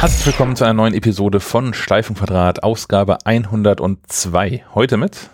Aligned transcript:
Herzlich 0.00 0.26
willkommen 0.26 0.54
zu 0.54 0.62
einer 0.62 0.74
neuen 0.74 0.94
Episode 0.94 1.40
von 1.40 1.74
Schleifenquadrat, 1.74 2.62
Ausgabe 2.62 3.18
102. 3.24 4.64
Heute 4.72 4.96
mit 4.96 5.28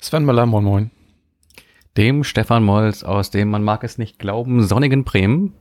Sven 0.00 0.24
Möller, 0.24 0.46
moin 0.46 0.64
moin. 0.64 0.90
Dem 1.98 2.24
Stefan 2.24 2.64
Molz 2.64 3.02
aus 3.02 3.28
dem, 3.28 3.50
man 3.50 3.62
mag 3.62 3.84
es 3.84 3.98
nicht 3.98 4.18
glauben, 4.18 4.64
sonnigen 4.64 5.04
Bremen. 5.04 5.52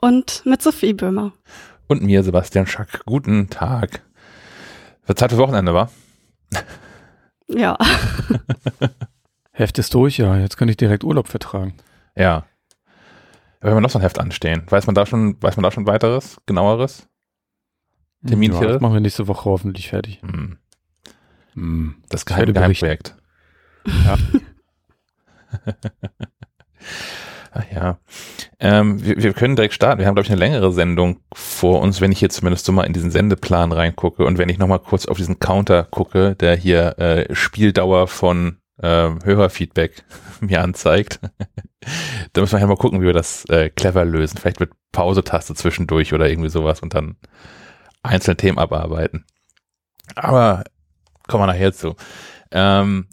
Und 0.00 0.42
mit 0.44 0.62
Sophie 0.62 0.94
Böhmer. 0.94 1.32
Und 1.86 2.02
mir, 2.02 2.24
Sebastian 2.24 2.66
Schack. 2.66 3.04
Guten 3.06 3.48
Tag. 3.50 4.02
Wird 5.06 5.20
Zeit 5.20 5.30
für 5.30 5.38
Wochenende, 5.38 5.72
wa? 5.74 5.88
Ja. 7.46 7.78
Heft 9.52 9.78
ist 9.78 9.94
durch, 9.94 10.18
ja. 10.18 10.36
Jetzt 10.38 10.56
könnte 10.56 10.72
ich 10.72 10.76
direkt 10.76 11.04
Urlaub 11.04 11.28
vertragen. 11.28 11.74
Ja. 12.16 12.46
Wenn 13.60 13.74
wir 13.74 13.80
noch 13.80 13.90
so 13.90 14.00
ein 14.00 14.02
Heft 14.02 14.18
anstehen, 14.18 14.64
weiß 14.68 14.86
man 14.86 14.96
da 14.96 15.06
schon, 15.06 15.40
weiß 15.40 15.56
man 15.56 15.62
da 15.62 15.70
schon 15.70 15.86
weiteres, 15.86 16.40
genaueres? 16.46 17.06
Termin 18.26 18.52
ja, 18.52 18.60
das 18.60 18.80
machen 18.80 18.94
wir 18.94 19.00
nächste 19.00 19.28
Woche 19.28 19.44
hoffentlich 19.50 19.88
fertig. 19.88 20.20
Hm. 20.22 20.58
Hm. 21.54 21.96
Das 22.08 22.24
geheime 22.26 22.52
Geheimprojekt. 22.52 23.14
Ja. 23.86 24.18
Ach 27.52 27.64
ja. 27.72 27.98
Ähm, 28.58 29.04
wir, 29.04 29.22
wir 29.22 29.32
können 29.32 29.54
direkt 29.54 29.74
starten. 29.74 30.00
Wir 30.00 30.06
haben, 30.06 30.16
glaube 30.16 30.26
ich, 30.26 30.32
eine 30.32 30.40
längere 30.40 30.72
Sendung 30.72 31.20
vor 31.32 31.80
uns, 31.80 32.00
wenn 32.00 32.10
ich 32.10 32.18
hier 32.18 32.30
zumindest 32.30 32.66
so 32.66 32.72
mal 32.72 32.82
in 32.82 32.92
diesen 32.92 33.12
Sendeplan 33.12 33.70
reingucke 33.70 34.24
und 34.24 34.38
wenn 34.38 34.48
ich 34.48 34.58
nochmal 34.58 34.80
kurz 34.80 35.06
auf 35.06 35.16
diesen 35.16 35.38
Counter 35.38 35.84
gucke, 35.84 36.34
der 36.34 36.56
hier 36.56 36.98
äh, 36.98 37.32
Spieldauer 37.34 38.08
von 38.08 38.58
äh, 38.78 39.10
Hörerfeedback 39.22 40.04
mir 40.40 40.62
anzeigt. 40.62 41.20
da 42.32 42.40
müssen 42.40 42.54
wir 42.54 42.60
ja 42.60 42.66
mal 42.66 42.76
gucken, 42.76 43.00
wie 43.00 43.06
wir 43.06 43.12
das 43.12 43.44
äh, 43.48 43.70
clever 43.70 44.04
lösen. 44.04 44.38
Vielleicht 44.38 44.60
mit 44.60 44.70
Pause-Taste 44.90 45.54
zwischendurch 45.54 46.12
oder 46.12 46.28
irgendwie 46.28 46.50
sowas 46.50 46.80
und 46.80 46.94
dann 46.94 47.16
einzelne 48.04 48.36
Themen 48.36 48.58
abarbeiten. 48.58 49.24
Aber 50.14 50.64
kommen 51.26 51.42
wir 51.42 51.46
nachher 51.46 51.72
zu. 51.72 51.96
Ähm, 52.50 53.08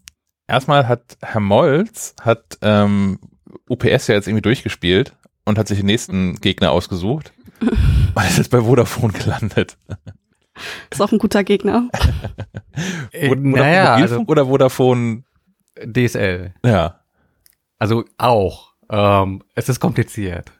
erstmal 0.47 0.87
hat 0.87 1.17
Herr 1.21 1.41
Molz 1.41 2.15
hat 2.21 2.57
ähm, 2.61 3.19
UPS 3.67 4.07
ja 4.07 4.15
jetzt 4.15 4.27
irgendwie 4.27 4.41
durchgespielt 4.41 5.15
und 5.45 5.57
hat 5.57 5.67
sich 5.67 5.77
den 5.77 5.87
nächsten 5.87 6.35
Gegner 6.35 6.71
ausgesucht 6.71 7.33
und 7.61 8.23
ist 8.25 8.37
jetzt 8.37 8.51
bei 8.51 8.61
Vodafone 8.61 9.13
gelandet. 9.13 9.77
Ist 10.89 11.01
auch 11.01 11.11
ein 11.11 11.17
guter 11.17 11.43
Gegner. 11.43 11.89
Vodafone 13.11 13.49
naja, 13.49 13.95
also 13.95 14.23
oder 14.27 14.45
Vodafone, 14.45 15.23
DSL. 15.83 16.53
ja. 16.65 16.97
Also 17.79 18.05
auch. 18.19 18.73
Ähm, 18.91 19.41
es 19.55 19.69
ist 19.69 19.79
kompliziert. 19.79 20.51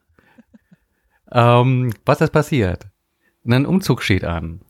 ähm, 1.31 1.93
was 2.05 2.21
ist 2.21 2.31
passiert? 2.31 2.90
Ein 3.47 3.65
Umzug 3.65 4.03
steht 4.03 4.23
an. 4.23 4.61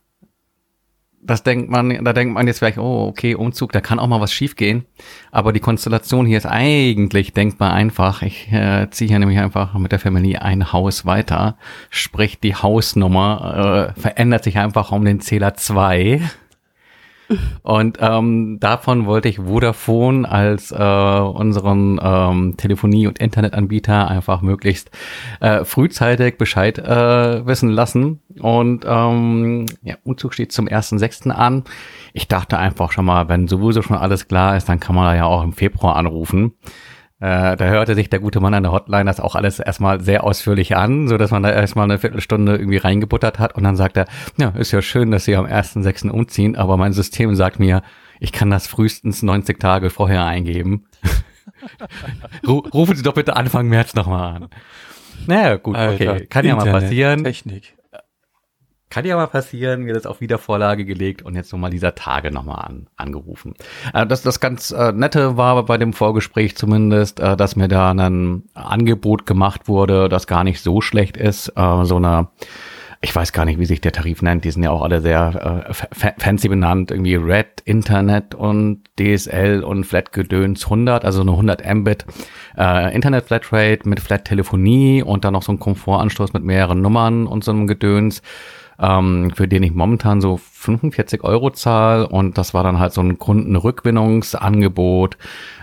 Das 1.24 1.44
denkt 1.44 1.70
man, 1.70 2.04
da 2.04 2.14
denkt 2.14 2.34
man 2.34 2.48
jetzt 2.48 2.60
vielleicht, 2.60 2.80
oh, 2.80 3.06
okay, 3.08 3.36
Umzug, 3.36 3.72
da 3.74 3.80
kann 3.80 4.00
auch 4.00 4.08
mal 4.08 4.22
was 4.22 4.34
schiefgehen. 4.34 4.86
Aber 5.30 5.54
die 5.54 5.60
Konstellation 5.60 6.26
hier 6.26 6.38
ist 6.38 6.48
eigentlich 6.48 7.34
denkbar 7.34 7.74
einfach. 7.74 8.24
Ich 8.24 8.52
äh, 8.52 8.90
ziehe 8.90 9.08
hier 9.08 9.20
nämlich 9.20 9.38
einfach 9.38 9.76
mit 9.76 9.92
der 9.92 10.00
Familie 10.00 10.42
ein 10.42 10.74
Haus 10.74 11.06
weiter. 11.06 11.58
Sprich, 11.92 12.40
die 12.40 12.56
Hausnummer 12.56 13.94
äh, 13.96 14.00
verändert 14.00 14.44
sich 14.44 14.58
einfach 14.58 14.92
um 14.92 15.06
den 15.06 15.20
Zähler 15.20 15.54
2. 15.54 16.22
Und 17.64 17.98
ähm, 18.02 18.58
davon 18.60 19.06
wollte 19.06 19.30
ich 19.30 19.38
Vodafone 19.38 20.30
als 20.30 20.72
äh, 20.72 20.76
unseren 20.76 22.00
ähm, 22.02 22.56
Telefonie- 22.58 23.08
und 23.08 23.20
Internetanbieter 23.20 24.08
einfach 24.08 24.42
möglichst 24.42 24.92
äh, 25.40 25.64
frühzeitig 25.64 26.38
Bescheid 26.38 26.78
äh, 26.78 27.46
wissen 27.46 27.70
lassen. 27.70 28.22
Und 28.40 28.86
ähm, 28.88 29.66
ja, 29.84 29.96
Umzug 30.03 30.34
steht 30.34 30.52
zum 30.52 30.68
1.6. 30.68 31.30
an. 31.30 31.64
Ich 32.14 32.28
dachte 32.28 32.58
einfach 32.58 32.92
schon 32.92 33.06
mal, 33.06 33.30
wenn 33.30 33.48
sowieso 33.48 33.81
schon 33.81 33.98
alles 33.98 34.28
klar 34.28 34.58
ist, 34.58 34.69
dann 34.69 34.80
kann 34.80 34.96
man 34.96 35.16
ja 35.16 35.25
auch 35.25 35.44
im 35.44 35.53
Februar 35.53 35.96
anrufen. 35.96 36.53
Äh, 37.22 37.56
da 37.56 37.66
hörte 37.66 37.94
sich 37.94 38.09
der 38.09 38.20
gute 38.20 38.40
Mann 38.40 38.56
an 38.56 38.64
der 38.64 38.72
Hotline 38.72 39.06
das 39.06 39.20
auch 39.20 39.36
alles 39.36 39.59
erstmal 39.59 40.02
sehr 40.02 40.24
ausführlich 40.24 40.76
an, 40.76 41.08
so 41.08 41.18
dass 41.18 41.30
man 41.30 41.44
da 41.44 41.52
erstmal 41.52 41.86
eine 41.86 42.00
Viertelstunde 42.00 42.56
irgendwie 42.56 42.78
reingebuttert 42.78 43.38
hat 43.38 43.56
und 43.56 43.64
dann 43.64 43.76
sagt 43.76 43.96
er, 43.96 44.08
ja, 44.38 44.50
ist 44.50 44.72
ja 44.72 44.82
schön, 44.82 45.12
dass 45.12 45.26
Sie 45.26 45.36
am 45.36 45.46
1.6. 45.46 46.10
umziehen, 46.10 46.56
aber 46.56 46.78
mein 46.78 46.94
System 46.94 47.36
sagt 47.36 47.60
mir, 47.60 47.84
ich 48.20 48.31
kann 48.31 48.50
das 48.50 48.66
frühestens 48.66 49.22
90 49.22 49.60
Tage 49.60 49.92
vorher 49.92 50.26
eingeben. 50.26 50.86
Ru 52.48 52.58
rufen 52.60 52.96
Sie 52.96 53.04
doch 53.04 53.14
bitte 53.14 53.36
Anfang 53.36 53.68
März 53.68 53.94
nochmal 53.94 54.36
an. 54.36 54.48
Naja, 55.28 55.58
gut, 55.58 55.76
okay, 55.78 56.08
Alter, 56.08 56.26
kann 56.26 56.46
ja 56.46 56.56
mal 56.56 56.66
Internet, 56.66 56.84
passieren. 56.84 57.24
Technik. 57.24 57.76
Kann 58.91 59.06
ja 59.06 59.16
mal 59.16 59.28
passieren, 59.28 59.84
mir 59.84 59.94
das 59.94 60.06
auf 60.06 60.19
Wiedervorlage 60.19 60.84
gelegt 60.84 61.22
und 61.22 61.34
jetzt 61.35 61.52
nochmal 61.53 61.72
dieser 61.72 61.96
Tage 61.96 62.29
nochmal 62.29 62.66
an, 62.66 62.88
angerufen. 62.97 63.56
Äh, 63.94 64.06
das, 64.06 64.22
das 64.22 64.41
ganz 64.41 64.72
äh, 64.72 64.91
Nette 64.91 65.38
war 65.38 65.63
bei 65.66 65.78
dem 65.78 65.94
Vorgespräch 65.94 66.57
zumindest, 66.57 67.22
äh, 67.22 67.38
dass 67.38 67.56
mir 67.56 67.69
da 67.69 67.91
ein 67.91 68.44
Angebot 68.53 69.25
gemacht 69.25 69.69
wurde, 69.69 70.09
das 70.09 70.28
gar 70.28 70.44
nicht 70.44 70.59
so 70.62 70.81
schlecht 70.81 71.16
ist. 71.16 71.53
Äh, 71.56 71.85
so 71.85 71.96
eine, 71.96 72.28
ich 73.00 73.16
weiß 73.16 73.31
gar 73.31 73.46
nicht, 73.46 73.59
wie 73.59 73.66
sich 73.66 73.80
der 73.80 73.94
Tarif 73.94 74.22
nennt, 74.22 74.44
die 74.44 74.51
sind 74.51 74.62
ja 74.62 74.72
auch 74.72 74.81
alle 74.84 75.00
sehr 75.00 75.66
äh, 75.69 75.74
fa- 75.74 76.13
fancy 76.18 76.50
benannt, 76.50 76.91
irgendwie 76.91 77.16
Red, 77.16 77.62
Internet 77.63 78.35
und 78.35 78.81
DSL 79.00 79.63
und 79.63 79.85
Flat-Gedöns 79.85 80.66
100, 80.66 81.06
also 81.06 81.22
eine 81.22 81.31
100 81.31 81.66
Mbit 81.75 82.06
äh, 82.57 82.94
Internet-Flatrate 82.94 83.88
mit 83.88 84.01
Flat-Telefonie 84.01 85.01
und 85.01 85.24
dann 85.24 85.31
noch 85.31 85.44
so 85.44 85.53
ein 85.53 85.59
Komfortanstoß 85.59 86.34
mit 86.34 86.44
mehreren 86.44 86.81
Nummern 86.81 87.25
und 87.25 87.46
so 87.46 87.51
einem 87.51 87.68
Gedöns 87.68 88.22
ähm, 88.81 89.31
für 89.36 89.47
den 89.47 89.64
ich 89.64 89.74
momentan 89.74 90.19
so 90.22 90.38
45 90.38 91.24
Euro 91.24 91.52
zahle 91.52 92.08
und 92.08 92.38
das 92.38 92.53
war 92.53 92.64
dann 92.64 92.80
halt 92.80 92.94
so 92.94 93.02
ein 93.02 93.19
Kundenrückgewinnungsangebot 93.19 95.18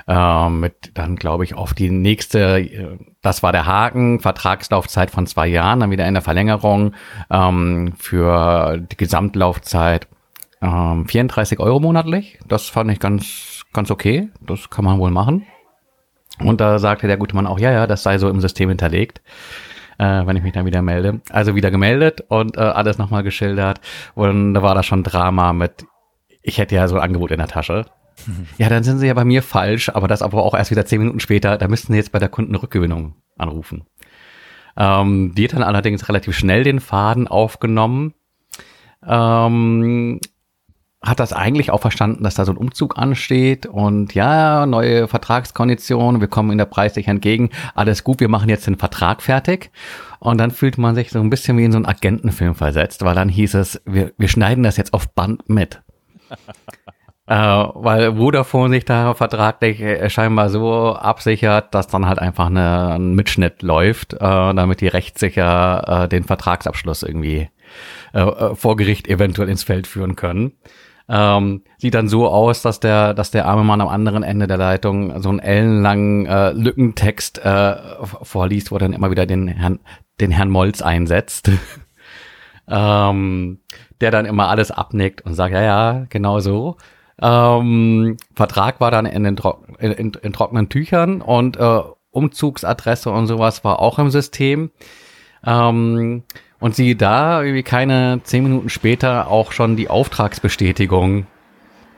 äh, 0.06 0.48
mit 0.48 0.92
dann 0.94 1.16
glaube 1.16 1.44
ich 1.44 1.54
auf 1.54 1.74
die 1.74 1.90
nächste, 1.90 2.60
äh, 2.60 2.96
das 3.20 3.42
war 3.42 3.52
der 3.52 3.66
Haken, 3.66 4.20
Vertragslaufzeit 4.20 5.10
von 5.10 5.26
zwei 5.26 5.48
Jahren, 5.48 5.80
dann 5.80 5.90
wieder 5.90 6.06
in 6.06 6.14
der 6.14 6.22
Verlängerung 6.22 6.94
ähm, 7.30 7.92
für 7.98 8.78
die 8.78 8.96
Gesamtlaufzeit 8.96 10.06
ähm, 10.62 11.06
34 11.06 11.58
Euro 11.58 11.80
monatlich. 11.80 12.38
Das 12.46 12.68
fand 12.68 12.90
ich 12.90 13.00
ganz, 13.00 13.64
ganz 13.72 13.90
okay. 13.90 14.28
Das 14.40 14.70
kann 14.70 14.84
man 14.84 14.98
wohl 14.98 15.10
machen. 15.10 15.46
Und 16.40 16.60
da 16.60 16.78
sagte 16.78 17.08
der 17.08 17.16
gute 17.16 17.34
Mann 17.34 17.46
auch, 17.46 17.58
ja, 17.58 17.72
ja, 17.72 17.86
das 17.88 18.04
sei 18.04 18.18
so 18.18 18.28
im 18.28 18.40
System 18.40 18.68
hinterlegt 18.68 19.20
äh, 19.98 20.26
wenn 20.26 20.36
ich 20.36 20.42
mich 20.42 20.52
dann 20.52 20.66
wieder 20.66 20.82
melde. 20.82 21.20
Also 21.30 21.54
wieder 21.54 21.70
gemeldet 21.70 22.22
und 22.28 22.56
äh, 22.56 22.60
alles 22.60 22.98
nochmal 22.98 23.22
geschildert. 23.22 23.80
Und 24.14 24.54
da 24.54 24.62
war 24.62 24.74
da 24.74 24.82
schon 24.82 25.02
Drama 25.02 25.52
mit, 25.52 25.86
ich 26.42 26.58
hätte 26.58 26.74
ja 26.74 26.88
so 26.88 26.96
ein 26.96 27.02
Angebot 27.02 27.30
in 27.30 27.38
der 27.38 27.48
Tasche. 27.48 27.86
Ja, 28.58 28.68
dann 28.68 28.82
sind 28.82 28.98
sie 28.98 29.06
ja 29.06 29.14
bei 29.14 29.24
mir 29.24 29.42
falsch, 29.42 29.90
aber 29.90 30.08
das 30.08 30.22
aber 30.22 30.42
auch 30.42 30.54
erst 30.54 30.70
wieder 30.70 30.84
zehn 30.84 31.00
Minuten 31.00 31.20
später. 31.20 31.56
Da 31.56 31.68
müssten 31.68 31.92
sie 31.92 31.98
jetzt 31.98 32.12
bei 32.12 32.18
der 32.18 32.28
Kundenrückgewinnung 32.28 33.14
anrufen. 33.36 33.86
Ähm, 34.76 35.34
die 35.36 35.44
hat 35.44 35.52
dann 35.52 35.62
allerdings 35.62 36.08
relativ 36.08 36.36
schnell 36.36 36.64
den 36.64 36.80
Faden 36.80 37.28
aufgenommen. 37.28 38.14
Ähm, 39.06 40.20
hat 41.00 41.20
das 41.20 41.32
eigentlich 41.32 41.70
auch 41.70 41.80
verstanden, 41.80 42.24
dass 42.24 42.34
da 42.34 42.44
so 42.44 42.52
ein 42.52 42.56
Umzug 42.56 42.98
ansteht 42.98 43.66
und 43.66 44.14
ja, 44.14 44.66
neue 44.66 45.06
Vertragskonditionen, 45.06 46.20
wir 46.20 46.28
kommen 46.28 46.50
in 46.50 46.58
der 46.58 46.64
Preis 46.64 46.94
sich 46.94 47.06
entgegen, 47.06 47.50
alles 47.74 48.02
gut, 48.02 48.18
wir 48.20 48.28
machen 48.28 48.48
jetzt 48.48 48.66
den 48.66 48.78
Vertrag 48.78 49.22
fertig. 49.22 49.70
Und 50.18 50.38
dann 50.38 50.50
fühlt 50.50 50.78
man 50.78 50.96
sich 50.96 51.10
so 51.10 51.20
ein 51.20 51.30
bisschen 51.30 51.56
wie 51.56 51.64
in 51.64 51.70
so 51.70 51.78
einen 51.78 51.86
Agentenfilm 51.86 52.56
versetzt, 52.56 53.04
weil 53.04 53.14
dann 53.14 53.28
hieß 53.28 53.54
es, 53.54 53.80
wir, 53.84 54.12
wir 54.18 54.28
schneiden 54.28 54.64
das 54.64 54.76
jetzt 54.76 54.92
auf 54.92 55.08
Band 55.10 55.48
mit. 55.48 55.80
äh, 57.28 57.34
weil 57.36 58.16
Vodafone 58.16 58.74
sich 58.74 58.84
da 58.84 59.14
vertraglich 59.14 59.80
äh, 59.80 60.10
scheinbar 60.10 60.50
so 60.50 60.96
absichert, 60.96 61.72
dass 61.74 61.86
dann 61.86 62.06
halt 62.06 62.18
einfach 62.18 62.46
eine, 62.46 62.94
ein 62.94 63.14
Mitschnitt 63.14 63.62
läuft, 63.62 64.14
äh, 64.14 64.18
damit 64.18 64.80
die 64.80 64.88
rechtssicher 64.88 66.04
äh, 66.04 66.08
den 66.08 66.24
Vertragsabschluss 66.24 67.04
irgendwie 67.04 67.48
äh, 68.14 68.20
äh, 68.20 68.54
vor 68.54 68.76
Gericht 68.76 69.06
eventuell 69.06 69.48
ins 69.48 69.62
Feld 69.62 69.86
führen 69.86 70.16
können. 70.16 70.52
Ähm, 71.08 71.62
sieht 71.78 71.94
dann 71.94 72.08
so 72.08 72.28
aus, 72.28 72.62
dass 72.62 72.80
der, 72.80 73.14
dass 73.14 73.30
der 73.30 73.46
arme 73.46 73.64
Mann 73.64 73.80
am 73.80 73.88
anderen 73.88 74.22
Ende 74.22 74.46
der 74.46 74.58
Leitung 74.58 75.22
so 75.22 75.30
einen 75.30 75.38
ellenlangen 75.38 76.26
äh, 76.26 76.52
Lückentext 76.52 77.38
äh, 77.38 77.76
vorliest, 78.22 78.70
wo 78.70 78.76
er 78.76 78.80
dann 78.80 78.92
immer 78.92 79.10
wieder 79.10 79.24
den 79.24 79.48
Herrn, 79.48 79.80
den 80.20 80.30
Herrn 80.30 80.50
Molz 80.50 80.82
einsetzt. 80.82 81.50
ähm, 82.68 83.60
der 84.00 84.10
dann 84.10 84.26
immer 84.26 84.48
alles 84.48 84.70
abnickt 84.70 85.22
und 85.22 85.34
sagt, 85.34 85.52
ja, 85.54 85.62
ja, 85.62 86.06
genau 86.08 86.40
so. 86.40 86.76
Ähm, 87.20 88.16
Vertrag 88.34 88.80
war 88.80 88.90
dann 88.90 89.06
in, 89.06 89.24
den 89.24 89.36
Tro 89.36 89.64
in, 89.78 89.92
in, 89.92 90.12
in 90.22 90.32
trockenen 90.32 90.68
Tüchern 90.68 91.20
und 91.20 91.56
äh, 91.56 91.80
Umzugsadresse 92.10 93.10
und 93.10 93.26
sowas 93.26 93.64
war 93.64 93.80
auch 93.80 93.98
im 93.98 94.10
System. 94.10 94.70
Ähm, 95.44 96.22
und 96.60 96.74
sie 96.74 96.96
da 96.96 97.42
irgendwie 97.42 97.62
keine 97.62 98.20
zehn 98.24 98.42
Minuten 98.42 98.68
später 98.68 99.28
auch 99.28 99.52
schon 99.52 99.76
die 99.76 99.88
Auftragsbestätigung 99.88 101.26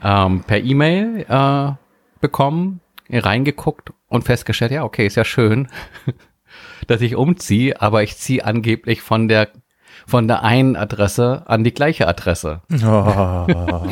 ähm, 0.02 0.44
per 0.44 0.58
E-Mail 0.58 1.26
äh, 1.28 1.72
bekommen, 2.20 2.80
reingeguckt 3.10 3.92
und 4.08 4.24
festgestellt, 4.24 4.72
ja, 4.72 4.84
okay, 4.84 5.06
ist 5.06 5.16
ja 5.16 5.24
schön, 5.24 5.68
dass 6.86 7.00
ich 7.00 7.16
umziehe, 7.16 7.80
aber 7.80 8.02
ich 8.02 8.16
ziehe 8.16 8.44
angeblich 8.44 9.02
von 9.02 9.28
der 9.28 9.48
von 10.06 10.26
der 10.28 10.42
einen 10.42 10.76
Adresse 10.76 11.44
an 11.46 11.62
die 11.62 11.74
gleiche 11.74 12.08
Adresse. 12.08 12.62
Oh. 12.84 13.86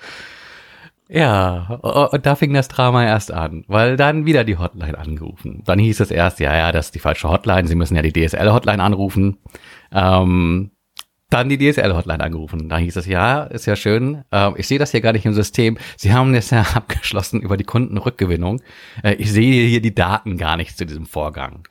Ja, 1.09 1.79
und 2.11 2.25
da 2.25 2.35
fing 2.35 2.53
das 2.53 2.67
Drama 2.67 3.05
erst 3.05 3.31
an, 3.31 3.63
weil 3.67 3.95
dann 3.95 4.25
wieder 4.25 4.43
die 4.43 4.57
Hotline 4.57 4.97
angerufen. 4.97 5.63
Dann 5.65 5.79
hieß 5.79 6.01
es 6.01 6.11
erst, 6.11 6.39
ja, 6.39 6.55
ja, 6.55 6.71
das 6.71 6.87
ist 6.87 6.95
die 6.95 6.99
falsche 6.99 7.29
Hotline, 7.29 7.67
Sie 7.67 7.75
müssen 7.75 7.95
ja 7.95 8.01
die 8.01 8.11
DSL-Hotline 8.11 8.83
anrufen. 8.83 9.37
Ähm, 9.93 10.71
dann 11.29 11.49
die 11.49 11.57
DSL-Hotline 11.57 12.23
angerufen. 12.23 12.69
Da 12.69 12.77
hieß 12.77 12.95
es, 12.95 13.05
ja, 13.05 13.43
ist 13.43 13.65
ja 13.65 13.75
schön. 13.75 14.23
Ähm, 14.31 14.53
ich 14.57 14.67
sehe 14.67 14.79
das 14.79 14.91
hier 14.91 15.01
gar 15.01 15.13
nicht 15.13 15.25
im 15.25 15.33
System. 15.33 15.77
Sie 15.97 16.13
haben 16.13 16.33
das 16.33 16.51
ja 16.51 16.61
abgeschlossen 16.73 17.41
über 17.41 17.57
die 17.57 17.65
Kundenrückgewinnung. 17.65 18.61
Äh, 19.03 19.15
ich 19.15 19.31
sehe 19.31 19.67
hier 19.67 19.81
die 19.81 19.95
Daten 19.95 20.37
gar 20.37 20.57
nicht 20.57 20.77
zu 20.77 20.85
diesem 20.85 21.05
Vorgang. 21.05 21.67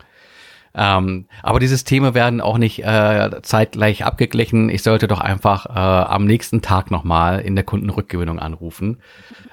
Ähm, 0.77 1.27
aber 1.43 1.59
die 1.59 1.67
Systeme 1.67 2.15
werden 2.15 2.43
auch 2.43 2.59
nicht 2.59 2.85
äh, 2.85 3.41
zeitgleich 3.43 4.05
abgeglichen. 4.05 4.69
Ich 4.69 4.83
sollte 4.83 5.09
doch 5.09 5.21
einfach 5.21 5.65
äh, 5.67 5.79
am 5.79 6.27
nächsten 6.27 6.61
Tag 6.61 6.91
nochmal 6.91 7.41
in 7.41 7.55
der 7.55 7.65
Kundenrückgewinnung 7.65 8.39
anrufen. 8.39 8.99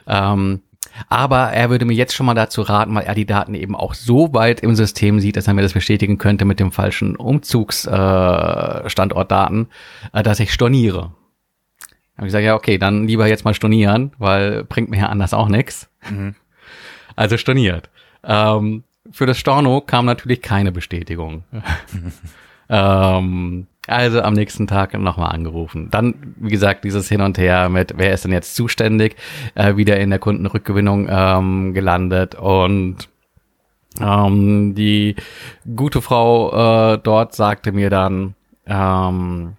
Ähm, 0.05 0.61
aber 1.09 1.53
er 1.53 1.69
würde 1.69 1.85
mir 1.85 1.93
jetzt 1.93 2.13
schon 2.13 2.25
mal 2.25 2.33
dazu 2.33 2.61
raten, 2.61 2.93
weil 2.93 3.05
er 3.05 3.15
die 3.15 3.25
Daten 3.25 3.53
eben 3.55 3.73
auch 3.75 3.93
so 3.93 4.33
weit 4.33 4.59
im 4.59 4.75
System 4.75 5.21
sieht, 5.21 5.37
dass 5.37 5.47
er 5.47 5.53
mir 5.53 5.61
das 5.61 5.71
bestätigen 5.73 6.17
könnte 6.17 6.43
mit 6.45 6.59
dem 6.59 6.73
falschen 6.73 7.15
Umzugsstandortdaten, 7.15 9.67
äh, 10.13 10.19
äh, 10.19 10.23
dass 10.23 10.39
ich 10.39 10.53
storniere. 10.53 11.13
Habe 12.15 12.27
ich 12.27 12.29
gesagt, 12.33 12.45
ja, 12.45 12.53
okay, 12.55 12.77
dann 12.77 13.07
lieber 13.07 13.25
jetzt 13.27 13.43
mal 13.45 13.55
stornieren, 13.55 14.11
weil 14.19 14.65
bringt 14.65 14.89
mir 14.89 14.99
ja 14.99 15.07
anders 15.07 15.33
auch 15.33 15.47
nichts. 15.47 15.89
Mhm. 16.09 16.35
Also 17.15 17.37
storniert. 17.37 17.89
Ähm, 18.23 18.83
für 19.13 19.25
das 19.25 19.37
Storno 19.37 19.81
kam 19.81 20.05
natürlich 20.05 20.41
keine 20.41 20.71
Bestätigung. 20.71 21.43
ähm, 22.69 23.67
also 23.87 24.21
am 24.21 24.33
nächsten 24.33 24.65
Tag 24.67 24.97
nochmal 24.97 25.33
angerufen. 25.33 25.89
Dann, 25.91 26.35
wie 26.37 26.49
gesagt, 26.49 26.83
dieses 26.83 27.09
Hin 27.09 27.21
und 27.21 27.37
Her 27.37 27.69
mit, 27.69 27.93
wer 27.97 28.13
ist 28.13 28.25
denn 28.25 28.31
jetzt 28.31 28.55
zuständig, 28.55 29.15
äh, 29.55 29.75
wieder 29.75 29.99
in 29.99 30.09
der 30.09 30.19
Kundenrückgewinnung 30.19 31.07
ähm, 31.09 31.73
gelandet 31.73 32.35
und 32.35 33.09
ähm, 33.99 34.73
die 34.73 35.15
gute 35.75 36.01
Frau 36.01 36.93
äh, 36.93 36.97
dort 36.97 37.35
sagte 37.35 37.71
mir 37.71 37.89
dann, 37.89 38.35
ähm, 38.65 39.53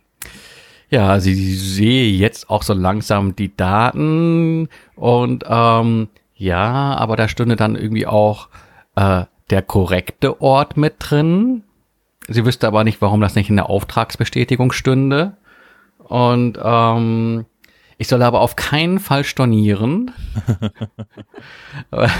ja, 0.90 1.20
sie 1.20 1.54
sehe 1.54 2.10
jetzt 2.10 2.50
auch 2.50 2.62
so 2.62 2.72
langsam 2.72 3.36
die 3.36 3.54
Daten 3.56 4.68
und 4.96 5.44
ähm, 5.46 6.08
ja, 6.34 6.96
aber 6.96 7.16
da 7.16 7.28
stünde 7.28 7.56
dann 7.56 7.76
irgendwie 7.76 8.06
auch 8.06 8.48
äh, 8.96 9.24
der 9.50 9.62
korrekte 9.62 10.40
Ort 10.40 10.76
mit 10.76 10.94
drin. 10.98 11.62
Sie 12.28 12.44
wüsste 12.44 12.66
aber 12.66 12.84
nicht, 12.84 13.02
warum 13.02 13.20
das 13.20 13.34
nicht 13.34 13.50
in 13.50 13.56
der 13.56 13.68
Auftragsbestätigung 13.68 14.72
stünde. 14.72 15.36
Und 15.98 16.58
ähm, 16.62 17.46
ich 17.98 18.08
soll 18.08 18.22
aber 18.22 18.40
auf 18.40 18.56
keinen 18.56 18.98
Fall 18.98 19.24
stornieren, 19.24 20.10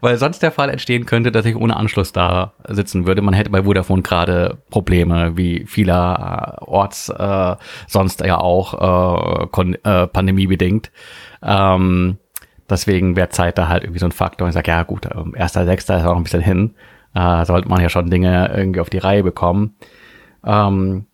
weil 0.00 0.16
sonst 0.16 0.40
der 0.42 0.52
Fall 0.52 0.68
entstehen 0.68 1.06
könnte, 1.06 1.32
dass 1.32 1.46
ich 1.46 1.56
ohne 1.56 1.76
Anschluss 1.76 2.12
da 2.12 2.52
sitzen 2.68 3.06
würde. 3.06 3.22
Man 3.22 3.34
hätte 3.34 3.50
bei 3.50 3.64
Vodafone 3.64 4.02
gerade 4.02 4.58
Probleme, 4.70 5.36
wie 5.36 5.64
vielerorts 5.66 7.08
äh, 7.08 7.56
sonst 7.86 8.20
ja 8.20 8.38
auch 8.38 9.48
äh, 9.50 9.72
äh, 9.84 10.06
pandemiebedingt. 10.06 10.92
Ähm, 11.42 12.18
Deswegen 12.70 13.16
wäre 13.16 13.28
Zeit 13.28 13.58
da 13.58 13.68
halt 13.68 13.84
irgendwie 13.84 14.00
so 14.00 14.06
ein 14.06 14.12
Faktor. 14.12 14.48
Ich 14.48 14.54
sage, 14.54 14.70
ja 14.70 14.82
gut, 14.82 15.08
ähm, 15.14 15.34
erster, 15.36 15.64
sechster 15.64 15.98
ist 15.98 16.04
auch 16.04 16.16
ein 16.16 16.22
bisschen 16.22 16.42
hin. 16.42 16.74
Äh, 17.14 17.44
sollte 17.44 17.68
man 17.68 17.80
ja 17.80 17.88
schon 17.88 18.10
Dinge 18.10 18.52
irgendwie 18.54 18.80
auf 18.80 18.90
die 18.90 18.98
Reihe 18.98 19.22
bekommen. 19.22 19.74
Ähm, 20.44 21.06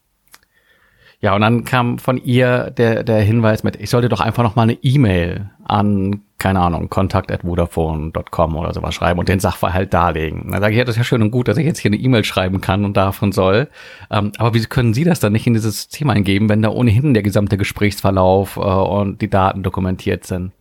ja, 1.20 1.34
und 1.34 1.40
dann 1.40 1.64
kam 1.64 1.98
von 1.98 2.16
ihr 2.18 2.70
der, 2.70 3.02
der 3.02 3.20
Hinweis 3.20 3.64
mit, 3.64 3.74
ich 3.74 3.90
sollte 3.90 4.08
doch 4.08 4.20
einfach 4.20 4.44
noch 4.44 4.54
mal 4.54 4.62
eine 4.62 4.78
E-Mail 4.82 5.50
an, 5.64 6.22
keine 6.38 6.60
Ahnung, 6.60 6.88
kontakt.vodafone.com 6.88 8.56
oder 8.56 8.72
sowas 8.72 8.94
schreiben 8.94 9.18
und 9.18 9.28
den 9.28 9.40
Sachverhalt 9.40 9.92
darlegen. 9.92 10.52
Dann 10.52 10.60
sage 10.60 10.74
ich, 10.74 10.78
ja, 10.78 10.84
das 10.84 10.94
ist 10.94 10.98
ja 10.98 11.04
schön 11.04 11.22
und 11.22 11.32
gut, 11.32 11.48
dass 11.48 11.58
ich 11.58 11.66
jetzt 11.66 11.80
hier 11.80 11.88
eine 11.88 12.00
E-Mail 12.00 12.22
schreiben 12.22 12.60
kann 12.60 12.84
und 12.84 12.96
davon 12.96 13.32
soll. 13.32 13.68
Ähm, 14.12 14.30
aber 14.38 14.54
wie 14.54 14.64
können 14.66 14.94
Sie 14.94 15.02
das 15.02 15.18
dann 15.18 15.32
nicht 15.32 15.48
in 15.48 15.54
dieses 15.54 15.88
Thema 15.88 16.12
eingeben, 16.12 16.48
wenn 16.48 16.62
da 16.62 16.68
ohnehin 16.68 17.14
der 17.14 17.24
gesamte 17.24 17.58
Gesprächsverlauf 17.58 18.56
äh, 18.56 18.60
und 18.60 19.20
die 19.20 19.28
Daten 19.28 19.64
dokumentiert 19.64 20.24
sind? 20.24 20.52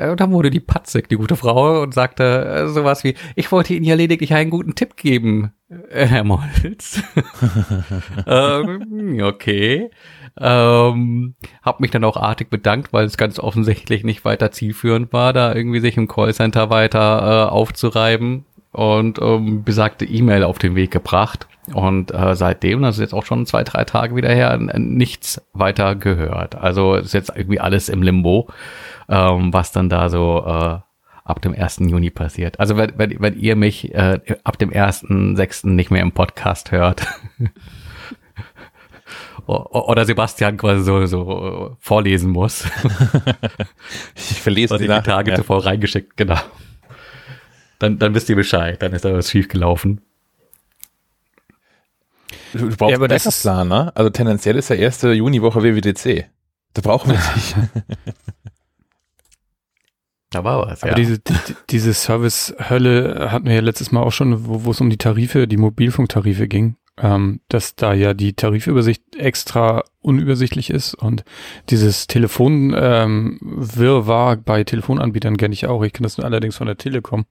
Äh, 0.00 0.10
und 0.10 0.20
dann 0.20 0.32
wurde 0.32 0.50
die 0.50 0.60
patzig, 0.60 1.08
die 1.08 1.16
gute 1.16 1.36
Frau, 1.36 1.82
und 1.82 1.94
sagte 1.94 2.24
äh, 2.24 2.68
sowas 2.68 3.04
wie, 3.04 3.14
ich 3.36 3.52
wollte 3.52 3.74
Ihnen 3.74 3.84
ja 3.84 3.94
lediglich 3.94 4.32
einen 4.34 4.50
guten 4.50 4.74
Tipp 4.74 4.96
geben, 4.96 5.52
äh, 5.68 6.06
Herr 6.06 6.24
Molz. 6.24 7.02
ähm, 8.26 9.20
okay. 9.22 9.90
Ähm, 10.38 11.34
hab 11.62 11.80
mich 11.80 11.90
dann 11.90 12.04
auch 12.04 12.16
artig 12.16 12.50
bedankt, 12.50 12.92
weil 12.92 13.04
es 13.04 13.16
ganz 13.16 13.38
offensichtlich 13.38 14.04
nicht 14.04 14.24
weiter 14.24 14.52
zielführend 14.52 15.12
war, 15.12 15.32
da 15.32 15.54
irgendwie 15.54 15.80
sich 15.80 15.96
im 15.96 16.08
Callcenter 16.08 16.70
weiter 16.70 17.48
äh, 17.48 17.50
aufzureiben 17.50 18.46
und 18.72 19.18
ähm, 19.20 19.64
besagte 19.64 20.04
E-Mail 20.04 20.44
auf 20.44 20.58
den 20.58 20.74
Weg 20.74 20.90
gebracht. 20.90 21.46
Und 21.74 22.12
äh, 22.12 22.34
seitdem, 22.34 22.82
das 22.82 22.96
ist 22.96 23.00
jetzt 23.00 23.14
auch 23.14 23.24
schon 23.24 23.46
zwei, 23.46 23.62
drei 23.62 23.84
Tage 23.84 24.16
wieder 24.16 24.30
her, 24.30 24.56
nichts 24.58 25.40
weiter 25.52 25.94
gehört. 25.94 26.56
Also 26.56 26.94
ist 26.94 27.14
jetzt 27.14 27.32
irgendwie 27.36 27.60
alles 27.60 27.88
im 27.88 28.02
Limbo 28.02 28.48
ähm, 29.10 29.52
was 29.52 29.72
dann 29.72 29.88
da 29.88 30.08
so 30.08 30.44
äh, 30.46 30.78
ab 31.24 31.42
dem 31.42 31.52
1. 31.54 31.80
Juni 31.80 32.10
passiert. 32.10 32.58
Also 32.60 32.76
wenn, 32.76 32.92
wenn, 32.96 33.20
wenn 33.20 33.38
ihr 33.38 33.56
mich 33.56 33.92
äh, 33.92 34.20
ab 34.44 34.58
dem 34.58 34.70
1.6. 34.70 35.68
nicht 35.68 35.90
mehr 35.90 36.02
im 36.02 36.12
Podcast 36.12 36.70
hört. 36.70 37.06
oder 39.46 40.04
Sebastian 40.04 40.56
quasi 40.56 40.82
so, 40.82 41.06
so 41.06 41.76
vorlesen 41.80 42.30
muss. 42.30 42.64
ich 44.14 44.40
verlese 44.40 44.78
die, 44.78 44.86
die 44.86 45.00
Tage 45.02 45.32
ja. 45.32 45.36
zuvor 45.36 45.66
reingeschickt, 45.66 46.16
genau. 46.16 46.38
Dann, 47.80 47.98
dann 47.98 48.14
wisst 48.14 48.28
ihr 48.28 48.36
Bescheid, 48.36 48.80
dann 48.80 48.92
ist 48.92 49.04
da 49.04 49.12
was 49.12 49.30
schief 49.30 49.48
gelaufen. 49.48 50.02
Du, 52.52 52.68
du 52.68 52.76
brauchst 52.76 52.90
ja, 52.90 52.96
aber 52.96 53.10
einen 53.10 53.32
Plan, 53.40 53.68
ne? 53.68 53.92
Also 53.96 54.10
tendenziell 54.10 54.56
ist 54.56 54.70
der 54.70 54.78
erste 54.78 55.12
Juniwoche 55.12 55.62
WWDC. 55.62 56.26
Da 56.74 56.82
brauchen 56.82 57.10
wir 57.10 57.18
nicht. 57.34 57.56
Da 60.32 60.44
war 60.44 60.64
was, 60.64 60.84
Aber 60.84 60.92
ja. 60.92 60.96
diese, 60.96 61.18
die, 61.18 61.34
diese 61.70 61.92
Service-Hölle 61.92 63.32
hatten 63.32 63.46
wir 63.46 63.54
ja 63.54 63.60
letztes 63.60 63.90
Mal 63.90 64.00
auch 64.00 64.12
schon, 64.12 64.46
wo, 64.46 64.64
wo 64.64 64.70
es 64.70 64.80
um 64.80 64.88
die 64.88 64.96
Tarife, 64.96 65.48
die 65.48 65.56
Mobilfunktarife 65.56 66.46
ging, 66.46 66.76
ähm, 66.98 67.40
dass 67.48 67.74
da 67.74 67.94
ja 67.94 68.14
die 68.14 68.34
Tarifübersicht 68.34 69.16
extra 69.16 69.82
unübersichtlich 70.00 70.70
ist 70.70 70.94
und 70.94 71.24
dieses 71.68 72.06
Telefon 72.06 72.72
ähm, 72.76 73.38
Wirrwarr 73.42 74.36
bei 74.36 74.62
Telefonanbietern 74.62 75.36
kenne 75.36 75.52
ich 75.52 75.66
auch. 75.66 75.82
Ich 75.82 75.92
kenne 75.92 76.06
das 76.06 76.16
nur 76.16 76.26
allerdings 76.26 76.56
von 76.56 76.68
der 76.68 76.78
Telekom, 76.78 77.26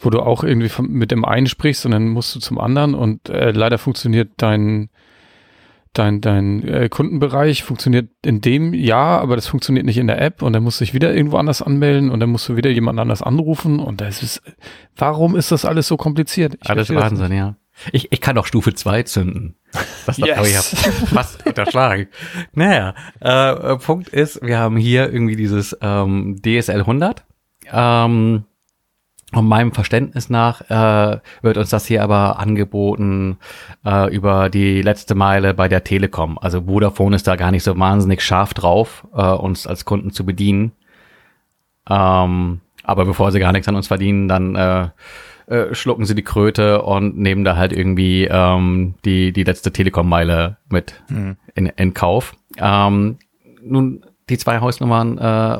wo 0.00 0.10
du 0.10 0.20
auch 0.20 0.42
irgendwie 0.42 0.68
von, 0.68 0.90
mit 0.90 1.10
dem 1.10 1.24
einen 1.24 1.46
sprichst 1.46 1.84
und 1.86 1.92
dann 1.92 2.08
musst 2.08 2.34
du 2.34 2.40
zum 2.40 2.58
anderen 2.58 2.94
und 2.94 3.28
äh, 3.28 3.52
leider 3.52 3.78
funktioniert 3.78 4.30
dein 4.38 4.90
dein, 5.92 6.20
dein 6.20 6.66
äh, 6.66 6.88
Kundenbereich 6.88 7.64
funktioniert 7.64 8.10
in 8.24 8.40
dem 8.40 8.74
Jahr, 8.74 9.20
aber 9.20 9.34
das 9.34 9.48
funktioniert 9.48 9.86
nicht 9.86 9.98
in 9.98 10.06
der 10.06 10.20
App 10.20 10.42
und 10.42 10.52
dann 10.52 10.62
musst 10.62 10.80
du 10.80 10.84
dich 10.84 10.94
wieder 10.94 11.12
irgendwo 11.12 11.36
anders 11.36 11.62
anmelden 11.62 12.10
und 12.10 12.20
dann 12.20 12.30
musst 12.30 12.48
du 12.48 12.56
wieder 12.56 12.70
jemand 12.70 12.98
anders 13.00 13.22
anrufen 13.22 13.80
und 13.80 14.00
das 14.00 14.22
ist, 14.22 14.40
warum 14.96 15.34
ist 15.34 15.50
das 15.50 15.64
alles 15.64 15.88
so 15.88 15.96
kompliziert? 15.96 16.56
Ich 16.62 16.70
alles 16.70 16.94
Wahnsinn, 16.94 17.32
ja. 17.32 17.56
Ich, 17.92 18.12
ich 18.12 18.20
kann 18.20 18.36
auch 18.36 18.46
Stufe 18.46 18.74
2 18.74 19.04
zünden. 19.04 19.56
Das 20.04 20.18
yes. 20.18 20.36
habe 20.36 20.48
ich 20.48 20.54
ja 20.54 20.60
fast 20.60 21.46
unterschlagen. 21.46 22.08
Naja, 22.52 22.94
äh, 23.20 23.76
Punkt 23.76 24.10
ist, 24.10 24.42
wir 24.42 24.58
haben 24.58 24.76
hier 24.76 25.10
irgendwie 25.10 25.36
dieses 25.36 25.76
ähm, 25.80 26.36
DSL 26.44 26.80
100. 26.80 27.24
Ähm, 27.72 28.44
und 29.32 29.46
meinem 29.46 29.72
Verständnis 29.72 30.28
nach 30.28 30.62
äh, 30.70 31.18
wird 31.42 31.56
uns 31.56 31.70
das 31.70 31.86
hier 31.86 32.02
aber 32.02 32.38
angeboten 32.38 33.38
äh, 33.84 34.12
über 34.12 34.50
die 34.50 34.82
letzte 34.82 35.14
Meile 35.14 35.54
bei 35.54 35.68
der 35.68 35.84
Telekom. 35.84 36.38
Also 36.38 36.62
Vodafone 36.62 37.14
ist 37.16 37.26
da 37.26 37.36
gar 37.36 37.50
nicht 37.50 37.62
so 37.62 37.78
wahnsinnig 37.78 38.22
scharf 38.22 38.54
drauf, 38.54 39.06
äh, 39.14 39.22
uns 39.22 39.66
als 39.66 39.84
Kunden 39.84 40.10
zu 40.10 40.26
bedienen. 40.26 40.72
Ähm, 41.88 42.60
aber 42.82 43.04
bevor 43.04 43.30
sie 43.30 43.40
gar 43.40 43.52
nichts 43.52 43.68
an 43.68 43.76
uns 43.76 43.86
verdienen, 43.86 44.26
dann 44.26 44.56
äh, 44.56 44.88
äh, 45.46 45.74
schlucken 45.74 46.06
sie 46.06 46.14
die 46.14 46.22
Kröte 46.22 46.82
und 46.82 47.18
nehmen 47.18 47.44
da 47.44 47.56
halt 47.56 47.72
irgendwie 47.72 48.24
ähm, 48.24 48.94
die, 49.04 49.32
die 49.32 49.44
letzte 49.44 49.72
Telekom-Meile 49.72 50.56
mit 50.68 51.02
mhm. 51.08 51.36
in, 51.54 51.66
in 51.66 51.94
Kauf. 51.94 52.34
Ähm, 52.56 53.18
nun, 53.62 54.04
die 54.28 54.38
zwei 54.38 54.60
Hausnummern 54.60 55.18
äh, 55.18 55.58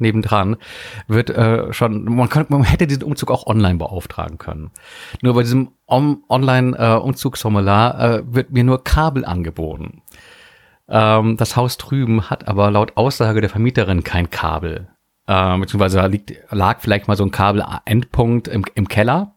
nebendran, 0.00 0.56
wird 1.06 1.30
äh, 1.30 1.72
schon, 1.72 2.04
man, 2.04 2.28
kann, 2.28 2.46
man 2.48 2.64
hätte 2.64 2.86
diesen 2.86 3.02
Umzug 3.02 3.30
auch 3.30 3.46
online 3.46 3.78
beauftragen 3.78 4.38
können. 4.38 4.70
Nur 5.22 5.34
bei 5.34 5.42
diesem 5.42 5.70
on, 5.86 6.22
Online-Umzugsformular 6.28 8.00
äh, 8.00 8.16
äh, 8.16 8.22
wird 8.26 8.52
mir 8.52 8.64
nur 8.64 8.84
Kabel 8.84 9.24
angeboten. 9.24 10.02
Ähm, 10.88 11.36
das 11.36 11.56
Haus 11.56 11.76
drüben 11.76 12.30
hat 12.30 12.48
aber 12.48 12.70
laut 12.70 12.96
Aussage 12.96 13.40
der 13.40 13.50
Vermieterin 13.50 14.04
kein 14.04 14.30
Kabel. 14.30 14.88
Äh, 15.26 15.58
beziehungsweise 15.58 16.06
liegt, 16.06 16.32
lag 16.50 16.80
vielleicht 16.80 17.08
mal 17.08 17.16
so 17.16 17.24
ein 17.24 17.30
Kabelendpunkt 17.30 18.48
im, 18.48 18.64
im 18.74 18.88
Keller. 18.88 19.34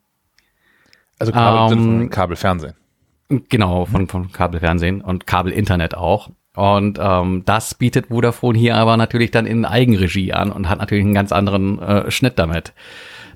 Also 1.19 1.33
Kabel, 1.33 1.77
ähm, 1.77 2.09
Kabelfernsehen. 2.09 2.73
Genau, 3.49 3.85
von, 3.85 4.07
von 4.07 4.31
Kabelfernsehen 4.31 5.01
und 5.01 5.27
Kabelinternet 5.27 5.95
auch. 5.95 6.29
Und 6.55 6.99
ähm, 7.01 7.43
das 7.45 7.75
bietet 7.75 8.07
Vodafone 8.07 8.57
hier 8.57 8.75
aber 8.75 8.97
natürlich 8.97 9.31
dann 9.31 9.45
in 9.45 9.65
Eigenregie 9.65 10.33
an 10.33 10.51
und 10.51 10.67
hat 10.67 10.79
natürlich 10.79 11.05
einen 11.05 11.13
ganz 11.13 11.31
anderen 11.31 11.79
äh, 11.79 12.11
Schnitt 12.11 12.37
damit. 12.37 12.73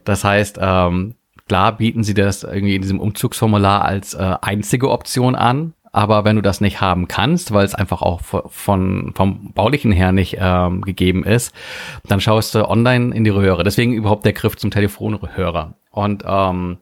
Das 0.03 0.23
heißt, 0.23 0.59
ähm, 0.61 1.15
klar 1.47 1.77
bieten 1.77 2.03
sie 2.03 2.13
das 2.13 2.43
irgendwie 2.43 2.75
in 2.75 2.81
diesem 2.81 2.99
Umzugsformular 2.99 3.83
als 3.85 4.13
äh, 4.13 4.35
einzige 4.41 4.89
Option 4.89 5.35
an, 5.35 5.73
aber 5.95 6.25
wenn 6.25 6.35
du 6.35 6.41
das 6.41 6.59
nicht 6.59 6.81
haben 6.81 7.07
kannst, 7.07 7.53
weil 7.53 7.63
es 7.63 7.73
einfach 7.73 8.01
auch 8.01 8.19
von, 8.19 9.13
vom 9.15 9.53
baulichen 9.53 9.93
her 9.93 10.11
nicht 10.11 10.35
ähm, 10.37 10.81
gegeben 10.81 11.23
ist, 11.23 11.55
dann 12.03 12.19
schaust 12.19 12.53
du 12.53 12.67
online 12.67 13.15
in 13.15 13.23
die 13.23 13.29
Röhre. 13.29 13.63
Deswegen 13.63 13.93
überhaupt 13.93 14.25
der 14.25 14.33
Griff 14.33 14.57
zum 14.57 14.71
Telefonhörer. 14.71 15.75
Und 15.91 16.25
ähm, 16.27 16.79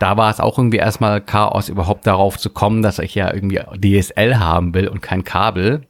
da 0.00 0.16
war 0.16 0.30
es 0.30 0.40
auch 0.40 0.58
irgendwie 0.58 0.78
erstmal 0.78 1.20
Chaos, 1.20 1.68
überhaupt 1.68 2.06
darauf 2.06 2.38
zu 2.38 2.50
kommen, 2.50 2.82
dass 2.82 2.98
ich 2.98 3.14
ja 3.14 3.32
irgendwie 3.32 3.60
DSL 3.78 4.38
haben 4.38 4.74
will 4.74 4.88
und 4.88 5.02
kein 5.02 5.24
Kabel. 5.24 5.82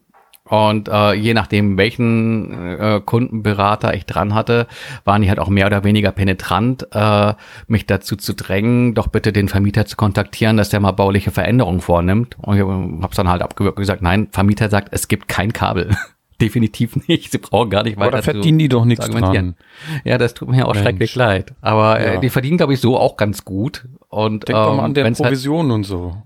Und 0.45 0.89
äh, 0.89 1.13
je 1.13 1.33
nachdem, 1.33 1.79
welchen 1.79 2.77
äh, 2.81 3.01
Kundenberater 3.05 3.95
ich 3.95 4.05
dran 4.05 4.35
hatte, 4.35 4.67
waren 5.05 5.23
die 5.23 5.29
halt 5.29 5.39
auch 5.39 5.49
mehr 5.49 5.67
oder 5.67 5.85
weniger 5.85 6.11
penetrant, 6.11 6.89
äh, 6.91 7.35
mich 7.69 7.87
dazu 7.87 8.17
zu 8.17 8.35
drängen, 8.35 8.95
doch 8.95 9.07
bitte 9.07 9.33
den 9.33 9.47
Vermieter 9.47 9.87
zu 9.87 9.97
kontaktieren, 9.97 10.57
dass 10.57 10.71
der 10.71 10.81
mal 10.81 10.91
bauliche 10.91 11.31
Veränderungen 11.31 11.81
vornimmt. 11.81 12.37
Und 12.43 12.57
ich 12.57 12.63
habe 12.63 13.15
dann 13.15 13.29
halt 13.29 13.43
abgewürgt 13.43 13.79
und 13.79 13.83
gesagt, 13.83 14.03
nein, 14.03 14.27
Vermieter 14.33 14.69
sagt, 14.71 14.89
es 14.91 15.07
gibt 15.07 15.29
kein 15.29 15.53
Kabel. 15.53 15.91
Definitiv 16.41 16.97
nicht. 17.09 17.31
Sie 17.33 17.39
brauchen 17.39 17.71
gar 17.71 17.83
nicht 17.83 17.99
weiter. 17.99 18.15
Oder 18.15 18.23
verdienen 18.23 18.59
die 18.59 18.69
doch 18.69 18.85
nichts 18.85 19.09
dran. 19.09 19.57
Ja, 20.05 20.19
das 20.19 20.35
tut 20.35 20.49
mir 20.49 20.67
auch 20.67 20.75
Mensch. 20.75 20.85
schrecklich 20.85 21.15
leid. 21.15 21.55
Aber 21.61 22.01
äh, 22.01 22.15
ja. 22.15 22.21
die 22.21 22.31
verdienen, 22.31 22.57
glaube 22.57 22.75
ich, 22.75 22.81
so 22.81 22.99
auch 22.99 23.17
ganz 23.17 23.45
gut. 23.45 23.89
Und 24.09 24.49
Denk 24.49 24.59
ähm, 24.59 24.65
doch 24.65 24.77
mal 24.77 24.85
an 24.85 24.91
ähm, 24.91 24.95
der 24.95 25.11
Provision 25.11 25.67
halt, 25.67 25.75
und 25.75 25.85
so. 25.85 26.17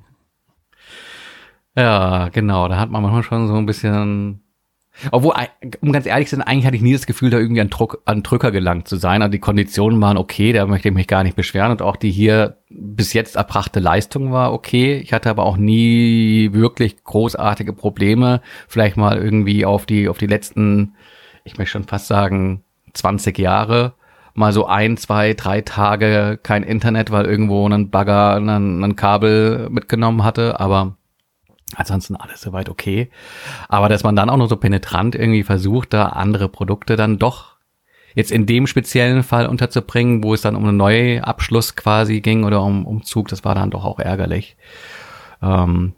Ja, 1.76 2.28
genau. 2.28 2.68
Da 2.68 2.78
hat 2.78 2.90
man 2.90 3.02
manchmal 3.02 3.22
schon 3.22 3.48
so 3.48 3.54
ein 3.54 3.66
bisschen. 3.66 4.43
Obwohl, 5.10 5.34
um 5.80 5.92
ganz 5.92 6.06
ehrlich 6.06 6.28
zu 6.28 6.36
sein, 6.36 6.46
eigentlich 6.46 6.66
hatte 6.66 6.76
ich 6.76 6.82
nie 6.82 6.92
das 6.92 7.06
Gefühl, 7.06 7.30
da 7.30 7.38
irgendwie 7.38 7.60
an, 7.60 7.70
Druck, 7.70 8.02
an 8.04 8.22
Drücker 8.22 8.50
gelangt 8.52 8.88
zu 8.88 8.96
sein. 8.96 9.22
Also 9.22 9.32
die 9.32 9.40
Konditionen 9.40 10.00
waren 10.00 10.16
okay, 10.16 10.52
da 10.52 10.66
möchte 10.66 10.88
ich 10.88 10.94
mich 10.94 11.08
gar 11.08 11.24
nicht 11.24 11.36
beschweren. 11.36 11.72
Und 11.72 11.82
auch 11.82 11.96
die 11.96 12.10
hier 12.10 12.58
bis 12.70 13.12
jetzt 13.12 13.36
erbrachte 13.36 13.80
Leistung 13.80 14.32
war 14.32 14.52
okay. 14.52 14.96
Ich 14.98 15.12
hatte 15.12 15.30
aber 15.30 15.44
auch 15.44 15.56
nie 15.56 16.50
wirklich 16.52 17.02
großartige 17.02 17.72
Probleme. 17.72 18.40
Vielleicht 18.68 18.96
mal 18.96 19.18
irgendwie 19.18 19.64
auf 19.64 19.84
die, 19.86 20.08
auf 20.08 20.18
die 20.18 20.26
letzten, 20.26 20.94
ich 21.44 21.58
möchte 21.58 21.72
schon 21.72 21.84
fast 21.84 22.06
sagen, 22.06 22.62
20 22.92 23.38
Jahre 23.38 23.94
mal 24.34 24.52
so 24.52 24.66
ein, 24.66 24.96
zwei, 24.96 25.34
drei 25.34 25.60
Tage 25.60 26.38
kein 26.42 26.64
Internet, 26.64 27.10
weil 27.10 27.24
irgendwo 27.24 27.68
ein 27.68 27.90
Bagger 27.90 28.34
ein, 28.36 28.82
ein 28.82 28.96
Kabel 28.96 29.68
mitgenommen 29.70 30.24
hatte. 30.24 30.60
Aber 30.60 30.96
Ansonsten 31.76 32.16
alles 32.16 32.40
soweit 32.40 32.68
okay. 32.68 33.10
Aber 33.68 33.88
dass 33.88 34.04
man 34.04 34.16
dann 34.16 34.30
auch 34.30 34.36
noch 34.36 34.48
so 34.48 34.56
penetrant 34.56 35.14
irgendwie 35.14 35.42
versucht, 35.42 35.92
da 35.92 36.06
andere 36.06 36.48
Produkte 36.48 36.96
dann 36.96 37.18
doch 37.18 37.54
jetzt 38.14 38.30
in 38.30 38.46
dem 38.46 38.66
speziellen 38.66 39.22
Fall 39.22 39.46
unterzubringen, 39.46 40.22
wo 40.22 40.34
es 40.34 40.40
dann 40.40 40.56
um 40.56 40.64
einen 40.64 40.76
Neuabschluss 40.76 41.74
quasi 41.74 42.20
ging 42.20 42.44
oder 42.44 42.62
um 42.62 42.86
Umzug, 42.86 43.28
das 43.28 43.44
war 43.44 43.54
dann 43.54 43.70
doch 43.70 43.84
auch 43.84 43.98
ärgerlich. 43.98 44.56
Ähm, 45.42 45.94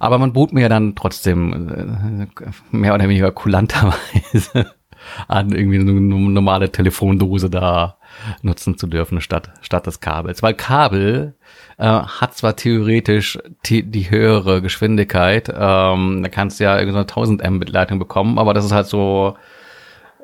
aber 0.00 0.18
man 0.18 0.32
bot 0.32 0.52
mir 0.52 0.68
dann 0.68 0.96
trotzdem 0.96 2.28
äh, 2.32 2.76
mehr 2.76 2.94
oder 2.94 3.08
weniger 3.08 3.30
kulanterweise 3.30 4.74
an, 5.28 5.52
irgendwie 5.52 5.78
eine 5.78 5.92
normale 5.92 6.72
Telefondose 6.72 7.50
da 7.50 7.98
nutzen 8.42 8.78
zu 8.78 8.86
dürfen 8.86 9.20
statt, 9.20 9.50
statt 9.60 9.86
des 9.86 10.00
Kabels. 10.00 10.42
Weil 10.42 10.54
Kabel 10.54 11.34
äh, 11.78 11.84
hat 11.86 12.36
zwar 12.36 12.56
theoretisch 12.56 13.38
die, 13.66 13.82
die 13.82 14.10
höhere 14.10 14.62
Geschwindigkeit, 14.62 15.48
ähm, 15.48 16.22
da 16.22 16.28
kannst 16.28 16.60
du 16.60 16.64
ja 16.64 16.76
irgendwie 16.76 16.92
so 16.92 16.98
eine 16.98 17.06
1000 17.06 17.50
Mbit 17.50 17.70
Leitung 17.70 17.98
bekommen, 17.98 18.38
aber 18.38 18.54
das 18.54 18.64
ist 18.64 18.72
halt 18.72 18.86
so, 18.86 19.36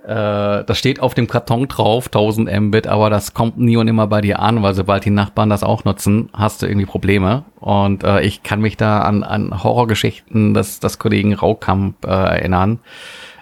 äh, 0.04 0.64
das 0.64 0.78
steht 0.78 1.00
auf 1.00 1.14
dem 1.14 1.26
Karton 1.26 1.66
drauf, 1.68 2.06
1000 2.06 2.50
Mbit, 2.60 2.86
aber 2.86 3.10
das 3.10 3.34
kommt 3.34 3.58
nie 3.58 3.76
und 3.76 3.88
immer 3.88 4.06
bei 4.06 4.20
dir 4.20 4.40
an, 4.40 4.62
weil 4.62 4.74
sobald 4.74 5.04
die 5.04 5.10
Nachbarn 5.10 5.50
das 5.50 5.64
auch 5.64 5.84
nutzen, 5.84 6.30
hast 6.32 6.62
du 6.62 6.66
irgendwie 6.66 6.86
Probleme. 6.86 7.44
Und 7.58 8.04
äh, 8.04 8.20
ich 8.20 8.42
kann 8.42 8.60
mich 8.60 8.76
da 8.76 9.00
an, 9.00 9.24
an 9.24 9.62
Horrorgeschichten 9.64 10.54
des, 10.54 10.80
des 10.80 10.98
Kollegen 10.98 11.34
Raukamp 11.34 12.04
äh, 12.04 12.08
erinnern 12.08 12.80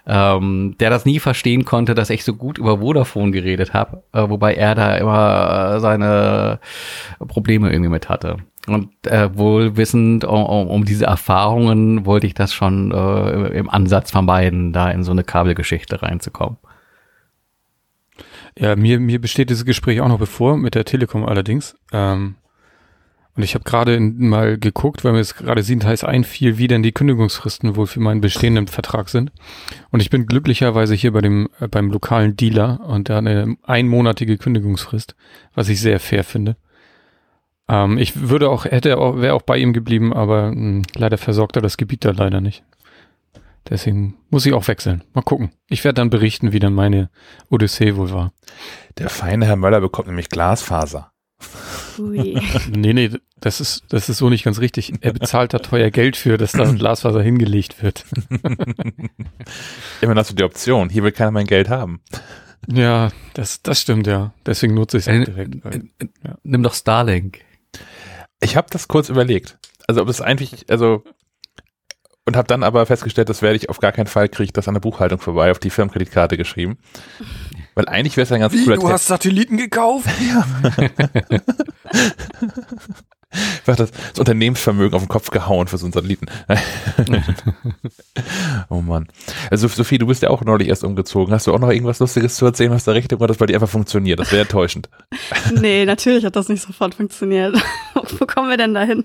ähm, 0.07 0.77
der 0.79 0.91
das 0.91 1.07
nie 1.07 1.19
verstehen 1.19 1.65
konnte, 1.65 1.95
dass 1.95 2.11
ich 2.11 2.25
so 2.25 2.35
gut 2.35 2.59
über 2.59 2.79
Vodafone 2.79 3.31
geredet 3.33 3.73
habe, 3.73 4.03
äh, 4.13 4.29
wobei 4.29 4.55
er 4.55 4.75
da 4.75 4.97
immer 4.97 5.75
äh, 5.77 5.81
seine 5.81 6.61
Probleme 7.27 7.71
irgendwie 7.71 7.91
mit 7.91 8.09
hatte. 8.09 8.39
Und 8.67 8.91
äh, 9.07 9.37
wohl 9.37 9.77
wissend 9.77 10.25
um, 10.25 10.43
um, 10.43 10.85
diese 10.85 11.05
Erfahrungen 11.05 12.07
wollte 12.07 12.27
ich 12.27 12.35
das 12.35 12.55
schon 12.55 12.93
äh, 12.93 13.59
im 13.59 13.69
Ansatz 13.69 14.11
vermeiden, 14.11 14.73
da 14.73 14.91
in 14.91 15.05
so 15.05 15.13
eine 15.13 15.25
Kabelgeschichte 15.25 16.03
reinzukommen. 16.03 16.57
Ja, 18.59 18.77
mir, 18.77 19.01
mir 19.01 19.21
besteht 19.21 19.51
dieses 19.51 19.65
Gespräch 19.65 20.01
auch 20.01 20.09
noch 20.09 20.19
bevor, 20.19 20.57
mit 20.57 20.75
der 20.75 20.85
Telekom 20.85 21.25
allerdings. 21.27 21.77
Ähm, 21.93 22.37
und 23.37 23.43
ich 23.43 23.55
habe 23.55 23.65
gerade 23.65 23.99
mal 23.99 24.59
geguckt, 24.59 25.03
weil 25.05 25.13
mir 25.13 25.19
es 25.19 25.35
gerade 25.35 25.61
heiß 25.61 26.05
einfiel, 26.05 26.57
wie 26.57 26.69
denn 26.69 26.85
die 26.85 26.93
Kündigungsfristen 26.93 27.75
wohl 27.75 27.89
für 27.89 27.99
meinen 27.99 28.21
bestehenden 28.21 28.69
Vertrag 28.69 29.09
sind. 29.09 29.33
Und 29.91 30.01
ich 30.01 30.11
bin 30.11 30.27
glücklicherweise 30.27 30.95
hier 30.95 31.13
bei 31.13 31.21
dem 31.21 31.49
äh, 31.59 31.67
beim 31.67 31.91
lokalen 31.91 32.37
Dealer 32.37 32.81
und 32.87 33.09
der 33.09 33.17
hat 33.17 33.27
eine 33.27 33.57
einmonatige 33.65 34.39
Kündigungsfrist, 34.39 35.17
was 35.55 35.69
ich 35.69 35.81
sehr 35.81 35.99
fair 35.99 36.23
finde. 36.23 36.57
Ähm, 37.69 37.99
ich 37.99 38.29
würde 38.29 38.51
auch 38.51 38.67
hätte 38.67 38.99
auch 38.99 39.17
wäre 39.17 39.35
auch 39.35 39.43
bei 39.43 39.59
ihm 39.59 39.73
geblieben, 39.73 40.13
aber 40.13 40.53
mh, 40.53 40.55
hm, 40.55 40.83
leider 40.95 41.19
versorgt 41.19 41.57
er 41.57 41.63
das 41.63 41.77
Gebiet 41.77 42.05
da 42.05 42.13
leider 42.13 42.41
nicht. 42.41 42.63
Deswegen 43.69 44.17
muss 44.31 44.47
ich 44.47 44.53
auch 44.53 44.69
wechseln. 44.69 45.03
Mal 45.15 45.23
gucken. 45.23 45.51
Ich 45.69 45.83
werde 45.85 45.95
dann 45.95 46.11
berichten, 46.11 46.53
wie 46.53 46.59
dann 46.59 46.75
meine 46.75 47.09
Odyssee 47.49 47.97
wohl 47.97 48.13
war. 48.13 48.33
Der 48.99 49.09
feine 49.09 49.47
Herr 49.47 49.57
Möller 49.57 49.81
bekommt 49.81 50.07
nämlich 50.07 50.29
Glasfaser. 50.29 51.14
Ui. 51.99 52.41
nee, 52.71 52.93
nee, 52.93 53.11
das 53.41 53.61
ist, 53.61 53.85
das 53.89 54.09
ist 54.09 54.19
so 54.19 54.31
nicht 54.31 54.45
ganz 54.45 54.61
richtig. 54.61 54.93
Er 55.01 55.13
bezahlt 55.13 55.55
da 55.55 55.59
teuer 55.59 55.91
Geld 55.91 56.17
für, 56.17 56.39
dass 56.39 56.53
da 56.53 56.65
ein 56.65 56.79
Glasfaser 56.79 57.23
hingelegt 57.23 57.83
wird. 57.83 58.05
Immerhin 60.01 60.19
hast 60.19 60.31
du 60.31 60.35
die 60.35 60.45
Option. 60.45 60.89
Hier 60.89 61.03
will 61.03 61.13
keiner 61.13 61.31
mein 61.31 61.47
Geld 61.47 61.69
haben. 61.69 62.01
Ja, 62.73 63.11
das, 63.35 63.63
das 63.63 63.81
stimmt, 63.81 64.07
ja. 64.07 64.33
Deswegen 64.47 64.75
nutze 64.75 64.99
ich 64.99 65.07
es 65.07 65.09
äh, 65.09 65.25
direkt. 65.25 65.65
Weil, 65.65 65.91
äh, 65.99 66.07
ja. 66.25 66.37
Nimm 66.43 66.63
doch 66.63 66.75
Starlink. 66.75 67.41
Ich 68.41 68.57
habe 68.57 68.69
das 68.71 68.89
kurz 68.89 69.09
überlegt. 69.09 69.59
Also 69.87 70.03
ob 70.03 70.09
es 70.09 70.21
eigentlich, 70.21 70.71
also 70.71 71.05
und 72.27 72.37
habe 72.37 72.49
dann 72.49 72.63
aber 72.63 72.87
festgestellt, 72.87 73.29
das 73.29 73.43
werde 73.43 73.57
ich 73.57 73.69
auf 73.69 73.81
gar 73.81 73.93
keinen 73.93 74.07
Fall, 74.07 74.29
kriege 74.29 74.45
ich 74.45 74.53
das 74.53 74.67
an 74.67 74.75
der 74.75 74.81
Buchhaltung 74.81 75.19
vorbei, 75.19 75.51
auf 75.51 75.59
die 75.59 75.71
Firmenkreditkarte 75.71 76.37
geschrieben. 76.39 76.79
Weil 77.75 77.89
eigentlich 77.89 78.17
wäre 78.17 78.25
es 78.25 78.33
ein 78.33 78.41
ganz 78.41 78.53
Wie, 78.53 78.65
cooler 78.65 78.77
du 78.77 78.89
hast 78.89 79.07
Satelliten 79.07 79.57
gekauft? 79.57 80.09
Ja. 83.67 83.67
das, 83.67 83.77
das 83.77 83.91
Unternehmensvermögen 84.19 84.95
auf 84.95 85.03
den 85.03 85.09
Kopf 85.09 85.31
gehauen 85.31 85.67
für 85.67 85.77
so 85.77 85.87
einen 85.87 85.93
Satelliten. 85.93 86.27
oh 88.69 88.81
Mann. 88.81 89.09
Also 89.51 89.67
Sophie, 89.67 89.99
du 89.99 90.07
bist 90.07 90.23
ja 90.23 90.31
auch 90.31 90.43
neulich 90.43 90.69
erst 90.69 90.85
umgezogen. 90.85 91.35
Hast 91.35 91.49
du 91.49 91.53
auch 91.53 91.59
noch 91.59 91.71
irgendwas 91.71 91.99
Lustiges 91.99 92.37
zu 92.37 92.47
erzählen 92.47 92.73
aus 92.73 92.85
der 92.85 92.95
Richtung 92.95 93.19
oder 93.19 93.29
das 93.29 93.39
bei 93.39 93.47
dir 93.47 93.55
einfach 93.55 93.69
funktioniert? 93.69 94.21
Das 94.21 94.31
wäre 94.31 94.43
enttäuschend. 94.43 94.89
nee, 95.61 95.85
natürlich 95.85 96.25
hat 96.25 96.37
das 96.37 96.49
nicht 96.49 96.63
sofort 96.63 96.95
funktioniert. 96.95 97.57
Wo 98.19 98.27
kommen 98.27 98.51
wir 98.51 98.57
denn 98.57 98.75
dahin? 98.75 99.05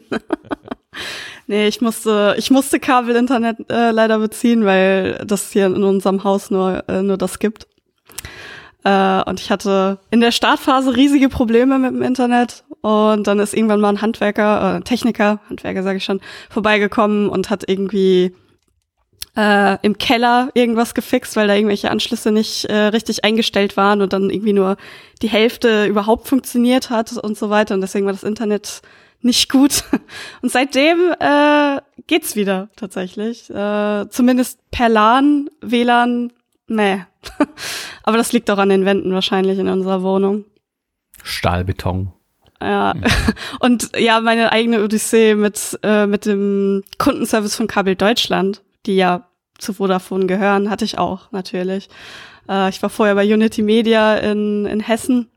Nee, 1.48 1.68
ich 1.68 1.82
musste, 1.82 2.36
ich 2.38 2.52
musste 2.52 2.80
Kabelinternet 2.80 3.72
äh, 3.72 3.90
leider 3.90 4.20
beziehen, 4.20 4.64
weil 4.66 5.24
das 5.26 5.52
hier 5.52 5.66
in 5.66 5.84
unserem 5.84 6.24
Haus 6.24 6.52
nur, 6.52 6.84
äh, 6.88 7.02
nur 7.02 7.18
das 7.18 7.40
gibt. 7.40 7.66
Äh, 8.84 9.24
und 9.24 9.40
ich 9.40 9.52
hatte 9.52 10.00
in 10.10 10.22
der 10.22 10.32
Startphase 10.32 10.96
riesige 10.96 11.30
Probleme 11.30 11.80
mit 11.80 11.92
dem 11.92 12.02
Internet. 12.02 12.64
Und 12.82 13.28
dann 13.28 13.40
ist 13.40 13.54
irgendwann 13.54 13.82
mal 13.82 13.90
ein 13.90 14.02
Handwerker, 14.02 14.78
äh, 14.78 14.82
Techniker, 14.82 15.40
Handwerker 15.50 15.84
sage 15.84 15.98
ich 15.98 16.06
schon, 16.06 16.22
vorbeigekommen 16.50 17.30
und 17.30 17.50
hat 17.50 17.68
irgendwie 17.68 18.34
äh, 19.36 19.78
im 19.82 19.98
Keller 19.98 20.50
irgendwas 20.54 20.94
gefixt, 20.94 21.36
weil 21.36 21.48
da 21.48 21.56
irgendwelche 21.56 21.92
Anschlüsse 21.92 22.32
nicht 22.32 22.66
äh, 22.66 22.76
richtig 22.76 23.24
eingestellt 23.24 23.78
waren 23.78 24.02
und 24.02 24.14
dann 24.14 24.30
irgendwie 24.30 24.54
nur 24.54 24.78
die 25.22 25.30
Hälfte 25.30 25.86
überhaupt 25.86 26.28
funktioniert 26.28 26.90
hat 26.90 27.12
und 27.18 27.38
so 27.38 27.50
weiter. 27.50 27.76
Und 27.76 27.82
deswegen 27.82 28.06
war 28.06 28.14
das 28.14 28.24
Internet 28.24 28.82
nicht 29.22 29.50
gut. 29.50 29.84
Und 30.42 30.50
seitdem 30.50 31.14
äh, 31.20 31.82
geht's 32.08 32.38
wieder 32.38 32.70
tatsächlich. 32.78 33.50
Äh, 33.50 34.08
zumindest 34.10 34.60
per 34.72 34.88
LAN, 34.88 35.50
WLAN, 35.62 36.32
nee. 36.68 37.04
Aber 38.04 38.18
das 38.18 38.32
liegt 38.32 38.50
auch 38.50 38.58
an 38.58 38.70
den 38.70 38.86
Wänden 38.86 39.14
wahrscheinlich 39.14 39.60
in 39.60 39.68
unserer 39.68 40.04
Wohnung. 40.04 40.46
Stahlbeton. 41.24 42.14
Ja. 42.62 42.94
Und 43.60 43.92
ja, 43.98 44.20
meine 44.20 44.52
eigene 44.52 44.84
Odyssee 44.84 45.36
mit, 45.36 45.80
äh, 45.84 46.06
mit 46.06 46.26
dem 46.26 46.84
Kundenservice 46.98 47.56
von 47.56 47.68
Kabel 47.68 47.96
Deutschland, 47.96 48.62
die 48.86 48.96
ja 48.96 49.28
zu 49.58 49.74
Vodafone 49.74 50.26
gehören, 50.26 50.70
hatte 50.70 50.86
ich 50.86 50.98
auch 50.98 51.32
natürlich. 51.32 51.90
Äh, 52.48 52.70
ich 52.70 52.82
war 52.82 52.90
vorher 52.90 53.16
bei 53.16 53.34
Unity 53.34 53.62
Media 53.62 54.16
in, 54.16 54.66
in 54.66 54.80
Hessen 54.80 55.30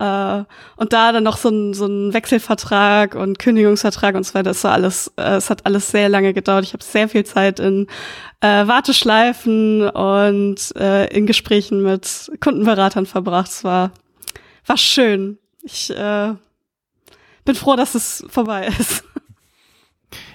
Äh, 0.00 0.44
und 0.76 0.94
da 0.94 1.12
dann 1.12 1.24
noch 1.24 1.36
so 1.36 1.50
ein, 1.50 1.74
so 1.74 1.84
ein 1.84 2.14
Wechselvertrag 2.14 3.14
und 3.14 3.38
Kündigungsvertrag 3.38 4.14
und 4.14 4.24
so 4.24 4.32
weiter, 4.32 4.50
das 4.50 4.64
war 4.64 4.72
alles, 4.72 5.12
äh, 5.16 5.36
es 5.36 5.50
hat 5.50 5.66
alles 5.66 5.90
sehr 5.90 6.08
lange 6.08 6.32
gedauert. 6.32 6.64
Ich 6.64 6.72
habe 6.72 6.82
sehr 6.82 7.08
viel 7.08 7.24
Zeit 7.24 7.60
in 7.60 7.86
äh, 8.40 8.66
Warteschleifen 8.66 9.90
und 9.90 10.74
äh, 10.76 11.06
in 11.14 11.26
Gesprächen 11.26 11.82
mit 11.82 12.32
Kundenberatern 12.40 13.04
verbracht. 13.04 13.50
Es 13.50 13.62
war, 13.62 13.92
war 14.64 14.78
schön. 14.78 15.38
Ich 15.62 15.90
äh, 15.90 16.32
bin 17.44 17.54
froh, 17.54 17.76
dass 17.76 17.94
es 17.94 18.24
vorbei 18.28 18.68
ist. 18.78 19.04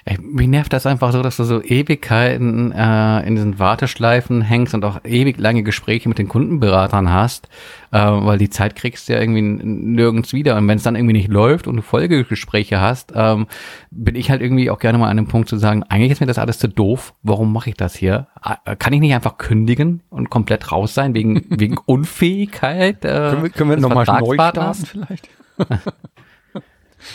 Ey, 0.07 0.19
mich 0.21 0.47
nervt 0.47 0.71
das 0.71 0.85
einfach 0.85 1.11
so, 1.11 1.23
dass 1.23 1.37
du 1.37 1.45
so 1.45 1.63
Ewigkeiten 1.63 2.71
äh, 2.71 3.25
in 3.25 3.33
diesen 3.33 3.57
Warteschleifen 3.57 4.43
hängst 4.43 4.75
und 4.75 4.85
auch 4.85 5.03
ewig 5.03 5.39
lange 5.39 5.63
Gespräche 5.63 6.07
mit 6.07 6.19
den 6.19 6.27
Kundenberatern 6.27 7.11
hast, 7.11 7.49
äh, 7.91 7.97
weil 7.97 8.37
die 8.37 8.51
Zeit 8.51 8.75
kriegst 8.75 9.09
du 9.09 9.13
ja 9.13 9.19
irgendwie 9.19 9.41
nirgends 9.41 10.31
wieder. 10.31 10.57
Und 10.57 10.67
wenn 10.67 10.77
es 10.77 10.83
dann 10.83 10.95
irgendwie 10.95 11.13
nicht 11.13 11.29
läuft 11.29 11.65
und 11.65 11.77
du 11.77 11.81
Folgegespräche 11.81 12.79
hast, 12.79 13.13
ähm, 13.15 13.47
bin 13.89 14.13
ich 14.13 14.29
halt 14.29 14.43
irgendwie 14.43 14.69
auch 14.69 14.77
gerne 14.77 14.99
mal 14.99 15.09
an 15.09 15.17
dem 15.17 15.27
Punkt 15.27 15.49
zu 15.49 15.57
sagen, 15.57 15.81
eigentlich 15.89 16.11
ist 16.11 16.19
mir 16.19 16.27
das 16.27 16.37
alles 16.37 16.59
zu 16.59 16.69
doof. 16.69 17.15
Warum 17.23 17.51
mache 17.51 17.71
ich 17.71 17.75
das 17.75 17.95
hier? 17.95 18.27
Äh, 18.43 18.75
kann 18.75 18.93
ich 18.93 18.99
nicht 18.99 19.15
einfach 19.15 19.39
kündigen 19.39 20.03
und 20.11 20.29
komplett 20.29 20.71
raus 20.71 20.93
sein 20.93 21.15
wegen, 21.15 21.45
wegen 21.49 21.79
Unfähigkeit? 21.83 23.03
Äh, 23.03 23.09
können 23.09 23.41
wir, 23.41 23.49
können 23.49 23.69
wir 23.71 23.77
nochmal 23.77 24.05
neu 24.19 24.35
starten 24.35 24.85
vielleicht? 24.85 25.29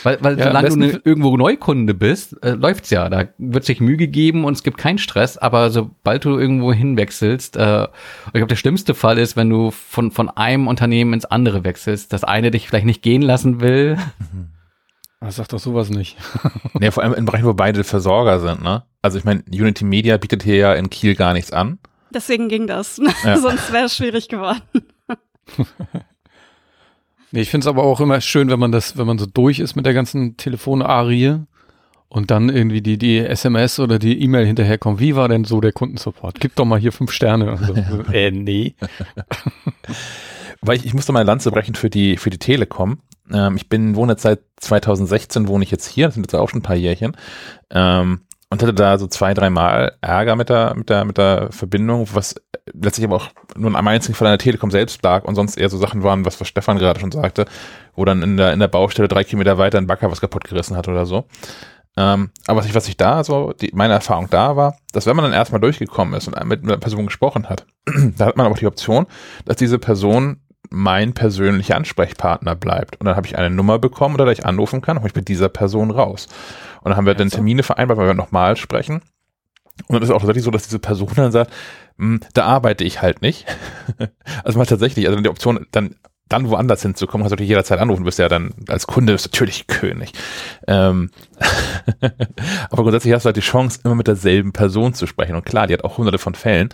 Weil, 0.02 0.18
weil 0.20 0.38
ja, 0.38 0.46
solange 0.46 0.68
du 0.68 0.76
ne, 0.76 1.00
irgendwo 1.04 1.36
Neukunde 1.36 1.94
bist, 1.94 2.42
äh, 2.44 2.50
läuft's 2.50 2.90
ja. 2.90 3.08
Da 3.08 3.28
wird 3.38 3.64
sich 3.64 3.80
Mühe 3.80 3.96
gegeben 3.96 4.44
und 4.44 4.54
es 4.54 4.62
gibt 4.62 4.78
keinen 4.78 4.98
Stress. 4.98 5.38
Aber 5.38 5.70
sobald 5.70 6.24
du 6.24 6.38
irgendwo 6.38 6.72
hinwechselst, 6.72 7.56
äh, 7.56 7.84
ich 8.26 8.32
glaube, 8.32 8.46
der 8.46 8.56
schlimmste 8.56 8.94
Fall 8.94 9.18
ist, 9.18 9.36
wenn 9.36 9.50
du 9.50 9.70
von, 9.70 10.10
von 10.10 10.28
einem 10.28 10.68
Unternehmen 10.68 11.12
ins 11.12 11.24
andere 11.24 11.64
wechselst, 11.64 12.12
das 12.12 12.24
eine 12.24 12.50
dich 12.50 12.68
vielleicht 12.68 12.86
nicht 12.86 13.02
gehen 13.02 13.22
lassen 13.22 13.60
will. 13.60 13.96
Das 15.22 15.36
sagt 15.36 15.52
doch 15.52 15.58
sowas 15.58 15.90
nicht. 15.90 16.16
ja, 16.80 16.90
vor 16.90 17.02
allem 17.02 17.12
in 17.12 17.26
Bereichen, 17.26 17.44
wo 17.44 17.52
beide 17.52 17.84
Versorger 17.84 18.40
sind, 18.40 18.62
ne? 18.62 18.84
Also 19.02 19.18
ich 19.18 19.24
meine, 19.24 19.44
Unity 19.52 19.84
Media 19.84 20.16
bietet 20.16 20.42
hier 20.42 20.56
ja 20.56 20.72
in 20.72 20.88
Kiel 20.88 21.14
gar 21.14 21.34
nichts 21.34 21.52
an. 21.52 21.78
Deswegen 22.10 22.48
ging 22.48 22.66
das. 22.66 22.98
Ja. 23.24 23.36
Sonst 23.38 23.70
wäre 23.72 23.84
es 23.84 23.96
schwierig 23.96 24.28
geworden. 24.28 24.62
Nee, 27.32 27.42
ich 27.42 27.50
finde 27.50 27.64
es 27.64 27.68
aber 27.68 27.84
auch 27.84 28.00
immer 28.00 28.20
schön, 28.20 28.50
wenn 28.50 28.58
man 28.58 28.72
das, 28.72 28.96
wenn 28.96 29.06
man 29.06 29.18
so 29.18 29.26
durch 29.26 29.60
ist 29.60 29.76
mit 29.76 29.86
der 29.86 29.94
ganzen 29.94 30.36
Telefonarie 30.36 31.36
und 32.08 32.30
dann 32.30 32.48
irgendwie 32.48 32.82
die, 32.82 32.98
die 32.98 33.18
SMS 33.18 33.78
oder 33.78 33.98
die 33.98 34.20
E-Mail 34.20 34.44
hinterherkommt. 34.44 34.98
Wie 34.98 35.14
war 35.14 35.28
denn 35.28 35.44
so 35.44 35.60
der 35.60 35.72
Kundensupport? 35.72 36.40
Gib 36.40 36.56
doch 36.56 36.64
mal 36.64 36.78
hier 36.78 36.92
fünf 36.92 37.12
Sterne. 37.12 37.50
Also, 37.50 37.74
äh, 38.12 38.32
nee. 38.32 38.74
Weil 40.60 40.76
ich, 40.76 40.84
ich 40.84 40.92
musste 40.92 41.12
mal 41.12 41.20
eine 41.20 41.28
Lanze 41.28 41.52
brechen 41.52 41.76
für 41.76 41.88
die, 41.88 42.16
für 42.16 42.30
die 42.30 42.38
Telekom. 42.38 42.98
Ähm, 43.32 43.56
ich 43.56 43.68
bin, 43.68 43.94
wohne 43.94 44.12
jetzt 44.12 44.22
seit 44.22 44.40
2016, 44.56 45.46
wohne 45.46 45.62
ich 45.62 45.70
jetzt 45.70 45.86
hier. 45.86 46.06
Das 46.06 46.14
sind 46.14 46.24
jetzt 46.24 46.34
auch 46.34 46.48
schon 46.48 46.60
ein 46.60 46.64
paar 46.64 46.76
Jährchen. 46.76 47.16
Ähm, 47.70 48.22
und 48.50 48.60
hatte 48.60 48.74
da 48.74 48.98
so 48.98 49.06
zwei, 49.06 49.32
dreimal 49.32 49.96
Ärger 50.00 50.34
mit 50.34 50.48
der, 50.48 50.74
mit 50.74 50.88
der, 50.88 51.04
mit 51.04 51.16
der 51.16 51.52
Verbindung, 51.52 52.08
was 52.12 52.34
letztlich 52.72 53.06
aber 53.06 53.16
auch 53.16 53.28
nur 53.56 53.74
einem 53.74 53.88
einzigen 53.88 54.14
Fall 54.14 54.28
an 54.28 54.32
der 54.32 54.38
Telekom 54.38 54.70
selbst 54.70 55.02
lag 55.02 55.24
und 55.24 55.34
sonst 55.34 55.56
eher 55.56 55.68
so 55.68 55.78
Sachen 55.78 56.02
waren, 56.02 56.24
was, 56.24 56.40
was 56.40 56.48
Stefan 56.48 56.78
gerade 56.78 57.00
schon 57.00 57.12
sagte, 57.12 57.46
wo 57.94 58.04
dann 58.04 58.22
in 58.22 58.36
der, 58.36 58.52
in 58.52 58.60
der 58.60 58.68
Baustelle 58.68 59.08
drei 59.08 59.24
Kilometer 59.24 59.58
weiter 59.58 59.78
ein 59.78 59.86
Bagger 59.86 60.10
was 60.10 60.20
kaputt 60.20 60.44
gerissen 60.44 60.76
hat 60.76 60.88
oder 60.88 61.06
so. 61.06 61.26
Ähm, 61.96 62.30
aber 62.46 62.60
was 62.60 62.66
ich, 62.66 62.74
was 62.74 62.88
ich 62.88 62.96
da 62.96 63.24
so, 63.24 63.52
die, 63.52 63.70
meine 63.74 63.94
Erfahrung 63.94 64.28
da 64.30 64.56
war, 64.56 64.76
dass 64.92 65.06
wenn 65.06 65.16
man 65.16 65.24
dann 65.24 65.32
erstmal 65.32 65.60
durchgekommen 65.60 66.14
ist 66.14 66.28
und 66.28 66.44
mit 66.44 66.62
einer 66.62 66.76
Person 66.78 67.06
gesprochen 67.06 67.48
hat, 67.48 67.66
da 68.16 68.26
hat 68.26 68.36
man 68.36 68.46
auch 68.46 68.58
die 68.58 68.66
Option, 68.66 69.06
dass 69.44 69.56
diese 69.56 69.78
Person 69.78 70.40
mein 70.70 71.14
persönlicher 71.14 71.76
Ansprechpartner 71.76 72.54
bleibt. 72.54 73.00
Und 73.00 73.06
dann 73.06 73.16
habe 73.16 73.26
ich 73.26 73.36
eine 73.36 73.50
Nummer 73.50 73.78
bekommen, 73.78 74.14
oder 74.14 74.30
ich 74.30 74.46
anrufen 74.46 74.80
kann, 74.80 74.98
und 74.98 75.06
ich 75.06 75.14
mit 75.14 75.28
dieser 75.28 75.48
Person 75.48 75.90
raus. 75.90 76.28
Und 76.82 76.90
dann 76.90 76.96
haben 76.96 77.06
wir 77.06 77.14
dann 77.14 77.28
Termine 77.28 77.64
vereinbart, 77.64 77.98
weil 77.98 78.06
wir 78.06 78.14
nochmal 78.14 78.56
sprechen. 78.56 79.02
Und 79.88 79.94
dann 79.94 80.02
ist 80.02 80.10
auch 80.10 80.18
tatsächlich 80.20 80.44
so, 80.44 80.50
dass 80.50 80.64
diese 80.64 80.78
Person 80.78 81.10
dann 81.16 81.32
sagt, 81.32 81.52
da 82.34 82.44
arbeite 82.44 82.84
ich 82.84 83.02
halt 83.02 83.22
nicht. 83.22 83.46
also 84.44 84.58
mal 84.58 84.66
tatsächlich, 84.66 85.08
also 85.08 85.20
die 85.20 85.28
Option, 85.28 85.66
dann 85.72 85.96
dann 86.30 86.48
woanders 86.48 86.82
hinzukommen, 86.82 87.22
kannst 87.24 87.32
du 87.32 87.34
natürlich 87.34 87.48
jederzeit 87.48 87.80
anrufen, 87.80 88.02
du 88.02 88.04
bist 88.04 88.18
ja 88.18 88.28
dann 88.28 88.54
als 88.68 88.86
Kunde 88.86 89.12
bist 89.12 89.26
natürlich 89.26 89.66
König. 89.66 90.12
Ähm 90.66 91.10
aber 92.70 92.82
grundsätzlich 92.82 93.12
hast 93.12 93.24
du 93.24 93.26
halt 93.26 93.36
die 93.36 93.40
Chance, 93.40 93.80
immer 93.84 93.96
mit 93.96 94.06
derselben 94.06 94.52
Person 94.52 94.94
zu 94.94 95.06
sprechen. 95.06 95.34
Und 95.34 95.44
klar, 95.44 95.66
die 95.66 95.74
hat 95.74 95.84
auch 95.84 95.98
hunderte 95.98 96.18
von 96.18 96.34
Fällen 96.34 96.68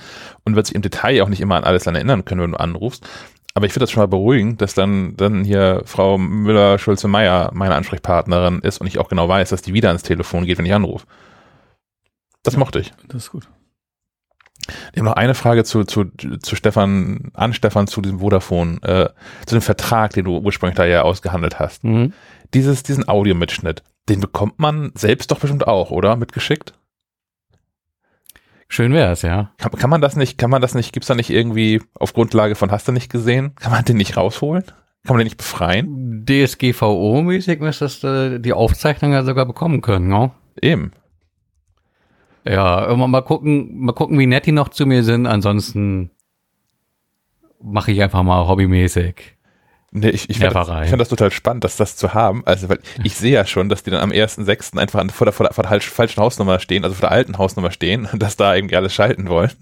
und 0.45 0.57
wird 0.57 0.67
sich 0.67 0.75
im 0.75 0.83
Detail 0.83 1.23
auch 1.23 1.29
nicht 1.29 1.41
immer 1.41 1.57
an 1.57 1.65
alles 1.65 1.85
dann 1.85 1.95
erinnern 1.95 2.25
können, 2.25 2.43
wenn 2.43 2.53
du 2.53 2.61
anrufst. 2.61 3.09
Aber 3.55 3.65
ich 3.65 3.73
finde 3.73 3.85
das 3.85 3.91
schon 3.91 4.03
mal 4.03 4.09
beruhigend, 4.09 4.61
dass 4.61 4.75
dann, 4.75 5.17
dann 5.17 5.43
hier 5.43 5.81
Frau 5.87 6.19
Müller-Schulze-Meyer 6.19 7.53
meine 7.55 7.75
Ansprechpartnerin 7.75 8.61
ist 8.61 8.83
und 8.83 8.87
ich 8.87 8.99
auch 8.99 9.09
genau 9.09 9.27
weiß, 9.27 9.49
dass 9.49 9.63
die 9.63 9.73
wieder 9.73 9.89
ans 9.89 10.03
Telefon 10.03 10.45
geht, 10.45 10.59
wenn 10.59 10.67
ich 10.67 10.75
anrufe. 10.75 11.07
Das 12.43 12.53
ja, 12.53 12.61
mochte 12.61 12.81
ich. 12.81 12.93
Das 13.09 13.25
ist 13.25 13.31
gut. 13.31 13.49
Ich 14.93 14.99
habe 14.99 15.05
noch 15.05 15.17
eine 15.17 15.35
Frage 15.35 15.65
zu, 15.65 15.85
zu, 15.85 16.05
zu 16.43 16.57
Stefan, 16.57 17.31
an 17.35 17.55
Stefan 17.55 17.87
zu 17.87 18.01
diesem 18.01 18.21
Vodafone, 18.21 18.79
äh, 18.83 19.09
zu 19.47 19.55
dem 19.55 19.63
Vertrag, 19.63 20.13
den 20.13 20.25
du 20.25 20.39
ursprünglich 20.39 20.77
da 20.77 20.85
ja 20.85 21.03
ausgehandelt 21.03 21.59
hast. 21.59 21.85
Mhm. 21.85 22.13
Dieses, 22.55 22.83
diesen 22.83 23.09
Audiomitschnitt, 23.09 23.83
den 24.09 24.21
bekommt 24.21 24.59
man 24.59 24.93
selbst 24.95 25.31
doch 25.31 25.39
bestimmt 25.39 25.67
auch, 25.67 25.91
oder? 25.91 26.17
Mitgeschickt? 26.17 26.75
Schön 28.69 28.93
wäre 28.93 29.13
es, 29.13 29.23
ja. 29.23 29.53
Kann, 29.59 29.73
kann, 29.73 29.91
man 29.91 30.01
das 30.01 30.17
nicht, 30.17 30.39
kann 30.39 30.51
man 30.51 30.61
das 30.61 30.75
nicht, 30.75 30.93
gibt's 30.93 31.07
da 31.07 31.15
nicht 31.15 31.31
irgendwie 31.31 31.81
auf 31.95 32.13
Grundlage 32.13 32.57
von 32.57 32.71
hast 32.71 32.89
du 32.89 32.93
nicht 32.93 33.11
gesehen? 33.11 33.55
Kann 33.55 33.71
man 33.71 33.85
den 33.85 33.97
nicht 33.97 34.17
rausholen? 34.17 34.65
Kann 34.65 35.15
man 35.15 35.19
den 35.19 35.27
nicht 35.27 35.37
befreien? 35.37 36.25
DSGVO-mäßig 36.27 37.61
müsstest 37.61 38.03
du 38.03 38.41
die 38.41 38.53
Aufzeichnung 38.53 39.13
ja 39.13 39.23
sogar 39.23 39.47
bekommen 39.47 39.83
können, 39.83 40.09
ne? 40.09 40.33
Eben. 40.61 40.91
Ja, 42.49 42.95
mal 42.95 43.23
gucken, 43.23 43.81
mal 43.81 43.93
gucken, 43.93 44.19
wie 44.19 44.27
nett 44.27 44.47
die 44.47 44.53
noch 44.53 44.69
zu 44.69 44.87
mir 44.87 45.03
sind. 45.03 45.27
Ansonsten 45.27 46.11
mache 47.61 47.91
ich 47.93 48.01
einfach 48.03 48.23
mal 48.23 48.47
hobbymäßig. 48.47 49.37
Nee, 49.93 50.11
ich, 50.11 50.29
ich, 50.29 50.39
finde 50.39 50.53
das, 50.53 50.69
ich 50.85 50.91
das 50.91 51.09
total 51.09 51.31
spannend, 51.31 51.65
dass 51.65 51.77
das 51.77 51.97
zu 51.97 52.13
haben. 52.13 52.43
Also, 52.45 52.69
weil 52.69 52.81
ich 53.03 53.15
sehe 53.17 53.33
ja 53.33 53.47
schon, 53.47 53.69
dass 53.69 53.83
die 53.83 53.91
dann 53.91 54.01
am 54.01 54.11
1.6. 54.11 54.79
einfach 54.79 55.05
vor 55.11 55.25
der, 55.25 55.33
vor, 55.33 55.47
der, 55.47 55.55
vor 55.55 55.65
der 55.65 55.81
falschen 55.81 56.23
Hausnummer 56.23 56.61
stehen, 56.61 56.85
also 56.85 56.95
vor 56.95 57.09
der 57.09 57.13
alten 57.13 57.39
Hausnummer 57.39 57.71
stehen 57.71 58.07
und 58.13 58.23
dass 58.23 58.37
da 58.37 58.55
irgendwie 58.55 58.77
alles 58.77 58.95
schalten 58.95 59.29
wollen. 59.29 59.53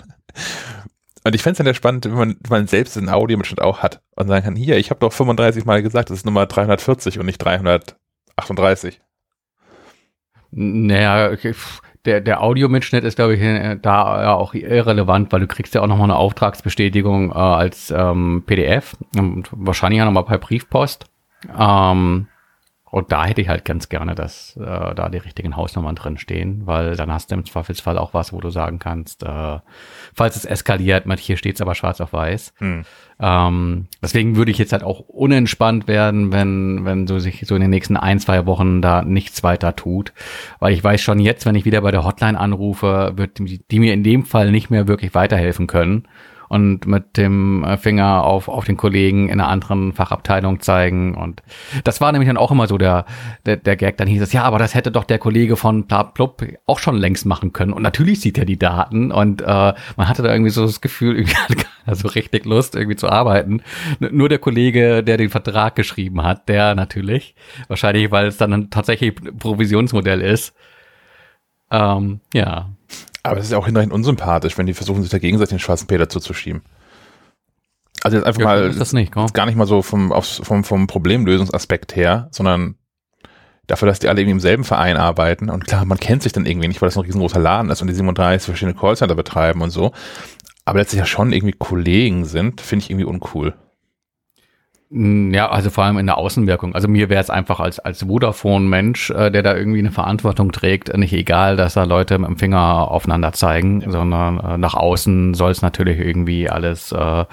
Und 1.22 1.34
ich 1.34 1.42
fände 1.42 1.52
es 1.52 1.58
dann 1.58 1.66
ja 1.66 1.74
spannend, 1.74 2.04
wenn 2.04 2.14
man, 2.14 2.36
wenn 2.40 2.50
man 2.50 2.66
selbst 2.66 2.98
einen 2.98 3.08
Audiomitschnitt 3.08 3.60
auch 3.60 3.78
hat 3.78 4.02
und 4.16 4.28
sagen 4.28 4.44
kann, 4.44 4.56
hier, 4.56 4.76
ich 4.76 4.90
habe 4.90 5.00
doch 5.00 5.12
35 5.12 5.64
Mal 5.64 5.82
gesagt, 5.82 6.10
das 6.10 6.18
ist 6.18 6.26
Nummer 6.26 6.46
340 6.46 7.18
und 7.18 7.26
nicht 7.26 7.38
338. 7.38 9.00
Naja, 10.50 11.30
okay, 11.30 11.54
der, 12.04 12.20
der 12.20 12.42
Audiomitschnitt 12.42 13.04
ist, 13.04 13.16
glaube 13.16 13.34
ich, 13.34 13.40
äh, 13.40 13.78
da 13.80 14.22
ja 14.22 14.34
auch 14.34 14.54
irrelevant, 14.54 15.32
weil 15.32 15.40
du 15.40 15.46
kriegst 15.46 15.74
ja 15.74 15.82
auch 15.82 15.86
nochmal 15.86 16.04
eine 16.04 16.16
Auftragsbestätigung 16.16 17.30
äh, 17.30 17.34
als 17.34 17.90
ähm, 17.90 18.42
PDF 18.46 18.96
und 19.16 19.48
wahrscheinlich 19.52 20.00
auch 20.02 20.06
nochmal 20.06 20.24
per 20.24 20.38
Briefpost. 20.38 21.06
Ähm, 21.58 22.28
und 22.94 23.10
da 23.10 23.24
hätte 23.24 23.40
ich 23.40 23.48
halt 23.48 23.64
ganz 23.64 23.88
gerne, 23.88 24.14
dass 24.14 24.56
äh, 24.56 24.94
da 24.94 25.08
die 25.08 25.18
richtigen 25.18 25.56
Hausnummern 25.56 25.96
drin 25.96 26.16
stehen, 26.16 26.62
weil 26.64 26.94
dann 26.94 27.10
hast 27.10 27.28
du 27.28 27.34
im 27.34 27.44
Zweifelsfall 27.44 27.98
auch 27.98 28.14
was, 28.14 28.32
wo 28.32 28.40
du 28.40 28.50
sagen 28.50 28.78
kannst, 28.78 29.24
äh, 29.24 29.58
falls 30.14 30.36
es 30.36 30.44
eskaliert, 30.44 31.04
man, 31.04 31.18
hier 31.18 31.36
steht 31.36 31.56
es 31.56 31.60
aber 31.60 31.74
schwarz 31.74 32.00
auf 32.00 32.12
weiß. 32.12 32.54
Hm. 32.58 32.84
Ähm, 33.18 33.88
deswegen 34.00 34.36
würde 34.36 34.52
ich 34.52 34.58
jetzt 34.58 34.72
halt 34.72 34.84
auch 34.84 35.00
unentspannt 35.08 35.88
werden, 35.88 36.30
wenn, 36.30 36.84
wenn 36.84 37.08
so 37.08 37.18
sich 37.18 37.44
so 37.48 37.56
in 37.56 37.62
den 37.62 37.70
nächsten 37.70 37.96
ein, 37.96 38.20
zwei 38.20 38.46
Wochen 38.46 38.80
da 38.80 39.02
nichts 39.02 39.42
weiter 39.42 39.74
tut. 39.74 40.12
Weil 40.60 40.72
ich 40.72 40.84
weiß 40.84 41.02
schon 41.02 41.18
jetzt, 41.18 41.46
wenn 41.46 41.56
ich 41.56 41.64
wieder 41.64 41.80
bei 41.80 41.90
der 41.90 42.04
Hotline 42.04 42.38
anrufe, 42.38 43.14
wird 43.16 43.40
die, 43.40 43.58
die 43.58 43.80
mir 43.80 43.92
in 43.92 44.04
dem 44.04 44.24
Fall 44.24 44.52
nicht 44.52 44.70
mehr 44.70 44.86
wirklich 44.86 45.16
weiterhelfen 45.16 45.66
können 45.66 46.06
und 46.54 46.86
mit 46.86 47.16
dem 47.16 47.64
äh, 47.64 47.76
Finger 47.76 48.22
auf, 48.22 48.46
auf 48.46 48.64
den 48.64 48.76
Kollegen 48.76 49.28
in 49.28 49.40
einer 49.40 49.48
anderen 49.48 49.92
Fachabteilung 49.92 50.60
zeigen. 50.60 51.16
Und 51.16 51.42
das 51.82 52.00
war 52.00 52.12
nämlich 52.12 52.28
dann 52.28 52.36
auch 52.36 52.52
immer 52.52 52.68
so 52.68 52.78
der, 52.78 53.06
der, 53.44 53.56
der 53.56 53.74
Gag. 53.74 53.96
Dann 53.96 54.06
hieß 54.06 54.22
es, 54.22 54.32
ja, 54.32 54.44
aber 54.44 54.60
das 54.60 54.72
hätte 54.72 54.92
doch 54.92 55.02
der 55.02 55.18
Kollege 55.18 55.56
von 55.56 55.88
Plup 55.88 56.46
auch 56.64 56.78
schon 56.78 56.96
längst 56.96 57.26
machen 57.26 57.52
können. 57.52 57.72
Und 57.72 57.82
natürlich 57.82 58.20
sieht 58.20 58.38
er 58.38 58.44
die 58.44 58.56
Daten 58.56 59.10
und 59.10 59.42
äh, 59.42 59.44
man 59.46 60.08
hatte 60.08 60.22
da 60.22 60.30
irgendwie 60.30 60.52
so 60.52 60.64
das 60.64 60.80
Gefühl, 60.80 61.16
irgendwie 61.18 61.34
also 61.86 62.06
richtig 62.06 62.44
Lust, 62.44 62.76
irgendwie 62.76 62.96
zu 62.96 63.08
arbeiten. 63.08 63.60
Nur 63.98 64.28
der 64.28 64.38
Kollege, 64.38 65.02
der 65.02 65.16
den 65.16 65.30
Vertrag 65.30 65.74
geschrieben 65.74 66.22
hat, 66.22 66.48
der 66.48 66.76
natürlich, 66.76 67.34
wahrscheinlich, 67.66 68.12
weil 68.12 68.28
es 68.28 68.36
dann 68.36 68.52
ein 68.52 68.70
tatsächlich 68.70 69.16
Provisionsmodell 69.40 70.20
ist. 70.20 70.54
Ähm, 71.72 72.20
ja, 72.32 72.70
aber 73.24 73.38
es 73.38 73.46
ist 73.46 73.52
ja 73.52 73.58
auch 73.58 73.66
hinterhin 73.66 73.90
unsympathisch, 73.90 74.56
wenn 74.58 74.66
die 74.66 74.74
versuchen, 74.74 75.02
sich 75.02 75.10
da 75.10 75.18
gegenseitig 75.18 75.50
den 75.50 75.58
schwarzen 75.58 75.86
Peter 75.86 76.08
zuzuschieben. 76.08 76.62
Also 78.02 78.18
jetzt 78.18 78.26
einfach 78.26 78.40
ja, 78.40 78.46
mal 78.46 78.74
das 78.74 78.92
nicht, 78.92 79.12
gar 79.12 79.46
nicht 79.46 79.56
mal 79.56 79.66
so 79.66 79.80
vom, 79.80 80.12
aufs, 80.12 80.40
vom, 80.44 80.62
vom 80.62 80.86
Problemlösungsaspekt 80.86 81.96
her, 81.96 82.28
sondern 82.32 82.76
dafür, 83.66 83.88
dass 83.88 83.98
die 83.98 84.08
alle 84.08 84.20
irgendwie 84.20 84.32
im 84.32 84.40
selben 84.40 84.62
Verein 84.62 84.98
arbeiten. 84.98 85.48
Und 85.48 85.66
klar, 85.66 85.86
man 85.86 85.98
kennt 85.98 86.22
sich 86.22 86.32
dann 86.32 86.44
irgendwie 86.44 86.68
nicht, 86.68 86.82
weil 86.82 86.88
das 86.88 86.98
ein 86.98 87.04
riesengroßer 87.04 87.40
Laden 87.40 87.70
ist 87.70 87.80
und 87.80 87.88
die 87.88 87.94
37 87.94 88.44
verschiedene 88.44 88.76
Callcenter 88.78 89.14
betreiben 89.14 89.62
und 89.62 89.70
so. 89.70 89.92
Aber 90.66 90.78
letztlich 90.80 90.98
ja 90.98 91.06
schon 91.06 91.32
irgendwie 91.32 91.54
Kollegen 91.58 92.26
sind, 92.26 92.60
finde 92.60 92.84
ich 92.84 92.90
irgendwie 92.90 93.06
uncool. 93.06 93.54
Mm, 94.90 95.32
ja, 95.32 95.50
also 95.50 95.70
vor 95.70 95.84
allem 95.84 95.98
in 95.98 96.06
der 96.06 96.18
Außenwirkung. 96.18 96.74
Also 96.74 96.88
mir 96.88 97.08
wäre 97.08 97.20
es 97.20 97.30
einfach 97.30 97.58
als, 97.58 97.78
als 97.80 98.04
Vodafone-Mensch, 98.04 99.10
äh, 99.10 99.30
der 99.30 99.42
da 99.42 99.56
irgendwie 99.56 99.78
eine 99.78 99.90
Verantwortung 99.90 100.52
trägt, 100.52 100.94
nicht 100.96 101.12
egal, 101.12 101.56
dass 101.56 101.74
da 101.74 101.84
Leute 101.84 102.18
mit 102.18 102.28
dem 102.28 102.38
Finger 102.38 102.90
aufeinander 102.90 103.32
zeigen, 103.32 103.80
ja. 103.80 103.90
sondern 103.90 104.38
äh, 104.40 104.58
nach 104.58 104.74
außen 104.74 105.34
soll 105.34 105.50
es 105.50 105.62
natürlich 105.62 105.98
irgendwie 105.98 106.50
alles 106.50 106.92
äh, 106.92 107.24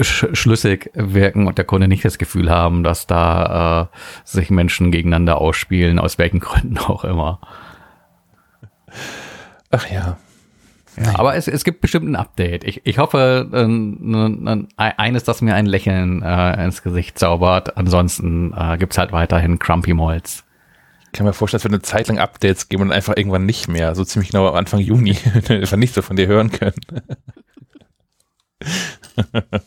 sch 0.00 0.26
schlüssig 0.32 0.90
wirken 0.94 1.46
und 1.46 1.58
der 1.58 1.64
Kunde 1.64 1.88
nicht 1.88 2.04
das 2.04 2.18
Gefühl 2.18 2.50
haben, 2.50 2.82
dass 2.82 3.06
da 3.06 3.90
äh, 3.92 3.96
sich 4.24 4.50
Menschen 4.50 4.90
gegeneinander 4.90 5.40
ausspielen, 5.40 5.98
aus 5.98 6.18
welchen 6.18 6.40
Gründen 6.40 6.78
auch 6.78 7.04
immer. 7.04 7.40
Ach 9.70 9.88
ja. 9.88 10.18
Ja, 10.96 11.18
aber 11.18 11.36
es, 11.36 11.48
es 11.48 11.64
gibt 11.64 11.80
bestimmt 11.80 12.08
ein 12.08 12.16
Update. 12.16 12.64
Ich, 12.64 12.82
ich 12.84 12.98
hoffe, 12.98 13.48
äh, 13.52 14.92
eines, 14.96 15.24
das 15.24 15.40
mir 15.40 15.54
ein 15.54 15.66
Lächeln 15.66 16.22
äh, 16.22 16.64
ins 16.64 16.82
Gesicht 16.82 17.18
zaubert. 17.18 17.76
Ansonsten 17.76 18.52
äh, 18.56 18.76
gibt's 18.78 18.98
halt 18.98 19.12
weiterhin 19.12 19.58
Crumpy 19.58 19.94
Molds. 19.94 20.44
Ich 21.06 21.12
kann 21.18 21.26
mir 21.26 21.32
vorstellen, 21.32 21.60
dass 21.60 21.70
wir 21.70 21.74
eine 21.74 21.82
Zeit 21.82 22.08
lang 22.08 22.18
Updates 22.18 22.68
geben 22.68 22.84
und 22.84 22.92
einfach 22.92 23.16
irgendwann 23.16 23.46
nicht 23.46 23.68
mehr. 23.68 23.94
So 23.94 24.04
ziemlich 24.04 24.30
genau 24.30 24.48
Anfang 24.50 24.80
Juni. 24.80 25.16
einfach 25.48 25.76
nichts 25.76 25.96
mehr 25.96 26.02
von 26.02 26.16
dir 26.16 26.26
hören 26.26 26.50
können. 26.50 26.74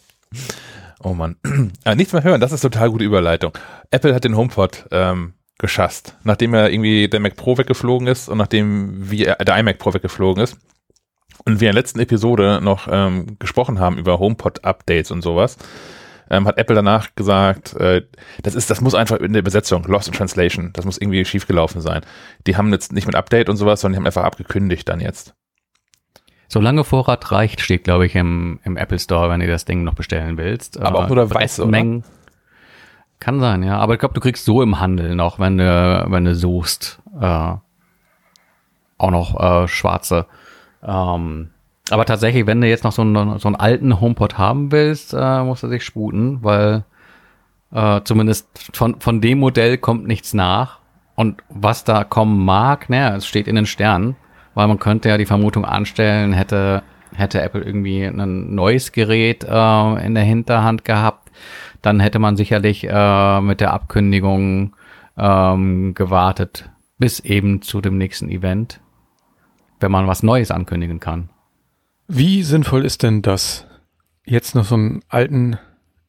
oh 1.04 1.14
Mann. 1.14 1.38
Ah, 1.84 1.96
nichts 1.96 2.14
mehr 2.14 2.24
hören, 2.24 2.42
das 2.42 2.52
ist 2.52 2.62
total 2.62 2.90
gute 2.90 3.04
Überleitung. 3.04 3.52
Apple 3.92 4.14
hat 4.14 4.24
den 4.24 4.36
HomePod 4.36 4.86
ähm, 4.92 5.34
geschasst. 5.58 6.18
Nachdem 6.24 6.54
er 6.54 6.72
irgendwie 6.72 7.08
der 7.08 7.20
Mac 7.20 7.36
Pro 7.36 7.58
weggeflogen 7.58 8.08
ist 8.08 8.30
und 8.30 8.38
nachdem 8.38 9.10
wie 9.10 9.26
er, 9.26 9.36
der 9.36 9.58
iMac 9.58 9.78
Pro 9.78 9.94
weggeflogen 9.94 10.44
ist, 10.44 10.58
und 11.46 11.62
wir 11.62 11.70
in 11.70 11.76
der 11.76 11.82
letzten 11.82 12.00
Episode 12.00 12.60
noch 12.62 12.88
ähm, 12.90 13.38
gesprochen 13.40 13.80
haben 13.80 13.98
über 13.98 14.20
HomePod-Updates 14.20 15.12
und 15.12 15.22
sowas, 15.22 15.58
ähm, 16.30 16.48
hat 16.48 16.58
Apple 16.58 16.76
danach 16.76 17.14
gesagt, 17.16 17.76
äh, 17.76 18.02
das 18.42 18.56
ist, 18.56 18.70
das 18.70 18.82
muss 18.82 18.96
einfach 18.96 19.18
in 19.18 19.34
der 19.34 19.42
Übersetzung, 19.42 19.84
Lost 19.84 20.08
in 20.08 20.14
Translation, 20.14 20.72
das 20.74 20.86
muss 20.86 20.98
irgendwie 20.98 21.24
schiefgelaufen 21.24 21.82
sein. 21.82 22.02
Die 22.48 22.58
haben 22.58 22.72
jetzt 22.72 22.94
nicht 22.94 23.06
mit 23.06 23.16
Update 23.16 23.48
und 23.48 23.58
sowas, 23.58 23.82
sondern 23.82 23.94
die 23.94 23.98
haben 23.98 24.08
einfach 24.08 24.24
abgekündigt 24.24 24.90
dann 24.90 25.00
jetzt. 25.00 25.36
Solange 26.48 26.84
Vorrat 26.84 27.32
reicht, 27.32 27.62
steht, 27.62 27.84
glaube 27.84 28.06
ich, 28.06 28.16
im, 28.16 28.60
im 28.64 28.78
Apple 28.78 29.00
Store, 29.00 29.30
wenn 29.30 29.40
du 29.40 29.48
das 29.48 29.66
Ding 29.66 29.84
noch 29.84 29.96
bestellen 29.96 30.38
willst. 30.38 30.80
Aber 30.80 31.00
auch 31.00 31.08
nur 31.08 31.16
der 31.16 31.30
weiße, 31.30 31.66
Mengen. 31.66 32.04
Kann 33.20 33.40
sein, 33.40 33.64
ja. 33.64 33.78
Aber 33.78 33.94
ich 33.94 34.00
glaube, 34.00 34.14
du 34.14 34.22
kriegst 34.22 34.46
so 34.46 34.62
im 34.62 34.80
Handel 34.80 35.16
noch, 35.16 35.40
wenn 35.40 35.58
du, 35.58 36.06
wenn 36.08 36.26
du 36.26 36.36
suchst, 36.36 37.02
äh, 37.20 37.54
auch 38.98 39.12
noch 39.12 39.40
äh, 39.40 39.68
schwarze. 39.68 40.28
Ähm, 40.86 41.50
aber 41.90 42.06
tatsächlich, 42.06 42.48
wenn 42.48 42.62
du 42.62 42.68
jetzt 42.68 42.84
noch 42.84 42.92
so 42.92 43.02
einen, 43.02 43.40
so 43.40 43.48
einen 43.48 43.56
alten 43.56 44.00
HomePod 44.00 44.38
haben 44.38 44.72
willst, 44.72 45.14
äh, 45.14 45.44
musst 45.44 45.64
du 45.64 45.68
dich 45.68 45.84
sputen, 45.84 46.44
weil 46.44 46.84
äh, 47.72 48.02
zumindest 48.04 48.48
von, 48.74 49.00
von 49.00 49.22
dem 49.22 49.40
Modell 49.40 49.78
kommt 49.78 50.08
nichts 50.08 50.34
nach. 50.34 50.80
Und 51.16 51.44
was 51.50 51.84
da 51.84 52.04
kommen 52.04 52.44
mag, 52.44 52.90
naja, 52.90 53.16
es 53.16 53.26
steht 53.26 53.48
in 53.48 53.56
den 53.56 53.66
Sternen, 53.66 54.16
weil 54.54 54.68
man 54.68 54.80
könnte 54.80 55.10
ja 55.10 55.18
die 55.18 55.26
Vermutung 55.26 55.64
anstellen, 55.64 56.34
hätte, 56.34 56.84
hätte 57.16 57.42
Apple 57.42 57.62
irgendwie 57.62 58.04
ein 58.04 58.54
neues 58.54 58.92
Gerät 58.92 59.44
äh, 59.44 60.06
in 60.06 60.16
der 60.16 60.24
Hinterhand 60.24 60.84
gehabt, 60.84 61.32
dann 61.82 62.00
hätte 62.00 62.20
man 62.20 62.36
sicherlich 62.36 62.86
äh, 62.90 63.42
mit 63.42 63.62
der 63.62 63.74
Abkündigung 63.74 64.76
ähm, 65.18 65.94
gewartet 65.94 66.70
bis 66.98 67.20
eben 67.20 67.62
zu 67.62 67.82
dem 67.82 67.98
nächsten 67.98 68.30
Event 68.30 68.80
wenn 69.86 69.92
man 69.92 70.08
was 70.08 70.24
Neues 70.24 70.50
ankündigen 70.50 71.00
kann. 71.00 71.30
Wie 72.08 72.42
sinnvoll 72.42 72.86
ist 72.86 73.04
denn 73.04 73.22
das, 73.22 73.68
jetzt 74.26 74.56
noch 74.56 74.66
so 74.66 74.74
einen 74.74 75.02
alten, 75.10 75.60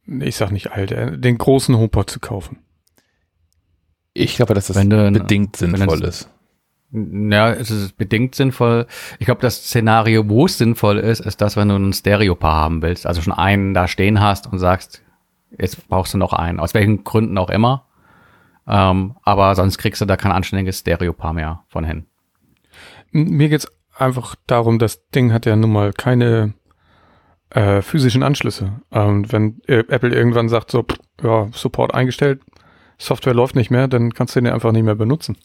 ich 0.06 0.36
sag 0.36 0.50
nicht 0.50 0.72
alt, 0.72 0.92
äh, 0.92 1.18
den 1.18 1.36
großen 1.36 1.76
HomePod 1.76 2.08
zu 2.08 2.18
kaufen? 2.18 2.58
Ich 4.14 4.36
glaube, 4.36 4.54
dass 4.54 4.68
das 4.68 4.78
du, 4.78 5.10
bedingt 5.12 5.56
sinnvoll 5.56 6.02
ist. 6.04 6.30
Ja, 6.90 7.50
es 7.50 7.70
ist 7.70 7.98
bedingt 7.98 8.34
sinnvoll. 8.34 8.86
Ich 9.18 9.26
glaube, 9.26 9.42
das 9.42 9.56
Szenario, 9.56 10.26
wo 10.26 10.46
es 10.46 10.56
sinnvoll 10.56 10.98
ist, 10.98 11.20
ist 11.20 11.42
das, 11.42 11.56
wenn 11.56 11.68
du 11.68 11.76
ein 11.76 11.92
Stereo-Paar 11.92 12.54
haben 12.54 12.80
willst. 12.80 13.06
Also 13.06 13.20
schon 13.20 13.34
einen 13.34 13.74
da 13.74 13.88
stehen 13.88 14.20
hast 14.20 14.50
und 14.50 14.58
sagst, 14.58 15.02
jetzt 15.58 15.86
brauchst 15.88 16.14
du 16.14 16.18
noch 16.18 16.32
einen. 16.32 16.60
Aus 16.60 16.72
welchen 16.72 17.04
Gründen 17.04 17.36
auch 17.36 17.50
immer. 17.50 17.84
Ähm, 18.66 19.16
aber 19.22 19.54
sonst 19.54 19.76
kriegst 19.76 20.00
du 20.00 20.06
da 20.06 20.16
kein 20.16 20.32
anständiges 20.32 20.78
Stereo-Paar 20.78 21.34
mehr 21.34 21.64
von 21.68 21.84
hin. 21.84 22.06
Mir 23.24 23.48
geht's 23.48 23.70
einfach 23.96 24.36
darum, 24.46 24.78
das 24.78 25.08
Ding 25.10 25.32
hat 25.32 25.46
ja 25.46 25.56
nun 25.56 25.72
mal 25.72 25.92
keine 25.92 26.54
äh, 27.50 27.82
physischen 27.82 28.22
Anschlüsse. 28.22 28.80
Und 28.90 29.32
wenn 29.32 29.60
äh, 29.66 29.84
Apple 29.88 30.14
irgendwann 30.14 30.48
sagt, 30.48 30.70
so, 30.70 30.82
pff, 30.82 30.98
ja, 31.22 31.48
Support 31.52 31.94
eingestellt, 31.94 32.40
Software 32.98 33.34
läuft 33.34 33.56
nicht 33.56 33.70
mehr, 33.70 33.88
dann 33.88 34.12
kannst 34.12 34.36
du 34.36 34.40
den 34.40 34.52
einfach 34.52 34.72
nicht 34.72 34.84
mehr 34.84 34.94
benutzen. 34.94 35.36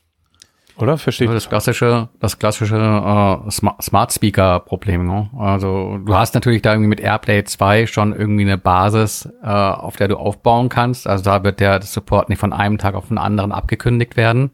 Oder? 0.77 0.97
Verstehe 0.97 1.27
ich. 1.27 1.33
Das 1.33 1.49
klassische, 1.49 2.09
das 2.19 2.39
klassische 2.39 2.75
äh, 2.75 3.51
Smart 3.51 4.13
Speaker 4.13 4.59
Problem. 4.61 5.05
Ne? 5.05 5.29
Also 5.37 5.99
du 6.03 6.15
hast 6.15 6.33
natürlich 6.33 6.61
da 6.61 6.71
irgendwie 6.71 6.89
mit 6.89 6.99
AirPlay 6.99 7.43
2 7.43 7.87
schon 7.87 8.15
irgendwie 8.15 8.43
eine 8.43 8.57
Basis, 8.57 9.29
äh, 9.43 9.47
auf 9.47 9.97
der 9.97 10.07
du 10.07 10.17
aufbauen 10.17 10.69
kannst. 10.69 11.07
Also 11.07 11.23
da 11.23 11.43
wird 11.43 11.59
der 11.59 11.81
Support 11.81 12.29
nicht 12.29 12.39
von 12.39 12.53
einem 12.53 12.77
Tag 12.77 12.95
auf 12.95 13.09
den 13.09 13.17
anderen 13.17 13.51
abgekündigt 13.51 14.17
werden. 14.17 14.51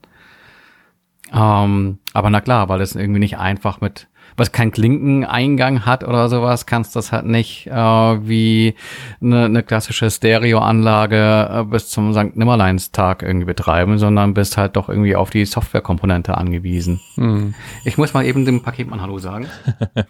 Ähm, 1.34 2.00
aber 2.13 2.30
na 2.30 2.42
klar, 2.42 2.70
weil 2.70 2.82
es 2.82 2.96
irgendwie 2.96 3.20
nicht 3.20 3.38
einfach 3.38 3.82
mit, 3.82 4.08
was 4.38 4.52
kein 4.52 4.72
Klinkeneingang 4.72 5.86
hat 5.86 6.04
oder 6.04 6.30
sowas, 6.30 6.66
kannst 6.66 6.96
das 6.96 7.12
halt 7.12 7.26
nicht 7.26 7.68
äh, 7.68 7.72
wie 7.74 8.76
eine, 9.22 9.46
eine 9.46 9.63
klassische 9.63 10.10
Stereoanlage 10.10 11.50
äh, 11.52 11.63
bis 11.63 11.90
zum 11.90 12.13
St. 12.13 12.36
Nimmerleins-Tag 12.36 13.24
irgendwie 13.24 13.46
betreiben, 13.46 13.98
sondern 13.98 14.34
bist 14.34 14.58
halt 14.58 14.76
doch 14.76 14.90
irgendwie 14.90 15.16
auf 15.16 15.30
die 15.30 15.46
Softwarekomponente 15.46 16.38
angewiesen. 16.38 17.02
Hm. 17.16 17.54
Ich 17.84 17.98
muss 17.98 18.13
mal 18.13 18.26
eben 18.26 18.46
dem 18.46 18.62
Paketmann 18.62 19.02
Hallo 19.02 19.20
sagen. 19.20 19.48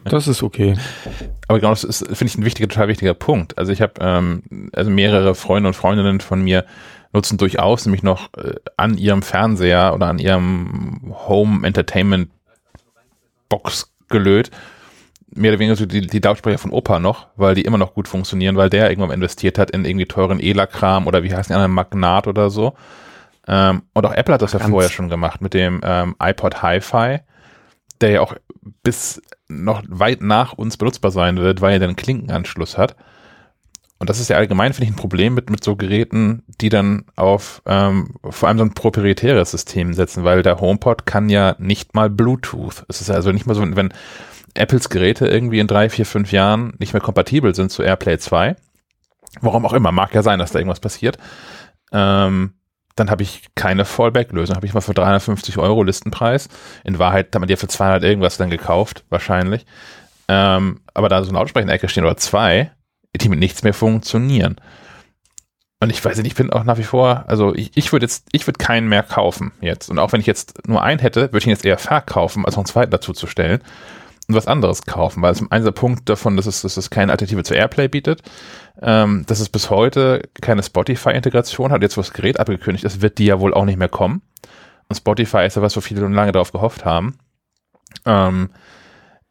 Das 0.03 0.27
ist 0.27 0.41
okay. 0.41 0.75
Aber 1.47 1.59
genau, 1.59 1.71
das 1.71 1.83
ist, 1.83 1.99
finde 2.07 2.25
ich, 2.25 2.37
ein 2.37 2.45
wichtiger, 2.45 2.67
total 2.69 2.87
wichtiger 2.87 3.13
Punkt. 3.13 3.57
Also 3.57 3.71
ich 3.71 3.81
habe 3.81 3.93
ähm, 3.99 4.69
also 4.73 4.89
mehrere 4.89 5.35
Freunde 5.35 5.67
und 5.67 5.73
Freundinnen 5.73 6.21
von 6.21 6.41
mir, 6.41 6.65
nutzen 7.13 7.37
durchaus 7.37 7.85
nämlich 7.85 8.03
noch 8.03 8.33
äh, 8.37 8.55
an 8.75 8.97
ihrem 8.97 9.21
Fernseher 9.21 9.93
oder 9.93 10.07
an 10.07 10.19
ihrem 10.19 11.13
Home 11.27 11.65
Entertainment 11.65 12.29
Box 13.49 13.93
gelöt 14.09 14.51
mehr 15.37 15.51
oder 15.51 15.59
weniger 15.59 15.75
so 15.75 15.85
die, 15.85 16.07
die 16.07 16.19
Lautsprecher 16.19 16.57
von 16.57 16.71
Opa 16.71 16.99
noch, 16.99 17.27
weil 17.35 17.55
die 17.55 17.63
immer 17.63 17.77
noch 17.77 17.93
gut 17.93 18.07
funktionieren, 18.07 18.55
weil 18.55 18.69
der 18.69 18.89
irgendwann 18.89 19.11
investiert 19.11 19.57
hat 19.57 19.71
in 19.71 19.85
irgendwie 19.85 20.05
teuren 20.05 20.39
ELA-Kram 20.39 21.07
oder 21.07 21.23
wie 21.23 21.33
heißt 21.33 21.49
die 21.49 21.53
anderen, 21.53 21.71
Magnat 21.71 22.27
oder 22.27 22.49
so. 22.49 22.73
Ähm, 23.47 23.83
und 23.93 24.05
auch 24.05 24.13
Apple 24.13 24.33
hat 24.33 24.41
das 24.41 24.53
ja 24.53 24.59
vorher 24.59 24.89
schon 24.89 25.09
gemacht 25.09 25.41
mit 25.41 25.53
dem 25.53 25.81
ähm, 25.83 26.15
iPod 26.21 26.61
Hi-Fi, 26.61 27.19
der 28.01 28.09
ja 28.09 28.21
auch 28.21 28.35
bis 28.83 29.21
noch 29.47 29.83
weit 29.87 30.21
nach 30.21 30.53
uns 30.53 30.77
benutzbar 30.77 31.11
sein 31.11 31.37
wird, 31.37 31.61
weil 31.61 31.73
er 31.73 31.79
den 31.79 31.95
Klinkenanschluss 31.95 32.77
hat. 32.77 32.95
Und 33.99 34.09
das 34.09 34.19
ist 34.19 34.29
ja 34.29 34.37
allgemein, 34.37 34.73
finde 34.73 34.85
ich, 34.85 34.93
ein 34.93 34.99
Problem 34.99 35.33
mit, 35.33 35.49
mit 35.49 35.63
so 35.63 35.75
Geräten, 35.75 36.43
die 36.61 36.69
dann 36.69 37.05
auf 37.15 37.61
ähm, 37.65 38.15
vor 38.29 38.47
allem 38.47 38.59
so 38.59 38.63
ein 38.63 38.73
proprietäres 38.73 39.51
System 39.51 39.93
setzen, 39.93 40.23
weil 40.23 40.43
der 40.43 40.61
HomePod 40.61 41.05
kann 41.05 41.29
ja 41.29 41.55
nicht 41.57 41.95
mal 41.95 42.09
Bluetooth. 42.09 42.85
Es 42.87 43.01
ist 43.01 43.09
also 43.09 43.31
nicht 43.31 43.47
mal 43.47 43.55
so, 43.55 43.63
wenn 43.75 43.93
Apples 44.53 44.89
Geräte 44.89 45.27
irgendwie 45.27 45.59
in 45.59 45.67
drei, 45.67 45.89
vier, 45.89 46.05
fünf 46.05 46.31
Jahren 46.31 46.73
nicht 46.79 46.93
mehr 46.93 47.01
kompatibel 47.01 47.55
sind 47.55 47.71
zu 47.71 47.81
AirPlay 47.81 48.19
2, 48.19 48.55
warum 49.41 49.65
auch 49.65 49.73
immer, 49.73 49.91
mag 49.91 50.13
ja 50.13 50.21
sein, 50.21 50.39
dass 50.39 50.51
da 50.51 50.59
irgendwas 50.59 50.79
passiert, 50.79 51.17
ähm, 51.91 52.53
dann 52.95 53.11
habe 53.11 53.23
ich 53.23 53.43
keine 53.55 53.85
Fallback-Lösung. 53.85 54.55
Habe 54.55 54.65
ich 54.65 54.73
mal 54.73 54.81
für 54.81 54.93
350 54.93 55.57
Euro 55.59 55.83
Listenpreis. 55.83 56.49
In 56.83 56.97
Wahrheit 56.97 57.27
hat 57.27 57.39
man 57.39 57.47
die 57.47 57.55
für 57.55 57.67
200 57.67 58.03
irgendwas 58.03 58.37
dann 58.37 58.49
gekauft, 58.49 59.05
wahrscheinlich. 59.09 59.65
Ähm, 60.27 60.81
aber 60.93 61.07
da 61.07 61.23
so 61.23 61.31
ein 61.31 61.35
Lautsprecher 61.35 61.61
in 61.61 61.67
der 61.67 61.75
Ecke 61.75 61.89
stehen 61.89 62.03
oder 62.03 62.17
zwei, 62.17 62.71
die 63.17 63.29
mit 63.29 63.39
nichts 63.39 63.63
mehr 63.63 63.73
funktionieren. 63.73 64.57
Und 65.79 65.91
ich 65.91 66.03
weiß 66.03 66.17
nicht, 66.17 66.27
ich 66.27 66.35
bin 66.35 66.51
auch 66.51 66.63
nach 66.63 66.79
wie 66.79 66.83
vor, 66.83 67.25
also 67.27 67.53
ich, 67.53 67.71
ich 67.75 67.91
würde 67.91 68.05
jetzt, 68.05 68.27
ich 68.31 68.47
würde 68.47 68.57
keinen 68.57 68.87
mehr 68.87 69.03
kaufen 69.03 69.51
jetzt. 69.61 69.89
Und 69.89 69.99
auch 69.99 70.11
wenn 70.11 70.21
ich 70.21 70.25
jetzt 70.25 70.67
nur 70.67 70.81
einen 70.81 70.99
hätte, 70.99 71.27
würde 71.27 71.37
ich 71.37 71.45
ihn 71.45 71.51
jetzt 71.51 71.65
eher 71.65 71.77
verkaufen, 71.77 72.45
als 72.45 72.55
noch 72.55 72.61
einen 72.61 72.67
zweiten 72.67 72.91
dazu 72.91 73.13
zu 73.13 73.27
stellen 73.27 73.61
und 74.27 74.35
was 74.35 74.47
anderes 74.47 74.83
kaufen, 74.83 75.21
weil 75.21 75.33
es 75.33 75.51
ein 75.51 75.73
Punkt 75.73 76.09
davon, 76.09 76.35
dass 76.35 76.47
es, 76.47 76.63
dass 76.63 76.77
es 76.77 76.89
keine 76.89 77.11
Alternative 77.11 77.43
zu 77.43 77.53
Airplay 77.53 77.87
bietet, 77.87 78.23
ähm, 78.81 79.23
dass 79.27 79.39
es 79.39 79.49
bis 79.49 79.69
heute 79.69 80.23
keine 80.41 80.63
Spotify-Integration 80.63 81.71
hat, 81.71 81.83
jetzt 81.83 81.95
wo 81.95 82.01
das 82.01 82.13
Gerät 82.13 82.39
abgekündigt 82.39 82.83
ist, 82.83 83.01
wird 83.01 83.19
die 83.19 83.25
ja 83.25 83.39
wohl 83.39 83.53
auch 83.53 83.65
nicht 83.65 83.77
mehr 83.77 83.87
kommen. 83.87 84.21
Und 84.89 84.95
Spotify 84.95 85.45
ist 85.45 85.55
ja 85.55 85.61
was, 85.61 85.75
wo 85.77 85.81
viele 85.81 86.07
lange 86.07 86.31
darauf 86.31 86.51
gehofft 86.51 86.85
haben. 86.85 87.17
Ähm, 88.05 88.49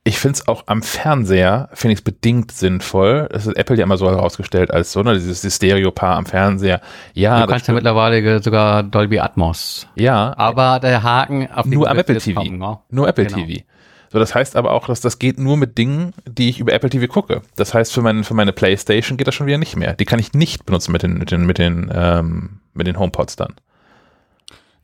ich 0.06 0.20
finde 0.20 0.38
es 0.38 0.46
auch 0.46 0.64
am 0.66 0.82
Fernseher, 0.82 1.68
finde 1.72 1.94
ich 1.94 1.98
es 1.98 2.04
bedingt 2.04 2.52
sinnvoll. 2.52 3.28
Das 3.32 3.46
ist 3.46 3.56
Apple 3.56 3.76
ja 3.76 3.82
immer 3.82 3.96
so 3.96 4.08
herausgestellt 4.08 4.70
als 4.70 4.92
so, 4.92 5.02
ne, 5.02 5.14
dieses, 5.14 5.54
Stereo-Paar 5.54 6.16
am 6.16 6.26
Fernseher. 6.26 6.80
Ja, 7.12 7.40
du 7.40 7.48
kannst 7.48 7.66
ja 7.66 7.74
mittlerweile 7.74 8.40
sogar 8.40 8.84
Dolby 8.84 9.18
Atmos. 9.18 9.88
Ja. 9.96 10.32
Aber 10.36 10.78
der 10.78 11.02
Haken 11.02 11.48
auf 11.52 11.66
Nur 11.66 11.90
am 11.90 11.98
Apple 11.98 12.18
TV. 12.18 12.40
Kommen, 12.40 12.58
ne? 12.58 12.78
Nur 12.88 13.08
Apple 13.08 13.26
genau. 13.26 13.44
TV. 13.44 13.64
So, 14.12 14.20
das 14.20 14.32
heißt 14.32 14.54
aber 14.54 14.70
auch, 14.70 14.86
dass 14.86 15.00
das 15.00 15.18
geht 15.18 15.40
nur 15.40 15.56
mit 15.56 15.76
Dingen, 15.76 16.12
die 16.24 16.50
ich 16.50 16.60
über 16.60 16.72
Apple 16.72 16.88
TV 16.88 17.08
gucke. 17.08 17.42
Das 17.56 17.74
heißt, 17.74 17.92
für, 17.92 18.00
mein, 18.00 18.22
für 18.22 18.34
meine 18.34 18.52
Playstation 18.52 19.18
geht 19.18 19.26
das 19.26 19.34
schon 19.34 19.48
wieder 19.48 19.58
nicht 19.58 19.74
mehr. 19.74 19.94
Die 19.94 20.04
kann 20.04 20.20
ich 20.20 20.34
nicht 20.34 20.66
benutzen 20.66 20.92
mit 20.92 21.02
den, 21.02 21.14
mit 21.14 21.32
den, 21.32 21.46
mit 21.46 21.58
den, 21.58 21.90
ähm, 21.92 22.60
mit 22.74 22.86
den 22.86 22.96
HomePods 22.96 23.34
dann. 23.34 23.54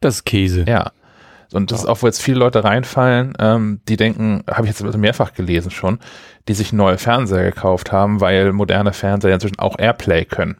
Das 0.01 0.17
ist 0.17 0.25
Käse. 0.25 0.65
Ja. 0.67 0.91
Und 1.55 1.71
das 1.71 1.81
ist 1.81 1.87
auch, 1.87 2.03
wo 2.03 2.07
jetzt 2.07 2.23
viele 2.23 2.39
Leute 2.39 2.65
reinfallen, 2.65 3.35
ähm, 3.39 3.81
die 3.89 3.97
denken, 3.97 4.45
habe 4.51 4.67
ich 4.67 4.79
jetzt 4.79 4.97
mehrfach 4.97 5.35
gelesen 5.35 5.71
schon, 5.71 5.99
die 6.49 6.55
sich 6.55 6.73
neue 6.73 6.99
Fernseher 6.99 7.45
gekauft 7.45 7.93
haben, 7.93 8.21
weil 8.21 8.53
moderne 8.53 8.93
Fernseher 8.93 9.35
inzwischen 9.35 9.59
auch 9.59 9.79
Airplay 9.79 10.25
können. 10.25 10.57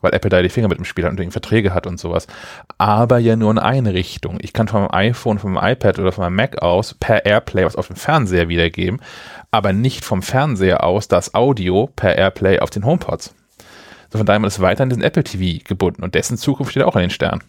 Weil 0.00 0.14
Apple 0.14 0.30
da 0.30 0.42
die 0.42 0.48
Finger 0.48 0.68
mit 0.68 0.78
dem 0.78 0.84
Spiel 0.84 1.04
hat 1.04 1.18
und 1.18 1.32
Verträge 1.32 1.72
hat 1.72 1.86
und 1.86 1.98
sowas. 1.98 2.26
Aber 2.78 3.18
ja 3.18 3.34
nur 3.34 3.50
in 3.50 3.58
eine 3.58 3.94
Richtung. 3.94 4.38
Ich 4.40 4.52
kann 4.52 4.68
meinem 4.70 4.90
iPhone, 4.90 5.40
meinem 5.42 5.72
iPad 5.72 5.98
oder 5.98 6.12
von 6.12 6.24
meinem 6.24 6.36
Mac 6.36 6.62
aus 6.62 6.94
per 6.94 7.24
Airplay 7.24 7.64
was 7.64 7.76
auf 7.76 7.86
dem 7.88 7.96
Fernseher 7.96 8.48
wiedergeben, 8.48 9.00
aber 9.50 9.72
nicht 9.72 10.04
vom 10.04 10.22
Fernseher 10.22 10.84
aus 10.84 11.08
das 11.08 11.34
Audio 11.34 11.90
per 11.96 12.16
Airplay 12.16 12.60
auf 12.60 12.70
den 12.70 12.84
HomePods. 12.84 13.34
So 14.10 14.18
von 14.18 14.26
daher 14.26 14.44
ist 14.44 14.60
weiter 14.60 14.82
an 14.82 14.90
diesen 14.90 15.02
Apple 15.02 15.24
TV 15.24 15.64
gebunden 15.66 16.04
und 16.04 16.14
dessen 16.14 16.36
Zukunft 16.36 16.70
steht 16.70 16.84
auch 16.84 16.94
in 16.94 17.02
den 17.02 17.10
Sternen. 17.10 17.42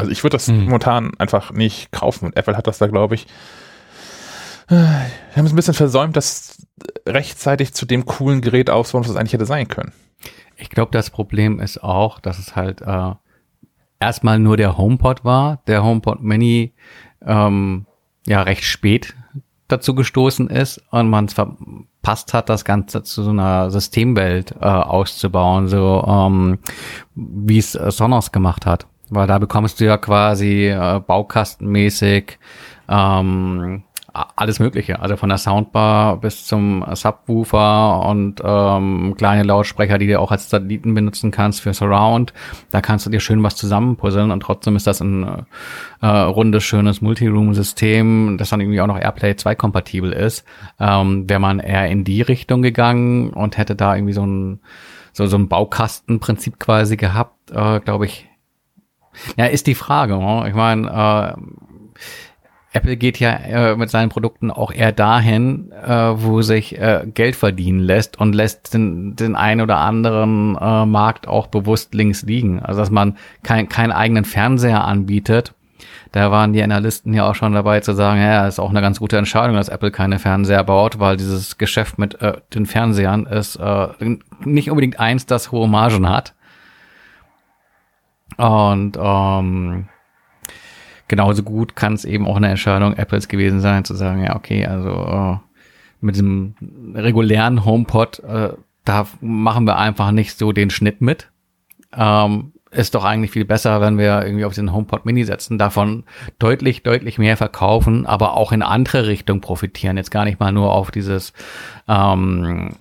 Also 0.00 0.10
ich 0.10 0.22
würde 0.24 0.36
das 0.36 0.48
hm. 0.48 0.64
momentan 0.64 1.12
einfach 1.18 1.52
nicht 1.52 1.92
kaufen. 1.92 2.26
Und 2.26 2.36
Apple 2.36 2.56
hat 2.56 2.66
das 2.66 2.78
da, 2.78 2.86
glaube 2.86 3.14
ich, 3.14 3.26
wir 4.70 4.78
haben 5.34 5.46
es 5.46 5.52
ein 5.52 5.56
bisschen 5.56 5.74
versäumt, 5.74 6.16
das 6.16 6.64
rechtzeitig 7.04 7.74
zu 7.74 7.86
dem 7.86 8.04
coolen 8.04 8.40
Gerät 8.40 8.70
auszubauen, 8.70 9.04
was 9.04 9.10
es 9.10 9.16
eigentlich 9.16 9.32
hätte 9.32 9.46
sein 9.46 9.66
können. 9.66 9.92
Ich 10.56 10.70
glaube, 10.70 10.92
das 10.92 11.10
Problem 11.10 11.58
ist 11.58 11.82
auch, 11.82 12.20
dass 12.20 12.38
es 12.38 12.54
halt 12.54 12.80
äh, 12.80 13.14
erstmal 13.98 14.38
nur 14.38 14.56
der 14.56 14.78
HomePod 14.78 15.24
war. 15.24 15.60
Der 15.66 15.82
HomePod 15.82 16.22
Mini 16.22 16.72
ähm, 17.26 17.86
ja 18.26 18.42
recht 18.42 18.62
spät 18.62 19.16
dazu 19.66 19.94
gestoßen 19.94 20.48
ist 20.48 20.82
und 20.90 21.10
man 21.10 21.24
es 21.24 21.32
verpasst 21.32 22.32
hat, 22.34 22.48
das 22.48 22.64
Ganze 22.64 23.02
zu 23.02 23.22
so 23.22 23.30
einer 23.30 23.70
Systemwelt 23.70 24.54
äh, 24.60 24.66
auszubauen, 24.66 25.66
so 25.66 26.04
ähm, 26.06 26.58
wie 27.14 27.58
es 27.58 27.72
Sonos 27.72 28.30
gemacht 28.30 28.66
hat. 28.66 28.86
Weil 29.10 29.26
da 29.26 29.38
bekommst 29.38 29.80
du 29.80 29.84
ja 29.84 29.96
quasi 29.96 30.68
äh, 30.68 31.00
baukastenmäßig 31.04 32.38
ähm, 32.88 33.82
alles 34.12 34.58
Mögliche. 34.58 35.00
Also 35.00 35.16
von 35.16 35.28
der 35.28 35.38
Soundbar 35.38 36.16
bis 36.18 36.46
zum 36.46 36.84
Subwoofer 36.92 38.06
und 38.06 38.40
ähm, 38.44 39.14
kleine 39.16 39.42
Lautsprecher, 39.42 39.98
die 39.98 40.06
du 40.08 40.18
auch 40.18 40.30
als 40.30 40.50
Satelliten 40.50 40.94
benutzen 40.94 41.30
kannst 41.30 41.60
für 41.60 41.72
Surround. 41.72 42.32
Da 42.70 42.80
kannst 42.80 43.06
du 43.06 43.10
dir 43.10 43.20
schön 43.20 43.42
was 43.42 43.56
zusammenpuzzeln 43.56 44.30
und 44.30 44.40
trotzdem 44.40 44.76
ist 44.76 44.86
das 44.86 45.00
ein 45.00 45.46
äh, 46.02 46.06
rundes, 46.06 46.64
schönes 46.64 47.00
Multiroom-System, 47.00 48.36
das 48.38 48.50
dann 48.50 48.60
irgendwie 48.60 48.80
auch 48.80 48.86
noch 48.86 48.98
AirPlay 48.98 49.36
2 49.36 49.54
kompatibel 49.54 50.12
ist. 50.12 50.44
Ähm, 50.78 51.28
Wäre 51.28 51.40
man 51.40 51.60
eher 51.60 51.88
in 51.88 52.04
die 52.04 52.22
Richtung 52.22 52.62
gegangen 52.62 53.30
und 53.30 53.58
hätte 53.58 53.76
da 53.76 53.94
irgendwie 53.94 54.14
so 54.14 54.26
ein 54.26 54.60
so, 55.12 55.26
so 55.26 55.36
ein 55.36 55.48
Baukastenprinzip 55.48 56.60
quasi 56.60 56.96
gehabt, 56.96 57.50
äh, 57.50 57.80
glaube 57.80 58.06
ich, 58.06 58.29
ja, 59.36 59.46
ist 59.46 59.66
die 59.66 59.74
Frage. 59.74 60.16
Ne? 60.16 60.46
Ich 60.48 60.54
meine, 60.54 61.36
äh, 61.36 61.40
Apple 62.72 62.96
geht 62.96 63.18
ja 63.18 63.32
äh, 63.32 63.76
mit 63.76 63.90
seinen 63.90 64.10
Produkten 64.10 64.50
auch 64.50 64.72
eher 64.72 64.92
dahin, 64.92 65.72
äh, 65.72 65.90
wo 65.90 66.40
sich 66.42 66.78
äh, 66.78 67.04
Geld 67.12 67.34
verdienen 67.34 67.80
lässt 67.80 68.20
und 68.20 68.32
lässt 68.32 68.72
den, 68.74 69.16
den 69.16 69.34
einen 69.34 69.60
oder 69.60 69.78
anderen 69.78 70.56
äh, 70.56 70.86
Markt 70.86 71.26
auch 71.26 71.48
bewusst 71.48 71.94
links 71.94 72.22
liegen. 72.22 72.60
Also 72.60 72.80
dass 72.80 72.90
man 72.90 73.16
kein, 73.42 73.68
keinen 73.68 73.90
eigenen 73.90 74.24
Fernseher 74.24 74.84
anbietet. 74.84 75.52
Da 76.12 76.30
waren 76.30 76.52
die 76.52 76.62
Analysten 76.62 77.14
ja 77.14 77.28
auch 77.28 77.34
schon 77.34 77.54
dabei 77.54 77.80
zu 77.80 77.92
sagen, 77.92 78.20
ja, 78.20 78.46
ist 78.46 78.60
auch 78.60 78.70
eine 78.70 78.80
ganz 78.80 78.98
gute 78.98 79.16
Entscheidung, 79.16 79.56
dass 79.56 79.68
Apple 79.68 79.90
keine 79.90 80.18
Fernseher 80.18 80.62
baut, 80.62 80.98
weil 80.98 81.16
dieses 81.16 81.58
Geschäft 81.58 81.98
mit 81.98 82.20
äh, 82.20 82.34
den 82.54 82.66
Fernsehern 82.66 83.26
ist 83.26 83.56
äh, 83.56 83.88
nicht 84.44 84.70
unbedingt 84.70 85.00
eins, 85.00 85.26
das 85.26 85.50
hohe 85.50 85.68
Margen 85.68 86.08
hat. 86.08 86.34
Und 88.40 88.96
ähm, 88.98 89.88
genauso 91.08 91.42
gut 91.42 91.76
kann 91.76 91.92
es 91.92 92.06
eben 92.06 92.26
auch 92.26 92.36
eine 92.36 92.48
Entscheidung 92.48 92.94
Apples 92.94 93.28
gewesen 93.28 93.60
sein, 93.60 93.84
zu 93.84 93.94
sagen, 93.94 94.24
ja, 94.24 94.34
okay, 94.34 94.64
also 94.64 94.88
äh, 94.88 95.36
mit 96.00 96.14
diesem 96.14 96.54
regulären 96.94 97.66
HomePod, 97.66 98.20
äh, 98.20 98.54
da 98.86 99.06
machen 99.20 99.66
wir 99.66 99.76
einfach 99.76 100.10
nicht 100.10 100.38
so 100.38 100.52
den 100.52 100.70
Schnitt 100.70 101.02
mit. 101.02 101.30
Ähm, 101.94 102.52
ist 102.70 102.94
doch 102.94 103.04
eigentlich 103.04 103.32
viel 103.32 103.44
besser, 103.44 103.82
wenn 103.82 103.98
wir 103.98 104.24
irgendwie 104.24 104.46
auf 104.46 104.54
den 104.54 104.72
HomePod 104.72 105.04
Mini 105.04 105.24
setzen, 105.24 105.58
davon 105.58 106.04
deutlich, 106.38 106.82
deutlich 106.82 107.18
mehr 107.18 107.36
verkaufen, 107.36 108.06
aber 108.06 108.38
auch 108.38 108.52
in 108.52 108.62
andere 108.62 109.06
Richtung 109.06 109.42
profitieren. 109.42 109.98
Jetzt 109.98 110.12
gar 110.12 110.24
nicht 110.24 110.40
mal 110.40 110.52
nur 110.52 110.72
auf 110.72 110.90
dieses 110.90 111.34
ähm, 111.88 112.76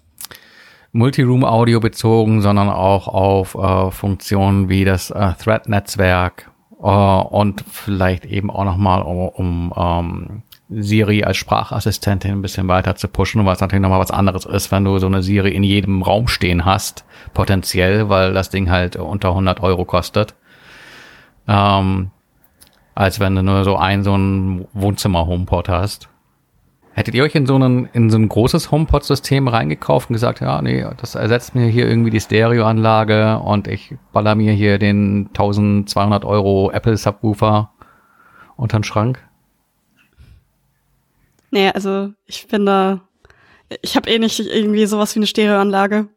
Multiroom-Audio 0.91 1.80
bezogen, 1.80 2.41
sondern 2.41 2.69
auch 2.69 3.08
auf 3.08 3.56
äh, 3.56 3.91
Funktionen 3.91 4.69
wie 4.69 4.86
das 4.86 5.12
äh, 5.12 5.34
Thread-Netzwerk 5.34 6.52
äh, 6.82 6.86
und 6.86 7.63
vielleicht 7.69 8.25
eben 8.25 8.49
auch 8.49 8.65
nochmal 8.65 9.02
um, 9.04 9.30
um 9.30 9.73
ähm, 9.75 10.43
Siri 10.69 11.23
als 11.23 11.38
Sprachassistentin 11.38 12.32
ein 12.32 12.41
bisschen 12.41 12.67
weiter 12.67 12.95
zu 12.95 13.08
pushen, 13.08 13.45
was 13.45 13.60
natürlich 13.60 13.82
nochmal 13.82 13.99
was 13.99 14.12
anderes 14.12 14.45
ist, 14.45 14.71
wenn 14.71 14.86
du 14.86 14.99
so 14.99 15.08
eine 15.08 15.23
Siri 15.23 15.52
in 15.52 15.63
jedem 15.63 16.04
Raum 16.04 16.28
stehen 16.28 16.65
hast, 16.65 17.06
potenziell, 17.34 18.10
weil 18.10 18.34
das 18.34 18.49
Ding 18.49 18.69
halt 18.69 18.95
unter 18.95 19.30
100 19.30 19.62
Euro 19.62 19.86
kostet. 19.86 20.36
Ähm, 21.47 22.12
als 22.99 23.19
wenn 23.19 23.34
du 23.34 23.41
nur 23.41 23.63
so 23.63 23.78
ein 23.78 24.04
so 24.04 24.15
ein 24.15 24.67
Wohnzimmer-HomePod 24.73 25.69
hast. 25.69 26.10
Hättet 27.00 27.16
ihr 27.16 27.24
euch 27.24 27.34
in 27.34 27.46
so, 27.46 27.56
einen, 27.56 27.86
in 27.94 28.10
so 28.10 28.18
ein 28.18 28.28
großes 28.28 28.72
HomePod-System 28.72 29.48
reingekauft 29.48 30.10
und 30.10 30.16
gesagt, 30.16 30.42
ja, 30.42 30.62
nee, 30.62 30.86
das 30.98 31.16
ersetzt 31.16 31.56
mir 31.56 31.68
hier 31.68 31.88
irgendwie 31.88 32.10
die 32.10 32.20
Stereoanlage 32.20 33.40
und 33.40 33.70
ich 33.70 33.96
baller 34.12 34.36
mir 34.36 34.52
hier 34.52 34.80
den 34.80 35.28
1200 35.28 36.26
Euro 36.26 36.72
Apple 36.72 36.98
Subwoofer 36.98 37.72
unter 38.58 38.80
den 38.80 38.84
Schrank? 38.84 39.26
Nee, 41.52 41.70
also 41.70 42.10
ich 42.26 42.48
finde, 42.48 43.00
ich 43.82 43.96
habe 43.96 44.10
eh 44.10 44.20
nicht 44.20 44.42
irgendwie 44.42 44.86
sowas 44.86 45.16
wie 45.16 45.20
eine 45.20 45.28
Stereoanlage. 45.28 46.10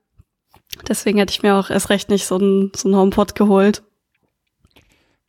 Deswegen 0.89 1.19
hätte 1.19 1.31
ich 1.31 1.45
mir 1.45 1.55
auch 1.55 1.71
erst 1.71 1.91
recht 1.91 2.11
nicht 2.11 2.27
so 2.27 2.39
ein, 2.39 2.73
so 2.75 2.89
ein 2.89 2.97
HomePod 2.97 3.37
geholt. 3.37 3.85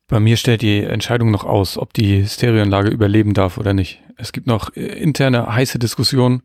Bei 0.07 0.19
mir 0.19 0.35
stellt 0.35 0.63
die 0.63 0.79
Entscheidung 0.79 1.29
noch 1.29 1.43
aus, 1.43 1.77
ob 1.77 1.93
die 1.93 2.25
Stereoanlage 2.25 2.89
überleben 2.89 3.35
darf 3.35 3.59
oder 3.59 3.75
nicht. 3.75 4.02
Es 4.17 4.31
gibt 4.31 4.47
noch 4.47 4.75
äh, 4.75 4.81
interne 4.81 5.53
heiße 5.53 5.79
Diskussionen, 5.79 6.43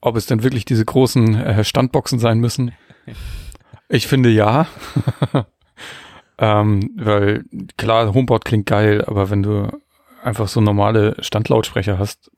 ob 0.00 0.16
es 0.16 0.26
denn 0.26 0.42
wirklich 0.42 0.64
diese 0.64 0.84
großen 0.84 1.34
äh, 1.34 1.64
Standboxen 1.64 2.18
sein 2.18 2.38
müssen. 2.38 2.72
Ich 3.88 4.06
finde 4.06 4.30
ja. 4.30 4.66
ähm, 6.38 6.90
weil 6.96 7.44
klar, 7.76 8.12
HomePod 8.12 8.44
klingt 8.44 8.66
geil, 8.66 9.04
aber 9.04 9.30
wenn 9.30 9.42
du 9.42 9.70
einfach 10.22 10.48
so 10.48 10.60
normale 10.60 11.16
Standlautsprecher 11.20 11.98
hast, 11.98 12.30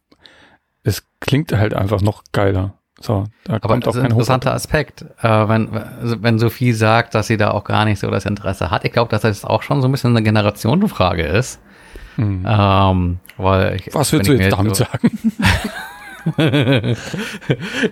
es 0.83 1.05
klingt 1.21 1.53
halt 1.53 1.75
einfach 1.75 2.01
noch 2.01 2.23
geiler. 2.33 2.75
So, 3.01 3.27
da 3.45 3.55
Aber 3.55 3.69
kommt 3.69 3.87
auch 3.87 3.95
kein 3.95 4.07
interessanter 4.07 4.53
Aspekt, 4.53 5.03
äh, 5.23 5.49
wenn, 5.49 5.69
wenn 6.01 6.39
Sophie 6.39 6.73
sagt, 6.73 7.15
dass 7.15 7.29
sie 7.29 7.37
da 7.37 7.53
auch 7.53 7.63
gar 7.63 7.85
nicht 7.85 8.01
so 8.01 8.11
das 8.11 8.25
Interesse 8.27 8.71
hat. 8.71 8.85
Ich 8.85 8.93
glaube, 8.93 9.11
dass 9.11 9.23
das 9.23 9.45
auch 9.45 9.63
schon 9.63 9.81
so 9.81 9.89
ein 9.89 9.93
bisschen 9.93 10.17
eine 10.17 10.23
Generationenfrage 10.23 11.23
ist. 11.23 11.61
Hm. 12.19 12.45
Ähm, 12.47 13.19
weil 13.37 13.77
ich, 13.77 13.95
Was 13.95 14.13
würdest 14.13 14.31
du 14.31 14.35
jetzt 14.35 14.53
damit 14.53 14.75
so 14.75 14.85
sagen? 14.85 15.33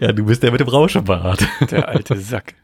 ja, 0.00 0.12
du 0.12 0.24
bist 0.26 0.42
der 0.42 0.50
mit 0.50 0.60
dem 0.60 0.68
Rauschebart. 0.68 1.46
Der 1.70 1.88
alte 1.88 2.16
Sack. 2.16 2.54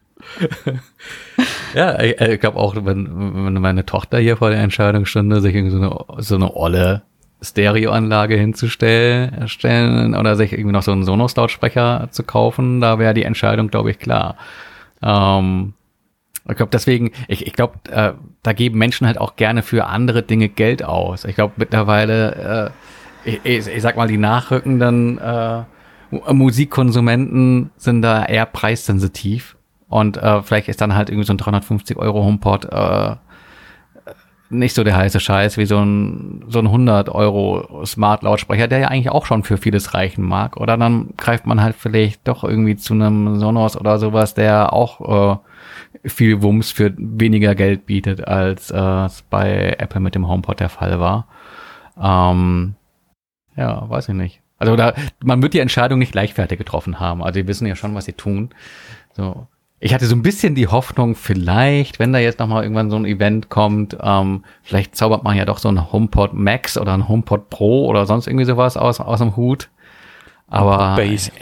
ja, 1.75 2.01
ich, 2.01 2.21
ich 2.21 2.41
glaube 2.41 2.59
auch, 2.59 2.75
wenn, 2.77 3.45
wenn 3.45 3.55
meine 3.55 3.87
Tochter 3.87 4.19
hier 4.19 4.37
vor 4.37 4.51
der 4.51 4.59
Entscheidung 4.59 5.07
stünde, 5.07 5.41
sich 5.41 5.55
irgendwie 5.55 5.71
so 5.71 5.81
eine, 5.81 6.23
so 6.23 6.35
eine 6.35 6.55
olle 6.57 7.03
Stereoanlage 7.41 8.37
hinzustellen 8.37 9.49
stellen 9.49 10.15
oder 10.17 10.37
sich 10.37 10.53
irgendwie 10.53 10.73
noch 10.73 10.83
so 10.83 10.93
einen 10.93 11.05
Sonos-Lautsprecher 11.05 12.09
zu 12.11 12.25
kaufen, 12.25 12.81
da 12.81 12.99
wäre 12.99 13.15
die 13.15 13.25
Entscheidung, 13.25 13.69
glaube 13.69 13.93
ich, 13.93 13.99
klar. 13.99 14.37
Ähm, 15.01 15.75
ich 16.49 16.57
glaube, 16.57 16.71
deswegen, 16.71 17.13
ich, 17.29 17.47
ich 17.47 17.53
glaube, 17.53 17.75
äh, 17.91 18.13
da 18.43 18.53
geben 18.53 18.79
Menschen 18.79 19.07
halt 19.07 19.19
auch 19.19 19.37
gerne 19.37 19.63
für 19.63 19.87
andere 19.87 20.23
Dinge 20.23 20.49
Geld 20.49 20.83
aus. 20.83 21.25
Ich 21.25 21.37
glaube, 21.37 21.55
mittlerweile, 21.57 22.73
äh, 23.25 23.31
ich, 23.31 23.41
ich, 23.45 23.67
ich, 23.69 23.83
sag 23.83 23.97
mal, 23.97 24.09
die 24.09 24.19
nachrückenden 24.19 25.19
äh, 25.19 25.63
Musikkonsumenten 26.11 27.71
sind 27.77 28.03
da 28.03 28.25
eher 28.25 28.47
preissensitiv. 28.47 29.57
Und 29.89 30.17
äh, 30.17 30.43
vielleicht 30.43 30.69
ist 30.69 30.81
dann 30.81 30.95
halt 30.95 31.11
irgendwie 31.11 31.27
so 31.27 31.33
ein 31.33 31.39
350 31.39 31.97
Euro 31.97 32.25
HomePod 32.25 32.65
äh, 32.73 33.17
nicht 34.53 34.75
so 34.75 34.85
der 34.85 34.97
heiße 34.97 35.19
Scheiß 35.19 35.57
wie 35.57 35.67
so 35.67 35.79
ein, 35.79 36.45
so 36.49 36.59
ein 36.59 36.67
100 36.67 37.09
Euro 37.09 37.85
Smart 37.87 38.23
Lautsprecher, 38.23 38.69
der 38.69 38.81
ja 38.81 38.89
eigentlich 38.89 39.11
auch 39.11 39.27
schon 39.27 39.45
für 39.45 39.57
vieles 39.57 39.95
reichen 39.95 40.25
mag. 40.25 40.57
Oder 40.59 40.77
dann 40.77 41.15
greift 41.17 41.47
man 41.47 41.63
halt 41.63 41.75
vielleicht 41.77 42.27
doch 42.29 42.45
irgendwie 42.45 42.77
zu 42.77 42.95
einem 42.95 43.39
Sonos 43.39 43.77
oder 43.77 43.99
sowas, 43.99 44.35
der 44.35 44.73
auch 44.73 45.35
äh, 45.35 45.37
viel 46.05 46.43
Wumms 46.43 46.71
für 46.71 46.93
weniger 46.97 47.55
Geld 47.55 47.87
bietet, 47.87 48.27
als 48.27 48.71
äh, 48.71 48.77
es 49.07 49.23
bei 49.23 49.77
Apple 49.79 50.01
mit 50.01 50.15
dem 50.15 50.29
HomePod 50.29 50.61
der 50.61 50.69
Fall 50.69 50.99
war. 51.01 51.27
Ähm, 52.01 52.75
Ja, 53.57 53.89
weiß 53.89 54.09
ich 54.09 54.15
nicht. 54.15 54.41
Also 54.59 54.77
da, 54.77 54.95
man 55.23 55.43
wird 55.43 55.55
die 55.55 55.59
Entscheidung 55.61 55.99
nicht 55.99 56.15
leichtfertig 56.15 56.57
getroffen 56.59 57.01
haben. 57.01 57.23
Also 57.23 57.41
die 57.41 57.49
wissen 57.49 57.67
ja 57.67 57.75
schon, 57.77 57.95
was 57.95 58.05
sie 58.05 58.13
tun. 58.13 58.51
So. 59.13 59.47
Ich 59.81 59.93
hatte 59.93 60.07
so 60.07 60.15
ein 60.15 60.23
bisschen 60.23 60.55
die 60.55 60.69
Hoffnung, 60.69 61.17
vielleicht, 61.17 61.99
wenn 61.99 62.13
da 62.13 62.21
jetzt 62.21 62.39
nochmal 62.39 62.63
irgendwann 62.63 62.89
so 62.89 62.97
ein 62.97 63.05
Event 63.05 63.49
kommt, 63.49 63.97
ähm, 64.01 64.45
vielleicht 64.63 64.95
zaubert 64.95 65.25
man 65.25 65.37
ja 65.37 65.45
doch 65.45 65.59
so 65.59 65.69
ein 65.69 65.91
HomePod 65.93 66.35
Max 66.35 66.79
oder 66.79 66.95
ein 66.95 67.09
HomePod 67.09 67.51
Pro 67.51 67.87
oder 67.87 68.07
sonst 68.07 68.29
irgendwie 68.29 68.45
sowas 68.45 68.77
aus, 68.77 69.01
aus 69.01 69.19
dem 69.19 69.35
Hut. 69.37 69.69
Aber. 70.49 70.95
Base. 70.97 71.33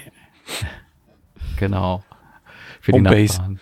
Genau. 1.58 2.02
Für 2.80 2.92
die 2.92 2.98
Homebase. 2.98 3.36
Nachbarn. 3.36 3.60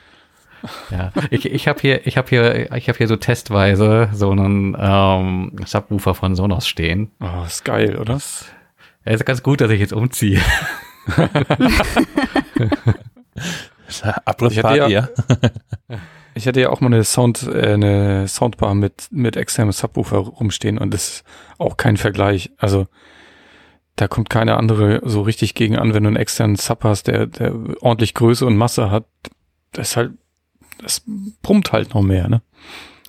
Ja, 0.91 1.13
ich, 1.31 1.47
ich 1.47 1.69
habe 1.69 1.81
hier, 1.81 2.07
ich 2.07 2.17
habe 2.17 2.29
hier, 2.29 2.73
ich 2.75 2.89
habe 2.89 2.99
hier 2.99 3.09
so 3.09 3.17
testweise 3.17 4.09
so 4.13 4.31
einen 4.31 4.77
ähm, 4.79 5.57
Subwoofer 5.65 6.15
von 6.15 6.35
Sonos 6.35 6.67
stehen. 6.67 7.11
Oh, 7.21 7.45
ist 7.47 7.65
geil, 7.65 7.97
oder? 7.99 8.19
Ja, 9.05 9.13
ist 9.13 9.25
ganz 9.25 9.43
gut, 9.43 9.61
dass 9.61 9.71
ich 9.71 9.81
jetzt 9.81 9.93
umziehe. 9.93 10.41
Abrissparty, 14.25 14.55
Ich 14.59 14.65
hatte 14.65 14.93
ja. 14.93 15.09
Ich 16.35 16.47
hatte 16.47 16.61
ja 16.61 16.71
auch 16.71 16.81
mal 16.81 16.87
eine 16.87 17.03
Sound, 17.03 17.49
äh, 17.53 17.73
eine 17.73 18.29
Soundbar 18.29 18.75
mit, 18.75 19.09
mit 19.11 19.37
externem 19.37 19.73
Subwoofer 19.73 20.19
rumstehen 20.19 20.79
und 20.79 20.95
das 20.95 21.09
ist 21.09 21.25
auch 21.59 21.77
kein 21.77 21.97
Vergleich. 21.97 22.53
Also 22.59 22.87
da 23.97 24.07
kommt 24.07 24.31
keine 24.31 24.57
andere 24.57 25.01
so 25.05 25.23
richtig 25.23 25.55
gegen 25.55 25.77
an, 25.77 25.95
wenn 25.95 26.05
du 26.05 26.09
einen 26.09 26.17
externen 26.17 26.55
Sub 26.55 26.85
hast, 26.85 27.09
der, 27.09 27.27
der 27.27 27.53
ordentlich 27.81 28.15
Größe 28.15 28.47
und 28.47 28.57
Masse 28.57 28.93
hat. 28.93 29.07
Das 29.73 29.91
ist 29.91 29.97
halt, 29.97 30.13
das 30.83 31.03
brummt 31.43 31.73
halt 31.73 31.95
noch 31.95 32.03
mehr, 32.03 32.29
ne? 32.29 32.43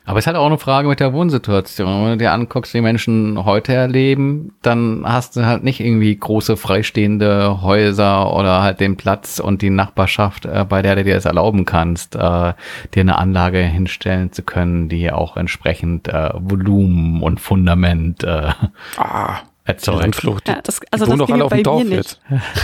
Aber 0.05 0.17
es 0.17 0.23
ist 0.23 0.27
halt 0.27 0.37
auch 0.37 0.47
eine 0.47 0.57
Frage 0.57 0.87
mit 0.87 0.99
der 0.99 1.13
Wohnsituation. 1.13 2.03
Wenn 2.03 2.11
du 2.13 2.17
dir 2.17 2.31
anguckst, 2.31 2.73
wie 2.73 2.81
Menschen 2.81 3.45
heute 3.45 3.73
erleben, 3.75 4.55
dann 4.63 5.03
hast 5.05 5.35
du 5.35 5.45
halt 5.45 5.63
nicht 5.63 5.81
irgendwie 5.81 6.15
große 6.15 6.57
freistehende 6.57 7.61
Häuser 7.61 8.33
oder 8.35 8.63
halt 8.63 8.79
den 8.79 8.97
Platz 8.97 9.37
und 9.37 9.61
die 9.61 9.69
Nachbarschaft, 9.69 10.45
äh, 10.47 10.65
bei 10.67 10.81
der 10.81 10.95
du 10.95 11.03
dir 11.03 11.13
das 11.13 11.25
erlauben 11.25 11.63
kannst, 11.63 12.15
äh, 12.15 12.19
dir 12.19 12.55
eine 13.01 13.19
Anlage 13.19 13.59
hinstellen 13.59 14.31
zu 14.31 14.41
können, 14.41 14.89
die 14.89 15.11
auch 15.11 15.37
entsprechend 15.37 16.07
äh, 16.07 16.31
Volumen 16.33 17.21
und 17.21 17.39
Fundament 17.39 18.23
äh, 18.23 18.49
Ah, 18.97 19.41
erzeugt. 19.65 20.23
Ja, 20.47 20.59
das, 20.63 20.79
also 20.89 21.05
die 21.05 21.11
wohnen 21.11 21.19
das 21.19 21.27
doch 21.27 21.33
alle 21.35 21.45
auf 21.45 21.53
dem 21.53 21.61
Dorf 21.63 21.83
mir 21.83 21.97
nicht. 21.97 21.97
jetzt. 21.97 22.21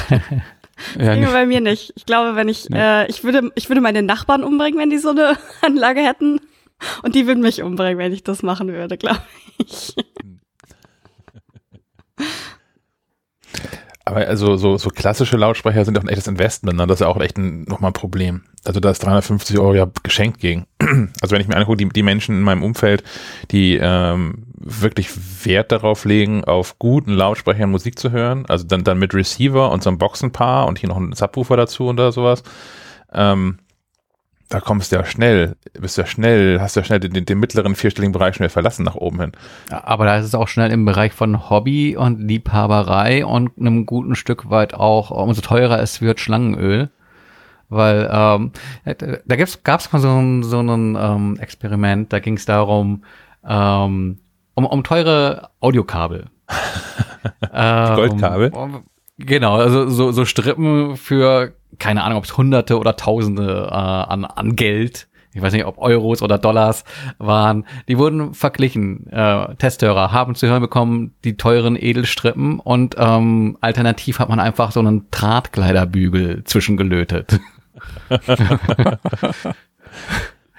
ja, 1.00 1.14
Ginge 1.14 1.26
nicht. 1.28 1.34
bei 1.34 1.46
mir 1.46 1.62
nicht. 1.62 1.94
Ich 1.96 2.06
glaube, 2.06 2.36
wenn 2.36 2.50
ich, 2.50 2.70
Nee. 2.70 2.78
äh, 2.80 3.08
ich 3.10 3.24
würde, 3.24 3.52
ich 3.56 3.70
würde 3.70 3.82
meine 3.82 4.02
Nachbarn 4.04 4.44
umbringen, 4.44 4.80
wenn 4.80 4.90
die 4.90 4.98
so 4.98 5.10
eine 5.10 5.38
Anlage 5.62 6.02
hätten. 6.02 6.40
Und 7.04 7.16
die 7.16 7.26
würden 7.28 7.42
mich 7.42 7.62
umbringen, 7.64 7.98
wenn 7.98 8.12
ich 8.14 8.24
das 8.24 8.44
machen 8.44 8.68
würde, 8.74 8.98
glaube 8.98 9.22
ich. 9.58 9.96
Aber 14.08 14.28
also 14.28 14.56
so, 14.56 14.78
so 14.78 14.90
klassische 14.90 15.36
Lautsprecher 15.36 15.84
sind 15.84 15.98
doch 15.98 16.04
ein 16.04 16.10
echtes 16.10 16.28
Investment, 16.28 16.78
ne? 16.78 16.86
das 16.86 16.98
ist 16.98 17.02
ja 17.02 17.08
auch 17.08 17.20
echt 17.20 17.40
ein, 17.40 17.64
nochmal 17.64 17.90
ein 17.90 17.94
Problem. 17.94 18.44
Also 18.64 18.80
da 18.80 18.92
ist 18.92 19.04
350 19.04 19.58
Euro 19.58 19.74
ja 19.74 19.88
geschenkt 20.04 20.40
gegen. 20.40 20.66
Also 21.22 21.34
wenn 21.34 21.42
ich 21.42 21.48
mir 21.48 21.58
angucke, 21.58 21.78
die, 21.78 21.90
die 21.90 22.04
Menschen 22.04 22.36
in 22.36 22.44
meinem 22.44 22.62
Umfeld, 22.62 23.04
die 23.50 23.80
ähm, 23.82 24.46
wirklich 24.54 25.10
Wert 25.44 25.72
darauf 25.72 26.06
legen, 26.06 26.44
auf 26.44 26.78
guten 26.78 27.14
Lautsprechern 27.14 27.72
Musik 27.72 27.98
zu 27.98 28.12
hören, 28.12 28.46
also 28.48 28.66
dann, 28.66 28.84
dann 28.84 29.00
mit 29.00 29.16
Receiver 29.16 29.72
und 29.72 29.82
so 29.82 29.90
einem 29.90 29.98
Boxenpaar 29.98 30.68
und 30.68 30.78
hier 30.78 30.90
noch 30.90 30.98
ein 30.98 31.14
Subwoofer 31.14 31.58
dazu 31.58 31.88
oder 31.88 32.12
sowas, 32.12 32.44
ähm, 33.12 33.58
da 34.50 34.60
kommst 34.60 34.92
du 34.92 34.98
ja 34.98 35.06
schnell, 35.06 35.56
bist 35.74 35.98
du 35.98 36.02
ja 36.02 36.08
schnell, 36.08 36.60
hast 36.62 36.76
du 36.76 36.82
ja 36.82 36.84
schnell 36.84 37.00
den, 37.00 37.26
den 37.26 37.40
mittleren 37.40 37.76
vierstelligen 37.76 38.12
Bereich 38.12 38.38
wieder 38.40 38.50
verlassen 38.50 38.84
nach 38.84 38.96
oben 38.96 39.20
hin. 39.20 39.32
Aber 39.70 40.06
da 40.06 40.18
ist 40.18 40.26
es 40.26 40.36
auch 40.36 40.48
schnell 40.48 40.72
im 40.72 40.86
Bereich 40.86 41.14
von 41.14 41.50
Hobby 41.50 41.98
und 41.98 42.20
Liebhaberei 42.20 43.26
und 43.26 43.58
einem 43.60 43.86
guten 43.86 44.16
Stück 44.16 44.50
weit 44.50 44.74
auch, 44.74 45.12
umso 45.12 45.42
teurer 45.42 45.82
es 45.82 46.02
wird, 46.02 46.20
Schlangenöl. 46.20 46.90
Weil 47.70 48.08
ähm, 48.12 48.52
da 48.84 49.36
gibt's, 49.36 49.64
gab's 49.64 49.92
mal 49.92 50.00
so 50.00 50.10
ein, 50.10 50.44
so 50.44 50.60
ein 50.60 50.96
ähm, 50.96 51.38
Experiment, 51.40 52.14
da 52.14 52.20
ging 52.20 52.36
es 52.36 52.46
darum, 52.46 53.04
ähm, 53.48 54.20
um, 54.54 54.66
um 54.66 54.84
teure 54.84 55.50
Audiokabel. 55.60 56.28
ähm, 57.52 57.96
Goldkabel? 57.96 58.50
Um, 58.50 58.84
genau, 59.18 59.56
also 59.56 59.90
so, 59.90 60.12
so 60.12 60.26
Strippen 60.26 60.98
für, 60.98 61.54
keine 61.80 62.04
Ahnung, 62.04 62.18
ob 62.18 62.26
es 62.26 62.38
Hunderte 62.38 62.78
oder 62.78 62.96
Tausende 62.96 63.68
äh, 63.70 63.74
an, 63.74 64.26
an 64.26 64.56
Geld, 64.56 65.08
ich 65.34 65.42
weiß 65.42 65.52
nicht, 65.52 65.66
ob 65.66 65.78
Euros 65.80 66.22
oder 66.22 66.38
Dollars 66.38 66.86
waren, 67.18 67.66
die 67.90 67.98
wurden 67.98 68.34
verglichen. 68.34 69.12
Äh, 69.12 69.56
Testhörer 69.56 70.14
haben 70.14 70.34
zu 70.34 70.48
hören 70.48 70.62
bekommen, 70.62 71.14
die 71.26 71.36
teuren 71.36 71.76
Edelstrippen 71.76 72.60
und 72.60 72.96
ähm, 72.98 73.58
alternativ 73.60 74.20
hat 74.20 74.30
man 74.30 74.40
einfach 74.40 74.72
so 74.72 74.80
einen 74.80 75.08
Drahtkleiderbügel 75.12 76.46
zwischengelötet. 76.46 77.42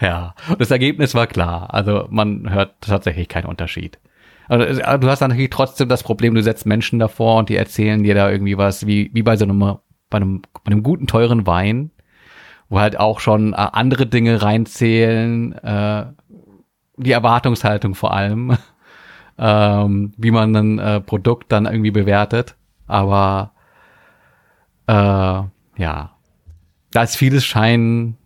ja, 0.00 0.34
und 0.48 0.60
das 0.60 0.70
Ergebnis 0.70 1.14
war 1.14 1.26
klar. 1.26 1.72
Also 1.72 2.06
man 2.10 2.50
hört 2.50 2.74
tatsächlich 2.82 3.28
keinen 3.28 3.46
Unterschied. 3.46 3.98
Also, 4.48 4.80
äh, 4.80 4.98
du 4.98 5.08
hast 5.08 5.20
dann 5.20 5.30
natürlich 5.30 5.50
trotzdem 5.50 5.88
das 5.88 6.02
Problem, 6.02 6.34
du 6.34 6.42
setzt 6.42 6.66
Menschen 6.66 6.98
davor 6.98 7.38
und 7.38 7.48
die 7.48 7.56
erzählen 7.56 8.02
dir 8.02 8.14
da 8.14 8.30
irgendwie 8.30 8.56
was, 8.58 8.86
wie, 8.86 9.10
wie 9.12 9.22
bei 9.22 9.36
so 9.36 9.44
einem, 9.44 9.58
bei 9.58 10.16
einem, 10.16 10.42
bei 10.64 10.72
einem 10.72 10.82
guten, 10.82 11.06
teuren 11.06 11.46
Wein, 11.46 11.90
wo 12.68 12.80
halt 12.80 12.98
auch 12.98 13.20
schon 13.20 13.52
äh, 13.52 13.56
andere 13.56 14.06
Dinge 14.06 14.42
reinzählen, 14.42 15.52
äh, 15.52 16.06
die 16.96 17.12
Erwartungshaltung 17.12 17.94
vor 17.94 18.14
allem, 18.14 18.56
ähm, 19.38 20.12
wie 20.16 20.30
man 20.30 20.56
ein 20.56 20.78
äh, 20.78 21.00
Produkt 21.00 21.52
dann 21.52 21.66
irgendwie 21.66 21.90
bewertet. 21.90 22.56
Aber 22.86 23.52
äh, 24.86 24.92
ja, 24.92 26.16
da 26.92 27.02
ist 27.02 27.16
vieles 27.16 27.44
Schein 27.44 28.16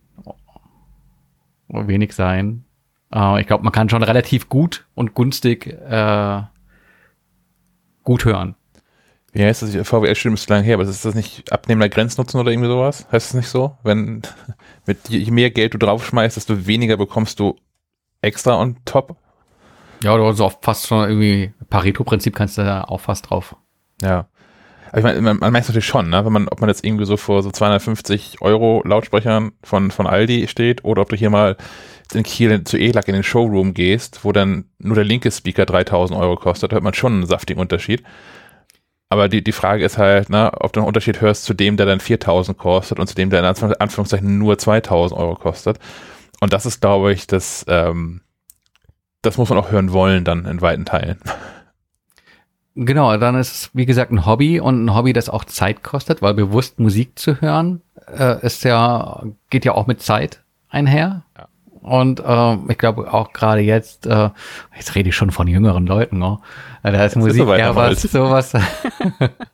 wenig 1.69 2.15
sein. 2.15 2.65
Äh, 3.15 3.41
ich 3.41 3.47
glaube, 3.47 3.65
man 3.65 3.73
kann 3.73 3.89
schon 3.89 4.03
relativ 4.03 4.49
gut 4.49 4.87
und 4.95 5.15
günstig 5.15 5.67
äh, 5.67 6.43
gut 8.05 8.25
hören. 8.25 8.55
Wie 9.33 9.45
heißt 9.45 9.63
das? 9.63 9.71
VWL-Studium 9.89 10.35
ist 10.35 10.51
lang 10.51 10.65
her, 10.65 10.75
aber 10.75 10.83
ist 10.83 11.05
das 11.05 11.15
nicht 11.15 11.53
abnehmender 11.53 11.89
Grenznutzen 11.89 12.41
oder 12.41 12.51
irgendwie 12.51 12.69
sowas? 12.69 13.07
Heißt 13.13 13.29
das 13.29 13.35
nicht 13.35 13.49
so? 13.49 13.77
Wenn 13.85 14.23
mit 14.87 15.09
je 15.09 15.31
mehr 15.31 15.51
Geld 15.51 15.75
du 15.75 15.79
draufschmeißt, 15.79 16.37
desto 16.37 16.67
weniger 16.67 16.97
bekommst 16.97 17.39
du 17.39 17.57
extra 18.23 18.61
on 18.61 18.77
top? 18.85 19.17
Ja, 20.03 20.15
oder 20.15 20.33
so 20.33 20.47
oft 20.47 20.65
fast 20.65 20.87
schon 20.87 21.09
irgendwie 21.09 21.53
Pareto-Prinzip 21.69 22.35
kannst 22.35 22.59
du 22.59 22.63
da 22.63 22.83
auch 22.85 23.01
fast 23.01 23.31
drauf. 23.31 23.55
Ja. 24.03 24.27
Aber 24.91 24.99
ich 24.99 25.05
meine, 25.05 25.21
man, 25.21 25.39
man 25.39 25.53
merkt 25.53 25.65
es 25.65 25.69
natürlich 25.69 25.87
schon, 25.87 26.11
ne? 26.11 26.25
wenn 26.25 26.33
man, 26.33 26.49
ob 26.49 26.61
man 26.61 26.69
jetzt 26.69 26.85
irgendwie 26.85 27.07
so 27.07 27.17
vor 27.17 27.43
so 27.43 27.51
250 27.51 28.43
Euro 28.43 28.83
Lautsprechern 28.85 29.53
von, 29.63 29.91
von 29.91 30.07
Aldi 30.07 30.49
steht 30.49 30.85
oder 30.85 31.03
ob 31.03 31.09
du 31.11 31.17
hier 31.17 31.31
mal 31.31 31.57
in 32.13 32.25
Kiel 32.25 32.65
zu 32.65 32.77
ELAC 32.77 33.07
in 33.07 33.15
den 33.15 33.23
Showroom 33.23 33.73
gehst, 33.73 34.25
wo 34.25 34.33
dann 34.33 34.65
nur 34.79 34.97
der 34.97 35.05
linke 35.05 35.31
Speaker 35.31 35.65
3000 35.65 36.19
Euro 36.19 36.35
kostet, 36.35 36.73
hört 36.73 36.83
man 36.83 36.95
schon 36.95 37.15
einen 37.15 37.27
saftigen 37.27 37.61
Unterschied. 37.61 38.03
Aber 39.09 39.29
die, 39.29 39.43
die 39.43 39.53
Frage 39.53 39.85
ist 39.85 39.99
halt, 39.99 40.31
ne, 40.31 40.53
ob 40.55 40.73
du 40.73 40.81
einen 40.81 40.87
Unterschied 40.87 41.21
hörst 41.21 41.45
zu 41.45 41.55
dem, 41.55 41.77
der 41.77 41.87
dann 41.87 42.01
4000 42.01 42.59
kostet 42.59 42.99
und 42.99 43.07
zu 43.07 43.15
dem, 43.15 43.31
der 43.31 43.41
in 43.41 43.47
Anführungs- 43.47 43.79
Anführungszeichen 43.79 44.39
nur 44.39 44.59
2000 44.59 45.19
Euro 45.21 45.35
kostet. 45.35 45.79
Und 46.41 46.53
das 46.53 46.67
ist, 46.67 46.81
glaube 46.81 47.13
ich, 47.13 47.27
das, 47.27 47.65
ähm, 47.69 48.23
das 49.23 49.37
muss 49.37 49.51
man 49.51 49.59
auch 49.59 49.71
hören 49.71 49.93
wollen 49.93 50.25
dann 50.25 50.47
in 50.47 50.61
weiten 50.61 50.85
Teilen. 50.85 51.19
Genau, 52.77 53.17
dann 53.17 53.35
ist 53.37 53.53
es, 53.53 53.71
wie 53.75 53.87
gesagt, 53.87 54.13
ein 54.13 54.27
Hobby 54.27 54.61
und 54.61 54.85
ein 54.85 54.95
Hobby, 54.95 55.13
das 55.13 55.29
auch 55.29 55.45
Zeit 55.45 55.83
kostet, 55.83 56.23
weil 56.23 56.35
bewusst 56.35 56.79
Musik 56.79 57.19
zu 57.19 57.41
hören, 57.41 57.83
äh, 58.17 58.45
ist 58.45 58.65
ja, 58.65 59.25
geht 59.51 59.65
ja 59.65 59.75
auch 59.75 59.87
mit 59.87 60.01
Zeit 60.01 60.43
einher. 60.69 61.25
Ja. 61.37 61.49
Und 61.83 62.21
äh, 62.21 62.57
ich 62.69 62.79
glaube 62.79 63.13
auch 63.13 63.33
gerade 63.33 63.63
jetzt, 63.63 64.07
äh, 64.07 64.29
jetzt 64.77 64.95
rede 64.95 65.09
ich 65.09 65.17
schon 65.17 65.31
von 65.31 65.49
jüngeren 65.49 65.87
Leuten, 65.87 66.19
ne? 66.19 66.39
Da 66.83 67.05
ist 67.05 67.17
ist 67.17 67.17
Musik 67.17 67.43
soweit, 67.43 67.61
eher 67.61 67.75
was, 67.75 68.03
sowas, 68.03 68.53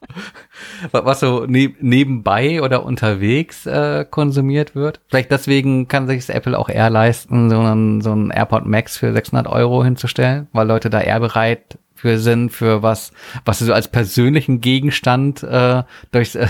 was 0.92 1.20
so 1.20 1.46
ne 1.46 1.74
nebenbei 1.80 2.62
oder 2.62 2.84
unterwegs 2.84 3.66
äh, 3.66 4.04
konsumiert 4.08 4.74
wird. 4.74 5.00
Vielleicht 5.08 5.30
deswegen 5.30 5.86
kann 5.86 6.08
sich 6.08 6.28
Apple 6.28 6.58
auch 6.58 6.68
eher 6.68 6.90
leisten, 6.90 7.48
so 7.48 7.60
einen, 7.60 8.00
so 8.00 8.10
einen 8.10 8.30
AirPod 8.30 8.66
Max 8.66 8.98
für 8.98 9.12
600 9.12 9.46
Euro 9.46 9.84
hinzustellen, 9.84 10.48
weil 10.52 10.66
Leute 10.66 10.90
da 10.90 11.00
eher 11.00 11.20
bereit 11.20 11.78
für 11.96 12.18
sind, 12.18 12.50
für 12.50 12.82
was, 12.82 13.10
was 13.44 13.58
sie 13.58 13.64
so 13.64 13.72
als 13.72 13.88
persönlichen 13.88 14.60
Gegenstand 14.60 15.42
äh, 15.42 15.82
durchs 16.12 16.34
äh, 16.34 16.46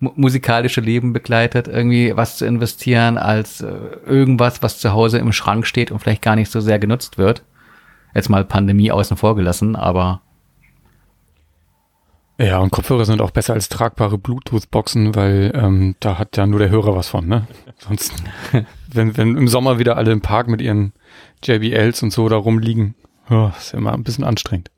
mu 0.00 0.10
musikalische 0.16 0.80
Leben 0.80 1.12
begleitet, 1.12 1.68
irgendwie 1.68 2.16
was 2.16 2.36
zu 2.36 2.44
investieren, 2.44 3.16
als 3.16 3.60
äh, 3.60 3.72
irgendwas, 4.04 4.62
was 4.62 4.78
zu 4.78 4.92
Hause 4.92 5.18
im 5.18 5.32
Schrank 5.32 5.66
steht 5.66 5.90
und 5.90 6.00
vielleicht 6.00 6.22
gar 6.22 6.36
nicht 6.36 6.50
so 6.50 6.60
sehr 6.60 6.78
genutzt 6.78 7.16
wird. 7.16 7.44
Jetzt 8.14 8.28
mal 8.28 8.44
Pandemie 8.44 8.90
außen 8.90 9.16
vor 9.16 9.36
gelassen, 9.36 9.76
aber 9.76 10.20
Ja, 12.38 12.58
und 12.58 12.70
Kopfhörer 12.70 13.04
sind 13.04 13.20
auch 13.20 13.30
besser 13.30 13.54
als 13.54 13.68
tragbare 13.68 14.18
Bluetooth-Boxen, 14.18 15.14
weil 15.14 15.52
ähm, 15.54 15.94
da 16.00 16.18
hat 16.18 16.36
ja 16.36 16.46
nur 16.46 16.58
der 16.58 16.70
Hörer 16.70 16.96
was 16.96 17.08
von, 17.08 17.28
ne? 17.28 17.46
Sonst, 17.78 18.12
wenn, 18.92 19.16
wenn 19.16 19.36
im 19.36 19.46
Sommer 19.46 19.78
wieder 19.78 19.96
alle 19.96 20.10
im 20.10 20.20
Park 20.20 20.48
mit 20.48 20.60
ihren 20.60 20.92
JBLs 21.44 22.02
und 22.02 22.12
so 22.12 22.28
da 22.28 22.36
rumliegen, 22.36 22.96
oh, 23.30 23.50
ist 23.56 23.72
ja 23.72 23.78
immer 23.78 23.92
ein 23.92 24.02
bisschen 24.02 24.24
anstrengend. 24.24 24.70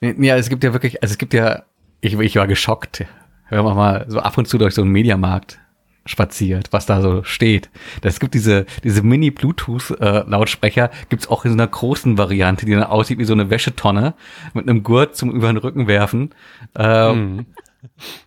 Ja, 0.00 0.36
es 0.36 0.48
gibt 0.48 0.62
ja 0.64 0.72
wirklich, 0.72 1.02
also 1.02 1.12
es 1.12 1.18
gibt 1.18 1.32
ja, 1.32 1.62
ich, 2.00 2.18
ich 2.18 2.36
war 2.36 2.46
geschockt, 2.46 3.04
wenn 3.48 3.64
man 3.64 3.76
mal 3.76 4.04
so 4.08 4.20
ab 4.20 4.36
und 4.36 4.46
zu 4.46 4.58
durch 4.58 4.74
so 4.74 4.82
einen 4.82 4.92
Mediamarkt 4.92 5.58
spaziert, 6.04 6.72
was 6.72 6.86
da 6.86 7.00
so 7.00 7.24
steht. 7.24 7.70
Das 8.00 8.20
gibt 8.20 8.34
diese, 8.34 8.66
diese 8.84 9.02
Mini-Bluetooth-Lautsprecher, 9.02 10.84
äh, 10.84 10.94
gibt's 11.08 11.28
auch 11.28 11.44
in 11.44 11.52
so 11.52 11.56
einer 11.56 11.66
großen 11.66 12.16
Variante, 12.16 12.64
die 12.66 12.72
dann 12.72 12.84
aussieht 12.84 13.18
wie 13.18 13.24
so 13.24 13.32
eine 13.32 13.50
Wäschetonne 13.50 14.14
mit 14.54 14.68
einem 14.68 14.82
Gurt 14.82 15.16
zum 15.16 15.32
über 15.32 15.48
den 15.48 15.56
Rücken 15.56 15.88
werfen. 15.88 16.34
Ähm, 16.76 17.36
mhm. 17.36 17.46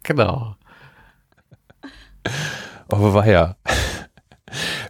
Genau. 0.03 0.55
Oh, 2.89 3.13
war 3.13 3.27
ja. 3.27 3.55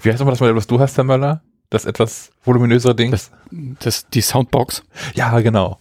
Wie 0.02 0.10
heißt 0.10 0.20
nochmal 0.20 0.34
das 0.34 0.40
Modell, 0.40 0.56
was 0.56 0.68
du 0.68 0.80
hast, 0.80 0.98
Herr 0.98 1.04
Möller? 1.04 1.44
Das 1.70 1.86
etwas 1.86 2.32
voluminösere 2.44 2.96
Ding? 2.96 3.12
Das, 3.12 3.32
das, 3.52 4.08
die 4.10 4.22
Soundbox. 4.22 4.84
Ja, 5.14 5.40
genau. 5.42 5.80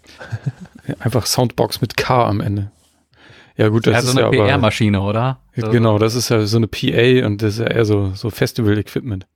Einfach 0.98 1.26
Soundbox 1.26 1.80
mit 1.80 1.96
K 1.96 2.26
am 2.26 2.40
Ende. 2.40 2.70
Ja 3.56 3.68
gut, 3.68 3.86
das 3.86 3.92
ja, 3.92 3.98
ist 3.98 4.06
so 4.12 4.18
eine 4.18 4.36
ja 4.36 4.46
PR-Maschine, 4.46 5.00
oder? 5.00 5.40
Genau, 5.54 5.98
das 5.98 6.14
ist 6.14 6.28
ja 6.28 6.46
so 6.46 6.58
eine 6.58 6.68
PA 6.68 7.26
und 7.26 7.42
das 7.42 7.54
ist 7.54 7.58
ja 7.58 7.66
eher 7.66 7.84
so, 7.84 8.12
so 8.14 8.30
Festival-Equipment. 8.30 9.26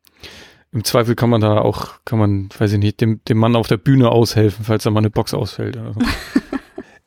Im 0.70 0.84
Zweifel 0.84 1.16
kann 1.16 1.28
man 1.28 1.40
da 1.40 1.58
auch, 1.58 1.96
kann 2.04 2.18
man, 2.20 2.48
weiß 2.56 2.72
ich 2.72 2.78
nicht, 2.78 3.00
dem, 3.00 3.20
dem 3.28 3.36
Mann 3.36 3.56
auf 3.56 3.66
der 3.66 3.76
Bühne 3.76 4.10
aushelfen, 4.10 4.64
falls 4.64 4.84
da 4.84 4.90
mal 4.90 5.00
eine 5.00 5.10
Box 5.10 5.34
ausfällt. 5.34 5.74
So. 5.74 5.92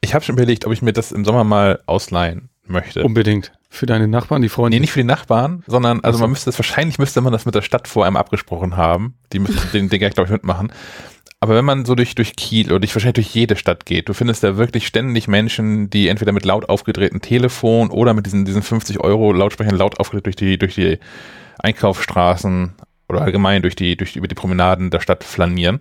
ich 0.01 0.13
habe 0.13 0.25
schon 0.25 0.35
überlegt, 0.35 0.65
ob 0.65 0.73
ich 0.73 0.81
mir 0.81 0.93
das 0.93 1.13
im 1.13 1.23
Sommer 1.23 1.45
mal 1.45 1.79
ausleihen 1.85 2.49
möchte. 2.67 3.03
Unbedingt. 3.03 3.53
Für 3.69 3.85
deine 3.85 4.07
Nachbarn, 4.07 4.41
die 4.41 4.49
Freunde? 4.49 4.75
Nee, 4.75 4.81
nicht 4.81 4.91
für 4.91 4.99
die 4.99 5.05
Nachbarn, 5.05 5.63
sondern, 5.67 6.01
also 6.01 6.19
man 6.19 6.29
müsste 6.29 6.45
das, 6.49 6.59
wahrscheinlich 6.59 6.99
müsste 6.99 7.21
man 7.21 7.33
das 7.33 7.45
mit 7.45 7.55
der 7.55 7.61
Stadt 7.61 7.87
vor 7.87 8.05
einem 8.05 8.17
abgesprochen 8.17 8.77
haben. 8.77 9.15
Die 9.33 9.39
müssten 9.39 9.67
den, 9.73 9.89
den 9.89 9.99
glaube 9.99 10.23
ich, 10.23 10.29
mitmachen. 10.29 10.71
Aber 11.39 11.55
wenn 11.55 11.65
man 11.65 11.85
so 11.85 11.95
durch, 11.95 12.15
durch 12.15 12.35
Kiel 12.35 12.67
oder 12.67 12.79
durch, 12.79 12.95
wahrscheinlich 12.95 13.25
durch 13.25 13.35
jede 13.35 13.55
Stadt 13.55 13.85
geht, 13.85 14.09
du 14.09 14.13
findest 14.13 14.43
da 14.43 14.57
wirklich 14.57 14.87
ständig 14.87 15.27
Menschen, 15.27 15.89
die 15.89 16.07
entweder 16.07 16.31
mit 16.31 16.45
laut 16.45 16.69
aufgedrehten 16.69 17.21
Telefon 17.21 17.89
oder 17.89 18.13
mit 18.13 18.25
diesen, 18.25 18.45
diesen 18.45 18.63
50 18.63 18.99
Euro 19.01 19.31
Lautsprechern 19.31 19.75
laut 19.75 19.99
aufgedreht 19.99 20.25
durch 20.25 20.35
die, 20.35 20.57
durch 20.57 20.75
die 20.75 20.97
Einkaufsstraßen 21.59 22.73
oder 23.09 23.21
allgemein 23.21 23.61
durch 23.61 23.75
die, 23.75 23.95
durch 23.95 24.13
die, 24.13 24.19
über 24.19 24.27
die 24.27 24.35
Promenaden 24.35 24.89
der 24.89 25.01
Stadt 25.01 25.23
flanieren. 25.23 25.79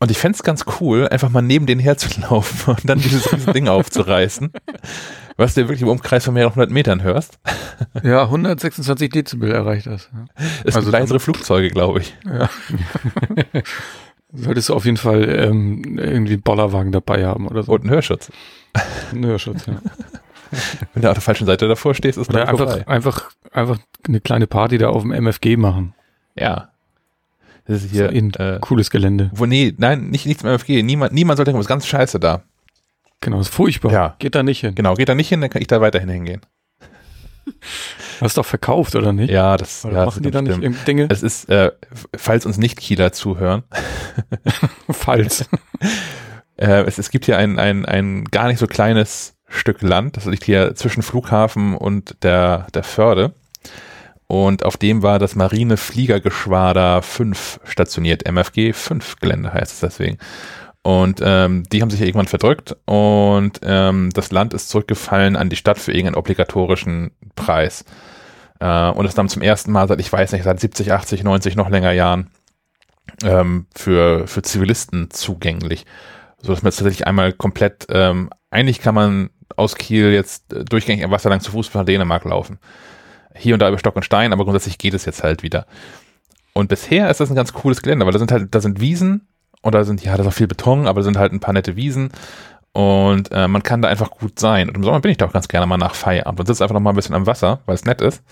Und 0.00 0.10
ich 0.10 0.18
fände 0.18 0.36
es 0.36 0.42
ganz 0.42 0.64
cool, 0.80 1.08
einfach 1.08 1.30
mal 1.30 1.42
neben 1.42 1.66
denen 1.66 1.80
herzulaufen 1.80 2.74
und 2.76 2.88
dann 2.88 3.00
dieses 3.00 3.28
Ding 3.54 3.68
aufzureißen 3.68 4.52
was 5.36 5.54
du 5.54 5.62
wirklich 5.62 5.82
im 5.82 5.88
Umkreis 5.88 6.24
von 6.24 6.34
mehreren 6.34 6.54
hundert 6.54 6.70
Metern 6.70 7.02
hörst. 7.02 7.38
Ja, 8.02 8.24
126 8.24 9.10
Dezibel 9.10 9.50
erreicht 9.50 9.86
das. 9.86 10.10
Ja. 10.12 10.44
Es 10.64 10.76
also 10.76 10.90
leisere 10.90 11.20
Flugzeuge, 11.20 11.68
glaube 11.68 12.00
ich. 12.00 12.16
Ja. 12.24 12.48
Solltest 14.34 14.68
du 14.70 14.74
auf 14.74 14.84
jeden 14.84 14.96
Fall 14.96 15.28
ähm, 15.28 15.98
irgendwie 15.98 16.34
einen 16.34 16.42
Bollerwagen 16.42 16.92
dabei 16.92 17.26
haben 17.26 17.46
oder 17.46 17.62
so. 17.62 17.72
Und 17.72 17.82
einen 17.82 17.90
Hörschutz. 17.90 18.30
Ein 19.12 19.26
Hörschutz, 19.26 19.66
ja. 19.66 19.74
Wenn 20.92 21.02
du 21.02 21.08
auf 21.08 21.14
der 21.14 21.22
falschen 21.22 21.46
Seite 21.46 21.68
davor 21.68 21.94
stehst, 21.94 22.18
ist 22.18 22.28
Oder 22.28 22.48
einfach, 22.48 22.68
vorbei. 22.70 22.88
einfach, 22.88 23.30
einfach 23.52 23.78
eine 24.06 24.20
kleine 24.20 24.46
Party 24.46 24.78
da 24.78 24.88
auf 24.88 25.02
dem 25.02 25.12
MFG 25.12 25.56
machen. 25.56 25.94
Ja. 26.34 26.70
Das 27.66 27.84
ist 27.84 27.92
hier 27.92 28.08
das 28.08 28.14
ist 28.14 28.22
ein 28.22 28.34
äh, 28.34 28.58
cooles 28.60 28.90
Gelände. 28.90 29.30
Wo, 29.34 29.46
nee, 29.46 29.74
nein, 29.76 30.10
nicht 30.10 30.26
nichts 30.26 30.42
im 30.42 30.48
MFG. 30.48 30.82
Niemand, 30.82 31.12
niemand 31.12 31.36
sollte 31.36 31.50
denken, 31.50 31.60
was 31.60 31.68
ganz 31.68 31.86
scheiße 31.86 32.18
da. 32.18 32.42
Genau, 33.20 33.40
ist 33.40 33.48
furchtbar. 33.48 33.92
Ja. 33.92 34.16
Geht 34.18 34.34
da 34.34 34.42
nicht 34.42 34.60
hin. 34.60 34.74
Genau, 34.74 34.94
geht 34.94 35.08
da 35.08 35.14
nicht 35.14 35.28
hin, 35.28 35.40
dann 35.40 35.50
kann 35.50 35.62
ich 35.62 35.68
da 35.68 35.80
weiterhin 35.80 36.08
hingehen. 36.08 36.40
Hast 38.22 38.36
du 38.36 38.40
doch 38.40 38.46
verkauft, 38.46 38.94
oder 38.94 39.12
nicht? 39.12 39.30
Ja, 39.30 39.56
das 39.56 39.84
oder 39.84 39.98
ja, 39.98 40.04
machen 40.06 40.22
das 40.22 40.30
die 40.30 40.30
da 40.30 40.42
nicht 40.42 40.86
Dinge. 40.86 41.08
Es 41.10 41.22
ist, 41.22 41.48
äh, 41.48 41.72
falls 42.16 42.46
uns 42.46 42.56
nicht 42.56 42.78
Kieler 42.78 43.12
zuhören. 43.12 43.64
falls. 44.90 45.48
äh, 46.56 46.82
es, 46.84 46.98
es 46.98 47.10
gibt 47.10 47.24
hier 47.24 47.36
ein, 47.38 47.58
ein, 47.58 47.84
ein 47.84 48.24
gar 48.26 48.48
nicht 48.48 48.58
so 48.58 48.66
kleines 48.66 49.34
Stück 49.48 49.82
Land, 49.82 50.16
das 50.16 50.24
liegt 50.24 50.44
hier 50.44 50.74
zwischen 50.74 51.02
Flughafen 51.02 51.76
und 51.76 52.16
der, 52.22 52.68
der 52.74 52.84
Förde. 52.84 53.34
Und 54.26 54.64
auf 54.64 54.78
dem 54.78 55.02
war 55.02 55.18
das 55.18 55.34
Marine 55.34 55.76
Fliegergeschwader 55.76 57.02
5 57.02 57.60
stationiert. 57.64 58.26
MFG 58.26 58.72
5 58.72 59.16
Gelände 59.16 59.52
heißt 59.52 59.72
es 59.72 59.80
deswegen. 59.80 60.16
Und 60.82 61.20
ähm, 61.22 61.64
die 61.70 61.82
haben 61.82 61.90
sich 61.90 62.00
irgendwann 62.00 62.26
verdrückt 62.26 62.74
und 62.86 63.60
ähm, 63.62 64.10
das 64.14 64.32
Land 64.32 64.52
ist 64.52 64.68
zurückgefallen 64.68 65.36
an 65.36 65.48
die 65.48 65.56
Stadt 65.56 65.78
für 65.78 65.92
irgendeinen 65.92 66.16
obligatorischen 66.16 67.12
Preis. 67.36 67.84
Äh, 68.62 68.90
und 68.92 69.06
ist 69.06 69.18
dann 69.18 69.28
zum 69.28 69.42
ersten 69.42 69.72
Mal 69.72 69.88
seit, 69.88 69.98
ich 69.98 70.12
weiß 70.12 70.30
nicht, 70.30 70.44
seit 70.44 70.60
70, 70.60 70.92
80, 70.92 71.24
90, 71.24 71.56
noch 71.56 71.68
länger 71.68 71.90
Jahren 71.90 72.30
ähm, 73.24 73.66
für, 73.74 74.28
für 74.28 74.42
Zivilisten 74.42 75.10
zugänglich. 75.10 75.84
So 76.40 76.52
dass 76.52 76.62
man 76.62 76.70
jetzt 76.70 76.76
tatsächlich 76.76 77.08
einmal 77.08 77.32
komplett, 77.32 77.86
ähm, 77.88 78.30
eigentlich 78.50 78.80
kann 78.80 78.94
man 78.94 79.30
aus 79.56 79.74
Kiel 79.74 80.12
jetzt 80.12 80.52
äh, 80.52 80.64
durchgängig 80.64 81.04
am 81.04 81.10
Wasser 81.10 81.28
lang 81.28 81.40
zu 81.40 81.50
Fuß 81.50 81.74
nach 81.74 81.84
Dänemark 81.84 82.24
laufen. 82.24 82.60
Hier 83.34 83.54
und 83.54 83.60
da 83.60 83.68
über 83.68 83.78
Stock 83.78 83.96
und 83.96 84.04
Stein, 84.04 84.32
aber 84.32 84.44
grundsätzlich 84.44 84.78
geht 84.78 84.94
es 84.94 85.06
jetzt 85.06 85.24
halt 85.24 85.42
wieder. 85.42 85.66
Und 86.52 86.68
bisher 86.68 87.10
ist 87.10 87.18
das 87.18 87.30
ein 87.30 87.34
ganz 87.34 87.52
cooles 87.52 87.82
Gelände, 87.82 88.06
weil 88.06 88.12
da 88.12 88.20
sind 88.20 88.30
halt, 88.30 88.54
da 88.54 88.60
sind 88.60 88.80
Wiesen, 88.80 89.26
und 89.62 89.74
da 89.74 89.84
sind, 89.84 90.04
ja, 90.04 90.16
da 90.16 90.22
ist 90.22 90.28
auch 90.28 90.32
viel 90.32 90.48
Beton, 90.48 90.86
aber 90.86 91.00
da 91.00 91.04
sind 91.04 91.16
halt 91.16 91.32
ein 91.32 91.40
paar 91.40 91.54
nette 91.54 91.76
Wiesen. 91.76 92.10
Und 92.72 93.30
äh, 93.32 93.48
man 93.48 93.62
kann 93.62 93.82
da 93.82 93.88
einfach 93.88 94.10
gut 94.10 94.38
sein. 94.38 94.68
Und 94.68 94.76
im 94.76 94.84
Sommer 94.84 95.00
bin 95.00 95.10
ich 95.10 95.18
da 95.18 95.26
auch 95.26 95.32
ganz 95.32 95.48
gerne 95.48 95.66
mal 95.66 95.76
nach 95.76 95.94
Feierabend 95.94 96.40
und 96.40 96.46
sitze 96.46 96.64
einfach 96.64 96.74
noch 96.74 96.80
mal 96.80 96.90
ein 96.90 96.96
bisschen 96.96 97.14
am 97.14 97.26
Wasser, 97.26 97.60
weil 97.66 97.74
es 97.74 97.84
nett 97.84 98.00
ist. 98.00 98.22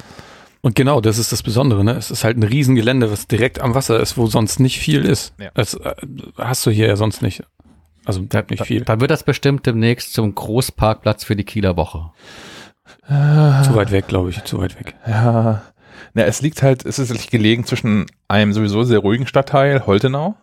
Und 0.62 0.74
genau, 0.74 1.01
das 1.01 1.18
ist 1.18 1.32
das 1.32 1.43
Besondere, 1.43 1.84
ne? 1.84 1.93
Es 1.93 2.11
ist 2.11 2.24
halt 2.24 2.36
ein 2.36 2.43
Riesengelände, 2.43 3.11
was 3.11 3.26
direkt 3.26 3.61
am 3.61 3.74
Wasser 3.74 3.99
ist, 4.01 4.16
wo 4.18 4.26
sonst 4.26 4.61
nicht 4.61 4.78
viel 4.78 5.05
ist. 5.05 5.34
Ja. 5.38 5.51
Das 5.55 5.74
äh, 5.74 5.95
hast 6.36 6.64
du 6.66 6.70
hier 6.70 6.86
ja 6.86 6.97
sonst 6.97 7.22
nicht. 7.22 7.43
Also 8.05 8.20
da, 8.22 8.43
nicht 8.49 8.66
viel. 8.66 8.80
Da, 8.80 8.97
da 8.97 9.01
wird 9.01 9.11
das 9.11 9.24
bestimmt 9.24 9.66
demnächst 9.66 10.14
zum 10.14 10.34
Großparkplatz 10.34 11.24
für 11.24 11.36
die 11.36 11.45
Kieler 11.45 11.76
Woche. 11.76 12.11
Äh, 13.09 13.62
zu 13.62 13.74
weit 13.74 13.91
weg, 13.91 14.09
glaube 14.09 14.30
ich, 14.30 14.43
zu 14.45 14.59
weit 14.59 14.78
weg. 14.78 14.95
Ja. 15.07 15.62
Na, 16.14 16.22
es 16.22 16.43
liegt 16.43 16.62
halt, 16.62 16.84
es 16.84 16.99
ist 16.99 17.30
gelegen 17.30 17.64
zwischen 17.64 18.07
einem 18.28 18.53
sowieso 18.53 18.84
sehr 18.84 18.99
ruhigen 18.99 19.26
Stadtteil, 19.26 19.86
Holtenau, 19.86 20.34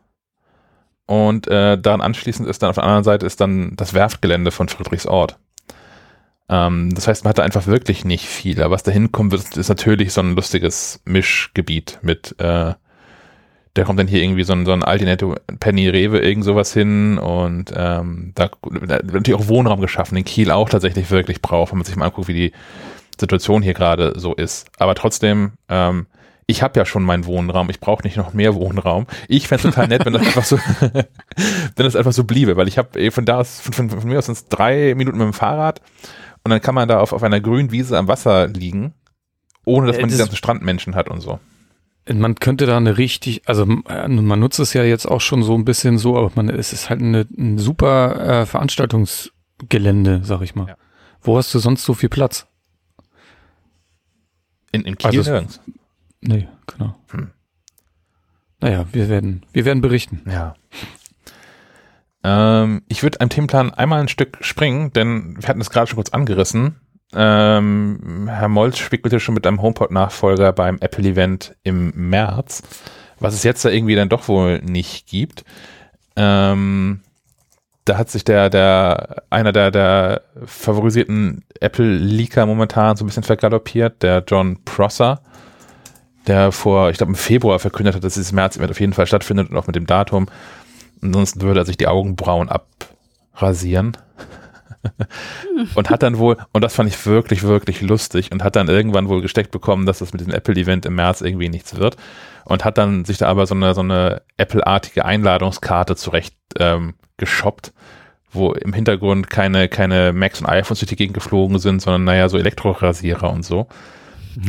und 1.08 1.48
äh, 1.48 1.78
daran 1.80 2.02
anschließend 2.02 2.48
ist 2.48 2.62
dann 2.62 2.70
auf 2.70 2.76
der 2.76 2.84
anderen 2.84 3.04
Seite 3.04 3.26
ist 3.26 3.42
dann 3.42 3.76
das 3.76 3.94
Werftgelände 3.94 4.52
von 4.52 4.70
Friedrichsort. 4.70 5.38
Ähm, 6.50 6.94
das 6.94 7.08
heißt, 7.08 7.24
man 7.24 7.30
hat 7.30 7.40
da 7.40 7.44
einfach 7.44 7.66
wirklich 7.66 8.06
nicht 8.06 8.26
viel. 8.26 8.62
Aber 8.62 8.76
was 8.76 8.84
da 8.84 8.92
hinkommen 8.92 9.32
wird, 9.32 9.58
ist 9.58 9.70
natürlich 9.70 10.14
so 10.14 10.22
ein 10.22 10.36
lustiges 10.36 11.02
Mischgebiet 11.06 12.00
mit, 12.02 12.36
äh, 12.40 12.74
da 13.74 13.84
kommt 13.84 14.00
dann 14.00 14.08
hier 14.08 14.22
irgendwie 14.22 14.44
so 14.44 14.54
ein, 14.54 14.66
so 14.66 14.74
ein 14.74 14.84
Altinetto 14.84 15.36
Penny 15.60 15.88
Rewe, 15.88 16.20
irgend 16.20 16.44
sowas 16.44 16.74
hin 16.74 17.18
und 17.18 17.72
ähm, 17.76 18.32
da, 18.36 18.50
da 18.62 18.96
wird 18.96 19.14
natürlich 19.14 19.40
auch 19.40 19.48
Wohnraum 19.48 19.80
geschaffen, 19.82 20.16
den 20.16 20.26
Kiel 20.26 20.52
auch 20.52 20.68
tatsächlich 20.68 21.12
wirklich 21.12 21.42
braucht, 21.42 21.72
wenn 21.72 21.78
man 21.78 21.86
sich 21.86 21.96
mal 21.96 22.06
anguckt, 22.06 22.28
wie 22.28 22.34
die 22.34 22.52
Situation 23.20 23.62
hier 23.62 23.74
gerade 23.74 24.14
so 24.18 24.34
ist. 24.34 24.70
Aber 24.80 24.96
trotzdem, 24.96 25.54
ähm, 25.70 26.08
ich 26.50 26.64
habe 26.64 26.80
ja 26.80 26.86
schon 26.86 27.04
meinen 27.04 27.26
Wohnraum, 27.26 27.70
ich 27.70 27.82
brauche 27.82 28.04
nicht 28.04 28.16
noch 28.16 28.34
mehr 28.34 28.56
Wohnraum. 28.56 29.06
Ich 29.28 29.50
fände 29.50 29.64
total 29.64 29.90
nett, 29.90 30.06
wenn 30.06 30.14
das 30.14 30.26
einfach 30.26 30.46
so, 30.46 30.58
wenn 30.80 31.06
das 31.76 31.98
einfach 31.98 32.14
so 32.14 32.24
bliebe, 32.24 32.56
weil 32.56 32.70
ich 32.70 32.78
habe 32.78 33.12
von 33.12 33.26
da 33.26 33.40
aus, 33.40 33.60
von, 33.60 33.74
von, 33.74 33.90
von 33.90 34.10
mir 34.10 34.18
aus 34.18 34.28
sind 34.28 34.38
es 34.38 34.46
drei 34.48 34.96
Minuten 34.96 35.18
mit 35.18 35.26
dem 35.26 35.34
Fahrrad 35.34 35.82
und 36.46 36.52
dann 36.52 36.62
kann 36.62 36.74
man 36.74 36.88
da 36.88 37.02
auf, 37.02 37.12
auf 37.12 37.22
einer 37.22 37.42
grünen 37.42 37.72
Wiese 37.72 37.98
am 37.98 38.08
Wasser 38.08 38.48
liegen, 38.48 38.94
ohne 39.66 39.88
dass 39.88 40.00
man 40.00 40.10
die 40.10 40.16
ganzen 40.16 40.38
Strandmenschen 40.38 40.96
hat 40.96 41.10
und 41.10 41.20
so. 41.20 41.40
Man 42.10 42.36
könnte 42.36 42.66
da 42.66 42.78
eine 42.78 42.98
richtig, 42.98 43.42
also 43.50 43.64
äh, 43.90 44.08
man 44.08 44.40
nutzt 44.40 44.60
es 44.60 44.72
ja 44.72 44.86
jetzt 44.86 45.06
auch 45.06 45.20
schon 45.20 45.44
so 45.44 45.54
ein 45.54 45.66
bisschen 45.66 45.98
so, 45.98 46.18
aber 46.18 46.32
man, 46.36 46.48
es 46.48 46.72
ist 46.72 46.90
halt 46.90 47.02
eine, 47.02 47.28
ein 47.38 47.58
super 47.58 48.42
äh, 48.42 48.46
Veranstaltungsgelände, 48.46 50.22
sag 50.24 50.42
ich 50.42 50.56
mal. 50.56 50.70
Ja. 50.70 50.78
Wo 51.20 51.38
hast 51.38 51.54
du 51.54 51.60
sonst 51.60 51.84
so 51.84 51.94
viel 51.94 52.08
Platz? 52.08 52.48
In, 54.72 54.84
in 54.84 54.98
Kiel 54.98 55.20
also 55.20 55.30
nirgends. 55.30 55.60
Nee, 56.22 56.48
genau. 56.66 56.96
Hm. 57.12 57.32
Naja, 58.60 58.86
wir 58.92 59.10
werden, 59.10 59.46
wir 59.54 59.66
werden 59.66 59.82
berichten. 59.82 60.24
Ja. 60.26 60.56
Ähm, 62.24 62.82
ich 62.88 63.04
würde 63.04 63.22
einem 63.22 63.30
Themenplan 63.30 63.74
einmal 63.74 64.02
ein 64.02 64.08
Stück 64.08 64.38
springen, 64.42 64.92
denn 64.94 65.36
wir 65.40 65.48
hatten 65.48 65.62
es 65.62 65.70
gerade 65.70 65.88
schon 65.88 65.98
kurz 65.98 66.10
angerissen. 66.10 66.82
Ähm, 67.14 68.28
Herr 68.28 68.50
Molz 68.50 68.80
spekulierte 68.80 69.24
schon 69.24 69.36
mit 69.36 69.48
einem 69.48 69.62
HomePod-Nachfolger 69.62 70.52
beim 70.52 70.78
Apple-Event 70.80 71.56
im 71.64 71.92
März, 71.96 72.64
was 73.20 73.34
es 73.34 73.44
jetzt 73.44 73.64
da 73.64 73.70
irgendwie 73.70 73.96
dann 73.96 74.10
doch 74.10 74.28
wohl 74.28 74.60
nicht 74.60 75.08
gibt. 75.08 75.46
Ähm, 76.16 77.02
da 77.86 77.98
hat 77.98 78.10
sich 78.10 78.26
der, 78.26 78.50
der, 78.50 79.24
einer 79.30 79.54
der, 79.54 79.72
der 79.72 80.24
favorisierten 80.46 81.46
Apple-Leaker 81.62 82.46
momentan 82.46 82.98
so 82.98 83.06
ein 83.06 83.08
bisschen 83.08 83.24
vergaloppiert, 83.24 84.04
der 84.04 84.24
John 84.28 84.64
Prosser 84.66 85.22
der 86.28 86.52
vor, 86.52 86.90
ich 86.90 86.98
glaube 86.98 87.12
im 87.12 87.16
Februar 87.16 87.60
verkündet 87.60 87.96
hat, 87.96 88.04
dass 88.04 88.16
dieses 88.16 88.32
März-Event 88.32 88.72
auf 88.72 88.80
jeden 88.80 88.94
Fall 88.94 89.08
stattfindet 89.08 89.50
und 89.50 89.58
auch 89.58 89.68
mit 89.68 89.76
dem 89.76 89.88
Datum. 89.88 90.28
Ansonsten 91.02 91.42
würde 91.42 91.62
er 91.62 91.66
sich 91.66 91.78
die 91.78 91.88
Augenbrauen 91.88 92.50
abrasieren. 92.50 93.98
und 95.76 95.90
hat 95.90 96.04
dann 96.04 96.18
wohl, 96.18 96.38
und 96.54 96.64
das 96.64 96.76
fand 96.76 96.90
ich 96.90 97.06
wirklich, 97.06 97.44
wirklich 97.44 97.82
lustig, 97.82 98.32
und 98.32 98.44
hat 98.44 98.56
dann 98.56 98.68
irgendwann 98.68 99.10
wohl 99.10 99.22
gesteckt 99.22 99.52
bekommen, 99.52 99.86
dass 99.86 100.00
das 100.00 100.14
mit 100.14 100.22
diesem 100.22 100.34
Apple-Event 100.34 100.86
im 100.86 100.96
März 100.96 101.22
irgendwie 101.22 101.50
nichts 101.50 101.76
wird. 101.76 101.98
Und 102.46 102.64
hat 102.64 102.78
dann 102.78 103.04
sich 103.04 103.18
da 103.18 103.28
aber 103.28 103.46
so 103.46 103.56
eine, 103.56 103.74
so 103.74 103.82
eine 103.82 104.22
Apple-artige 104.38 105.04
Einladungskarte 105.04 105.96
zurecht 105.96 106.36
ähm, 106.58 106.94
geshoppt, 107.18 107.74
wo 108.32 108.54
im 108.54 108.74
Hintergrund 108.74 109.30
keine, 109.30 109.68
keine 109.68 110.14
Macs 110.14 110.40
und 110.40 110.48
iPhones 110.48 110.80
durch 110.80 110.90
die 110.90 110.96
Gegend 110.96 111.16
geflogen 111.16 111.60
sind, 111.60 111.82
sondern 111.82 112.06
naja, 112.06 112.30
so 112.30 112.38
Elektrorasierer 112.38 113.30
und 113.30 113.44
so. 113.44 113.68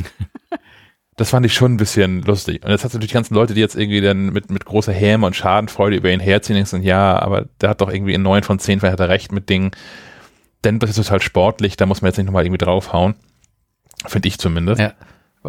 das 1.18 1.30
fand 1.30 1.44
ich 1.44 1.52
schon 1.52 1.74
ein 1.74 1.76
bisschen 1.78 2.22
lustig. 2.22 2.64
Und 2.64 2.70
jetzt 2.70 2.84
hast 2.84 2.94
du 2.94 2.98
natürlich 2.98 3.10
die 3.10 3.14
ganzen 3.14 3.34
Leute, 3.34 3.52
die 3.52 3.60
jetzt 3.60 3.74
irgendwie 3.74 4.00
dann 4.00 4.26
mit, 4.26 4.52
mit 4.52 4.64
großer 4.64 4.92
Häme 4.92 5.26
und 5.26 5.34
Schadenfreude 5.34 5.96
über 5.96 6.10
ihn 6.10 6.20
herziehen 6.20 6.56
und 6.56 6.68
sagen, 6.68 6.84
ja, 6.84 7.18
aber 7.18 7.46
der 7.60 7.70
hat 7.70 7.80
doch 7.80 7.90
irgendwie 7.90 8.14
in 8.14 8.22
neun 8.22 8.44
von 8.44 8.60
zehn, 8.60 8.78
vielleicht 8.78 8.92
hat 8.92 9.00
er 9.00 9.08
recht 9.08 9.32
mit 9.32 9.48
Dingen. 9.50 9.72
Denn 10.62 10.78
das 10.78 10.90
ist 10.90 10.96
total 10.96 11.20
sportlich, 11.20 11.76
da 11.76 11.86
muss 11.86 12.02
man 12.02 12.10
jetzt 12.10 12.18
nicht 12.18 12.26
nochmal 12.26 12.44
irgendwie 12.44 12.64
draufhauen. 12.64 13.16
Finde 14.06 14.28
ich 14.28 14.38
zumindest. 14.38 14.80
Ja. 14.80 14.92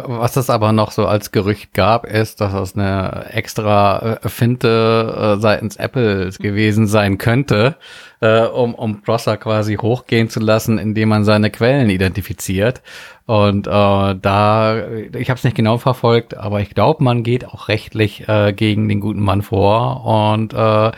Was 0.06 0.36
es 0.36 0.50
aber 0.50 0.72
noch 0.72 0.90
so 0.90 1.06
als 1.06 1.32
Gerücht 1.32 1.74
gab, 1.74 2.06
ist, 2.06 2.40
dass 2.40 2.52
das 2.52 2.74
eine 2.74 3.26
extra 3.32 4.18
äh, 4.22 4.28
Finte 4.28 5.36
äh, 5.38 5.40
seitens 5.40 5.76
Apple 5.76 6.30
gewesen 6.38 6.86
sein 6.86 7.18
könnte, 7.18 7.76
äh, 8.20 8.42
um, 8.42 8.74
um 8.74 9.00
Browser 9.00 9.36
quasi 9.36 9.76
hochgehen 9.76 10.28
zu 10.28 10.40
lassen, 10.40 10.78
indem 10.78 11.08
man 11.08 11.24
seine 11.24 11.50
Quellen 11.50 11.90
identifiziert. 11.90 12.82
Und 13.26 13.66
äh, 13.66 13.70
da, 13.70 14.88
ich 15.16 15.30
habe 15.30 15.38
es 15.38 15.44
nicht 15.44 15.56
genau 15.56 15.78
verfolgt, 15.78 16.36
aber 16.36 16.60
ich 16.60 16.70
glaube, 16.70 17.04
man 17.04 17.22
geht 17.22 17.46
auch 17.46 17.68
rechtlich 17.68 18.28
äh, 18.28 18.52
gegen 18.52 18.88
den 18.88 19.00
guten 19.00 19.22
Mann 19.22 19.42
vor. 19.42 20.04
Und 20.04 20.52
äh, 20.52 20.90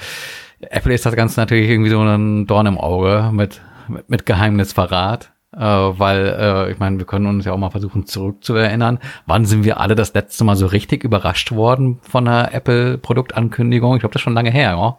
Apple 0.61 0.95
ist 0.95 1.05
das 1.05 1.17
Ganze 1.17 1.41
natürlich 1.41 1.69
irgendwie 1.69 1.91
so 1.91 2.01
ein 2.01 2.47
Dorn 2.47 2.67
im 2.67 2.79
Auge 2.79 3.31
mit, 3.33 3.61
mit 4.09 4.27
Geheimnisverrat 4.27 5.33
äh, 5.55 5.59
weil 5.61 6.27
äh, 6.27 6.73
ich 6.73 6.79
meine, 6.79 6.99
wir 6.99 7.07
können 7.07 7.27
uns 7.27 7.45
ja 7.45 7.53
auch 7.53 7.59
mal 7.59 7.71
versuchen 7.71 8.07
zurückzuerinnern. 8.07 8.99
Wann 9.27 9.45
sind 9.45 9.65
wir 9.65 9.81
alle 9.81 9.95
das 9.95 10.15
letzte 10.15 10.45
Mal 10.45 10.57
so 10.57 10.67
richtig 10.67 11.05
überrascht 11.05 11.53
worden 11.53 12.01
von 12.03 12.27
einer 12.27 12.55
Apple-Produktankündigung? 12.55 13.95
Ich 13.95 14.01
glaube, 14.01 14.13
das 14.13 14.21
ist 14.21 14.25
schon 14.25 14.35
lange 14.35 14.51
her, 14.51 14.71
ja? 14.71 14.99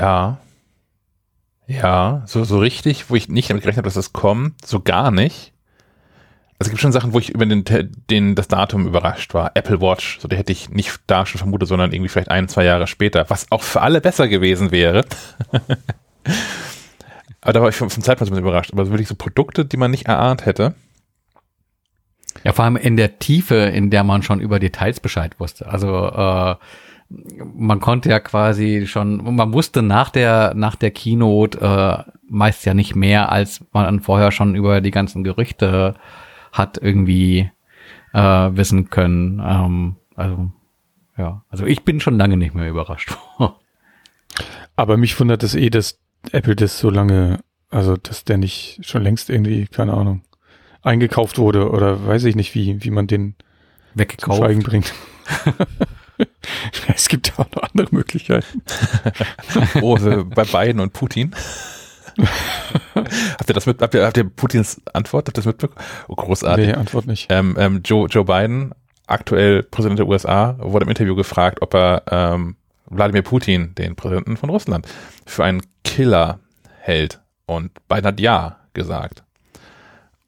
Ja. 0.00 0.38
Ja, 1.66 2.22
so, 2.26 2.44
so 2.44 2.58
richtig, 2.58 3.10
wo 3.10 3.16
ich 3.16 3.28
nicht 3.28 3.48
damit 3.50 3.62
gerechnet 3.62 3.78
habe, 3.78 3.86
dass 3.86 3.94
das 3.94 4.12
kommt, 4.12 4.64
so 4.66 4.80
gar 4.80 5.10
nicht. 5.10 5.52
Also 6.58 6.68
es 6.68 6.70
gibt 6.70 6.80
schon 6.80 6.92
Sachen, 6.92 7.14
wo 7.14 7.18
ich 7.18 7.30
über 7.30 7.46
den, 7.46 7.64
den, 8.10 8.34
das 8.34 8.48
Datum 8.48 8.86
überrascht 8.86 9.34
war. 9.34 9.52
Apple 9.54 9.80
Watch, 9.80 10.20
so 10.20 10.28
der 10.28 10.38
hätte 10.38 10.52
ich 10.52 10.68
nicht 10.70 11.00
da 11.06 11.26
schon 11.26 11.38
vermutet, 11.38 11.68
sondern 11.68 11.92
irgendwie 11.92 12.10
vielleicht 12.10 12.30
ein, 12.30 12.48
zwei 12.48 12.64
Jahre 12.64 12.86
später, 12.86 13.28
was 13.28 13.50
auch 13.50 13.62
für 13.62 13.80
alle 13.80 14.00
besser 14.00 14.28
gewesen 14.28 14.70
wäre. 14.70 15.04
Aber 17.44 17.52
da 17.52 17.60
war 17.60 17.68
ich 17.68 17.76
vom, 17.76 17.90
vom 17.90 18.02
Zeitpunkt 18.02 18.30
ein 18.30 18.34
bisschen 18.34 18.48
überrascht. 18.48 18.72
Aber 18.72 18.88
wirklich 18.88 19.06
so 19.06 19.14
Produkte, 19.14 19.66
die 19.66 19.76
man 19.76 19.90
nicht 19.90 20.06
erahnt 20.06 20.46
hätte. 20.46 20.74
Ja, 22.42 22.52
vor 22.52 22.64
allem 22.64 22.76
in 22.76 22.96
der 22.96 23.18
Tiefe, 23.18 23.54
in 23.56 23.90
der 23.90 24.02
man 24.02 24.22
schon 24.22 24.40
über 24.40 24.58
Details 24.58 24.98
Bescheid 24.98 25.38
wusste. 25.38 25.66
Also 25.66 25.88
äh, 25.88 26.56
man 27.54 27.80
konnte 27.80 28.08
ja 28.08 28.18
quasi 28.18 28.86
schon, 28.86 29.36
man 29.36 29.52
wusste 29.52 29.82
nach 29.82 30.08
der 30.08 30.54
nach 30.54 30.74
der 30.74 30.90
Keynote 30.90 31.60
äh, 31.60 32.10
meist 32.26 32.64
ja 32.64 32.72
nicht 32.72 32.96
mehr, 32.96 33.30
als 33.30 33.62
man 33.72 34.00
vorher 34.00 34.32
schon 34.32 34.54
über 34.54 34.80
die 34.80 34.90
ganzen 34.90 35.22
Gerüchte 35.22 35.94
hat 36.50 36.78
irgendwie 36.80 37.50
äh, 38.14 38.20
wissen 38.20 38.88
können. 38.88 39.42
Ähm, 39.44 39.96
also 40.16 40.50
ja, 41.18 41.42
also 41.50 41.66
ich 41.66 41.84
bin 41.84 42.00
schon 42.00 42.16
lange 42.16 42.38
nicht 42.38 42.54
mehr 42.54 42.70
überrascht. 42.70 43.14
Aber 44.76 44.96
mich 44.96 45.20
wundert 45.20 45.42
es 45.42 45.54
eh, 45.54 45.68
dass 45.70 46.00
Apple 46.32 46.56
das 46.56 46.78
so 46.78 46.90
lange, 46.90 47.40
also 47.70 47.96
dass 47.96 48.24
der 48.24 48.38
nicht 48.38 48.80
schon 48.82 49.02
längst 49.02 49.30
irgendwie, 49.30 49.66
keine 49.66 49.94
Ahnung, 49.94 50.22
eingekauft 50.82 51.38
wurde 51.38 51.70
oder 51.70 52.06
weiß 52.06 52.24
ich 52.24 52.36
nicht, 52.36 52.54
wie, 52.54 52.82
wie 52.84 52.90
man 52.90 53.06
den 53.06 53.34
weggekauft 53.94 54.38
Schweigen 54.38 54.62
bringt. 54.62 54.92
es 56.94 57.08
gibt 57.08 57.28
ja 57.28 57.34
auch 57.38 57.50
noch 57.50 57.62
andere 57.62 57.88
Möglichkeiten. 57.90 58.62
oh, 59.80 59.96
bei 59.96 60.44
Biden 60.44 60.80
und 60.80 60.92
Putin. 60.92 61.34
habt 62.94 63.50
ihr 63.50 63.54
das 63.54 63.66
mit, 63.66 63.80
habt 63.80 63.94
ihr, 63.94 64.04
habt 64.04 64.16
ihr 64.16 64.24
Putins 64.24 64.80
Antwort, 64.92 65.26
habt 65.26 65.36
ihr 65.36 65.40
das 65.40 65.46
mitbekommen? 65.46 65.84
Oh, 66.08 66.14
großartig. 66.14 66.66
Nee, 66.68 66.74
Antwort 66.74 67.06
nicht. 67.06 67.26
Ähm, 67.30 67.56
ähm, 67.58 67.80
Joe, 67.84 68.06
Joe 68.08 68.24
Biden, 68.24 68.72
aktuell 69.06 69.62
Präsident 69.62 69.98
der 69.98 70.06
USA, 70.06 70.56
wurde 70.60 70.84
im 70.84 70.90
Interview 70.90 71.14
gefragt, 71.14 71.60
ob 71.60 71.74
er 71.74 72.02
ähm, 72.10 72.56
Wladimir 72.86 73.22
Putin, 73.22 73.74
den 73.74 73.96
Präsidenten 73.96 74.36
von 74.36 74.50
Russland, 74.50 74.86
für 75.26 75.44
einen 75.44 75.62
Killer 75.84 76.40
hält. 76.80 77.20
Und 77.46 77.72
Biden 77.88 78.06
hat 78.06 78.20
Ja 78.20 78.56
gesagt. 78.72 79.22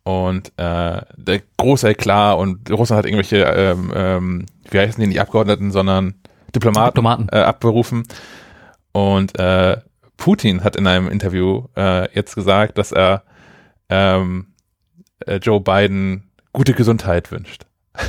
Und 0.04 0.52
äh, 0.56 1.02
der 1.16 1.42
große 1.56 1.88
Eklat 1.88 2.38
und 2.38 2.70
Russland 2.70 2.98
hat 2.98 3.06
irgendwelche, 3.06 3.38
ähm, 3.38 3.92
ähm, 3.94 4.46
wie 4.70 4.78
heißen 4.78 5.00
die 5.00 5.08
nicht 5.08 5.20
Abgeordneten, 5.20 5.72
sondern 5.72 6.14
Diplomaten, 6.54 6.94
Diplomaten. 6.94 7.28
Äh, 7.32 7.38
abberufen. 7.38 8.04
Und 8.92 9.36
äh, 9.38 9.78
Putin 10.16 10.62
hat 10.62 10.76
in 10.76 10.86
einem 10.86 11.08
Interview 11.08 11.64
äh, 11.76 12.14
jetzt 12.14 12.34
gesagt, 12.34 12.78
dass 12.78 12.92
er 12.92 13.24
ähm, 13.88 14.46
äh, 15.26 15.36
Joe 15.36 15.60
Biden 15.60 16.30
gute 16.52 16.72
Gesundheit 16.72 17.30
wünscht. 17.32 17.66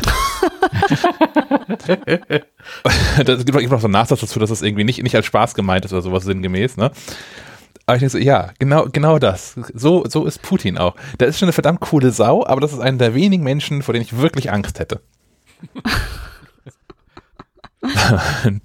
das 3.26 3.46
gibt 3.46 3.70
noch 3.70 3.80
so 3.80 3.88
einen 3.88 3.94
Nachsatz 3.94 4.22
dazu, 4.22 4.40
dass 4.40 4.50
es 4.50 4.62
irgendwie 4.62 4.84
nicht, 4.84 5.02
nicht 5.04 5.16
als 5.16 5.26
Spaß 5.26 5.54
gemeint 5.56 5.86
ist 5.86 5.94
oder 5.94 6.02
sowas 6.02 6.24
sinngemäß, 6.24 6.78
ne? 6.78 6.92
Aber 7.86 7.96
ich 7.96 8.02
denke 8.02 8.12
so, 8.12 8.18
ja, 8.18 8.52
genau, 8.60 8.88
genau 8.92 9.18
das. 9.18 9.56
So, 9.74 10.04
so 10.08 10.26
ist 10.26 10.42
Putin 10.42 10.78
auch. 10.78 10.96
Der 11.20 11.30
ist 11.30 11.40
schon 11.40 11.46
eine 11.48 11.54
verdammt 11.54 11.80
coole 11.80 12.12
Sau, 12.12 12.46
aber 12.46 12.60
das 12.60 12.74
ist 12.74 12.80
einer 12.80 12.98
der 12.98 13.16
wenigen 13.16 13.44
Menschen, 13.44 13.82
vor 13.82 13.94
denen 13.94 14.04
ich 14.04 14.18
wirklich 14.18 14.52
Angst 14.52 14.80
hätte. 14.80 15.02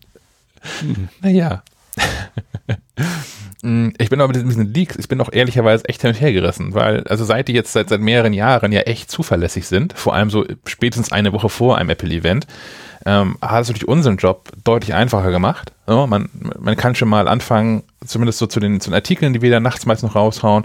naja. 1.20 1.62
Mm, 3.64 3.90
ich 3.98 4.10
bin 4.10 4.20
aber 4.20 4.32
mit 4.32 4.44
diesen 4.44 4.74
Leaks, 4.74 4.96
ich 4.96 5.06
bin 5.06 5.20
auch 5.20 5.32
ehrlicherweise 5.32 5.88
echt 5.88 6.00
hin 6.00 6.10
und 6.10 6.20
her 6.20 6.32
gerissen, 6.32 6.74
weil, 6.74 7.04
also 7.04 7.24
seit 7.24 7.46
die 7.46 7.52
jetzt 7.52 7.72
seit, 7.72 7.90
seit 7.90 8.00
mehreren 8.00 8.32
Jahren 8.32 8.72
ja 8.72 8.80
echt 8.80 9.08
zuverlässig 9.08 9.68
sind, 9.68 9.92
vor 9.92 10.14
allem 10.14 10.30
so 10.30 10.44
spätestens 10.66 11.12
eine 11.12 11.32
Woche 11.32 11.48
vor 11.48 11.78
einem 11.78 11.90
Apple-Event, 11.90 12.48
ähm, 13.04 13.36
hat 13.40 13.62
es 13.62 13.68
natürlich 13.68 13.88
unseren 13.88 14.16
Job 14.16 14.50
deutlich 14.64 14.94
einfacher 14.94 15.30
gemacht. 15.30 15.72
So, 15.86 16.06
man, 16.06 16.28
man 16.58 16.76
kann 16.76 16.94
schon 16.94 17.08
mal 17.08 17.28
anfangen, 17.28 17.82
zumindest 18.04 18.38
so 18.38 18.46
zu 18.46 18.60
den, 18.60 18.80
zu 18.80 18.90
den 18.90 18.94
Artikeln, 18.94 19.32
die 19.32 19.42
wir 19.42 19.50
da 19.50 19.60
nachts 19.60 19.86
meist 19.86 20.02
noch 20.02 20.14
raushauen, 20.14 20.64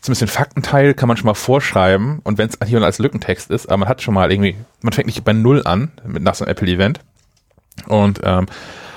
zumindest 0.00 0.22
den 0.22 0.28
Faktenteil 0.28 0.94
kann 0.94 1.08
man 1.08 1.16
schon 1.16 1.26
mal 1.26 1.34
vorschreiben 1.34 2.20
und 2.24 2.38
wenn 2.38 2.48
es 2.48 2.58
hier 2.66 2.78
und 2.78 2.84
als 2.84 2.98
Lückentext 2.98 3.50
ist, 3.50 3.66
aber 3.66 3.78
man 3.78 3.88
hat 3.88 4.02
schon 4.02 4.14
mal 4.14 4.30
irgendwie, 4.30 4.56
man 4.82 4.92
fängt 4.92 5.06
nicht 5.06 5.24
bei 5.24 5.32
Null 5.32 5.62
an 5.64 5.90
mit 6.06 6.22
nach 6.22 6.34
so 6.34 6.44
einem 6.44 6.52
Apple-Event 6.52 7.00
und 7.86 8.20
ähm, 8.22 8.46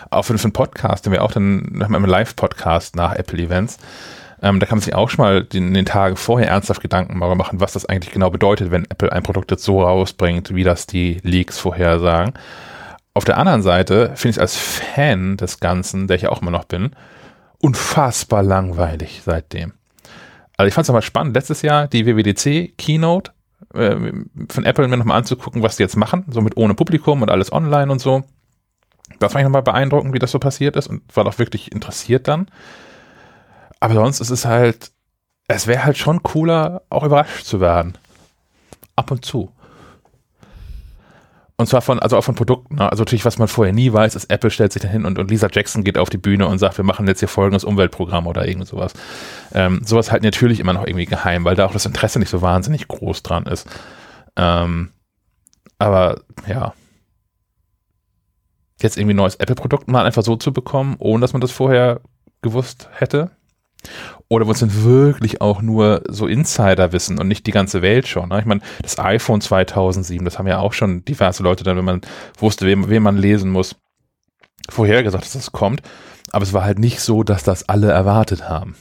auch 0.09 0.23
für, 0.23 0.33
einen 0.33 0.53
Podcast, 0.53 1.05
den 1.05 1.13
wir 1.13 1.23
auch 1.23 1.31
dann 1.31 1.69
nach 1.71 1.87
einem 1.87 2.05
Live-Podcast 2.05 2.95
nach 2.95 3.15
Apple-Events, 3.15 3.77
ähm, 4.41 4.59
da 4.59 4.65
kann 4.65 4.79
man 4.79 4.83
sich 4.83 4.95
auch 4.95 5.09
schon 5.09 5.23
mal 5.23 5.47
in 5.53 5.73
den 5.73 5.85
Tagen 5.85 6.17
vorher 6.17 6.49
ernsthaft 6.49 6.81
Gedanken 6.81 7.17
machen, 7.17 7.61
was 7.61 7.73
das 7.73 7.85
eigentlich 7.85 8.11
genau 8.11 8.29
bedeutet, 8.29 8.71
wenn 8.71 8.85
Apple 8.85 9.11
ein 9.11 9.23
Produkt 9.23 9.51
jetzt 9.51 9.63
so 9.63 9.81
rausbringt, 9.83 10.53
wie 10.53 10.63
das 10.63 10.87
die 10.87 11.19
Leaks 11.23 11.59
vorhersagen. 11.59 12.33
Auf 13.13 13.25
der 13.25 13.37
anderen 13.37 13.61
Seite 13.61 14.11
finde 14.15 14.29
ich 14.29 14.37
es 14.37 14.39
als 14.39 14.55
Fan 14.55 15.37
des 15.37 15.59
Ganzen, 15.59 16.07
der 16.07 16.15
ich 16.15 16.23
ja 16.23 16.29
auch 16.29 16.41
immer 16.41 16.51
noch 16.51 16.63
bin, 16.63 16.91
unfassbar 17.59 18.41
langweilig 18.43 19.21
seitdem. 19.25 19.73
Also 20.57 20.67
ich 20.67 20.73
fand 20.73 20.83
es 20.83 20.87
nochmal 20.87 21.01
spannend, 21.01 21.35
letztes 21.35 21.61
Jahr 21.61 21.87
die 21.87 22.05
WWDC 22.05 22.77
Keynote 22.77 23.31
äh, 23.73 23.95
von 24.49 24.63
Apple 24.63 24.87
mir 24.87 24.97
nochmal 24.97 25.17
anzugucken, 25.17 25.61
was 25.61 25.77
die 25.77 25.83
jetzt 25.83 25.97
machen, 25.97 26.25
so 26.29 26.41
mit 26.41 26.55
ohne 26.55 26.73
Publikum 26.73 27.21
und 27.21 27.29
alles 27.29 27.51
online 27.51 27.91
und 27.91 27.99
so. 27.99 28.23
Das 29.19 29.33
fand 29.33 29.41
ich 29.41 29.45
nochmal 29.45 29.63
beeindruckend, 29.63 30.13
wie 30.13 30.19
das 30.19 30.31
so 30.31 30.39
passiert 30.39 30.75
ist 30.75 30.87
und 30.87 31.03
war 31.15 31.23
doch 31.23 31.37
wirklich 31.37 31.71
interessiert 31.71 32.27
dann. 32.27 32.47
Aber 33.79 33.95
sonst 33.95 34.21
ist 34.21 34.29
es 34.29 34.45
halt, 34.45 34.91
es 35.47 35.67
wäre 35.67 35.83
halt 35.83 35.97
schon 35.97 36.23
cooler, 36.23 36.83
auch 36.89 37.03
überrascht 37.03 37.45
zu 37.45 37.59
werden. 37.59 37.97
Ab 38.95 39.11
und 39.11 39.25
zu. 39.25 39.51
Und 41.61 41.67
zwar 41.67 41.83
von, 41.83 41.99
also 41.99 42.17
auch 42.17 42.23
von 42.23 42.33
Produkten. 42.33 42.77
Ne? 42.77 42.89
Also 42.89 43.03
natürlich, 43.03 43.23
was 43.23 43.37
man 43.37 43.47
vorher 43.47 43.71
nie 43.71 43.93
weiß, 43.93 44.15
ist, 44.15 44.31
Apple 44.31 44.49
stellt 44.49 44.73
sich 44.73 44.81
dahin 44.81 45.05
und, 45.05 45.19
und 45.19 45.29
Lisa 45.29 45.47
Jackson 45.51 45.83
geht 45.83 45.99
auf 45.99 46.09
die 46.09 46.17
Bühne 46.17 46.47
und 46.47 46.57
sagt, 46.57 46.77
wir 46.77 46.83
machen 46.83 47.05
jetzt 47.05 47.19
hier 47.19 47.27
folgendes 47.27 47.63
Umweltprogramm 47.63 48.25
oder 48.25 48.47
irgend 48.47 48.65
sowas. 48.65 48.93
Ähm, 49.53 49.79
sowas 49.85 50.11
halt 50.11 50.23
natürlich 50.23 50.59
immer 50.59 50.73
noch 50.73 50.87
irgendwie 50.87 51.05
geheim, 51.05 51.45
weil 51.45 51.55
da 51.55 51.67
auch 51.67 51.71
das 51.71 51.85
Interesse 51.85 52.17
nicht 52.17 52.31
so 52.31 52.41
wahnsinnig 52.41 52.87
groß 52.87 53.21
dran 53.21 53.45
ist. 53.45 53.69
Ähm, 54.35 54.89
aber 55.77 56.21
ja, 56.47 56.73
jetzt 58.81 58.97
irgendwie 58.97 59.13
ein 59.13 59.17
neues 59.17 59.35
Apple-Produkt 59.35 59.87
mal 59.87 60.03
einfach 60.03 60.23
so 60.23 60.35
zu 60.37 60.51
bekommen, 60.53 60.95
ohne 60.97 61.21
dass 61.21 61.33
man 61.33 61.41
das 61.41 61.51
vorher 61.51 62.01
gewusst 62.41 62.89
hätte. 62.91 63.29
Oder 64.27 64.47
wo 64.47 64.51
es 64.51 64.59
denn 64.59 64.83
wirklich 64.83 65.41
auch 65.41 65.61
nur 65.61 66.03
so 66.07 66.27
Insider 66.27 66.91
wissen 66.93 67.19
und 67.19 67.27
nicht 67.27 67.45
die 67.47 67.51
ganze 67.51 67.81
Welt 67.81 68.07
schon. 68.07 68.29
Ne? 68.29 68.39
Ich 68.39 68.45
meine, 68.45 68.61
das 68.81 68.97
iPhone 68.97 69.41
2007, 69.41 70.23
das 70.23 70.39
haben 70.39 70.47
ja 70.47 70.59
auch 70.59 70.73
schon 70.73 71.03
diverse 71.03 71.43
Leute 71.43 71.63
dann, 71.63 71.77
wenn 71.77 71.85
man 71.85 72.01
wusste, 72.37 72.65
wem, 72.65 72.89
wem 72.89 73.03
man 73.03 73.17
lesen 73.17 73.51
muss, 73.51 73.75
vorher 74.69 75.03
gesagt, 75.03 75.25
dass 75.25 75.33
das 75.33 75.51
kommt. 75.51 75.81
Aber 76.31 76.43
es 76.43 76.53
war 76.53 76.63
halt 76.63 76.79
nicht 76.79 77.01
so, 77.01 77.23
dass 77.23 77.43
das 77.43 77.67
alle 77.67 77.91
erwartet 77.91 78.47
haben. 78.47 78.75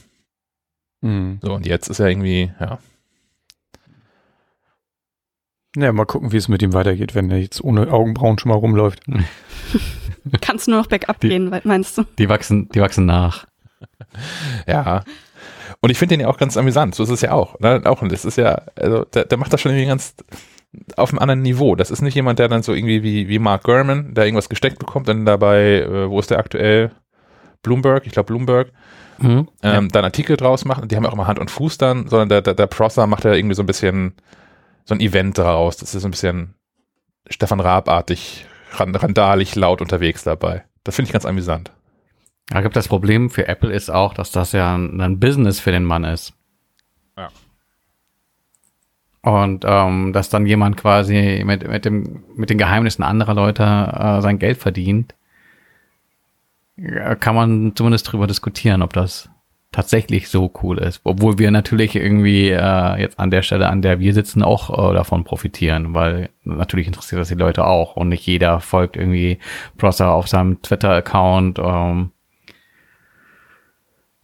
Mhm. 1.01 1.39
So, 1.41 1.53
und 1.53 1.65
jetzt 1.65 1.89
ist 1.89 1.97
ja 1.97 2.07
irgendwie, 2.07 2.51
ja. 2.59 2.79
Naja, 5.75 5.93
mal 5.93 6.05
gucken, 6.05 6.31
wie 6.31 6.37
es 6.37 6.49
mit 6.49 6.61
ihm 6.61 6.73
weitergeht, 6.73 7.15
wenn 7.15 7.31
er 7.31 7.37
jetzt 7.37 7.63
ohne 7.63 7.91
Augenbrauen 7.91 8.37
schon 8.37 8.49
mal 8.49 8.57
rumläuft. 8.57 9.03
Kannst 10.41 10.67
du 10.67 10.71
nur 10.71 10.81
noch 10.81 10.87
Backup 10.87 11.19
die, 11.21 11.29
gehen, 11.29 11.53
meinst 11.63 11.97
du? 11.97 12.03
Die 12.17 12.29
wachsen, 12.29 12.69
die 12.69 12.81
wachsen 12.81 13.05
nach. 13.05 13.47
ja. 14.67 15.03
Und 15.79 15.89
ich 15.89 15.97
finde 15.97 16.13
den 16.13 16.21
ja 16.21 16.27
auch 16.27 16.37
ganz 16.37 16.57
amüsant. 16.57 16.95
So 16.95 17.03
ist 17.03 17.09
es 17.09 17.21
ja 17.21 17.31
auch. 17.31 17.59
Ne? 17.59 17.81
Auch 17.85 18.05
das 18.07 18.25
ist 18.25 18.37
ja, 18.37 18.61
also 18.75 19.03
der, 19.05 19.25
der 19.25 19.37
macht 19.37 19.51
das 19.51 19.61
schon 19.61 19.71
irgendwie 19.71 19.87
ganz 19.87 20.15
auf 20.95 21.09
einem 21.09 21.19
anderen 21.19 21.41
Niveau. 21.41 21.75
Das 21.75 21.91
ist 21.91 22.01
nicht 22.01 22.15
jemand, 22.15 22.39
der 22.39 22.47
dann 22.47 22.63
so 22.63 22.73
irgendwie 22.73 23.03
wie, 23.03 23.27
wie 23.27 23.39
Mark 23.39 23.63
Gurman, 23.63 24.13
der 24.13 24.25
irgendwas 24.25 24.49
gesteckt 24.49 24.79
bekommt, 24.79 25.07
dann 25.07 25.25
dabei, 25.25 25.81
äh, 25.81 26.09
wo 26.09 26.19
ist 26.19 26.29
der 26.29 26.39
aktuell? 26.39 26.91
Bloomberg, 27.63 28.07
ich 28.07 28.13
glaube 28.13 28.27
Bloomberg, 28.27 28.71
mhm, 29.19 29.47
ähm, 29.61 29.83
ja. 29.83 29.87
dann 29.91 30.03
Artikel 30.03 30.35
draus 30.35 30.65
machen. 30.65 30.87
Die 30.87 30.95
haben 30.95 31.03
ja 31.03 31.09
auch 31.09 31.13
immer 31.13 31.27
Hand 31.27 31.39
und 31.39 31.51
Fuß 31.51 31.77
dann, 31.77 32.07
sondern 32.07 32.29
der, 32.29 32.41
der, 32.41 32.53
der 32.55 32.67
Prosser 32.67 33.05
macht 33.05 33.23
ja 33.23 33.33
irgendwie 33.33 33.55
so 33.55 33.61
ein 33.61 33.67
bisschen 33.67 34.15
so 34.85 34.95
ein 34.95 34.99
Event 34.99 35.37
daraus. 35.37 35.77
Das 35.77 35.93
ist 35.93 36.01
so 36.01 36.07
ein 36.07 36.11
bisschen 36.11 36.55
Stefan 37.29 37.59
Raab-artig, 37.59 38.45
randalig 38.73 39.55
laut 39.55 39.81
unterwegs 39.81 40.23
dabei. 40.23 40.63
Das 40.83 40.95
finde 40.95 41.09
ich 41.09 41.13
ganz 41.13 41.25
amüsant. 41.25 41.71
Ja, 42.51 42.61
gibt 42.61 42.75
das 42.75 42.87
Problem 42.87 43.29
für 43.29 43.47
Apple 43.47 43.71
ist 43.71 43.89
auch, 43.89 44.13
dass 44.13 44.31
das 44.31 44.51
ja 44.51 44.75
ein, 44.75 44.99
ein 44.99 45.19
Business 45.19 45.59
für 45.59 45.71
den 45.71 45.85
Mann 45.85 46.03
ist. 46.03 46.33
Ja. 47.17 47.29
Und 49.21 49.63
ähm, 49.67 50.13
dass 50.13 50.29
dann 50.29 50.45
jemand 50.45 50.77
quasi 50.77 51.43
mit, 51.45 51.67
mit, 51.67 51.85
dem, 51.85 52.23
mit 52.35 52.49
den 52.49 52.57
Geheimnissen 52.57 53.03
anderer 53.03 53.35
Leute 53.35 53.63
äh, 53.63 54.21
sein 54.21 54.39
Geld 54.39 54.57
verdient, 54.57 55.15
kann 57.19 57.35
man 57.35 57.75
zumindest 57.75 58.11
drüber 58.11 58.27
diskutieren, 58.27 58.81
ob 58.81 58.93
das 58.93 59.29
tatsächlich 59.71 60.29
so 60.29 60.51
cool 60.61 60.79
ist. 60.79 61.01
Obwohl 61.03 61.37
wir 61.37 61.51
natürlich 61.51 61.95
irgendwie 61.95 62.49
äh, 62.49 62.99
jetzt 62.99 63.19
an 63.19 63.31
der 63.31 63.41
Stelle, 63.41 63.69
an 63.69 63.81
der 63.81 63.99
wir 63.99 64.13
sitzen, 64.13 64.43
auch 64.43 64.69
äh, 64.69 64.93
davon 64.93 65.23
profitieren, 65.23 65.93
weil 65.93 66.29
natürlich 66.43 66.87
interessiert 66.87 67.21
das 67.21 67.29
die 67.29 67.35
Leute 67.35 67.65
auch 67.65 67.95
und 67.95 68.09
nicht 68.09 68.25
jeder 68.25 68.59
folgt 68.59 68.97
irgendwie 68.97 69.37
Prosser 69.77 70.11
auf 70.11 70.27
seinem 70.27 70.61
Twitter-Account. 70.61 71.59
Ähm, 71.59 72.11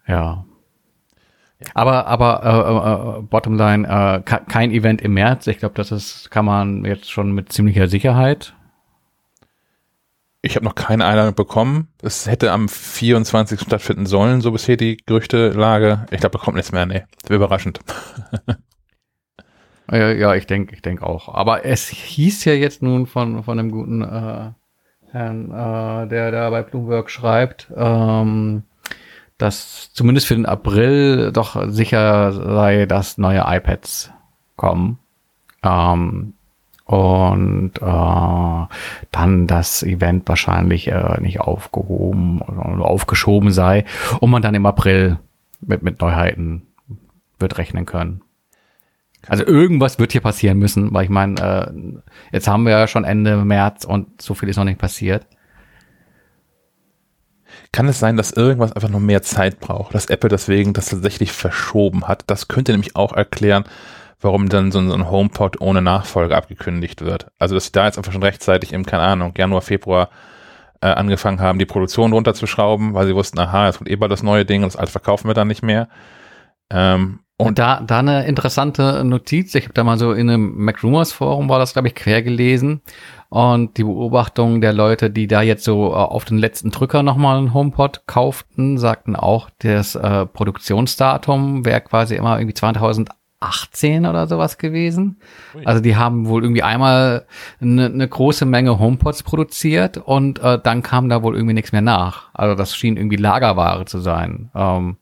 ja. 0.08 0.46
Aber, 1.74 2.06
aber 2.06 2.44
äh, 2.44 3.20
äh, 3.20 3.22
Bottomline, 3.24 3.88
äh, 3.88 4.22
kein 4.22 4.72
Event 4.72 5.02
im 5.02 5.14
März. 5.14 5.48
Ich 5.48 5.58
glaube, 5.58 5.76
das 5.76 5.92
ist, 5.92 6.30
kann 6.30 6.46
man 6.46 6.86
jetzt 6.86 7.10
schon 7.10 7.32
mit 7.32 7.52
ziemlicher 7.52 7.88
Sicherheit 7.88 8.54
ich 10.48 10.56
habe 10.56 10.66
noch 10.66 10.76
keine 10.76 11.06
Einladung 11.06 11.36
bekommen. 11.36 11.90
Es 12.02 12.28
hätte 12.28 12.52
am 12.52 12.70
24. 12.70 13.60
stattfinden 13.60 14.06
sollen, 14.06 14.42
so 14.42 14.52
bisher 14.52 14.78
die 14.78 14.98
Gerüchtelage. 14.98 16.06
Ich 16.12 16.20
glaube, 16.20 16.38
da 16.38 16.44
kommt 16.44 16.56
nichts 16.56 16.72
mehr. 16.72 16.86
Nee, 16.86 17.04
das 17.22 17.30
wäre 17.30 17.38
überraschend. 17.38 17.80
ja, 19.92 20.12
ja, 20.12 20.36
ich 20.36 20.48
denke 20.48 20.74
ich 20.74 20.82
denk 20.82 21.02
auch. 21.02 21.34
Aber 21.34 21.66
es 21.66 21.88
hieß 21.88 22.46
ja 22.46 22.54
jetzt 22.54 22.82
nun 22.82 23.08
von, 23.08 23.44
von 23.44 23.60
einem 23.60 23.72
guten 23.72 24.02
äh, 24.02 24.52
Herrn, 25.12 25.52
äh, 25.52 26.08
der 26.08 26.32
da 26.32 26.50
bei 26.50 26.64
Bloomberg 26.64 27.10
schreibt, 27.10 27.72
ähm, 27.76 28.64
dass 29.38 29.92
zumindest 29.94 30.28
für 30.28 30.36
den 30.36 30.46
April 30.46 31.32
doch 31.32 31.70
sicher 31.70 32.32
sei, 32.32 32.86
dass 32.86 33.18
neue 33.18 33.44
iPads 33.46 34.12
kommen. 34.56 35.00
Ähm, 35.64 36.34
und 36.86 37.74
äh, 37.82 38.76
dann 39.12 39.48
das 39.48 39.84
Event 39.84 40.28
wahrscheinlich 40.30 40.88
äh, 40.88 41.20
nicht 41.20 41.42
aufgehoben 41.42 42.40
oder 42.40 42.86
aufgeschoben 42.86 43.52
sei 43.52 43.84
und 44.22 44.30
man 44.30 44.42
dann 44.42 44.56
im 44.56 44.66
April 44.66 45.20
mit, 45.60 45.84
mit 45.84 46.00
Neuheiten 46.00 46.66
wird 47.40 47.58
rechnen 47.58 47.86
können. 47.86 48.22
Also 49.28 49.46
irgendwas 49.46 50.00
wird 50.00 50.14
hier 50.14 50.22
passieren 50.22 50.60
müssen, 50.60 50.94
weil 50.94 51.04
ich 51.04 51.10
meine, 51.10 51.42
äh, 51.42 52.00
jetzt 52.32 52.48
haben 52.48 52.64
wir 52.64 52.72
ja 52.72 52.88
schon 52.88 53.04
Ende 53.04 53.44
März 53.44 53.84
und 53.84 54.22
so 54.22 54.34
viel 54.34 54.48
ist 54.48 54.56
noch 54.56 54.64
nicht 54.64 54.80
passiert. 54.80 55.28
Kann 57.78 57.90
es 57.90 58.00
sein, 58.00 58.18
dass 58.18 58.32
irgendwas 58.32 58.72
einfach 58.72 58.90
noch 58.90 59.00
mehr 59.00 59.22
Zeit 59.22 59.60
braucht, 59.60 59.94
dass 59.94 60.08
Apple 60.08 60.32
deswegen 60.32 60.74
das 60.74 60.88
tatsächlich 60.88 61.32
verschoben 61.32 62.08
hat? 62.08 62.24
Das 62.26 62.48
könnte 62.48 62.72
nämlich 62.72 62.96
auch 62.96 63.14
erklären, 63.14 63.66
warum 64.20 64.50
dann 64.50 64.72
so, 64.72 64.80
ein 64.80 65.12
HomePod 65.12 65.62
ohne 65.62 65.84
Nachfolge 65.84 66.36
abgekündigt 66.36 67.06
wird. 67.06 67.28
Also, 67.38 67.54
dass 67.54 67.66
sie 67.66 67.74
da 67.74 67.86
jetzt 67.86 68.00
einfach 68.00 68.12
schon 68.12 68.24
rechtzeitig 68.24 68.74
im, 68.74 68.84
keine 68.84 69.04
Ahnung, 69.04 69.36
Januar, 69.38 69.62
Februar 69.62 70.10
äh, 70.82 70.88
angefangen 70.88 71.40
haben, 71.40 71.60
die 71.60 71.68
Produktion 71.68 72.14
runterzuschrauben, 72.14 72.96
weil 72.96 73.06
sie 73.06 73.14
wussten, 73.14 73.38
aha, 73.38 73.68
es 73.68 73.78
kommt 73.78 73.92
eh 73.92 73.96
bald 73.96 74.12
das 74.12 74.24
neue 74.24 74.44
Ding 74.44 74.64
und 74.64 74.74
das 74.74 74.80
alte 74.80 74.94
verkaufen 74.94 75.28
wir 75.28 75.36
dann 75.36 75.48
nicht 75.48 75.62
mehr. 75.62 75.88
Ähm, 76.72 77.20
und 77.38 77.60
da, 77.60 77.82
da 77.82 78.00
eine 78.00 78.26
interessante 78.26 79.04
Notiz, 79.04 79.54
ich 79.54 79.66
habe 79.66 79.76
da 79.76 79.84
mal 79.84 80.00
so 80.00 80.14
in 80.14 80.32
einem 80.32 80.56
MacRumors 80.58 81.12
Forum 81.12 81.48
war 81.48 81.60
das, 81.60 81.74
glaube 81.74 81.90
ich, 81.90 81.94
quer 81.94 82.24
gelesen 82.24 82.82
und 83.30 83.78
die 83.78 83.84
Beobachtung 83.84 84.62
der 84.62 84.74
Leute, 84.74 85.10
die 85.10 85.28
da 85.28 85.42
jetzt 85.42 85.64
so 85.64 85.92
äh, 85.92 85.96
auf 85.96 86.26
den 86.26 86.38
letzten 86.38 86.72
Drücker 86.72 87.04
nochmal 87.04 87.38
einen 87.38 87.54
HomePod 87.54 88.04
kauften, 88.08 88.78
sagten 88.78 89.16
auch, 89.16 89.50
das 89.60 89.96
äh, 89.96 90.26
Produktionsdatum 90.26 91.66
wäre 91.66 91.82
quasi 91.82 92.16
immer 92.16 92.38
irgendwie 92.38 92.54
2000 92.54 93.10
18 93.40 94.08
oder 94.08 94.26
sowas 94.28 94.58
gewesen. 94.58 95.18
Also 95.64 95.82
die 95.82 95.96
haben 95.96 96.28
wohl 96.28 96.44
irgendwie 96.44 96.64
einmal 96.64 97.28
eine, 97.62 97.86
eine 97.86 98.08
große 98.08 98.46
Menge 98.46 98.80
HomePods 98.80 99.24
produziert 99.24 99.98
und 99.98 100.40
äh, 100.40 100.60
dann 100.62 100.82
kam 100.82 101.08
da 101.08 101.22
wohl 101.22 101.36
irgendwie 101.36 101.54
nichts 101.54 101.72
mehr 101.72 101.82
nach. 101.82 102.30
Also 102.34 102.56
das 102.56 102.76
schien 102.76 102.98
irgendwie 102.98 103.18
Lagerware 103.18 103.86
zu 103.86 104.00
sein. 104.00 104.50
Ähm, 104.56 104.98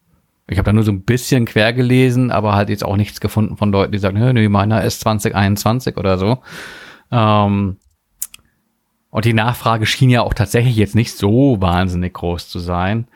ich 0.47 0.57
habe 0.57 0.65
da 0.65 0.73
nur 0.73 0.83
so 0.83 0.91
ein 0.91 1.03
bisschen 1.03 1.45
quer 1.45 1.71
gelesen, 1.71 2.29
aber 2.29 2.55
halt 2.55 2.69
jetzt 2.69 2.83
auch 2.83 2.97
nichts 2.97 3.21
gefunden 3.21 3.55
von 3.55 3.71
Leuten, 3.71 3.93
die 3.93 3.99
sagen, 3.99 4.19
nö, 4.19 4.49
meiner 4.49 4.83
ist 4.83 4.99
2021 4.99 5.95
oder 5.95 6.17
so. 6.17 6.39
Ähm, 7.11 7.77
und 9.15 9.23
die 9.23 9.33
Nachfrage 9.33 9.85
schien 9.85 10.09
ja 10.09 10.23
auch 10.23 10.33
tatsächlich 10.33 10.75
jetzt 10.75 10.93
nicht 10.93 11.15
so 11.15 11.61
wahnsinnig 11.61 12.15
groß 12.15 12.49
zu 12.49 12.59
sein. 12.59 13.07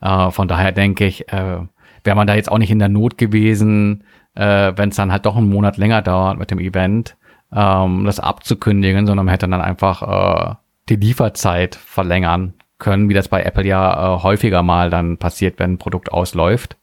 Äh, 0.00 0.32
von 0.32 0.48
daher 0.48 0.72
denke 0.72 1.06
ich, 1.06 1.32
äh, 1.32 1.60
wäre 2.02 2.16
man 2.16 2.26
da 2.26 2.34
jetzt 2.34 2.50
auch 2.50 2.58
nicht 2.58 2.72
in 2.72 2.80
der 2.80 2.88
Not 2.88 3.18
gewesen, 3.18 4.02
äh, 4.34 4.72
wenn 4.74 4.88
es 4.88 4.96
dann 4.96 5.12
halt 5.12 5.26
doch 5.26 5.36
einen 5.36 5.48
Monat 5.48 5.76
länger 5.76 6.02
dauert 6.02 6.40
mit 6.40 6.50
dem 6.50 6.58
Event, 6.58 7.16
ähm, 7.52 8.04
das 8.04 8.18
abzukündigen, 8.18 9.06
sondern 9.06 9.26
man 9.26 9.32
hätte 9.32 9.46
dann 9.46 9.60
einfach 9.60 10.02
äh, 10.02 10.54
die 10.88 10.96
Lieferzeit 10.96 11.76
verlängern 11.76 12.54
können, 12.78 13.08
wie 13.08 13.14
das 13.14 13.28
bei 13.28 13.44
Apple 13.44 13.64
ja 13.64 14.16
äh, 14.16 14.22
häufiger 14.24 14.64
mal 14.64 14.90
dann 14.90 15.18
passiert, 15.18 15.60
wenn 15.60 15.74
ein 15.74 15.78
Produkt 15.78 16.10
ausläuft. 16.10 16.76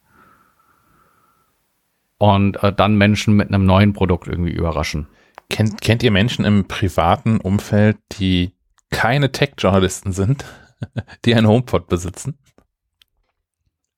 Und 2.16 2.62
äh, 2.62 2.72
dann 2.72 2.96
Menschen 2.96 3.36
mit 3.36 3.48
einem 3.48 3.66
neuen 3.66 3.92
Produkt 3.92 4.28
irgendwie 4.28 4.52
überraschen. 4.52 5.08
Kennt, 5.50 5.82
kennt 5.82 6.02
ihr 6.02 6.10
Menschen 6.10 6.46
im 6.46 6.66
privaten 6.66 7.38
Umfeld, 7.38 7.98
die 8.18 8.54
keine 8.92 9.32
Tech-Journalisten 9.32 10.12
sind, 10.12 10.44
die 11.24 11.34
einen 11.34 11.48
HomePod 11.48 11.88
besitzen? 11.88 12.38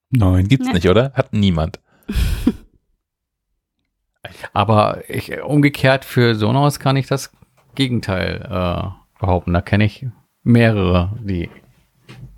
Nein. 0.09 0.47
Gibt's 0.47 0.67
nee. 0.67 0.73
nicht, 0.73 0.89
oder? 0.89 1.13
Hat 1.13 1.33
niemand. 1.33 1.79
Aber 4.53 5.03
ich, 5.07 5.39
umgekehrt 5.41 6.03
für 6.05 6.35
Sonos 6.35 6.79
kann 6.79 6.95
ich 6.97 7.07
das 7.07 7.31
Gegenteil 7.75 8.41
äh, 8.41 9.19
behaupten. 9.19 9.53
Da 9.53 9.61
kenne 9.61 9.85
ich 9.85 10.07
mehrere, 10.43 11.17
die 11.21 11.49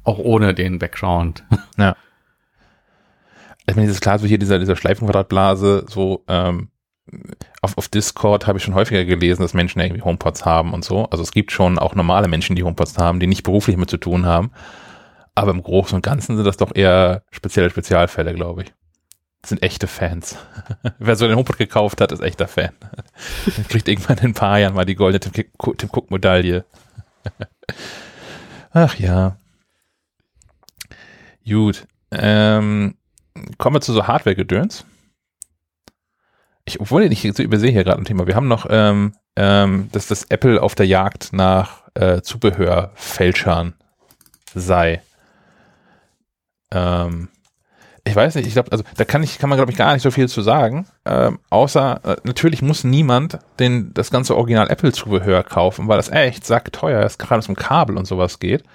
auch 0.04 0.18
ohne 0.18 0.54
den 0.54 0.80
Background. 0.80 1.44
Ja. 1.78 1.96
Ich 3.68 3.76
meine, 3.76 3.88
das 3.88 3.98
ist 3.98 4.02
klar, 4.02 4.18
so 4.18 4.26
hier 4.26 4.40
dieser, 4.40 4.58
dieser 4.58 4.76
Schleifenquadratblase, 4.76 5.86
so 5.90 6.24
ähm, 6.28 6.70
auf, 7.62 7.78
auf 7.78 7.88
Discord 7.88 8.48
habe 8.48 8.58
ich 8.58 8.64
schon 8.64 8.76
häufiger 8.76 9.06
gelesen, 9.06 9.42
dass 9.42 9.54
Menschen 9.54 9.80
irgendwie 9.80 10.02
HomePods 10.02 10.46
haben 10.46 10.74
und 10.74 10.84
so. 10.84 11.06
Also 11.06 11.24
es 11.24 11.32
gibt 11.32 11.52
schon 11.52 11.80
auch 11.80 11.96
normale 11.96 12.28
Menschen, 12.28 12.56
die 12.56 12.64
HomePods 12.64 12.98
haben, 12.98 13.20
die 13.20 13.28
nicht 13.28 13.44
beruflich 13.44 13.78
mit 13.78 13.90
zu 13.90 13.98
tun 13.98 14.26
haben. 14.26 14.52
Aber 15.36 15.52
im 15.52 15.64
Großen 15.64 15.96
und 15.96 16.02
Ganzen 16.02 16.36
sind 16.36 16.46
das 16.46 16.58
doch 16.58 16.76
eher 16.76 17.24
spezielle 17.32 17.70
Spezialfälle, 17.70 18.34
glaube 18.34 18.64
ich 18.64 18.74
sind 19.48 19.64
echte 19.64 19.88
Fans. 19.88 20.38
Wer 21.00 21.16
so 21.16 21.28
den 21.28 21.38
HomePod 21.38 21.58
gekauft 21.58 22.02
hat, 22.02 22.12
ist 22.12 22.22
echter 22.22 22.48
Fan. 22.48 22.72
kriegt 23.70 23.88
irgendwann 23.88 24.18
in 24.18 24.26
ein 24.26 24.34
paar 24.34 24.60
Jahren 24.60 24.76
mal 24.76 24.86
die 24.86 24.96
goldene 24.96 25.20
Tim, 25.20 25.46
Tim 25.78 25.90
Cook 25.92 26.12
Medaille. 26.12 26.66
Ach 28.72 28.96
ja. 28.96 29.38
Gut. 31.48 31.88
Ähm, 32.12 32.96
kommen 33.58 33.76
wir 33.76 33.82
zu 33.82 33.94
so 33.94 34.08
Hardware-Gedöns. 34.08 34.86
Ich 36.68 36.78
wollte 36.82 37.08
nicht 37.08 37.22
so 37.36 37.42
übersehe 37.42 37.72
hier 37.72 37.86
gerade 37.86 38.02
ein 38.02 38.06
Thema. 38.06 38.28
Wir 38.28 38.36
haben 38.36 38.50
noch, 38.50 38.68
ähm, 38.70 39.14
ähm, 39.38 39.88
dass 39.94 40.08
das 40.08 40.26
Apple 40.26 40.62
auf 40.62 40.76
der 40.76 40.86
Jagd 40.86 41.32
nach 41.32 41.84
äh, 41.94 42.22
Zubehörfälschern 42.22 43.74
sei. 44.54 45.02
Ähm, 46.72 47.30
ich 48.04 48.14
weiß 48.14 48.36
nicht, 48.36 48.48
ich 48.48 48.54
glaube, 48.54 48.74
also 48.74 48.84
da 48.98 49.06
kann 49.06 49.24
ich, 49.24 49.40
kann 49.40 49.50
man 49.50 49.58
glaube 49.58 49.72
ich 49.72 49.78
gar 49.78 49.94
nicht 49.94 50.04
so 50.04 50.12
viel 50.12 50.28
zu 50.28 50.42
sagen, 50.42 50.86
ähm, 51.06 51.40
außer 51.50 52.02
äh, 52.04 52.16
natürlich 52.24 52.62
muss 52.62 52.84
niemand 52.84 53.40
den 53.60 53.94
das 53.94 54.12
ganze 54.12 54.36
Original 54.36 54.70
Apple 54.70 54.92
Zubehör 54.92 55.44
kaufen, 55.44 55.88
weil 55.88 55.98
das 55.98 56.10
echt 56.10 56.46
sackteuer 56.46 57.06
ist, 57.06 57.18
gerade 57.18 57.32
wenn 57.32 57.40
es 57.40 57.50
um 57.50 57.56
Kabel 57.56 57.98
und 57.98 58.06
sowas 58.06 58.40
geht. 58.40 58.66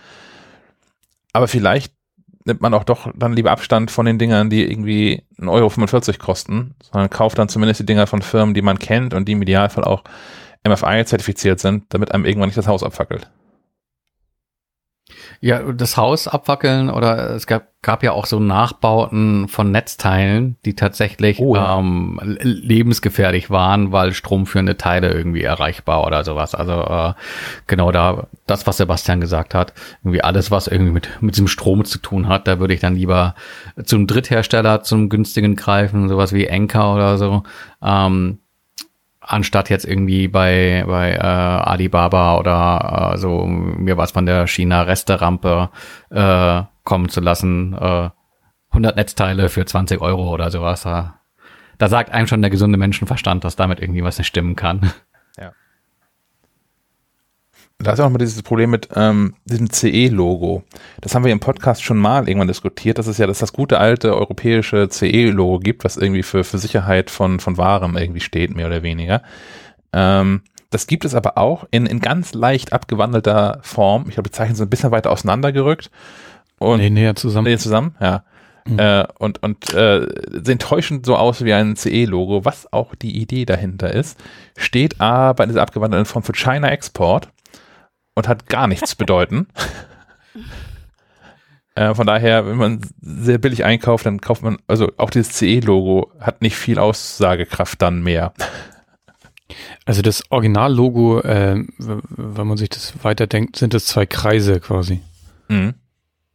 Aber 1.34 1.47
vielleicht 1.47 1.93
nimmt 2.45 2.61
man 2.61 2.74
auch 2.74 2.84
doch 2.84 3.11
dann 3.14 3.34
lieber 3.34 3.51
Abstand 3.51 3.90
von 3.90 4.07
den 4.07 4.18
Dingern, 4.18 4.51
die 4.51 4.68
irgendwie 4.70 5.22
1,45 5.40 6.09
Euro 6.09 6.18
kosten, 6.18 6.74
sondern 6.82 7.11
kauft 7.11 7.38
dann 7.38 7.49
zumindest 7.49 7.80
die 7.80 7.86
Dinger 7.86 8.07
von 8.07 8.22
Firmen, 8.22 8.55
die 8.55 8.62
man 8.62 8.78
kennt 8.78 9.14
und 9.14 9.28
die 9.28 9.32
im 9.32 9.43
Idealfall 9.43 9.84
auch 9.84 10.03
MFI 10.66 11.05
zertifiziert 11.05 11.61
sind, 11.61 11.84
damit 11.90 12.12
einem 12.12 12.24
irgendwann 12.24 12.49
nicht 12.49 12.59
das 12.59 12.68
Haus 12.68 12.82
abfackelt. 12.82 13.30
Ja, 15.40 15.72
das 15.72 15.96
Haus 15.96 16.28
abwackeln 16.28 16.88
oder 16.88 17.30
es 17.30 17.46
gab, 17.46 17.66
gab 17.82 18.02
ja 18.02 18.12
auch 18.12 18.26
so 18.26 18.38
Nachbauten 18.38 19.48
von 19.48 19.70
Netzteilen, 19.72 20.56
die 20.64 20.74
tatsächlich 20.74 21.40
Oh 21.40 21.56
ja. 21.56 21.78
ähm, 21.78 22.20
lebensgefährlich 22.22 23.50
waren, 23.50 23.90
weil 23.90 24.12
stromführende 24.12 24.76
Teile 24.76 25.12
irgendwie 25.12 25.42
erreichbar 25.42 26.06
oder 26.06 26.22
sowas. 26.22 26.54
Also 26.54 26.72
äh, 26.72 27.14
genau 27.66 27.90
da, 27.90 28.28
das, 28.46 28.66
was 28.66 28.76
Sebastian 28.76 29.20
gesagt 29.20 29.54
hat, 29.54 29.72
irgendwie 30.04 30.22
alles, 30.22 30.50
was 30.50 30.68
irgendwie 30.68 30.92
mit, 30.92 31.08
mit 31.20 31.34
diesem 31.34 31.48
Strom 31.48 31.84
zu 31.84 31.98
tun 31.98 32.28
hat, 32.28 32.46
da 32.46 32.60
würde 32.60 32.74
ich 32.74 32.80
dann 32.80 32.94
lieber 32.94 33.34
zum 33.84 34.06
Dritthersteller, 34.06 34.82
zum 34.82 35.08
günstigen 35.08 35.56
greifen, 35.56 36.08
sowas 36.08 36.32
wie 36.32 36.46
Enka 36.46 36.94
oder 36.94 37.18
so. 37.18 37.42
Ähm, 37.82 38.38
anstatt 39.22 39.70
jetzt 39.70 39.84
irgendwie 39.84 40.28
bei 40.28 40.84
bei 40.86 41.12
äh, 41.12 41.18
Alibaba 41.18 42.38
oder 42.38 43.12
äh, 43.14 43.18
so 43.18 43.46
mir 43.46 43.96
was 43.96 44.10
von 44.10 44.26
der 44.26 44.46
China 44.46 44.82
Resterampe 44.82 45.70
äh, 46.10 46.62
kommen 46.84 47.08
zu 47.08 47.20
lassen, 47.20 47.74
äh, 47.74 48.10
100 48.70 48.96
Netzteile 48.96 49.48
für 49.48 49.64
20 49.64 50.00
Euro 50.00 50.30
oder 50.30 50.50
sowas. 50.50 50.82
Da, 50.82 51.20
da 51.78 51.88
sagt 51.88 52.10
einem 52.10 52.26
schon 52.26 52.42
der 52.42 52.50
gesunde 52.50 52.78
Menschenverstand, 52.78 53.44
dass 53.44 53.56
damit 53.56 53.80
irgendwie 53.80 54.02
was 54.02 54.18
nicht 54.18 54.26
stimmen 54.26 54.56
kann. 54.56 54.92
Da 57.82 57.92
ist 57.92 58.00
auch 58.00 58.04
noch 58.04 58.12
mal 58.12 58.18
dieses 58.18 58.42
Problem 58.42 58.70
mit 58.70 58.88
ähm, 58.94 59.34
diesem 59.44 59.70
CE-Logo. 59.70 60.62
Das 61.00 61.14
haben 61.14 61.24
wir 61.24 61.32
im 61.32 61.40
Podcast 61.40 61.82
schon 61.82 61.98
mal 61.98 62.28
irgendwann 62.28 62.48
diskutiert. 62.48 62.98
Das 62.98 63.06
ist 63.06 63.18
ja, 63.18 63.26
dass 63.26 63.40
das 63.40 63.52
gute 63.52 63.78
alte 63.78 64.14
europäische 64.14 64.88
CE-Logo 64.88 65.58
gibt, 65.58 65.84
was 65.84 65.96
irgendwie 65.96 66.22
für, 66.22 66.44
für 66.44 66.58
Sicherheit 66.58 67.10
von, 67.10 67.40
von 67.40 67.56
Waren 67.58 67.96
irgendwie 67.96 68.20
steht, 68.20 68.54
mehr 68.54 68.66
oder 68.66 68.82
weniger. 68.82 69.22
Ähm, 69.92 70.42
das 70.70 70.86
gibt 70.86 71.04
es 71.04 71.14
aber 71.14 71.36
auch 71.38 71.66
in, 71.70 71.86
in 71.86 72.00
ganz 72.00 72.34
leicht 72.34 72.72
abgewandelter 72.72 73.58
Form. 73.62 74.04
Ich 74.08 74.14
glaube, 74.14 74.30
die 74.30 74.34
Zeichen 74.34 74.54
sind 74.54 74.68
ein 74.68 74.70
bisschen 74.70 74.90
weiter 74.90 75.10
auseinandergerückt. 75.10 75.90
Und 76.58 76.78
Nee, 76.78 76.90
näher 76.90 77.16
zusammen. 77.16 77.48
Nee, 77.48 77.58
zusammen, 77.58 77.96
ja. 78.00 78.24
Mhm. 78.64 78.78
Äh, 78.78 79.04
und 79.18 79.42
und 79.42 79.74
äh, 79.74 80.06
sehen 80.44 80.60
täuschend 80.60 81.04
so 81.04 81.16
aus 81.16 81.44
wie 81.44 81.52
ein 81.52 81.74
CE-Logo, 81.74 82.44
was 82.44 82.72
auch 82.72 82.94
die 82.94 83.20
Idee 83.20 83.44
dahinter 83.44 83.92
ist, 83.92 84.18
steht 84.56 85.00
aber 85.00 85.42
in 85.42 85.50
dieser 85.50 85.62
abgewandelten 85.62 86.06
Form 86.06 86.22
für 86.22 86.32
China 86.32 86.68
Export 86.68 87.28
und 88.14 88.28
hat 88.28 88.48
gar 88.48 88.66
nichts 88.66 88.94
bedeuten. 88.94 89.46
äh, 91.74 91.94
von 91.94 92.06
daher, 92.06 92.46
wenn 92.46 92.56
man 92.56 92.80
sehr 93.00 93.38
billig 93.38 93.64
einkauft, 93.64 94.06
dann 94.06 94.20
kauft 94.20 94.42
man, 94.42 94.58
also 94.66 94.92
auch 94.96 95.10
dieses 95.10 95.32
CE-Logo 95.32 96.12
hat 96.20 96.42
nicht 96.42 96.56
viel 96.56 96.78
Aussagekraft 96.78 97.80
dann 97.82 98.02
mehr. 98.02 98.32
Also 99.84 100.00
das 100.00 100.22
Originallogo, 100.30 101.20
äh, 101.20 101.64
wenn 101.78 102.46
man 102.46 102.56
sich 102.56 102.70
das 102.70 102.94
weiterdenkt, 103.02 103.56
sind 103.56 103.74
es 103.74 103.86
zwei 103.86 104.06
Kreise 104.06 104.60
quasi. 104.60 105.00
Mhm. 105.48 105.74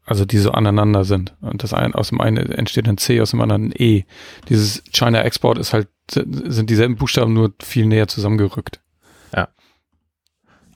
Also 0.05 0.23
die 0.23 0.37
so 0.37 0.51
aneinander 0.51 1.03
sind. 1.03 1.35
Und 1.41 1.63
das 1.63 1.73
ein, 1.73 1.93
aus 1.93 2.09
dem 2.09 2.21
einen 2.21 2.51
entsteht 2.51 2.87
ein 2.87 2.97
C, 2.97 3.19
aus 3.19 3.31
dem 3.31 3.41
anderen 3.41 3.69
ein 3.69 3.73
E. 3.75 4.03
Dieses 4.47 4.83
China 4.93 5.21
Export 5.21 5.57
ist 5.57 5.73
halt, 5.73 5.89
sind 6.09 6.69
dieselben 6.69 6.95
Buchstaben 6.95 7.33
nur 7.33 7.53
viel 7.61 7.87
näher 7.87 8.07
zusammengerückt. 8.07 8.79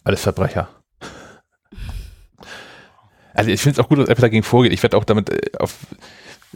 Alles 0.03 0.21
Verbrecher. 0.21 0.69
Also 3.33 3.49
ich 3.49 3.61
finde 3.61 3.79
es 3.79 3.85
auch 3.85 3.89
gut, 3.89 3.99
dass 3.99 4.09
Apple 4.09 4.21
dagegen 4.21 4.43
vorgeht. 4.43 4.73
Ich 4.73 4.83
werde 4.83 4.97
auch 4.97 5.03
damit 5.03 5.29
äh, 5.29 5.57
auf, 5.59 5.77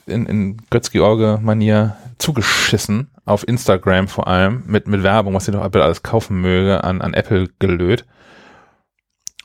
in, 0.05 0.25
in 0.25 0.57
Götz-George-Manier 0.69 1.95
zugeschissen, 2.17 3.09
auf 3.25 3.47
Instagram 3.47 4.07
vor 4.07 4.27
allem, 4.27 4.63
mit, 4.67 4.87
mit 4.87 5.03
Werbung, 5.03 5.33
was 5.33 5.45
sie 5.45 5.51
doch 5.51 5.63
Apple 5.63 5.83
alles 5.83 6.03
kaufen 6.03 6.41
möge, 6.41 6.83
an, 6.83 7.01
an 7.01 7.13
Apple 7.13 7.49
gelöt. 7.59 8.05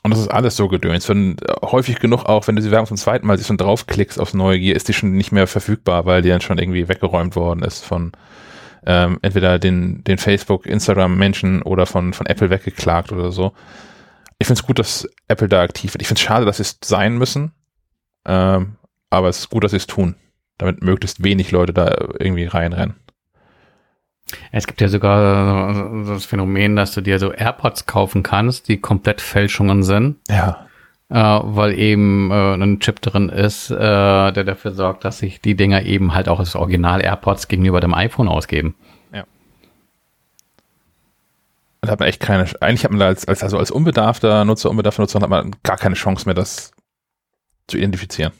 Und 0.03 0.11
das 0.11 0.19
ist 0.19 0.29
alles 0.29 0.55
so 0.55 0.67
gedöns. 0.67 1.07
Wenn, 1.09 1.37
äh, 1.37 1.53
häufig 1.63 1.99
genug 1.99 2.25
auch, 2.25 2.47
wenn 2.47 2.55
du 2.55 2.61
die 2.61 2.71
Werbung 2.71 2.87
zum 2.87 2.97
zweiten 2.97 3.27
Mal 3.27 3.37
siehst 3.37 3.51
und 3.51 3.61
draufklickst 3.61 4.19
aufs 4.19 4.33
Neugier, 4.33 4.75
ist 4.75 4.87
die 4.87 4.93
schon 4.93 5.13
nicht 5.13 5.31
mehr 5.31 5.47
verfügbar, 5.47 6.05
weil 6.05 6.21
die 6.21 6.29
dann 6.29 6.41
schon 6.41 6.57
irgendwie 6.57 6.89
weggeräumt 6.89 7.35
worden 7.35 7.63
ist 7.63 7.85
von 7.85 8.11
ähm, 8.85 9.19
entweder 9.21 9.59
den, 9.59 10.03
den 10.03 10.17
Facebook, 10.17 10.65
Instagram-Menschen 10.65 11.61
oder 11.61 11.85
von, 11.85 12.13
von 12.13 12.25
Apple 12.25 12.49
weggeklagt 12.49 13.11
oder 13.11 13.31
so. 13.31 13.53
Ich 14.41 14.47
finde 14.47 14.59
es 14.59 14.65
gut, 14.65 14.79
dass 14.79 15.07
Apple 15.27 15.47
da 15.47 15.61
aktiv 15.61 15.93
wird. 15.93 16.01
Ich 16.01 16.07
finde 16.07 16.17
es 16.19 16.23
schade, 16.25 16.45
dass 16.47 16.57
sie 16.57 16.63
es 16.63 16.79
sein 16.83 17.15
müssen. 17.19 17.51
Ähm, 18.25 18.75
aber 19.11 19.29
es 19.29 19.37
ist 19.37 19.49
gut, 19.51 19.63
dass 19.63 19.69
sie 19.69 19.77
es 19.77 19.85
tun. 19.85 20.15
Damit 20.57 20.81
möglichst 20.81 21.23
wenig 21.23 21.51
Leute 21.51 21.73
da 21.73 21.93
irgendwie 22.17 22.45
reinrennen. 22.45 22.95
Es 24.51 24.65
gibt 24.65 24.81
ja 24.81 24.87
sogar 24.87 25.75
so 26.05 26.13
das 26.13 26.25
Phänomen, 26.25 26.75
dass 26.75 26.93
du 26.95 27.01
dir 27.01 27.19
so 27.19 27.31
AirPods 27.31 27.85
kaufen 27.85 28.23
kannst, 28.23 28.67
die 28.67 28.77
komplett 28.77 29.21
Fälschungen 29.21 29.83
sind, 29.83 30.15
Ja. 30.27 30.65
äh, 31.09 31.39
weil 31.43 31.77
eben 31.77 32.31
äh, 32.31 32.53
ein 32.55 32.79
Chip 32.79 32.99
drin 33.01 33.29
ist, 33.29 33.69
äh, 33.69 33.75
der 33.77 34.43
dafür 34.43 34.71
sorgt, 34.71 35.05
dass 35.05 35.19
sich 35.19 35.39
die 35.41 35.55
Dinger 35.55 35.83
eben 35.83 36.15
halt 36.15 36.27
auch 36.29 36.39
als 36.39 36.55
Original 36.55 37.01
AirPods 37.03 37.47
gegenüber 37.47 37.79
dem 37.79 37.93
iPhone 37.93 38.27
ausgeben. 38.27 38.73
Da 41.81 41.91
hat 41.91 41.99
man 41.99 42.09
echt 42.09 42.19
keine, 42.19 42.45
eigentlich 42.61 42.83
hat 42.83 42.91
man 42.91 42.99
da 42.99 43.07
als, 43.07 43.27
als, 43.27 43.43
also 43.43 43.57
als 43.57 43.71
unbedarfter 43.71 44.45
Nutzer, 44.45 44.69
unbedarfter 44.69 45.01
Nutzer 45.01 45.19
hat 45.19 45.29
man 45.29 45.55
gar 45.63 45.77
keine 45.77 45.95
Chance 45.95 46.25
mehr, 46.25 46.35
das 46.35 46.71
zu 47.67 47.77
identifizieren. 47.77 48.33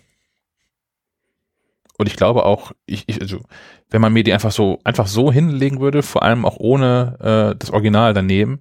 Und 1.97 2.07
ich 2.07 2.15
glaube 2.15 2.45
auch, 2.45 2.71
ich, 2.85 3.07
ich, 3.07 3.21
also, 3.21 3.41
wenn 3.89 4.01
man 4.01 4.13
mir 4.13 4.23
die 4.23 4.33
einfach 4.33 4.51
so, 4.51 4.79
einfach 4.83 5.07
so 5.07 5.31
hinlegen 5.31 5.79
würde, 5.79 6.03
vor 6.03 6.23
allem 6.23 6.45
auch 6.45 6.57
ohne 6.57 7.17
äh, 7.53 7.55
das 7.57 7.71
Original 7.71 8.13
daneben, 8.13 8.59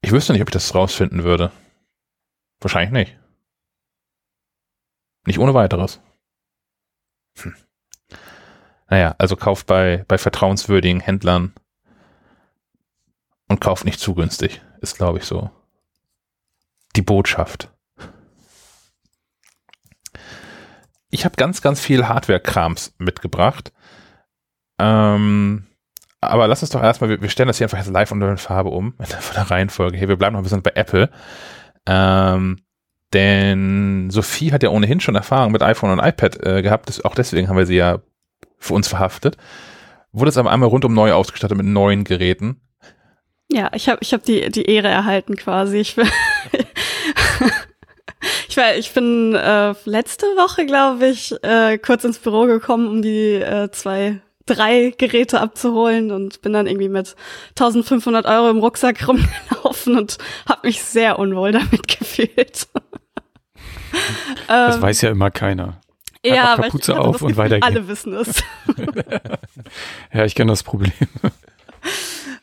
ich 0.00 0.12
wüsste 0.12 0.32
nicht, 0.32 0.42
ob 0.42 0.48
ich 0.48 0.52
das 0.52 0.74
rausfinden 0.74 1.24
würde. 1.24 1.50
Wahrscheinlich 2.60 2.92
nicht. 2.92 3.18
Nicht 5.26 5.38
ohne 5.38 5.54
weiteres. 5.54 6.00
Hm. 7.40 7.54
Naja, 8.88 9.14
also 9.18 9.36
kauft 9.36 9.66
bei, 9.66 10.04
bei 10.06 10.18
vertrauenswürdigen 10.18 11.00
Händlern 11.00 11.52
und 13.48 13.60
kauft 13.60 13.84
nicht 13.84 14.00
zu 14.00 14.14
günstig, 14.14 14.62
ist 14.80 14.96
glaube 14.96 15.18
ich 15.18 15.24
so 15.24 15.50
die 16.96 17.02
Botschaft. 17.02 17.70
Ich 21.10 21.24
habe 21.24 21.36
ganz, 21.36 21.62
ganz 21.62 21.80
viel 21.80 22.08
Hardware-Krams 22.08 22.94
mitgebracht. 22.98 23.72
Ähm, 24.78 25.66
aber 26.20 26.48
lass 26.48 26.62
uns 26.62 26.70
doch 26.70 26.82
erstmal, 26.82 27.20
wir, 27.20 27.28
stellen 27.28 27.46
das 27.46 27.58
hier 27.58 27.66
einfach 27.66 27.78
jetzt 27.78 27.90
live 27.90 28.10
unter 28.10 28.26
der 28.26 28.36
Farbe 28.38 28.70
um, 28.70 28.94
von 29.20 29.34
der 29.34 29.50
Reihenfolge. 29.50 29.96
Hey, 29.96 30.08
wir 30.08 30.16
bleiben 30.16 30.32
noch 30.32 30.40
ein 30.40 30.44
bisschen 30.44 30.62
bei 30.62 30.72
Apple. 30.74 31.10
Ähm, 31.86 32.58
denn 33.12 34.10
Sophie 34.10 34.52
hat 34.52 34.62
ja 34.62 34.70
ohnehin 34.70 35.00
schon 35.00 35.14
Erfahrung 35.14 35.52
mit 35.52 35.62
iPhone 35.62 35.90
und 35.90 36.04
iPad 36.04 36.44
äh, 36.44 36.62
gehabt. 36.62 36.88
Das, 36.88 37.04
auch 37.04 37.14
deswegen 37.14 37.48
haben 37.48 37.56
wir 37.56 37.66
sie 37.66 37.76
ja 37.76 38.00
für 38.58 38.74
uns 38.74 38.88
verhaftet. 38.88 39.36
Wurde 40.12 40.30
es 40.30 40.38
aber 40.38 40.50
einmal 40.50 40.68
rundum 40.68 40.92
neu 40.92 41.12
ausgestattet 41.12 41.56
mit 41.56 41.66
neuen 41.66 42.04
Geräten. 42.04 42.60
Ja, 43.50 43.70
ich 43.74 43.88
habe 43.88 43.98
ich 44.00 44.12
hab 44.12 44.24
die, 44.24 44.50
die 44.50 44.64
Ehre 44.64 44.88
erhalten 44.88 45.36
quasi. 45.36 45.78
Ich 45.78 45.94
bin, 45.94 46.08
ich, 48.48 48.56
war, 48.56 48.74
ich 48.74 48.92
bin 48.92 49.34
äh, 49.34 49.74
letzte 49.84 50.26
Woche, 50.36 50.66
glaube 50.66 51.06
ich, 51.08 51.32
äh, 51.42 51.78
kurz 51.78 52.04
ins 52.04 52.18
Büro 52.18 52.46
gekommen, 52.46 52.88
um 52.88 53.02
die 53.02 53.34
äh, 53.34 53.70
zwei, 53.70 54.20
drei 54.46 54.92
Geräte 54.98 55.40
abzuholen 55.40 56.10
und 56.10 56.42
bin 56.42 56.52
dann 56.52 56.66
irgendwie 56.66 56.88
mit 56.88 57.14
1500 57.50 58.26
Euro 58.26 58.50
im 58.50 58.58
Rucksack 58.58 59.06
rumgelaufen 59.06 59.96
und 59.96 60.18
habe 60.48 60.66
mich 60.66 60.82
sehr 60.82 61.18
unwohl 61.18 61.52
damit 61.52 61.86
gefühlt. 61.98 62.66
Das 64.48 64.76
Ähm, 64.76 64.82
weiß 64.82 65.02
ja 65.02 65.10
immer 65.10 65.30
keiner. 65.30 65.80
ja, 66.24 66.54
ich 66.56 66.62
Kapuze 66.62 66.94
hatte 66.94 67.04
auf 67.04 67.22
und 67.22 67.36
weitergehen. 67.36 67.62
Alle 67.62 67.86
wissen 67.86 68.12
es. 68.14 68.42
Ja, 70.12 70.24
ich 70.24 70.34
kenne 70.34 70.50
das 70.50 70.64
Problem. 70.64 70.92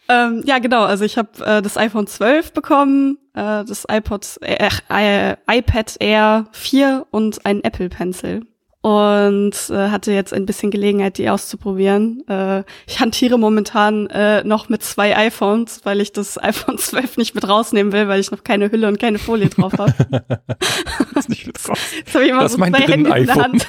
Ähm, 0.10 0.44
ja, 0.46 0.60
genau. 0.60 0.84
Also 0.84 1.06
ich 1.06 1.18
habe 1.18 1.30
äh, 1.46 1.62
das 1.62 1.78
iPhone 1.78 2.08
12 2.08 2.54
bekommen, 2.54 3.18
äh, 3.34 3.64
das 3.64 3.86
iPod, 3.90 4.38
äh, 4.42 4.70
äh, 4.90 5.36
iPad 5.50 5.96
Air 6.00 6.48
4 6.52 7.08
und 7.12 7.46
ein 7.46 7.64
Apple 7.64 7.90
Pencil. 7.90 8.46
Und 8.82 9.56
äh, 9.70 9.90
hatte 9.92 10.12
jetzt 10.12 10.34
ein 10.34 10.46
bisschen 10.46 10.70
Gelegenheit, 10.70 11.18
die 11.18 11.30
auszuprobieren. 11.30 12.28
Äh, 12.28 12.66
ich 12.86 13.00
hantiere 13.00 13.38
momentan 13.38 14.08
äh, 14.08 14.44
noch 14.44 14.68
mit 14.68 14.84
zwei 14.84 15.16
iPhones, 15.16 15.86
weil 15.86 16.02
ich 16.02 16.12
das 16.12 16.38
iPhone 16.44 16.78
12 16.78 17.16
nicht 17.16 17.34
mit 17.34 17.48
rausnehmen 17.48 17.94
will, 17.94 18.10
weil 18.10 18.20
ich 18.20 18.30
noch 18.30 18.44
keine 18.44 18.70
Hülle 18.70 18.90
und 18.90 19.00
keine 19.00 19.20
Folie 19.20 19.48
drauf 19.48 19.72
habe. 19.78 19.94
Das 20.28 21.16
ist 21.16 21.30
nicht 21.30 21.48
mit 21.48 21.58
raus. 21.70 21.80
Jetzt 21.98 22.14
habe 22.14 22.26
ich 22.26 22.32
immer 22.32 22.42
Das 22.42 22.52
so 22.52 22.58
zwei 22.58 22.72
Hände 22.74 23.18
in 23.18 23.26
der. 23.26 23.36
Hand. 23.36 23.66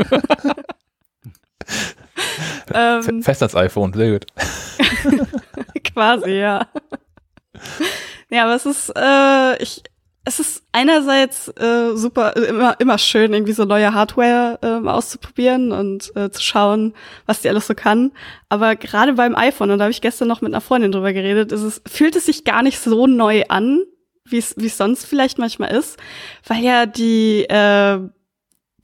ähm, 2.75 3.23
Fest 3.23 3.43
als 3.45 3.55
iPhone, 3.55 3.93
sehr 3.93 4.11
gut. 4.11 4.27
Quasi, 5.93 6.31
ja. 6.31 6.67
Ja, 8.31 8.45
aber 8.45 8.55
es 8.57 8.67
ist, 8.67 8.93
äh, 8.97 9.63
ich, 9.63 9.83
es 10.25 10.41
ist 10.41 10.65
einerseits 10.73 11.49
äh, 11.49 11.95
super, 11.95 12.37
äh, 12.37 12.47
immer, 12.47 12.81
immer 12.81 12.99
schön, 12.99 13.33
irgendwie 13.33 13.53
so 13.53 13.65
neue 13.65 13.93
Hardware 13.93 14.59
ähm, 14.63 14.89
auszuprobieren 14.89 15.71
und 15.71 16.11
äh, 16.17 16.31
zu 16.31 16.43
schauen, 16.43 16.95
was 17.27 17.43
die 17.43 17.49
alles 17.49 17.67
so 17.67 17.75
kann. 17.75 18.13
Aber 18.49 18.75
gerade 18.75 19.13
beim 19.13 19.37
iPhone, 19.37 19.71
und 19.71 19.79
da 19.79 19.85
habe 19.85 19.93
ich 19.93 20.01
gestern 20.01 20.29
noch 20.29 20.41
mit 20.41 20.53
einer 20.53 20.63
Freundin 20.63 20.93
drüber 20.93 21.13
geredet, 21.13 21.53
ist 21.53 21.63
es, 21.63 21.83
fühlt 21.87 22.17
es 22.17 22.27
sich 22.27 22.45
gar 22.45 22.63
nicht 22.63 22.79
so 22.79 23.07
neu 23.07 23.45
an, 23.49 23.83
wie 24.25 24.39
es 24.39 24.55
wie 24.57 24.67
es 24.67 24.79
sonst 24.79 25.05
vielleicht 25.05 25.39
manchmal 25.39 25.73
ist, 25.73 25.99
weil 26.47 26.65
ja 26.65 26.87
die 26.87 27.45
äh, 27.45 27.99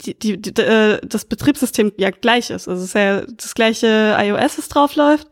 die, 0.03 0.19
die, 0.19 0.41
die, 0.41 0.61
äh, 0.61 1.01
das 1.03 1.25
Betriebssystem 1.25 1.93
ja 1.97 2.11
gleich 2.11 2.51
ist. 2.51 2.69
Also 2.69 2.83
es 2.83 2.89
ist 2.89 2.95
ja 2.95 3.23
das 3.23 3.55
gleiche 3.55 4.17
iOS, 4.19 4.57
das 4.57 4.69
drauf 4.69 4.95
läuft. 4.97 5.29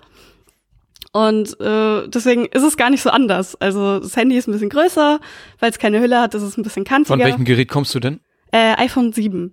Und 1.18 1.60
äh, 1.60 2.06
deswegen 2.08 2.46
ist 2.46 2.62
es 2.62 2.76
gar 2.76 2.90
nicht 2.90 3.02
so 3.02 3.10
anders. 3.10 3.56
Also 3.56 3.98
das 3.98 4.16
Handy 4.16 4.36
ist 4.36 4.46
ein 4.46 4.52
bisschen 4.52 4.68
größer, 4.68 5.18
weil 5.58 5.70
es 5.70 5.78
keine 5.80 6.00
Hülle 6.00 6.20
hat, 6.20 6.34
ist 6.34 6.42
es 6.42 6.56
ein 6.56 6.62
bisschen 6.62 6.84
kantiger. 6.84 7.14
Von 7.16 7.24
welchem 7.24 7.44
Gerät 7.44 7.68
kommst 7.68 7.92
du 7.94 7.98
denn? 7.98 8.20
Äh, 8.52 8.74
iPhone 8.76 9.12
7. 9.12 9.52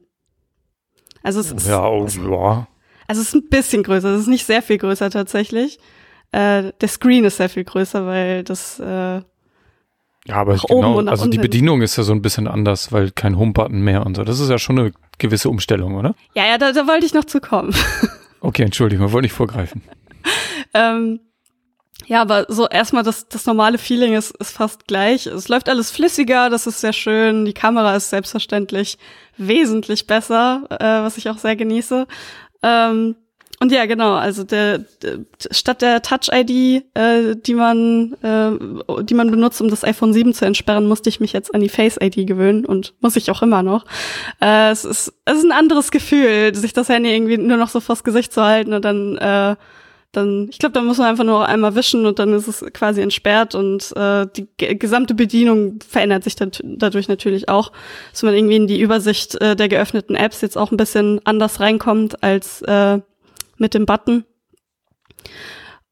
Also 1.24 1.40
es 1.40 1.52
ist, 1.52 1.68
Ja, 1.68 1.88
oh, 1.88 2.06
ja. 2.08 2.68
also 3.08 3.22
es 3.22 3.30
ist 3.30 3.34
ein 3.34 3.50
bisschen 3.50 3.82
größer. 3.82 4.10
Es 4.10 4.22
ist 4.22 4.28
nicht 4.28 4.46
sehr 4.46 4.62
viel 4.62 4.78
größer 4.78 5.10
tatsächlich. 5.10 5.80
Äh, 6.32 6.72
der 6.80 6.88
Screen 6.88 7.24
ist 7.24 7.38
sehr 7.38 7.50
viel 7.50 7.64
größer, 7.64 8.06
weil 8.06 8.44
das 8.44 8.80
äh, 8.80 8.86
Ja, 8.86 9.24
aber 10.36 10.58
genau, 10.58 11.00
also 11.00 11.28
die. 11.28 11.40
Bedienung 11.40 11.82
ist 11.82 11.96
ja 11.98 12.04
so 12.04 12.12
ein 12.14 12.22
bisschen 12.22 12.48
anders, 12.48 12.92
weil 12.92 13.10
kein 13.10 13.40
Home-Button 13.40 13.82
mehr 13.82 14.06
und 14.06 14.18
so. 14.18 14.24
Das 14.24 14.40
ist 14.40 14.52
ja 14.52 14.60
schon 14.60 14.78
eine 14.78 14.92
gewisse 15.18 15.50
Umstellung, 15.50 15.96
oder? 15.96 16.14
ja, 16.36 16.46
ja, 16.46 16.60
da, 16.60 16.74
da 16.74 16.86
wollte 16.88 17.08
ich 17.08 17.14
noch 17.16 17.26
zu 17.26 17.40
kommen. 17.40 17.74
Okay, 18.42 18.62
Entschuldigung, 18.62 19.12
wollte 19.12 19.26
nicht 19.26 19.34
vorgreifen. 19.34 19.82
ähm, 20.76 21.20
ja, 22.08 22.22
aber 22.22 22.46
so 22.50 22.68
erstmal 22.68 23.04
das, 23.04 23.28
das 23.30 23.46
normale 23.46 23.78
Feeling 23.78 24.14
ist, 24.14 24.36
ist 24.38 24.52
fast 24.52 24.88
gleich. 24.88 25.26
Es 25.26 25.48
läuft 25.48 25.70
alles 25.70 25.92
flüssiger, 25.92 26.50
das 26.50 26.68
ist 26.68 26.82
sehr 26.82 26.94
schön. 26.94 27.46
Die 27.46 27.54
Kamera 27.54 27.96
ist 27.96 28.10
selbstverständlich 28.10 28.98
wesentlich 29.38 30.06
besser, 30.06 30.64
äh, 30.70 31.04
was 31.04 31.18
ich 31.18 31.30
auch 31.30 31.38
sehr 31.38 31.56
genieße. 31.56 32.06
Ähm, 32.62 33.16
und 33.62 33.72
ja, 33.72 33.86
genau, 33.86 34.14
also 34.14 34.44
der, 34.44 34.80
der 35.02 35.20
statt 35.50 35.82
der 35.82 36.02
Touch-ID, 36.02 36.84
äh, 36.94 37.36
die 37.36 37.54
man, 37.54 38.14
äh, 38.22 39.04
die 39.04 39.14
man 39.14 39.32
benutzt, 39.32 39.62
um 39.62 39.70
das 39.70 39.86
iPhone 39.86 40.14
7 40.14 40.34
zu 40.34 40.46
entsperren, 40.46 40.88
musste 40.88 41.10
ich 41.10 41.22
mich 41.22 41.32
jetzt 41.32 41.56
an 41.56 41.62
die 41.62 41.70
Face-ID 41.70 42.28
gewöhnen 42.28 42.66
und 42.66 42.94
muss 43.00 43.16
ich 43.16 43.32
auch 43.32 43.42
immer 43.42 43.64
noch. 43.64 43.86
Äh, 44.42 44.72
es, 44.72 44.84
ist, 44.84 45.14
es 45.24 45.38
ist 45.38 45.46
ein 45.46 45.54
anderes 45.54 45.92
Gefühl, 45.92 46.54
sich 46.54 46.74
das 46.74 46.90
Handy 46.90 47.14
irgendwie 47.14 47.38
nur 47.38 47.58
noch 47.58 47.70
so 47.70 47.80
vors 47.80 48.04
Gesicht 48.04 48.34
zu 48.34 48.44
halten 48.44 48.74
und 48.74 48.84
dann 48.84 49.18
äh, 49.18 49.56
dann, 50.16 50.48
ich 50.50 50.60
glaube, 50.60 50.74
da 50.74 50.82
muss 50.82 50.98
man 50.98 51.08
einfach 51.08 51.24
nur 51.24 51.48
einmal 51.48 51.76
wischen 51.76 52.06
und 52.06 52.20
dann 52.20 52.34
ist 52.34 52.48
es 52.48 52.66
quasi 52.74 53.02
entsperrt 53.02 53.56
und 53.56 53.96
äh, 53.96 54.26
die 54.36 54.48
ge- 54.58 54.76
gesamte 54.76 55.14
Bedienung 55.14 55.80
verändert 55.88 56.24
sich 56.24 56.36
dann 56.36 56.52
dadurch 56.64 57.08
natürlich 57.08 57.50
auch, 57.50 57.72
dass 58.12 58.24
man 58.24 58.34
irgendwie 58.34 58.56
in 58.56 58.68
die 58.68 58.80
Übersicht 58.80 59.40
äh, 59.42 59.56
der 59.56 59.68
geöffneten 59.68 60.16
Apps 60.16 60.42
jetzt 60.42 60.58
auch 60.58 60.72
ein 60.72 60.78
bisschen 60.78 61.22
anders 61.26 61.60
reinkommt 61.60 62.24
als 62.24 62.62
äh, 62.64 63.00
mit 63.58 63.74
dem 63.74 63.86
Button. 63.86 64.26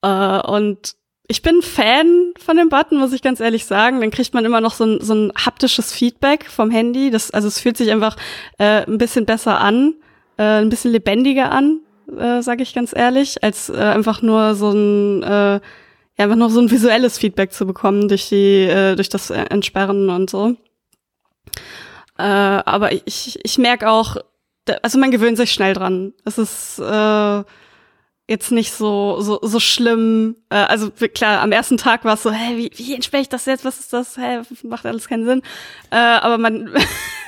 Äh, 0.01 0.41
und 0.41 0.95
ich 1.27 1.41
bin 1.41 1.61
Fan 1.61 2.33
von 2.37 2.57
dem 2.57 2.69
Button, 2.69 2.99
muss 2.99 3.13
ich 3.13 3.21
ganz 3.21 3.39
ehrlich 3.39 3.65
sagen. 3.65 4.01
Dann 4.01 4.11
kriegt 4.11 4.33
man 4.33 4.43
immer 4.45 4.59
noch 4.59 4.73
so 4.73 4.83
ein, 4.83 4.99
so 5.01 5.15
ein 5.15 5.31
haptisches 5.35 5.93
Feedback 5.93 6.45
vom 6.45 6.69
Handy. 6.69 7.09
Das, 7.11 7.31
also 7.31 7.47
es 7.47 7.59
fühlt 7.59 7.77
sich 7.77 7.91
einfach 7.91 8.17
äh, 8.57 8.85
ein 8.85 8.97
bisschen 8.97 9.25
besser 9.25 9.61
an, 9.61 9.95
äh, 10.37 10.43
ein 10.43 10.69
bisschen 10.69 10.91
lebendiger 10.91 11.51
an, 11.51 11.79
äh, 12.17 12.41
sage 12.41 12.63
ich 12.63 12.73
ganz 12.73 12.93
ehrlich, 12.95 13.43
als 13.43 13.69
äh, 13.69 13.77
einfach 13.77 14.21
nur 14.21 14.55
so 14.55 14.71
ein 14.71 15.23
äh, 15.23 15.59
ja, 16.17 16.25
einfach 16.25 16.35
nur 16.35 16.49
so 16.49 16.59
ein 16.59 16.69
visuelles 16.71 17.17
Feedback 17.17 17.51
zu 17.53 17.65
bekommen 17.65 18.07
durch 18.07 18.29
die 18.29 18.63
äh, 18.63 18.95
durch 18.95 19.09
das 19.09 19.29
Entsperren 19.29 20.09
und 20.09 20.29
so. 20.29 20.55
Äh, 22.17 22.23
aber 22.23 22.91
ich 22.91 23.39
ich 23.43 23.57
merke 23.57 23.89
auch, 23.89 24.17
also 24.81 24.99
man 24.99 25.11
gewöhnt 25.11 25.37
sich 25.37 25.51
schnell 25.51 25.73
dran. 25.73 26.13
Es 26.25 26.37
ist 26.37 26.79
äh, 26.79 27.43
jetzt 28.29 28.51
nicht 28.51 28.71
so 28.73 29.19
so 29.21 29.39
so 29.41 29.59
schlimm. 29.59 30.35
Äh, 30.49 30.55
also 30.55 30.91
klar, 30.91 31.41
am 31.41 31.51
ersten 31.51 31.77
Tag 31.77 32.05
war 32.05 32.13
es 32.13 32.23
so, 32.23 32.31
hä, 32.31 32.57
wie 32.57 32.71
wie 32.75 32.93
entsperre 32.93 33.21
ich 33.23 33.29
das 33.29 33.45
jetzt? 33.45 33.65
Was 33.65 33.79
ist 33.79 33.91
das? 33.93 34.17
Hä, 34.17 34.41
macht 34.63 34.85
alles 34.85 35.07
keinen 35.07 35.25
Sinn. 35.25 35.41
Äh, 35.91 35.95
aber 35.97 36.37
man 36.37 36.69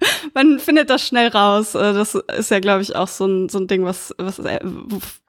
man 0.34 0.58
findet 0.58 0.90
das 0.90 1.06
schnell 1.06 1.28
raus. 1.28 1.74
Äh, 1.74 1.92
Das 1.92 2.14
ist 2.14 2.50
ja, 2.50 2.60
glaube 2.60 2.82
ich, 2.82 2.94
auch 2.96 3.08
so 3.08 3.26
ein, 3.26 3.48
so 3.48 3.58
ein 3.58 3.66
Ding, 3.66 3.84
was, 3.84 4.14
was 4.18 4.38
äh, 4.40 4.60
wof- 4.62 5.20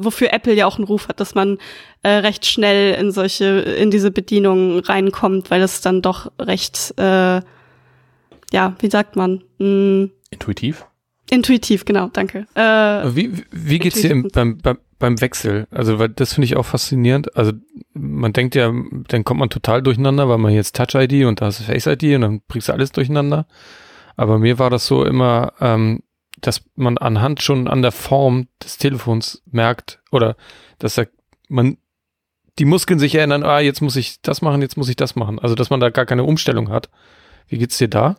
wofür 0.00 0.32
Apple 0.32 0.54
ja 0.54 0.66
auch 0.66 0.76
einen 0.76 0.86
Ruf 0.86 1.08
hat, 1.08 1.20
dass 1.20 1.34
man 1.34 1.58
äh, 2.02 2.08
recht 2.08 2.46
schnell 2.46 2.94
in 2.94 3.10
solche, 3.12 3.44
in 3.44 3.90
diese 3.90 4.10
Bedienung 4.10 4.78
reinkommt, 4.80 5.50
weil 5.50 5.60
es 5.62 5.80
dann 5.82 6.02
doch 6.02 6.30
recht, 6.40 6.94
äh, 6.98 7.40
ja, 8.52 8.74
wie 8.80 8.90
sagt 8.90 9.16
man? 9.16 9.42
Mm, 9.58 10.06
Intuitiv? 10.30 10.86
intuitiv, 11.30 11.86
genau, 11.86 12.08
danke. 12.12 12.46
Äh, 12.54 12.60
Wie, 13.14 13.38
wie- 13.38 13.44
wie 13.52 13.78
geht's 13.78 14.00
dir 14.02 14.10
im, 14.10 14.28
beim, 14.32 14.58
beim, 14.58 14.76
beim 14.98 15.18
Wechsel? 15.22 15.66
Also, 15.70 15.98
weil 15.98 16.10
das 16.10 16.34
finde 16.34 16.44
ich 16.44 16.56
auch 16.56 16.66
faszinierend. 16.66 17.34
Also, 17.36 17.52
man 17.94 18.34
denkt 18.34 18.54
ja, 18.54 18.70
dann 19.08 19.24
kommt 19.24 19.40
man 19.40 19.48
total 19.48 19.80
durcheinander, 19.82 20.28
weil 20.28 20.36
man 20.36 20.52
jetzt 20.52 20.76
Touch-ID 20.76 21.24
und 21.24 21.40
da 21.40 21.48
ist 21.48 21.62
Face-ID 21.62 22.16
und 22.16 22.20
dann 22.20 22.42
bringst 22.48 22.68
du 22.68 22.72
alles 22.74 22.92
durcheinander. 22.92 23.46
Aber 24.16 24.38
mir 24.38 24.58
war 24.58 24.70
das 24.70 24.86
so 24.86 25.04
immer, 25.04 25.52
ähm, 25.60 26.02
dass 26.40 26.62
man 26.74 26.98
anhand 26.98 27.42
schon 27.42 27.68
an 27.68 27.82
der 27.82 27.92
Form 27.92 28.48
des 28.62 28.78
Telefons 28.78 29.42
merkt 29.50 30.00
oder 30.10 30.36
dass 30.78 30.98
er, 30.98 31.08
man 31.48 31.78
die 32.58 32.64
Muskeln 32.64 32.98
sich 32.98 33.14
erinnern, 33.14 33.44
ah, 33.44 33.60
jetzt 33.60 33.80
muss 33.80 33.96
ich 33.96 34.20
das 34.20 34.42
machen, 34.42 34.60
jetzt 34.60 34.76
muss 34.76 34.88
ich 34.88 34.96
das 34.96 35.16
machen. 35.16 35.38
Also, 35.38 35.54
dass 35.54 35.70
man 35.70 35.80
da 35.80 35.90
gar 35.90 36.04
keine 36.04 36.24
Umstellung 36.24 36.68
hat. 36.68 36.90
Wie 37.48 37.58
geht's 37.58 37.78
dir 37.78 37.88
da? 37.88 38.16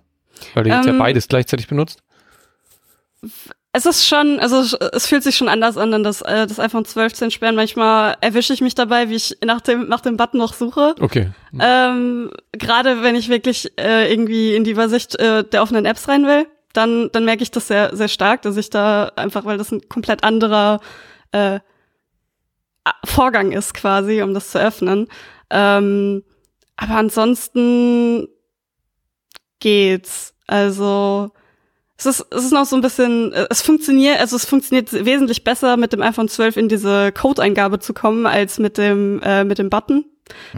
Weil 0.54 0.64
du 0.64 0.72
jetzt 0.72 0.86
ja 0.86 0.94
Ähm, 0.94 1.00
beides 1.00 1.28
gleichzeitig 1.28 1.68
benutzt. 1.68 2.02
Es 3.76 3.88
ist 3.88 4.08
schon, 4.08 4.40
also 4.40 4.78
es 4.92 5.08
fühlt 5.08 5.24
sich 5.24 5.36
schon 5.36 5.50
anders 5.50 5.78
an, 5.78 5.92
denn 5.92 6.04
das, 6.04 6.22
äh, 6.22 6.46
das 6.46 6.60
iPhone 6.60 6.86
12 6.86 7.14
zu 7.14 7.24
entsperren. 7.24 7.56
Manchmal 7.56 8.16
erwische 8.22 8.54
ich 8.54 8.62
mich 8.62 8.76
dabei, 8.76 9.10
wie 9.10 9.16
ich 9.16 9.36
nach 9.44 9.62
dem, 9.62 9.88
nach 9.88 10.02
dem 10.02 10.16
Button 10.16 10.38
noch 10.38 10.54
suche. 10.54 10.94
Okay. 11.00 11.32
Ähm, 11.60 12.30
Gerade 12.52 13.02
wenn 13.02 13.16
ich 13.16 13.30
wirklich 13.30 13.72
äh, 13.80 14.12
irgendwie 14.12 14.56
in 14.56 14.64
die 14.64 14.72
Übersicht 14.72 15.20
äh, 15.20 15.44
der 15.44 15.64
offenen 15.64 15.86
Apps 15.86 16.08
rein 16.08 16.28
will, 16.28 16.46
dann, 16.74 17.10
dann 17.14 17.26
merke 17.26 17.42
ich 17.42 17.50
das 17.50 17.68
sehr, 17.68 17.96
sehr 17.96 18.10
stark, 18.10 18.44
dass 18.44 18.58
ich 18.58 18.70
da 18.70 19.12
einfach, 19.16 19.44
weil 19.44 19.58
das 19.58 19.72
ein 19.72 19.90
komplett 19.90 20.24
anderer 20.24 20.80
äh, 21.32 21.60
Vorgang 23.06 23.54
ist 23.54 23.74
quasi, 23.74 24.22
um 24.22 24.36
das 24.36 24.52
zu 24.52 24.60
öffnen. 24.60 25.08
Ähm, 25.50 26.24
aber 26.76 26.96
ansonsten 26.96 28.28
geht's. 29.60 30.36
Also 30.46 31.32
es 31.98 32.06
ist, 32.06 32.26
es 32.32 32.46
ist 32.46 32.52
noch 32.52 32.66
so 32.66 32.76
ein 32.76 32.82
bisschen, 32.82 33.32
äh, 33.34 33.48
es 33.50 33.62
funktioniert, 33.62 34.20
also 34.20 34.36
es 34.36 34.46
funktioniert 34.46 34.92
wesentlich 35.06 35.44
besser 35.44 35.78
mit 35.78 35.94
dem 35.94 36.02
iPhone 36.02 36.28
12 36.28 36.58
in 36.58 36.70
diese 36.70 37.12
Code-Eingabe 37.12 37.80
zu 37.80 37.94
kommen, 37.94 38.26
als 38.26 38.60
mit 38.60 38.78
dem, 38.78 39.22
äh, 39.22 39.44
mit 39.44 39.60
dem 39.60 39.70
Button. 39.70 40.06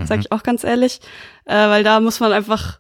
Sag 0.06 0.20
ich 0.20 0.32
auch 0.32 0.44
ganz 0.44 0.64
ehrlich. 0.64 1.00
Äh, 1.46 1.56
weil 1.56 1.84
da 1.84 2.00
muss 2.00 2.20
man 2.20 2.32
einfach 2.32 2.80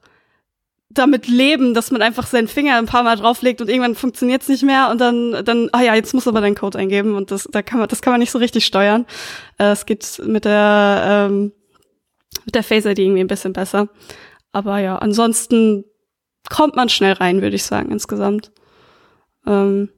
damit 0.90 1.28
leben, 1.28 1.74
dass 1.74 1.92
man 1.92 2.02
einfach 2.02 2.26
seinen 2.26 2.48
Finger 2.48 2.78
ein 2.78 2.86
paar 2.86 3.04
Mal 3.04 3.18
drauflegt 3.18 3.60
und 3.60 3.70
irgendwann 3.70 3.96
funktioniert's 3.96 4.48
nicht 4.48 4.64
mehr 4.64 4.90
und 4.90 5.02
dann, 5.02 5.44
dann, 5.44 5.70
ah 5.74 5.82
ja, 5.82 5.94
jetzt 5.94 6.14
muss 6.14 6.28
aber 6.28 6.42
dein 6.42 6.56
Code 6.56 6.78
eingeben 6.78 7.16
und 7.16 7.32
das, 7.32 7.50
da 7.52 7.62
kann 7.62 7.80
man, 7.80 7.90
das 7.90 8.02
kann 8.02 8.14
man 8.14 8.20
nicht 8.20 8.32
so 8.32 8.40
richtig 8.40 8.66
steuern. 8.66 9.06
Äh, 9.58 9.72
es 9.72 9.86
geht 9.86 10.22
mit 10.26 10.46
der, 10.46 11.28
ähm, 11.30 11.52
mit 12.46 12.56
der 12.56 12.64
Face 12.64 12.86
ID 12.86 13.00
irgendwie 13.00 13.22
ein 13.22 13.28
bisschen 13.28 13.54
besser. 13.54 13.90
Aber 14.52 14.80
ja, 14.80 14.98
ansonsten 14.98 15.84
kommt 16.50 16.76
man 16.76 16.90
schnell 16.90 17.14
rein, 17.14 17.42
würde 17.42 17.56
ich 17.56 17.64
sagen, 17.64 17.92
insgesamt. 17.92 18.52
Ähm, 19.46 19.90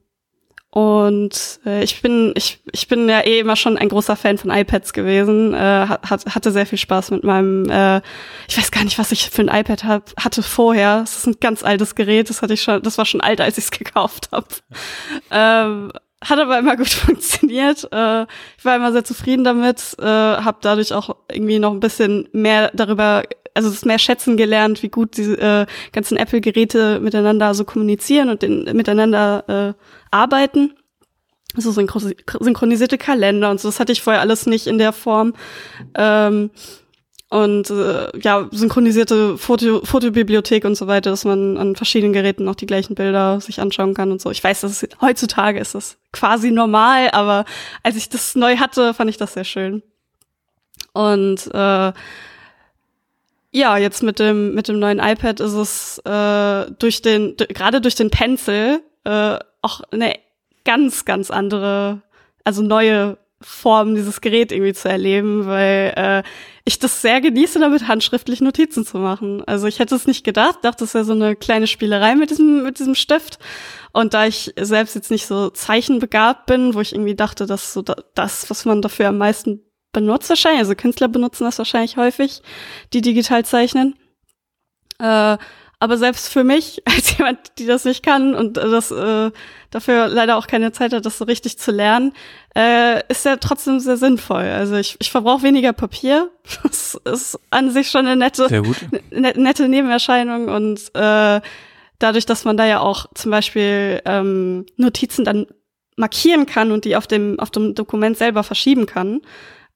und 0.70 1.60
äh, 1.64 1.82
ich 1.82 2.02
bin, 2.02 2.32
ich, 2.36 2.60
ich 2.72 2.88
bin 2.88 3.08
ja 3.08 3.20
eh 3.20 3.40
immer 3.40 3.56
schon 3.56 3.78
ein 3.78 3.88
großer 3.88 4.16
Fan 4.16 4.36
von 4.36 4.50
iPads 4.50 4.92
gewesen. 4.92 5.54
Äh, 5.54 5.86
hat, 5.88 6.26
hatte 6.26 6.50
sehr 6.52 6.66
viel 6.66 6.78
Spaß 6.78 7.10
mit 7.10 7.24
meinem, 7.24 7.68
äh, 7.70 8.02
ich 8.48 8.58
weiß 8.58 8.70
gar 8.70 8.84
nicht, 8.84 8.98
was 8.98 9.10
ich 9.10 9.30
für 9.30 9.42
ein 9.42 9.48
iPad 9.48 9.84
hab, 9.84 10.12
hatte 10.22 10.42
vorher. 10.42 11.00
Es 11.02 11.16
ist 11.16 11.26
ein 11.26 11.36
ganz 11.40 11.62
altes 11.64 11.94
Gerät, 11.94 12.28
das 12.28 12.42
hatte 12.42 12.52
ich 12.54 12.62
schon, 12.62 12.82
das 12.82 12.98
war 12.98 13.06
schon 13.06 13.22
alt, 13.22 13.40
als 13.40 13.56
ich 13.56 13.64
es 13.64 13.70
gekauft 13.70 14.28
habe. 14.30 14.46
Ähm, 15.30 15.90
hat 16.22 16.38
aber 16.38 16.58
immer 16.58 16.76
gut 16.76 16.88
funktioniert. 16.90 17.88
Äh, 17.90 18.26
ich 18.58 18.64
war 18.64 18.76
immer 18.76 18.92
sehr 18.92 19.04
zufrieden 19.04 19.44
damit, 19.44 19.96
äh, 19.98 20.04
habe 20.04 20.58
dadurch 20.60 20.92
auch 20.92 21.16
irgendwie 21.30 21.60
noch 21.60 21.72
ein 21.72 21.80
bisschen 21.80 22.28
mehr 22.32 22.70
darüber, 22.74 23.22
also 23.58 23.68
es 23.68 23.84
mehr 23.84 23.98
schätzen 23.98 24.36
gelernt, 24.36 24.82
wie 24.82 24.88
gut 24.88 25.16
diese 25.16 25.36
äh, 25.38 25.66
ganzen 25.92 26.16
Apple-Geräte 26.16 27.00
miteinander 27.00 27.52
so 27.54 27.64
kommunizieren 27.64 28.30
und 28.30 28.42
in, 28.44 28.64
miteinander 28.76 29.44
äh, 29.48 29.84
arbeiten. 30.10 30.74
So 31.56 31.70
synchro- 31.70 32.14
synchronisierte 32.40 32.98
Kalender 32.98 33.50
und 33.50 33.58
so, 33.60 33.68
das 33.68 33.80
hatte 33.80 33.90
ich 33.90 34.02
vorher 34.02 34.20
alles 34.20 34.46
nicht 34.46 34.66
in 34.66 34.78
der 34.78 34.92
Form. 34.92 35.34
Ähm, 35.94 36.50
und 37.30 37.68
äh, 37.68 38.18
ja, 38.20 38.48
synchronisierte 38.52 39.36
Foto, 39.36 39.84
Fotobibliothek 39.84 40.64
und 40.64 40.76
so 40.76 40.86
weiter, 40.86 41.10
dass 41.10 41.24
man 41.24 41.58
an 41.58 41.76
verschiedenen 41.76 42.12
Geräten 42.12 42.44
noch 42.44 42.54
die 42.54 42.66
gleichen 42.66 42.94
Bilder 42.94 43.40
sich 43.40 43.60
anschauen 43.60 43.92
kann 43.94 44.12
und 44.12 44.20
so. 44.20 44.30
Ich 44.30 44.42
weiß, 44.42 44.60
dass 44.60 44.82
es, 44.82 44.88
heutzutage 45.00 45.58
ist 45.58 45.74
das 45.74 45.98
quasi 46.12 46.50
normal, 46.50 47.10
aber 47.12 47.44
als 47.82 47.96
ich 47.96 48.08
das 48.08 48.34
neu 48.34 48.56
hatte, 48.56 48.94
fand 48.94 49.10
ich 49.10 49.18
das 49.18 49.34
sehr 49.34 49.44
schön. 49.44 49.82
Und 50.94 51.48
äh, 51.52 51.92
ja, 53.50 53.76
jetzt 53.78 54.02
mit 54.02 54.18
dem 54.18 54.54
mit 54.54 54.68
dem 54.68 54.78
neuen 54.78 54.98
iPad 54.98 55.40
ist 55.40 55.54
es 55.54 55.98
äh, 56.04 56.70
durch 56.78 57.02
den 57.02 57.36
gerade 57.36 57.80
durch 57.80 57.94
den 57.94 58.10
Pencil 58.10 58.80
äh, 59.04 59.38
auch 59.62 59.80
eine 59.90 60.14
ganz 60.64 61.04
ganz 61.04 61.30
andere, 61.30 62.02
also 62.44 62.62
neue 62.62 63.18
Form, 63.40 63.94
dieses 63.94 64.20
Gerät 64.20 64.50
irgendwie 64.50 64.72
zu 64.72 64.88
erleben, 64.88 65.46
weil 65.46 65.92
äh, 65.96 66.22
ich 66.64 66.80
das 66.80 67.00
sehr 67.02 67.20
genieße, 67.20 67.60
damit 67.60 67.86
handschriftlich 67.86 68.40
Notizen 68.40 68.84
zu 68.84 68.98
machen. 68.98 69.44
Also 69.46 69.68
ich 69.68 69.78
hätte 69.78 69.94
es 69.94 70.08
nicht 70.08 70.24
gedacht, 70.24 70.58
dachte, 70.62 70.84
es 70.84 70.92
wäre 70.94 71.04
so 71.04 71.12
eine 71.12 71.36
kleine 71.36 71.68
Spielerei 71.68 72.16
mit 72.16 72.30
diesem, 72.30 72.64
mit 72.64 72.80
diesem 72.80 72.96
Stift. 72.96 73.38
Und 73.92 74.12
da 74.12 74.26
ich 74.26 74.52
selbst 74.58 74.96
jetzt 74.96 75.12
nicht 75.12 75.26
so 75.26 75.50
zeichenbegabt 75.50 76.46
bin, 76.46 76.74
wo 76.74 76.80
ich 76.80 76.92
irgendwie 76.92 77.14
dachte, 77.14 77.46
dass 77.46 77.72
so 77.72 77.82
das, 78.14 78.50
was 78.50 78.64
man 78.64 78.82
dafür 78.82 79.08
am 79.08 79.18
meisten 79.18 79.62
benutzt 79.92 80.28
wahrscheinlich, 80.28 80.60
also 80.60 80.74
Künstler 80.74 81.08
benutzen 81.08 81.44
das 81.44 81.58
wahrscheinlich 81.58 81.96
häufig, 81.96 82.42
die 82.92 83.00
digital 83.00 83.44
zeichnen, 83.44 83.94
äh, 84.98 85.38
aber 85.80 85.96
selbst 85.96 86.28
für 86.28 86.44
mich, 86.44 86.82
als 86.86 87.16
jemand, 87.16 87.38
die 87.58 87.66
das 87.66 87.84
nicht 87.84 88.02
kann 88.02 88.34
und 88.34 88.56
das 88.56 88.90
äh, 88.90 89.30
dafür 89.70 90.08
leider 90.08 90.36
auch 90.36 90.46
keine 90.46 90.72
Zeit 90.72 90.92
hat, 90.92 91.06
das 91.06 91.18
so 91.18 91.24
richtig 91.24 91.58
zu 91.58 91.70
lernen, 91.70 92.12
äh, 92.56 93.02
ist 93.08 93.24
ja 93.24 93.36
trotzdem 93.36 93.78
sehr 93.80 93.96
sinnvoll. 93.96 94.44
Also 94.44 94.76
ich, 94.76 94.96
ich 94.98 95.10
verbrauche 95.10 95.42
weniger 95.42 95.72
Papier. 95.72 96.30
Das 96.62 96.94
ist 97.04 97.38
an 97.50 97.70
sich 97.70 97.90
schon 97.90 98.06
eine 98.06 98.16
nette, 98.16 98.48
ne, 99.10 99.32
nette 99.36 99.68
Nebenerscheinung 99.68 100.48
und 100.48 100.80
äh, 100.94 101.40
dadurch, 101.98 102.24
dass 102.24 102.44
man 102.44 102.56
da 102.56 102.64
ja 102.64 102.80
auch 102.80 103.06
zum 103.14 103.30
Beispiel 103.30 104.00
ähm, 104.06 104.64
Notizen 104.76 105.24
dann 105.24 105.46
markieren 105.96 106.46
kann 106.46 106.72
und 106.72 106.84
die 106.86 106.96
auf 106.96 107.06
dem 107.06 107.38
auf 107.38 107.50
dem 107.50 107.74
Dokument 107.74 108.16
selber 108.16 108.44
verschieben 108.44 108.86
kann. 108.86 109.20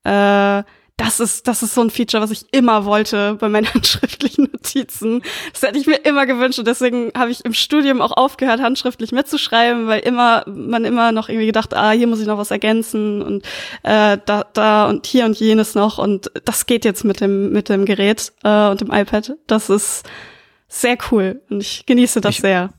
Äh, 0.05 0.63
das 1.03 1.21
ist, 1.21 1.49
das 1.49 1.63
ist 1.63 1.75
so 1.75 1.81
ein 1.81 1.91
Feature, 1.91 2.23
was 2.23 2.31
ich 2.31 2.45
immer 2.53 2.85
wollte 2.85 3.35
bei 3.35 3.49
meinen 3.49 3.67
handschriftlichen 3.75 4.49
Notizen. 4.53 5.23
Das 5.53 5.63
hätte 5.63 5.79
ich 5.79 5.87
mir 5.87 5.97
immer 6.05 6.27
gewünscht 6.27 6.59
und 6.59 6.69
deswegen 6.69 7.11
habe 7.17 7.31
ich 7.31 7.45
im 7.45 7.55
Studium 7.55 8.01
auch 8.01 8.13
aufgehört, 8.13 8.61
handschriftlich 8.61 9.11
mitzuschreiben, 9.11 9.87
weil 9.87 10.01
immer, 10.01 10.45
man 10.47 10.85
immer 10.85 11.13
noch 11.13 11.29
irgendwie 11.29 11.47
gedacht, 11.47 11.75
ah, 11.75 11.91
hier 11.91 12.07
muss 12.07 12.21
ich 12.21 12.27
noch 12.27 12.39
was 12.39 12.51
ergänzen 12.51 13.23
und 13.23 13.45
äh, 13.83 14.19
da, 14.25 14.47
da 14.53 14.89
und 14.89 15.07
hier 15.07 15.25
und 15.25 15.39
jenes 15.39 15.75
noch 15.75 15.99
und 15.99 16.31
das 16.45 16.67
geht 16.67 16.85
jetzt 16.85 17.05
mit 17.05 17.21
dem, 17.21 17.53
mit 17.53 17.69
dem 17.69 17.85
Gerät 17.85 18.33
äh, 18.45 18.69
und 18.69 18.81
dem 18.81 18.93
iPad. 18.93 19.33
Das 19.47 19.71
ist 19.71 20.05
sehr 20.69 20.97
cool 21.11 21.43
und 21.51 21.63
ich 21.63 21.85
genieße 21.87 22.21
das 22.21 22.37
ich, 22.37 22.41
sehr. 22.43 22.71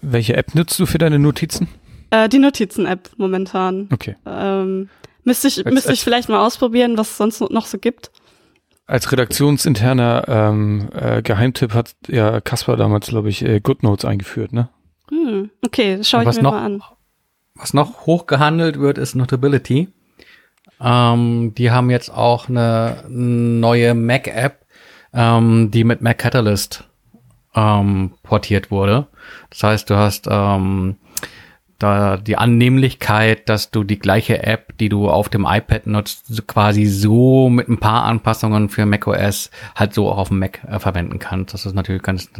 Welche 0.00 0.36
App 0.36 0.54
nutzt 0.54 0.78
du 0.78 0.86
für 0.86 0.98
deine 0.98 1.18
Notizen? 1.18 1.68
Äh, 2.10 2.28
die 2.28 2.38
Notizen-App 2.38 3.10
momentan. 3.18 3.88
Okay. 3.92 4.16
Ähm, 4.24 4.88
Müsste 5.24 5.48
ich, 5.48 5.64
als, 5.64 5.74
müsste 5.74 5.92
ich 5.92 6.02
vielleicht 6.02 6.28
mal 6.28 6.44
ausprobieren, 6.44 6.96
was 6.96 7.10
es 7.10 7.16
sonst 7.16 7.40
noch 7.40 7.66
so 7.66 7.78
gibt. 7.78 8.10
Als 8.86 9.12
redaktionsinterner 9.12 10.24
ähm, 10.28 10.88
äh, 10.94 11.20
Geheimtipp 11.22 11.74
hat 11.74 11.94
ja 12.06 12.40
Kasper 12.40 12.76
damals, 12.76 13.08
glaube 13.08 13.28
ich, 13.28 13.44
äh, 13.44 13.60
GoodNotes 13.60 14.06
eingeführt, 14.06 14.52
ne? 14.52 14.70
Hm, 15.10 15.50
okay, 15.64 15.98
das 15.98 16.08
schaue 16.08 16.22
ich 16.22 16.36
mir 16.36 16.42
noch, 16.42 16.52
mal 16.52 16.64
an. 16.64 16.82
Was 17.54 17.74
noch 17.74 18.06
hochgehandelt 18.06 18.78
wird, 18.78 18.98
ist 18.98 19.14
Notability. 19.14 19.88
Ähm, 20.80 21.54
die 21.56 21.70
haben 21.70 21.90
jetzt 21.90 22.10
auch 22.10 22.48
eine 22.48 23.04
neue 23.08 23.94
Mac-App, 23.94 24.64
ähm, 25.12 25.70
die 25.70 25.84
mit 25.84 26.00
Mac 26.00 26.18
Catalyst 26.18 26.84
ähm, 27.54 28.12
portiert 28.22 28.70
wurde. 28.70 29.08
Das 29.50 29.62
heißt, 29.62 29.90
du 29.90 29.96
hast 29.96 30.28
ähm, 30.30 30.96
da 31.78 32.16
die 32.16 32.36
Annehmlichkeit, 32.36 33.48
dass 33.48 33.70
du 33.70 33.84
die 33.84 33.98
gleiche 33.98 34.42
App, 34.42 34.76
die 34.78 34.88
du 34.88 35.08
auf 35.08 35.28
dem 35.28 35.46
iPad 35.48 35.86
nutzt, 35.86 36.46
quasi 36.48 36.86
so 36.86 37.48
mit 37.48 37.68
ein 37.68 37.78
paar 37.78 38.04
Anpassungen 38.04 38.68
für 38.68 38.84
macOS 38.84 39.50
halt 39.76 39.94
so 39.94 40.10
auch 40.10 40.18
auf 40.18 40.28
dem 40.28 40.40
Mac 40.40 40.60
äh, 40.64 40.78
verwenden 40.80 41.18
kannst. 41.18 41.54
Das 41.54 41.66
ist 41.66 41.74
natürlich 41.74 42.02
ganz 42.02 42.30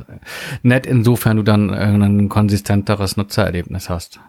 nett, 0.62 0.86
insofern 0.86 1.36
du 1.36 1.42
dann 1.44 1.70
ein 1.70 2.28
konsistenteres 2.28 3.16
Nutzererlebnis 3.16 3.88
hast. 3.88 4.20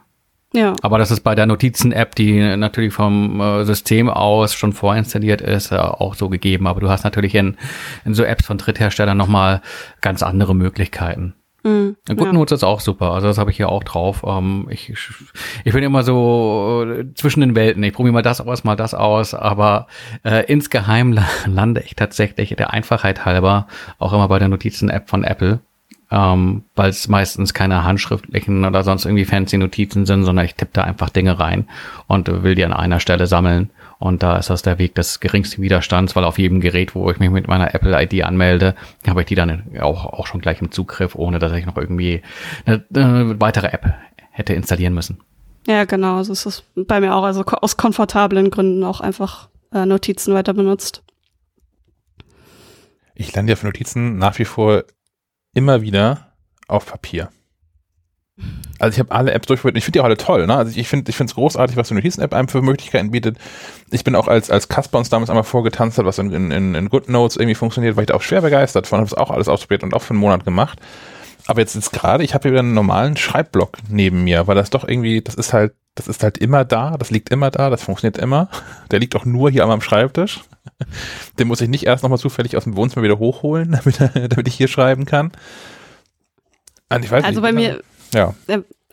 Ja. 0.54 0.76
Aber 0.82 0.98
das 0.98 1.12
ist 1.12 1.22
bei 1.22 1.36
der 1.36 1.46
Notizen-App, 1.46 2.16
die 2.16 2.56
natürlich 2.56 2.94
vom 2.94 3.40
äh, 3.40 3.66
System 3.66 4.10
aus 4.10 4.54
schon 4.54 4.74
vorinstalliert 4.74 5.42
ist, 5.42 5.72
äh, 5.72 5.76
auch 5.76 6.16
so 6.16 6.30
gegeben. 6.30 6.66
Aber 6.68 6.82
du 6.82 6.90
hast 6.90 7.04
natürlich 7.04 7.36
in, 7.36 7.58
in 8.04 8.16
so 8.16 8.24
Apps 8.24 8.48
von 8.48 8.58
Drittherstellern 8.58 9.18
nochmal 9.18 9.62
ganz 10.02 10.24
andere 10.24 10.56
Möglichkeiten. 10.56 11.36
Mhm, 11.64 11.98
ja, 12.08 12.16
GoodNotes 12.16 12.60
ist 12.60 12.64
auch 12.64 12.80
super. 12.80 13.12
Also 13.12 13.28
das 13.28 13.38
habe 13.38 13.52
ich 13.52 13.58
hier 13.58 13.70
auch 13.70 13.84
drauf. 13.84 14.24
Ähm, 14.26 14.68
ich, 14.70 14.94
ich 15.64 15.74
bin 15.74 15.84
immer 15.84 16.04
so 16.04 16.86
äh, 16.88 17.14
zwischen 17.16 17.42
den 17.42 17.56
Welten. 17.56 17.84
Ich 17.84 17.94
probiere 17.94 18.14
mal 18.14 18.22
das 18.22 18.42
aus, 18.42 18.64
mal 18.64 18.76
das 18.76 18.94
aus. 18.94 19.34
Aber 19.34 19.88
äh, 20.24 20.46
insgeheim 20.46 21.18
lande 21.46 21.82
ich 21.82 21.96
tatsächlich 21.96 22.56
der 22.56 22.72
Einfachheit 22.72 23.26
halber 23.26 23.68
auch 23.98 24.14
immer 24.14 24.28
bei 24.28 24.40
der 24.40 24.48
Notizen-App 24.48 25.10
von 25.10 25.24
Apple. 25.24 25.60
Ähm, 26.12 26.64
weil 26.76 26.90
es 26.90 27.08
meistens 27.08 27.54
keine 27.54 27.84
handschriftlichen 27.84 28.66
oder 28.66 28.84
sonst 28.84 29.06
irgendwie 29.06 29.26
fancy 29.26 29.60
Notizen 29.60 30.08
sind, 30.08 30.24
sondern 30.24 30.44
ich 30.44 30.56
tippe 30.56 30.72
da 30.74 30.82
einfach 30.82 31.12
Dinge 31.12 31.38
rein 31.38 31.68
und 32.08 32.42
will 32.42 32.56
die 32.56 32.66
an 32.66 32.74
einer 32.74 33.00
Stelle 33.00 33.28
sammeln. 33.28 33.70
Und 34.00 34.24
da 34.24 34.38
ist 34.38 34.50
das 34.50 34.62
der 34.62 34.80
Weg 34.80 34.96
des 34.96 35.20
geringsten 35.20 35.62
Widerstands, 35.62 36.16
weil 36.16 36.24
auf 36.24 36.40
jedem 36.40 36.62
Gerät, 36.62 36.96
wo 36.96 37.12
ich 37.12 37.20
mich 37.20 37.30
mit 37.30 37.50
meiner 37.50 37.76
Apple 37.76 38.02
ID 38.02 38.24
anmelde, 38.24 38.74
habe 39.06 39.22
ich 39.22 39.28
die 39.28 39.36
dann 39.36 39.78
auch, 39.80 40.06
auch 40.06 40.26
schon 40.26 40.40
gleich 40.40 40.62
im 40.62 40.72
Zugriff, 40.72 41.16
ohne 41.16 41.38
dass 41.38 41.52
ich 41.52 41.66
noch 41.66 41.76
irgendwie 41.76 42.22
eine, 42.66 42.86
eine 42.96 43.42
weitere 43.42 43.68
App 43.68 43.94
hätte 44.32 44.54
installieren 44.54 44.94
müssen. 44.94 45.20
Ja, 45.68 45.84
genau. 45.84 46.16
Also 46.16 46.32
es 46.32 46.46
ist 46.46 46.64
bei 46.76 47.02
mir 47.02 47.14
auch, 47.14 47.24
also 47.24 47.44
aus 47.44 47.76
komfortablen 47.76 48.50
Gründen 48.50 48.86
auch 48.86 49.02
einfach 49.02 49.50
äh, 49.74 49.86
Notizen 49.86 50.34
weiter 50.34 50.54
benutzt. 50.54 51.04
Ich 53.16 53.36
lande 53.36 53.52
ja 53.52 53.56
für 53.58 53.66
Notizen 53.66 54.18
nach 54.18 54.40
wie 54.40 54.46
vor 54.46 54.86
immer 55.54 55.82
wieder 55.82 56.34
auf 56.70 56.86
Papier. 56.86 57.30
Also 58.80 58.96
ich 58.96 59.00
habe 59.00 59.12
alle 59.12 59.34
Apps 59.34 59.48
durchprobiert. 59.48 59.78
Ich 59.78 59.84
finde 59.84 59.98
die 59.98 60.02
auch 60.02 60.06
alle 60.06 60.18
toll. 60.18 60.48
Ne? 60.48 60.56
Also 60.56 60.78
ich 60.78 60.88
finde, 60.88 61.10
ich 61.10 61.18
finde 61.18 61.32
es 61.32 61.36
großartig, 61.36 61.76
was 61.76 61.90
die 61.90 61.96
Notizen-App 61.96 62.34
einem 62.34 62.48
für 62.48 62.62
Möglichkeiten 62.62 63.12
bietet. 63.12 63.38
Ich 63.92 64.04
bin 64.06 64.16
auch 64.16 64.28
als 64.28 64.50
als 64.50 64.70
Kasper 64.70 64.98
uns 64.98 65.10
damals 65.10 65.30
einmal 65.30 65.44
vorgetanzt 65.44 65.98
hat, 65.98 66.06
was 66.06 66.18
in, 66.18 66.32
in, 66.32 66.76
in 66.76 66.90
GoodNotes 66.90 67.36
irgendwie 67.36 67.56
funktioniert, 67.56 67.98
war 67.98 68.04
ich 68.04 68.08
da 68.08 68.14
auch 68.14 68.22
schwer 68.22 68.42
begeistert 68.42 68.88
von. 68.88 69.00
Habe 69.00 69.08
es 69.08 69.14
auch 69.14 69.32
alles 69.32 69.50
ausprobiert 69.50 69.84
und 69.84 69.94
auch 69.94 70.02
für 70.02 70.12
einen 70.12 70.20
Monat 70.20 70.46
gemacht. 70.46 70.80
Aber 71.50 71.62
jetzt 71.62 71.76
ist 71.76 71.92
gerade, 71.92 72.24
ich 72.24 72.36
habe 72.36 72.44
hier 72.44 72.52
wieder 72.52 72.60
einen 72.60 72.76
normalen 72.76 73.18
Schreibblock 73.18 73.78
neben 73.90 74.24
mir, 74.24 74.46
weil 74.46 74.56
das 74.56 74.70
doch 74.70 74.88
irgendwie, 74.88 75.22
das 75.22 75.34
ist 75.34 75.52
halt, 75.52 75.74
das 75.96 76.08
ist 76.08 76.22
halt 76.22 76.38
immer 76.38 76.64
da, 76.64 76.96
das 76.96 77.10
liegt 77.10 77.32
immer 77.32 77.50
da, 77.50 77.72
das 77.72 77.84
funktioniert 77.84 78.20
immer. 78.20 78.50
Der 78.92 79.00
liegt 79.00 79.16
auch 79.16 79.26
nur 79.26 79.50
hier 79.50 79.64
an 79.64 79.70
meinem 79.70 79.82
Schreibtisch. 79.82 80.42
Den 81.40 81.48
muss 81.48 81.60
ich 81.60 81.68
nicht 81.68 81.88
erst 81.88 82.04
nochmal 82.04 82.20
zufällig 82.20 82.56
aus 82.56 82.66
dem 82.66 82.76
Wohnzimmer 82.76 83.04
wieder 83.04 83.18
hochholen, 83.18 83.72
damit, 83.84 84.00
damit 84.00 84.48
ich 84.48 84.56
hier 84.56 84.68
schreiben 84.68 85.06
kann. 85.06 85.32
also 87.26 87.42
nicht, 87.42 87.42
bei 87.42 87.52
mir, 87.52 87.82
ja. 88.14 88.34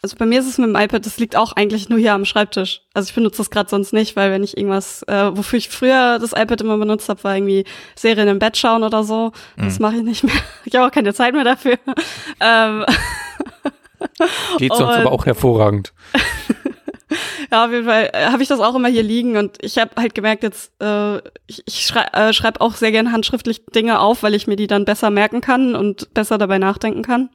Also 0.02 0.16
bei 0.18 0.26
mir 0.26 0.38
ist 0.38 0.46
es 0.46 0.58
mit 0.58 0.68
dem 0.68 0.76
iPad, 0.76 1.04
das 1.04 1.18
liegt 1.18 1.36
auch 1.36 1.52
eigentlich 1.52 1.88
nur 1.88 1.98
hier 1.98 2.12
am 2.12 2.24
Schreibtisch. 2.24 2.82
Also 2.94 3.08
ich 3.08 3.14
benutze 3.14 3.38
das 3.38 3.50
gerade 3.50 3.68
sonst 3.68 3.92
nicht, 3.92 4.14
weil 4.14 4.30
wenn 4.30 4.44
ich 4.44 4.56
irgendwas, 4.56 5.02
äh, 5.04 5.36
wofür 5.36 5.58
ich 5.58 5.68
früher 5.68 6.18
das 6.20 6.32
iPad 6.32 6.60
immer 6.60 6.76
benutzt 6.76 7.08
habe, 7.08 7.24
war 7.24 7.34
irgendwie 7.34 7.64
Serien 7.96 8.28
im 8.28 8.38
Bett 8.38 8.56
schauen 8.56 8.84
oder 8.84 9.02
so. 9.02 9.32
Das 9.56 9.78
mhm. 9.78 9.82
mache 9.82 9.96
ich 9.96 10.02
nicht 10.02 10.22
mehr. 10.22 10.34
Ich 10.64 10.74
habe 10.74 10.86
auch 10.86 10.92
keine 10.92 11.14
Zeit 11.14 11.34
mehr 11.34 11.44
dafür. 11.44 11.78
ähm. 12.40 12.84
Geht 14.58 14.74
sonst 14.74 14.94
aber 14.94 15.10
auch 15.12 15.26
hervorragend. 15.26 15.92
ja, 17.50 17.64
auf 17.64 17.72
jeden 17.72 17.86
Fall 17.86 18.10
äh, 18.12 18.26
habe 18.26 18.42
ich 18.42 18.48
das 18.48 18.60
auch 18.60 18.74
immer 18.74 18.88
hier 18.88 19.02
liegen 19.02 19.36
und 19.36 19.58
ich 19.60 19.78
habe 19.78 19.90
halt 19.96 20.14
gemerkt, 20.14 20.42
jetzt 20.42 20.70
äh, 20.80 21.16
ich, 21.46 21.62
ich 21.66 21.86
schrei 21.86 22.04
äh, 22.12 22.32
schreibe 22.32 22.60
auch 22.60 22.74
sehr 22.74 22.92
gern 22.92 23.12
handschriftlich 23.12 23.64
Dinge 23.66 23.98
auf, 24.00 24.22
weil 24.22 24.34
ich 24.34 24.46
mir 24.46 24.56
die 24.56 24.66
dann 24.66 24.84
besser 24.84 25.10
merken 25.10 25.40
kann 25.40 25.74
und 25.74 26.12
besser 26.14 26.38
dabei 26.38 26.58
nachdenken 26.58 27.02
kann. 27.02 27.30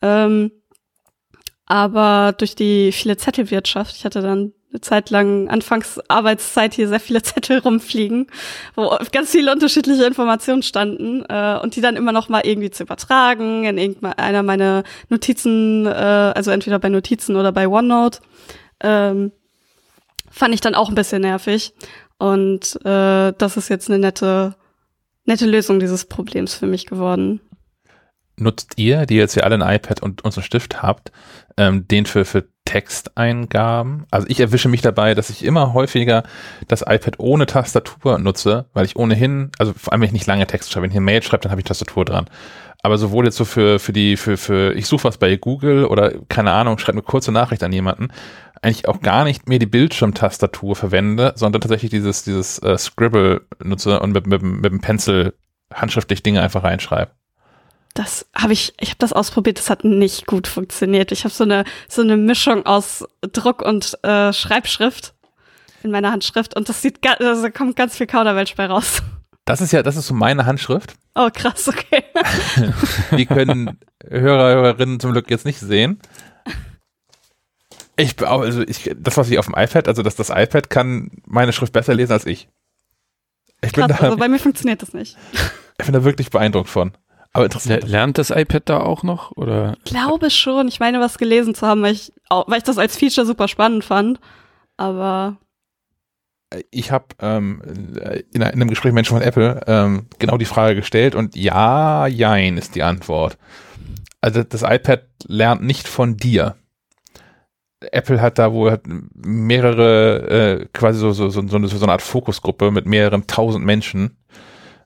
Ähm, 0.00 0.52
aber 1.68 2.34
durch 2.36 2.54
die 2.54 2.92
viele 2.92 3.18
Zettelwirtschaft, 3.18 3.94
ich 3.94 4.04
hatte 4.06 4.22
dann 4.22 4.52
eine 4.70 4.80
Zeit 4.80 5.10
lang 5.10 5.48
Anfangs 5.48 6.00
Arbeitszeit 6.08 6.72
hier 6.74 6.88
sehr 6.88 7.00
viele 7.00 7.22
Zettel 7.22 7.58
rumfliegen, 7.58 8.26
wo 8.74 8.96
ganz 9.12 9.30
viele 9.30 9.52
unterschiedliche 9.52 10.04
Informationen 10.04 10.62
standen 10.62 11.24
äh, 11.28 11.58
und 11.62 11.76
die 11.76 11.82
dann 11.82 11.96
immer 11.96 12.12
noch 12.12 12.30
mal 12.30 12.40
irgendwie 12.44 12.70
zu 12.70 12.84
übertragen 12.84 13.64
in 13.64 13.76
irgendeiner 13.76 14.42
meiner 14.42 14.82
Notizen, 15.10 15.86
äh, 15.86 15.90
also 15.90 16.50
entweder 16.50 16.78
bei 16.78 16.88
Notizen 16.88 17.36
oder 17.36 17.52
bei 17.52 17.68
OneNote, 17.68 18.20
ähm, 18.80 19.32
fand 20.30 20.54
ich 20.54 20.62
dann 20.62 20.74
auch 20.74 20.88
ein 20.88 20.94
bisschen 20.94 21.22
nervig. 21.22 21.74
Und 22.18 22.76
äh, 22.84 23.32
das 23.36 23.56
ist 23.58 23.68
jetzt 23.68 23.90
eine 23.90 23.98
nette, 23.98 24.56
nette 25.24 25.46
Lösung 25.46 25.80
dieses 25.80 26.06
Problems 26.06 26.54
für 26.54 26.66
mich 26.66 26.86
geworden 26.86 27.40
nutzt 28.40 28.74
ihr, 28.76 29.06
die 29.06 29.16
jetzt 29.16 29.34
ja 29.34 29.42
alle 29.42 29.56
ein 29.56 29.76
iPad 29.76 30.02
und 30.02 30.24
unseren 30.24 30.44
Stift 30.44 30.82
habt, 30.82 31.12
ähm, 31.58 31.86
den 31.86 32.06
für, 32.06 32.24
für 32.24 32.48
Texteingaben? 32.64 34.06
Also 34.10 34.26
ich 34.30 34.40
erwische 34.40 34.68
mich 34.68 34.80
dabei, 34.80 35.14
dass 35.14 35.30
ich 35.30 35.44
immer 35.44 35.74
häufiger 35.74 36.22
das 36.68 36.82
iPad 36.82 37.18
ohne 37.18 37.46
Tastatur 37.46 38.18
nutze, 38.18 38.66
weil 38.72 38.84
ich 38.84 38.96
ohnehin, 38.96 39.50
also 39.58 39.72
vor 39.74 39.92
allem 39.92 40.02
wenn 40.02 40.08
ich 40.08 40.12
nicht 40.12 40.26
lange 40.26 40.46
Text 40.46 40.70
schreibe, 40.70 40.84
wenn 40.84 40.90
ich 40.90 40.96
eine 40.96 41.04
Mail 41.04 41.22
schreibe, 41.22 41.42
dann 41.42 41.50
habe 41.50 41.60
ich 41.60 41.66
Tastatur 41.66 42.04
dran. 42.04 42.26
Aber 42.82 42.96
sowohl 42.96 43.24
jetzt 43.24 43.36
so 43.36 43.44
für, 43.44 43.78
für 43.78 43.92
die, 43.92 44.16
für, 44.16 44.36
für, 44.36 44.72
ich 44.74 44.86
suche 44.86 45.04
was 45.04 45.18
bei 45.18 45.36
Google 45.36 45.84
oder 45.84 46.12
keine 46.28 46.52
Ahnung, 46.52 46.78
schreibe 46.78 46.98
eine 46.98 47.02
kurze 47.02 47.32
Nachricht 47.32 47.62
an 47.64 47.72
jemanden, 47.72 48.08
eigentlich 48.62 48.88
auch 48.88 49.00
gar 49.00 49.24
nicht 49.24 49.48
mehr 49.48 49.58
die 49.58 49.66
Bildschirmtastatur 49.66 50.76
verwende, 50.76 51.32
sondern 51.36 51.60
tatsächlich 51.60 51.90
dieses, 51.90 52.22
dieses 52.22 52.58
äh, 52.60 52.78
Scribble 52.78 53.42
nutze 53.62 54.00
und 54.00 54.12
mit, 54.12 54.26
mit, 54.26 54.42
mit 54.42 54.72
dem 54.72 54.80
Pencil 54.80 55.34
handschriftlich 55.74 56.22
Dinge 56.22 56.40
einfach 56.42 56.64
reinschreibe 56.64 57.10
das 57.98 58.26
habe 58.34 58.52
ich, 58.52 58.74
ich 58.80 58.90
habe 58.90 58.98
das 58.98 59.12
ausprobiert, 59.12 59.58
das 59.58 59.70
hat 59.70 59.84
nicht 59.84 60.26
gut 60.26 60.46
funktioniert. 60.46 61.10
Ich 61.10 61.24
habe 61.24 61.34
so 61.34 61.44
eine 61.44 61.64
so 61.88 62.02
eine 62.02 62.16
Mischung 62.16 62.64
aus 62.64 63.04
Druck 63.32 63.62
und 63.62 63.98
äh, 64.04 64.32
Schreibschrift. 64.32 65.14
in 65.82 65.90
meiner 65.90 66.10
Handschrift 66.10 66.56
und 66.56 66.68
das 66.68 66.82
sieht, 66.82 66.98
also 67.20 67.42
da 67.42 67.50
kommt 67.50 67.76
ganz 67.76 67.96
viel 67.96 68.06
Kauderwelsch 68.06 68.54
bei 68.56 68.66
raus. 68.66 69.02
Das 69.44 69.60
ist 69.60 69.72
ja, 69.72 69.82
das 69.82 69.96
ist 69.96 70.06
so 70.06 70.14
meine 70.14 70.44
Handschrift. 70.44 70.94
Oh, 71.14 71.28
krass, 71.32 71.68
okay. 71.68 72.04
Die 73.16 73.26
können 73.26 73.78
Hörer, 74.06 74.54
Hörerinnen 74.54 75.00
zum 75.00 75.12
Glück 75.12 75.30
jetzt 75.30 75.46
nicht 75.46 75.58
sehen. 75.58 76.00
Ich, 77.96 78.20
also 78.24 78.62
ich, 78.62 78.94
das, 78.96 79.16
was 79.16 79.28
ich 79.30 79.38
auf 79.38 79.46
dem 79.46 79.54
iPad, 79.56 79.88
also 79.88 80.02
dass 80.02 80.14
das 80.14 80.30
iPad 80.30 80.70
kann 80.70 81.10
meine 81.26 81.52
Schrift 81.52 81.72
besser 81.72 81.94
lesen 81.94 82.12
als 82.12 82.26
ich. 82.26 82.48
Ich 83.64 83.72
Krass, 83.72 83.88
bin 83.88 83.96
da, 83.96 84.04
also 84.04 84.16
bei 84.16 84.28
mir 84.28 84.38
funktioniert 84.38 84.82
das 84.82 84.92
nicht. 84.92 85.16
Ich 85.78 85.84
bin 85.86 85.92
da 85.92 86.04
wirklich 86.04 86.30
beeindruckt 86.30 86.68
von. 86.68 86.92
Aber 87.32 87.44
interessant. 87.44 87.86
Lernt 87.88 88.18
das 88.18 88.30
iPad 88.30 88.68
da 88.68 88.80
auch 88.80 89.02
noch? 89.02 89.32
Oder? 89.32 89.76
Ich 89.84 89.84
glaube 89.84 90.30
schon. 90.30 90.68
Ich 90.68 90.80
meine, 90.80 91.00
was 91.00 91.18
gelesen 91.18 91.54
zu 91.54 91.66
haben, 91.66 91.82
weil 91.82 91.94
ich, 91.94 92.12
weil 92.28 92.58
ich 92.58 92.64
das 92.64 92.78
als 92.78 92.96
Feature 92.96 93.26
super 93.26 93.48
spannend 93.48 93.84
fand. 93.84 94.20
Aber. 94.76 95.36
Ich 96.70 96.90
habe 96.90 97.06
ähm, 97.20 97.60
in, 98.32 98.42
einem 98.42 98.68
Gespräch 98.68 98.90
mit 98.90 98.94
Menschen 98.94 99.18
von 99.18 99.22
Apple 99.22 99.60
ähm, 99.66 100.06
genau 100.18 100.38
die 100.38 100.46
Frage 100.46 100.76
gestellt 100.76 101.14
und 101.14 101.36
ja, 101.36 102.06
jein 102.06 102.56
ist 102.56 102.74
die 102.74 102.82
Antwort. 102.82 103.36
Also 104.22 104.42
das 104.42 104.62
iPad 104.62 105.04
lernt 105.26 105.62
nicht 105.62 105.86
von 105.86 106.16
dir. 106.16 106.56
Apple 107.80 108.20
hat 108.20 108.38
da 108.38 108.52
wohl 108.52 108.80
mehrere, 109.14 110.60
äh, 110.62 110.66
quasi 110.72 110.98
so, 110.98 111.12
so, 111.12 111.28
so, 111.28 111.46
so, 111.46 111.56
eine, 111.56 111.68
so 111.68 111.82
eine 111.82 111.92
Art 111.92 112.02
Fokusgruppe 112.02 112.70
mit 112.70 112.86
mehreren 112.86 113.26
tausend 113.26 113.64
Menschen, 113.64 114.16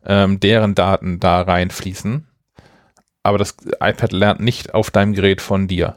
ähm, 0.05 0.41
deren 0.41 0.75
Daten 0.75 1.21
da 1.21 1.43
reinfließen. 1.43 2.27
Aber 3.23 3.39
das 3.39 3.57
iPad 3.81 4.13
lernt 4.13 4.41
nicht 4.41 4.75
auf 4.75 4.91
deinem 4.91 5.13
Gerät 5.13 5.41
von 5.41 5.69
dir. 5.69 5.97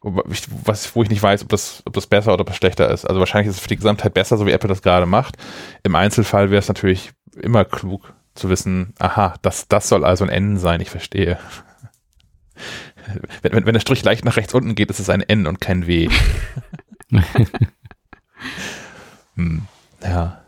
Was, 0.00 0.96
wo 0.96 1.02
ich 1.04 1.10
nicht 1.10 1.22
weiß, 1.22 1.44
ob 1.44 1.48
das, 1.50 1.82
ob 1.84 1.92
das 1.92 2.08
besser 2.08 2.32
oder 2.32 2.40
ob 2.40 2.48
das 2.48 2.56
schlechter 2.56 2.90
ist. 2.90 3.04
Also 3.04 3.20
wahrscheinlich 3.20 3.48
ist 3.48 3.56
es 3.56 3.62
für 3.62 3.68
die 3.68 3.76
Gesamtheit 3.76 4.14
besser, 4.14 4.36
so 4.36 4.46
wie 4.46 4.50
Apple 4.50 4.68
das 4.68 4.82
gerade 4.82 5.06
macht. 5.06 5.36
Im 5.84 5.94
Einzelfall 5.94 6.50
wäre 6.50 6.58
es 6.58 6.66
natürlich 6.66 7.12
immer 7.40 7.64
klug 7.64 8.12
zu 8.34 8.48
wissen, 8.48 8.94
aha, 8.98 9.34
das, 9.42 9.68
das 9.68 9.88
soll 9.88 10.04
also 10.04 10.24
ein 10.24 10.30
N 10.30 10.58
sein, 10.58 10.80
ich 10.80 10.90
verstehe 10.90 11.38
wenn, 13.42 13.52
wenn, 13.52 13.66
wenn 13.66 13.74
der 13.74 13.80
Strich 13.80 14.04
leicht 14.04 14.24
nach 14.24 14.36
rechts 14.36 14.54
unten 14.54 14.74
geht, 14.74 14.90
ist 14.90 15.00
es 15.00 15.10
ein 15.10 15.22
N 15.22 15.46
und 15.46 15.60
kein 15.60 15.86
W. 15.86 16.08
hm, 19.36 19.66
ja. 20.02 20.41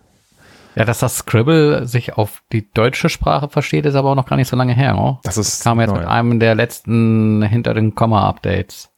Ja, 0.76 0.84
dass 0.84 0.98
das 0.98 1.18
Scribble 1.18 1.86
sich 1.86 2.14
auf 2.14 2.42
die 2.52 2.70
deutsche 2.72 3.08
Sprache 3.08 3.48
versteht, 3.48 3.86
ist 3.86 3.94
aber 3.94 4.10
auch 4.10 4.14
noch 4.16 4.26
gar 4.26 4.36
nicht 4.36 4.48
so 4.48 4.56
lange 4.56 4.74
her. 4.74 4.96
Oh? 4.98 5.18
Das, 5.22 5.36
ist 5.36 5.60
das 5.60 5.64
kam 5.64 5.80
jetzt 5.80 5.90
neu. 5.90 5.98
mit 5.98 6.08
einem 6.08 6.40
der 6.40 6.54
letzten 6.54 7.42
hinter 7.42 7.74
den 7.74 7.94
Komma-Updates. 7.94 8.90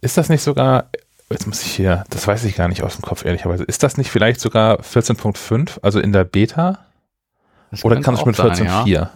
Ist 0.00 0.16
das 0.16 0.28
nicht 0.28 0.42
sogar, 0.42 0.86
jetzt 1.30 1.46
muss 1.46 1.62
ich 1.62 1.72
hier, 1.72 2.04
das 2.10 2.26
weiß 2.26 2.44
ich 2.44 2.56
gar 2.56 2.68
nicht 2.68 2.82
aus 2.82 2.96
dem 2.96 3.02
Kopf, 3.02 3.24
ehrlicherweise, 3.24 3.64
ist 3.64 3.82
das 3.82 3.98
nicht 3.98 4.10
vielleicht 4.10 4.40
sogar 4.40 4.80
14.5, 4.80 5.80
also 5.82 6.00
in 6.00 6.12
der 6.12 6.24
Beta? 6.24 6.78
Das 7.70 7.84
Oder 7.84 8.00
kann 8.00 8.14
es 8.14 8.24
mit 8.24 8.36
14.4? 8.36 8.86
Ja. 8.86 9.10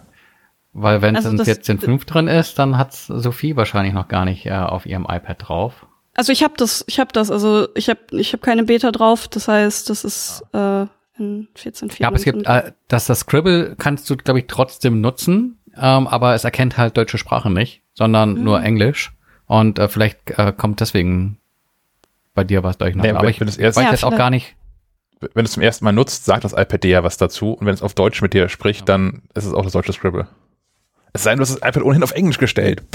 Weil 0.74 1.00
wenn 1.00 1.16
also 1.16 1.30
es 1.30 1.68
in 1.68 1.78
14.5 1.78 2.04
drin 2.06 2.28
ist, 2.28 2.58
dann 2.58 2.76
hat 2.76 2.92
Sophie 2.92 3.56
wahrscheinlich 3.56 3.94
noch 3.94 4.08
gar 4.08 4.26
nicht 4.26 4.44
äh, 4.44 4.52
auf 4.52 4.84
ihrem 4.84 5.06
iPad 5.08 5.48
drauf. 5.48 5.86
Also 6.14 6.32
ich 6.32 6.42
habe 6.42 6.54
das, 6.56 6.84
ich 6.86 7.00
habe 7.00 7.12
das, 7.12 7.30
also 7.30 7.68
ich 7.74 7.88
habe 7.88 8.00
ich 8.10 8.32
hab 8.34 8.42
keine 8.42 8.64
Beta 8.64 8.90
drauf, 8.90 9.26
das 9.28 9.48
heißt, 9.48 9.88
das 9.88 10.04
ist 10.04 10.44
äh, 10.52 10.86
in 11.18 11.48
14.4. 11.56 12.00
Ja, 12.00 12.08
aber 12.08 12.16
es 12.16 12.24
gibt, 12.24 12.46
äh, 12.46 12.72
dass 12.88 13.06
das 13.06 13.20
Scribble 13.20 13.76
kannst 13.78 14.08
du, 14.10 14.16
glaube 14.16 14.40
ich, 14.40 14.46
trotzdem 14.46 15.00
nutzen, 15.00 15.58
ähm, 15.76 16.06
aber 16.06 16.34
es 16.34 16.44
erkennt 16.44 16.76
halt 16.76 16.96
deutsche 16.96 17.18
Sprache 17.18 17.50
nicht, 17.50 17.82
sondern 17.94 18.34
mhm. 18.34 18.44
nur 18.44 18.62
Englisch. 18.62 19.12
Und 19.46 19.78
äh, 19.78 19.88
vielleicht 19.88 20.30
äh, 20.38 20.52
kommt 20.56 20.80
deswegen 20.80 21.38
bei 22.34 22.44
dir 22.44 22.62
was 22.62 22.78
durcheinander. 22.78 23.12
Nee, 23.12 23.18
aber 23.18 23.28
ich 23.28 23.40
weiß 23.40 23.56
ja, 23.56 23.90
jetzt 23.90 24.04
auch 24.04 24.16
gar 24.16 24.30
nicht. 24.30 24.56
Wenn 25.20 25.44
du 25.44 25.48
es 25.48 25.52
zum 25.52 25.62
ersten 25.62 25.84
Mal 25.84 25.92
nutzt, 25.92 26.24
sagt 26.24 26.44
das 26.44 26.52
iPad 26.52 26.82
dir 26.82 26.90
ja 26.90 27.04
was 27.04 27.16
dazu. 27.16 27.52
Und 27.52 27.66
wenn 27.66 27.74
es 27.74 27.82
auf 27.82 27.94
Deutsch 27.94 28.20
mit 28.20 28.34
dir 28.34 28.48
spricht, 28.48 28.80
ja. 28.80 28.86
dann 28.86 29.22
ist 29.34 29.44
es 29.44 29.54
auch 29.54 29.62
das 29.62 29.72
deutsche 29.72 29.92
Scribble. 29.92 30.26
Es 31.12 31.22
sei 31.22 31.30
denn, 31.30 31.38
du 31.38 31.42
hast 31.42 31.54
das 31.54 31.68
iPad 31.68 31.82
ohnehin 31.82 32.02
auf 32.02 32.12
Englisch 32.12 32.38
gestellt. 32.38 32.82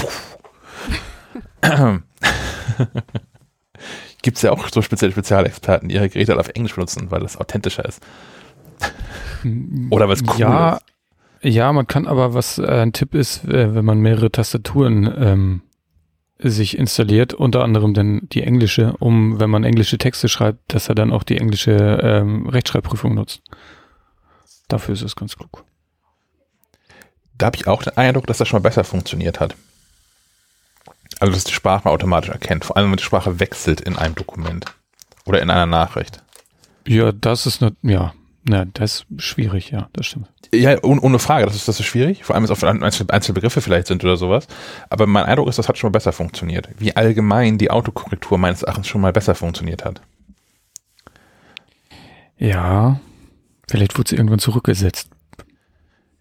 Gibt 4.22 4.36
es 4.36 4.42
ja 4.42 4.52
auch 4.52 4.68
so 4.68 4.82
spezielle 4.82 5.12
Spezialexperten, 5.12 5.88
die 5.88 5.96
ihre 5.96 6.08
Geräte 6.08 6.38
auf 6.38 6.48
Englisch 6.48 6.74
benutzen, 6.74 7.10
weil 7.10 7.20
das 7.20 7.36
authentischer 7.36 7.84
ist. 7.84 8.00
Oder 9.90 10.08
weil 10.08 10.14
es 10.14 10.22
cool 10.22 10.38
ja, 10.38 10.80
ist. 11.40 11.54
Ja, 11.54 11.72
man 11.72 11.86
kann 11.86 12.06
aber, 12.06 12.34
was 12.34 12.58
äh, 12.58 12.66
ein 12.66 12.92
Tipp 12.92 13.14
ist, 13.14 13.44
äh, 13.44 13.74
wenn 13.74 13.84
man 13.84 13.98
mehrere 13.98 14.30
Tastaturen 14.30 15.12
ähm, 15.16 15.62
sich 16.38 16.78
installiert, 16.78 17.34
unter 17.34 17.62
anderem 17.64 17.94
dann 17.94 18.28
die 18.32 18.42
englische, 18.42 18.94
um, 18.98 19.40
wenn 19.40 19.50
man 19.50 19.64
englische 19.64 19.98
Texte 19.98 20.28
schreibt, 20.28 20.72
dass 20.72 20.88
er 20.88 20.94
dann 20.94 21.12
auch 21.12 21.24
die 21.24 21.38
englische 21.38 21.72
ähm, 21.72 22.48
Rechtschreibprüfung 22.48 23.14
nutzt. 23.14 23.42
Dafür 24.68 24.94
ist 24.94 25.02
es 25.02 25.16
ganz 25.16 25.36
klug 25.36 25.64
da 27.42 27.46
habe 27.46 27.56
ich 27.56 27.66
auch 27.66 27.82
den 27.82 27.96
Eindruck, 27.96 28.28
dass 28.28 28.38
das 28.38 28.46
schon 28.46 28.58
mal 28.58 28.68
besser 28.68 28.84
funktioniert 28.84 29.40
hat. 29.40 29.56
Also, 31.22 31.34
dass 31.34 31.44
die 31.44 31.52
Sprache 31.52 31.88
automatisch 31.88 32.30
erkennt, 32.30 32.64
vor 32.64 32.76
allem 32.76 32.90
wenn 32.90 32.96
die 32.96 33.04
Sprache 33.04 33.38
wechselt 33.38 33.80
in 33.80 33.94
einem 33.96 34.16
Dokument 34.16 34.64
oder 35.24 35.40
in 35.40 35.50
einer 35.50 35.66
Nachricht. 35.66 36.20
Ja, 36.84 37.12
das 37.12 37.46
ist 37.46 37.62
eine, 37.62 37.76
ja, 37.82 38.12
na, 38.42 38.64
das 38.64 39.06
ist 39.08 39.22
schwierig, 39.22 39.70
ja, 39.70 39.88
das 39.92 40.06
stimmt. 40.06 40.26
Ja, 40.52 40.82
ohne, 40.82 41.00
ohne 41.00 41.20
Frage, 41.20 41.46
das 41.46 41.54
ist, 41.54 41.68
das 41.68 41.78
ist 41.78 41.86
schwierig, 41.86 42.24
vor 42.24 42.34
allem, 42.34 42.42
wenn 42.48 42.50
es 42.50 43.00
auf 43.00 43.08
einzelne 43.08 43.34
Begriffe 43.34 43.60
vielleicht 43.60 43.86
sind 43.86 44.02
oder 44.02 44.16
sowas. 44.16 44.48
Aber 44.90 45.06
mein 45.06 45.22
Eindruck 45.22 45.46
ist, 45.46 45.60
das 45.60 45.68
hat 45.68 45.78
schon 45.78 45.90
mal 45.90 45.96
besser 45.96 46.10
funktioniert. 46.12 46.68
Wie 46.78 46.96
allgemein 46.96 47.56
die 47.56 47.70
Autokorrektur 47.70 48.36
meines 48.36 48.64
Erachtens 48.64 48.88
schon 48.88 49.00
mal 49.00 49.12
besser 49.12 49.36
funktioniert 49.36 49.84
hat. 49.84 50.02
Ja, 52.36 52.98
vielleicht 53.70 53.96
wurde 53.96 54.10
sie 54.10 54.16
irgendwann 54.16 54.40
zurückgesetzt. 54.40 55.11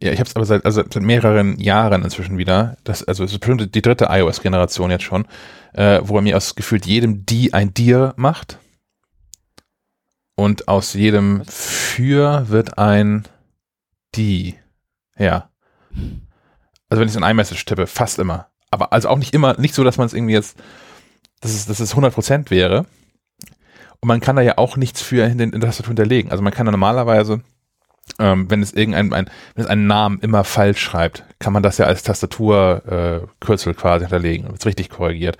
Ja, 0.01 0.11
ich 0.11 0.19
habe 0.19 0.27
es 0.27 0.35
aber 0.35 0.45
seit, 0.45 0.65
also 0.65 0.81
seit 0.81 1.03
mehreren 1.03 1.59
Jahren 1.59 2.03
inzwischen 2.03 2.39
wieder. 2.39 2.77
Das, 2.83 3.03
also 3.03 3.23
es 3.23 3.33
ist 3.33 3.39
bestimmt 3.39 3.75
die 3.75 3.81
dritte 3.83 4.07
iOS-Generation 4.09 4.89
jetzt 4.89 5.03
schon, 5.03 5.27
äh, 5.73 6.01
wo 6.03 6.15
er 6.15 6.23
mir 6.23 6.35
aus 6.35 6.55
gefühlt 6.55 6.87
jedem 6.87 7.25
die 7.25 7.53
ein 7.53 7.73
Dir 7.73 8.13
macht. 8.17 8.57
Und 10.35 10.67
aus 10.67 10.95
jedem 10.95 11.43
für 11.45 12.49
wird 12.49 12.79
ein 12.79 13.27
die. 14.15 14.55
Ja. 15.17 15.49
Also 16.89 16.99
wenn 16.99 17.07
ich 17.07 17.13
so 17.13 17.19
ein 17.19 17.31
iMessage 17.31 17.63
tippe, 17.65 17.85
fast 17.85 18.17
immer. 18.17 18.47
Aber 18.71 18.91
also 18.93 19.07
auch 19.07 19.19
nicht 19.19 19.35
immer, 19.35 19.59
nicht 19.59 19.75
so, 19.75 19.83
dass 19.83 19.97
man 19.97 20.07
es 20.07 20.13
irgendwie 20.13 20.33
jetzt, 20.33 20.57
dass 21.41 21.51
es, 21.51 21.67
dass 21.67 21.79
es 21.79 21.95
100% 21.95 22.49
wäre. 22.49 22.87
Und 23.99 24.07
man 24.07 24.19
kann 24.19 24.35
da 24.35 24.41
ja 24.41 24.57
auch 24.57 24.77
nichts 24.77 25.03
für 25.03 25.25
in 25.25 25.37
den 25.37 25.61
Tastatur 25.61 25.89
hinterlegen. 25.89 26.31
Also 26.31 26.41
man 26.41 26.53
kann 26.53 26.65
da 26.65 26.71
normalerweise 26.71 27.43
ähm, 28.19 28.49
wenn 28.49 28.61
es 28.61 28.73
irgendein 28.73 29.13
ein, 29.13 29.29
wenn 29.55 29.63
es 29.63 29.69
einen 29.69 29.87
Namen 29.87 30.19
immer 30.19 30.43
falsch 30.43 30.81
schreibt, 30.81 31.23
kann 31.39 31.53
man 31.53 31.63
das 31.63 31.77
ja 31.77 31.85
als 31.85 32.03
Tastaturkürzel 32.03 33.73
äh, 33.73 33.75
quasi 33.75 34.05
hinterlegen, 34.05 34.49
wird 34.49 34.65
richtig 34.65 34.89
korrigiert. 34.89 35.37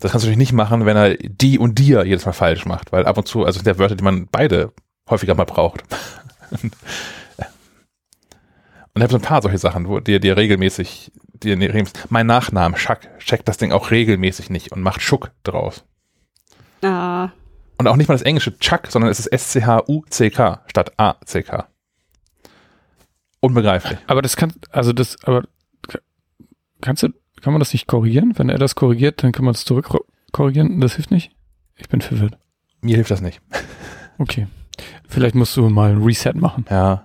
Das 0.00 0.10
kannst 0.10 0.24
du 0.24 0.28
natürlich 0.28 0.50
nicht 0.50 0.52
machen, 0.52 0.84
wenn 0.84 0.96
er 0.96 1.14
die 1.16 1.58
und 1.58 1.78
dir 1.78 2.04
jedes 2.04 2.26
Mal 2.26 2.32
falsch 2.32 2.66
macht, 2.66 2.92
weil 2.92 3.06
ab 3.06 3.18
und 3.18 3.28
zu, 3.28 3.44
also 3.44 3.62
der 3.62 3.78
Wörter, 3.78 3.94
die 3.94 4.04
man 4.04 4.26
beide 4.30 4.72
häufiger 5.08 5.34
mal 5.34 5.44
braucht. 5.44 5.84
und 6.50 6.72
ich 8.96 9.02
habe 9.02 9.12
so 9.12 9.18
ein 9.18 9.22
paar 9.22 9.42
solche 9.42 9.58
Sachen, 9.58 9.86
wo 9.86 10.00
dir, 10.00 10.18
dir 10.18 10.36
regelmäßig, 10.36 11.12
dir 11.34 11.56
regelmäßig, 11.56 12.10
mein 12.10 12.26
Nachname, 12.26 12.76
Schuck, 12.76 12.98
checkt 13.18 13.46
das 13.46 13.58
Ding 13.58 13.70
auch 13.70 13.92
regelmäßig 13.92 14.50
nicht 14.50 14.72
und 14.72 14.82
macht 14.82 15.02
Schuck 15.02 15.30
draus. 15.44 15.84
Ah. 16.82 17.30
Und 17.78 17.86
auch 17.86 17.96
nicht 17.96 18.08
mal 18.08 18.14
das 18.14 18.22
englische 18.22 18.58
Chuck, 18.58 18.88
sondern 18.88 19.10
es 19.10 19.20
ist 19.20 19.26
S-C-H-U-C-K 19.26 20.62
statt 20.66 20.92
A-C-K. 20.96 21.66
Unbegreiflich. 23.42 23.98
Aber 24.06 24.22
das 24.22 24.36
kann, 24.36 24.52
also 24.70 24.92
das, 24.92 25.22
aber 25.24 25.42
kannst 26.80 27.02
du, 27.02 27.08
kann 27.40 27.52
man 27.52 27.58
das 27.58 27.72
nicht 27.72 27.88
korrigieren? 27.88 28.32
Wenn 28.36 28.48
er 28.48 28.56
das 28.56 28.76
korrigiert, 28.76 29.22
dann 29.22 29.32
kann 29.32 29.44
man 29.44 29.52
es 29.52 29.64
zurück 29.64 29.88
korrigieren. 30.30 30.80
Das 30.80 30.94
hilft 30.94 31.10
nicht? 31.10 31.32
Ich 31.76 31.88
bin 31.88 32.00
verwirrt. 32.00 32.38
Mir 32.80 32.94
hilft 32.94 33.10
das 33.10 33.20
nicht. 33.20 33.40
Okay. 34.18 34.46
Vielleicht 35.08 35.34
musst 35.34 35.56
du 35.56 35.68
mal 35.68 35.90
ein 35.90 36.02
Reset 36.02 36.34
machen. 36.34 36.66
Ja. 36.70 37.02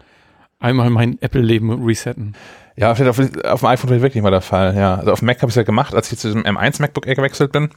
Einmal 0.60 0.92
mein 0.92 1.20
Apple-Leben 1.22 1.84
resetten. 1.84 2.36
Ja, 2.76 2.92
auf, 2.92 3.02
auf, 3.02 3.20
auf 3.20 3.60
dem 3.62 3.66
iPhone 3.66 3.90
wäre 3.90 4.02
wirklich 4.04 4.22
mal 4.22 4.30
der 4.30 4.42
Fall, 4.42 4.76
ja. 4.76 4.96
Also 4.96 5.12
auf 5.12 5.20
dem 5.20 5.26
Mac 5.26 5.38
habe 5.38 5.50
ich 5.50 5.54
es 5.54 5.56
ja 5.56 5.64
gemacht, 5.64 5.96
als 5.96 6.12
ich 6.12 6.20
zu 6.20 6.28
diesem 6.28 6.44
M1 6.44 6.80
MacBook 6.80 7.08
Air 7.08 7.16
gewechselt 7.16 7.52
bin. 7.52 7.70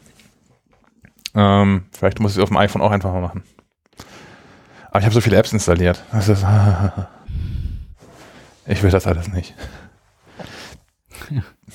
Ähm, 1.35 1.85
vielleicht 1.93 2.21
muss 2.21 2.33
ich 2.33 2.39
es 2.39 2.43
auf 2.43 2.51
dem 2.51 2.59
iPhone 2.59 2.83
auch 2.83 2.91
einfach 2.91 3.11
mal 3.13 3.23
machen. 3.23 3.43
Aber 4.91 4.99
ich 4.99 5.05
habe 5.05 5.15
so 5.15 5.23
viele 5.23 5.37
Apps 5.37 5.53
installiert. 5.53 6.03
Das 6.13 6.29
ist, 6.29 6.45
Ich 8.71 8.83
will 8.85 8.91
das 8.91 9.07
alles 9.07 9.33
nicht. 9.33 9.55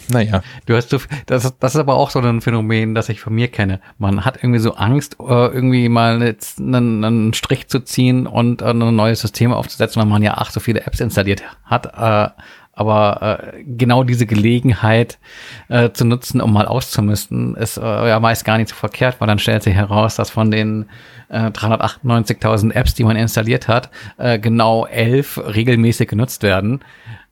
Naja. 0.09 0.41
Du 0.65 0.75
hast 0.75 0.89
so, 0.89 0.99
das, 1.25 1.57
das 1.59 1.75
ist 1.75 1.79
aber 1.79 1.95
auch 1.95 2.09
so 2.09 2.19
ein 2.19 2.41
Phänomen, 2.41 2.95
das 2.95 3.09
ich 3.09 3.21
von 3.21 3.33
mir 3.33 3.47
kenne. 3.47 3.79
Man 3.97 4.25
hat 4.25 4.37
irgendwie 4.37 4.59
so 4.59 4.75
Angst, 4.75 5.17
äh, 5.19 5.23
irgendwie 5.23 5.89
mal 5.89 6.21
jetzt 6.21 6.59
einen, 6.59 7.03
einen 7.03 7.33
Strich 7.33 7.67
zu 7.67 7.79
ziehen 7.79 8.27
und 8.27 8.61
ein 8.61 8.77
neues 8.77 9.21
System 9.21 9.53
aufzusetzen, 9.53 10.01
weil 10.01 10.09
man 10.09 10.23
ja 10.23 10.35
ach 10.37 10.51
so 10.51 10.59
viele 10.59 10.85
Apps 10.85 10.99
installiert 10.99 11.43
hat. 11.63 12.35
Aber 12.75 13.53
äh, 13.53 13.63
genau 13.63 14.03
diese 14.03 14.25
Gelegenheit 14.25 15.17
äh, 15.69 15.91
zu 15.91 16.03
nutzen, 16.03 16.41
um 16.41 16.51
mal 16.51 16.67
auszumisten, 16.67 17.55
ist 17.55 17.77
äh, 17.77 17.81
ja 17.81 18.19
meist 18.19 18.43
gar 18.43 18.57
nicht 18.57 18.69
so 18.69 18.75
verkehrt, 18.75 19.15
weil 19.19 19.27
dann 19.27 19.39
stellt 19.39 19.63
sich 19.63 19.73
heraus, 19.73 20.15
dass 20.15 20.29
von 20.29 20.51
den 20.51 20.89
äh, 21.29 21.47
398.000 21.47 22.73
Apps, 22.73 22.93
die 22.93 23.05
man 23.05 23.15
installiert 23.15 23.69
hat, 23.69 23.89
äh, 24.17 24.39
genau 24.39 24.85
elf 24.85 25.37
regelmäßig 25.37 26.09
genutzt 26.09 26.43
werden. 26.43 26.81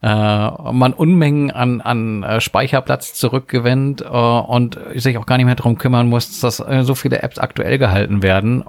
Äh, 0.02 0.08
man 0.08 0.94
Unmengen 0.94 1.50
an, 1.50 1.82
an 1.82 2.22
äh, 2.22 2.40
Speicherplatz 2.40 3.12
zurückgewinnt 3.12 4.00
äh, 4.00 4.06
und 4.06 4.78
sich 4.94 5.18
auch 5.18 5.26
gar 5.26 5.36
nicht 5.36 5.46
mehr 5.46 5.56
darum 5.56 5.76
kümmern 5.76 6.08
muss, 6.08 6.40
dass 6.40 6.60
äh, 6.60 6.84
so 6.84 6.94
viele 6.94 7.22
Apps 7.22 7.38
aktuell 7.38 7.76
gehalten 7.76 8.22
werden 8.22 8.64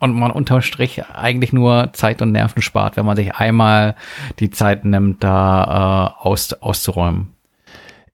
und 0.00 0.14
man 0.14 0.30
unterm 0.30 0.62
Strich 0.62 1.04
eigentlich 1.06 1.52
nur 1.52 1.90
Zeit 1.92 2.22
und 2.22 2.32
Nerven 2.32 2.62
spart, 2.62 2.96
wenn 2.96 3.06
man 3.06 3.16
sich 3.16 3.34
einmal 3.34 3.94
die 4.38 4.50
Zeit 4.50 4.84
nimmt, 4.84 5.22
da 5.22 6.16
äh, 6.22 6.26
aus, 6.26 6.52
auszuräumen. 6.54 7.28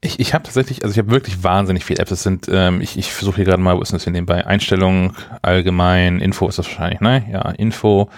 Ich, 0.03 0.21
ich 0.21 0.35
habe 0.35 0.45
tatsächlich, 0.45 0.83
also 0.83 0.93
ich 0.93 0.99
habe 0.99 1.11
wirklich 1.11 1.43
wahnsinnig 1.43 1.85
viele 1.85 2.01
Apps. 2.01 2.11
Das 2.11 2.23
sind, 2.23 2.49
ähm, 2.53 2.81
ich, 2.81 2.99
ich 2.99 3.13
versuche 3.13 3.37
hier 3.37 3.45
gerade 3.45 3.63
mal, 3.63 3.77
wo 3.77 3.83
ist 3.83 3.93
das 3.93 4.05
hier 4.05 4.13
nebenbei? 4.13 4.47
Einstellungen, 4.47 5.17
allgemein, 5.43 6.21
Info 6.21 6.49
ist 6.49 6.59
das 6.59 6.67
wahrscheinlich, 6.67 7.01
ne? 7.01 7.25
Ja, 7.31 7.51
Info. 7.53 8.11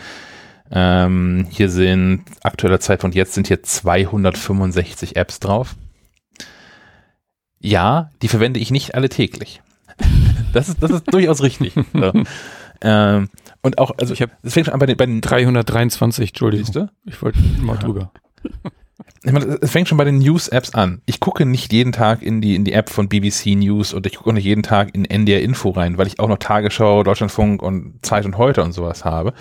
Ähm, 0.71 1.47
hier 1.51 1.71
sind 1.71 2.25
aktueller 2.43 2.81
Zeitpunkt 2.81 3.17
jetzt 3.17 3.33
sind 3.33 3.47
hier 3.47 3.63
265 3.63 5.17
Apps 5.17 5.41
drauf. 5.41 5.77
Ja, 7.61 8.11
die 8.23 8.29
verwende 8.29 8.61
ich 8.61 8.71
nicht 8.71 8.95
alle 8.95 9.09
täglich. 9.09 9.63
Das 10.55 10.71
ist, 10.71 10.83
das 10.83 10.91
ist 10.91 11.13
durchaus 11.13 11.43
richtig. 11.43 11.75
So. 11.93 12.11
Ähm, 12.81 13.29
und 13.63 13.79
auch, 13.79 13.93
also 13.99 14.15
Ich 14.15 14.23
hab- 14.23 14.31
es 14.43 14.55
fängt 14.55 14.67
schon 14.67 14.75
an 14.75 14.81
bei 14.81 14.87
den, 14.87 14.97
bei 14.97 15.07
den 15.07 15.21
323, 15.21 16.31
Entschuldigung. 16.31 16.67
Siehst 16.67 16.77
du? 16.77 16.89
Ich 17.07 17.21
wollte 17.23 17.39
mal 17.61 17.77
drüber. 17.77 18.13
Ich 19.25 19.33
meine, 19.33 19.59
es 19.61 19.73
fängt 19.73 19.89
schon 19.89 19.99
bei 19.99 20.05
den 20.05 20.19
News-Apps 20.19 20.75
an. 20.75 21.03
Ich 21.05 21.19
gucke 21.19 21.45
nicht 21.45 21.73
jeden 21.73 21.91
Tag 21.91 22.23
in 22.23 22.41
die, 22.41 22.55
in 22.55 22.65
die 22.65 22.73
App 22.73 22.89
von 22.89 23.09
BBC 23.09 23.57
News 23.57 23.93
und 23.93 24.07
ich 24.07 24.15
gucke 24.17 24.31
auch 24.31 24.35
nicht 24.35 24.45
jeden 24.45 24.63
Tag 24.63 24.95
in 24.95 25.05
NDR 25.05 25.43
Info 25.43 25.71
rein, 25.71 25.99
weil 25.99 26.07
ich 26.07 26.21
auch 26.21 26.29
noch 26.29 26.39
Tagesschau, 26.39 27.03
Deutschlandfunk 27.03 27.61
und 27.61 27.95
Zeit 28.03 28.25
und 28.27 28.39
Heute 28.39 28.63
und 28.63 28.73
sowas 28.73 29.05
habe. 29.05 29.35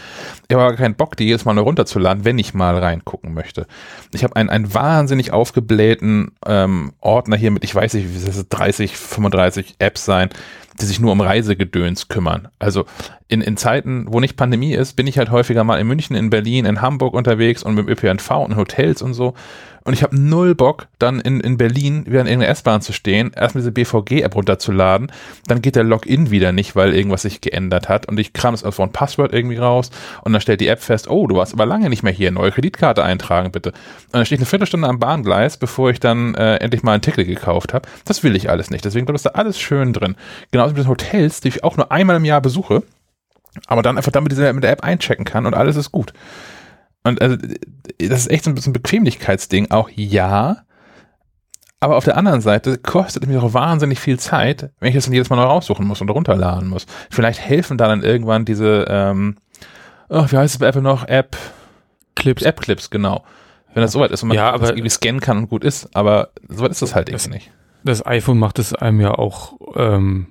Ich 0.47 0.55
habe 0.55 0.65
aber 0.65 0.75
keinen 0.75 0.95
Bock, 0.95 1.15
die 1.15 1.25
jedes 1.25 1.45
Mal 1.45 1.53
neu 1.53 1.61
runterzuladen, 1.61 2.25
wenn 2.25 2.39
ich 2.39 2.55
mal 2.55 2.75
reingucken 2.77 3.35
möchte. 3.35 3.67
Ich 4.15 4.23
habe 4.23 4.35
einen, 4.35 4.49
einen 4.49 4.73
wahnsinnig 4.73 5.31
aufgeblähten 5.31 6.31
ähm, 6.45 6.93
Ordner 6.99 7.37
hier 7.37 7.51
mit, 7.51 7.63
ich 7.63 7.73
weiß 7.73 7.93
nicht, 7.93 8.09
wie 8.09 8.25
das 8.25 8.35
ist, 8.35 8.47
30, 8.49 8.97
35 8.97 9.75
Apps 9.77 10.05
sein, 10.05 10.29
die 10.79 10.85
sich 10.85 10.99
nur 10.99 11.11
um 11.11 11.21
Reisegedöns 11.21 12.07
kümmern. 12.07 12.47
Also 12.59 12.85
in, 13.27 13.41
in 13.41 13.57
Zeiten, 13.57 14.05
wo 14.09 14.19
nicht 14.19 14.37
Pandemie 14.37 14.73
ist, 14.73 14.95
bin 14.95 15.07
ich 15.07 15.17
halt 15.17 15.31
häufiger 15.31 15.63
mal 15.63 15.79
in 15.79 15.87
München, 15.87 16.15
in 16.15 16.29
Berlin, 16.29 16.65
in 16.65 16.81
Hamburg 16.81 17.13
unterwegs 17.13 17.63
und 17.63 17.75
mit 17.75 17.87
dem 17.87 17.91
ÖPNV 17.91 18.31
und 18.31 18.55
Hotels 18.55 19.01
und 19.01 19.13
so. 19.13 19.33
Und 19.87 19.93
ich 19.93 20.03
habe 20.03 20.19
null 20.19 20.53
Bock, 20.53 20.87
dann 20.99 21.21
in, 21.21 21.39
in 21.39 21.55
Berlin 21.55 22.05
wieder 22.07 22.19
in 22.19 22.27
irgendeiner 22.27 22.51
S-Bahn 22.51 22.81
zu 22.81 22.91
stehen, 22.91 23.31
erstmal 23.33 23.61
diese 23.61 23.71
BVG-App 23.71 24.35
runterzuladen, 24.35 25.13
dann 25.47 25.61
geht 25.61 25.77
der 25.77 25.85
Login 25.85 26.29
wieder 26.29 26.51
nicht, 26.51 26.75
weil 26.75 26.93
irgendwas 26.93 27.21
sich 27.21 27.39
geändert 27.39 27.87
hat 27.87 28.05
und 28.05 28.19
ich 28.19 28.33
kram 28.33 28.53
das 28.53 28.65
auf 28.65 28.81
ein 28.81 28.91
Passwort 28.91 29.31
irgendwie 29.31 29.55
raus 29.55 29.89
und 30.25 30.33
dann 30.33 30.41
stellt 30.41 30.59
die 30.59 30.67
App 30.67 30.81
fest, 30.81 31.09
oh, 31.09 31.25
du 31.25 31.37
warst 31.37 31.53
aber 31.53 31.65
lange 31.65 31.89
nicht 31.89 32.03
mehr 32.03 32.11
hier, 32.11 32.31
neue 32.31 32.51
Kreditkarte 32.51 33.01
eintragen 33.01 33.53
bitte. 33.53 33.69
Und 33.69 34.15
dann 34.15 34.25
stehe 34.25 34.35
ich 34.35 34.41
eine 34.41 34.47
Viertelstunde 34.47 34.89
am 34.89 34.99
Bahngleis, 34.99 35.55
bevor 35.55 35.89
ich 35.89 36.01
dann 36.01 36.35
äh, 36.35 36.57
endlich 36.57 36.83
mal 36.83 36.91
ein 36.91 37.01
Ticket 37.01 37.25
gekauft 37.25 37.73
habe. 37.73 37.87
Das 38.03 38.21
will 38.23 38.35
ich 38.35 38.49
alles 38.49 38.69
nicht, 38.69 38.83
deswegen 38.83 39.05
bleibt 39.05 39.25
da 39.25 39.29
alles 39.29 39.57
schön 39.57 39.93
drin. 39.93 40.17
Genauso 40.51 40.73
mit 40.73 40.83
den 40.83 40.89
Hotels, 40.89 41.39
die 41.39 41.47
ich 41.47 41.63
auch 41.63 41.77
nur 41.77 41.93
einmal 41.93 42.17
im 42.17 42.25
Jahr 42.25 42.41
besuche, 42.41 42.83
aber 43.67 43.83
dann 43.83 43.95
einfach 43.95 44.11
damit 44.11 44.35
mit 44.37 44.63
der 44.65 44.71
App 44.71 44.83
einchecken 44.83 45.23
kann 45.23 45.45
und 45.45 45.53
alles 45.53 45.77
ist 45.77 45.93
gut. 45.93 46.11
Und 47.07 47.21
also, 47.21 47.37
das 47.99 48.19
ist 48.21 48.31
echt 48.31 48.43
so 48.43 48.51
ein 48.51 48.55
bisschen 48.55 48.73
Bequemlichkeitsding, 48.73 49.71
auch 49.71 49.89
ja. 49.95 50.57
Aber 51.79 51.95
auf 51.97 52.05
der 52.05 52.17
anderen 52.17 52.41
Seite 52.41 52.77
kostet 52.77 53.23
es 53.23 53.29
mich 53.29 53.37
auch 53.37 53.53
wahnsinnig 53.53 53.99
viel 53.99 54.17
Zeit, 54.19 54.71
wenn 54.79 54.89
ich 54.89 54.95
das 54.95 55.05
dann 55.05 55.13
jedes 55.13 55.29
Mal 55.29 55.35
neu 55.35 55.43
raussuchen 55.43 55.85
muss 55.85 56.01
und 56.01 56.09
runterladen 56.09 56.67
muss. 56.69 56.87
Vielleicht 57.11 57.39
helfen 57.39 57.77
da 57.77 57.87
dann 57.87 58.01
irgendwann 58.03 58.45
diese, 58.45 58.85
ähm, 58.89 59.37
oh, 60.09 60.25
wie 60.29 60.37
heißt 60.37 60.55
es 60.55 60.59
bei 60.59 60.67
Apple 60.67 60.81
noch? 60.81 61.07
App, 61.07 61.37
Clips. 62.15 62.41
App-Clips, 62.41 62.89
genau. 62.89 63.23
Wenn 63.73 63.83
das 63.83 63.91
soweit 63.91 64.09
ist 64.09 64.23
und 64.23 64.29
man 64.29 64.37
Ja, 64.37 64.57
das 64.57 64.71
irgendwie 64.71 64.89
scannen 64.89 65.21
kann 65.21 65.37
und 65.37 65.49
gut 65.49 65.63
ist, 65.63 65.95
aber 65.95 66.29
soweit 66.47 66.71
ist 66.71 66.81
das 66.81 66.95
halt 66.95 67.13
Das- 67.13 67.25
irgendwie 67.25 67.35
nicht. 67.45 67.51
Das 67.83 68.03
iPhone 68.05 68.39
macht 68.39 68.57
es 68.57 68.73
einem 68.73 68.99
ja 68.99 69.11
auch 69.13 69.53
ähm, 69.75 70.27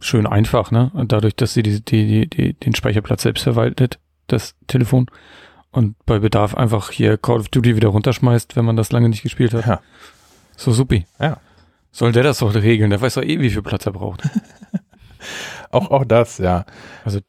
schön 0.00 0.26
einfach, 0.26 0.70
ne? 0.70 0.90
Und 0.92 1.12
dadurch, 1.12 1.34
dass 1.34 1.54
sie 1.54 1.62
die, 1.62 1.82
die, 1.82 2.28
die, 2.28 2.52
den 2.52 2.74
Speicherplatz 2.74 3.22
selbst 3.22 3.42
verwaltet, 3.42 3.98
das 4.26 4.54
Telefon, 4.66 5.06
und 5.72 5.96
bei 6.06 6.18
Bedarf 6.18 6.54
einfach 6.54 6.90
hier 6.90 7.16
Call 7.16 7.38
of 7.40 7.48
Duty 7.48 7.76
wieder 7.76 7.88
runterschmeißt, 7.88 8.56
wenn 8.56 8.64
man 8.64 8.76
das 8.76 8.92
lange 8.92 9.08
nicht 9.08 9.22
gespielt 9.22 9.54
hat. 9.54 9.66
Ja. 9.66 9.80
So 10.56 10.72
supi. 10.72 11.06
Ja. 11.18 11.38
Soll 11.92 12.12
der 12.12 12.22
das 12.22 12.38
doch 12.38 12.54
regeln? 12.54 12.90
Der 12.90 13.00
weiß 13.00 13.14
doch 13.14 13.22
eh, 13.22 13.40
wie 13.40 13.50
viel 13.50 13.62
Platz 13.62 13.86
er 13.86 13.92
braucht. 13.92 14.22
Auch, 15.70 15.90
auch 15.90 16.04
das, 16.04 16.38
ja. 16.38 16.64
Also- 17.04 17.20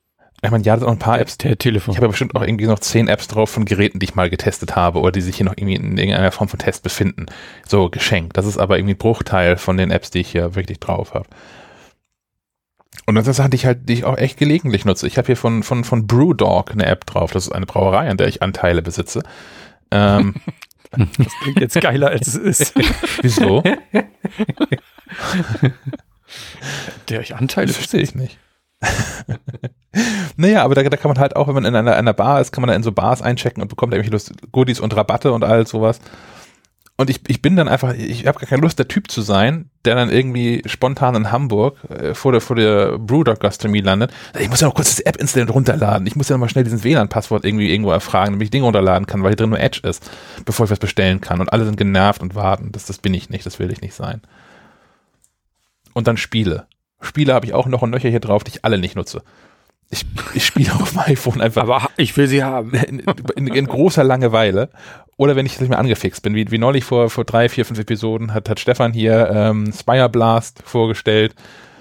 ich 0.43 0.49
meine, 0.49 0.63
ja, 0.63 0.73
das 0.73 0.83
auch 0.83 0.91
ein 0.91 0.97
paar 0.97 1.19
Apps, 1.19 1.37
Der 1.37 1.55
Telefon. 1.55 1.91
Ich 1.91 1.97
habe 1.97 2.07
ja 2.07 2.09
bestimmt 2.09 2.35
auch 2.35 2.41
irgendwie 2.41 2.65
noch 2.65 2.79
zehn 2.79 3.07
Apps 3.07 3.27
drauf 3.27 3.51
von 3.51 3.63
Geräten, 3.65 3.99
die 3.99 4.05
ich 4.05 4.15
mal 4.15 4.27
getestet 4.27 4.75
habe 4.75 4.99
oder 4.99 5.11
die 5.11 5.21
sich 5.21 5.35
hier 5.37 5.45
noch 5.45 5.53
irgendwie 5.55 5.75
in 5.75 5.97
irgendeiner 5.99 6.31
Form 6.31 6.47
von 6.47 6.57
Test 6.57 6.81
befinden. 6.81 7.27
So 7.67 7.89
geschenkt. 7.91 8.37
Das 8.37 8.47
ist 8.47 8.57
aber 8.57 8.77
irgendwie 8.79 8.95
ein 8.95 8.97
Bruchteil 8.97 9.57
von 9.57 9.77
den 9.77 9.91
Apps, 9.91 10.09
die 10.09 10.21
ich 10.21 10.31
hier 10.31 10.55
wirklich 10.55 10.79
drauf 10.79 11.13
habe. 11.13 11.27
Und 13.11 13.15
das 13.15 13.27
ist 13.27 13.41
die 13.51 13.55
ich 13.57 13.65
halt, 13.65 13.89
die 13.89 13.93
ich 13.93 14.05
auch 14.05 14.17
echt 14.17 14.37
gelegentlich 14.37 14.85
nutze. 14.85 15.05
Ich 15.05 15.17
habe 15.17 15.25
hier 15.25 15.35
von, 15.35 15.63
von, 15.63 15.83
von 15.83 16.07
Brewdog 16.07 16.71
eine 16.71 16.85
App 16.85 17.05
drauf. 17.05 17.31
Das 17.31 17.45
ist 17.45 17.51
eine 17.51 17.65
Brauerei, 17.65 18.09
an 18.09 18.15
der 18.15 18.29
ich 18.29 18.41
Anteile 18.41 18.81
besitze. 18.81 19.21
Ähm, 19.91 20.35
Das 20.91 21.33
klingt 21.41 21.61
jetzt 21.61 21.79
geiler, 21.79 22.09
als 22.09 22.27
es 22.27 22.35
ist. 22.35 22.73
wieso? 23.21 23.63
Der 27.07 27.19
euch 27.21 27.33
Anteile. 27.33 27.67
Das 27.67 27.77
verstehe 27.77 28.01
ich 28.01 28.13
nicht. 28.13 28.37
naja, 30.35 30.63
aber 30.63 30.75
da, 30.75 30.83
da 30.83 30.97
kann 30.97 31.07
man 31.07 31.19
halt 31.19 31.37
auch, 31.37 31.47
wenn 31.47 31.53
man 31.53 31.63
in 31.63 31.75
einer, 31.75 31.95
einer 31.95 32.11
Bar 32.11 32.41
ist, 32.41 32.51
kann 32.51 32.61
man 32.61 32.67
da 32.67 32.75
in 32.75 32.83
so 32.83 32.91
Bars 32.91 33.21
einchecken 33.21 33.63
und 33.63 33.69
bekommt 33.69 33.93
irgendwelche 33.93 34.11
Lust, 34.11 34.33
Goodies 34.51 34.81
und 34.81 34.93
Rabatte 34.93 35.31
und 35.31 35.45
all 35.45 35.65
sowas. 35.65 36.01
Und 37.01 37.09
ich, 37.09 37.21
ich 37.27 37.41
bin 37.41 37.55
dann 37.55 37.67
einfach, 37.67 37.95
ich 37.95 38.27
habe 38.27 38.37
gar 38.37 38.47
keine 38.47 38.61
Lust, 38.61 38.77
der 38.77 38.87
Typ 38.87 39.09
zu 39.09 39.23
sein, 39.23 39.71
der 39.85 39.95
dann 39.95 40.11
irgendwie 40.11 40.61
spontan 40.67 41.15
in 41.15 41.31
Hamburg 41.31 41.77
äh, 41.89 42.13
vor 42.13 42.31
der, 42.31 42.41
vor 42.41 42.55
der 42.55 42.99
Brewdog 42.99 43.39
Gastronomie 43.39 43.81
landet. 43.81 44.11
Ich 44.39 44.49
muss 44.49 44.61
ja 44.61 44.67
noch 44.67 44.75
kurz 44.75 44.95
das 44.95 44.99
App 44.99 45.17
installieren 45.17 45.49
und 45.49 45.55
runterladen. 45.55 46.05
Ich 46.05 46.15
muss 46.15 46.29
ja 46.29 46.35
noch 46.35 46.41
mal 46.41 46.49
schnell 46.49 46.63
diesen 46.63 46.83
WLAN-Passwort 46.83 47.43
irgendwie 47.43 47.71
irgendwo 47.71 47.89
erfragen, 47.89 48.33
damit 48.33 48.45
ich 48.45 48.51
Dinge 48.51 48.65
runterladen 48.65 49.07
kann, 49.07 49.23
weil 49.23 49.31
hier 49.31 49.37
drin 49.37 49.49
nur 49.49 49.59
Edge 49.59 49.81
ist, 49.81 50.11
bevor 50.45 50.65
ich 50.65 50.71
was 50.71 50.77
bestellen 50.77 51.21
kann. 51.21 51.41
Und 51.41 51.51
alle 51.51 51.65
sind 51.65 51.75
genervt 51.75 52.21
und 52.21 52.35
warten. 52.35 52.71
Das, 52.71 52.85
das 52.85 52.99
bin 52.99 53.15
ich 53.15 53.31
nicht, 53.31 53.47
das 53.47 53.57
will 53.57 53.71
ich 53.71 53.81
nicht 53.81 53.95
sein. 53.95 54.21
Und 55.93 56.07
dann 56.07 56.17
Spiele. 56.17 56.67
Spiele 56.99 57.33
habe 57.33 57.47
ich 57.47 57.55
auch 57.55 57.65
noch 57.65 57.81
und 57.81 57.89
nöcher 57.89 58.09
hier 58.09 58.19
drauf, 58.19 58.43
die 58.43 58.51
ich 58.51 58.63
alle 58.63 58.77
nicht 58.77 58.95
nutze. 58.95 59.23
Ich, 59.89 60.05
ich 60.33 60.45
spiele 60.45 60.73
auf 60.79 60.91
dem 60.91 60.99
iPhone 60.99 61.41
einfach 61.41 61.63
Aber 61.63 61.89
ich 61.97 62.15
will 62.15 62.27
sie 62.27 62.43
haben. 62.43 62.73
in, 62.87 62.99
in, 63.35 63.47
in 63.47 63.65
großer 63.65 64.03
Langeweile. 64.03 64.69
Oder 65.21 65.35
wenn 65.35 65.45
ich 65.45 65.59
nicht 65.59 65.69
mehr 65.69 65.77
angefixt 65.77 66.23
bin, 66.23 66.33
wie, 66.33 66.49
wie 66.49 66.57
neulich 66.57 66.83
vor, 66.83 67.11
vor 67.11 67.25
drei, 67.25 67.47
vier, 67.47 67.63
fünf 67.63 67.77
Episoden 67.77 68.33
hat, 68.33 68.49
hat 68.49 68.59
Stefan 68.59 68.91
hier 68.91 69.29
ähm, 69.31 69.71
Spire 69.71 70.09
Blast 70.09 70.63
vorgestellt. 70.65 71.35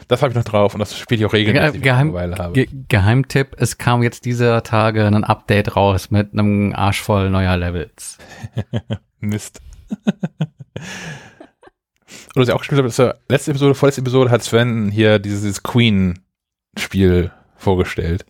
Das 0.08 0.20
habe 0.20 0.32
ich 0.32 0.36
noch 0.36 0.44
drauf 0.44 0.74
und 0.74 0.80
das 0.80 0.94
spiele 0.98 1.20
ich 1.20 1.24
auch 1.24 1.32
regelmäßig, 1.32 1.68
wenn 1.68 1.76
ich 1.76 1.82
Geheim, 1.82 2.08
Langeweile 2.08 2.36
habe. 2.36 2.52
Ge 2.52 2.68
Geheimtipp, 2.90 3.56
es 3.56 3.78
kam 3.78 4.02
jetzt 4.02 4.26
dieser 4.26 4.62
Tage 4.62 5.06
ein 5.06 5.24
Update 5.24 5.74
raus 5.74 6.10
mit 6.10 6.34
einem 6.34 6.74
Arsch 6.74 7.00
voll 7.00 7.30
neuer 7.30 7.56
Levels. 7.56 8.18
Mist. 9.20 9.62
Oder 12.34 12.42
was 12.42 12.48
ich 12.48 12.52
auch 12.52 12.58
gespielt 12.58 12.80
habe, 12.80 12.88
ist 12.88 12.98
ja, 12.98 13.14
letzte 13.30 13.52
Episode, 13.52 13.74
vorletzte 13.74 14.02
Episode 14.02 14.30
hat 14.30 14.42
Sven 14.42 14.90
hier 14.90 15.18
dieses, 15.18 15.40
dieses 15.40 15.62
Queen-Spiel 15.62 17.30
vorgestellt. 17.56 18.26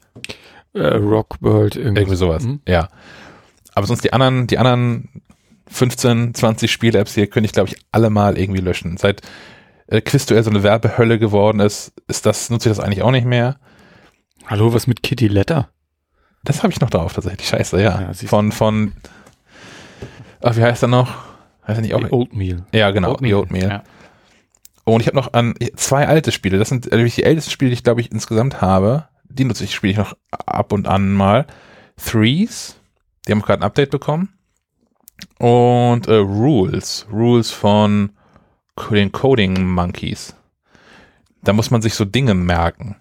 Äh, 0.73 0.87
Rock 0.87 1.39
World, 1.41 1.75
irgendwas. 1.75 2.01
Irgendwie 2.01 2.17
sowas. 2.17 2.45
Mhm. 2.45 2.61
Ja. 2.69 2.91
Aber 3.81 3.87
sonst 3.87 4.05
die 4.05 4.13
anderen, 4.13 4.47
die 4.47 4.59
anderen 4.59 5.09
15, 5.69 6.35
20 6.35 6.71
Spiel-Apps 6.71 7.15
hier 7.15 7.29
könnte 7.29 7.47
ich, 7.47 7.53
glaube 7.53 7.71
ich, 7.71 7.77
alle 7.93 8.11
mal 8.11 8.37
irgendwie 8.37 8.61
löschen. 8.61 8.99
Seit 8.99 9.23
äh, 9.87 10.03
Quizduell 10.03 10.43
so 10.43 10.51
eine 10.51 10.63
Werbehölle 10.63 11.19
geworden 11.19 11.61
ist, 11.61 11.95
ist 12.07 12.27
das, 12.27 12.51
nutze 12.51 12.69
ich 12.69 12.77
das 12.77 12.85
eigentlich 12.85 13.01
auch 13.01 13.11
nicht 13.11 13.25
mehr. 13.25 13.57
Hallo, 14.47 14.75
was 14.75 14.87
mit 14.87 15.03
Kitty 15.03 15.29
Letter? 15.29 15.71
Das 16.45 16.63
habe 16.63 16.75
ich 16.75 16.81
noch 16.83 16.91
drauf 16.91 17.15
tatsächlich. 17.15 17.49
Scheiße, 17.49 17.81
ja. 17.81 18.03
Ja, 18.03 18.13
von, 18.13 18.53
von, 18.53 18.93
ach, 20.43 20.57
wie 20.57 20.63
heißt 20.63 20.83
er 20.83 20.89
noch? 20.89 21.15
Heißt 21.67 21.79
er 21.79 21.81
nicht 21.81 21.95
auch? 21.95 22.13
Oatmeal. 22.13 22.67
Ja, 22.75 22.91
genau, 22.91 23.17
die 23.17 23.33
Oatmeal. 23.33 23.71
Ja. 23.71 23.83
Und 24.85 25.01
ich 25.01 25.07
habe 25.07 25.17
noch 25.17 25.33
an 25.33 25.55
zwei 25.77 26.07
alte 26.07 26.33
Spiele. 26.33 26.59
Das 26.59 26.69
sind 26.69 26.93
nämlich 26.93 27.15
die 27.15 27.25
ältesten 27.25 27.51
Spiele, 27.51 27.71
die 27.71 27.77
ich 27.77 27.85
glaube 27.85 28.03
ich 28.03 28.13
insgesamt 28.13 28.61
habe. 28.61 29.09
Die 29.31 29.45
nutze 29.45 29.65
ich, 29.65 29.75
spiele 29.75 29.93
ich 29.93 29.99
noch 29.99 30.19
ab 30.31 30.75
und 30.75 30.87
an 30.87 31.15
mal. 31.15 31.47
Threes, 31.97 32.80
die 33.31 33.35
haben 33.35 33.43
gerade 33.43 33.63
ein 33.63 33.67
Update 33.67 33.91
bekommen. 33.91 34.29
Und 35.39 36.09
äh, 36.09 36.17
Rules, 36.17 37.07
Rules 37.13 37.53
von 37.53 38.11
den 38.91 39.13
Coding 39.13 39.69
Monkeys. 39.71 40.35
Da 41.45 41.53
muss 41.53 41.71
man 41.71 41.81
sich 41.81 41.95
so 41.95 42.05
Dinge 42.05 42.35
merken. 42.35 42.97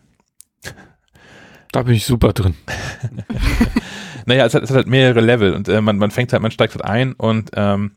Da 1.72 1.82
bin 1.82 1.96
ich 1.96 2.06
super 2.06 2.34
drin. 2.34 2.56
Naja, 4.26 4.46
es 4.46 4.54
hat, 4.54 4.62
es 4.62 4.70
hat 4.70 4.76
halt 4.76 4.88
mehrere 4.88 5.22
Level 5.22 5.56
und 5.56 5.68
äh, 5.70 5.82
man, 5.82 5.98
man 5.98 6.12
fängt 6.12 6.32
halt, 6.34 6.44
man 6.44 6.52
steigt 6.52 6.76
halt 6.76 6.86
ein 6.86 7.14
und 7.14 7.50
ähm, 7.56 7.96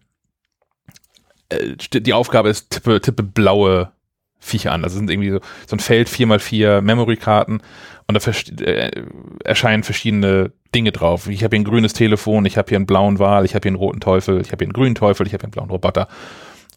äh, 1.51 1.77
die 1.77 2.15
Aufgabe 2.15 2.49
ist, 2.49 2.71
tippe, 2.71 3.03
tippe 3.03 3.23
blaue 3.23 3.93
Viecher 4.39 4.73
an. 4.73 4.83
Also 4.83 4.97
sind 4.97 5.11
irgendwie 5.11 5.33
so, 5.33 5.41
so 5.67 5.77
ein 5.77 5.81
Feld 5.81 6.09
4x4 6.09 6.81
Memory-Karten 6.81 7.61
und 8.07 8.27
da 8.27 8.65
äh, 8.65 9.05
erscheinen 9.45 9.83
verschiedene 9.83 10.53
Dinge 10.75 10.93
drauf. 10.93 11.29
Ich 11.29 11.45
habe 11.45 11.57
hier 11.57 11.63
ein 11.63 11.69
grünes 11.69 11.93
Telefon, 11.93 12.45
ich 12.45 12.57
habe 12.57 12.69
hier 12.69 12.77
einen 12.77 12.87
blauen 12.87 13.19
Wal, 13.19 13.45
ich 13.45 13.55
habe 13.55 13.65
hier 13.65 13.71
einen 13.71 13.77
roten 13.77 14.01
Teufel, 14.01 14.41
ich 14.41 14.53
habe 14.53 14.65
hier 14.65 14.69
einen 14.69 14.73
grünen 14.73 14.95
Teufel, 14.95 15.27
ich 15.27 15.33
habe 15.33 15.43
hier 15.43 15.47
einen 15.47 15.53
blauen 15.53 15.71
Roboter. 15.71 16.09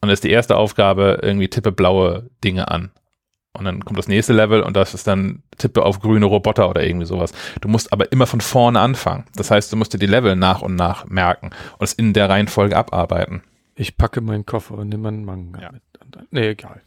Und 0.01 0.09
das 0.09 0.17
ist 0.17 0.23
die 0.23 0.31
erste 0.31 0.57
Aufgabe, 0.57 1.19
irgendwie 1.21 1.47
tippe 1.47 1.71
blaue 1.71 2.29
Dinge 2.43 2.69
an. 2.69 2.91
Und 3.53 3.65
dann 3.65 3.85
kommt 3.85 3.97
das 3.97 4.09
nächste 4.09 4.33
Level 4.33 4.61
und 4.61 4.75
das 4.75 4.93
ist 4.93 5.07
dann 5.07 5.41
tippe 5.57 5.83
auf 5.83 6.01
grüne 6.01 6.25
Roboter 6.25 6.69
oder 6.69 6.83
irgendwie 6.83 7.05
sowas. 7.05 7.31
Du 7.61 7.69
musst 7.69 7.93
aber 7.93 8.11
immer 8.11 8.27
von 8.27 8.41
vorne 8.41 8.81
anfangen. 8.81 9.23
Das 9.35 9.49
heißt, 9.49 9.71
du 9.71 9.77
musst 9.77 9.93
dir 9.93 9.97
die 9.97 10.05
Level 10.05 10.35
nach 10.35 10.61
und 10.61 10.75
nach 10.75 11.05
merken 11.05 11.51
und 11.77 11.83
es 11.83 11.93
in 11.93 12.11
der 12.11 12.29
Reihenfolge 12.29 12.75
abarbeiten. 12.75 13.43
Ich 13.75 13.97
packe 13.97 14.21
meinen 14.21 14.45
Koffer 14.45 14.77
und 14.77 14.89
nehme 14.89 15.07
einen 15.07 15.23
Manga 15.25 15.61
ja. 15.61 15.71
mit. 15.71 15.81
Nee, 16.31 16.49
egal. 16.49 16.81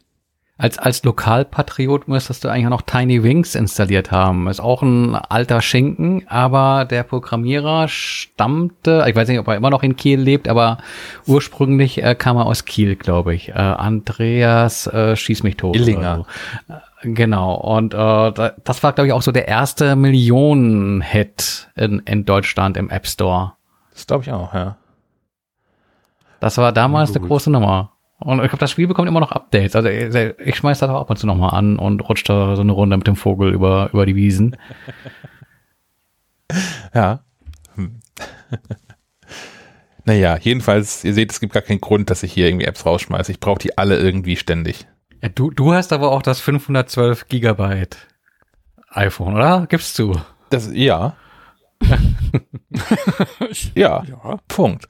Als, 0.61 0.77
als 0.77 1.05
Lokalpatriot 1.05 2.09
müsstest 2.09 2.43
du 2.43 2.49
eigentlich 2.49 2.65
auch 2.65 2.71
noch 2.71 2.81
Tiny 2.81 3.23
Wings 3.23 3.55
installiert 3.55 4.11
haben. 4.11 4.49
Ist 4.49 4.59
auch 4.59 4.81
ein 4.81 5.15
alter 5.15 5.61
Schinken, 5.61 6.27
aber 6.27 6.83
der 6.83 7.03
Programmierer 7.03 7.87
stammte, 7.87 9.05
ich 9.07 9.15
weiß 9.15 9.29
nicht, 9.29 9.39
ob 9.39 9.47
er 9.47 9.55
immer 9.55 9.69
noch 9.69 9.83
in 9.83 9.95
Kiel 9.95 10.19
lebt, 10.19 10.49
aber 10.49 10.79
ursprünglich 11.25 12.03
äh, 12.03 12.13
kam 12.13 12.35
er 12.35 12.45
aus 12.45 12.65
Kiel, 12.65 12.97
glaube 12.97 13.33
ich. 13.33 13.47
Äh, 13.49 13.53
Andreas 13.53 14.85
äh, 14.87 15.15
schieß 15.15 15.43
mich 15.43 15.55
tot. 15.55 15.77
Illinger. 15.77 16.25
Äh, 16.67 17.13
genau. 17.13 17.55
Und 17.55 17.93
äh, 17.93 18.51
das 18.61 18.83
war, 18.83 18.91
glaube 18.91 19.07
ich, 19.07 19.13
auch 19.13 19.21
so 19.21 19.31
der 19.31 19.47
erste 19.47 19.95
Millionen-Hit 19.95 21.69
in, 21.77 21.99
in 21.99 22.25
Deutschland 22.25 22.75
im 22.75 22.89
App 22.89 23.07
Store. 23.07 23.53
Das 23.93 24.07
glaube 24.07 24.25
ich 24.25 24.31
auch, 24.33 24.53
ja. 24.53 24.75
Das 26.41 26.57
war 26.57 26.73
damals 26.73 27.15
eine 27.15 27.25
große 27.25 27.49
Nummer. 27.49 27.93
Und 28.19 28.39
ich 28.43 28.49
glaube, 28.49 28.59
das 28.59 28.71
Spiel 28.71 28.87
bekommt 28.87 29.07
immer 29.07 29.21
noch 29.21 29.31
Updates. 29.31 29.75
Also 29.75 29.89
ich 29.89 30.55
schmeiß 30.55 30.79
das 30.79 30.89
auch 30.89 31.01
ab 31.01 31.09
und 31.09 31.17
zu 31.17 31.25
nochmal 31.25 31.57
an 31.57 31.79
und 31.79 32.07
rutscht 32.07 32.27
da 32.27 32.55
so 32.55 32.61
eine 32.61 32.73
Runde 32.73 32.97
mit 32.97 33.07
dem 33.07 33.15
Vogel 33.15 33.53
über, 33.53 33.89
über 33.93 34.05
die 34.05 34.15
Wiesen. 34.15 34.57
ja. 36.93 37.21
Hm. 37.75 38.01
naja, 40.03 40.37
jedenfalls, 40.37 41.05
ihr 41.05 41.13
seht, 41.13 41.31
es 41.31 41.39
gibt 41.39 41.53
gar 41.53 41.63
keinen 41.63 41.79
Grund, 41.79 42.09
dass 42.09 42.23
ich 42.23 42.33
hier 42.33 42.47
irgendwie 42.47 42.65
Apps 42.65 42.85
rausschmeiße. 42.85 43.31
Ich 43.31 43.39
brauche 43.39 43.59
die 43.59 43.77
alle 43.77 43.97
irgendwie 43.97 44.35
ständig. 44.35 44.85
Ja, 45.21 45.29
du, 45.29 45.49
du 45.51 45.73
hast 45.73 45.93
aber 45.93 46.11
auch 46.11 46.21
das 46.21 46.41
512 46.41 47.29
Gigabyte 47.29 47.97
iPhone, 48.89 49.35
oder? 49.35 49.65
Gibst 49.67 49.97
du? 49.97 50.19
Das, 50.49 50.69
ja. 50.73 51.15
ja. 53.75 54.03
ja. 54.03 54.39
Punkt. 54.47 54.89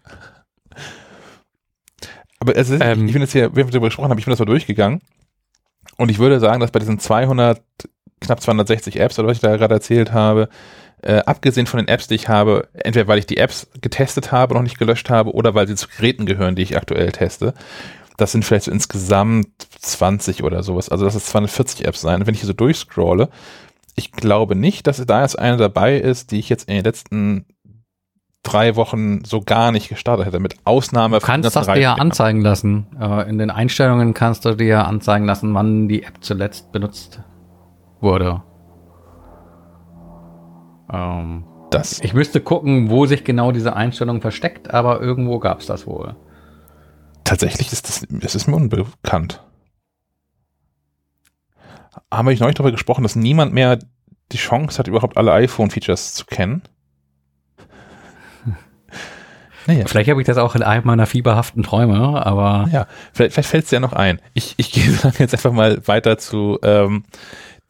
Aber 2.39 2.55
es 2.55 2.69
ist, 2.69 2.81
ähm, 2.81 3.05
ich 3.05 3.11
finde 3.11 3.25
jetzt 3.25 3.33
hier, 3.33 3.55
wir 3.55 3.63
haben 3.63 3.71
darüber 3.71 3.87
gesprochen 3.87 4.09
haben, 4.09 4.17
ich 4.17 4.25
bin 4.25 4.31
das 4.31 4.39
mal 4.39 4.45
durchgegangen. 4.45 5.01
Und 5.97 6.09
ich 6.09 6.19
würde 6.19 6.39
sagen, 6.39 6.59
dass 6.59 6.71
bei 6.71 6.79
diesen 6.79 6.99
200, 6.99 7.61
knapp 8.21 8.41
260 8.41 8.99
Apps, 8.99 9.19
oder 9.19 9.27
was 9.27 9.37
ich 9.37 9.41
da 9.41 9.57
gerade 9.57 9.73
erzählt 9.73 10.13
habe, 10.13 10.49
äh, 11.01 11.19
abgesehen 11.19 11.67
von 11.67 11.79
den 11.79 11.87
Apps, 11.87 12.07
die 12.07 12.15
ich 12.15 12.29
habe, 12.29 12.67
entweder 12.73 13.07
weil 13.07 13.19
ich 13.19 13.25
die 13.25 13.37
Apps 13.37 13.67
getestet 13.81 14.31
habe, 14.31 14.53
noch 14.53 14.61
nicht 14.61 14.79
gelöscht 14.79 15.09
habe, 15.09 15.33
oder 15.33 15.55
weil 15.55 15.67
sie 15.67 15.75
zu 15.75 15.87
Geräten 15.87 16.25
gehören, 16.25 16.55
die 16.55 16.61
ich 16.61 16.77
aktuell 16.77 17.11
teste, 17.11 17.53
das 18.17 18.33
sind 18.33 18.43
vielleicht 18.43 18.65
so 18.65 18.71
insgesamt 18.71 19.47
20 19.79 20.43
oder 20.43 20.61
sowas. 20.61 20.89
Also 20.89 21.05
das 21.05 21.15
ist 21.15 21.27
240 21.27 21.85
Apps 21.85 22.01
sein. 22.01 22.19
Und 22.19 22.27
wenn 22.27 22.33
ich 22.33 22.41
hier 22.41 22.47
so 22.47 22.53
durchscrolle, 22.53 23.29
ich 23.95 24.11
glaube 24.11 24.55
nicht, 24.55 24.87
dass 24.87 25.03
da 25.05 25.21
jetzt 25.21 25.39
eine 25.39 25.57
dabei 25.57 25.97
ist, 25.97 26.31
die 26.31 26.39
ich 26.39 26.49
jetzt 26.49 26.67
in 26.67 26.75
den 26.75 26.83
letzten 26.83 27.45
drei 28.43 28.75
Wochen 28.75 29.23
so 29.25 29.41
gar 29.41 29.71
nicht 29.71 29.89
gestartet 29.89 30.25
hätte, 30.25 30.39
mit 30.39 30.55
Ausnahme 30.63 31.19
du 31.19 31.25
kannst 31.25 31.55
das 31.55 31.67
dir 31.67 31.79
ja 31.79 31.93
anzeigen 31.95 32.41
lassen. 32.41 32.87
Äh, 32.99 33.29
in 33.29 33.37
den 33.37 33.51
Einstellungen 33.51 34.13
kannst 34.13 34.45
du 34.45 34.55
dir 34.55 34.67
ja 34.67 34.83
anzeigen 34.83 35.25
lassen, 35.25 35.53
wann 35.53 35.87
die 35.87 36.03
App 36.03 36.15
zuletzt 36.21 36.71
benutzt 36.71 37.21
wurde. 37.99 38.41
Ähm, 40.91 41.43
das. 41.69 41.99
Ich 42.01 42.13
müsste 42.13 42.41
gucken, 42.41 42.89
wo 42.89 43.05
sich 43.05 43.23
genau 43.23 43.51
diese 43.51 43.75
Einstellung 43.75 44.21
versteckt, 44.21 44.73
aber 44.73 45.01
irgendwo 45.01 45.39
gab 45.39 45.59
es 45.59 45.67
das 45.67 45.85
wohl. 45.85 46.15
Tatsächlich 47.23 47.71
ist 47.71 47.87
das, 47.87 48.07
das 48.09 48.35
ist 48.35 48.47
mir 48.47 48.55
unbekannt. 48.55 49.43
Haben 52.11 52.27
wir 52.27 52.39
neulich 52.39 52.55
darüber 52.55 52.71
gesprochen, 52.71 53.03
dass 53.03 53.15
niemand 53.15 53.53
mehr 53.53 53.77
die 54.31 54.37
Chance 54.37 54.79
hat, 54.79 54.87
überhaupt 54.87 55.17
alle 55.17 55.31
iPhone-Features 55.33 56.13
zu 56.13 56.25
kennen? 56.25 56.63
Naja. 59.69 59.85
Vielleicht 59.85 60.09
habe 60.09 60.19
ich 60.19 60.25
das 60.25 60.37
auch 60.37 60.55
in 60.55 60.63
einem 60.63 60.83
meiner 60.87 61.05
fieberhaften 61.05 61.61
Träume, 61.61 62.25
aber. 62.25 62.67
Ja, 62.71 62.87
vielleicht, 63.13 63.33
vielleicht 63.33 63.49
fällt 63.49 63.63
es 63.65 63.69
dir 63.69 63.79
noch 63.79 63.93
ein. 63.93 64.19
Ich, 64.33 64.55
ich 64.57 64.71
gehe 64.71 64.83
jetzt 65.19 65.33
einfach 65.33 65.51
mal 65.51 65.85
weiter 65.87 66.17
zu 66.17 66.57
ähm, 66.63 67.03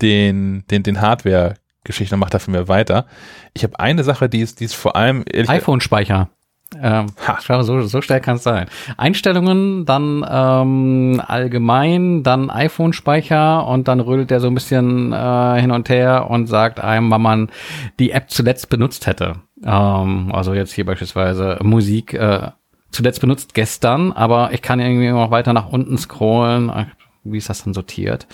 den, 0.02 0.64
den, 0.72 0.84
den 0.84 1.02
Hardware-Geschichten 1.02 2.16
und 2.16 2.22
mache 2.22 2.30
dafür 2.30 2.54
mir 2.54 2.70
weiter. 2.70 3.06
Ich 3.54 3.64
habe 3.66 3.78
eine 3.82 4.06
Sache, 4.06 4.30
die 4.30 4.40
ist, 4.40 4.62
die 4.62 4.66
ist 4.66 4.76
vor 4.76 4.96
allem. 4.96 5.26
iPhone-Speicher. 5.36 6.30
Ähm, 6.76 7.08
ha. 7.28 7.40
Schau, 7.42 7.62
so, 7.64 7.82
so 7.82 8.02
schnell 8.02 8.22
kann 8.22 8.36
es 8.36 8.44
sein. 8.44 8.68
Einstellungen, 8.96 9.86
dann 9.86 10.26
ähm, 10.30 11.22
allgemein, 11.26 12.22
dann 12.24 12.50
iPhone-Speicher 12.50 13.66
und 13.66 13.88
dann 13.88 14.00
rödelt 14.00 14.32
er 14.32 14.40
so 14.40 14.48
ein 14.48 14.54
bisschen 14.54 15.12
äh, 15.12 15.60
hin 15.60 15.72
und 15.72 15.90
her 15.90 16.30
und 16.30 16.48
sagt 16.48 16.80
einem, 16.80 17.10
wann 17.10 17.22
man 17.22 17.52
die 17.98 18.12
App 18.12 18.30
zuletzt 18.30 18.70
benutzt 18.70 19.08
hätte. 19.08 19.38
Ähm, 19.64 20.32
also 20.32 20.54
jetzt 20.54 20.74
hier 20.74 20.86
beispielsweise 20.86 21.58
Musik 21.64 22.14
äh, 22.14 22.52
zuletzt 22.92 23.22
benutzt 23.22 23.54
gestern, 23.54 24.12
aber 24.12 24.52
ich 24.54 24.62
kann 24.62 24.80
irgendwie 24.80 25.10
noch 25.10 25.32
weiter 25.32 25.54
nach 25.54 25.70
unten 25.70 25.98
scrollen. 25.98 26.88
Wie 27.24 27.38
ist 27.38 27.50
das 27.50 27.64
dann 27.64 27.74
sortiert? 27.74 28.28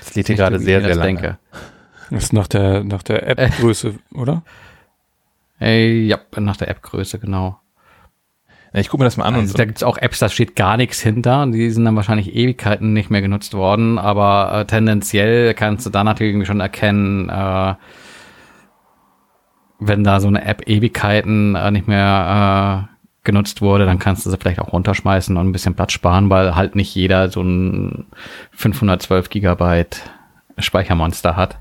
Das 0.00 0.14
lädt 0.14 0.26
hier 0.26 0.36
gerade 0.36 0.58
sehr, 0.58 0.80
sehr 0.82 0.94
lange. 0.94 1.20
Denke. 1.20 1.38
Das 2.10 2.24
ist 2.24 2.32
nach 2.32 2.46
der, 2.46 2.84
nach 2.84 3.02
der 3.02 3.28
App-Größe, 3.28 3.88
äh, 3.88 4.18
oder? 4.18 4.42
Äh, 5.60 6.04
ja, 6.04 6.18
nach 6.36 6.56
der 6.56 6.68
App-Größe, 6.68 7.18
genau. 7.18 7.60
Ich 8.72 8.88
gucke 8.88 9.02
mir 9.02 9.06
das 9.06 9.16
mal 9.16 9.24
an. 9.24 9.34
Also 9.34 9.52
und 9.52 9.58
da 9.58 9.64
gibt's 9.64 9.82
auch 9.82 9.96
Apps, 9.96 10.18
da 10.18 10.28
steht 10.28 10.56
gar 10.56 10.76
nichts 10.76 11.00
hinter. 11.00 11.46
Die 11.46 11.70
sind 11.70 11.84
dann 11.84 11.96
wahrscheinlich 11.96 12.34
Ewigkeiten 12.34 12.92
nicht 12.92 13.10
mehr 13.10 13.22
genutzt 13.22 13.54
worden, 13.54 13.98
aber 13.98 14.52
äh, 14.52 14.64
tendenziell 14.66 15.54
kannst 15.54 15.86
du 15.86 15.90
da 15.90 16.04
natürlich 16.04 16.46
schon 16.46 16.60
erkennen, 16.60 17.28
äh, 17.28 17.74
wenn 19.80 20.04
da 20.04 20.20
so 20.20 20.28
eine 20.28 20.44
App 20.44 20.68
Ewigkeiten 20.68 21.54
äh, 21.54 21.70
nicht 21.70 21.88
mehr 21.88 22.88
äh, 22.90 22.98
genutzt 23.24 23.62
wurde, 23.62 23.86
dann 23.86 23.98
kannst 23.98 24.26
du 24.26 24.30
sie 24.30 24.36
vielleicht 24.38 24.60
auch 24.60 24.72
runterschmeißen 24.72 25.36
und 25.36 25.48
ein 25.48 25.52
bisschen 25.52 25.74
Platz 25.74 25.92
sparen, 25.92 26.30
weil 26.30 26.56
halt 26.56 26.74
nicht 26.74 26.94
jeder 26.94 27.28
so 27.30 27.42
ein 27.42 28.06
512 28.52 29.28
Gigabyte 29.28 30.02
Speichermonster 30.58 31.36
hat. 31.36 31.58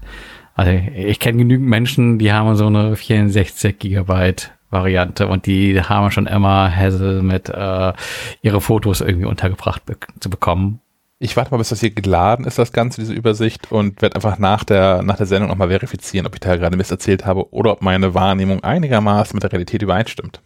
Also 0.55 0.71
ich 0.71 1.19
kenne 1.19 1.37
genügend 1.37 1.67
Menschen, 1.67 2.17
die 2.17 2.33
haben 2.33 2.55
so 2.55 2.67
eine 2.67 2.95
64 2.95 3.77
Gigabyte 3.77 4.56
Variante 4.69 5.27
und 5.27 5.45
die 5.45 5.81
haben 5.81 6.11
schon 6.11 6.27
immer 6.27 6.69
Hassel 6.73 7.21
mit 7.21 7.49
äh, 7.49 7.93
ihre 8.41 8.61
Fotos 8.61 9.01
irgendwie 9.01 9.25
untergebracht 9.25 9.85
be 9.85 9.97
zu 10.19 10.29
bekommen. 10.29 10.81
Ich 11.19 11.35
warte 11.35 11.49
mal, 11.49 11.57
bis 11.57 11.69
das 11.69 11.79
hier 11.79 11.89
geladen 11.89 12.45
ist, 12.45 12.59
das 12.59 12.73
Ganze, 12.73 13.01
diese 13.01 13.13
Übersicht, 13.13 13.71
und 13.71 14.03
werde 14.03 14.15
einfach 14.15 14.37
nach 14.37 14.63
der, 14.63 15.01
nach 15.01 15.17
der 15.17 15.25
Sendung 15.25 15.49
nochmal 15.49 15.69
verifizieren, 15.69 16.27
ob 16.27 16.35
ich 16.35 16.41
da 16.41 16.55
gerade 16.55 16.77
Mist 16.77 16.91
erzählt 16.91 17.25
habe 17.25 17.51
oder 17.51 17.71
ob 17.71 17.81
meine 17.81 18.13
Wahrnehmung 18.13 18.63
einigermaßen 18.63 19.35
mit 19.35 19.41
der 19.41 19.51
Realität 19.51 19.81
übereinstimmt. 19.81 20.41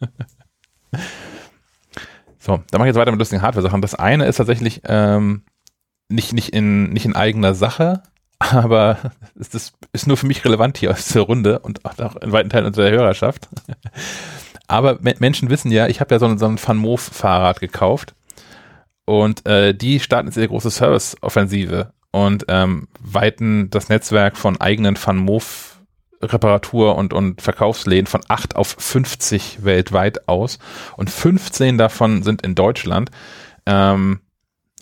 so, 2.38 2.62
dann 2.70 2.78
mache 2.78 2.84
ich 2.84 2.94
jetzt 2.94 3.00
weiter 3.00 3.10
mit 3.10 3.18
lustigen 3.18 3.42
Hardware-Sachen. 3.42 3.82
Das 3.82 3.94
eine 3.94 4.24
ist 4.24 4.36
tatsächlich 4.36 4.80
ähm, 4.86 5.42
nicht, 6.08 6.32
nicht, 6.32 6.54
in, 6.54 6.90
nicht 6.90 7.04
in 7.04 7.14
eigener 7.14 7.52
Sache, 7.52 8.02
aber 8.38 8.98
das 9.34 9.72
ist 9.92 10.06
nur 10.06 10.16
für 10.16 10.26
mich 10.26 10.44
relevant 10.44 10.78
hier 10.78 10.90
aus 10.90 11.08
der 11.08 11.22
Runde 11.22 11.58
und 11.60 11.84
auch 11.84 12.16
in 12.16 12.32
weiten 12.32 12.50
Teilen 12.50 12.66
unserer 12.66 12.90
Hörerschaft. 12.90 13.48
Aber 14.70 14.98
Menschen 15.00 15.48
wissen 15.48 15.72
ja, 15.72 15.86
ich 15.86 16.00
habe 16.00 16.14
ja 16.14 16.18
so 16.18 16.26
ein, 16.26 16.36
so 16.36 16.44
ein 16.44 16.58
Van 16.62 16.98
Fahrrad 16.98 17.58
gekauft 17.58 18.14
und 19.06 19.46
äh, 19.46 19.74
die 19.74 19.98
starten 19.98 20.28
jetzt 20.28 20.36
ihre 20.36 20.48
große 20.48 20.70
Service-Offensive 20.70 21.94
und 22.10 22.44
ähm, 22.48 22.88
weiten 23.00 23.70
das 23.70 23.88
Netzwerk 23.88 24.36
von 24.36 24.60
eigenen 24.60 24.98
Van 25.02 25.26
Reparatur- 26.20 26.96
und, 26.96 27.14
und 27.14 27.40
Verkaufsläden 27.40 28.06
von 28.06 28.20
8 28.28 28.56
auf 28.56 28.76
50 28.78 29.64
weltweit 29.64 30.28
aus 30.28 30.58
und 30.96 31.08
15 31.08 31.78
davon 31.78 32.22
sind 32.22 32.42
in 32.42 32.54
Deutschland. 32.54 33.10
Ähm, 33.64 34.20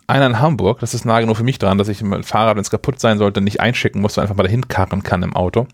einer 0.07 0.27
in 0.27 0.41
Hamburg, 0.41 0.81
das 0.81 0.95
ist 0.95 1.05
nah 1.05 1.21
genug 1.21 1.37
für 1.37 1.45
mich 1.45 1.59
dran, 1.59 1.79
dass 1.79 1.89
ich 1.89 2.03
mein 2.03 2.23
Fahrrad, 2.23 2.57
wenn 2.57 2.63
es 2.63 2.71
kaputt 2.71 3.01
sein 3.01 3.19
sollte, 3.19 3.41
nicht 3.41 3.61
einschicken 3.61 4.01
muss, 4.01 4.15
sondern 4.15 4.31
einfach 4.31 4.39
mal 4.39 4.45
dahin 4.45 4.69
karren 4.69 5.03
kann 5.03 5.23
im 5.23 5.35
Auto. 5.35 5.67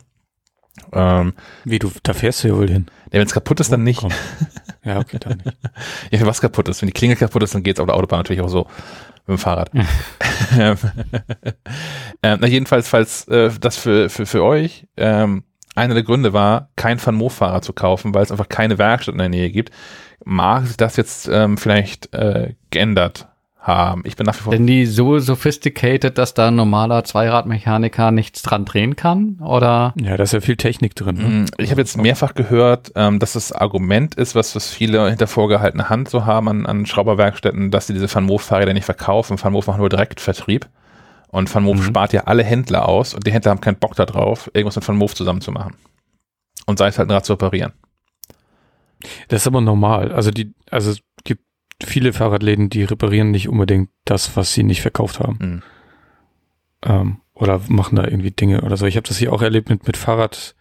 Ähm, 0.93 1.35
Wie, 1.65 1.79
du, 1.79 1.91
da 2.03 2.15
fährst 2.15 2.43
du 2.43 2.49
ja 2.49 2.57
wohl 2.57 2.69
hin. 2.69 2.87
Ja, 3.13 3.19
wenn 3.19 3.27
es 3.27 3.35
kaputt 3.35 3.61
ist, 3.61 3.73
dann 3.73 3.83
nicht. 3.83 4.03
Ja, 4.85 4.99
okay, 4.99 5.19
dann 5.21 5.41
nicht. 5.45 5.57
ja, 6.11 6.21
wenn 6.21 6.27
was 6.27 6.41
kaputt 6.41 6.69
ist. 6.69 6.83
Wenn 6.83 6.89
die 6.89 6.93
Klingel 6.93 7.17
kaputt 7.17 7.43
ist, 7.43 7.55
dann 7.55 7.63
geht's 7.63 7.79
auf 7.79 7.87
der 7.87 7.95
Autobahn 7.95 8.21
natürlich 8.21 8.43
auch 8.43 8.49
so 8.49 8.67
mit 9.27 9.37
dem 9.37 9.39
Fahrrad. 9.39 9.71
ähm, 10.59 10.77
na 12.23 12.47
jedenfalls, 12.47 12.89
falls 12.89 13.29
äh, 13.29 13.51
das 13.61 13.77
für, 13.77 14.09
für, 14.09 14.27
für 14.27 14.43
euch 14.43 14.89
ähm, 14.97 15.45
einer 15.75 15.95
der 15.95 16.03
Gründe 16.03 16.33
war, 16.33 16.71
kein 16.77 17.05
Van 17.05 17.15
Moof-Fahrrad 17.15 17.65
zu 17.65 17.73
kaufen, 17.73 18.15
weil 18.15 18.23
es 18.23 18.33
einfach 18.33 18.49
keine 18.49 18.79
Werkstatt 18.79 19.15
in 19.15 19.19
der 19.19 19.29
Nähe 19.29 19.51
gibt. 19.51 19.71
Mag 20.25 20.67
sich 20.67 20.77
das 20.77 20.97
jetzt 20.97 21.29
ähm, 21.29 21.57
vielleicht 21.59 22.13
äh, 22.15 22.55
geändert 22.71 23.29
haben? 23.63 24.03
Ich 24.05 24.17
bin 24.17 24.27
nach 24.27 24.35
wie 24.37 24.41
vor. 24.43 24.53
Sind 24.53 24.67
die 24.67 24.87
so 24.87 25.19
sophisticated, 25.19 26.19
dass 26.19 26.35
da 26.35 26.49
ein 26.49 26.57
normaler 26.57 27.05
Zweiradmechaniker 27.05 28.11
nichts 28.11 28.43
dran 28.43 28.65
drehen 28.65 28.97
kann? 28.97 29.39
Oder? 29.41 29.95
Ja, 30.01 30.17
da 30.17 30.25
ist 30.25 30.33
ja 30.33 30.41
viel 30.41 30.57
Technik 30.57 30.95
drin. 30.95 31.17
Ne? 31.17 31.23
Mm, 31.23 31.47
Ich 31.59 31.71
habe 31.71 31.81
jetzt 31.81 31.97
mehrfach 31.97 32.35
gehört, 32.35 32.93
ähm, 32.97 33.19
dass 33.19 33.33
das 33.35 33.53
Argument 33.53 34.15
ist, 34.17 34.35
was, 34.35 34.55
was 34.57 34.69
viele 34.69 35.09
hinter 35.09 35.27
vorgehaltener 35.27 35.89
Hand 35.89 36.11
so 36.11 36.27
haben 36.27 36.49
an, 36.49 36.67
an 36.67 36.87
Schrauberwerkstätten, 36.87 37.71
dass 37.71 37.87
sie 37.87 37.95
diese 37.95 38.13
Van 38.15 38.25
Moof-Fahrräder 38.25 38.75
nicht 38.75 38.85
verkaufen. 38.85 39.43
Van 39.43 39.53
Moof 39.53 39.67
macht 39.69 39.79
nur 39.79 39.89
Direktvertrieb. 39.89 40.69
Und 41.29 41.55
Van 41.55 41.63
Moof 41.63 41.77
Mhm. 41.79 41.83
spart 41.85 42.13
ja 42.13 42.25
alle 42.25 42.45
Händler 42.45 42.87
aus 42.89 43.15
und 43.15 43.27
die 43.27 43.33
Händler 43.33 43.53
haben 43.53 43.61
keinen 43.63 43.77
Bock 43.79 43.95
darauf, 43.97 44.51
irgendwas 44.53 44.77
mit 44.77 44.87
Van 44.87 44.97
Moof 44.99 45.15
zusammen 45.15 45.41
zu 45.41 45.51
machen. 45.51 45.75
Und 46.67 46.79
sei 46.79 46.89
es 46.89 46.99
halt 46.99 47.09
ein 47.09 47.13
Rad 47.13 47.25
zu 47.25 47.33
reparieren. 47.33 47.73
Das 49.29 49.41
ist 49.43 49.47
aber 49.47 49.61
normal. 49.61 50.13
Also 50.13 50.31
die, 50.31 50.53
also 50.71 50.95
viele 51.85 52.13
Fahrradläden, 52.13 52.71
die 52.71 52.85
reparieren 52.85 53.31
nicht 53.31 53.49
unbedingt 53.49 53.91
das, 54.05 54.37
was 54.37 54.53
sie 54.53 54.63
nicht 54.63 54.83
verkauft 54.83 55.21
haben. 55.21 55.39
Mhm. 55.41 55.63
Ähm, 56.85 57.17
oder 57.35 57.61
machen 57.69 57.97
da 57.97 58.05
irgendwie 58.05 58.31
Dinge 58.31 58.63
oder 58.63 58.77
so. 58.77 58.87
Ich 58.87 58.97
habe 58.97 59.07
das 59.07 59.19
hier 59.19 59.33
auch 59.33 59.43
erlebt 59.43 59.69
mit, 59.69 59.87
mit 59.87 59.97
Fahrrad, 59.97 60.55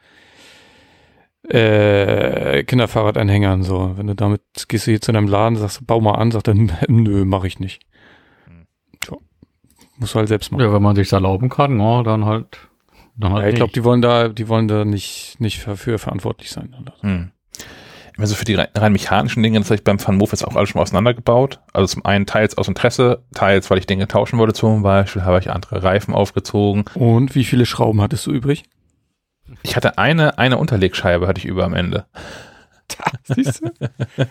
äh, 1.43 2.63
Kinderfahrradanhängern 2.63 3.63
so. 3.63 3.97
Wenn 3.97 4.07
du 4.07 4.15
damit 4.15 4.41
gehst 4.67 4.87
du 4.87 4.91
hier 4.91 5.01
zu 5.01 5.11
deinem 5.11 5.27
Laden, 5.27 5.57
sagst, 5.57 5.85
bau 5.85 5.99
mal 5.99 6.13
an, 6.13 6.31
sagt 6.31 6.47
er, 6.47 6.55
nö, 6.87 7.25
mache 7.25 7.47
ich 7.47 7.59
nicht. 7.59 7.83
Hm. 8.45 8.67
So. 9.05 9.21
Musst 9.97 10.13
du 10.13 10.19
halt 10.19 10.27
selbst 10.27 10.51
machen. 10.51 10.61
Ja, 10.61 10.73
wenn 10.73 10.81
man 10.81 10.95
sich 10.95 11.11
erlauben 11.11 11.49
kann, 11.49 11.79
ja, 11.79 12.03
dann 12.03 12.25
halt. 12.25 12.69
Dann 13.17 13.33
halt 13.33 13.43
Ja, 13.43 13.49
ich 13.49 13.55
glaube, 13.55 13.73
die 13.73 13.83
wollen 13.83 14.01
da, 14.01 14.29
die 14.29 14.47
wollen 14.47 14.67
da 14.67 14.85
nicht, 14.85 15.35
nicht 15.39 15.67
dafür 15.67 15.99
verantwortlich 15.99 16.51
sein. 16.51 16.73
Hm. 17.01 17.31
Immer 18.21 18.27
so 18.27 18.35
für 18.35 18.45
die 18.45 18.53
rein, 18.53 18.67
rein 18.75 18.91
mechanischen 18.91 19.41
Dinge, 19.41 19.57
das 19.57 19.69
habe 19.69 19.77
ich 19.77 19.83
beim 19.83 19.99
Van 19.99 20.15
Moof 20.15 20.31
jetzt 20.31 20.45
auch 20.45 20.55
alles 20.55 20.69
schon 20.69 20.79
auseinandergebaut. 20.79 21.59
Also 21.73 21.87
zum 21.87 22.05
einen 22.05 22.27
teils 22.27 22.55
aus 22.55 22.67
Interesse, 22.67 23.23
teils, 23.33 23.71
weil 23.71 23.79
ich 23.79 23.87
Dinge 23.87 24.07
tauschen 24.07 24.37
wollte. 24.37 24.53
Zum 24.53 24.83
Beispiel 24.83 25.23
habe 25.23 25.39
ich 25.39 25.49
andere 25.49 25.81
Reifen 25.81 26.13
aufgezogen. 26.13 26.85
Und 26.93 27.33
wie 27.33 27.43
viele 27.43 27.65
Schrauben 27.65 27.99
hattest 27.99 28.27
du 28.27 28.31
übrig? 28.31 28.65
Ich 29.63 29.75
hatte 29.75 29.97
eine, 29.97 30.37
eine 30.37 30.59
Unterlegscheibe 30.59 31.27
hatte 31.27 31.39
ich 31.39 31.45
über 31.45 31.65
am 31.65 31.73
Ende. 31.73 32.05
Siehst 33.23 33.63
du? 33.63 33.71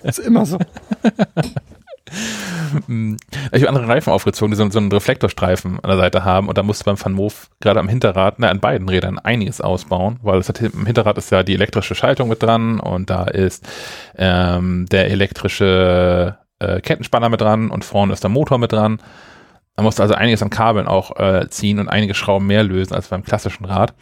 ist 0.04 0.20
immer 0.20 0.46
so. 0.46 0.60
Hm. 2.86 3.16
Ich 3.52 3.62
habe 3.62 3.68
andere 3.68 3.88
Reifen 3.88 4.12
aufgezogen, 4.12 4.52
die 4.52 4.56
so, 4.56 4.68
so 4.70 4.78
einen 4.78 4.92
Reflektorstreifen 4.92 5.80
an 5.80 5.90
der 5.90 5.96
Seite 5.96 6.24
haben 6.24 6.48
und 6.48 6.56
da 6.58 6.62
musste 6.62 6.84
beim 6.84 7.02
Van 7.02 7.12
Moof 7.12 7.50
gerade 7.60 7.80
am 7.80 7.88
Hinterrad, 7.88 8.38
na, 8.38 8.48
an 8.48 8.60
beiden 8.60 8.88
Rädern 8.88 9.18
einiges 9.18 9.60
ausbauen, 9.60 10.18
weil 10.22 10.38
es 10.38 10.48
hat, 10.48 10.60
im 10.60 10.86
Hinterrad 10.86 11.18
ist 11.18 11.30
ja 11.30 11.42
die 11.42 11.54
elektrische 11.54 11.94
Schaltung 11.94 12.28
mit 12.28 12.42
dran 12.42 12.80
und 12.80 13.10
da 13.10 13.24
ist 13.24 13.66
ähm, 14.16 14.86
der 14.90 15.10
elektrische 15.10 16.38
äh, 16.60 16.80
Kettenspanner 16.80 17.28
mit 17.28 17.40
dran 17.40 17.70
und 17.70 17.84
vorne 17.84 18.12
ist 18.12 18.22
der 18.22 18.30
Motor 18.30 18.58
mit 18.58 18.72
dran. 18.72 19.00
Man 19.76 19.84
musste 19.84 20.02
also 20.02 20.14
einiges 20.14 20.42
an 20.42 20.50
Kabeln 20.50 20.86
auch 20.86 21.16
äh, 21.18 21.48
ziehen 21.48 21.78
und 21.78 21.88
einige 21.88 22.14
Schrauben 22.14 22.46
mehr 22.46 22.62
lösen 22.62 22.94
als 22.94 23.08
beim 23.08 23.24
klassischen 23.24 23.64
Rad. 23.64 23.94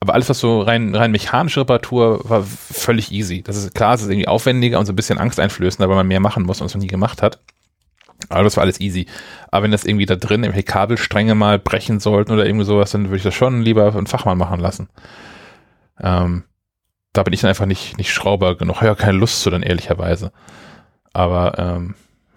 Aber 0.00 0.14
alles, 0.14 0.28
was 0.28 0.38
so 0.38 0.60
rein, 0.60 0.94
rein 0.94 1.10
mechanische 1.10 1.60
Reparatur 1.60 2.20
war 2.28 2.42
völlig 2.42 3.12
easy. 3.12 3.42
Das 3.42 3.56
ist 3.56 3.74
klar, 3.74 3.94
es 3.94 4.02
ist 4.02 4.10
irgendwie 4.10 4.28
aufwendiger 4.28 4.78
und 4.78 4.86
so 4.86 4.92
ein 4.92 4.96
bisschen 4.96 5.18
angsteinflößender, 5.18 5.88
weil 5.88 5.96
man 5.96 6.06
mehr 6.06 6.20
machen 6.20 6.44
muss 6.44 6.60
es 6.60 6.74
noch 6.74 6.80
nie 6.80 6.86
gemacht 6.86 7.22
hat. 7.22 7.40
Aber 8.28 8.44
das 8.44 8.56
war 8.56 8.62
alles 8.62 8.80
easy. 8.80 9.06
Aber 9.50 9.64
wenn 9.64 9.70
das 9.70 9.84
irgendwie 9.84 10.06
da 10.06 10.16
drin 10.16 10.42
irgendwelche 10.42 10.66
Kabelstränge 10.70 11.34
mal 11.34 11.58
brechen 11.58 12.00
sollten 12.00 12.32
oder 12.32 12.46
irgendwie 12.46 12.64
sowas, 12.64 12.90
dann 12.90 13.04
würde 13.04 13.18
ich 13.18 13.22
das 13.22 13.34
schon 13.34 13.62
lieber 13.62 13.94
einen 13.94 14.06
Fachmann 14.06 14.38
machen 14.38 14.60
lassen. 14.60 14.88
Ähm, 16.00 16.44
da 17.12 17.22
bin 17.22 17.32
ich 17.32 17.40
dann 17.40 17.48
einfach 17.48 17.66
nicht, 17.66 17.96
nicht 17.96 18.12
Schrauber 18.12 18.56
genug. 18.56 18.82
Ja, 18.82 18.94
keine 18.94 19.18
Lust 19.18 19.40
zu 19.40 19.50
dann 19.50 19.62
ehrlicherweise. 19.62 20.32
Aber 21.12 21.58
ähm, 21.58 21.94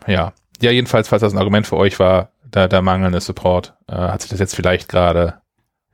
ja. 0.07 0.33
Ja, 0.61 0.71
jedenfalls, 0.71 1.07
falls 1.07 1.21
das 1.21 1.33
ein 1.33 1.39
Argument 1.39 1.67
für 1.67 1.77
euch 1.77 1.99
war, 1.99 2.31
der, 2.43 2.67
der 2.67 2.81
mangelnde 2.81 3.19
Support, 3.21 3.75
äh, 3.87 3.95
hat 3.95 4.21
sich 4.21 4.29
das 4.29 4.39
jetzt 4.39 4.55
vielleicht 4.55 4.89
gerade 4.89 5.41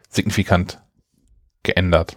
signifikant 0.10 0.80
geändert. 1.66 2.16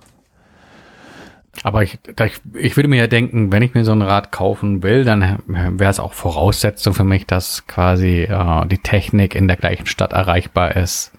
Aber 1.64 1.82
ich, 1.82 1.98
ich, 2.06 2.40
ich 2.54 2.76
würde 2.76 2.88
mir 2.88 2.98
ja 2.98 3.06
denken, 3.06 3.50
wenn 3.50 3.62
ich 3.62 3.74
mir 3.74 3.84
so 3.84 3.92
ein 3.92 4.02
Rad 4.02 4.30
kaufen 4.30 4.82
will, 4.82 5.04
dann 5.04 5.42
wäre 5.46 5.90
es 5.90 5.98
auch 5.98 6.12
Voraussetzung 6.12 6.94
für 6.94 7.04
mich, 7.04 7.26
dass 7.26 7.66
quasi 7.66 8.22
äh, 8.22 8.66
die 8.66 8.78
Technik 8.78 9.34
in 9.34 9.48
der 9.48 9.56
gleichen 9.56 9.86
Stadt 9.86 10.12
erreichbar 10.12 10.76
ist, 10.76 11.12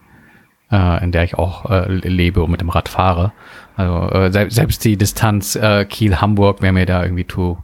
äh, 0.72 1.04
in 1.04 1.12
der 1.12 1.24
ich 1.24 1.36
auch 1.36 1.70
äh, 1.70 1.92
lebe 1.92 2.42
und 2.42 2.52
mit 2.52 2.62
dem 2.62 2.70
Rad 2.70 2.88
fahre. 2.88 3.34
Also 3.76 4.12
äh, 4.12 4.32
se 4.32 4.46
selbst 4.50 4.86
die 4.86 4.98
Distanz 4.98 5.56
äh, 5.56 5.86
Kiel-Hamburg 5.86 6.62
wäre 6.62 6.74
mir 6.74 6.86
da 6.86 7.04
irgendwie 7.04 7.26
too, 7.26 7.58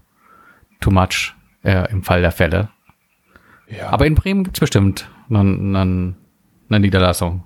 too 0.82 0.92
much 0.92 1.34
äh, 1.64 1.90
im 1.92 2.04
Fall 2.04 2.22
der 2.22 2.32
Fälle. 2.32 2.70
Ja. 3.68 3.90
Aber 3.90 4.06
in 4.06 4.16
Bremen 4.16 4.44
gibt's 4.44 4.60
bestimmt 4.60 5.10
eine, 5.30 5.40
eine, 5.40 6.16
eine 6.70 6.80
Niederlassung. 6.80 7.44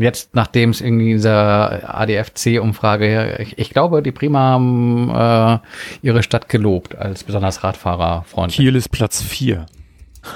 Jetzt, 0.00 0.34
nachdem 0.34 0.70
es 0.70 0.80
irgendwie 0.80 1.12
dieser 1.12 1.94
ADFC-Umfrage, 2.00 3.36
ich, 3.42 3.58
ich 3.58 3.68
glaube, 3.68 4.02
die 4.02 4.12
Prima 4.12 4.38
haben 4.38 5.10
äh, 5.10 5.58
ihre 6.00 6.22
Stadt 6.22 6.48
gelobt 6.48 6.96
als 6.96 7.22
besonders 7.22 7.62
Radfahrerfreundlich. 7.62 8.56
Kiel 8.56 8.76
ist 8.76 8.88
Platz 8.88 9.22
4. 9.22 9.66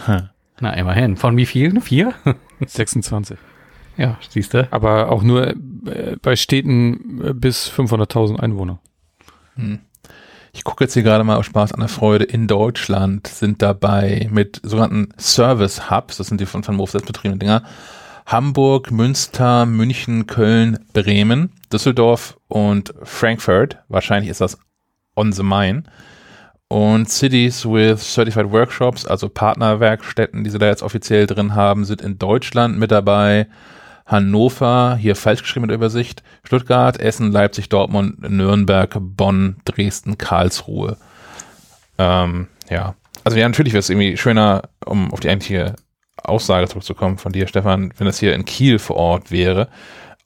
Na, 0.61 0.73
immerhin. 0.75 1.17
Von 1.17 1.39
wie 1.39 1.47
vielen? 1.47 1.81
Vier? 1.81 2.13
26. 2.67 3.39
ja, 3.97 4.19
siehst 4.29 4.53
du. 4.53 4.69
Aber 4.71 5.11
auch 5.11 5.23
nur 5.23 5.49
äh, 5.49 6.17
bei 6.21 6.37
Städten 6.37 7.23
äh, 7.25 7.33
bis 7.33 7.71
500.000 7.71 8.39
Einwohner. 8.39 8.81
Ich 10.53 10.63
gucke 10.63 10.85
jetzt 10.85 10.93
hier 10.93 11.03
gerade 11.03 11.25
mal 11.25 11.37
auf 11.37 11.47
Spaß 11.47 11.73
an 11.73 11.81
der 11.81 11.89
Freude. 11.89 12.25
In 12.25 12.47
Deutschland 12.49 13.29
sind 13.29 13.63
dabei 13.63 14.29
mit 14.31 14.61
sogenannten 14.63 15.09
Service 15.19 15.91
Hubs, 15.91 16.19
das 16.19 16.27
sind 16.27 16.41
die 16.41 16.47
von 16.47 16.67
Van 16.67 16.77
Moof 16.77 16.91
selbst 16.91 17.07
betriebenen 17.07 17.39
Dinger, 17.39 17.63
Hamburg, 18.27 18.91
Münster, 18.91 19.67
München, 19.67 20.27
Köln, 20.27 20.79
Bremen, 20.93 21.53
Düsseldorf 21.73 22.39
und 22.49 22.95
Frankfurt. 23.03 23.79
Wahrscheinlich 23.89 24.31
ist 24.31 24.41
das 24.41 24.59
on 25.15 25.33
the 25.33 25.43
Main. 25.43 25.89
Und 26.69 27.09
Cities 27.09 27.67
with 27.67 28.03
Certified 28.03 28.51
Workshops, 28.51 29.07
also 29.07 29.29
Partnerwerkstätten, 29.29 30.43
die 30.43 30.51
sie 30.51 30.59
da 30.59 30.67
jetzt 30.67 30.83
offiziell 30.83 31.27
drin 31.27 31.55
haben, 31.55 31.85
sind 31.85 32.01
in 32.01 32.19
Deutschland 32.19 32.79
mit 32.79 32.91
dabei. 32.91 33.47
Hannover, 34.07 34.97
hier 34.97 35.17
falsch 35.17 35.43
geschrieben 35.43 35.65
in 35.65 35.69
der 35.69 35.77
Übersicht, 35.77 36.23
Stuttgart, 36.43 36.99
Essen, 36.99 37.33
Leipzig, 37.33 37.69
Dortmund, 37.69 38.29
Nürnberg, 38.29 38.97
Bonn, 38.99 39.57
Dresden, 39.65 40.19
Karlsruhe. 40.19 40.97
Ähm, 41.99 42.49
ja, 42.69 42.95
also 43.25 43.39
ja, 43.39 43.49
natürlich 43.49 43.73
wäre 43.73 43.81
es 43.81 43.89
irgendwie 43.89 44.17
schöner, 44.17 44.63
um 44.85 45.11
auf 45.13 45.21
die 45.21 45.31
eigentliche 45.31 45.75
Aussage 46.25 46.69
zurückzukommen 46.69 47.19
von 47.19 47.33
dir, 47.33 47.47
Stefan, 47.47 47.93
wenn 47.97 48.07
das 48.07 48.19
hier 48.19 48.35
in 48.35 48.45
Kiel 48.45 48.79
vor 48.79 48.97
Ort 48.97 49.31
wäre. 49.31 49.69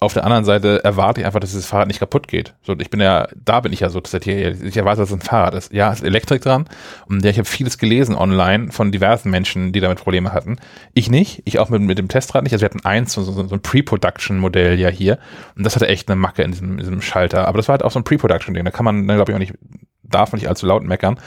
Auf 0.00 0.14
der 0.14 0.24
anderen 0.24 0.44
Seite 0.44 0.84
erwarte 0.84 1.20
ich 1.20 1.26
einfach, 1.26 1.40
dass 1.40 1.50
dieses 1.50 1.66
Fahrrad 1.66 1.88
nicht 1.88 1.98
kaputt 1.98 2.28
geht. 2.28 2.54
So, 2.62 2.76
ich 2.78 2.88
bin 2.88 3.00
ja, 3.00 3.26
da 3.34 3.58
bin 3.58 3.72
ich 3.72 3.80
ja 3.80 3.90
so, 3.90 3.98
dass 3.98 4.14
ich 4.14 4.28
erwarte, 4.76 5.00
dass 5.00 5.10
es 5.10 5.12
ein 5.12 5.20
Fahrrad 5.20 5.54
ist. 5.54 5.72
Ja, 5.72 5.90
es 5.90 5.98
ist 5.98 6.04
Elektrik 6.04 6.40
dran. 6.40 6.68
Und 7.08 7.24
ja, 7.24 7.30
ich 7.30 7.38
habe 7.38 7.48
vieles 7.48 7.78
gelesen 7.78 8.14
online 8.14 8.70
von 8.70 8.92
diversen 8.92 9.28
Menschen, 9.30 9.72
die 9.72 9.80
damit 9.80 9.98
Probleme 9.98 10.32
hatten. 10.32 10.58
Ich 10.94 11.10
nicht, 11.10 11.42
ich 11.46 11.58
auch 11.58 11.68
mit, 11.68 11.82
mit 11.82 11.98
dem 11.98 12.06
Testrad 12.06 12.44
nicht. 12.44 12.52
Also 12.52 12.62
wir 12.62 12.66
hatten 12.66 12.84
eins, 12.84 13.12
so, 13.12 13.22
so, 13.22 13.32
so 13.32 13.54
ein 13.56 13.60
Pre-Production-Modell 13.60 14.78
ja 14.78 14.88
hier. 14.88 15.18
Und 15.56 15.66
das 15.66 15.74
hatte 15.74 15.88
echt 15.88 16.08
eine 16.08 16.14
Macke 16.14 16.44
in 16.44 16.52
diesem, 16.52 16.78
diesem 16.78 17.02
Schalter. 17.02 17.48
Aber 17.48 17.56
das 17.56 17.66
war 17.66 17.72
halt 17.72 17.82
auch 17.82 17.90
so 17.90 17.98
ein 17.98 18.04
Pre-Production-Ding. 18.04 18.64
Da 18.64 18.70
kann 18.70 18.84
man, 18.84 19.04
glaube 19.04 19.32
ich, 19.32 19.34
auch 19.34 19.40
nicht, 19.40 19.54
darf 20.04 20.30
man 20.30 20.38
nicht 20.38 20.48
allzu 20.48 20.64
laut 20.66 20.84
meckern. 20.84 21.18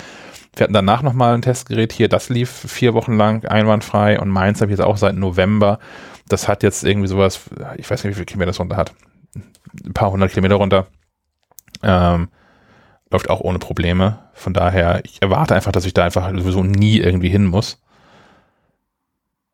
Wir 0.55 0.65
hatten 0.65 0.73
danach 0.73 1.01
nochmal 1.01 1.33
ein 1.33 1.41
Testgerät 1.41 1.93
hier, 1.93 2.09
das 2.09 2.29
lief 2.29 2.49
vier 2.49 2.93
Wochen 2.93 3.15
lang 3.15 3.45
einwandfrei 3.45 4.19
und 4.19 4.29
meins 4.29 4.59
habe 4.59 4.71
ich 4.71 4.77
jetzt 4.77 4.85
auch 4.85 4.97
seit 4.97 5.15
November. 5.15 5.79
Das 6.27 6.47
hat 6.47 6.63
jetzt 6.63 6.83
irgendwie 6.83 7.07
sowas, 7.07 7.41
ich 7.77 7.89
weiß 7.89 8.03
nicht, 8.03 8.11
wie 8.11 8.15
viele 8.15 8.25
Kilometer 8.25 8.49
das 8.49 8.59
runter 8.59 8.77
hat. 8.77 8.93
Ein 9.85 9.93
paar 9.93 10.11
hundert 10.11 10.31
Kilometer 10.31 10.55
runter. 10.55 10.87
Ähm, 11.83 12.29
läuft 13.09 13.29
auch 13.29 13.41
ohne 13.41 13.59
Probleme. 13.59 14.19
Von 14.33 14.53
daher, 14.53 15.01
ich 15.05 15.21
erwarte 15.21 15.55
einfach, 15.55 15.71
dass 15.71 15.85
ich 15.85 15.93
da 15.93 16.03
einfach 16.03 16.29
sowieso 16.31 16.63
nie 16.63 16.97
irgendwie 16.97 17.29
hin 17.29 17.45
muss. 17.45 17.81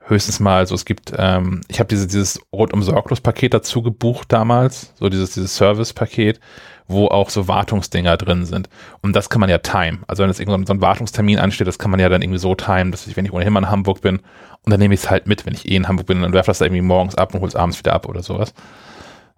Höchstens 0.05 0.39
mal, 0.39 0.59
also 0.59 0.73
es 0.73 0.85
gibt, 0.85 1.11
ähm, 1.17 1.61
ich 1.67 1.79
habe 1.79 1.89
diese, 1.89 2.07
dieses 2.07 2.39
rundum 2.53 2.81
sorglos 2.81 3.19
Paket 3.19 3.53
dazu 3.53 3.81
gebucht 3.81 4.31
damals, 4.31 4.93
so 4.95 5.09
dieses, 5.09 5.31
dieses 5.31 5.55
Service-Paket, 5.55 6.39
wo 6.87 7.07
auch 7.07 7.29
so 7.29 7.47
Wartungsdinger 7.47 8.17
drin 8.17 8.45
sind. 8.45 8.69
Und 9.01 9.15
das 9.15 9.29
kann 9.29 9.41
man 9.41 9.49
ja 9.49 9.57
time. 9.57 9.99
Also 10.07 10.23
wenn 10.23 10.29
jetzt 10.29 10.39
irgendein 10.39 10.65
so 10.65 10.73
ein 10.73 10.81
Wartungstermin 10.81 11.39
ansteht, 11.39 11.67
das 11.67 11.79
kann 11.79 11.91
man 11.91 11.99
ja 11.99 12.09
dann 12.09 12.21
irgendwie 12.21 12.39
so 12.39 12.55
timen, 12.55 12.91
dass 12.91 13.07
ich, 13.07 13.17
wenn 13.17 13.25
ich 13.25 13.33
ohnehin 13.33 13.53
mal 13.53 13.59
in 13.59 13.69
Hamburg 13.69 14.01
bin, 14.01 14.21
und 14.67 14.71
dann 14.71 14.79
nehme 14.79 14.93
ich 14.93 15.01
es 15.01 15.09
halt 15.09 15.27
mit, 15.27 15.45
wenn 15.45 15.53
ich 15.53 15.65
eh 15.65 15.75
in 15.75 15.87
Hamburg 15.87 16.07
bin 16.07 16.23
und 16.23 16.33
werfe 16.33 16.47
das 16.47 16.57
da 16.57 16.65
irgendwie 16.65 16.81
morgens 16.81 17.15
ab 17.15 17.33
und 17.33 17.39
hole 17.39 17.47
es 17.47 17.55
abends 17.55 17.79
wieder 17.79 17.93
ab 17.93 18.07
oder 18.07 18.21
sowas. 18.21 18.53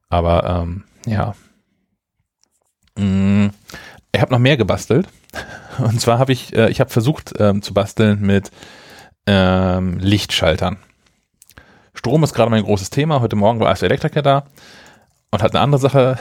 Aber 0.09 0.63
ähm, 0.63 0.83
ja. 1.05 1.35
Mm, 2.97 3.49
ich 4.11 4.21
habe 4.21 4.31
noch 4.31 4.39
mehr 4.39 4.57
gebastelt. 4.57 5.07
Und 5.77 6.01
zwar 6.01 6.17
habe 6.17 6.33
ich, 6.33 6.55
äh, 6.55 6.69
ich 6.69 6.79
habe 6.79 6.89
versucht 6.89 7.33
ähm, 7.39 7.61
zu 7.61 7.73
basteln 7.73 8.21
mit 8.21 8.49
ähm, 9.27 9.99
Lichtschaltern. 9.99 10.77
Strom 11.93 12.23
ist 12.23 12.33
gerade 12.33 12.49
mein 12.49 12.63
großes 12.63 12.89
Thema. 12.89 13.21
Heute 13.21 13.35
Morgen 13.35 13.59
war 13.59 13.73
der 13.73 13.83
Elektriker 13.83 14.23
da 14.23 14.45
und 15.31 15.43
hat 15.43 15.53
eine 15.53 15.61
andere 15.61 15.79
Sache 15.79 16.17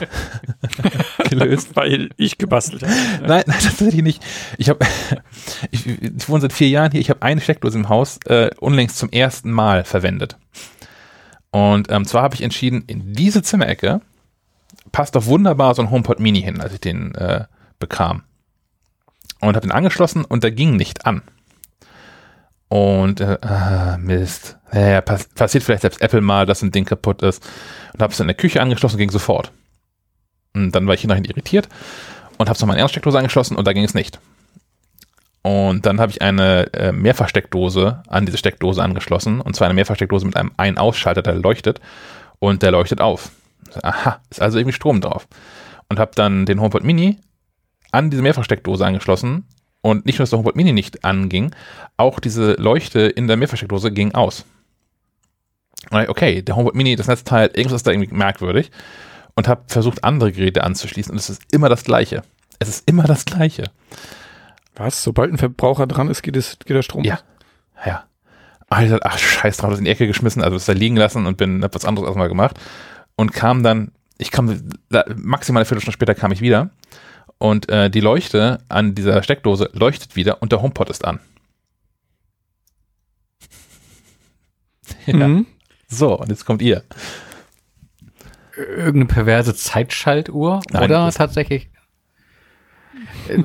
gelöst, 1.29 1.69
weil 1.75 2.09
ich 2.17 2.37
gebastelt 2.37 2.83
habe. 2.83 2.93
Nein, 3.27 3.43
nein, 3.45 3.59
tatsächlich 3.61 4.01
nicht. 4.03 4.23
Ich 4.57 4.69
habe, 4.69 4.85
ich, 5.71 5.87
ich 5.87 6.29
wohne 6.29 6.41
seit 6.41 6.53
vier 6.53 6.69
Jahren 6.69 6.91
hier. 6.91 7.01
Ich 7.01 7.09
habe 7.09 7.21
eine 7.21 7.41
Steckdose 7.41 7.77
im 7.77 7.89
Haus 7.89 8.19
äh, 8.25 8.49
unlängst 8.59 8.97
zum 8.97 9.09
ersten 9.09 9.51
Mal 9.51 9.83
verwendet. 9.83 10.37
Und 11.51 11.91
ähm, 11.91 12.05
zwar 12.05 12.23
habe 12.23 12.35
ich 12.35 12.41
entschieden, 12.41 12.83
in 12.87 13.13
diese 13.13 13.41
Zimmerecke 13.41 14.01
passt 14.91 15.15
doch 15.15 15.25
wunderbar 15.25 15.73
so 15.75 15.81
ein 15.81 15.91
HomePod 15.91 16.19
Mini 16.19 16.41
hin, 16.41 16.61
als 16.61 16.73
ich 16.73 16.81
den 16.81 17.15
äh, 17.15 17.45
bekam. 17.79 18.23
Und 19.41 19.55
habe 19.55 19.61
den 19.61 19.71
angeschlossen 19.71 20.25
und 20.25 20.43
der 20.43 20.51
ging 20.51 20.75
nicht 20.75 21.05
an. 21.05 21.21
Und 22.67 23.19
äh, 23.19 23.37
ah, 23.41 23.97
Mist. 23.97 24.57
Naja, 24.71 25.01
pass 25.01 25.27
passiert 25.27 25.63
vielleicht 25.63 25.81
selbst 25.81 26.01
Apple 26.01 26.21
mal, 26.21 26.45
dass 26.45 26.61
ein 26.61 26.71
Ding 26.71 26.85
kaputt 26.85 27.23
ist. 27.23 27.43
Und 27.93 28.01
habe 28.01 28.13
es 28.13 28.19
in 28.19 28.27
der 28.27 28.35
Küche 28.35 28.61
angeschlossen, 28.61 28.97
ging 28.97 29.09
sofort. 29.09 29.51
Und 30.53 30.71
dann 30.71 30.87
war 30.87 30.93
ich 30.93 31.01
hinterher 31.01 31.23
irritiert 31.23 31.69
und 32.37 32.49
habe 32.49 32.55
es 32.55 32.61
noch 32.61 32.67
mal 32.67 32.73
in 32.73 32.79
eine 32.79 32.89
Steckdose 32.89 33.17
angeschlossen 33.17 33.55
und 33.55 33.67
da 33.67 33.73
ging 33.73 33.83
es 33.83 33.93
nicht. 33.93 34.19
Und 35.41 35.85
dann 35.85 35.99
habe 35.99 36.11
ich 36.11 36.21
eine 36.21 36.71
äh, 36.73 36.91
Mehrfachsteckdose 36.91 38.03
an 38.07 38.25
diese 38.25 38.37
Steckdose 38.37 38.83
angeschlossen. 38.83 39.39
Und 39.41 39.55
zwar 39.55 39.65
eine 39.65 39.73
Mehrfachsteckdose 39.73 40.25
mit 40.25 40.35
einem 40.35 40.51
Ein-Ausschalter, 40.57 41.21
der 41.21 41.35
leuchtet. 41.35 41.79
Und 42.39 42.61
der 42.61 42.71
leuchtet 42.71 43.01
auf. 43.01 43.31
Aha, 43.81 44.21
ist 44.29 44.41
also 44.41 44.57
irgendwie 44.57 44.75
Strom 44.75 45.01
drauf. 45.01 45.27
Und 45.87 45.99
habe 45.99 46.11
dann 46.15 46.45
den 46.45 46.59
HomePod 46.59 46.83
Mini 46.83 47.17
an 47.91 48.09
diese 48.09 48.21
Mehrfachsteckdose 48.21 48.85
angeschlossen. 48.85 49.45
Und 49.81 50.05
nicht 50.05 50.19
nur, 50.19 50.23
dass 50.23 50.31
der 50.31 50.39
HomePod 50.39 50.55
Mini 50.55 50.73
nicht 50.73 51.05
anging, 51.05 51.55
auch 51.95 52.19
diese 52.19 52.53
Leuchte 52.53 53.01
in 53.01 53.27
der 53.27 53.37
Mehrfachsteckdose 53.37 53.91
ging 53.91 54.13
aus. 54.13 54.45
Okay, 55.89 56.41
der 56.41 56.57
HomePod 56.57 56.75
Mini, 56.75 56.97
das 56.97 57.07
Netzteil, 57.07 57.47
irgendwas 57.53 57.77
ist 57.77 57.87
da 57.87 57.91
irgendwie 57.91 58.13
merkwürdig. 58.13 58.71
Und 59.39 59.47
habe 59.47 59.61
versucht, 59.67 60.03
andere 60.03 60.33
Geräte 60.33 60.65
anzuschließen. 60.65 61.13
Und 61.13 61.17
es 61.17 61.29
ist 61.29 61.43
immer 61.49 61.69
das 61.69 61.85
Gleiche. 61.85 62.23
Es 62.59 62.67
ist 62.67 62.89
immer 62.89 63.03
das 63.03 63.23
Gleiche. 63.23 63.71
Was? 64.75 65.01
Sobald 65.01 65.31
ein 65.31 65.37
Verbraucher 65.37 65.87
dran 65.87 66.09
ist, 66.09 66.23
geht, 66.23 66.35
es, 66.35 66.59
geht 66.59 66.75
der 66.75 66.81
Strom? 66.81 67.05
Ja. 67.05 67.19
Ja. 67.85 68.03
Dachte, 68.69 68.99
ach 69.01 69.17
scheiß 69.17 69.55
drauf, 69.55 69.69
das 69.69 69.79
in 69.79 69.85
die 69.85 69.91
Ecke 69.91 70.07
geschmissen, 70.07 70.43
also 70.43 70.57
das 70.57 70.65
da 70.65 70.73
liegen 70.73 70.97
lassen 70.97 71.25
und 71.25 71.37
bin, 71.37 71.63
hab 71.63 71.73
was 71.73 71.85
anderes 71.85 72.07
erstmal 72.07 72.27
gemacht. 72.27 72.59
Und 73.15 73.31
kam 73.31 73.63
dann, 73.63 73.93
ich 74.17 74.29
kam, 74.29 74.47
maximal 75.15 75.61
eine 75.61 75.65
Viertelstunde 75.65 75.93
später 75.93 76.15
kam 76.15 76.33
ich 76.33 76.41
wieder 76.41 76.71
und 77.37 77.69
äh, 77.69 77.89
die 77.89 78.01
Leuchte 78.01 78.59
an 78.67 78.93
dieser 78.93 79.23
Steckdose 79.23 79.69
leuchtet 79.71 80.17
wieder 80.17 80.41
und 80.41 80.51
der 80.51 80.61
HomePod 80.61 80.89
ist 80.89 81.05
an. 81.05 81.21
ja. 85.05 85.29
Mhm. 85.29 85.45
So, 85.87 86.19
und 86.19 86.27
jetzt 86.27 86.43
kommt 86.43 86.61
ihr. 86.61 86.83
Irgendeine 88.59 89.05
perverse 89.05 89.55
Zeitschaltuhr 89.55 90.61
Nein, 90.71 90.83
oder 90.83 91.11
tatsächlich 91.11 91.69
äh, 93.29 93.43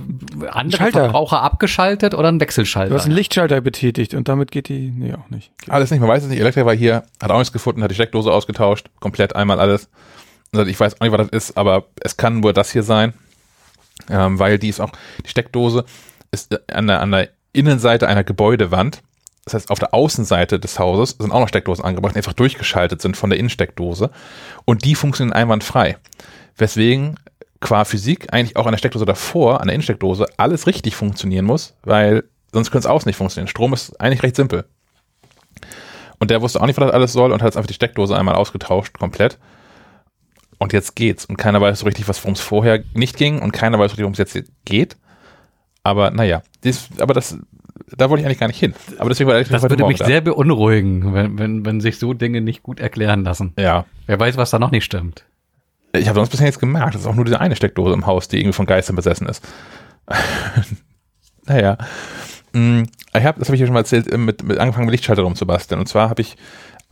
andere 0.49 0.83
Schalter. 0.83 1.01
Verbraucher 1.05 1.43
abgeschaltet 1.43 2.15
oder 2.15 2.29
ein 2.29 2.41
Wechselschalter? 2.41 2.91
Du 2.91 2.97
hast 2.97 3.05
einen 3.05 3.15
Lichtschalter 3.15 3.61
betätigt 3.61 4.15
und 4.15 4.29
damit 4.29 4.51
geht 4.51 4.69
die, 4.69 4.91
nee, 4.91 5.13
auch 5.13 5.31
nicht. 5.31 5.57
Geht. 5.59 5.71
Alles 5.71 5.91
nicht, 5.91 6.01
man 6.01 6.09
weiß 6.09 6.25
es 6.25 6.29
nicht. 6.29 6.41
Elektriker 6.41 6.67
war 6.67 6.75
hier, 6.75 7.05
hat 7.23 7.31
auch 7.31 7.39
nichts 7.39 7.53
gefunden, 7.53 7.83
hat 7.83 7.91
die 7.91 7.95
Steckdose 7.95 8.33
ausgetauscht, 8.33 8.89
komplett 9.01 9.37
einmal 9.37 9.61
alles. 9.61 9.89
Sagt, 10.53 10.69
ich 10.69 10.79
weiß 10.79 11.01
auch 11.01 11.05
nicht, 11.05 11.13
was 11.13 11.29
das 11.29 11.49
ist, 11.49 11.57
aber 11.57 11.87
es 12.01 12.17
kann 12.17 12.41
nur 12.41 12.53
das 12.53 12.71
hier 12.71 12.83
sein, 12.83 13.13
ähm, 14.09 14.39
weil 14.39 14.59
die 14.59 14.69
ist 14.69 14.81
auch, 14.81 14.93
die 15.25 15.31
Steckdose 15.31 15.85
ist 16.31 16.53
äh, 16.53 16.59
an 16.73 16.87
der, 16.87 17.01
an 17.01 17.11
der 17.11 17.29
Innenseite 17.53 18.09
einer 18.09 18.25
Gebäudewand. 18.25 19.03
Das 19.45 19.55
heißt, 19.55 19.71
auf 19.71 19.79
der 19.79 19.93
Außenseite 19.93 20.59
des 20.59 20.79
Hauses 20.79 21.17
sind 21.19 21.31
auch 21.31 21.41
noch 21.41 21.49
Steckdosen 21.49 21.85
angebracht, 21.85 22.15
die 22.15 22.19
einfach 22.19 22.33
durchgeschaltet 22.33 23.03
sind 23.03 23.17
von 23.17 23.31
der 23.31 23.39
Innensteckdose. 23.39 24.11
Und 24.65 24.85
die 24.85 24.95
funktionieren 24.95 25.35
einwandfrei. 25.35 25.99
Weswegen 26.57 27.17
qua 27.61 27.85
Physik 27.85 28.33
eigentlich 28.33 28.57
auch 28.57 28.67
an 28.67 28.73
der 28.73 28.79
Steckdose 28.79 29.05
davor, 29.05 29.61
an 29.61 29.69
der 29.69 29.75
Innensteckdose, 29.75 30.27
alles 30.37 30.67
richtig 30.67 30.97
funktionieren 30.97 31.45
muss, 31.45 31.75
weil 31.83 32.25
sonst 32.53 32.71
könnte 32.71 32.87
es 32.87 32.91
außen 32.91 33.09
nicht 33.09 33.17
funktionieren. 33.17 33.49
Strom 33.49 33.73
ist 33.73 34.01
eigentlich 34.01 34.23
recht 34.23 34.37
simpel. 34.37 34.65
Und 36.19 36.31
der 36.31 36.41
wusste 36.41 36.61
auch 36.61 36.67
nicht, 36.67 36.79
was 36.79 36.87
das 36.87 36.95
alles 36.95 37.13
soll 37.13 37.33
und 37.33 37.43
hat 37.43 37.49
jetzt 37.49 37.57
einfach 37.57 37.69
die 37.69 37.75
Steckdose 37.75 38.17
einmal 38.17 38.35
ausgetauscht, 38.35 38.99
komplett. 38.99 39.39
Und 40.59 40.73
jetzt 40.73 40.95
geht's. 40.95 41.27
Und 41.27 41.37
keiner 41.37 41.61
weiß 41.61 41.81
so 41.81 41.87
richtig, 41.87 42.09
was 42.09 42.23
worum 42.23 42.35
es 42.35 42.41
vorher 42.41 42.83
nicht 42.95 43.17
ging 43.17 43.43
und 43.43 43.53
keiner 43.53 43.79
weiß 43.79 43.91
so 43.91 43.93
richtig, 43.93 44.05
worum 44.05 44.13
es 44.13 44.19
jetzt 44.19 44.39
geht. 44.65 44.97
Aber 45.83 46.11
naja, 46.11 46.43
dies, 46.63 46.89
aber 46.99 47.13
das, 47.13 47.37
da 47.97 48.09
wollte 48.09 48.23
ich 48.23 48.27
eigentlich 48.27 48.39
gar 48.39 48.47
nicht 48.47 48.59
hin. 48.59 48.75
Aber 48.99 49.09
deswegen 49.09 49.29
war 49.29 49.43
das 49.43 49.63
würde 49.63 49.87
mich 49.87 49.99
sehr 49.99 50.21
beunruhigen, 50.21 51.13
wenn, 51.15 51.39
wenn, 51.39 51.67
wenn 51.67 51.81
sich 51.81 51.99
so 51.99 52.13
Dinge 52.15 52.41
nicht 52.41 52.63
gut 52.63 52.81
erklären 52.81 53.25
lassen. 53.25 53.53
Ja. 53.59 53.85
Wer 54.07 54.19
weiß, 54.21 54.37
was 54.37 54.51
da 54.51 54.59
noch 54.59 54.71
nicht 54.71 54.85
stimmt. 54.85 55.25
Ich 55.93 56.09
habe 56.09 56.19
sonst 56.19 56.31
bisher 56.31 56.47
nichts 56.47 56.61
gemerkt. 56.61 56.95
Das 56.95 57.03
ist 57.03 57.07
auch 57.07 57.15
nur 57.15 57.25
diese 57.25 57.41
eine 57.41 57.57
Steckdose 57.57 57.95
im 57.95 58.07
Haus, 58.07 58.29
die 58.29 58.39
irgendwie 58.39 58.53
von 58.53 58.67
Geistern 58.67 58.97
besessen 58.97 59.29
ist. 59.29 59.47
naja. 61.47 61.79
Mm, 62.53 62.83
Ich 63.17 63.25
habe, 63.25 63.39
das 63.39 63.49
habe 63.49 63.55
ich 63.57 63.61
ja 63.61 63.67
schon 63.67 63.75
mal 63.75 63.81
erzählt, 63.81 64.11
äh, 64.13 64.19
mit, 64.19 64.43
mit 64.43 64.59
angefangen 64.59 64.87
mit 64.87 64.93
Lichtschalter 64.93 65.23
rumzubasteln. 65.23 65.81
Und 65.81 65.87
zwar 65.87 66.11
habe 66.11 66.23
ich 66.23 66.37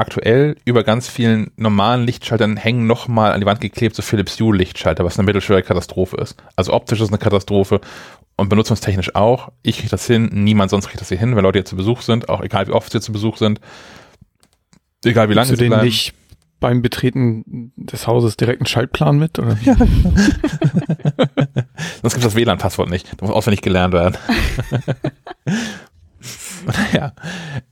aktuell 0.03 0.57
über 0.65 0.85
ganz 0.85 1.09
vielen 1.09 1.51
normalen 1.57 2.05
Lichtschaltern 2.05 2.57
hängen 2.57 2.87
nochmal 2.87 3.33
an 3.33 3.41
die 3.41 3.47
Wand 3.47 3.61
geklebt 3.61 3.97
so 3.97 4.03
Philips 4.03 4.39
Hue 4.39 4.55
Lichtschalter, 4.55 5.05
was 5.05 5.19
eine 5.19 5.25
mittelschwere 5.25 5.63
Katastrophe 5.63 6.17
ist. 6.17 6.37
Also 6.57 6.73
optisch 6.73 6.99
ist 6.99 7.07
es 7.07 7.11
eine 7.11 7.19
Katastrophe 7.19 7.81
und 8.37 8.49
benutzungstechnisch 8.49 9.15
auch. 9.15 9.51
Ich 9.63 9.79
kriege 9.79 9.91
das 9.91 10.07
hin, 10.07 10.29
niemand 10.33 10.71
sonst 10.71 10.89
kriegt 10.89 11.01
das 11.01 11.09
hier 11.09 11.19
hin, 11.19 11.37
wenn 11.37 11.43
Leute 11.43 11.61
hier 11.61 11.65
zu 11.65 11.77
Besuch 11.77 12.03
sind, 12.03 12.29
auch 12.29 12.43
egal 12.43 12.67
wie 12.67 12.73
oft 12.73 12.93
sie 12.93 13.01
zu 13.01 13.13
Besuch 13.13 13.37
sind. 13.37 13.61
Egal 15.05 15.31
wie 15.31 15.35
lange 15.35 15.57
sie 15.57 15.69
bleiben. 15.69 15.85
nicht 15.85 16.15
beim 16.61 16.83
Betreten 16.83 17.73
des 17.77 18.07
Hauses 18.07 18.37
direkt 18.37 18.61
einen 18.61 18.67
Schaltplan 18.67 19.19
mit? 19.19 19.39
Oder? 19.39 19.57
Ja. 19.63 19.77
Sonst 22.03 22.15
gibt 22.15 22.25
das 22.25 22.35
WLAN-Passwort 22.35 22.89
nicht. 22.89 23.13
Das 23.13 23.21
muss 23.21 23.31
auswendig 23.31 23.63
gelernt 23.63 23.95
werden. 23.95 24.17
naja, 26.93 27.13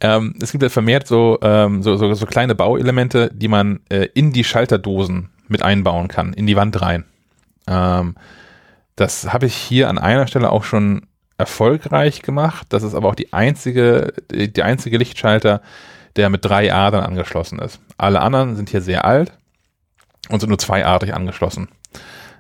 ähm, 0.01 0.35
es 0.41 0.53
gibt 0.53 0.63
ja 0.63 0.69
vermehrt 0.69 1.07
so, 1.07 1.39
ähm, 1.43 1.83
so, 1.83 1.97
so, 1.97 2.13
so 2.15 2.27
kleine 2.27 2.55
Bauelemente, 2.55 3.31
die 3.33 3.49
man 3.49 3.81
äh, 3.89 4.09
in 4.15 4.33
die 4.33 4.45
Schalterdosen 4.45 5.31
mit 5.49 5.63
einbauen 5.63 6.09
kann, 6.09 6.33
in 6.33 6.47
die 6.47 6.57
Wand 6.57 6.81
rein. 6.81 7.05
Ähm, 7.67 8.15
das 8.97 9.33
habe 9.33 9.47
ich 9.47 9.55
hier 9.55 9.89
an 9.89 9.99
einer 9.99 10.27
Stelle 10.27 10.51
auch 10.51 10.65
schon 10.65 11.07
erfolgreich 11.39 12.23
gemacht. 12.23 12.67
Das 12.71 12.83
ist 12.83 12.95
aber 12.95 13.09
auch 13.09 13.15
die 13.15 13.33
einzige, 13.33 14.13
die, 14.31 14.53
die 14.53 14.63
einzige 14.63 14.99
Lichtschalter, 14.99 15.63
der 16.17 16.29
mit 16.29 16.45
drei 16.45 16.73
Adern 16.73 17.03
angeschlossen 17.03 17.59
ist. 17.59 17.81
Alle 17.97 18.21
anderen 18.21 18.57
sind 18.57 18.71
hier 18.71 18.83
sehr 18.83 19.05
alt 19.05 19.33
und 20.29 20.41
sind 20.41 20.51
nur 20.51 20.59
zweiartig 20.59 21.15
angeschlossen. 21.15 21.69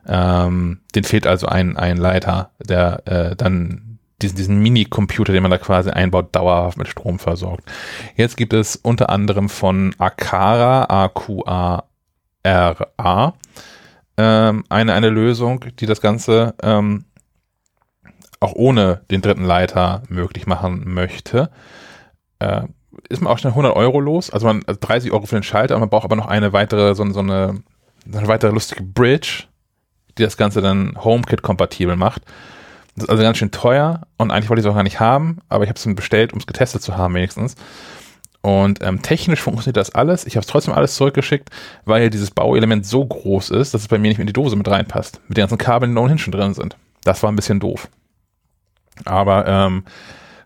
Ähm, 0.06 0.81
den 0.94 1.05
fehlt 1.05 1.27
also 1.27 1.47
ein, 1.47 1.77
ein 1.77 1.97
Leiter, 1.97 2.51
der 2.59 3.06
äh, 3.06 3.36
dann 3.36 3.89
diesen, 4.22 4.36
diesen 4.36 4.59
Mini-Computer, 4.60 5.32
den 5.32 5.42
man 5.42 5.51
da 5.51 5.59
quasi 5.59 5.90
einbaut, 5.90 6.34
dauerhaft 6.34 6.78
mit 6.78 6.88
Strom 6.88 7.18
versorgt. 7.18 7.70
Jetzt 8.16 8.36
gibt 8.36 8.52
es 8.52 8.76
unter 8.76 9.10
anderem 9.10 9.48
von 9.48 9.94
Akara, 9.98 10.84
A-Q-A-R-A, 10.84 11.84
ähm, 14.16 14.64
eine, 14.68 14.92
eine 14.92 15.09
Lösung, 15.09 15.64
die 15.78 15.86
das 15.86 16.01
Ganze 16.01 16.55
ähm, 16.62 17.05
auch 18.40 18.55
ohne 18.55 19.02
den 19.10 19.20
dritten 19.22 19.44
Leiter 19.44 20.02
möglich 20.09 20.47
machen 20.47 20.92
möchte. 20.92 21.51
Äh, 22.38 22.62
ist 23.09 23.22
man 23.22 23.32
auch 23.32 23.38
schnell 23.38 23.52
100 23.52 23.74
Euro 23.76 24.01
los, 24.01 24.30
also 24.30 24.47
man 24.47 24.62
also 24.66 24.78
30 24.80 25.12
Euro 25.12 25.26
für 25.26 25.36
den 25.36 25.42
Schalter, 25.42 25.78
man 25.78 25.90
braucht 25.90 26.05
aber 26.05 26.16
noch 26.16 26.26
eine 26.26 26.52
weitere, 26.52 26.94
so, 26.94 27.09
so 27.12 27.20
eine, 27.20 27.62
eine 28.06 28.28
weitere 28.28 28.52
lustige 28.52 28.82
Bridge, 28.82 29.44
die 30.18 30.22
das 30.22 30.36
Ganze 30.36 30.60
dann 30.60 30.97
HomeKit-kompatibel 31.02 31.97
macht. 31.97 32.22
Das 33.01 33.06
ist 33.06 33.10
also 33.12 33.22
ganz 33.22 33.39
schön 33.39 33.51
teuer 33.51 34.02
und 34.18 34.31
eigentlich 34.31 34.51
wollte 34.51 34.60
ich 34.60 34.66
es 34.66 34.70
auch 34.70 34.77
gar 34.77 34.82
nicht 34.82 35.01
haben, 35.01 35.39
aber 35.48 35.64
ich 35.64 35.70
habe 35.70 35.78
es 35.78 35.86
mir 35.86 35.94
bestellt, 35.94 36.35
um 36.35 36.39
es 36.39 36.47
getestet 36.47 36.82
zu 36.82 36.98
haben 36.98 37.14
wenigstens. 37.14 37.55
Und 38.43 38.82
ähm, 38.82 39.01
technisch 39.01 39.40
funktioniert 39.40 39.78
das 39.78 39.94
alles. 39.94 40.27
Ich 40.27 40.36
habe 40.36 40.43
es 40.43 40.47
trotzdem 40.47 40.74
alles 40.74 40.97
zurückgeschickt, 40.97 41.48
weil 41.86 42.10
dieses 42.10 42.31
Bauelement 42.31 42.85
so 42.85 43.06
groß 43.06 43.51
ist, 43.51 43.72
dass 43.72 43.81
es 43.81 43.89
bei 43.89 43.97
mir 43.97 44.09
nicht 44.09 44.18
in 44.18 44.27
die 44.27 44.35
Dose 44.35 44.55
mit 44.55 44.68
reinpasst. 44.68 45.22
Mit 45.28 45.39
den 45.39 45.43
ganzen 45.43 45.56
Kabeln, 45.56 45.93
die 45.93 45.94
da 45.94 46.02
ohnehin 46.02 46.18
schon 46.18 46.32
drin 46.32 46.52
sind. 46.52 46.77
Das 47.02 47.22
war 47.22 47.32
ein 47.32 47.36
bisschen 47.36 47.59
doof. 47.59 47.89
Aber 49.06 49.47
ähm, 49.47 49.85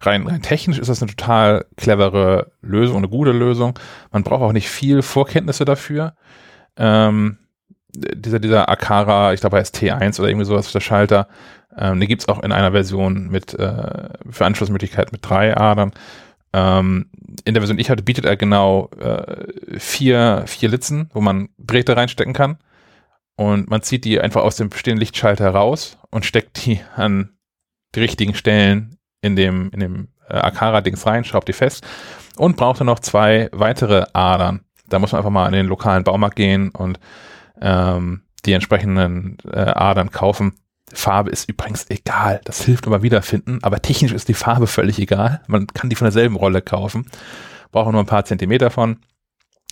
rein, 0.01 0.24
rein 0.24 0.43
technisch 0.43 0.78
ist 0.78 0.86
das 0.86 1.02
eine 1.02 1.10
total 1.10 1.66
clevere 1.76 2.52
Lösung, 2.62 2.98
eine 2.98 3.09
gute 3.09 3.32
Lösung. 3.32 3.76
Man 4.12 4.22
braucht 4.22 4.43
auch 4.43 4.52
nicht 4.52 4.68
viel 4.68 5.02
Vorkenntnisse 5.02 5.64
dafür. 5.64 6.14
Ähm, 6.76 7.39
dieser, 7.94 8.38
dieser 8.38 8.68
Akara, 8.68 9.32
ich 9.32 9.40
glaube, 9.40 9.58
heißt 9.58 9.76
T1 9.76 10.18
oder 10.18 10.28
irgendwie 10.28 10.46
sowas, 10.46 10.72
der 10.72 10.80
Schalter, 10.80 11.28
ähm, 11.76 12.00
den 12.00 12.08
gibt's 12.08 12.28
auch 12.28 12.42
in 12.42 12.52
einer 12.52 12.72
Version 12.72 13.28
mit 13.28 13.54
äh, 13.54 14.08
für 14.30 14.46
Anschlussmöglichkeit 14.46 15.12
mit 15.12 15.28
drei 15.28 15.56
Adern. 15.56 15.92
Ähm, 16.52 17.06
in 17.44 17.54
der 17.54 17.62
Version, 17.62 17.76
die 17.76 17.82
ich 17.82 17.90
hatte, 17.90 18.02
bietet 18.02 18.24
er 18.24 18.36
genau 18.36 18.90
äh, 19.00 19.78
vier, 19.78 20.44
vier 20.46 20.68
Litzen, 20.68 21.10
wo 21.12 21.20
man 21.20 21.48
Drähte 21.58 21.96
reinstecken 21.96 22.32
kann. 22.32 22.58
Und 23.36 23.68
man 23.68 23.82
zieht 23.82 24.04
die 24.04 24.20
einfach 24.20 24.42
aus 24.42 24.56
dem 24.56 24.70
bestehenden 24.70 25.00
Lichtschalter 25.00 25.50
raus 25.50 25.98
und 26.10 26.24
steckt 26.24 26.64
die 26.64 26.80
an 26.94 27.30
die 27.94 28.00
richtigen 28.00 28.34
Stellen 28.34 28.96
in 29.22 29.34
dem, 29.34 29.70
in 29.72 29.80
dem 29.80 30.08
äh, 30.28 30.34
Akara-Dings 30.34 31.06
rein, 31.06 31.24
schraubt 31.24 31.48
die 31.48 31.52
fest 31.52 31.84
und 32.36 32.56
braucht 32.56 32.80
dann 32.80 32.86
noch 32.86 33.00
zwei 33.00 33.48
weitere 33.52 34.04
Adern. 34.12 34.60
Da 34.88 34.98
muss 34.98 35.12
man 35.12 35.20
einfach 35.20 35.30
mal 35.30 35.46
in 35.46 35.52
den 35.52 35.66
lokalen 35.66 36.04
Baumarkt 36.04 36.36
gehen 36.36 36.70
und 36.70 37.00
ähm, 37.60 38.22
die 38.44 38.52
entsprechenden 38.52 39.39
äh, 39.51 39.59
Adern 39.59 40.10
kaufen. 40.10 40.55
Farbe 40.93 41.31
ist 41.31 41.48
übrigens 41.48 41.86
egal. 41.89 42.40
Das 42.44 42.62
hilft 42.62 42.86
immer 42.86 43.02
wiederfinden, 43.02 43.59
aber 43.62 43.81
technisch 43.81 44.12
ist 44.12 44.28
die 44.28 44.35
Farbe 44.35 44.66
völlig 44.66 44.98
egal. 44.98 45.43
Man 45.47 45.66
kann 45.66 45.90
die 45.90 45.97
von 45.97 46.06
derselben 46.06 46.36
Rolle 46.36 46.62
kaufen. 46.62 47.06
Braucht 47.72 47.90
nur 47.90 48.02
ein 48.02 48.06
paar 48.06 48.24
Zentimeter 48.24 48.70
von. 48.70 48.98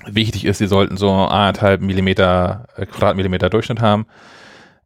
Wichtig 0.06 0.44
ist, 0.46 0.58
sie 0.58 0.66
sollten 0.66 0.96
so 0.96 1.12
anderthalb 1.12 1.80
Millimeter, 1.80 2.66
äh, 2.76 2.86
Quadratmillimeter 2.86 3.50
Durchschnitt 3.50 3.80
haben. 3.80 4.06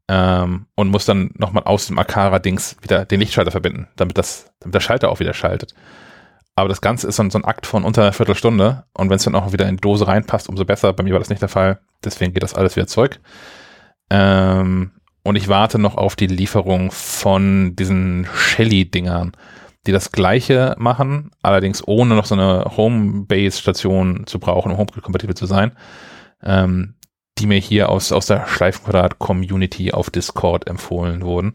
Ähm, 0.08 0.66
und 0.74 0.88
muss 0.88 1.04
dann 1.04 1.30
nochmal 1.34 1.64
aus 1.64 1.86
dem 1.86 1.98
Akara-Dings 1.98 2.76
wieder 2.80 3.04
den 3.04 3.20
Lichtschalter 3.20 3.50
verbinden, 3.50 3.88
damit 3.96 4.18
das, 4.18 4.52
damit 4.60 4.74
der 4.74 4.80
Schalter 4.80 5.10
auch 5.10 5.18
wieder 5.18 5.34
schaltet. 5.34 5.74
Aber 6.58 6.70
das 6.70 6.80
Ganze 6.80 7.06
ist 7.06 7.16
so 7.16 7.22
ein, 7.22 7.30
so 7.30 7.38
ein 7.38 7.44
Akt 7.44 7.66
von 7.66 7.84
unter 7.84 8.02
einer 8.02 8.14
Viertelstunde 8.14 8.84
und 8.94 9.10
wenn 9.10 9.16
es 9.16 9.24
dann 9.24 9.34
auch 9.34 9.52
wieder 9.52 9.68
in 9.68 9.76
die 9.76 9.82
Dose 9.82 10.08
reinpasst, 10.08 10.48
umso 10.48 10.64
besser. 10.64 10.94
Bei 10.94 11.02
mir 11.02 11.12
war 11.12 11.18
das 11.18 11.28
nicht 11.28 11.42
der 11.42 11.50
Fall, 11.50 11.80
deswegen 12.02 12.32
geht 12.32 12.42
das 12.42 12.54
alles 12.54 12.76
wieder 12.76 12.86
zurück. 12.86 13.20
Ähm, 14.08 14.92
und 15.22 15.36
ich 15.36 15.48
warte 15.48 15.78
noch 15.78 15.96
auf 15.96 16.16
die 16.16 16.28
Lieferung 16.28 16.90
von 16.90 17.76
diesen 17.76 18.26
Shelly-Dingern, 18.34 19.32
die 19.86 19.92
das 19.92 20.12
gleiche 20.12 20.74
machen, 20.78 21.30
allerdings 21.42 21.86
ohne 21.86 22.14
noch 22.14 22.24
so 22.24 22.34
eine 22.34 22.64
Home-Base-Station 22.76 24.26
zu 24.26 24.38
brauchen, 24.38 24.72
um 24.72 24.78
HomeKit-kompatibel 24.78 25.36
zu 25.36 25.44
sein, 25.44 25.72
ähm, 26.42 26.94
die 27.38 27.46
mir 27.46 27.58
hier 27.58 27.90
aus, 27.90 28.12
aus 28.12 28.26
der 28.26 28.46
Schleifenquadrat-Community 28.46 29.92
auf 29.92 30.08
Discord 30.08 30.66
empfohlen 30.68 31.22
wurden. 31.22 31.52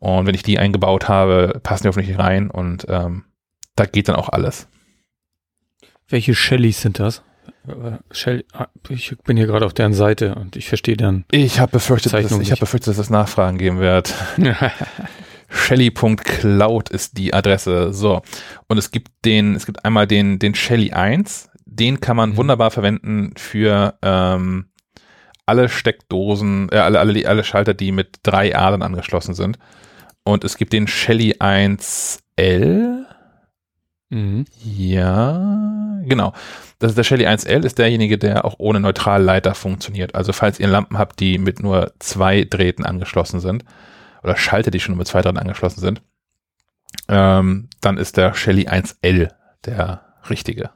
Und 0.00 0.26
wenn 0.26 0.34
ich 0.34 0.42
die 0.42 0.58
eingebaut 0.58 1.08
habe, 1.08 1.60
passen 1.62 1.84
die 1.84 1.88
hoffentlich 1.88 2.18
rein 2.18 2.50
und 2.50 2.86
ähm, 2.88 3.24
da 3.76 3.86
geht 3.86 4.08
dann 4.08 4.16
auch 4.16 4.28
alles. 4.28 4.68
Welche 6.08 6.34
Shellys 6.34 6.80
sind 6.80 6.98
das? 6.98 7.22
Shell, 8.10 8.44
ich 8.90 9.16
bin 9.24 9.36
hier 9.36 9.46
gerade 9.46 9.64
auf 9.64 9.72
deren 9.72 9.94
Seite 9.94 10.34
und 10.34 10.56
ich 10.56 10.68
verstehe 10.68 10.96
dann. 10.96 11.24
Ich 11.30 11.60
habe 11.60 11.72
befürchtet, 11.72 12.12
dass, 12.12 12.38
ich 12.38 12.50
habe 12.50 12.60
befürchtet, 12.60 12.88
dass 12.88 12.98
es 12.98 13.10
Nachfragen 13.10 13.56
geben 13.56 13.78
wird. 13.78 14.12
Shelly.cloud 15.48 16.90
ist 16.90 17.16
die 17.16 17.32
Adresse. 17.32 17.92
So. 17.92 18.22
Und 18.68 18.78
es 18.78 18.90
gibt 18.90 19.12
den, 19.24 19.54
es 19.54 19.66
gibt 19.66 19.84
einmal 19.84 20.06
den, 20.06 20.38
den 20.38 20.54
Shelly 20.54 20.92
1. 20.92 21.48
Den 21.64 22.00
kann 22.00 22.16
man 22.16 22.30
mhm. 22.30 22.36
wunderbar 22.36 22.70
verwenden 22.70 23.32
für 23.36 23.98
ähm, 24.02 24.66
alle 25.46 25.68
Steckdosen, 25.68 26.68
äh, 26.70 26.76
alle, 26.76 27.00
alle, 27.00 27.26
alle 27.26 27.44
Schalter, 27.44 27.72
die 27.72 27.92
mit 27.92 28.18
drei 28.22 28.56
Adern 28.56 28.82
angeschlossen 28.82 29.34
sind. 29.34 29.58
Und 30.22 30.44
es 30.44 30.56
gibt 30.56 30.72
den 30.72 30.86
Shelly 30.86 31.36
1L. 31.38 33.03
Mhm. 34.14 34.44
Ja, 34.62 36.00
genau. 36.04 36.34
Das 36.78 36.92
ist 36.92 36.96
der 36.96 37.02
Shelly 37.02 37.26
1L, 37.26 37.64
ist 37.64 37.78
derjenige, 37.78 38.16
der 38.16 38.44
auch 38.44 38.54
ohne 38.58 38.78
Neutralleiter 38.78 39.56
funktioniert. 39.56 40.14
Also 40.14 40.32
falls 40.32 40.60
ihr 40.60 40.68
Lampen 40.68 40.98
habt, 40.98 41.18
die 41.18 41.36
mit 41.36 41.60
nur 41.60 41.92
zwei 41.98 42.44
Drähten 42.44 42.86
angeschlossen 42.86 43.40
sind, 43.40 43.64
oder 44.22 44.36
Schalter, 44.36 44.70
die 44.70 44.78
schon 44.78 44.96
mit 44.96 45.08
zwei 45.08 45.20
Drähten 45.20 45.38
angeschlossen 45.38 45.80
sind, 45.80 46.00
ähm, 47.08 47.68
dann 47.80 47.98
ist 47.98 48.16
der 48.16 48.34
Shelly 48.34 48.68
1L 48.68 49.30
der 49.66 50.02
richtige. 50.30 50.70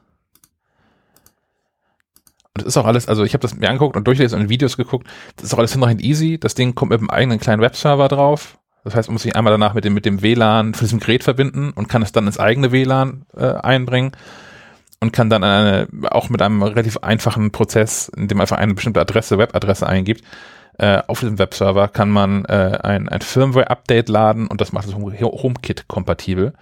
Und 2.53 2.63
das 2.63 2.65
ist 2.65 2.77
auch 2.77 2.85
alles, 2.85 3.07
also 3.07 3.23
ich 3.23 3.33
habe 3.33 3.41
das 3.41 3.55
mir 3.55 3.69
angeguckt 3.69 3.95
und 3.95 4.05
durchgelesen 4.05 4.37
und 4.37 4.49
Videos 4.49 4.75
geguckt, 4.75 5.07
das 5.37 5.45
ist 5.45 5.53
auch 5.53 5.59
alles 5.59 5.71
hinreichend 5.71 6.03
easy. 6.03 6.37
Das 6.37 6.55
Ding 6.55 6.75
kommt 6.75 6.91
mit 6.91 6.99
einem 6.99 7.09
eigenen 7.09 7.39
kleinen 7.39 7.61
Webserver 7.61 8.09
drauf. 8.09 8.58
Das 8.83 8.95
heißt, 8.95 9.09
man 9.09 9.13
muss 9.13 9.23
sich 9.23 9.35
einmal 9.35 9.51
danach 9.51 9.73
mit 9.73 9.85
dem, 9.85 9.93
mit 9.93 10.05
dem 10.05 10.21
WLAN 10.21 10.73
für 10.73 10.85
diesem 10.85 10.99
Gerät 10.99 11.23
verbinden 11.23 11.71
und 11.71 11.89
kann 11.89 12.01
es 12.01 12.11
dann 12.11 12.27
ins 12.27 12.39
eigene 12.39 12.71
WLAN 12.71 13.25
äh, 13.35 13.45
einbringen 13.45 14.11
und 14.99 15.13
kann 15.13 15.29
dann 15.29 15.43
eine, 15.43 15.87
auch 16.11 16.29
mit 16.29 16.41
einem 16.41 16.63
relativ 16.63 16.97
einfachen 16.97 17.51
Prozess, 17.51 18.09
in 18.09 18.27
dem 18.27 18.37
man 18.37 18.43
einfach 18.43 18.57
eine 18.57 18.73
bestimmte 18.73 19.01
Adresse, 19.01 19.37
Webadresse 19.37 19.87
eingibt, 19.87 20.23
äh, 20.79 21.01
auf 21.07 21.19
diesem 21.19 21.39
Webserver 21.39 21.89
kann 21.89 22.09
man 22.09 22.45
äh, 22.45 22.79
ein, 22.81 23.09
ein 23.09 23.19
Firmware-Update 23.19 24.07
laden 24.07 24.47
und 24.47 24.61
das 24.61 24.71
macht 24.71 24.87
das 24.87 24.95
HomeKit 24.95 25.89
kompatibel. 25.89 26.53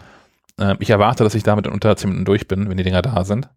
Äh, 0.59 0.75
ich 0.79 0.89
erwarte, 0.89 1.23
dass 1.23 1.35
ich 1.35 1.43
damit 1.43 1.67
in 1.67 1.73
unter 1.73 1.95
10 1.95 2.09
Minuten 2.09 2.25
durch 2.25 2.47
bin, 2.47 2.67
wenn 2.67 2.77
die 2.77 2.83
Dinger 2.83 3.03
da 3.03 3.23
sind. 3.25 3.47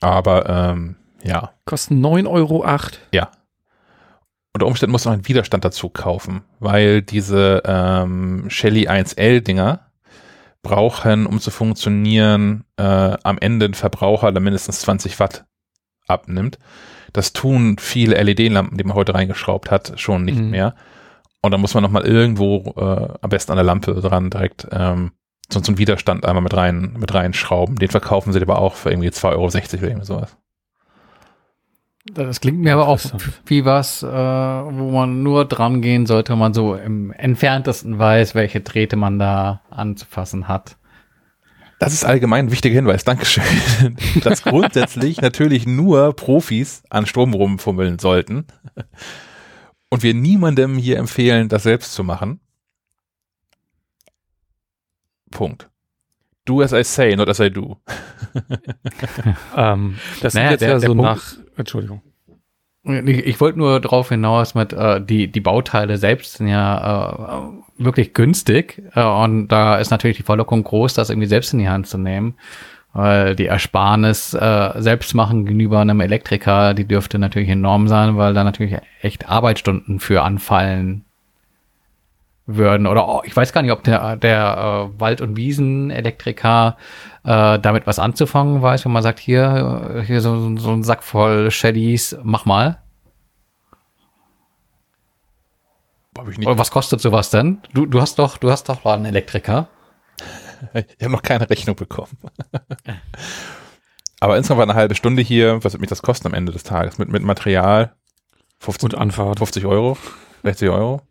Aber 0.00 0.48
ähm, 0.48 0.96
ja. 1.22 1.50
Kosten 1.66 2.04
9,08 2.04 2.26
Euro. 2.26 2.66
Ja. 3.12 3.30
Unter 4.58 4.66
Umständen 4.66 4.90
muss 4.90 5.04
man 5.04 5.14
einen 5.14 5.28
Widerstand 5.28 5.64
dazu 5.64 5.88
kaufen, 5.88 6.42
weil 6.58 7.00
diese 7.00 7.62
ähm, 7.64 8.46
Shelly 8.48 8.88
1L 8.88 9.40
Dinger, 9.40 9.92
brauchen, 10.62 11.26
um 11.26 11.38
zu 11.38 11.52
funktionieren, 11.52 12.64
äh, 12.76 12.82
am 12.82 13.38
Ende 13.38 13.66
ein 13.66 13.74
Verbraucher, 13.74 14.32
der 14.32 14.42
mindestens 14.42 14.80
20 14.80 15.20
Watt 15.20 15.46
abnimmt. 16.08 16.58
Das 17.12 17.32
tun 17.32 17.76
viele 17.78 18.20
LED-Lampen, 18.20 18.76
die 18.76 18.82
man 18.82 18.96
heute 18.96 19.14
reingeschraubt 19.14 19.70
hat, 19.70 19.92
schon 19.94 20.24
nicht 20.24 20.40
mhm. 20.40 20.50
mehr. 20.50 20.74
Und 21.40 21.52
dann 21.52 21.60
muss 21.60 21.74
man 21.74 21.84
nochmal 21.84 22.04
irgendwo, 22.04 22.74
äh, 22.76 23.14
am 23.20 23.30
besten 23.30 23.52
an 23.52 23.58
der 23.58 23.64
Lampe 23.64 23.94
dran 23.94 24.28
direkt, 24.28 24.66
ähm, 24.72 25.12
so, 25.52 25.62
so 25.62 25.68
einen 25.68 25.78
Widerstand 25.78 26.26
einmal 26.26 26.42
mit 26.42 26.56
rein, 26.56 26.96
mit 26.98 27.14
reinschrauben. 27.14 27.76
Den 27.76 27.90
verkaufen 27.90 28.32
sie 28.32 28.42
aber 28.42 28.58
auch 28.58 28.74
für 28.74 28.90
irgendwie 28.90 29.10
2,60 29.10 29.28
Euro 29.30 29.44
oder 29.44 29.88
irgendwie 29.88 30.04
sowas. 30.04 30.36
Das 32.14 32.40
klingt 32.40 32.58
mir 32.58 32.74
aber 32.74 32.88
auch 32.88 33.00
wie 33.46 33.64
was, 33.64 34.02
äh, 34.02 34.06
wo 34.06 34.90
man 34.90 35.22
nur 35.22 35.44
dran 35.44 35.82
gehen 35.82 36.06
sollte, 36.06 36.32
wenn 36.32 36.38
man 36.38 36.54
so 36.54 36.74
im 36.74 37.12
entferntesten 37.12 37.98
weiß, 37.98 38.34
welche 38.34 38.60
Drähte 38.60 38.96
man 38.96 39.18
da 39.18 39.62
anzufassen 39.70 40.48
hat. 40.48 40.76
Das 41.78 41.92
ist 41.92 42.04
allgemein 42.04 42.46
ein 42.46 42.50
wichtiger 42.50 42.74
Hinweis, 42.74 43.04
Dankeschön. 43.04 43.44
Dass 44.24 44.42
grundsätzlich 44.42 45.20
natürlich 45.20 45.66
nur 45.66 46.14
Profis 46.14 46.82
an 46.90 47.06
Strom 47.06 47.34
rumfummeln 47.34 47.98
sollten. 47.98 48.46
Und 49.88 50.02
wir 50.02 50.14
niemandem 50.14 50.76
hier 50.76 50.98
empfehlen, 50.98 51.48
das 51.48 51.62
selbst 51.62 51.94
zu 51.94 52.02
machen. 52.02 52.40
Punkt. 55.30 55.70
Do 56.44 56.62
as 56.62 56.72
I 56.72 56.82
say, 56.82 57.14
not 57.14 57.28
as 57.28 57.40
I 57.40 57.50
do. 57.50 57.76
ähm, 59.56 59.98
das 60.20 60.34
naja, 60.34 60.46
ist 60.46 60.52
jetzt 60.52 60.60
der, 60.62 60.70
ja 60.70 60.80
so 60.80 60.86
Punkt, 60.88 61.02
nach, 61.02 61.36
Entschuldigung. 61.58 62.02
Ich, 62.84 63.26
ich 63.26 63.40
wollte 63.40 63.58
nur 63.58 63.80
darauf 63.80 64.08
hinaus, 64.08 64.54
mit 64.54 64.72
äh, 64.72 65.04
die 65.04 65.30
die 65.30 65.40
Bautaile 65.40 65.98
selbst 65.98 66.34
sind 66.34 66.48
ja 66.48 67.50
äh, 67.50 67.84
wirklich 67.84 68.14
günstig 68.14 68.82
äh, 68.94 69.02
und 69.02 69.48
da 69.48 69.76
ist 69.76 69.90
natürlich 69.90 70.16
die 70.16 70.22
Verlockung 70.22 70.62
groß, 70.62 70.94
das 70.94 71.10
irgendwie 71.10 71.28
selbst 71.28 71.52
in 71.52 71.58
die 71.58 71.68
Hand 71.68 71.86
zu 71.86 71.98
nehmen, 71.98 72.36
weil 72.92 73.34
die 73.34 73.46
Ersparnis 73.46 74.32
äh, 74.32 74.72
selbst 74.76 75.14
machen 75.14 75.44
gegenüber 75.44 75.80
einem 75.80 76.00
Elektriker, 76.00 76.72
die 76.72 76.86
dürfte 76.86 77.18
natürlich 77.18 77.50
enorm 77.50 77.88
sein, 77.88 78.16
weil 78.16 78.32
da 78.32 78.44
natürlich 78.44 78.76
echt 79.02 79.28
Arbeitsstunden 79.28 80.00
für 80.00 80.22
anfallen 80.22 81.04
würden. 82.48 82.86
Oder 82.86 83.06
oh, 83.06 83.22
ich 83.24 83.36
weiß 83.36 83.52
gar 83.52 83.62
nicht, 83.62 83.70
ob 83.70 83.84
der, 83.84 84.16
der 84.16 84.90
äh, 84.96 85.00
Wald- 85.00 85.20
und 85.20 85.36
Wiesen-Elektriker 85.36 86.76
äh, 87.24 87.58
damit 87.58 87.86
was 87.86 87.98
anzufangen 87.98 88.62
weiß, 88.62 88.84
wenn 88.84 88.92
man 88.92 89.02
sagt, 89.02 89.20
hier, 89.20 90.02
hier 90.06 90.20
so, 90.20 90.56
so 90.56 90.72
ein 90.72 90.82
Sack 90.82 91.04
voll 91.04 91.50
Shaddies, 91.50 92.16
mach 92.22 92.46
mal. 92.46 92.82
Hab 96.16 96.28
ich 96.28 96.38
nicht. 96.38 96.48
was 96.58 96.72
kostet 96.72 97.00
sowas 97.00 97.30
denn? 97.30 97.60
Du, 97.74 97.86
du 97.86 98.00
hast 98.00 98.18
doch, 98.18 98.38
du 98.38 98.50
hast 98.50 98.68
doch 98.68 98.84
einen 98.84 99.04
Elektriker. 99.04 99.68
Ich 100.74 101.04
habe 101.04 101.12
noch 101.12 101.22
keine 101.22 101.48
Rechnung 101.48 101.76
bekommen. 101.76 102.18
Aber 104.18 104.36
insgesamt 104.36 104.58
war 104.58 104.64
eine 104.64 104.74
halbe 104.74 104.96
Stunde 104.96 105.22
hier. 105.22 105.62
Was 105.62 105.74
wird 105.74 105.80
mich 105.80 105.90
das 105.90 106.02
kosten 106.02 106.26
am 106.26 106.34
Ende 106.34 106.50
des 106.50 106.64
Tages? 106.64 106.98
Mit, 106.98 107.08
mit 107.10 107.22
Material? 107.22 107.94
50, 108.58 108.94
Und 108.94 108.98
Anfahrt. 108.98 109.38
50 109.38 109.64
Euro? 109.66 109.96
60 110.42 110.68
Euro? 110.70 111.02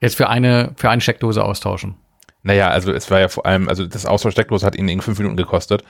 Jetzt 0.00 0.16
für 0.16 0.28
eine, 0.28 0.72
für 0.76 0.90
eine 0.90 1.00
Steckdose 1.00 1.44
austauschen. 1.44 1.96
Naja, 2.42 2.68
also 2.68 2.92
es 2.92 3.10
war 3.10 3.20
ja 3.20 3.28
vor 3.28 3.44
allem, 3.44 3.68
also 3.68 3.86
das 3.86 4.06
Austausch 4.06 4.32
Steckdose 4.32 4.64
hat 4.64 4.74
ihn 4.74 4.88
in 4.88 5.00
fünf 5.00 5.18
Minuten 5.18 5.36
gekostet. 5.36 5.84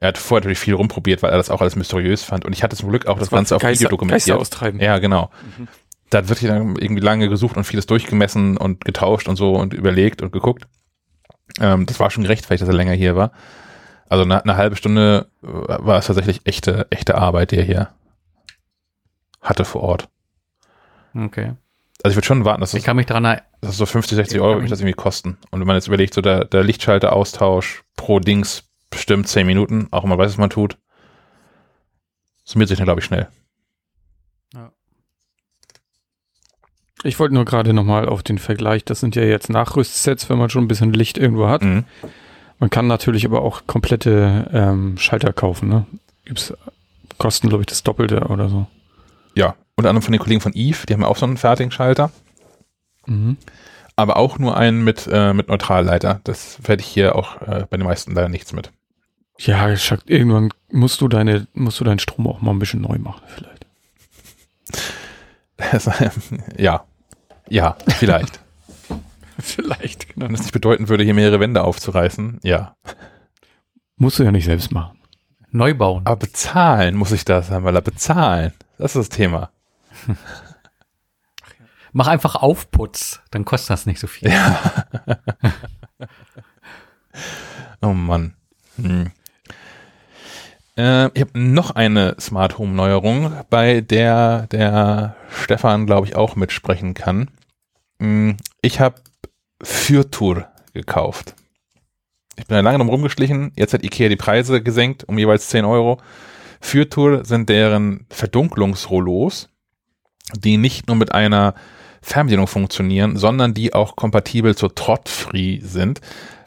Er 0.00 0.08
hat 0.08 0.18
vorher 0.18 0.40
natürlich 0.40 0.58
viel 0.58 0.74
rumprobiert, 0.74 1.22
weil 1.22 1.30
er 1.30 1.36
das 1.36 1.48
auch 1.48 1.60
alles 1.60 1.76
mysteriös 1.76 2.24
fand. 2.24 2.44
Und 2.44 2.52
ich 2.52 2.64
hatte 2.64 2.76
zum 2.76 2.88
Glück 2.88 3.06
auch 3.06 3.18
das, 3.18 3.28
das 3.28 3.36
Ganze 3.36 3.56
auf 3.56 3.62
Video 3.62 3.88
dokumentiert. 3.88 4.36
austreiben. 4.36 4.80
Ja, 4.80 4.98
genau. 4.98 5.30
Mhm. 5.56 5.68
Da 6.10 6.18
hat 6.18 6.28
wirklich 6.28 6.50
irgendwie 6.50 7.00
lange 7.00 7.28
gesucht 7.28 7.56
und 7.56 7.64
vieles 7.64 7.86
durchgemessen 7.86 8.56
und 8.56 8.84
getauscht 8.84 9.28
und 9.28 9.36
so 9.36 9.54
und 9.54 9.72
überlegt 9.72 10.20
und 10.20 10.32
geguckt. 10.32 10.66
Ähm, 11.60 11.86
das 11.86 12.00
war 12.00 12.10
schon 12.10 12.24
gerechtfertigt, 12.24 12.62
dass 12.62 12.68
er 12.68 12.74
länger 12.74 12.94
hier 12.94 13.14
war. 13.14 13.30
Also 14.08 14.24
eine, 14.24 14.42
eine 14.42 14.56
halbe 14.56 14.74
Stunde 14.76 15.28
äh, 15.42 15.46
war 15.46 15.98
es 15.98 16.06
tatsächlich 16.06 16.40
echte, 16.44 16.88
echte 16.90 17.16
Arbeit, 17.16 17.52
die 17.52 17.58
er 17.58 17.64
hier 17.64 17.88
hatte 19.40 19.64
vor 19.64 19.82
Ort. 19.82 20.08
Okay. 21.14 21.52
Also 22.02 22.12
ich 22.12 22.16
würde 22.16 22.26
schon 22.26 22.44
warten, 22.44 22.60
dass 22.60 22.72
das, 22.72 22.78
ich 22.78 22.84
kann 22.84 22.96
mich 22.96 23.06
daran 23.06 23.40
das 23.60 23.70
ist 23.70 23.76
so 23.76 23.86
50, 23.86 24.16
60 24.16 24.40
Euro 24.40 24.54
würde 24.54 24.62
mich 24.62 24.70
das 24.70 24.80
irgendwie 24.80 24.94
kosten. 24.94 25.38
Und 25.50 25.60
wenn 25.60 25.66
man 25.66 25.76
jetzt 25.76 25.86
überlegt, 25.86 26.14
so 26.14 26.20
der, 26.20 26.44
der 26.44 26.64
Lichtschalter-Austausch 26.64 27.84
pro 27.96 28.18
Dings 28.18 28.64
bestimmt 28.90 29.28
10 29.28 29.46
Minuten, 29.46 29.88
auch 29.92 30.02
wenn 30.02 30.10
man 30.10 30.18
weiß, 30.18 30.32
was 30.32 30.38
man 30.38 30.50
tut, 30.50 30.78
summiert 32.44 32.68
sich 32.68 32.78
dann, 32.78 32.86
glaube 32.86 33.00
ich, 33.00 33.06
schnell. 33.06 33.28
Ja. 34.52 34.72
Ich 37.04 37.20
wollte 37.20 37.34
nur 37.34 37.44
gerade 37.44 37.72
nochmal 37.72 38.08
auf 38.08 38.24
den 38.24 38.38
Vergleich, 38.38 38.84
das 38.84 38.98
sind 38.98 39.14
ja 39.14 39.22
jetzt 39.22 39.48
Nachrüstsets, 39.48 40.28
wenn 40.28 40.38
man 40.38 40.50
schon 40.50 40.64
ein 40.64 40.68
bisschen 40.68 40.92
Licht 40.92 41.18
irgendwo 41.18 41.48
hat. 41.48 41.62
Mhm. 41.62 41.84
Man 42.58 42.70
kann 42.70 42.86
natürlich 42.86 43.24
aber 43.24 43.42
auch 43.42 43.66
komplette 43.66 44.50
ähm, 44.52 44.98
Schalter 44.98 45.32
kaufen, 45.32 45.68
ne? 45.68 45.86
Gibt's, 46.24 46.52
kosten, 47.18 47.48
glaube 47.48 47.62
ich, 47.62 47.66
das 47.66 47.82
Doppelte 47.82 48.20
oder 48.28 48.48
so. 48.48 48.66
Ja, 49.34 49.54
unter 49.82 49.90
anderem 49.90 50.02
von 50.02 50.12
den 50.12 50.20
Kollegen 50.20 50.40
von 50.40 50.52
Eve, 50.54 50.86
die 50.86 50.94
haben 50.94 51.02
ja 51.02 51.08
auch 51.08 51.16
so 51.16 51.26
einen 51.26 51.36
fertigen 51.36 51.70
Schalter. 51.70 52.10
Mhm. 53.06 53.36
Aber 53.96 54.16
auch 54.16 54.38
nur 54.38 54.56
einen 54.56 54.84
mit, 54.84 55.08
äh, 55.10 55.34
mit 55.34 55.48
Neutralleiter. 55.48 56.20
Das 56.24 56.58
werde 56.66 56.80
ich 56.82 56.88
hier 56.88 57.14
auch 57.16 57.42
äh, 57.42 57.66
bei 57.68 57.76
den 57.76 57.86
meisten 57.86 58.14
leider 58.14 58.28
nichts 58.28 58.52
mit. 58.52 58.70
Ja, 59.38 59.68
irgendwann 60.06 60.50
musst 60.70 61.00
du 61.00 61.08
deine, 61.08 61.46
musst 61.52 61.80
du 61.80 61.84
deinen 61.84 61.98
Strom 61.98 62.26
auch 62.28 62.40
mal 62.40 62.52
ein 62.52 62.58
bisschen 62.58 62.80
neu 62.80 62.98
machen, 62.98 63.22
vielleicht. 63.26 63.66
ja. 66.58 66.84
Ja, 67.48 67.76
vielleicht. 67.88 68.40
vielleicht, 69.38 70.14
genau. 70.14 70.26
Wenn 70.26 70.32
das 70.32 70.42
nicht 70.42 70.52
bedeuten 70.52 70.88
würde, 70.88 71.04
hier 71.04 71.14
mehrere 71.14 71.40
Wände 71.40 71.64
aufzureißen, 71.64 72.40
ja. 72.42 72.76
Musst 73.96 74.18
du 74.18 74.22
ja 74.22 74.32
nicht 74.32 74.44
selbst 74.44 74.72
machen. 74.72 74.98
Neu 75.50 75.74
bauen. 75.74 76.02
Aber 76.06 76.16
bezahlen 76.16 76.94
muss 76.94 77.12
ich 77.12 77.24
das, 77.24 77.50
weil 77.50 77.74
er 77.74 77.82
bezahlen. 77.82 78.52
Das 78.78 78.96
ist 78.96 79.10
das 79.10 79.16
Thema. 79.16 79.50
Mach 81.92 82.06
einfach 82.06 82.36
Aufputz, 82.36 83.20
dann 83.30 83.44
kostet 83.44 83.70
das 83.70 83.86
nicht 83.86 84.00
so 84.00 84.06
viel. 84.06 84.30
Ja. 84.30 84.86
oh 87.82 87.92
Mann. 87.92 88.34
Hm. 88.76 89.10
Äh, 90.76 91.10
ich 91.14 91.20
habe 91.20 91.38
noch 91.38 91.72
eine 91.72 92.16
Smart 92.18 92.58
Home 92.58 92.72
Neuerung, 92.72 93.32
bei 93.50 93.82
der 93.82 94.46
der 94.48 95.16
Stefan, 95.30 95.86
glaube 95.86 96.06
ich, 96.06 96.16
auch 96.16 96.34
mitsprechen 96.34 96.94
kann. 96.94 97.30
Hm, 98.00 98.38
ich 98.62 98.80
habe 98.80 99.02
Fürtour 99.62 100.48
gekauft. 100.72 101.34
Ich 102.36 102.46
bin 102.46 102.54
da 102.54 102.60
lange 102.60 102.78
drum 102.78 102.88
rumgeschlichen. 102.88 103.52
Jetzt 103.56 103.74
hat 103.74 103.84
Ikea 103.84 104.08
die 104.08 104.16
Preise 104.16 104.62
gesenkt 104.62 105.04
um 105.04 105.18
jeweils 105.18 105.48
10 105.48 105.66
Euro. 105.66 106.00
Fürtour 106.60 107.24
sind 107.24 107.48
deren 107.48 108.06
Verdunklungsrollos, 108.08 109.48
die 110.34 110.56
nicht 110.56 110.86
nur 110.86 110.96
mit 110.96 111.12
einer 111.12 111.54
Fernbedienung 112.02 112.46
funktionieren, 112.46 113.16
sondern 113.16 113.54
die 113.54 113.74
auch 113.74 113.96
kompatibel 113.96 114.56
zur 114.56 114.74
Trot-Free 114.74 115.60
sind. 115.62 116.00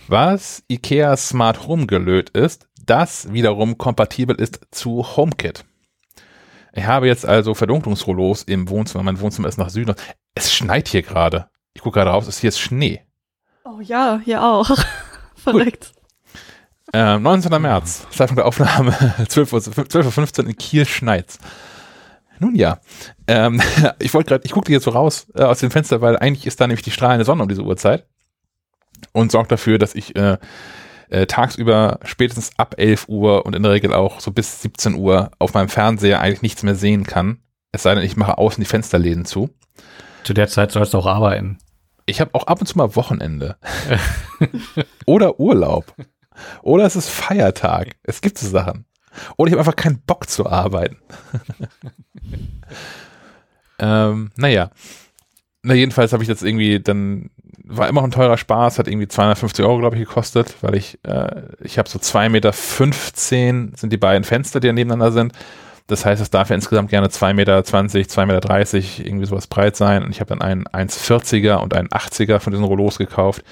Was 0.08 0.64
IKEA 0.70 1.18
Smart 1.18 1.68
Home 1.68 1.88
gelöt 1.88 2.30
ist, 2.32 2.68
das 2.86 3.32
wiederum 3.34 3.78
kompatibel 3.78 4.36
ist 4.36 4.60
zu 4.72 5.16
HomeKit. 5.16 5.66
Ich 6.74 6.86
habe 6.86 7.08
jetzt 7.08 7.26
also 7.26 7.54
Verdunklungsrollos 7.54 8.44
im 8.44 8.70
Wohnzimmer. 8.70 9.04
Mein 9.04 9.20
Wohnzimmer 9.20 9.48
ist 9.48 9.58
nach 9.58 9.70
Süden. 9.70 9.96
Es 10.36 10.54
schneit 10.54 10.90
hier 10.90 11.02
gerade. 11.02 11.48
Ich 11.74 11.82
gucke 11.82 12.00
gerade 12.00 12.12
raus, 12.12 12.28
es 12.28 12.40
hier 12.40 12.50
ist 12.50 12.60
Schnee. 12.60 13.02
Oh 13.64 13.80
ja, 13.82 14.20
hier 14.24 14.44
auch. 14.44 14.70
Verrückt. 15.36 15.94
Ähm, 16.94 17.24
19. 17.24 17.62
März, 17.62 18.06
Zeitpunkt 18.12 18.40
der 18.40 18.46
Aufnahme, 18.46 18.92
12.15 19.20 19.78
Uhr, 19.80 19.90
12 19.90 20.18
Uhr 20.18 20.46
in 20.46 20.58
Kiel 20.58 20.86
schneit's. 20.86 21.40
Nun 22.40 22.56
ja, 22.56 22.80
ähm, 23.28 23.62
ich 24.00 24.14
wollte 24.14 24.30
gerade, 24.30 24.46
ich 24.46 24.52
guckte 24.52 24.72
jetzt 24.72 24.84
so 24.84 24.92
raus 24.92 25.28
äh, 25.36 25.44
aus 25.44 25.60
dem 25.60 25.72
Fenster, 25.72 26.02
weil 26.02 26.18
eigentlich 26.18 26.46
ist 26.46 26.60
da 26.60 26.68
nämlich 26.68 26.84
die 26.84 26.92
strahlende 26.92 27.26
Sonne 27.26 27.44
um 27.44 27.50
diese 27.50 27.64
Uhrzeit 27.64 28.06
und 29.12 29.32
sorgt 29.32 29.52
dafür, 29.52 29.78
dass 29.78 29.96
ich 29.96 30.16
äh, 30.16 30.38
äh, 31.10 31.26
tagsüber 31.28 32.00
spätestens 32.04 32.52
ab 32.58 32.76
11 32.78 33.08
Uhr 33.08 33.46
und 33.46 33.56
in 33.56 33.64
der 33.64 33.72
Regel 33.72 33.94
auch 33.94 34.20
so 34.20 34.32
bis 34.32 34.62
17 34.62 34.96
Uhr 34.96 35.32
auf 35.40 35.54
meinem 35.54 35.70
Fernseher 35.70 36.22
eigentlich 36.22 36.42
nichts 36.42 36.64
mehr 36.64 36.76
sehen 36.76 37.04
kann. 37.04 37.40
Es 37.72 37.84
sei 37.84 37.96
denn, 37.96 38.04
ich 38.04 38.18
mache 38.18 38.38
außen 38.38 38.62
die 38.62 38.68
Fensterläden 38.68 39.26
zu. 39.26 39.50
Zu 40.24 40.34
der 40.34 40.48
Zeit 40.48 40.72
sollst 40.72 40.94
du 40.94 40.98
auch 40.98 41.06
arbeiten. 41.06 41.60
Ich 42.06 42.22
habe 42.22 42.34
auch 42.34 42.48
ab 42.48 42.60
und 42.60 42.68
zu 42.68 42.78
mal 42.78 42.96
Wochenende. 42.96 43.58
Oder 45.06 45.40
Urlaub. 45.40 45.94
Oder 46.62 46.86
es 46.86 46.96
ist 46.96 47.10
Feiertag. 47.10 47.96
Es 48.04 48.22
gibt 48.22 48.38
so 48.38 48.48
Sachen. 48.48 48.86
Oder 49.38 49.50
ich 49.50 49.54
habe 49.54 49.62
einfach 49.62 49.76
keinen 49.76 50.00
Bock 50.00 50.30
zu 50.30 50.48
arbeiten. 50.48 50.98
ähm, 53.80 54.32
naja. 54.36 54.70
Na, 55.64 55.74
jedenfalls 55.74 56.14
habe 56.14 56.22
ich 56.22 56.30
jetzt 56.30 56.44
irgendwie 56.44 56.80
dann, 56.80 57.32
war 57.64 57.90
immer 57.90 58.04
ein 58.04 58.12
teurer 58.12 58.38
Spaß, 58.38 58.78
hat 58.78 58.88
irgendwie 58.88 59.08
250 59.08 59.66
Euro, 59.66 59.80
glaube 59.80 59.96
ich, 59.96 60.08
gekostet, 60.08 60.56
weil 60.62 60.76
ich, 60.76 61.00
äh, 61.04 61.42
ich 61.64 61.80
habe 61.80 61.90
so 61.90 61.98
2,15 61.98 62.30
Meter 62.30 62.54
sind 63.78 63.92
die 63.92 63.98
beiden 63.98 64.24
Fenster, 64.24 64.60
die 64.60 64.72
nebeneinander 64.72 65.12
sind. 65.12 65.34
Das 65.88 66.04
heißt, 66.04 66.20
es 66.20 66.32
darf 66.32 66.50
ja 66.50 66.56
insgesamt 66.56 66.90
gerne 66.90 67.08
2,20 67.08 67.34
Meter, 67.34 67.60
2,30 67.60 68.26
Meter, 68.26 69.06
irgendwie 69.06 69.26
sowas 69.26 69.46
breit 69.46 69.76
sein. 69.76 70.04
Und 70.04 70.10
ich 70.10 70.20
habe 70.20 70.30
dann 70.30 70.42
einen 70.42 70.66
1,40er 70.66 71.58
und 71.58 71.76
einen 71.76 71.90
80er 71.90 72.40
von 72.40 72.52
diesen 72.52 72.66
Rollos 72.66 72.98
gekauft, 72.98 73.44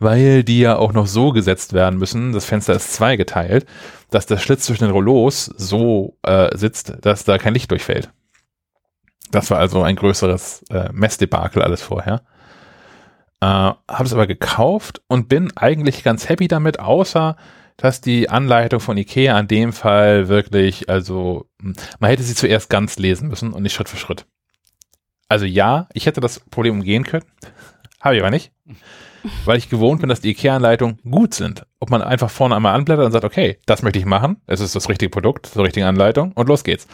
weil 0.00 0.42
die 0.42 0.58
ja 0.58 0.76
auch 0.76 0.92
noch 0.92 1.06
so 1.06 1.30
gesetzt 1.30 1.74
werden 1.74 1.98
müssen. 1.98 2.32
Das 2.32 2.44
Fenster 2.44 2.74
ist 2.74 2.92
zweigeteilt, 2.94 3.66
dass 4.10 4.26
der 4.26 4.38
Schlitz 4.38 4.64
zwischen 4.64 4.84
den 4.84 4.92
Rollos 4.92 5.44
so 5.44 6.16
äh, 6.22 6.56
sitzt, 6.56 6.94
dass 7.02 7.24
da 7.24 7.38
kein 7.38 7.54
Licht 7.54 7.70
durchfällt. 7.70 8.10
Das 9.30 9.50
war 9.50 9.58
also 9.58 9.82
ein 9.82 9.96
größeres 9.96 10.64
äh, 10.70 10.88
Messdebakel 10.92 11.62
alles 11.62 11.82
vorher. 11.82 12.22
Äh, 13.40 13.46
habe 13.46 14.04
es 14.04 14.12
aber 14.12 14.26
gekauft 14.26 15.02
und 15.06 15.28
bin 15.28 15.56
eigentlich 15.56 16.02
ganz 16.02 16.28
happy 16.28 16.48
damit, 16.48 16.80
außer 16.80 17.36
dass 17.76 18.00
die 18.00 18.28
Anleitung 18.30 18.80
von 18.80 18.96
Ikea 18.96 19.36
an 19.36 19.48
dem 19.48 19.72
Fall 19.72 20.28
wirklich, 20.28 20.88
also 20.88 21.46
hm, 21.60 21.74
man 21.98 22.10
hätte 22.10 22.22
sie 22.22 22.34
zuerst 22.34 22.70
ganz 22.70 22.98
lesen 22.98 23.28
müssen 23.28 23.52
und 23.52 23.62
nicht 23.62 23.74
Schritt 23.74 23.88
für 23.88 23.96
Schritt. 23.96 24.26
Also 25.28 25.44
ja, 25.44 25.88
ich 25.92 26.06
hätte 26.06 26.20
das 26.20 26.40
Problem 26.40 26.74
umgehen 26.74 27.04
können, 27.04 27.24
habe 28.00 28.16
ich 28.16 28.22
aber 28.22 28.30
nicht, 28.30 28.52
weil 29.44 29.58
ich 29.58 29.68
gewohnt 29.68 30.00
bin, 30.00 30.08
dass 30.08 30.20
die 30.20 30.30
Ikea-Anleitungen 30.30 30.98
gut 31.02 31.34
sind. 31.34 31.66
Ob 31.80 31.90
man 31.90 32.00
einfach 32.00 32.30
vorne 32.30 32.54
einmal 32.54 32.74
anblättert 32.74 33.06
und 33.06 33.12
sagt, 33.12 33.24
okay, 33.24 33.58
das 33.66 33.82
möchte 33.82 33.98
ich 33.98 34.06
machen, 34.06 34.40
es 34.46 34.60
ist 34.60 34.76
das 34.76 34.88
richtige 34.88 35.10
Produkt, 35.10 35.54
die 35.54 35.60
richtige 35.60 35.86
Anleitung 35.86 36.32
und 36.32 36.48
los 36.48 36.64
geht's. 36.64 36.86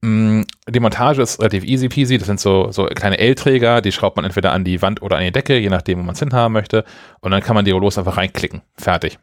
Mm, 0.00 0.42
die 0.68 0.80
Montage 0.80 1.22
ist 1.22 1.40
relativ 1.40 1.64
easy 1.64 1.88
peasy. 1.88 2.18
Das 2.18 2.26
sind 2.26 2.38
so, 2.38 2.70
so 2.70 2.84
kleine 2.86 3.18
L-Träger, 3.18 3.80
die 3.80 3.92
schraubt 3.92 4.16
man 4.16 4.24
entweder 4.24 4.52
an 4.52 4.64
die 4.64 4.80
Wand 4.80 5.02
oder 5.02 5.16
an 5.16 5.24
die 5.24 5.32
Decke, 5.32 5.58
je 5.58 5.70
nachdem, 5.70 5.98
wo 5.98 6.02
man 6.04 6.14
es 6.14 6.20
hinhaben 6.20 6.52
möchte. 6.52 6.84
Und 7.20 7.32
dann 7.32 7.42
kann 7.42 7.54
man 7.54 7.64
die 7.64 7.72
Rollos 7.72 7.98
einfach 7.98 8.16
reinklicken. 8.16 8.62
Fertig. 8.76 9.18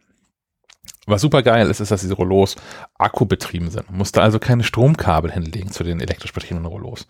Was 1.05 1.21
super 1.21 1.43
geil 1.43 1.69
ist, 1.69 1.79
ist, 1.79 1.91
dass 1.91 2.01
diese 2.01 2.15
Rollos 2.15 2.55
akkubetrieben 2.97 3.69
sind. 3.69 3.89
Man 3.89 3.99
musste 3.99 4.21
also 4.21 4.39
keine 4.39 4.63
Stromkabel 4.63 5.31
hinlegen 5.31 5.71
zu 5.71 5.83
den 5.83 5.99
elektrisch 5.99 6.33
betriebenen 6.33 6.65
Rollos. 6.65 7.07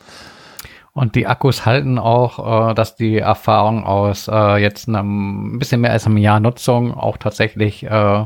Und 0.92 1.16
die 1.16 1.28
Akkus 1.28 1.66
halten 1.66 2.00
auch, 2.00 2.72
äh, 2.72 2.74
dass 2.74 2.96
die 2.96 3.18
Erfahrung 3.18 3.86
aus 3.86 4.30
äh, 4.30 4.58
jetzt 4.58 4.88
einem 4.88 5.60
bisschen 5.60 5.82
mehr 5.82 5.92
als 5.92 6.06
einem 6.06 6.18
Jahr 6.18 6.40
Nutzung 6.40 6.94
auch 6.94 7.18
tatsächlich 7.18 7.84
äh, 7.84 8.26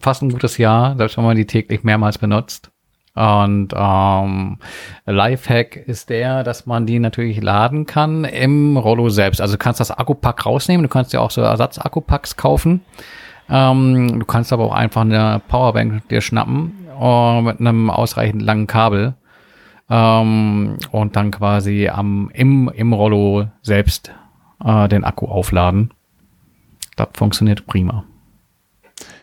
fast 0.00 0.22
ein 0.22 0.30
gutes 0.30 0.56
Jahr, 0.58 0.96
selbst 0.96 1.16
wenn 1.16 1.24
man 1.24 1.36
die 1.36 1.46
täglich 1.46 1.84
mehrmals 1.84 2.18
benutzt. 2.18 2.70
Und 3.14 3.68
ähm, 3.76 4.58
Lifehack 5.06 5.76
ist 5.76 6.10
der, 6.10 6.42
dass 6.42 6.66
man 6.66 6.84
die 6.84 6.98
natürlich 6.98 7.40
laden 7.40 7.86
kann 7.86 8.24
im 8.24 8.76
Rollo 8.76 9.08
selbst. 9.08 9.40
Also 9.40 9.54
du 9.54 9.58
kannst 9.58 9.78
das 9.78 9.92
Akkupack 9.92 10.46
rausnehmen, 10.46 10.82
du 10.82 10.88
kannst 10.88 11.12
ja 11.12 11.20
auch 11.20 11.30
so 11.30 11.40
Ersatzakkupacks 11.40 12.36
kaufen. 12.36 12.80
Ähm, 13.48 14.20
du 14.20 14.24
kannst 14.24 14.52
aber 14.52 14.64
auch 14.64 14.74
einfach 14.74 15.02
eine 15.02 15.40
Powerbank 15.48 16.08
dir 16.08 16.20
schnappen 16.20 16.88
uh, 16.98 17.40
mit 17.40 17.60
einem 17.60 17.90
ausreichend 17.90 18.42
langen 18.42 18.66
Kabel 18.66 19.14
ähm, 19.90 20.78
und 20.90 21.16
dann 21.16 21.30
quasi 21.30 21.88
am, 21.88 22.30
im, 22.32 22.70
im 22.74 22.92
Rollo 22.92 23.48
selbst 23.62 24.12
äh, 24.64 24.88
den 24.88 25.04
Akku 25.04 25.26
aufladen. 25.26 25.92
Das 26.96 27.08
funktioniert 27.12 27.66
prima. 27.66 28.04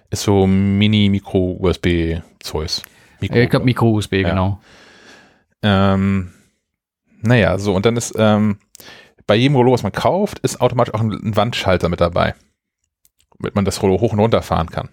Ist 0.09 0.23
so 0.23 0.45
Mini-Micro-USB-Zeus. 0.45 2.83
Mikro, 3.21 3.37
ich 3.37 3.49
glaube 3.49 3.65
Micro-USB, 3.65 4.13
ja. 4.13 4.29
genau. 4.29 4.59
Ähm, 5.63 6.31
naja, 7.21 7.57
so 7.57 7.73
und 7.73 7.85
dann 7.85 7.95
ist 7.95 8.13
ähm, 8.17 8.57
bei 9.27 9.35
jedem 9.35 9.55
Rollo, 9.55 9.71
was 9.71 9.83
man 9.83 9.91
kauft, 9.91 10.39
ist 10.39 10.59
automatisch 10.59 10.93
auch 10.93 11.01
ein, 11.01 11.11
ein 11.11 11.35
Wandschalter 11.35 11.87
mit 11.87 12.01
dabei, 12.01 12.33
damit 13.41 13.55
man 13.55 13.65
das 13.65 13.81
hoch 13.81 14.11
und 14.11 14.19
runter 14.19 14.41
fahren 14.41 14.69
kann. 14.69 14.89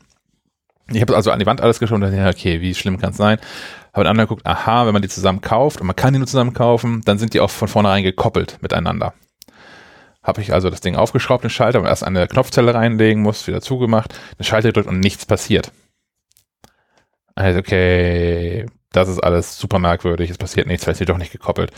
Ich 0.90 1.02
habe 1.02 1.14
also 1.14 1.30
an 1.30 1.38
die 1.38 1.46
Wand 1.46 1.60
alles 1.60 1.80
geschaut 1.80 1.96
und 1.96 2.00
dachte, 2.00 2.28
okay, 2.28 2.60
wie 2.60 2.74
schlimm 2.74 2.98
kann 2.98 3.10
es 3.10 3.18
sein? 3.18 3.38
Habe 3.92 4.04
dann 4.04 4.16
geguckt, 4.16 4.46
aha, 4.46 4.86
wenn 4.86 4.94
man 4.94 5.02
die 5.02 5.08
zusammen 5.08 5.42
kauft 5.42 5.80
und 5.80 5.86
man 5.86 5.96
kann 5.96 6.14
die 6.14 6.18
nur 6.18 6.26
zusammen 6.26 6.54
kaufen, 6.54 7.02
dann 7.04 7.18
sind 7.18 7.34
die 7.34 7.40
auch 7.40 7.50
von 7.50 7.68
vornherein 7.68 8.02
gekoppelt 8.02 8.58
miteinander. 8.62 9.12
Habe 10.22 10.40
ich 10.40 10.52
also 10.52 10.70
das 10.70 10.80
Ding 10.80 10.96
aufgeschraubt, 10.96 11.44
den 11.44 11.50
Schalter, 11.50 11.80
und 11.80 11.86
erst 11.86 12.04
eine 12.04 12.26
Knopfzelle 12.26 12.74
reinlegen 12.74 13.22
muss, 13.22 13.46
wieder 13.46 13.60
zugemacht, 13.60 14.18
den 14.38 14.44
Schalter 14.44 14.68
gedrückt 14.68 14.88
und 14.88 15.00
nichts 15.00 15.26
passiert. 15.26 15.72
Also, 17.34 17.60
okay, 17.60 18.66
das 18.92 19.08
ist 19.08 19.20
alles 19.20 19.58
super 19.58 19.78
merkwürdig, 19.78 20.30
es 20.30 20.38
passiert 20.38 20.66
nichts, 20.66 20.86
weil 20.86 20.92
es 20.92 20.98
hier 20.98 21.06
doch 21.06 21.18
nicht 21.18 21.32
gekoppelt. 21.32 21.70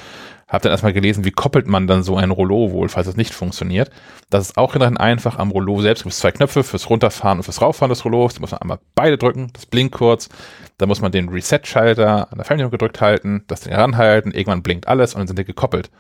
Hab 0.51 0.63
dann 0.63 0.73
erstmal 0.73 0.93
gelesen, 0.93 1.25
wie 1.25 1.31
koppelt 1.31 1.67
man 1.67 1.87
dann 1.87 2.03
so 2.03 2.17
ein 2.17 2.31
Rollo 2.31 2.73
wohl, 2.73 2.89
falls 2.89 3.07
es 3.07 3.17
nicht 3.17 3.33
funktioniert. 3.33 3.91
Das 4.29 4.49
ist 4.49 4.59
auch 4.59 4.75
relativ 4.75 4.99
einfach 4.99 5.39
am 5.39 5.51
Rollo 5.51 5.81
selbst. 5.81 6.03
gibt 6.03 6.13
Es 6.13 6.19
zwei 6.19 6.33
Knöpfe 6.33 6.65
fürs 6.65 6.91
Runterfahren 6.91 7.39
und 7.39 7.45
fürs 7.45 7.63
Rauffahren 7.63 7.89
des 7.89 8.05
Rollos. 8.05 8.35
Die 8.35 8.41
muss 8.41 8.51
man 8.51 8.61
einmal 8.61 8.81
beide 8.95 9.17
drücken, 9.17 9.51
das 9.53 9.67
blinkt 9.67 9.95
kurz. 9.95 10.29
Dann 10.79 10.89
muss 10.89 11.01
man 11.01 11.13
den 11.13 11.29
Reset-Schalter 11.29 12.31
an 12.31 12.37
der 12.37 12.45
Fernbedienung 12.45 12.73
gedrückt 12.73 13.01
halten, 13.01 13.45
das 13.47 13.61
Ding 13.63 13.73
ranhalten, 13.73 14.33
irgendwann 14.33 14.63
blinkt 14.63 14.89
alles 14.89 15.15
und 15.15 15.21
dann 15.21 15.29
sind 15.29 15.39
die 15.39 15.45
gekoppelt. 15.45 15.91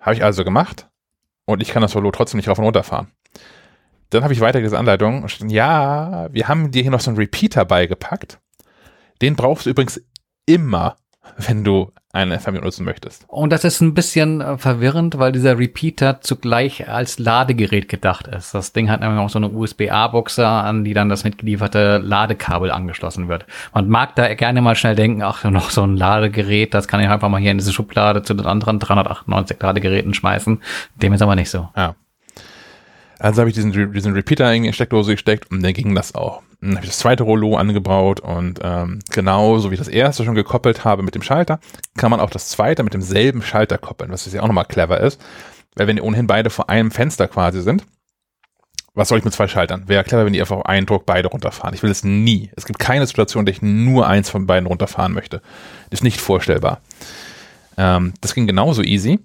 Habe 0.00 0.16
ich 0.16 0.24
also 0.24 0.44
gemacht 0.44 0.88
und 1.44 1.62
ich 1.62 1.68
kann 1.68 1.82
das 1.82 1.94
Rollo 1.94 2.10
trotzdem 2.10 2.38
nicht 2.38 2.48
rauf 2.48 2.58
und 2.58 2.64
runter 2.64 2.82
fahren. 2.82 3.12
Dann 4.10 4.22
habe 4.22 4.32
ich 4.32 4.40
weiter 4.40 4.60
diese 4.60 4.78
Anleitung 4.78 5.26
ja, 5.46 6.28
wir 6.32 6.48
haben 6.48 6.70
dir 6.70 6.82
hier 6.82 6.90
noch 6.90 7.00
so 7.00 7.10
einen 7.10 7.18
Repeater 7.18 7.64
beigepackt 7.64 8.38
den 9.22 9.36
brauchst 9.36 9.66
du 9.66 9.70
übrigens 9.70 10.00
immer, 10.46 10.96
wenn 11.36 11.64
du 11.64 11.92
eine 12.14 12.38
Fernbedienung 12.38 12.64
nutzen 12.66 12.84
möchtest. 12.84 13.24
Und 13.28 13.52
das 13.52 13.64
ist 13.64 13.80
ein 13.80 13.92
bisschen 13.92 14.40
äh, 14.40 14.56
verwirrend, 14.56 15.18
weil 15.18 15.32
dieser 15.32 15.58
Repeater 15.58 16.20
zugleich 16.20 16.88
als 16.88 17.18
Ladegerät 17.18 17.88
gedacht 17.88 18.28
ist. 18.28 18.54
Das 18.54 18.72
Ding 18.72 18.90
hat 18.90 19.00
nämlich 19.00 19.18
auch 19.18 19.28
so 19.28 19.38
eine 19.38 19.50
USB-A-Buchse, 19.50 20.46
an 20.46 20.84
die 20.84 20.94
dann 20.94 21.08
das 21.08 21.24
mitgelieferte 21.24 21.98
Ladekabel 21.98 22.70
angeschlossen 22.70 23.28
wird. 23.28 23.46
Man 23.74 23.88
mag 23.88 24.14
da 24.14 24.32
gerne 24.34 24.62
mal 24.62 24.76
schnell 24.76 24.94
denken, 24.94 25.22
ach, 25.22 25.44
noch 25.44 25.70
so 25.70 25.82
ein 25.82 25.96
Ladegerät, 25.96 26.72
das 26.72 26.88
kann 26.88 27.00
ich 27.00 27.08
einfach 27.08 27.28
mal 27.28 27.40
hier 27.40 27.50
in 27.50 27.58
diese 27.58 27.72
Schublade 27.72 28.22
zu 28.22 28.34
den 28.34 28.46
anderen 28.46 28.78
398 28.78 29.60
Ladegeräten 29.60 30.14
schmeißen. 30.14 30.62
Dem 30.96 31.12
ist 31.12 31.22
aber 31.22 31.34
nicht 31.34 31.50
so. 31.50 31.68
Ja. 31.76 31.96
Also 33.18 33.40
habe 33.40 33.48
ich 33.48 33.54
diesen, 33.54 33.92
diesen 33.92 34.12
Repeater 34.12 34.52
in 34.52 34.64
die 34.64 34.72
Steckdose 34.72 35.12
gesteckt 35.12 35.50
und 35.50 35.62
dann 35.62 35.72
ging 35.72 35.94
das 35.94 36.14
auch. 36.14 36.42
Dann 36.60 36.76
habe 36.76 36.84
ich 36.84 36.90
das 36.90 36.98
zweite 36.98 37.22
Rollo 37.24 37.56
angebaut 37.56 38.20
und 38.20 38.60
ähm, 38.62 39.00
genauso 39.10 39.70
wie 39.70 39.74
ich 39.74 39.80
das 39.80 39.88
erste 39.88 40.24
schon 40.24 40.34
gekoppelt 40.34 40.84
habe 40.84 41.02
mit 41.02 41.14
dem 41.14 41.22
Schalter, 41.22 41.60
kann 41.96 42.10
man 42.10 42.20
auch 42.20 42.30
das 42.30 42.48
zweite 42.48 42.82
mit 42.82 42.94
demselben 42.94 43.42
Schalter 43.42 43.78
koppeln, 43.78 44.10
was 44.10 44.30
ja 44.32 44.42
auch 44.42 44.46
nochmal 44.46 44.64
clever 44.64 45.00
ist. 45.00 45.20
Weil 45.74 45.86
wenn 45.86 45.96
die 45.96 46.02
ohnehin 46.02 46.26
beide 46.26 46.50
vor 46.50 46.70
einem 46.70 46.90
Fenster 46.90 47.28
quasi 47.28 47.60
sind, 47.60 47.84
was 48.94 49.08
soll 49.08 49.18
ich 49.18 49.24
mit 49.24 49.34
zwei 49.34 49.48
Schaltern? 49.48 49.88
Wäre 49.88 50.04
clever, 50.04 50.24
wenn 50.24 50.32
die 50.32 50.40
einfach 50.40 50.56
auf 50.56 50.66
einen 50.66 50.86
Druck 50.86 51.04
beide 51.04 51.28
runterfahren. 51.28 51.74
Ich 51.74 51.82
will 51.82 51.90
es 51.90 52.04
nie. 52.04 52.50
Es 52.56 52.64
gibt 52.64 52.78
keine 52.78 53.06
Situation, 53.06 53.40
in 53.40 53.46
der 53.46 53.54
ich 53.54 53.62
nur 53.62 54.06
eins 54.06 54.30
von 54.30 54.46
beiden 54.46 54.66
runterfahren 54.66 55.12
möchte. 55.12 55.42
Ist 55.90 56.04
nicht 56.04 56.20
vorstellbar. 56.20 56.80
Ähm, 57.76 58.14
das 58.20 58.34
ging 58.34 58.46
genauso 58.46 58.82
easy. 58.82 59.18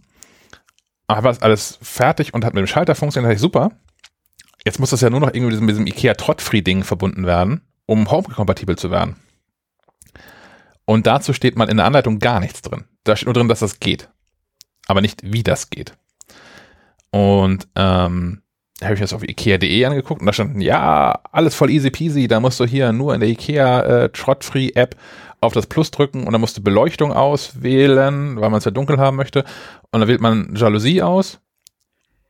Aber 1.10 1.36
alles 1.42 1.80
fertig 1.82 2.36
und 2.36 2.46
hat 2.46 2.54
mit 2.54 2.62
dem 2.62 2.68
Schalter 2.68 2.94
funktioniert, 2.94 3.34
ich 3.34 3.40
super. 3.40 3.72
Jetzt 4.64 4.80
muss 4.80 4.92
das 4.92 5.02
ja 5.02 5.10
nur 5.10 5.20
noch 5.20 5.34
irgendwie 5.34 5.58
mit 5.60 5.70
diesem, 5.72 5.88
IKEA 5.88 6.14
Trotfree-Ding 6.14 6.84
verbunden 6.84 7.26
werden, 7.26 7.62
um 7.88 8.12
Home-kompatibel 8.12 8.78
zu 8.78 8.92
werden. 8.92 9.16
Und 10.86 11.08
dazu 11.08 11.34
steht 11.34 11.56
mal 11.56 11.68
in 11.68 11.78
der 11.78 11.88
Anleitung 11.88 12.20
gar 12.20 12.40
nichts 12.40 12.62
drin. 12.62 12.84
Da 13.06 13.16
steht 13.16 13.26
nur 13.26 13.34
drin, 13.34 13.48
dass 13.48 13.60
das 13.60 13.80
geht. 13.80 14.08
Aber 14.86 15.02
nicht, 15.02 15.22
wie 15.24 15.42
das 15.42 15.72
geht. 15.72 15.94
Und 17.10 17.68
ähm, 17.76 18.44
habe 18.84 18.94
ich 18.94 19.00
das 19.00 19.14
auf 19.14 19.24
ikea.de 19.24 19.86
angeguckt 19.86 20.22
und 20.22 20.28
da 20.28 20.34
stand, 20.34 20.62
ja, 20.62 21.20
alles 21.32 21.56
voll 21.56 21.72
easy 21.72 21.90
peasy, 21.90 22.28
da 22.28 22.40
musst 22.40 22.60
du 22.60 22.66
hier 22.66 22.92
nur 22.92 23.16
in 23.16 23.20
der 23.20 23.30
Ikea 23.30 23.82
äh, 23.82 24.10
Trotfree-App 24.10 24.96
auf 25.42 25.54
das 25.54 25.68
Plus 25.68 25.92
drücken 25.92 26.26
und 26.26 26.34
dann 26.34 26.42
musst 26.42 26.58
du 26.58 26.62
Beleuchtung 26.62 27.14
auswählen, 27.14 28.40
weil 28.40 28.50
man 28.50 28.58
es 28.58 28.66
ja 28.66 28.72
dunkel 28.72 28.98
haben 28.98 29.18
möchte. 29.18 29.46
Und 29.92 30.02
dann 30.02 30.08
wählt 30.08 30.22
man 30.22 30.56
Jalousie 30.56 31.02
aus 31.02 31.40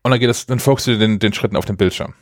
und 0.03 0.11
dann 0.11 0.19
geht 0.19 0.29
es, 0.29 0.45
dann 0.45 0.59
folgst 0.59 0.87
du 0.87 0.97
den, 0.97 1.19
den 1.19 1.33
Schritten 1.33 1.55
auf 1.55 1.65
dem 1.65 1.77
Bildschirm. 1.77 2.13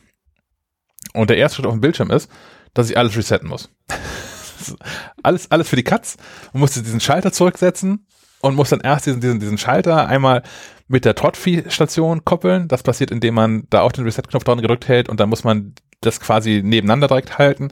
Und 1.13 1.29
der 1.29 1.37
erste 1.37 1.57
Schritt 1.57 1.65
auf 1.65 1.73
dem 1.73 1.81
Bildschirm 1.81 2.11
ist, 2.11 2.29
dass 2.73 2.89
ich 2.89 2.97
alles 2.97 3.15
resetten 3.17 3.49
muss. 3.49 3.69
alles, 5.23 5.51
alles 5.51 5.69
für 5.69 5.75
die 5.75 5.83
Katz. 5.83 6.17
Man 6.53 6.61
muss 6.61 6.73
diesen 6.73 6.99
Schalter 6.99 7.31
zurücksetzen 7.31 8.07
und 8.41 8.55
muss 8.55 8.69
dann 8.69 8.81
erst 8.81 9.05
diesen, 9.05 9.21
diesen, 9.21 9.39
diesen 9.39 9.57
Schalter 9.57 10.07
einmal 10.07 10.43
mit 10.87 11.05
der 11.05 11.15
Trotfi-Station 11.15 12.23
koppeln. 12.23 12.67
Das 12.67 12.83
passiert, 12.83 13.11
indem 13.11 13.35
man 13.35 13.63
da 13.69 13.81
auch 13.81 13.91
den 13.91 14.05
Reset-Knopf 14.05 14.43
dran 14.43 14.61
gedrückt 14.61 14.87
hält 14.87 15.09
und 15.09 15.19
dann 15.19 15.29
muss 15.29 15.43
man 15.43 15.73
das 16.01 16.19
quasi 16.19 16.61
nebeneinander 16.63 17.07
direkt 17.07 17.37
halten. 17.37 17.69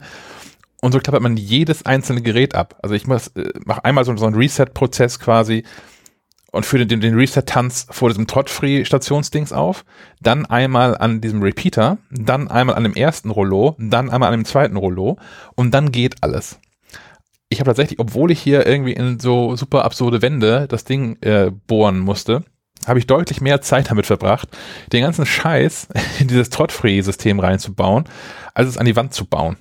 Und 0.82 0.92
so 0.92 0.98
klappert 0.98 1.22
man 1.22 1.36
jedes 1.36 1.86
einzelne 1.86 2.22
Gerät 2.22 2.54
ab. 2.54 2.78
Also 2.82 2.94
ich 2.94 3.06
muss, 3.06 3.28
äh, 3.28 3.50
mache 3.64 3.84
einmal 3.84 4.04
so, 4.04 4.16
so 4.16 4.26
einen 4.26 4.36
Reset-Prozess 4.36 5.18
quasi 5.18 5.64
und 6.52 6.66
führe 6.66 6.86
den, 6.86 7.00
den 7.00 7.14
Reset-Tanz 7.14 7.86
vor 7.90 8.08
diesem 8.08 8.26
Trot-Free-Stationsdings 8.26 9.52
auf, 9.52 9.84
dann 10.20 10.46
einmal 10.46 10.96
an 10.96 11.20
diesem 11.20 11.42
Repeater, 11.42 11.98
dann 12.10 12.48
einmal 12.48 12.76
an 12.76 12.82
dem 12.82 12.94
ersten 12.94 13.30
Rollo, 13.30 13.76
dann 13.78 14.10
einmal 14.10 14.32
an 14.32 14.40
dem 14.40 14.44
zweiten 14.44 14.76
Rollo 14.76 15.18
und 15.54 15.72
dann 15.72 15.92
geht 15.92 16.22
alles. 16.22 16.58
Ich 17.48 17.60
habe 17.60 17.68
tatsächlich, 17.68 18.00
obwohl 18.00 18.30
ich 18.30 18.40
hier 18.40 18.66
irgendwie 18.66 18.92
in 18.92 19.20
so 19.20 19.54
super 19.54 19.84
absurde 19.84 20.22
Wände 20.22 20.66
das 20.68 20.84
Ding 20.84 21.16
äh, 21.20 21.52
bohren 21.66 22.00
musste, 22.00 22.42
habe 22.86 22.98
ich 22.98 23.06
deutlich 23.06 23.40
mehr 23.40 23.60
Zeit 23.60 23.90
damit 23.90 24.06
verbracht, 24.06 24.48
den 24.92 25.02
ganzen 25.02 25.26
Scheiß 25.26 25.88
in 26.20 26.28
dieses 26.28 26.50
Trot-Free-System 26.50 27.38
reinzubauen, 27.38 28.04
als 28.54 28.68
es 28.68 28.78
an 28.78 28.86
die 28.86 28.96
Wand 28.96 29.12
zu 29.12 29.26
bauen. 29.26 29.56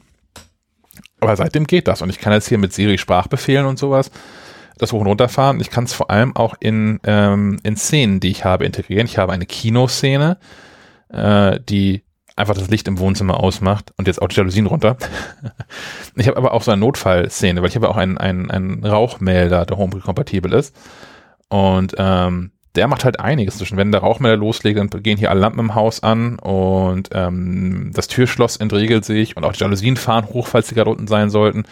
Aber 1.26 1.36
seitdem 1.36 1.66
geht 1.66 1.88
das 1.88 2.02
und 2.02 2.10
ich 2.10 2.20
kann 2.20 2.34
jetzt 2.34 2.48
hier 2.48 2.58
mit 2.58 2.74
Siri 2.74 2.98
Sprachbefehlen 2.98 3.66
und 3.66 3.80
sowas 3.80 4.12
das 4.78 4.92
hoch 4.92 5.02
und 5.02 5.08
runter 5.08 5.30
fahren. 5.30 5.60
Ich 5.60 5.70
kann 5.70 5.86
es 5.86 5.94
vor 5.94 6.10
allem 6.10 6.36
auch 6.36 6.56
in, 6.60 7.00
ähm, 7.06 7.60
in 7.64 7.78
Szenen, 7.78 8.20
die 8.20 8.30
ich 8.30 8.44
habe, 8.44 8.66
integrieren. 8.66 9.06
Ich 9.06 9.18
habe 9.18 9.32
eine 9.32 9.46
Kinoszene, 9.46 10.38
äh, 11.10 11.60
die 11.62 12.04
einfach 12.36 12.56
das 12.56 12.70
Licht 12.70 12.88
im 12.88 13.00
Wohnzimmer 13.00 13.40
ausmacht 13.40 13.94
und 13.98 14.08
jetzt 14.08 14.22
auch 14.22 14.28
die 14.28 14.36
Jalousien 14.36 14.66
runter. 14.66 14.98
ich 16.16 16.28
habe 16.28 16.38
aber 16.38 16.54
auch 16.54 16.62
so 16.62 16.72
eine 16.72 16.82
Notfallszene, 16.82 17.62
weil 17.62 17.70
ich 17.70 17.76
habe 17.76 17.90
auch 17.90 17.98
einen, 17.98 18.18
einen, 18.18 18.52
einen 18.52 18.86
Rauchmelder, 18.86 19.66
der 19.66 19.78
Home-kompatibel 19.78 20.52
ist. 20.54 20.76
Und 21.48 21.96
ähm, 21.98 22.52
der 22.76 22.88
macht 22.88 23.06
halt 23.06 23.20
einiges 23.20 23.58
zwischen. 23.58 23.78
Wenn 23.78 23.92
der 23.92 24.02
Rauchmelder 24.02 24.38
loslegt, 24.38 24.78
dann 24.78 25.04
gehen 25.04 25.18
hier 25.18 25.30
alle 25.32 25.40
Lampen 25.40 25.60
im 25.60 25.76
Haus 25.76 26.04
an 26.04 26.38
und 26.40 27.10
ähm, 27.14 27.92
das 27.94 28.08
Türschloss 28.08 28.58
entriegelt 28.58 29.06
sich 29.06 29.38
und 29.38 29.44
auch 29.44 29.54
die 29.54 29.60
Jalousien 29.60 29.98
fahren 29.98 30.28
hoch, 30.28 30.48
falls 30.48 30.68
sie 30.68 30.76
gerade 30.76 30.90
unten 30.90 31.08
sein 31.08 31.30
sollten. 31.30 31.64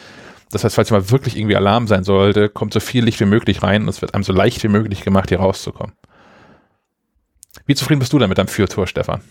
Das 0.52 0.64
heißt, 0.64 0.76
falls 0.76 0.92
mal 0.92 1.10
wirklich 1.10 1.38
irgendwie 1.38 1.56
Alarm 1.56 1.88
sein 1.88 2.04
sollte, 2.04 2.48
kommt 2.48 2.74
so 2.74 2.80
viel 2.80 3.04
Licht 3.04 3.20
wie 3.20 3.26
möglich 3.26 3.64
rein 3.64 3.84
und 3.84 3.90
es 3.90 4.02
wird 4.02 4.14
einem 4.14 4.24
so 4.24 4.34
leicht 4.34 4.64
wie 4.64 4.68
möglich 4.68 5.02
gemacht, 5.02 5.30
hier 5.30 5.40
rauszukommen. 5.40 5.96
Wie 7.66 7.76
zufrieden 7.76 8.00
bist 8.00 8.14
du 8.14 8.20
denn 8.20 8.30
mit 8.30 8.38
deinem 8.38 8.48
Fürtor, 8.48 8.88
Stefan? 8.88 9.22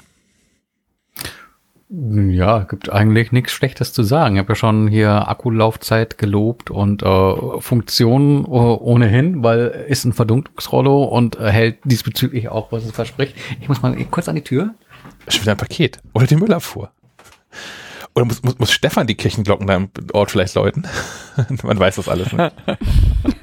Ja, 1.94 2.60
gibt 2.60 2.90
eigentlich 2.90 3.32
nichts 3.32 3.52
Schlechtes 3.52 3.92
zu 3.92 4.02
sagen. 4.02 4.36
Ich 4.36 4.38
habe 4.38 4.52
ja 4.52 4.54
schon 4.54 4.88
hier 4.88 5.28
Akkulaufzeit 5.28 6.16
gelobt 6.16 6.70
und 6.70 7.02
äh, 7.02 7.60
Funktionen 7.60 8.46
äh, 8.46 8.48
ohnehin, 8.48 9.42
weil 9.42 9.84
ist 9.88 10.06
ein 10.06 10.14
Verdunklungsrollo 10.14 11.04
und 11.04 11.38
äh, 11.38 11.50
hält 11.50 11.80
diesbezüglich 11.84 12.48
auch, 12.48 12.72
was 12.72 12.84
es 12.84 12.92
verspricht. 12.92 13.36
Ich 13.60 13.68
muss 13.68 13.82
mal 13.82 13.94
kurz 14.10 14.26
an 14.26 14.36
die 14.36 14.42
Tür. 14.42 14.70
Schon 15.28 15.42
wieder 15.42 15.52
ein 15.52 15.58
Paket. 15.58 15.98
Oder 16.14 16.26
die 16.26 16.36
Müllabfuhr. 16.36 16.90
Oder 18.14 18.24
muss, 18.24 18.42
muss, 18.42 18.58
muss 18.58 18.72
Stefan 18.72 19.06
die 19.06 19.14
Kirchenglocken 19.14 19.66
da 19.66 19.74
im 19.74 19.90
Ort 20.14 20.30
vielleicht 20.30 20.54
läuten? 20.54 20.86
Man 21.62 21.78
weiß 21.78 21.96
das 21.96 22.08
alles 22.08 22.32
nicht. 22.32 22.54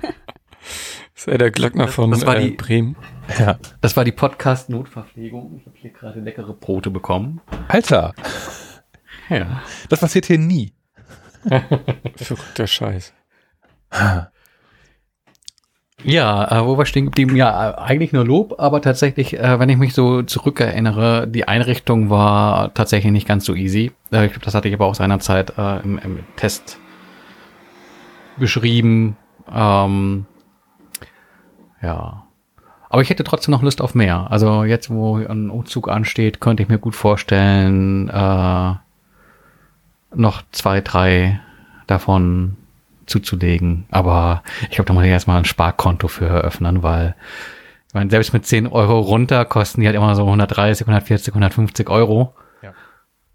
Das 1.20 1.28
ist 1.28 1.32
ja 1.34 1.38
der 1.38 1.52
Glöckner 1.52 1.90
von 1.90 2.12
das 2.12 2.26
war 2.26 2.38
äh, 2.38 2.46
die, 2.46 2.52
Bremen. 2.52 2.96
Ja. 3.38 3.60
Das 3.82 3.98
war 3.98 4.06
die 4.06 4.14
Podcast-Notverpflegung. 4.14 5.58
Ich 5.60 5.66
habe 5.66 5.76
hier 5.78 5.90
gerade 5.90 6.22
leckere 6.22 6.54
Brote 6.54 6.92
bekommen. 6.92 7.42
Alter! 7.68 8.14
Ja. 9.28 9.62
Das 9.90 10.00
passiert 10.00 10.28
hier 10.28 10.38
nie. 10.38 10.72
Verrückter 12.16 12.68
Scheiß. 12.68 13.14
Ja, 16.04 16.62
äh, 16.62 16.66
wo 16.66 16.78
wir 16.78 16.86
stehen 16.86 17.08
geblieben, 17.08 17.36
ja, 17.36 17.72
äh, 17.72 17.76
eigentlich 17.76 18.14
nur 18.14 18.24
Lob, 18.24 18.56
aber 18.58 18.82
tatsächlich, 18.82 19.38
äh, 19.38 19.60
wenn 19.60 19.68
ich 19.68 19.78
mich 19.78 19.94
so 19.94 20.24
zurückerinnere, 20.24 21.28
die 21.28 21.46
Einrichtung 21.50 22.10
war 22.10 22.74
tatsächlich 22.74 23.12
nicht 23.12 23.28
ganz 23.28 23.44
so 23.44 23.56
easy. 23.56 23.92
Äh, 24.14 24.28
ich 24.28 24.32
glaube, 24.32 24.46
das 24.46 24.56
hatte 24.56 24.70
ich 24.70 24.74
aber 24.74 24.86
auch 24.86 24.96
seinerzeit 24.96 25.52
äh, 25.58 25.82
im, 25.82 25.98
im 25.98 26.20
Test 26.38 26.80
beschrieben. 28.38 29.18
Ähm, 29.54 30.26
ja. 31.82 32.24
Aber 32.90 33.02
ich 33.02 33.10
hätte 33.10 33.24
trotzdem 33.24 33.52
noch 33.52 33.62
Lust 33.62 33.82
auf 33.82 33.94
mehr. 33.94 34.32
Also 34.32 34.64
jetzt, 34.64 34.90
wo 34.90 35.18
ein 35.18 35.50
Umzug 35.50 35.90
ansteht, 35.90 36.42
könnte 36.42 36.64
ich 36.64 36.70
mir 36.70 36.80
gut 36.80 36.96
vorstellen, 36.96 38.10
äh, 38.10 38.74
noch 40.16 40.42
zwei, 40.52 40.82
drei 40.82 41.40
davon 41.86 42.58
zuzulegen. 43.06 43.86
Aber 43.92 44.44
ich 44.64 44.72
glaube, 44.72 44.88
da 44.88 44.94
muss 44.94 45.04
ich 45.04 45.10
erstmal 45.10 45.38
ein 45.38 45.46
Sparkonto 45.46 46.08
für 46.08 46.26
eröffnen, 46.26 46.82
weil 46.82 47.16
ich 47.88 47.94
meine, 47.94 48.10
selbst 48.10 48.34
mit 48.34 48.46
10 48.46 48.68
Euro 48.68 49.00
runter 49.00 49.46
kosten 49.46 49.82
die 49.82 49.88
halt 49.88 49.96
immer 49.96 50.16
so 50.16 50.24
130, 50.24 50.86
140, 50.86 51.34
150 51.34 51.90
Euro. 51.90 52.34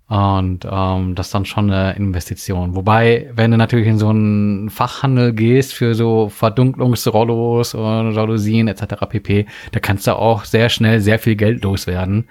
Und 0.06 0.66
ähm, 0.70 1.14
das 1.14 1.28
ist 1.28 1.35
dann 1.35 1.47
schon 1.47 1.70
eine 1.70 1.97
Investition. 1.97 2.76
Wobei, 2.76 3.31
wenn 3.35 3.51
du 3.51 3.56
natürlich 3.56 3.86
in 3.86 3.98
so 3.98 4.10
einen 4.10 4.68
Fachhandel 4.68 5.32
gehst 5.32 5.72
für 5.72 5.94
so 5.94 6.28
Verdunklungsrollos 6.28 7.74
und 7.74 8.12
Jalousien 8.12 8.68
etc. 8.68 9.06
pp., 9.09 9.47
da 9.72 9.81
kannst 9.81 10.06
du 10.06 10.14
auch 10.14 10.44
sehr 10.44 10.68
schnell 10.68 11.01
sehr 11.01 11.18
viel 11.18 11.36
Geld 11.36 11.64
loswerden. 11.64 12.28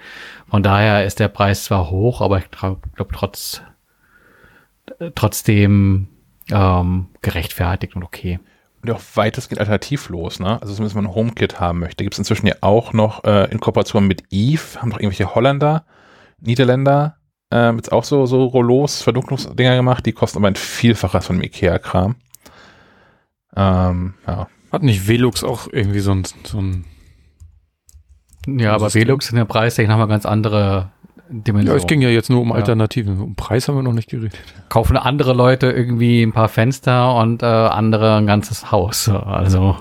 Von 0.47 0.61
daher 0.61 1.03
ist 1.03 1.19
der 1.19 1.29
Preis 1.29 1.63
zwar 1.63 1.89
hoch, 1.89 2.21
aber 2.21 2.37
ich 2.37 2.51
glaube 2.51 2.79
trotz, 3.11 3.63
trotzdem 5.15 6.09
ähm, 6.51 7.07
gerechtfertigt 7.23 7.95
und 7.95 8.03
okay. 8.03 8.39
Und 8.83 8.91
auch 8.91 9.01
weitestgehend 9.15 9.61
alternativlos, 9.61 10.39
ne? 10.39 10.61
Also 10.61 10.75
zumindest 10.75 10.95
wenn 10.95 11.05
man 11.05 11.11
ein 11.11 11.15
HomeKit 11.15 11.59
haben 11.59 11.79
möchte. 11.79 12.03
Gibt 12.03 12.13
es 12.13 12.19
inzwischen 12.19 12.45
ja 12.45 12.55
auch 12.61 12.93
noch 12.93 13.23
äh, 13.23 13.49
in 13.49 13.59
Kooperation 13.59 14.05
mit 14.05 14.25
Eve, 14.29 14.61
haben 14.79 14.91
doch 14.91 14.99
irgendwelche 14.99 15.33
Holländer, 15.33 15.85
Niederländer, 16.41 17.15
äh, 17.53 17.71
jetzt 17.75 17.91
auch 17.91 18.03
so, 18.03 18.25
so 18.25 18.45
Rollos, 18.45 19.01
Verdunklungsdinger 19.01 19.75
gemacht, 19.75 20.05
die 20.05 20.11
kosten 20.11 20.39
aber 20.39 20.47
ein 20.47 20.55
Vielfaches 20.55 21.27
von 21.27 21.37
dem 21.37 21.43
Ikea-Kram. 21.43 22.15
Ähm, 23.55 24.15
ja. 24.27 24.47
Hat 24.71 24.83
nicht 24.83 25.07
Velux 25.07 25.43
auch 25.43 25.67
irgendwie 25.71 25.99
so 25.99 26.11
ein, 26.11 26.23
so 26.43 26.59
ein 26.59 26.85
Ja, 28.47 28.73
aber 28.73 28.93
Velux 28.93 29.29
in 29.29 29.35
der 29.35 29.45
Preistechnik 29.45 29.91
haben 29.91 29.99
wir 29.99 30.07
ganz 30.07 30.25
andere 30.25 30.89
Dimension. 31.29 31.75
Ja, 31.75 31.81
es 31.81 31.87
ging 31.87 32.01
ja 32.01 32.09
jetzt 32.09 32.29
nur 32.29 32.41
um 32.41 32.49
Ja. 32.49 32.55
Alternativen. 32.55 33.21
Um 33.21 33.35
Preis 33.35 33.67
haben 33.67 33.75
wir 33.75 33.83
noch 33.83 33.93
nicht 33.93 34.09
geredet. 34.09 34.37
Kaufen 34.69 34.97
andere 34.97 35.33
Leute 35.33 35.71
irgendwie 35.71 36.23
ein 36.23 36.33
paar 36.33 36.49
Fenster 36.49 37.15
und 37.15 37.43
äh, 37.43 37.45
andere 37.45 38.15
ein 38.17 38.25
ganzes 38.25 38.71
Haus. 38.71 39.07
Also 39.09 39.77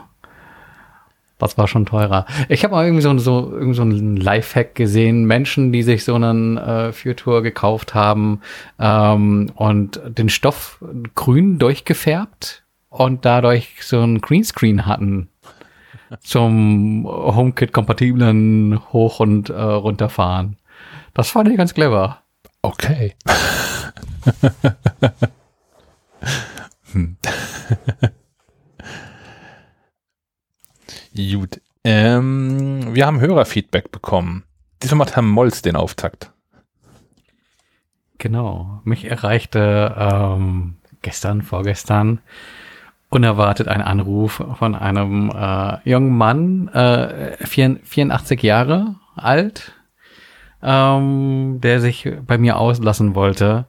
Das 1.43 1.59
war 1.59 1.67
schon 1.67 1.87
teurer. 1.87 2.25
Ich 2.49 2.63
habe 2.63 2.77
mal 2.77 2.85
irgendwie 2.85 3.03
so, 3.03 3.19
so, 3.19 3.51
irgendwie 3.53 3.75
so 3.75 3.83
einen 3.83 4.17
Lifehack 4.17 4.77
gesehen. 4.77 5.25
Menschen, 5.25 5.73
die 5.73 5.83
sich 5.83 6.05
so 6.05 6.15
einen 6.15 6.57
äh, 6.57 6.93
Future 6.93 7.43
gekauft 7.43 7.95
haben 7.95 8.43
ähm, 8.79 9.51
und 9.57 10.01
den 10.07 10.29
Stoff 10.29 10.79
grün 11.17 11.59
durchgefärbt 11.59 12.63
und 12.91 13.25
dadurch 13.25 13.75
so 13.81 14.01
ein 14.01 14.21
Greenscreen 14.21 14.87
hatten 14.87 15.31
zum 16.21 17.07
HomeKit-kompatiblen 17.07 18.79
Hoch- 18.93 19.19
und 19.19 19.51
äh, 19.51 19.61
Runterfahren. 19.61 20.59
Das 21.13 21.31
fand 21.31 21.49
ich 21.49 21.57
ganz 21.57 21.75
clever. 21.75 22.19
Okay. 22.63 23.17
hm. 26.93 27.17
Gut. 31.15 31.61
Ähm, 31.85 32.95
wir 32.95 33.07
haben 33.07 33.21
Hörerfeedback 33.21 33.91
bekommen. 33.91 34.45
Diesmal 34.83 34.99
macht 34.99 35.17
Herr 35.17 35.23
Molz 35.23 35.63
den 35.63 35.77
Auftakt. 35.77 36.33
Genau. 38.19 38.81
Mich 38.85 39.05
erreichte 39.05 39.95
ähm, 39.99 40.77
gestern, 41.03 41.43
vorgestern, 41.43 42.21
unerwartet 43.11 43.69
ein 43.69 43.83
Anruf 43.83 44.43
von 44.59 44.75
einem 44.75 45.31
äh, 45.31 45.89
jungen 45.89 46.17
Mann, 46.17 46.69
äh, 46.69 47.37
84 47.45 48.43
Jahre 48.43 48.95
alt, 49.15 49.73
ähm, 50.63 51.59
der 51.61 51.81
sich 51.81 52.09
bei 52.27 52.39
mir 52.39 52.57
auslassen 52.57 53.15
wollte, 53.15 53.67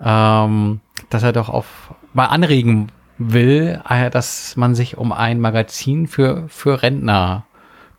ähm, 0.00 0.80
dass 1.08 1.22
er 1.22 1.32
doch 1.32 1.48
auf 1.48 1.94
mal 2.12 2.26
anregen 2.26 2.90
will, 3.18 3.80
äh, 3.88 4.10
dass 4.10 4.56
man 4.56 4.74
sich 4.74 4.96
um 4.96 5.12
ein 5.12 5.40
Magazin 5.40 6.06
für, 6.06 6.48
für 6.48 6.82
Rentner 6.82 7.44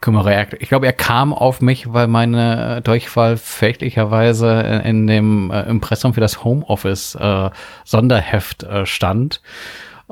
kümmere. 0.02 0.48
Ich 0.60 0.70
glaube, 0.70 0.86
er 0.86 0.94
kam 0.94 1.34
auf 1.34 1.62
mich, 1.62 1.92
weil 1.92 2.08
meine 2.08 2.82
Durchfall 2.84 3.38
fälschlicherweise 3.38 4.82
in 4.84 5.08
dem 5.08 5.50
äh, 5.52 5.64
Impressum 5.64 6.14
für 6.14 6.22
das 6.22 6.44
Homeoffice 6.44 7.16
äh, 7.16 7.50
Sonderheft 7.84 8.64
äh, 8.64 8.86
stand 8.86 9.42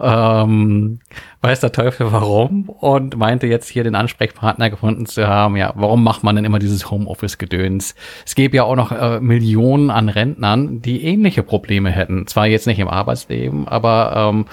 ähm, 0.01 0.99
weiß 1.41 1.59
der 1.59 1.71
Teufel 1.71 2.11
warum 2.11 2.69
und 2.69 3.17
meinte 3.17 3.47
jetzt 3.47 3.69
hier 3.69 3.83
den 3.83 3.95
Ansprechpartner 3.95 4.69
gefunden 4.69 5.05
zu 5.05 5.27
haben, 5.27 5.55
ja, 5.55 5.73
warum 5.75 6.03
macht 6.03 6.23
man 6.23 6.35
denn 6.35 6.45
immer 6.45 6.59
dieses 6.59 6.89
Homeoffice-Gedöns? 6.89 7.93
Es 8.25 8.33
gäbe 8.33 8.57
ja 8.57 8.63
auch 8.63 8.75
noch 8.75 8.91
äh, 8.91 9.19
Millionen 9.19 9.91
an 9.91 10.09
Rentnern, 10.09 10.81
die 10.81 11.03
ähnliche 11.03 11.43
Probleme 11.43 11.91
hätten. 11.91 12.27
Zwar 12.27 12.47
jetzt 12.47 12.65
nicht 12.65 12.79
im 12.79 12.87
Arbeitsleben, 12.87 13.67
aber 13.67 14.31
ähm, 14.33 14.45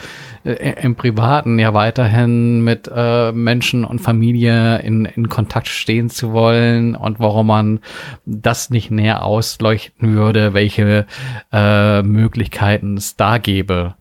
äh, 0.45 0.83
im 0.83 0.97
Privaten 0.97 1.59
ja 1.59 1.73
weiterhin 1.75 2.63
mit 2.63 2.91
äh, 2.95 3.33
Menschen 3.33 3.85
und 3.85 4.01
Familie 4.01 4.79
in, 4.81 5.05
in 5.05 5.29
Kontakt 5.29 5.69
stehen 5.69 6.11
zu 6.11 6.33
wollen 6.33 6.97
und 6.97 7.21
warum 7.21 7.47
man 7.47 7.81
das 8.27 8.69
nicht 8.69 8.91
näher 8.91 9.25
ausleuchten 9.25 10.15
würde, 10.15 10.55
welche 10.55 11.07
äh, 11.53 12.03
Möglichkeiten 12.03 12.97
es 12.97 13.17
da 13.17 13.39
gäbe 13.39 13.95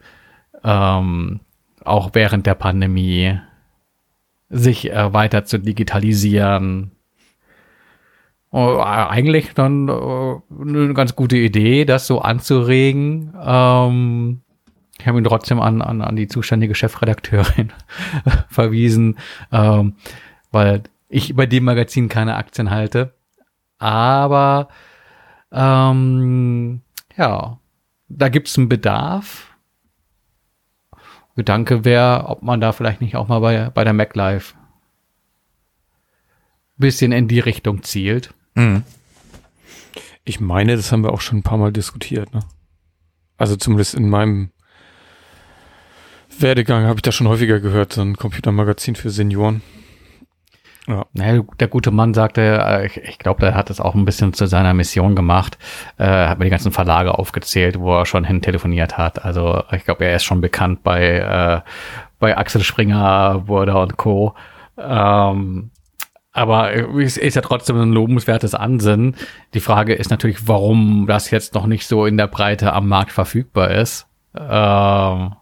ähm, 0.63 1.39
auch 1.83 2.11
während 2.13 2.45
der 2.45 2.55
Pandemie 2.55 3.39
sich 4.49 4.91
äh, 4.91 5.13
weiter 5.13 5.45
zu 5.45 5.59
digitalisieren. 5.59 6.91
Oh, 8.51 8.79
eigentlich 8.81 9.53
dann 9.53 9.87
äh, 9.87 10.35
eine 10.59 10.93
ganz 10.93 11.15
gute 11.15 11.37
Idee, 11.37 11.85
das 11.85 12.07
so 12.07 12.19
anzuregen. 12.21 13.33
Ähm, 13.39 14.41
ich 14.99 15.07
habe 15.07 15.19
ihn 15.19 15.23
trotzdem 15.23 15.61
an, 15.61 15.81
an, 15.81 16.01
an 16.01 16.15
die 16.15 16.27
zuständige 16.27 16.75
Chefredakteurin 16.75 17.71
verwiesen, 18.49 19.17
ähm, 19.51 19.95
weil 20.51 20.83
ich 21.09 21.35
bei 21.35 21.45
dem 21.45 21.63
Magazin 21.63 22.09
keine 22.09 22.35
Aktien 22.35 22.71
halte. 22.71 23.13
Aber 23.77 24.67
ähm, 25.51 26.81
ja, 27.15 27.59
da 28.09 28.29
gibt 28.29 28.47
es 28.47 28.57
einen 28.57 28.67
Bedarf 28.67 29.48
Gedanke 31.39 31.85
wäre, 31.85 32.25
ob 32.27 32.43
man 32.43 32.61
da 32.61 32.73
vielleicht 32.73 33.01
nicht 33.01 33.15
auch 33.15 33.29
mal 33.29 33.39
bei, 33.39 33.69
bei 33.69 33.83
der 33.83 33.93
MacLife 33.93 34.53
bisschen 36.79 37.11
in 37.11 37.27
die 37.27 37.39
Richtung 37.39 37.83
zielt. 37.83 38.33
Mhm. 38.55 38.83
Ich 40.23 40.39
meine, 40.39 40.75
das 40.75 40.91
haben 40.91 41.03
wir 41.03 41.13
auch 41.13 41.21
schon 41.21 41.39
ein 41.39 41.43
paar 41.43 41.57
Mal 41.57 41.71
diskutiert. 41.71 42.33
Ne? 42.33 42.41
Also 43.37 43.55
zumindest 43.55 43.95
in 43.95 44.09
meinem 44.09 44.51
Werdegang 46.37 46.85
habe 46.85 46.97
ich 46.97 47.01
das 47.01 47.15
schon 47.15 47.27
häufiger 47.27 47.59
gehört, 47.59 47.93
so 47.93 48.01
ein 48.01 48.15
Computermagazin 48.15 48.95
für 48.95 49.09
Senioren. 49.09 49.61
Ja. 50.89 51.05
Naja, 51.13 51.43
der 51.59 51.67
gute 51.67 51.91
Mann 51.91 52.15
sagte, 52.15 52.41
äh, 52.41 52.87
ich, 52.87 52.97
ich 52.97 53.19
glaube, 53.19 53.41
der 53.41 53.53
hat 53.53 53.69
es 53.69 53.79
auch 53.79 53.93
ein 53.93 54.05
bisschen 54.05 54.33
zu 54.33 54.47
seiner 54.47 54.73
Mission 54.73 55.15
gemacht, 55.15 55.59
äh, 55.99 56.05
hat 56.05 56.39
mir 56.39 56.45
die 56.45 56.51
ganzen 56.51 56.71
Verlage 56.71 57.13
aufgezählt, 57.17 57.79
wo 57.79 57.95
er 57.95 58.07
schon 58.07 58.23
hin 58.23 58.41
telefoniert 58.41 58.97
hat. 58.97 59.23
Also 59.23 59.63
ich 59.71 59.85
glaube, 59.85 60.05
er 60.05 60.15
ist 60.15 60.23
schon 60.23 60.41
bekannt 60.41 60.81
bei, 60.81 61.19
äh, 61.19 61.61
bei 62.17 62.35
Axel 62.35 62.63
Springer, 62.63 63.43
Burda 63.45 63.83
und 63.83 63.97
Co. 63.97 64.33
Ähm, 64.79 65.69
aber 66.31 66.73
es 66.99 67.17
ist 67.17 67.35
ja 67.35 67.41
trotzdem 67.43 67.79
ein 67.79 67.91
lobenswertes 67.91 68.55
Ansinnen. 68.55 69.15
Die 69.53 69.59
Frage 69.59 69.93
ist 69.93 70.09
natürlich, 70.09 70.47
warum 70.47 71.05
das 71.07 71.29
jetzt 71.29 71.53
noch 71.53 71.67
nicht 71.67 71.85
so 71.85 72.07
in 72.07 72.17
der 72.17 72.27
Breite 72.27 72.73
am 72.73 72.87
Markt 72.87 73.11
verfügbar 73.11 73.69
ist. 73.71 74.07
Ähm, 74.35 75.35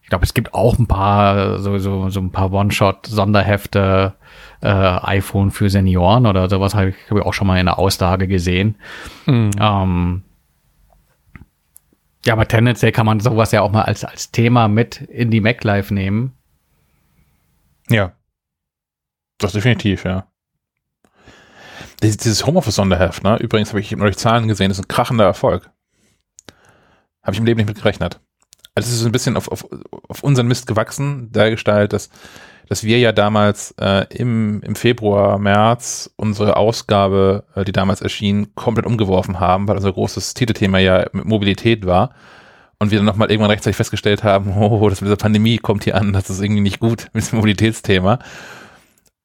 ich 0.00 0.08
glaube, 0.08 0.24
es 0.24 0.32
gibt 0.32 0.54
auch 0.54 0.78
ein 0.78 0.86
paar, 0.86 1.58
so, 1.58 1.76
so, 1.78 2.08
so 2.08 2.20
ein 2.20 2.30
paar 2.30 2.52
One-Shot-Sonderhefte, 2.52 4.14
äh, 4.64 4.68
iPhone 4.68 5.50
für 5.50 5.68
Senioren 5.68 6.26
oder 6.26 6.48
sowas 6.48 6.74
habe 6.74 6.90
ich, 6.90 6.96
hab 7.10 7.18
ich 7.18 7.24
auch 7.24 7.34
schon 7.34 7.46
mal 7.46 7.60
in 7.60 7.66
der 7.66 7.78
Auslage 7.78 8.26
gesehen. 8.26 8.76
Mhm. 9.26 9.50
Ähm, 9.60 10.22
ja, 12.24 12.32
aber 12.32 12.48
tendenziell 12.48 12.90
kann 12.90 13.04
man 13.04 13.20
sowas 13.20 13.52
ja 13.52 13.60
auch 13.60 13.70
mal 13.70 13.82
als, 13.82 14.04
als 14.04 14.30
Thema 14.30 14.68
mit 14.68 15.02
in 15.02 15.30
die 15.30 15.42
Mac 15.42 15.62
Live 15.62 15.90
nehmen. 15.90 16.32
Ja. 17.90 18.12
Das 19.36 19.52
definitiv, 19.52 20.04
ja. 20.04 20.26
Dieses 22.02 22.46
Homeoffice-Sonderheft, 22.46 23.22
ne? 23.22 23.36
Übrigens 23.36 23.68
habe 23.70 23.80
ich 23.80 23.92
neulich 23.92 24.16
Zahlen 24.16 24.48
gesehen, 24.48 24.70
das 24.70 24.78
ist 24.78 24.86
ein 24.86 24.88
krachender 24.88 25.24
Erfolg. 25.24 25.70
Habe 27.22 27.32
ich 27.32 27.38
im 27.38 27.44
Leben 27.44 27.58
nicht 27.58 27.66
mit 27.66 27.76
gerechnet. 27.76 28.20
Also 28.74 28.88
es 28.88 29.00
ist 29.00 29.06
ein 29.06 29.12
bisschen 29.12 29.36
auf, 29.36 29.48
auf, 29.48 29.66
auf 30.08 30.22
unseren 30.22 30.48
Mist 30.48 30.66
gewachsen, 30.66 31.30
dergestalt, 31.32 31.92
dass 31.92 32.08
dass 32.68 32.84
wir 32.84 32.98
ja 32.98 33.12
damals 33.12 33.74
äh, 33.80 34.06
im, 34.14 34.62
im 34.62 34.74
Februar, 34.74 35.38
März 35.38 36.10
unsere 36.16 36.56
Ausgabe, 36.56 37.44
äh, 37.54 37.64
die 37.64 37.72
damals 37.72 38.00
erschien, 38.00 38.54
komplett 38.54 38.86
umgeworfen 38.86 39.40
haben, 39.40 39.68
weil 39.68 39.76
unser 39.76 39.92
großes 39.92 40.34
Titelthema 40.34 40.78
ja 40.78 41.06
Mobilität 41.12 41.86
war. 41.86 42.14
Und 42.78 42.90
wir 42.90 42.98
dann 42.98 43.06
nochmal 43.06 43.30
irgendwann 43.30 43.50
rechtzeitig 43.50 43.76
festgestellt 43.76 44.24
haben, 44.24 44.56
oh, 44.56 44.88
das 44.88 45.00
mit 45.00 45.08
dieser 45.08 45.16
Pandemie 45.16 45.58
kommt 45.58 45.84
hier 45.84 45.96
an, 45.96 46.12
das 46.12 46.30
ist 46.30 46.40
irgendwie 46.40 46.62
nicht 46.62 46.80
gut 46.80 47.08
mit 47.12 47.30
dem 47.30 47.36
Mobilitätsthema. 47.36 48.18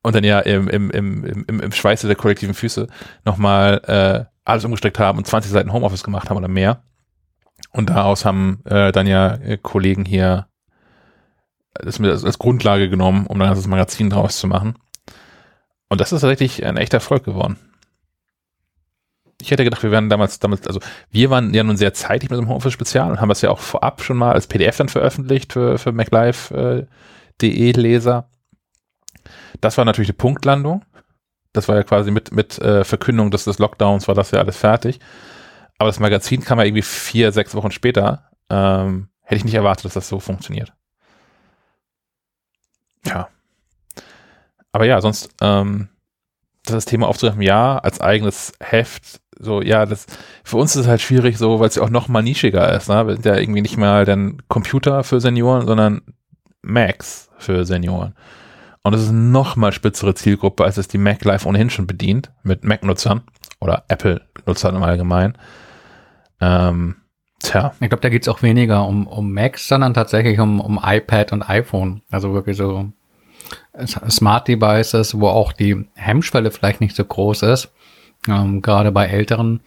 Und 0.01 0.15
dann 0.15 0.23
ja 0.23 0.39
im, 0.39 0.67
im, 0.69 0.91
im, 0.91 1.43
im, 1.47 1.59
im 1.59 1.71
Schweiße 1.71 2.07
der 2.07 2.15
kollektiven 2.15 2.55
Füße 2.55 2.87
nochmal 3.25 3.81
äh, 3.85 4.25
alles 4.45 4.63
umgesteckt 4.65 4.97
haben 4.97 5.17
und 5.17 5.27
20 5.27 5.51
Seiten 5.51 5.73
Homeoffice 5.73 6.03
gemacht 6.03 6.29
haben 6.29 6.37
oder 6.37 6.47
mehr. 6.47 6.83
Und 7.71 7.89
daraus 7.89 8.25
haben 8.25 8.61
äh, 8.65 8.91
dann 8.91 9.07
ja 9.07 9.35
äh, 9.35 9.57
Kollegen 9.61 10.05
hier 10.05 10.48
das 11.79 11.99
mir 11.99 12.11
als 12.11 12.39
Grundlage 12.39 12.89
genommen, 12.89 13.25
um 13.27 13.39
dann 13.39 13.49
das 13.49 13.67
Magazin 13.67 14.09
draus 14.09 14.37
zu 14.37 14.47
machen. 14.47 14.75
Und 15.89 15.99
das 16.01 16.11
ist 16.11 16.21
tatsächlich 16.21 16.65
ein 16.65 16.77
echter 16.77 16.97
Erfolg 16.97 17.23
geworden. 17.23 17.57
Ich 19.41 19.51
hätte 19.51 19.63
gedacht, 19.63 19.83
wir 19.83 19.91
wären 19.91 20.09
damals, 20.09 20.39
damals, 20.39 20.67
also 20.67 20.81
wir 21.09 21.29
waren 21.29 21.53
ja 21.53 21.63
nun 21.63 21.77
sehr 21.77 21.93
zeitig 21.93 22.29
mit 22.29 22.39
dem 22.39 22.49
Homeoffice 22.49 22.73
Spezial 22.73 23.09
und 23.09 23.21
haben 23.21 23.29
das 23.29 23.41
ja 23.41 23.49
auch 23.49 23.59
vorab 23.59 24.01
schon 24.01 24.17
mal 24.17 24.33
als 24.33 24.47
PDF 24.47 24.77
dann 24.77 24.89
veröffentlicht 24.89 25.53
für, 25.53 25.77
für 25.77 25.91
MacLive.de 25.93 26.87
äh. 27.41 28.23
Das 29.61 29.77
war 29.77 29.85
natürlich 29.85 30.09
eine 30.09 30.17
Punktlandung. 30.17 30.83
Das 31.53 31.67
war 31.67 31.77
ja 31.77 31.83
quasi 31.83 32.11
mit, 32.11 32.33
mit 32.33 32.59
äh, 32.59 32.83
Verkündung 32.83 33.31
des, 33.31 33.45
des 33.45 33.59
Lockdowns 33.59 34.07
war 34.07 34.15
das 34.15 34.31
ja 34.31 34.39
alles 34.39 34.57
fertig. 34.57 34.99
Aber 35.77 35.87
das 35.87 35.99
Magazin 35.99 36.43
kam 36.43 36.59
ja 36.59 36.65
irgendwie 36.65 36.83
vier, 36.83 37.31
sechs 37.31 37.55
Wochen 37.55 37.71
später. 37.71 38.29
Ähm, 38.49 39.07
hätte 39.21 39.37
ich 39.37 39.45
nicht 39.45 39.55
erwartet, 39.55 39.85
dass 39.85 39.93
das 39.93 40.09
so 40.09 40.19
funktioniert. 40.19 40.73
Ja. 43.09 43.29
Aber 44.71 44.85
ja, 44.85 45.01
sonst, 45.01 45.29
ähm, 45.41 45.89
das 46.63 46.85
Thema 46.85 47.07
aufzugreifen, 47.07 47.41
ja, 47.41 47.77
als 47.77 48.01
eigenes 48.01 48.53
Heft, 48.59 49.21
so, 49.39 49.61
ja, 49.61 49.85
das, 49.85 50.05
für 50.43 50.57
uns 50.57 50.75
ist 50.75 50.81
es 50.83 50.87
halt 50.87 51.01
schwierig, 51.01 51.37
so, 51.37 51.59
weil 51.59 51.69
es 51.69 51.75
ja 51.75 51.83
auch 51.83 51.89
noch 51.89 52.07
mal 52.07 52.21
nischiger 52.21 52.73
ist, 52.73 52.89
ne? 52.89 53.07
Wir 53.07 53.13
sind 53.13 53.25
ja 53.25 53.37
irgendwie 53.37 53.61
nicht 53.61 53.77
mal 53.77 54.05
dann 54.05 54.41
Computer 54.49 55.03
für 55.03 55.21
Senioren, 55.21 55.65
sondern 55.65 56.01
Macs 56.61 57.29
für 57.37 57.65
Senioren. 57.65 58.15
Und 58.83 58.93
das 58.93 59.03
ist 59.03 59.11
noch 59.11 59.55
mal 59.55 59.71
spitzere 59.71 60.13
Zielgruppe, 60.13 60.63
als 60.63 60.77
es 60.77 60.87
die 60.87 60.97
Mac 60.97 61.23
Live 61.23 61.45
ohnehin 61.45 61.69
schon 61.69 61.87
bedient, 61.87 62.31
mit 62.43 62.63
Mac-Nutzern 62.63 63.21
oder 63.59 63.85
Apple-Nutzern 63.87 64.75
im 64.75 64.83
Allgemeinen. 64.83 65.37
Ähm, 66.41 66.95
Tja. 67.39 67.71
Ich 67.79 67.87
glaube, 67.87 68.01
da 68.01 68.09
geht's 68.09 68.27
auch 68.27 68.41
weniger 68.41 68.85
um, 68.85 69.07
um 69.07 69.31
Macs, 69.33 69.67
sondern 69.67 69.93
tatsächlich 69.93 70.39
um, 70.39 70.59
um 70.59 70.79
iPad 70.83 71.31
und 71.31 71.43
iPhone. 71.43 72.01
Also 72.11 72.33
wirklich 72.33 72.57
so 72.57 72.91
Smart 73.85 74.47
Devices, 74.47 75.19
wo 75.19 75.27
auch 75.27 75.53
die 75.53 75.85
Hemmschwelle 75.95 76.51
vielleicht 76.51 76.81
nicht 76.81 76.95
so 76.95 77.03
groß 77.03 77.43
ist, 77.43 77.71
ähm, 78.27 78.61
gerade 78.61 78.91
bei 78.91 79.05
Älteren, 79.05 79.61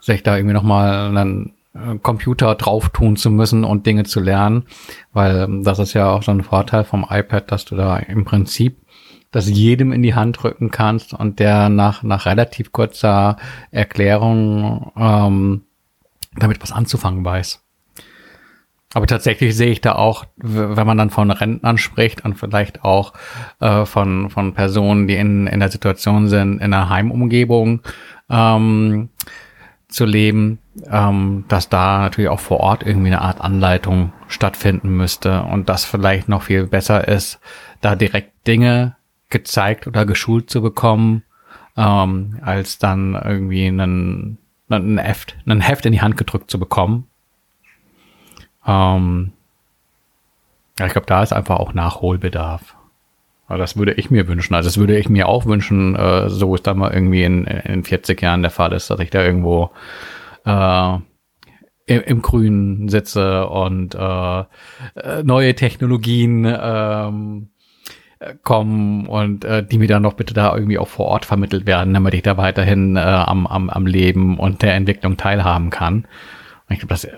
sich 0.00 0.22
da 0.22 0.36
irgendwie 0.36 0.54
nochmal 0.54 1.16
einen 1.16 1.54
äh, 1.74 1.98
Computer 1.98 2.54
drauf 2.54 2.90
tun 2.90 3.16
zu 3.16 3.30
müssen 3.30 3.64
und 3.64 3.86
Dinge 3.86 4.04
zu 4.04 4.20
lernen, 4.20 4.64
weil 5.12 5.42
ähm, 5.42 5.64
das 5.64 5.78
ist 5.78 5.94
ja 5.94 6.10
auch 6.10 6.22
so 6.22 6.32
ein 6.32 6.42
Vorteil 6.42 6.84
vom 6.84 7.06
iPad, 7.08 7.50
dass 7.50 7.64
du 7.64 7.76
da 7.76 7.96
im 7.98 8.24
Prinzip 8.24 8.76
das 9.30 9.48
jedem 9.48 9.92
in 9.92 10.02
die 10.02 10.14
Hand 10.14 10.42
drücken 10.42 10.70
kannst 10.70 11.14
und 11.14 11.38
der 11.38 11.70
nach, 11.70 12.02
nach 12.02 12.26
relativ 12.26 12.70
kurzer 12.70 13.38
Erklärung 13.70 14.92
ähm, 14.96 15.62
damit 16.36 16.62
was 16.62 16.72
anzufangen 16.72 17.24
weiß. 17.24 17.61
Aber 18.94 19.06
tatsächlich 19.06 19.56
sehe 19.56 19.70
ich 19.70 19.80
da 19.80 19.94
auch, 19.94 20.26
wenn 20.36 20.86
man 20.86 20.98
dann 20.98 21.10
von 21.10 21.30
Rentnern 21.30 21.78
spricht 21.78 22.24
und 22.24 22.34
vielleicht 22.34 22.84
auch 22.84 23.14
äh, 23.60 23.86
von, 23.86 24.28
von 24.28 24.52
Personen, 24.52 25.06
die 25.06 25.16
in, 25.16 25.46
in 25.46 25.60
der 25.60 25.70
Situation 25.70 26.28
sind, 26.28 26.58
in 26.58 26.74
einer 26.74 26.90
Heimumgebung 26.90 27.80
ähm, 28.28 29.08
zu 29.88 30.04
leben, 30.04 30.58
ähm, 30.90 31.44
dass 31.48 31.68
da 31.68 32.00
natürlich 32.00 32.30
auch 32.30 32.40
vor 32.40 32.60
Ort 32.60 32.84
irgendwie 32.84 33.08
eine 33.08 33.22
Art 33.22 33.40
Anleitung 33.40 34.12
stattfinden 34.28 34.90
müsste 34.96 35.42
und 35.42 35.68
das 35.68 35.84
vielleicht 35.84 36.28
noch 36.28 36.42
viel 36.42 36.66
besser 36.66 37.06
ist, 37.08 37.40
da 37.80 37.94
direkt 37.94 38.46
Dinge 38.46 38.96
gezeigt 39.30 39.86
oder 39.86 40.04
geschult 40.06 40.50
zu 40.50 40.60
bekommen, 40.60 41.22
ähm, 41.76 42.38
als 42.42 42.78
dann 42.78 43.14
irgendwie 43.14 43.66
einen, 43.66 44.38
einen, 44.68 44.98
Heft, 44.98 45.36
einen 45.46 45.60
Heft 45.60 45.86
in 45.86 45.92
die 45.92 46.02
Hand 46.02 46.16
gedrückt 46.16 46.50
zu 46.50 46.58
bekommen. 46.58 47.06
Ähm, 48.66 49.32
ja, 50.78 50.86
ich 50.86 50.92
glaube, 50.92 51.06
da 51.06 51.22
ist 51.22 51.32
einfach 51.32 51.58
auch 51.58 51.74
Nachholbedarf. 51.74 52.76
Aber 53.46 53.58
das 53.58 53.76
würde 53.76 53.92
ich 53.92 54.10
mir 54.10 54.28
wünschen. 54.28 54.54
Also 54.54 54.68
das 54.68 54.78
würde 54.78 54.96
ich 54.96 55.08
mir 55.08 55.28
auch 55.28 55.44
wünschen, 55.46 55.94
äh, 55.94 56.30
so 56.30 56.54
ist 56.54 56.66
da 56.66 56.74
mal 56.74 56.92
irgendwie 56.92 57.24
in, 57.24 57.44
in 57.44 57.84
40 57.84 58.20
Jahren 58.22 58.42
der 58.42 58.50
Fall 58.50 58.72
ist, 58.72 58.88
dass 58.88 59.00
ich 59.00 59.10
da 59.10 59.22
irgendwo 59.22 59.70
äh, 60.46 60.94
im, 61.86 62.02
im 62.02 62.22
Grünen 62.22 62.88
sitze 62.88 63.46
und 63.48 63.94
äh, 63.94 64.40
äh 64.40 65.22
neue 65.24 65.54
Technologien 65.54 66.46
ähm, 66.46 67.48
kommen 68.42 69.06
und 69.06 69.44
äh, 69.44 69.64
die 69.64 69.78
mir 69.78 69.88
dann 69.88 70.02
noch 70.02 70.14
bitte 70.14 70.32
da 70.32 70.54
irgendwie 70.54 70.78
auch 70.78 70.88
vor 70.88 71.06
Ort 71.06 71.24
vermittelt 71.24 71.66
werden, 71.66 71.92
damit 71.92 72.14
ich 72.14 72.22
da 72.22 72.36
weiterhin 72.36 72.96
äh, 72.96 73.00
am, 73.00 73.46
am, 73.46 73.68
am 73.68 73.86
Leben 73.86 74.38
und 74.38 74.62
der 74.62 74.74
Entwicklung 74.74 75.16
teilhaben 75.16 75.70
kann. 75.70 76.06
Und 76.68 76.74
ich 76.74 76.78
glaube, 76.78 76.94
das 76.94 77.08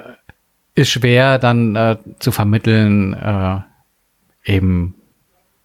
ist 0.74 0.90
schwer 0.90 1.38
dann 1.38 1.76
äh, 1.76 1.96
zu 2.18 2.32
vermitteln, 2.32 3.14
äh, 3.14 3.60
eben 4.44 4.94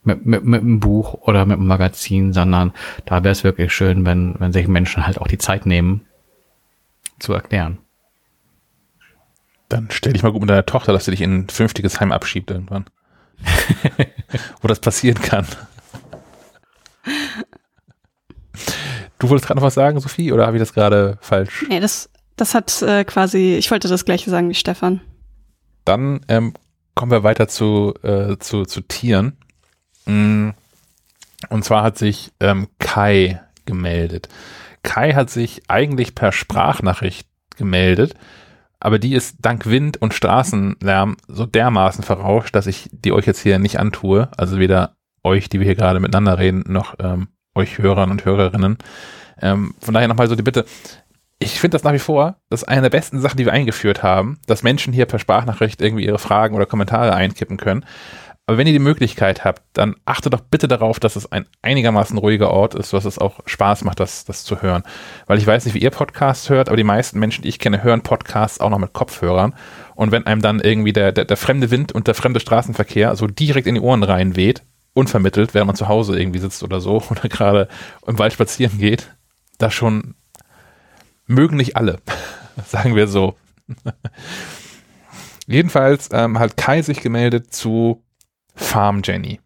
mit, 0.04 0.26
mit, 0.26 0.44
mit 0.44 0.62
einem 0.62 0.80
Buch 0.80 1.14
oder 1.14 1.46
mit 1.46 1.58
einem 1.58 1.68
Magazin, 1.68 2.34
sondern 2.34 2.74
da 3.06 3.24
wäre 3.24 3.32
es 3.32 3.44
wirklich 3.44 3.74
schön, 3.74 4.06
wenn, 4.06 4.36
wenn 4.40 4.54
sich 4.54 4.68
Menschen 4.68 5.06
halt 5.06 5.20
auch 5.20 5.28
die 5.28 5.38
Zeit 5.38 5.66
nehmen, 5.66 6.06
zu 7.20 7.34
erklären. 7.34 7.80
Dann 9.68 9.90
stell 9.92 10.14
dich 10.14 10.24
mal 10.24 10.32
gut 10.32 10.42
mit 10.42 10.50
deiner 10.50 10.66
Tochter, 10.66 10.94
dass 10.94 11.06
sie 11.06 11.12
dich 11.12 11.22
in 11.22 11.42
ein 11.42 11.50
fünftiges 11.50 12.00
Heim 12.00 12.12
abschiebt 12.12 12.50
irgendwann. 12.50 12.86
Wo 14.62 14.68
das 14.68 14.80
passieren 14.80 15.22
kann. 15.22 15.46
Du 19.20 19.30
wolltest 19.30 19.48
gerade 19.48 19.60
noch 19.60 19.66
was 19.66 19.74
sagen, 19.74 20.00
Sophie, 20.00 20.32
oder 20.32 20.48
habe 20.48 20.58
ich 20.58 20.62
das 20.62 20.74
gerade 20.74 21.18
falsch? 21.22 21.66
Nee, 21.70 21.80
das, 21.80 22.10
das 22.40 22.56
hat 22.56 22.82
äh, 22.82 23.04
quasi, 23.04 23.56
ich 23.56 23.70
wollte 23.72 23.88
das 23.88 24.06
gleiche 24.06 24.30
sagen 24.30 24.50
wie 24.50 24.56
Stefan. 24.56 25.02
Dann 25.86 26.22
ähm, 26.28 26.54
kommen 26.96 27.12
wir 27.12 27.24
weiter 27.24 27.48
zu, 27.48 27.94
äh, 28.04 28.38
zu, 28.40 28.66
zu 28.66 28.82
Tieren. 28.82 29.38
Mm. 30.06 30.50
Und 31.50 31.64
zwar 31.64 31.84
hat 31.84 31.98
sich 31.98 32.32
ähm, 32.40 32.68
Kai 32.80 33.42
gemeldet. 33.66 34.28
Kai 34.84 35.14
hat 35.14 35.30
sich 35.30 35.64
eigentlich 35.68 36.16
per 36.16 36.32
Sprachnachricht 36.32 37.28
gemeldet, 37.56 38.16
aber 38.80 39.00
die 39.00 39.14
ist 39.14 39.38
dank 39.42 39.66
Wind 39.66 40.02
und 40.02 40.14
Straßenlärm 40.14 41.18
so 41.28 41.46
dermaßen 41.46 42.04
verrauscht, 42.04 42.56
dass 42.56 42.68
ich 42.68 42.90
die 42.92 43.12
euch 43.12 43.26
jetzt 43.26 43.42
hier 43.42 43.60
nicht 43.60 43.80
antue. 43.80 44.30
Also 44.38 44.60
weder 44.60 44.96
euch, 45.24 45.50
die 45.50 45.60
wir 45.60 45.66
hier 45.66 45.76
gerade 45.76 46.00
miteinander 46.00 46.38
reden, 46.38 46.64
noch 46.68 46.96
ähm, 47.00 47.28
euch 47.56 47.78
Hörern 47.78 48.12
und 48.12 48.26
Hörerinnen. 48.26 48.78
Ähm, 49.42 49.76
von 49.80 49.94
daher 49.94 50.08
nochmal 50.08 50.28
so 50.28 50.36
die 50.36 50.44
Bitte. 50.44 50.66
Ich 51.42 51.60
finde 51.60 51.76
das 51.76 51.84
nach 51.84 51.94
wie 51.94 52.00
vor, 52.00 52.36
das 52.50 52.64
ist 52.64 52.68
eine 52.68 52.82
der 52.82 52.90
besten 52.90 53.22
Sachen, 53.22 53.38
die 53.38 53.46
wir 53.46 53.54
eingeführt 53.54 54.04
haben, 54.04 54.40
dass 54.46 54.62
Menschen 54.62 54.92
hier 54.92 55.06
per 55.06 55.20
Sprachnachricht 55.20 55.82
irgendwie 55.82 56.06
ihre 56.06 56.20
Fragen 56.20 56.54
oder 56.54 56.66
Kommentare 56.66 57.14
einkippen 57.14 57.56
können. 57.56 57.86
Aber 58.46 58.58
wenn 58.58 58.68
ihr 58.68 58.74
die 58.74 58.80
Möglichkeit 58.80 59.46
habt, 59.46 59.62
dann 59.74 59.96
achtet 60.06 60.34
doch 60.34 60.42
bitte 60.42 60.68
darauf, 60.68 61.00
dass 61.00 61.16
es 61.16 61.32
ein 61.32 61.46
einigermaßen 61.62 62.18
ruhiger 62.18 62.50
Ort 62.50 62.74
ist, 62.74 62.92
dass 62.92 63.06
es 63.06 63.20
auch 63.20 63.42
Spaß 63.46 63.84
macht, 63.84 64.00
das, 64.00 64.26
das 64.26 64.44
zu 64.44 64.62
hören. 64.62 64.82
Weil 65.28 65.38
ich 65.38 65.46
weiß 65.46 65.66
nicht, 65.66 65.76
wie 65.76 65.80
ihr 65.84 65.92
Podcasts 65.92 66.50
hört, 66.50 66.68
aber 66.68 66.76
die 66.76 66.84
meisten 66.84 67.20
Menschen, 67.20 67.44
die 67.44 67.50
ich 67.50 67.60
kenne, 67.60 67.84
hören 67.84 68.02
Podcasts 68.02 68.60
auch 68.60 68.72
noch 68.72 68.80
mit 68.80 68.92
Kopfhörern. 68.92 69.54
Und 69.94 70.12
wenn 70.12 70.26
einem 70.26 70.42
dann 70.42 70.60
irgendwie 70.60 70.94
der, 70.94 71.12
der, 71.12 71.26
der 71.26 71.38
fremde 71.38 71.70
Wind 71.70 71.92
und 71.92 72.08
der 72.08 72.16
fremde 72.16 72.40
Straßenverkehr 72.40 73.16
so 73.16 73.28
direkt 73.28 73.68
in 73.68 73.76
die 73.76 73.82
Ohren 73.82 74.02
reinweht, 74.02 74.64
unvermittelt, 74.94 75.54
während 75.54 75.68
man 75.68 75.76
zu 75.76 75.88
Hause 75.88 76.20
irgendwie 76.20 76.40
sitzt 76.40 76.64
oder 76.64 76.82
so 76.82 77.04
oder 77.12 77.30
gerade 77.30 77.68
im 78.08 78.18
Wald 78.18 78.34
spazieren 78.34 78.80
geht, 78.80 79.16
da 79.60 79.70
schon 79.70 80.16
mögen 81.30 81.58
nicht 81.58 81.78
alle, 81.78 82.00
sagen 82.66 82.96
wir 82.96 83.08
so. 83.08 83.36
Jedenfalls 85.48 86.10
ähm, 86.12 86.38
hat 86.38 86.58
Kai 86.58 86.82
sich 86.82 87.02
gemeldet 87.02 87.54
zu 87.54 88.04
Farm 88.56 89.02
Jenny. 89.04 89.40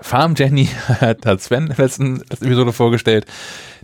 Farm 0.00 0.34
Jenny 0.36 0.66
hat 1.00 1.40
Sven 1.40 1.68
letzten 1.76 2.20
Episode 2.22 2.72
vorgestellt. 2.72 3.26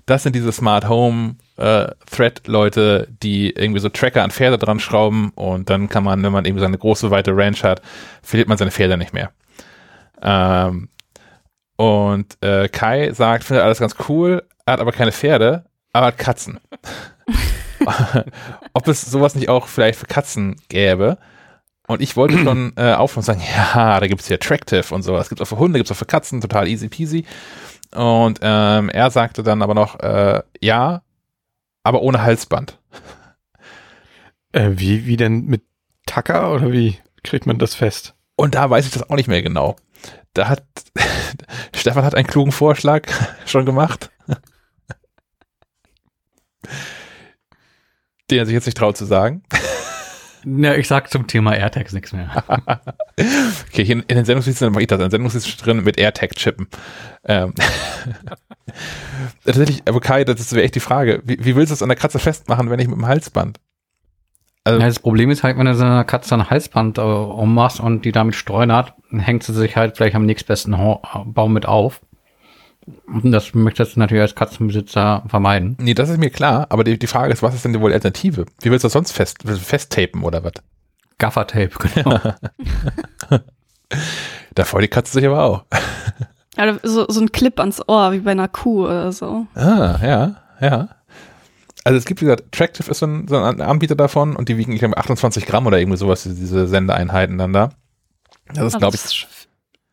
Das 0.06 0.22
sind 0.22 0.34
diese 0.34 0.52
Smart 0.52 0.88
Home 0.88 1.36
äh, 1.56 1.88
Thread 2.10 2.46
Leute, 2.46 3.08
die 3.22 3.50
irgendwie 3.50 3.80
so 3.80 3.88
Tracker 3.88 4.22
an 4.22 4.30
Pferde 4.30 4.58
dran 4.58 4.80
schrauben 4.80 5.30
und 5.34 5.70
dann 5.70 5.88
kann 5.88 6.04
man, 6.04 6.22
wenn 6.22 6.32
man 6.32 6.44
irgendwie 6.44 6.60
so 6.60 6.66
eine 6.66 6.78
große 6.78 7.10
weite 7.10 7.36
Ranch 7.36 7.62
hat, 7.62 7.82
verliert 8.22 8.48
man 8.48 8.58
seine 8.58 8.70
Pferde 8.70 8.96
nicht 8.96 9.12
mehr. 9.12 9.30
Ähm, 10.22 10.88
und 11.76 12.36
äh, 12.42 12.68
Kai 12.68 13.12
sagt, 13.12 13.44
findet 13.44 13.64
alles 13.64 13.78
ganz 13.78 13.94
cool, 14.08 14.42
hat 14.66 14.80
aber 14.80 14.92
keine 14.92 15.12
Pferde, 15.12 15.64
aber 15.92 16.12
Katzen. 16.12 16.60
Ob 18.72 18.88
es 18.88 19.02
sowas 19.02 19.34
nicht 19.34 19.48
auch 19.48 19.66
vielleicht 19.66 19.98
für 19.98 20.06
Katzen 20.06 20.56
gäbe. 20.68 21.18
Und 21.86 22.02
ich 22.02 22.16
wollte 22.16 22.38
schon 22.38 22.72
äh, 22.76 22.92
aufhören 22.92 23.20
und 23.20 23.24
sagen, 23.24 23.42
ja, 23.56 23.98
da 23.98 24.06
gibt 24.06 24.20
es 24.20 24.28
hier 24.28 24.36
Attractive 24.36 24.94
und 24.94 25.02
sowas. 25.02 25.28
Gibt 25.28 25.40
es 25.40 25.46
auch 25.46 25.48
für 25.48 25.58
Hunde, 25.58 25.78
gibt 25.78 25.90
es 25.90 25.96
auch 25.96 25.98
für 25.98 26.04
Katzen, 26.04 26.40
total 26.40 26.68
easy 26.68 26.88
peasy. 26.88 27.24
Und 27.92 28.38
ähm, 28.42 28.88
er 28.90 29.10
sagte 29.10 29.42
dann 29.42 29.62
aber 29.62 29.74
noch, 29.74 29.98
äh, 29.98 30.42
ja, 30.60 31.02
aber 31.82 32.02
ohne 32.02 32.22
Halsband. 32.22 32.78
Äh, 34.52 34.70
wie, 34.74 35.06
wie 35.06 35.16
denn 35.16 35.46
mit 35.46 35.62
Tacker 36.06 36.52
oder 36.52 36.72
wie 36.72 36.98
kriegt 37.22 37.46
man 37.46 37.58
das 37.58 37.74
fest? 37.74 38.14
Und 38.36 38.54
da 38.54 38.70
weiß 38.70 38.86
ich 38.86 38.92
das 38.92 39.08
auch 39.08 39.16
nicht 39.16 39.28
mehr 39.28 39.42
genau. 39.42 39.76
Da 40.34 40.48
hat 40.48 40.64
Stefan 41.74 42.04
hat 42.04 42.14
einen 42.14 42.26
klugen 42.26 42.52
Vorschlag 42.52 43.08
schon 43.46 43.66
gemacht. 43.66 44.10
Den 48.30 48.38
er 48.38 48.46
sich 48.46 48.54
jetzt 48.54 48.66
nicht 48.66 48.78
traut 48.78 48.96
zu 48.96 49.04
sagen. 49.04 49.42
Ja, 50.44 50.74
ich 50.74 50.88
sag 50.88 51.10
zum 51.10 51.26
Thema 51.26 51.54
AirTags 51.54 51.92
nichts 51.92 52.12
mehr. 52.12 52.30
okay, 53.68 53.84
hier 53.84 53.96
in, 53.96 54.00
in 54.02 54.16
den 54.16 54.24
Sendungsdiensten 54.24 54.72
mache 54.72 54.82
ich 54.82 54.88
das. 54.88 54.98
In 54.98 55.04
den 55.04 55.10
Sendungsdiensten 55.10 55.64
drin 55.64 55.84
mit 55.84 55.98
AirTag-Chippen. 55.98 56.68
Ähm. 57.24 57.54
Tatsächlich, 59.44 59.82
aber 59.86 60.00
Kai, 60.00 60.24
das 60.24 60.52
wäre 60.52 60.64
echt 60.64 60.74
die 60.74 60.80
Frage. 60.80 61.22
Wie, 61.24 61.44
wie 61.44 61.56
willst 61.56 61.70
du 61.70 61.74
es 61.74 61.82
an 61.82 61.88
der 61.88 61.98
Katze 61.98 62.18
festmachen, 62.18 62.70
wenn 62.70 62.80
ich 62.80 62.88
mit 62.88 62.96
dem 62.96 63.06
Halsband? 63.06 63.60
Also, 64.64 64.80
ja, 64.80 64.86
das 64.86 65.00
Problem 65.00 65.30
ist 65.30 65.42
halt, 65.42 65.58
wenn 65.58 65.66
du 65.66 65.74
so 65.74 65.84
einer 65.84 66.04
Katze 66.04 66.34
ein 66.34 66.48
Halsband 66.48 66.98
äh, 66.98 67.02
ummachst 67.02 67.80
und 67.80 68.04
die 68.04 68.12
damit 68.12 68.34
streunert, 68.34 68.94
hängt 69.10 69.42
sie 69.42 69.54
sich 69.54 69.76
halt 69.76 69.96
vielleicht 69.96 70.16
am 70.16 70.26
nächstbesten 70.26 70.76
Baum 71.26 71.52
mit 71.52 71.66
auf. 71.66 72.00
Das 73.24 73.54
möchtest 73.54 73.96
du 73.96 74.00
natürlich 74.00 74.22
als 74.22 74.34
Katzenbesitzer 74.34 75.24
vermeiden. 75.26 75.76
Nee, 75.80 75.94
das 75.94 76.08
ist 76.08 76.18
mir 76.18 76.30
klar, 76.30 76.66
aber 76.70 76.84
die, 76.84 76.98
die 76.98 77.06
Frage 77.06 77.32
ist, 77.32 77.42
was 77.42 77.54
ist 77.54 77.64
denn 77.64 77.72
die 77.72 77.80
wohl 77.80 77.92
Alternative? 77.92 78.46
Wie 78.60 78.70
willst 78.70 78.84
du 78.84 78.86
das 78.86 78.92
sonst 78.92 79.12
fest, 79.12 79.38
festtapen 79.44 80.22
oder 80.22 80.44
was? 80.44 80.52
Gaffertape, 81.18 81.70
genau. 81.94 82.18
da 84.54 84.64
freut 84.64 84.84
die 84.84 84.88
Katze 84.88 85.12
sich 85.12 85.26
aber 85.26 85.42
auch. 85.42 85.64
Ja, 86.56 86.78
so, 86.82 87.06
so 87.08 87.20
ein 87.20 87.32
Clip 87.32 87.58
ans 87.60 87.80
Ohr, 87.86 88.12
wie 88.12 88.20
bei 88.20 88.32
einer 88.32 88.48
Kuh 88.48 88.84
oder 88.86 89.12
so. 89.12 89.46
Ah, 89.54 89.98
ja, 90.02 90.36
ja. 90.60 90.88
Also 91.84 91.98
es 91.98 92.04
gibt, 92.04 92.20
wie 92.20 92.26
gesagt, 92.26 92.52
Tractive 92.52 92.90
ist 92.90 92.98
so 92.98 93.06
ein, 93.06 93.26
so 93.28 93.38
ein 93.38 93.60
Anbieter 93.60 93.94
davon 93.94 94.36
und 94.36 94.48
die 94.48 94.58
wiegen, 94.58 94.72
ich 94.72 94.80
glaube, 94.80 94.98
28 94.98 95.46
Gramm 95.46 95.66
oder 95.66 95.78
irgendwie 95.78 95.96
sowas, 95.96 96.24
diese 96.24 96.66
Sendeeinheiten 96.66 97.38
dann 97.38 97.52
da. 97.52 97.70
Das 98.54 98.74
ist, 98.74 98.78
glaube 98.78 98.96
ich. 98.96 99.26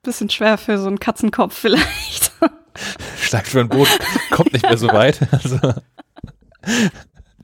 Bisschen 0.03 0.29
schwer 0.29 0.57
für 0.57 0.77
so 0.77 0.87
einen 0.87 0.99
Katzenkopf 0.99 1.53
vielleicht. 1.57 2.26
Steigt 3.19 3.47
für 3.47 3.59
ein 3.59 3.69
Boot, 3.69 3.89
kommt 4.31 4.53
nicht 4.53 4.63
mehr 4.63 4.77
so 4.77 4.87
weit. 4.87 5.19
Also, 5.31 5.73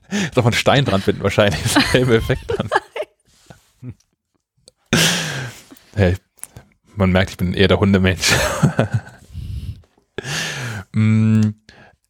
ist 0.10 0.38
auch 0.38 0.46
ein 0.46 0.54
Stein 0.54 0.86
dran 0.86 1.02
finden 1.02 1.24
wahrscheinlich. 1.24 1.64
Ist 1.64 1.76
derselbe 1.76 2.18
Effekt 2.18 2.54
dann. 2.58 2.70
Hey, 5.96 6.16
man 6.96 7.12
merkt, 7.12 7.32
ich 7.32 7.38
bin 7.38 7.54
eher 7.54 7.68
der 7.68 7.80
Hundemensch. 7.80 8.32
mm, 10.94 11.42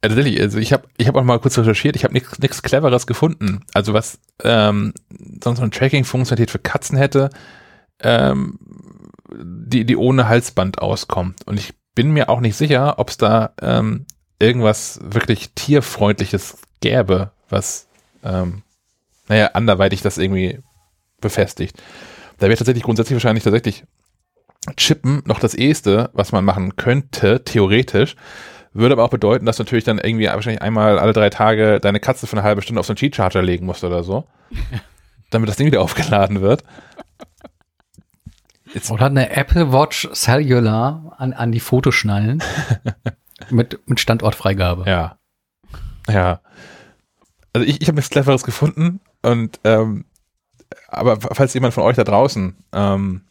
tatsächlich, 0.00 0.40
also 0.40 0.58
ich 0.58 0.72
habe 0.72 0.88
ich 0.96 1.06
hab 1.06 1.16
auch 1.16 1.24
mal 1.24 1.38
kurz 1.38 1.58
recherchiert, 1.58 1.96
ich 1.96 2.04
habe 2.04 2.14
nichts 2.14 2.62
Cleveres 2.62 3.06
gefunden. 3.06 3.64
Also 3.74 3.94
was 3.94 4.18
ähm, 4.42 4.94
sonst 5.42 5.60
eine 5.60 5.70
Tracking-Funktionalität 5.70 6.50
für 6.50 6.58
Katzen 6.58 6.96
hätte, 6.96 7.30
ähm, 8.00 8.58
die, 9.32 9.84
die 9.84 9.96
ohne 9.96 10.28
Halsband 10.28 10.78
auskommt. 10.78 11.46
Und 11.46 11.58
ich 11.58 11.74
bin 11.94 12.10
mir 12.10 12.28
auch 12.28 12.40
nicht 12.40 12.56
sicher, 12.56 12.98
ob 12.98 13.10
es 13.10 13.16
da 13.16 13.52
ähm, 13.60 14.06
irgendwas 14.38 15.00
wirklich 15.02 15.50
tierfreundliches 15.54 16.58
gäbe, 16.80 17.30
was, 17.48 17.88
ähm, 18.22 18.62
naja, 19.28 19.50
anderweitig 19.54 20.02
das 20.02 20.18
irgendwie 20.18 20.60
befestigt. 21.20 21.80
Da 22.38 22.48
wäre 22.48 22.56
tatsächlich 22.56 22.84
grundsätzlich 22.84 23.14
wahrscheinlich 23.14 23.44
tatsächlich 23.44 23.84
Chippen 24.76 25.22
noch 25.26 25.38
das 25.38 25.54
eheste, 25.54 26.10
was 26.14 26.32
man 26.32 26.44
machen 26.44 26.76
könnte, 26.76 27.44
theoretisch. 27.44 28.16
Würde 28.72 28.94
aber 28.94 29.04
auch 29.04 29.10
bedeuten, 29.10 29.46
dass 29.46 29.56
du 29.56 29.62
natürlich 29.62 29.84
dann 29.84 29.98
irgendwie 29.98 30.26
wahrscheinlich 30.26 30.62
einmal 30.62 30.98
alle 30.98 31.12
drei 31.12 31.30
Tage 31.30 31.78
deine 31.80 32.00
Katze 32.00 32.26
für 32.26 32.36
eine 32.36 32.42
halbe 32.42 32.60
Stunde 32.60 32.80
auf 32.80 32.86
so 32.86 32.90
einen 32.90 32.96
Cheat-Charger 32.96 33.42
legen 33.42 33.66
musst 33.66 33.84
oder 33.84 34.02
so. 34.02 34.24
damit 35.30 35.48
das 35.48 35.56
Ding 35.56 35.66
wieder 35.66 35.82
aufgeladen 35.82 36.40
wird. 36.40 36.64
Jetzt 38.74 38.90
Oder 38.90 39.06
eine 39.06 39.30
Apple 39.30 39.72
Watch 39.72 40.08
Cellular 40.12 41.14
an, 41.16 41.32
an 41.32 41.52
die 41.52 41.60
Fotoschnallen 41.60 42.42
mit, 43.50 43.78
mit 43.88 44.00
Standortfreigabe. 44.00 44.84
Ja. 44.90 45.18
Ja. 46.08 46.40
Also 47.52 47.66
ich, 47.66 47.80
ich 47.80 47.86
habe 47.86 47.96
nichts 47.96 48.10
Cleveres 48.10 48.42
gefunden 48.42 49.00
und 49.22 49.60
ähm, 49.62 50.04
aber 50.88 51.20
falls 51.20 51.54
jemand 51.54 51.72
von 51.72 51.84
euch 51.84 51.94
da 51.94 52.02
draußen 52.02 52.56
ähm, 52.72 53.22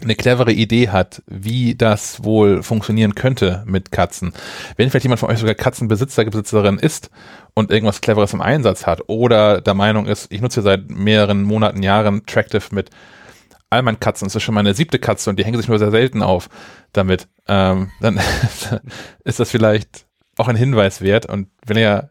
eine 0.00 0.14
clevere 0.14 0.52
Idee 0.52 0.88
hat, 0.88 1.22
wie 1.26 1.74
das 1.74 2.22
wohl 2.24 2.62
funktionieren 2.62 3.14
könnte 3.14 3.64
mit 3.66 3.92
Katzen. 3.92 4.32
Wenn 4.76 4.90
vielleicht 4.90 5.04
jemand 5.04 5.20
von 5.20 5.30
euch 5.30 5.38
sogar 5.38 5.54
Katzenbesitzer, 5.54 6.24
Besitzerin 6.24 6.78
ist 6.78 7.10
und 7.54 7.70
irgendwas 7.70 8.00
Cleveres 8.00 8.32
im 8.32 8.40
Einsatz 8.40 8.86
hat 8.86 9.08
oder 9.08 9.60
der 9.60 9.74
Meinung 9.74 10.06
ist, 10.06 10.32
ich 10.32 10.40
nutze 10.40 10.62
seit 10.62 10.88
mehreren 10.90 11.42
Monaten, 11.42 11.82
Jahren 11.82 12.26
Tractive 12.26 12.64
mit 12.72 12.90
all 13.72 13.82
meinen 13.82 14.00
Katzen, 14.00 14.26
das 14.26 14.36
ist 14.36 14.42
schon 14.42 14.54
meine 14.54 14.74
siebte 14.74 14.98
Katze 14.98 15.30
und 15.30 15.38
die 15.38 15.44
hängen 15.44 15.56
sich 15.56 15.68
nur 15.68 15.78
sehr 15.78 15.90
selten 15.90 16.22
auf 16.22 16.48
damit, 16.92 17.28
ähm, 17.48 17.90
dann 18.00 18.20
ist 19.24 19.40
das 19.40 19.50
vielleicht 19.50 20.06
auch 20.36 20.48
ein 20.48 20.56
Hinweis 20.56 21.00
wert 21.00 21.26
und 21.26 21.48
wenn 21.66 21.78
ihr 21.78 22.10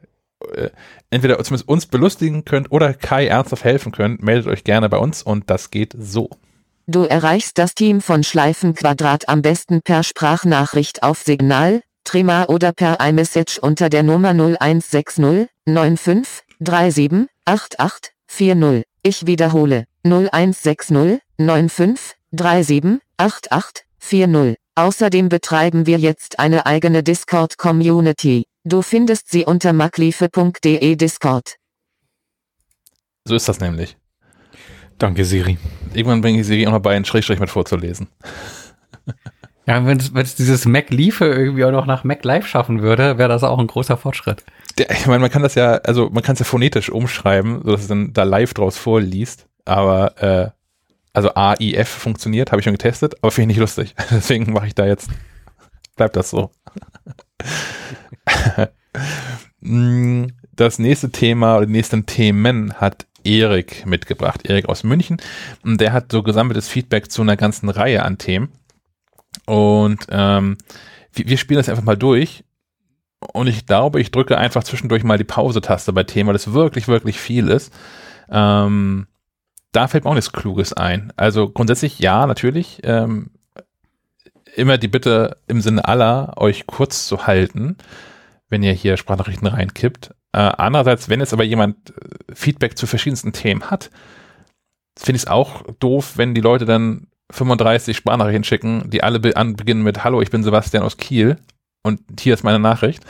äh, 0.56 0.70
entweder 1.10 1.42
zumindest 1.44 1.70
uns 1.70 1.86
belustigen 1.86 2.46
könnt 2.46 2.72
oder 2.72 2.94
Kai 2.94 3.28
ernsthaft 3.28 3.64
helfen 3.64 3.92
könnt, 3.92 4.24
meldet 4.24 4.48
euch 4.48 4.64
gerne 4.64 4.90
bei 4.90 4.98
uns 4.98 5.24
und 5.24 5.50
das 5.50 5.72
geht 5.72 5.96
so. 5.98 6.30
Du 6.88 7.04
erreichst 7.04 7.58
das 7.58 7.76
Team 7.76 8.02
von 8.02 8.24
Schleifenquadrat 8.24 9.30
am 9.30 9.42
besten 9.42 9.82
per 9.82 10.04
Sprachnachricht 10.04 11.04
auf 11.04 11.22
Signal, 11.22 11.82
Trima 12.04 12.46
oder 12.46 12.74
per 12.74 13.00
iMessage 13.00 13.60
unter 13.60 13.90
der 13.90 14.04
Nummer 14.04 14.30
0160 14.32 15.48
95 15.66 16.44
37 16.60 17.28
88 17.46 18.14
40. 18.28 18.84
Ich 19.04 19.28
wiederhole 19.28 19.86
0160 20.04 21.22
95 21.46 22.16
37 22.32 23.02
88 23.18 23.86
40. 24.00 24.58
Außerdem 24.76 25.30
betreiben 25.30 25.86
wir 25.86 25.98
jetzt 25.98 26.40
eine 26.40 26.66
eigene 26.66 27.04
Discord-Community. 27.04 28.46
Du 28.64 28.82
findest 28.82 29.30
sie 29.30 29.46
unter 29.46 29.74
makliefe.de 29.74 30.96
Discord. 30.96 31.58
So 33.26 33.36
ist 33.36 33.50
das 33.50 33.60
nämlich. 33.60 33.98
Danke, 34.98 35.26
Siri. 35.26 35.58
Irgendwann 35.94 36.22
bringe 36.22 36.42
ich 36.42 36.48
Siri 36.48 36.68
auch 36.68 36.72
noch 36.72 36.80
bei, 36.80 36.96
einen 36.96 37.06
Schrägstrich 37.06 37.40
mit 37.40 37.50
vorzulesen. 37.50 38.08
Ja, 39.68 39.86
wenn 39.86 40.00
es 40.00 40.36
dieses 40.36 40.66
Mac 40.66 40.90
Liefe 40.90 41.26
irgendwie 41.26 41.64
auch 41.64 41.72
noch 41.72 41.86
nach 41.86 42.04
Mac 42.04 42.26
Live 42.26 42.48
schaffen 42.48 42.82
würde, 42.82 43.20
wäre 43.20 43.30
das 43.30 43.44
auch 43.44 43.60
ein 43.60 43.68
großer 43.68 43.96
Fortschritt. 43.96 44.44
Der, 44.80 44.90
ich 44.90 45.06
meine, 45.06 45.20
man 45.20 45.30
kann 45.30 45.44
das 45.44 45.54
ja, 45.54 45.74
also 45.74 46.10
man 46.10 46.24
kann 46.24 46.34
es 46.34 46.40
ja 46.40 46.46
phonetisch 46.46 46.90
umschreiben, 46.90 47.62
sodass 47.64 47.82
es 47.82 47.88
dann 47.88 48.12
da 48.12 48.24
live 48.24 48.56
draus 48.56 48.78
vorliest, 48.78 49.46
aber 49.64 50.22
äh, 50.22 50.50
also 51.14 51.34
AIF 51.34 51.88
funktioniert, 51.88 52.52
habe 52.52 52.62
ich 52.62 52.64
schon 52.64 52.74
getestet, 52.74 53.16
aber 53.22 53.32
finde 53.32 53.52
ich 53.52 53.58
nicht 53.58 53.62
lustig. 53.62 53.96
Deswegen 54.12 54.52
mache 54.54 54.68
ich 54.68 54.76
da 54.76 54.86
jetzt, 54.86 55.10
bleibt 55.96 56.16
das 56.16 56.30
so. 56.30 56.52
Das 60.54 60.80
nächste 60.80 61.12
Thema 61.12 61.58
oder 61.58 61.66
die 61.66 61.72
nächsten 61.72 62.06
Themen 62.06 62.74
hat 62.74 63.06
Erik 63.24 63.86
mitgebracht, 63.86 64.46
Erik 64.46 64.68
aus 64.68 64.84
München. 64.84 65.18
Und 65.64 65.80
der 65.80 65.94
hat 65.94 66.12
so 66.12 66.24
gesammeltes 66.24 66.68
Feedback 66.68 67.12
zu 67.12 67.22
einer 67.22 67.38
ganzen 67.38 67.70
Reihe 67.70 68.04
an 68.04 68.18
Themen. 68.18 68.50
Und 69.46 70.08
ähm, 70.10 70.58
wir, 71.14 71.28
wir 71.30 71.38
spielen 71.38 71.60
das 71.60 71.70
einfach 71.70 71.84
mal 71.84 71.98
durch. 71.98 72.44
Und 73.34 73.48
ich 73.48 73.66
glaube, 73.66 74.02
ich 74.02 74.12
drücke 74.12 74.38
einfach 74.38 74.64
zwischendurch 74.64 75.04
mal 75.04 75.18
die 75.18 75.24
Pause-Taste 75.24 75.94
bei 75.94 76.04
Themen, 76.04 76.28
weil 76.28 76.34
das 76.34 76.54
wirklich, 76.54 76.88
wirklich 76.88 77.20
viel 77.20 77.50
ist. 77.50 77.72
Ähm, 78.30 79.08
da 79.72 79.88
fällt 79.88 80.04
mir 80.04 80.10
auch 80.10 80.16
nichts 80.16 80.32
Kluges 80.32 80.74
ein. 80.74 81.14
Also 81.16 81.50
grundsätzlich 81.50 82.00
ja, 82.00 82.26
natürlich. 82.28 82.80
Ähm, 82.84 83.32
immer 84.56 84.78
die 84.78 84.88
Bitte 84.88 85.38
im 85.48 85.62
Sinne 85.62 85.86
aller, 85.86 86.34
euch 86.38 86.68
kurz 86.68 87.08
zu 87.08 87.26
halten, 87.26 87.78
wenn 88.50 88.64
ihr 88.64 88.74
hier 88.74 88.98
Sprachnachrichten 88.98 89.48
reinkippt. 89.48 90.14
Äh, 90.34 90.40
andererseits, 90.40 91.10
wenn 91.10 91.20
jetzt 91.20 91.34
aber 91.34 91.44
jemand 91.44 91.92
äh, 91.92 92.36
Feedback 92.36 92.78
zu 92.78 92.88
verschiedensten 92.88 93.34
Themen 93.34 93.70
hat, 93.70 93.90
finde 94.98 95.18
ich 95.18 95.24
es 95.24 95.28
auch 95.28 95.64
doof, 95.80 96.14
wenn 96.18 96.36
die 96.36 96.42
Leute 96.42 96.66
dann 96.66 97.08
35 97.32 97.96
Sprachnachrichten 97.96 98.44
schicken, 98.44 98.90
die 98.90 99.04
alle 99.04 99.20
be 99.20 99.32
beginnen 99.56 99.84
mit 99.84 100.04
Hallo, 100.04 100.22
ich 100.22 100.32
bin 100.32 100.44
Sebastian 100.44 100.84
aus 100.84 100.98
Kiel 100.98 101.38
und 101.82 102.02
hier 102.20 102.34
ist 102.34 102.44
meine 102.44 102.60
Nachricht. 102.60 103.04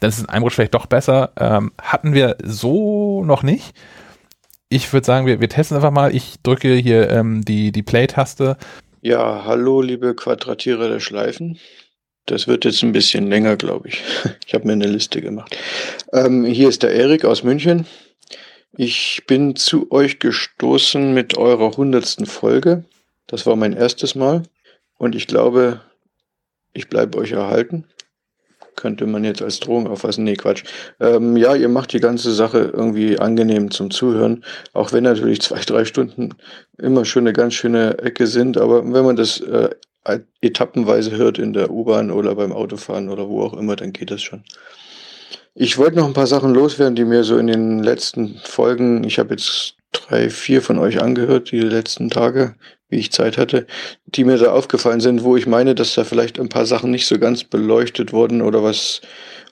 Dann 0.00 0.10
ist 0.10 0.16
es 0.16 0.24
in 0.24 0.28
einem 0.28 0.42
Rutsch 0.42 0.54
vielleicht 0.54 0.74
doch 0.74 0.84
besser. 0.84 1.32
Ähm, 1.38 1.72
hatten 1.80 2.12
wir 2.12 2.36
so 2.42 3.24
noch 3.24 3.42
nicht 3.42 3.74
ich 4.68 4.92
würde 4.92 5.06
sagen, 5.06 5.26
wir, 5.26 5.40
wir 5.40 5.48
testen 5.48 5.76
einfach 5.76 5.90
mal. 5.90 6.14
Ich 6.14 6.36
drücke 6.42 6.74
hier 6.74 7.10
ähm, 7.10 7.44
die, 7.44 7.72
die 7.72 7.82
Play-Taste. 7.82 8.56
Ja, 9.00 9.44
hallo, 9.44 9.80
liebe 9.80 10.14
Quadratierer 10.14 10.88
der 10.88 11.00
Schleifen. 11.00 11.58
Das 12.26 12.48
wird 12.48 12.64
jetzt 12.64 12.82
ein 12.82 12.92
bisschen 12.92 13.28
länger, 13.28 13.56
glaube 13.56 13.88
ich. 13.88 14.02
Ich 14.46 14.54
habe 14.54 14.66
mir 14.66 14.74
eine 14.74 14.86
Liste 14.86 15.20
gemacht. 15.20 15.56
Ähm, 16.12 16.44
hier 16.44 16.68
ist 16.68 16.82
der 16.82 16.92
Erik 16.92 17.24
aus 17.24 17.42
München. 17.42 17.86
Ich 18.76 19.24
bin 19.26 19.56
zu 19.56 19.90
euch 19.90 20.18
gestoßen 20.18 21.12
mit 21.14 21.36
eurer 21.36 21.76
hundertsten 21.76 22.26
Folge. 22.26 22.84
Das 23.26 23.44
war 23.44 23.56
mein 23.56 23.72
erstes 23.72 24.14
Mal. 24.14 24.44
Und 24.98 25.14
ich 25.14 25.26
glaube, 25.26 25.80
ich 26.72 26.88
bleibe 26.88 27.18
euch 27.18 27.32
erhalten 27.32 27.86
könnte 28.76 29.06
man 29.06 29.24
jetzt 29.24 29.42
als 29.42 29.60
Drohung 29.60 29.86
auffassen. 29.86 30.24
Nee, 30.24 30.36
Quatsch. 30.36 30.64
Ähm, 31.00 31.36
ja, 31.36 31.54
ihr 31.54 31.68
macht 31.68 31.92
die 31.92 32.00
ganze 32.00 32.32
Sache 32.32 32.70
irgendwie 32.72 33.18
angenehm 33.18 33.70
zum 33.70 33.90
Zuhören, 33.90 34.44
auch 34.72 34.92
wenn 34.92 35.04
natürlich 35.04 35.40
zwei, 35.42 35.60
drei 35.60 35.84
Stunden 35.84 36.34
immer 36.78 37.04
schon 37.04 37.24
eine 37.24 37.32
ganz 37.32 37.54
schöne 37.54 37.98
Ecke 37.98 38.26
sind. 38.26 38.58
Aber 38.58 38.84
wenn 38.84 39.04
man 39.04 39.16
das 39.16 39.40
äh, 39.40 39.70
etappenweise 40.40 41.16
hört 41.16 41.38
in 41.38 41.52
der 41.52 41.70
U-Bahn 41.70 42.10
oder 42.10 42.34
beim 42.34 42.52
Autofahren 42.52 43.08
oder 43.08 43.28
wo 43.28 43.42
auch 43.42 43.54
immer, 43.54 43.76
dann 43.76 43.92
geht 43.92 44.10
das 44.10 44.22
schon. 44.22 44.44
Ich 45.54 45.78
wollte 45.78 45.96
noch 45.96 46.06
ein 46.06 46.12
paar 46.12 46.26
Sachen 46.26 46.52
loswerden, 46.52 46.96
die 46.96 47.06
mir 47.06 47.24
so 47.24 47.38
in 47.38 47.46
den 47.46 47.82
letzten 47.82 48.36
Folgen, 48.44 49.04
ich 49.04 49.18
habe 49.18 49.30
jetzt 49.30 49.76
drei, 49.90 50.28
vier 50.28 50.60
von 50.60 50.78
euch 50.78 51.00
angehört, 51.00 51.50
die 51.50 51.60
letzten 51.60 52.10
Tage, 52.10 52.54
wie 52.88 52.98
ich 52.98 53.12
Zeit 53.12 53.36
hatte, 53.36 53.66
die 54.06 54.24
mir 54.24 54.38
da 54.38 54.52
aufgefallen 54.52 55.00
sind, 55.00 55.24
wo 55.24 55.36
ich 55.36 55.46
meine, 55.46 55.74
dass 55.74 55.94
da 55.94 56.04
vielleicht 56.04 56.38
ein 56.38 56.48
paar 56.48 56.66
Sachen 56.66 56.90
nicht 56.90 57.06
so 57.06 57.18
ganz 57.18 57.44
beleuchtet 57.44 58.12
wurden 58.12 58.42
oder 58.42 58.62
was, 58.62 59.00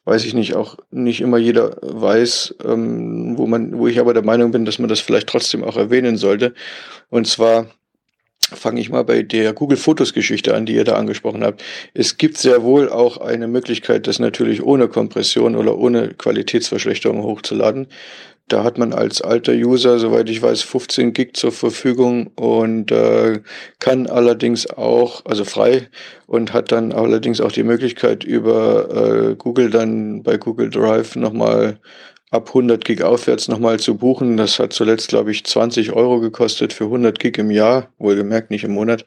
weiß 0.04 0.24
ich 0.24 0.34
nicht, 0.34 0.54
auch 0.54 0.76
nicht 0.90 1.20
immer 1.20 1.38
jeder 1.38 1.76
weiß, 1.82 2.56
ähm, 2.64 3.36
wo 3.36 3.46
man, 3.46 3.78
wo 3.78 3.88
ich 3.88 3.98
aber 3.98 4.14
der 4.14 4.24
Meinung 4.24 4.52
bin, 4.52 4.64
dass 4.64 4.78
man 4.78 4.88
das 4.88 5.00
vielleicht 5.00 5.28
trotzdem 5.28 5.64
auch 5.64 5.76
erwähnen 5.76 6.16
sollte. 6.16 6.54
Und 7.10 7.26
zwar 7.26 7.66
fange 8.52 8.80
ich 8.80 8.90
mal 8.90 9.04
bei 9.04 9.22
der 9.22 9.52
Google 9.52 9.78
Fotos 9.78 10.12
Geschichte 10.12 10.54
an, 10.54 10.66
die 10.66 10.74
ihr 10.74 10.84
da 10.84 10.94
angesprochen 10.94 11.42
habt. 11.42 11.62
Es 11.94 12.18
gibt 12.18 12.36
sehr 12.38 12.62
wohl 12.62 12.88
auch 12.88 13.18
eine 13.18 13.48
Möglichkeit, 13.48 14.06
das 14.06 14.18
natürlich 14.18 14.62
ohne 14.62 14.88
Kompression 14.88 15.56
oder 15.56 15.76
ohne 15.76 16.08
Qualitätsverschlechterung 16.08 17.22
hochzuladen. 17.22 17.88
Da 18.48 18.62
hat 18.62 18.76
man 18.76 18.92
als 18.92 19.22
alter 19.22 19.52
User, 19.52 19.98
soweit 19.98 20.28
ich 20.28 20.42
weiß, 20.42 20.60
15 20.62 21.14
Gig 21.14 21.30
zur 21.34 21.50
Verfügung 21.50 22.26
und 22.36 22.92
äh, 22.92 23.40
kann 23.78 24.06
allerdings 24.06 24.68
auch, 24.68 25.24
also 25.24 25.46
frei, 25.46 25.88
und 26.26 26.52
hat 26.52 26.70
dann 26.70 26.92
allerdings 26.92 27.40
auch 27.40 27.52
die 27.52 27.62
Möglichkeit 27.62 28.22
über 28.22 29.30
äh, 29.30 29.34
Google 29.36 29.70
dann 29.70 30.22
bei 30.22 30.36
Google 30.36 30.68
Drive 30.68 31.16
nochmal 31.16 31.78
ab 32.34 32.48
100 32.48 32.84
Gig 32.84 33.02
aufwärts 33.02 33.46
nochmal 33.46 33.78
zu 33.78 33.96
buchen. 33.96 34.36
Das 34.36 34.58
hat 34.58 34.72
zuletzt, 34.72 35.08
glaube 35.08 35.30
ich, 35.30 35.44
20 35.44 35.92
Euro 35.92 36.18
gekostet 36.18 36.72
für 36.72 36.84
100 36.84 37.18
Gig 37.20 37.38
im 37.38 37.50
Jahr, 37.50 37.88
wohlgemerkt 37.98 38.50
nicht 38.50 38.64
im 38.64 38.72
Monat. 38.72 39.06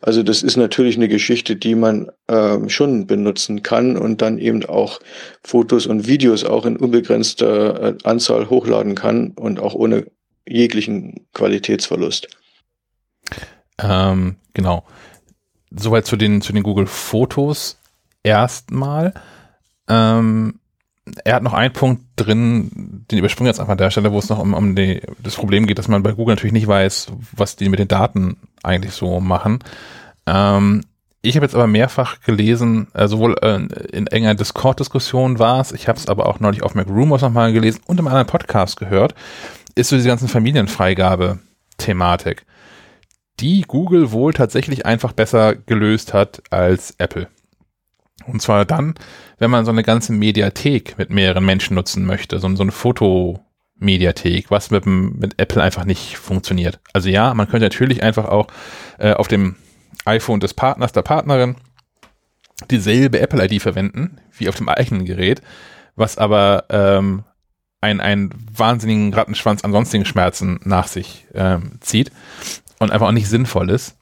Also 0.00 0.22
das 0.22 0.42
ist 0.42 0.56
natürlich 0.56 0.96
eine 0.96 1.08
Geschichte, 1.08 1.54
die 1.54 1.74
man 1.74 2.10
äh, 2.28 2.68
schon 2.68 3.06
benutzen 3.06 3.62
kann 3.62 3.96
und 3.98 4.22
dann 4.22 4.38
eben 4.38 4.64
auch 4.64 5.00
Fotos 5.44 5.86
und 5.86 6.06
Videos 6.06 6.44
auch 6.44 6.64
in 6.64 6.78
unbegrenzter 6.78 7.82
äh, 7.82 7.94
Anzahl 8.04 8.48
hochladen 8.48 8.94
kann 8.94 9.32
und 9.32 9.60
auch 9.60 9.74
ohne 9.74 10.06
jeglichen 10.48 11.26
Qualitätsverlust. 11.34 12.28
Ähm, 13.78 14.36
genau. 14.54 14.84
soweit 15.70 16.06
zu 16.06 16.16
den, 16.16 16.40
zu 16.40 16.52
den 16.52 16.62
Google 16.62 16.86
Fotos 16.86 17.78
erstmal. 18.22 19.12
Ähm, 19.88 20.60
er 21.24 21.34
hat 21.34 21.42
noch 21.42 21.52
einen 21.52 21.72
Punkt 21.72 22.04
drin, 22.16 23.04
den 23.10 23.18
überspringen 23.18 23.48
jetzt 23.48 23.58
einfach 23.58 23.72
an 23.72 23.78
der 23.78 23.90
Stelle, 23.90 24.12
wo 24.12 24.18
es 24.18 24.28
noch 24.28 24.38
um, 24.38 24.54
um 24.54 24.76
die, 24.76 25.00
das 25.20 25.34
Problem 25.34 25.66
geht, 25.66 25.78
dass 25.78 25.88
man 25.88 26.02
bei 26.02 26.12
Google 26.12 26.36
natürlich 26.36 26.52
nicht 26.52 26.68
weiß, 26.68 27.12
was 27.32 27.56
die 27.56 27.68
mit 27.68 27.80
den 27.80 27.88
Daten 27.88 28.36
eigentlich 28.62 28.92
so 28.92 29.20
machen. 29.20 29.58
Ähm, 30.26 30.82
ich 31.20 31.36
habe 31.36 31.46
jetzt 31.46 31.54
aber 31.54 31.66
mehrfach 31.66 32.20
gelesen, 32.20 32.88
äh, 32.94 33.08
sowohl 33.08 33.36
äh, 33.42 33.56
in 33.92 34.06
enger 34.06 34.34
Discord-Diskussion 34.34 35.38
war 35.38 35.60
es, 35.60 35.72
ich 35.72 35.88
habe 35.88 35.98
es 35.98 36.08
aber 36.08 36.26
auch 36.26 36.40
neulich 36.40 36.62
auf 36.62 36.74
MacRumors 36.74 37.22
nochmal 37.22 37.52
gelesen 37.52 37.80
und 37.86 37.98
einem 37.98 38.08
anderen 38.08 38.26
Podcast 38.26 38.78
gehört, 38.78 39.14
ist 39.74 39.88
so 39.88 39.96
diese 39.96 40.08
ganzen 40.08 40.28
Familienfreigabe-Thematik, 40.28 42.44
die 43.40 43.62
Google 43.62 44.12
wohl 44.12 44.34
tatsächlich 44.34 44.86
einfach 44.86 45.12
besser 45.12 45.56
gelöst 45.56 46.14
hat 46.14 46.42
als 46.50 46.94
Apple. 46.98 47.26
Und 48.26 48.42
zwar 48.42 48.64
dann, 48.64 48.94
wenn 49.42 49.50
man 49.50 49.64
so 49.64 49.72
eine 49.72 49.82
ganze 49.82 50.12
Mediathek 50.12 50.96
mit 50.98 51.10
mehreren 51.10 51.44
Menschen 51.44 51.74
nutzen 51.74 52.06
möchte, 52.06 52.38
so, 52.38 52.54
so 52.54 52.62
eine 52.62 52.70
Fotomediathek, 52.70 54.52
was 54.52 54.70
mit, 54.70 54.86
mit 54.86 55.40
Apple 55.40 55.60
einfach 55.60 55.84
nicht 55.84 56.16
funktioniert. 56.16 56.78
Also 56.92 57.08
ja, 57.08 57.34
man 57.34 57.48
könnte 57.48 57.64
natürlich 57.64 58.04
einfach 58.04 58.26
auch 58.26 58.46
äh, 58.98 59.14
auf 59.14 59.26
dem 59.26 59.56
iPhone 60.04 60.38
des 60.38 60.54
Partners, 60.54 60.92
der 60.92 61.02
Partnerin 61.02 61.56
dieselbe 62.70 63.18
Apple-ID 63.18 63.60
verwenden, 63.60 64.20
wie 64.30 64.48
auf 64.48 64.54
dem 64.54 64.68
eigenen 64.68 65.06
Gerät, 65.06 65.42
was 65.96 66.18
aber 66.18 66.66
ähm, 66.70 67.24
ein, 67.80 68.00
einen 68.00 68.32
wahnsinnigen 68.56 69.12
Rattenschwanz 69.12 69.64
an 69.64 69.72
sonstigen 69.72 70.04
Schmerzen 70.04 70.60
nach 70.62 70.86
sich 70.86 71.26
ähm, 71.34 71.80
zieht 71.80 72.12
und 72.78 72.92
einfach 72.92 73.08
auch 73.08 73.12
nicht 73.12 73.28
sinnvoll 73.28 73.70
ist. 73.70 73.96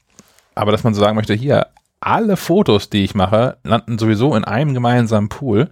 Aber 0.54 0.70
dass 0.70 0.84
man 0.84 0.92
so 0.92 1.00
sagen 1.00 1.16
möchte, 1.16 1.32
hier, 1.32 1.68
alle 2.00 2.36
Fotos, 2.36 2.90
die 2.90 3.04
ich 3.04 3.14
mache, 3.14 3.58
landen 3.62 3.98
sowieso 3.98 4.34
in 4.34 4.44
einem 4.44 4.74
gemeinsamen 4.74 5.28
Pool 5.28 5.70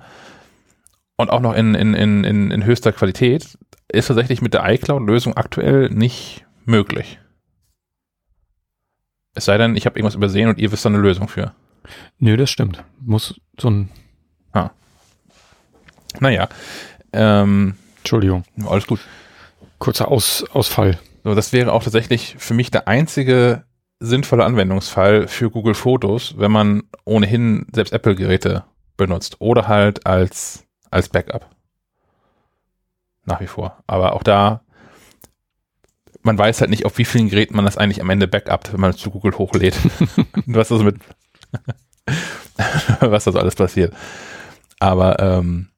und 1.16 1.30
auch 1.30 1.40
noch 1.40 1.54
in, 1.54 1.74
in, 1.74 1.94
in, 1.94 2.24
in, 2.24 2.50
in 2.50 2.64
höchster 2.64 2.92
Qualität, 2.92 3.58
ist 3.90 4.06
tatsächlich 4.06 4.42
mit 4.42 4.54
der 4.54 4.68
iCloud-Lösung 4.68 5.36
aktuell 5.36 5.88
nicht 5.88 6.44
möglich. 6.64 7.18
Es 9.34 9.46
sei 9.46 9.56
denn, 9.56 9.76
ich 9.76 9.86
habe 9.86 9.98
irgendwas 9.98 10.14
übersehen 10.14 10.48
und 10.48 10.58
ihr 10.58 10.70
wisst 10.72 10.84
da 10.84 10.90
eine 10.90 10.98
Lösung 10.98 11.28
für. 11.28 11.54
Nö, 12.18 12.36
das 12.36 12.50
stimmt. 12.50 12.84
Muss 13.00 13.40
so 13.58 13.70
ein. 13.70 13.88
Ah. 14.52 14.70
Naja. 16.20 16.48
Ähm, 17.12 17.76
Entschuldigung. 17.98 18.44
Alles 18.66 18.86
gut. 18.86 19.00
Kurzer 19.78 20.08
Aus, 20.08 20.44
Ausfall. 20.52 20.98
So, 21.24 21.34
das 21.34 21.52
wäre 21.52 21.72
auch 21.72 21.82
tatsächlich 21.82 22.36
für 22.38 22.54
mich 22.54 22.70
der 22.70 22.88
einzige 22.88 23.64
sinnvolle 24.00 24.44
Anwendungsfall 24.44 25.28
für 25.28 25.50
Google 25.50 25.74
Fotos, 25.74 26.34
wenn 26.38 26.52
man 26.52 26.84
ohnehin 27.04 27.66
selbst 27.72 27.92
Apple-Geräte 27.92 28.64
benutzt 28.96 29.40
oder 29.40 29.68
halt 29.68 30.06
als, 30.06 30.64
als 30.90 31.08
Backup. 31.08 31.48
Nach 33.24 33.40
wie 33.40 33.46
vor. 33.46 33.82
Aber 33.86 34.14
auch 34.14 34.22
da, 34.22 34.62
man 36.22 36.38
weiß 36.38 36.60
halt 36.60 36.70
nicht, 36.70 36.84
auf 36.84 36.98
wie 36.98 37.04
vielen 37.04 37.28
Geräten 37.28 37.56
man 37.56 37.64
das 37.64 37.76
eigentlich 37.76 38.00
am 38.00 38.10
Ende 38.10 38.28
backupt, 38.28 38.72
wenn 38.72 38.80
man 38.80 38.90
es 38.90 38.98
zu 38.98 39.10
Google 39.10 39.36
hochlädt. 39.36 39.76
was 40.46 40.72
also 40.72 40.84
mit, 40.84 40.96
was 43.00 43.24
da 43.24 43.32
so 43.32 43.38
alles 43.38 43.54
passiert. 43.54 43.94
Aber 44.78 45.18
ähm, 45.18 45.68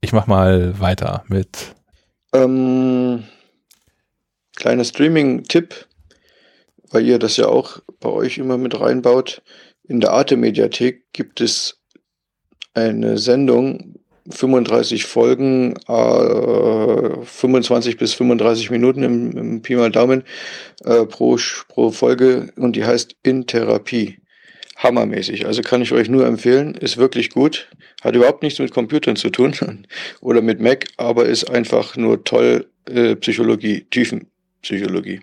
ich 0.00 0.12
mach 0.12 0.26
mal 0.26 0.78
weiter 0.80 1.24
mit. 1.28 1.74
Ähm, 2.32 3.24
kleiner 4.56 4.84
Streaming-Tipp 4.84 5.85
weil 6.96 7.06
ihr 7.06 7.18
das 7.18 7.36
ja 7.36 7.46
auch 7.46 7.80
bei 8.00 8.08
euch 8.08 8.38
immer 8.38 8.56
mit 8.56 8.80
reinbaut. 8.80 9.42
In 9.86 10.00
der 10.00 10.12
Arte-Mediathek 10.12 11.04
gibt 11.12 11.42
es 11.42 11.78
eine 12.72 13.18
Sendung, 13.18 13.96
35 14.30 15.04
Folgen, 15.04 15.74
äh, 15.88 17.22
25 17.22 17.98
bis 17.98 18.14
35 18.14 18.70
Minuten 18.70 19.02
im, 19.02 19.30
im 19.36 19.60
Pi 19.60 19.76
mal 19.76 19.90
Daumen 19.90 20.24
äh, 20.86 21.04
pro, 21.04 21.38
pro 21.68 21.90
Folge 21.90 22.50
und 22.56 22.76
die 22.76 22.86
heißt 22.86 23.14
In 23.22 23.46
Therapie. 23.46 24.16
Hammermäßig. 24.76 25.44
Also 25.44 25.60
kann 25.60 25.82
ich 25.82 25.92
euch 25.92 26.08
nur 26.08 26.26
empfehlen. 26.26 26.76
Ist 26.76 26.96
wirklich 26.96 27.28
gut. 27.28 27.68
Hat 28.02 28.16
überhaupt 28.16 28.42
nichts 28.42 28.58
mit 28.58 28.70
Computern 28.70 29.16
zu 29.16 29.28
tun 29.28 29.52
oder 30.22 30.40
mit 30.40 30.60
Mac, 30.60 30.86
aber 30.96 31.26
ist 31.26 31.44
einfach 31.50 31.98
nur 31.98 32.24
toll 32.24 32.70
äh, 32.88 33.16
Psychologie, 33.16 33.86
Tiefenpsychologie. 33.90 35.20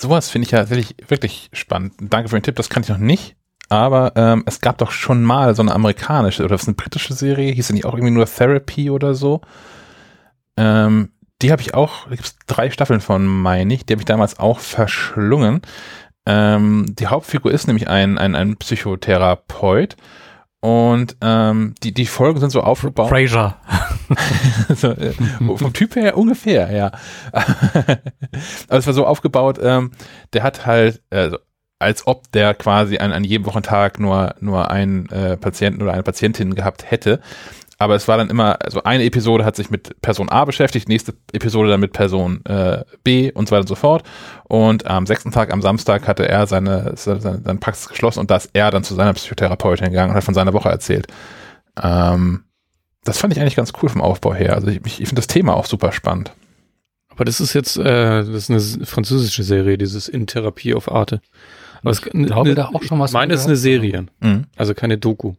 Sowas 0.00 0.30
finde 0.30 0.46
ich 0.46 0.52
ja 0.52 0.70
wirklich, 0.70 0.96
wirklich 1.08 1.50
spannend. 1.52 1.92
Danke 2.00 2.30
für 2.30 2.38
den 2.38 2.42
Tipp, 2.42 2.56
das 2.56 2.70
kann 2.70 2.82
ich 2.82 2.88
noch 2.88 2.96
nicht. 2.96 3.36
Aber 3.68 4.12
ähm, 4.16 4.42
es 4.46 4.60
gab 4.60 4.78
doch 4.78 4.92
schon 4.92 5.22
mal 5.22 5.54
so 5.54 5.60
eine 5.60 5.74
amerikanische 5.74 6.42
oder 6.42 6.54
was 6.54 6.66
eine 6.66 6.74
britische 6.74 7.12
Serie, 7.12 7.52
hieß 7.52 7.68
ja 7.68 7.74
nicht 7.74 7.84
auch 7.84 7.92
irgendwie 7.92 8.12
nur 8.12 8.24
Therapy 8.24 8.88
oder 8.88 9.14
so. 9.14 9.42
Ähm, 10.56 11.10
die 11.42 11.52
habe 11.52 11.60
ich 11.60 11.74
auch, 11.74 12.04
da 12.04 12.16
gibt 12.16 12.24
es 12.24 12.36
drei 12.46 12.70
Staffeln 12.70 13.00
von, 13.00 13.26
meine 13.26 13.74
ich, 13.74 13.84
die 13.84 13.92
habe 13.92 14.00
ich 14.00 14.06
damals 14.06 14.38
auch 14.38 14.58
verschlungen. 14.58 15.60
Ähm, 16.26 16.94
die 16.98 17.06
Hauptfigur 17.06 17.52
ist 17.52 17.66
nämlich 17.66 17.88
ein, 17.88 18.16
ein, 18.16 18.34
ein 18.34 18.56
Psychotherapeut 18.56 19.96
und 20.60 21.16
ähm, 21.20 21.74
die, 21.82 21.92
die 21.92 22.06
Folgen 22.06 22.40
sind 22.40 22.50
so 22.50 22.62
aufgebaut. 22.62 23.10
Fraser. 23.10 23.56
so, 24.74 24.88
äh, 24.88 25.12
vom 25.56 25.72
Typ 25.72 25.96
her 25.96 26.16
ungefähr, 26.16 26.70
ja. 26.72 26.92
Aber 27.32 28.78
es 28.78 28.86
war 28.86 28.94
so 28.94 29.06
aufgebaut, 29.06 29.58
ähm, 29.62 29.92
der 30.32 30.42
hat 30.42 30.66
halt, 30.66 31.02
also, 31.10 31.38
als 31.78 32.06
ob 32.06 32.30
der 32.32 32.54
quasi 32.54 32.98
an, 32.98 33.12
an 33.12 33.24
jedem 33.24 33.46
Wochentag 33.46 33.98
nur, 33.98 34.34
nur 34.40 34.70
einen 34.70 35.08
äh, 35.10 35.36
Patienten 35.36 35.82
oder 35.82 35.92
eine 35.92 36.02
Patientin 36.02 36.54
gehabt 36.54 36.90
hätte 36.90 37.20
aber 37.80 37.94
es 37.94 38.06
war 38.08 38.18
dann 38.18 38.28
immer, 38.28 38.58
also 38.62 38.82
eine 38.82 39.04
Episode 39.04 39.46
hat 39.46 39.56
sich 39.56 39.70
mit 39.70 40.02
Person 40.02 40.28
A 40.28 40.44
beschäftigt, 40.44 40.86
nächste 40.86 41.14
Episode 41.32 41.70
dann 41.70 41.80
mit 41.80 41.94
Person 41.94 42.44
äh, 42.44 42.84
B 43.04 43.32
und 43.32 43.48
so 43.48 43.52
weiter 43.52 43.62
und 43.62 43.68
so 43.68 43.74
fort. 43.74 44.02
Und 44.44 44.86
am 44.86 45.06
sechsten 45.06 45.30
Tag, 45.30 45.50
am 45.50 45.62
Samstag, 45.62 46.06
hatte 46.06 46.28
er 46.28 46.46
seine, 46.46 46.92
seine, 46.96 47.20
seine 47.20 47.58
Praxis 47.58 47.88
geschlossen 47.88 48.20
und 48.20 48.30
da 48.30 48.36
ist 48.36 48.50
er 48.52 48.70
dann 48.70 48.84
zu 48.84 48.94
seiner 48.94 49.14
Psychotherapeutin 49.14 49.86
gegangen 49.86 50.10
und 50.10 50.16
hat 50.16 50.24
von 50.24 50.34
seiner 50.34 50.52
Woche 50.52 50.68
erzählt. 50.68 51.06
Ähm, 51.82 52.44
das 53.04 53.18
fand 53.18 53.32
ich 53.32 53.40
eigentlich 53.40 53.56
ganz 53.56 53.72
cool 53.82 53.88
vom 53.88 54.02
Aufbau 54.02 54.34
her. 54.34 54.54
Also 54.54 54.68
ich, 54.68 54.80
ich 54.84 54.96
finde 54.96 55.16
das 55.16 55.26
Thema 55.26 55.54
auch 55.54 55.66
super 55.66 55.92
spannend. 55.92 56.32
Aber 57.08 57.24
das 57.24 57.40
ist 57.40 57.54
jetzt, 57.54 57.76
äh, 57.76 58.24
das 58.24 58.48
ist 58.48 58.50
eine 58.50 58.86
französische 58.86 59.42
Serie, 59.42 59.78
dieses 59.78 60.08
In 60.08 60.26
Therapie 60.26 60.74
auf 60.74 60.90
Arte. 60.90 61.20
Aber 61.82 61.90
ich 61.90 61.98
es, 61.98 62.02
glaube, 62.02 62.50
ne, 62.50 62.54
da 62.54 62.68
auch 62.68 62.82
schon 62.82 62.98
was. 62.98 63.12
Meine, 63.12 63.34
es 63.34 63.40
ist 63.40 63.46
eine 63.46 63.56
Serie, 63.56 64.06
mhm. 64.20 64.44
also 64.56 64.74
keine 64.74 64.98
Doku. 64.98 65.34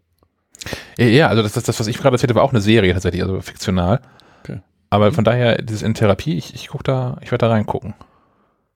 Ja, 0.97 1.27
also 1.27 1.41
das, 1.41 1.53
das, 1.53 1.63
das 1.63 1.79
was 1.79 1.87
ich 1.87 1.97
gerade 1.97 2.15
erzählt 2.15 2.29
habe, 2.29 2.39
war 2.39 2.43
auch 2.43 2.51
eine 2.51 2.61
Serie 2.61 2.93
tatsächlich, 2.93 3.23
also 3.23 3.41
fiktional. 3.41 4.01
Okay. 4.43 4.59
Aber 4.89 5.11
von 5.11 5.23
daher, 5.23 5.61
dieses 5.61 5.81
in 5.81 5.93
Therapie, 5.93 6.37
ich, 6.37 6.53
ich 6.53 6.67
guck 6.67 6.83
da, 6.83 7.17
ich 7.21 7.31
werde 7.31 7.45
da 7.45 7.51
reingucken. 7.51 7.93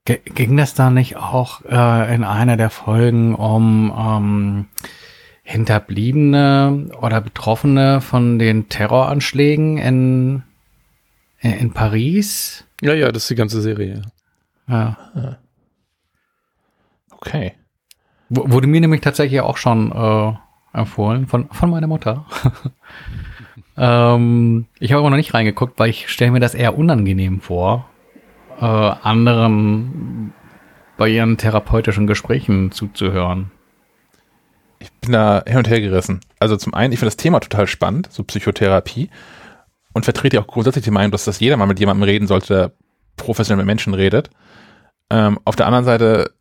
G 0.05 0.19
ging 0.23 0.55
das 0.57 0.75
da 0.75 0.89
nicht 0.89 1.17
auch 1.17 1.61
äh, 1.65 2.15
in 2.15 2.23
einer 2.23 2.57
der 2.57 2.69
Folgen 2.69 3.35
um 3.35 3.93
ähm, 3.97 4.65
Hinterbliebene 5.47 6.89
oder 6.99 7.21
Betroffene 7.21 8.01
von 8.01 8.39
den 8.39 8.67
Terroranschlägen 8.67 9.77
in, 9.77 10.43
in, 11.39 11.71
Paris? 11.71 12.65
Ja, 12.81 12.95
ja, 12.95 13.11
das 13.11 13.23
ist 13.23 13.29
die 13.29 13.35
ganze 13.35 13.61
Serie. 13.61 14.01
Ja. 14.67 14.97
ja. 15.15 15.37
Okay. 17.11 17.53
W 18.29 18.41
wurde 18.45 18.65
mir 18.65 18.81
nämlich 18.81 19.01
tatsächlich 19.01 19.39
auch 19.41 19.57
schon 19.57 19.91
äh, 19.91 20.33
empfohlen 20.73 21.27
von, 21.27 21.47
von 21.51 21.69
meiner 21.69 21.85
Mutter. 21.85 22.25
ähm, 23.77 24.65
ich 24.79 24.93
habe 24.93 25.01
aber 25.01 25.11
noch 25.11 25.17
nicht 25.17 25.35
reingeguckt, 25.35 25.77
weil 25.77 25.91
ich 25.91 26.09
stelle 26.09 26.31
mir 26.31 26.39
das 26.39 26.55
eher 26.55 26.75
unangenehm 26.75 27.39
vor, 27.39 27.87
äh, 28.59 28.65
anderen 28.65 30.33
bei 30.97 31.07
ihren 31.07 31.37
therapeutischen 31.37 32.07
Gesprächen 32.07 32.71
zuzuhören. 32.71 33.51
Bin 35.05 35.13
da 35.13 35.43
hin 35.47 35.57
und 35.57 35.69
her 35.69 35.81
gerissen. 35.81 36.21
Also 36.39 36.57
zum 36.57 36.73
einen, 36.73 36.93
ich 36.93 36.99
finde 36.99 37.09
das 37.11 37.17
Thema 37.17 37.39
total 37.39 37.67
spannend, 37.67 38.09
so 38.11 38.23
Psychotherapie, 38.23 39.09
und 39.93 40.03
vertrete 40.03 40.39
auch 40.39 40.47
grundsätzlich 40.47 40.83
die 40.83 40.91
Meinung, 40.91 41.11
dass 41.11 41.25
das 41.25 41.39
jeder 41.39 41.57
mal 41.57 41.67
mit 41.67 41.79
jemandem 41.79 42.03
reden 42.03 42.27
sollte, 42.27 42.53
der 42.53 42.71
professionell 43.15 43.57
mit 43.57 43.67
Menschen 43.67 43.93
redet. 43.93 44.29
Ähm, 45.09 45.39
auf 45.45 45.55
der 45.55 45.67
anderen 45.67 45.85
Seite 45.85 46.31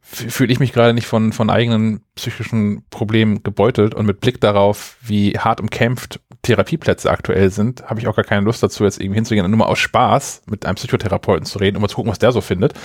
fühle 0.00 0.52
ich 0.52 0.60
mich 0.60 0.72
gerade 0.72 0.94
nicht 0.94 1.06
von, 1.06 1.32
von 1.32 1.50
eigenen 1.50 2.02
psychischen 2.14 2.84
Problemen 2.90 3.42
gebeutelt 3.42 3.94
und 3.94 4.06
mit 4.06 4.20
Blick 4.20 4.40
darauf, 4.40 4.96
wie 5.00 5.32
hart 5.38 5.60
umkämpft 5.60 6.20
Therapieplätze 6.42 7.10
aktuell 7.10 7.50
sind, 7.50 7.88
habe 7.88 8.00
ich 8.00 8.08
auch 8.08 8.16
gar 8.16 8.24
keine 8.24 8.42
Lust 8.42 8.62
dazu, 8.62 8.84
jetzt 8.84 8.98
irgendwie 8.98 9.16
hinzugehen 9.16 9.44
und 9.44 9.50
nur 9.50 9.58
mal 9.58 9.66
aus 9.66 9.78
Spaß 9.78 10.42
mit 10.46 10.64
einem 10.64 10.76
Psychotherapeuten 10.76 11.44
zu 11.44 11.58
reden, 11.58 11.76
um 11.76 11.82
mal 11.82 11.88
zu 11.88 11.96
gucken, 11.96 12.10
was 12.10 12.18
der 12.18 12.32
so 12.32 12.40
findet. 12.40 12.74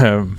Ähm, 0.00 0.36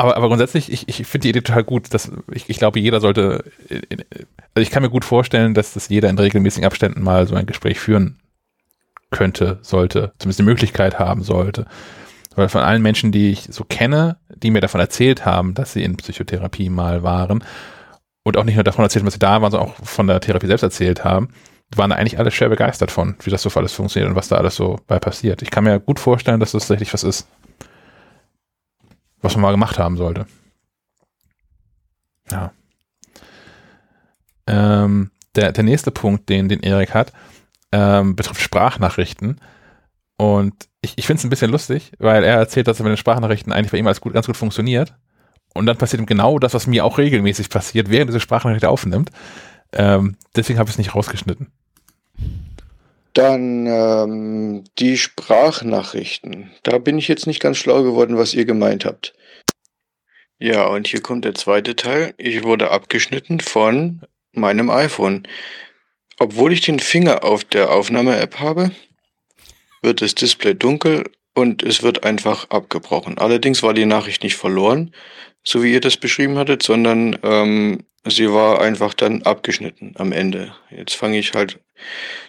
aber, 0.00 0.16
aber 0.16 0.28
grundsätzlich, 0.28 0.72
ich, 0.72 0.88
ich 0.88 1.06
finde 1.06 1.24
die 1.24 1.28
Idee 1.28 1.42
total 1.42 1.62
gut. 1.62 1.92
Dass, 1.92 2.10
ich, 2.32 2.48
ich 2.48 2.58
glaube, 2.58 2.80
jeder 2.80 3.00
sollte, 3.00 3.44
also 3.68 4.62
ich 4.62 4.70
kann 4.70 4.82
mir 4.82 4.88
gut 4.88 5.04
vorstellen, 5.04 5.52
dass 5.52 5.74
das 5.74 5.90
jeder 5.90 6.08
in 6.08 6.18
regelmäßigen 6.18 6.66
Abständen 6.66 7.02
mal 7.02 7.26
so 7.26 7.34
ein 7.34 7.44
Gespräch 7.44 7.78
führen 7.78 8.18
könnte, 9.10 9.58
sollte, 9.60 10.12
zumindest 10.18 10.38
die 10.38 10.44
Möglichkeit 10.44 10.98
haben 10.98 11.22
sollte. 11.22 11.66
Weil 12.34 12.48
von 12.48 12.62
allen 12.62 12.80
Menschen, 12.80 13.12
die 13.12 13.30
ich 13.30 13.48
so 13.50 13.64
kenne, 13.64 14.16
die 14.34 14.50
mir 14.50 14.60
davon 14.60 14.80
erzählt 14.80 15.26
haben, 15.26 15.52
dass 15.52 15.74
sie 15.74 15.82
in 15.82 15.96
Psychotherapie 15.96 16.70
mal 16.70 17.02
waren 17.02 17.44
und 18.22 18.36
auch 18.38 18.44
nicht 18.44 18.54
nur 18.54 18.64
davon 18.64 18.84
erzählt 18.84 19.02
haben, 19.02 19.06
dass 19.08 19.14
sie 19.14 19.20
da 19.20 19.42
waren, 19.42 19.50
sondern 19.50 19.68
auch 19.68 19.74
von 19.84 20.06
der 20.06 20.20
Therapie 20.20 20.46
selbst 20.46 20.62
erzählt 20.62 21.04
haben, 21.04 21.28
waren 21.76 21.92
eigentlich 21.92 22.18
alle 22.18 22.30
schwer 22.30 22.48
begeistert 22.48 22.90
von, 22.90 23.16
wie 23.22 23.30
das 23.30 23.42
so 23.42 23.50
alles 23.54 23.72
funktioniert 23.72 24.08
und 24.10 24.16
was 24.16 24.28
da 24.28 24.36
alles 24.36 24.56
so 24.56 24.78
bei 24.86 24.98
passiert. 24.98 25.42
Ich 25.42 25.50
kann 25.50 25.64
mir 25.64 25.78
gut 25.78 26.00
vorstellen, 26.00 26.40
dass 26.40 26.52
das 26.52 26.62
tatsächlich 26.62 26.94
was 26.94 27.04
ist, 27.04 27.28
was 29.22 29.34
man 29.34 29.42
mal 29.42 29.50
gemacht 29.52 29.78
haben 29.78 29.96
sollte. 29.96 30.26
Ja. 32.30 32.52
Ähm, 34.46 35.10
der, 35.36 35.52
der 35.52 35.64
nächste 35.64 35.90
Punkt, 35.90 36.28
den, 36.28 36.48
den 36.48 36.60
Erik 36.60 36.94
hat, 36.94 37.12
ähm, 37.72 38.16
betrifft 38.16 38.40
Sprachnachrichten. 38.40 39.40
Und 40.16 40.68
ich, 40.82 40.98
ich 40.98 41.06
finde 41.06 41.20
es 41.20 41.24
ein 41.24 41.30
bisschen 41.30 41.50
lustig, 41.50 41.92
weil 41.98 42.24
er 42.24 42.36
erzählt, 42.36 42.68
dass 42.68 42.80
er 42.80 42.84
mit 42.84 42.90
den 42.90 42.96
Sprachnachrichten 42.96 43.52
eigentlich 43.52 43.72
bei 43.72 43.78
ihm 43.78 43.86
alles 43.86 44.00
gut, 44.00 44.12
ganz 44.12 44.26
gut 44.26 44.36
funktioniert. 44.36 44.94
Und 45.54 45.66
dann 45.66 45.78
passiert 45.78 46.00
ihm 46.00 46.06
genau 46.06 46.38
das, 46.38 46.54
was 46.54 46.66
mir 46.66 46.84
auch 46.84 46.98
regelmäßig 46.98 47.48
passiert, 47.48 47.90
während 47.90 48.10
diese 48.10 48.20
Sprachnachricht 48.20 48.64
aufnimmt. 48.64 49.10
Ähm, 49.72 50.16
deswegen 50.36 50.58
habe 50.58 50.68
ich 50.68 50.74
es 50.74 50.78
nicht 50.78 50.94
rausgeschnitten. 50.94 51.48
Dann 53.14 53.66
ähm, 53.66 54.64
die 54.78 54.96
Sprachnachrichten. 54.96 56.50
Da 56.62 56.78
bin 56.78 56.98
ich 56.98 57.08
jetzt 57.08 57.26
nicht 57.26 57.40
ganz 57.40 57.58
schlau 57.58 57.82
geworden, 57.82 58.16
was 58.16 58.34
ihr 58.34 58.44
gemeint 58.44 58.84
habt. 58.84 59.14
Ja, 60.38 60.66
und 60.66 60.86
hier 60.86 61.02
kommt 61.02 61.24
der 61.24 61.34
zweite 61.34 61.76
Teil. 61.76 62.14
Ich 62.16 62.44
wurde 62.44 62.70
abgeschnitten 62.70 63.40
von 63.40 64.00
meinem 64.32 64.70
iPhone. 64.70 65.26
Obwohl 66.18 66.52
ich 66.52 66.60
den 66.60 66.78
Finger 66.78 67.24
auf 67.24 67.44
der 67.44 67.70
Aufnahme-App 67.70 68.38
habe, 68.38 68.70
wird 69.82 70.02
das 70.02 70.14
Display 70.14 70.54
dunkel 70.54 71.04
und 71.34 71.62
es 71.62 71.82
wird 71.82 72.04
einfach 72.04 72.50
abgebrochen. 72.50 73.18
Allerdings 73.18 73.62
war 73.62 73.74
die 73.74 73.86
Nachricht 73.86 74.22
nicht 74.22 74.36
verloren, 74.36 74.94
so 75.42 75.62
wie 75.62 75.72
ihr 75.72 75.80
das 75.80 75.96
beschrieben 75.96 76.36
hattet, 76.36 76.62
sondern 76.62 77.18
ähm, 77.22 77.84
sie 78.04 78.30
war 78.32 78.60
einfach 78.60 78.94
dann 78.94 79.22
abgeschnitten 79.22 79.94
am 79.96 80.12
Ende. 80.12 80.54
Jetzt 80.70 80.94
fange 80.94 81.18
ich 81.18 81.34
halt 81.34 81.58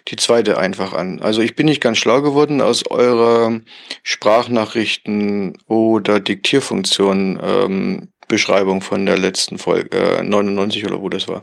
die 0.08 0.16
zweite 0.16 0.58
einfach 0.58 0.92
an. 0.92 1.20
Also 1.20 1.40
ich 1.40 1.54
bin 1.54 1.66
nicht 1.66 1.80
ganz 1.80 1.98
schlau 1.98 2.22
geworden 2.22 2.60
aus 2.60 2.86
eurer 2.86 3.60
Sprachnachrichten 4.02 5.58
oder 5.66 6.20
Diktierfunktion 6.20 7.40
ähm, 7.42 8.08
Beschreibung 8.28 8.80
von 8.80 9.04
der 9.04 9.18
letzten 9.18 9.58
Folge, 9.58 9.96
äh, 9.96 10.22
99 10.22 10.86
oder 10.86 11.02
wo 11.02 11.08
das 11.08 11.28
war. 11.28 11.42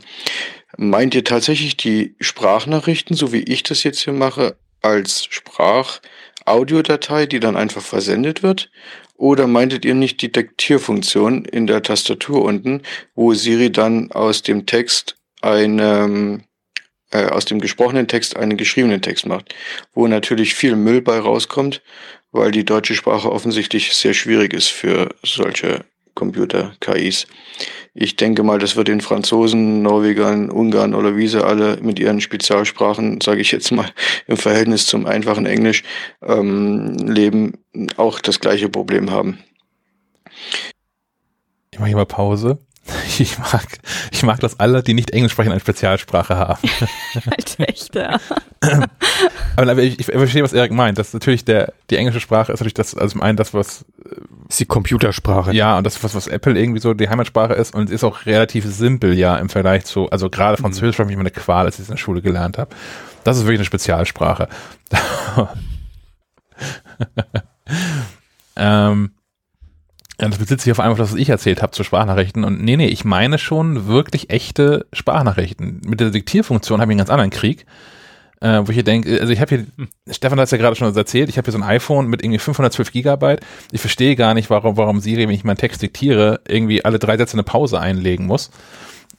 Meint 0.76 1.14
ihr 1.14 1.24
tatsächlich 1.24 1.76
die 1.76 2.16
Sprachnachrichten, 2.20 3.14
so 3.14 3.32
wie 3.32 3.42
ich 3.42 3.62
das 3.62 3.84
jetzt 3.84 4.00
hier 4.00 4.12
mache, 4.12 4.56
als 4.82 5.24
Sprach-Audiodatei, 5.26 7.26
die 7.26 7.40
dann 7.40 7.56
einfach 7.56 7.82
versendet 7.82 8.42
wird? 8.42 8.70
Oder 9.16 9.46
meintet 9.46 9.84
ihr 9.84 9.94
nicht 9.94 10.22
die 10.22 10.32
Diktierfunktion 10.32 11.44
in 11.44 11.66
der 11.66 11.82
Tastatur 11.82 12.42
unten, 12.42 12.82
wo 13.14 13.34
Siri 13.34 13.70
dann 13.70 14.10
aus 14.12 14.42
dem 14.42 14.66
Text 14.66 15.16
eine, 15.42 16.40
äh, 17.10 17.26
aus 17.26 17.44
dem 17.44 17.60
gesprochenen 17.60 18.08
Text 18.08 18.36
einen 18.36 18.56
geschriebenen 18.56 19.02
Text 19.02 19.26
macht, 19.26 19.54
wo 19.94 20.06
natürlich 20.06 20.54
viel 20.54 20.76
Müll 20.76 21.02
bei 21.02 21.18
rauskommt, 21.18 21.82
weil 22.32 22.50
die 22.50 22.64
deutsche 22.64 22.94
Sprache 22.94 23.30
offensichtlich 23.30 23.94
sehr 23.94 24.14
schwierig 24.14 24.52
ist 24.52 24.68
für 24.68 25.14
solche 25.22 25.84
Computer-KIs. 26.14 27.26
Ich 27.92 28.16
denke 28.16 28.42
mal, 28.42 28.58
das 28.58 28.76
wird 28.76 28.88
den 28.88 29.00
Franzosen, 29.00 29.82
Norwegern, 29.82 30.50
Ungarn 30.50 30.94
oder 30.94 31.16
wie 31.16 31.26
sie 31.26 31.44
alle 31.44 31.78
mit 31.82 31.98
ihren 31.98 32.20
Spezialsprachen, 32.20 33.20
sage 33.20 33.40
ich 33.40 33.50
jetzt 33.50 33.72
mal, 33.72 33.90
im 34.26 34.36
Verhältnis 34.36 34.86
zum 34.86 35.06
einfachen 35.06 35.46
Englisch 35.46 35.82
ähm, 36.22 36.96
leben, 36.98 37.54
auch 37.96 38.20
das 38.20 38.38
gleiche 38.38 38.68
Problem 38.68 39.10
haben. 39.10 39.38
Ich 41.72 41.78
mache 41.78 41.88
hier 41.88 41.96
mal 41.96 42.06
Pause. 42.06 42.58
Ich 43.18 43.38
mag, 43.38 43.66
ich 44.10 44.22
mag, 44.22 44.40
dass 44.40 44.58
alle, 44.60 44.82
die 44.82 44.94
nicht 44.94 45.10
Englisch 45.10 45.32
sprechen, 45.32 45.50
eine 45.50 45.60
Spezialsprache 45.60 46.36
haben. 46.36 46.60
halt 47.26 47.58
echt, 47.58 47.94
ja. 47.94 48.18
aber 49.56 49.78
ich, 49.78 49.98
ich, 49.98 50.06
verstehe, 50.06 50.42
was 50.42 50.52
Erik 50.52 50.72
meint. 50.72 50.98
Das 50.98 51.12
natürlich 51.12 51.44
der, 51.44 51.72
die 51.90 51.96
englische 51.96 52.20
Sprache 52.20 52.52
ist 52.52 52.60
natürlich 52.60 52.74
das, 52.74 52.94
also 52.94 53.12
zum 53.12 53.22
einen 53.22 53.36
das, 53.36 53.52
was 53.52 53.84
ist 54.48 54.60
die 54.60 54.66
Computersprache. 54.66 55.52
Ja, 55.52 55.76
und 55.76 55.84
das 55.84 55.96
ist 55.96 56.04
was, 56.04 56.14
was 56.14 56.26
Apple 56.26 56.58
irgendwie 56.58 56.80
so 56.80 56.94
die 56.94 57.08
Heimatsprache 57.08 57.54
ist 57.54 57.74
und 57.74 57.90
ist 57.90 58.04
auch 58.04 58.26
relativ 58.26 58.64
simpel, 58.64 59.14
ja, 59.14 59.36
im 59.36 59.48
Vergleich 59.48 59.84
zu, 59.84 60.08
also 60.10 60.30
gerade 60.30 60.58
mhm. 60.58 60.62
Französisch 60.62 60.98
war 60.98 61.04
für 61.04 61.08
mich 61.08 61.14
immer 61.14 61.22
eine 61.22 61.30
Qual, 61.30 61.66
als 61.66 61.76
ich 61.76 61.82
es 61.82 61.88
in 61.88 61.94
der 61.94 61.98
Schule 61.98 62.22
gelernt 62.22 62.58
habe. 62.58 62.74
Das 63.24 63.36
ist 63.36 63.44
wirklich 63.44 63.58
eine 63.58 63.66
Spezialsprache. 63.66 64.48
ähm, 68.56 69.12
ja, 70.20 70.28
das 70.28 70.38
bezieht 70.38 70.60
sich 70.60 70.70
auf 70.70 70.80
einmal 70.80 70.92
auf 70.92 70.98
das, 70.98 71.12
was 71.12 71.18
ich 71.18 71.30
erzählt 71.30 71.62
habe 71.62 71.72
zu 71.72 71.82
Sprachnachrichten. 71.82 72.44
Und 72.44 72.62
nee, 72.62 72.76
nee, 72.76 72.88
ich 72.88 73.04
meine 73.04 73.38
schon 73.38 73.86
wirklich 73.86 74.30
echte 74.30 74.86
Sprachnachrichten. 74.92 75.80
Mit 75.86 76.00
der 76.00 76.10
Diktierfunktion 76.10 76.80
habe 76.80 76.90
ich 76.90 76.94
einen 76.94 76.98
ganz 76.98 77.10
anderen 77.10 77.30
Krieg. 77.30 77.64
Äh, 78.42 78.60
wo 78.64 78.70
ich 78.70 78.74
hier 78.74 78.84
denke, 78.84 79.20
also 79.20 79.32
ich 79.32 79.40
habe 79.40 79.54
hier, 79.54 79.66
hm. 79.76 79.88
Stefan 80.10 80.38
hat 80.38 80.46
es 80.46 80.50
ja 80.50 80.56
gerade 80.56 80.74
schon 80.74 80.94
erzählt, 80.94 81.28
ich 81.28 81.36
habe 81.36 81.44
hier 81.44 81.52
so 81.52 81.58
ein 81.58 81.68
iPhone 81.68 82.06
mit 82.06 82.22
irgendwie 82.22 82.38
512 82.38 82.90
Gigabyte. 82.90 83.40
Ich 83.70 83.82
verstehe 83.82 84.16
gar 84.16 84.32
nicht, 84.32 84.48
warum, 84.48 84.78
warum 84.78 85.00
Siri, 85.00 85.22
wenn 85.22 85.34
ich 85.34 85.44
meinen 85.44 85.58
Text 85.58 85.82
diktiere, 85.82 86.40
irgendwie 86.48 86.84
alle 86.84 86.98
drei 86.98 87.18
Sätze 87.18 87.34
eine 87.34 87.42
Pause 87.42 87.80
einlegen 87.80 88.26
muss. 88.26 88.50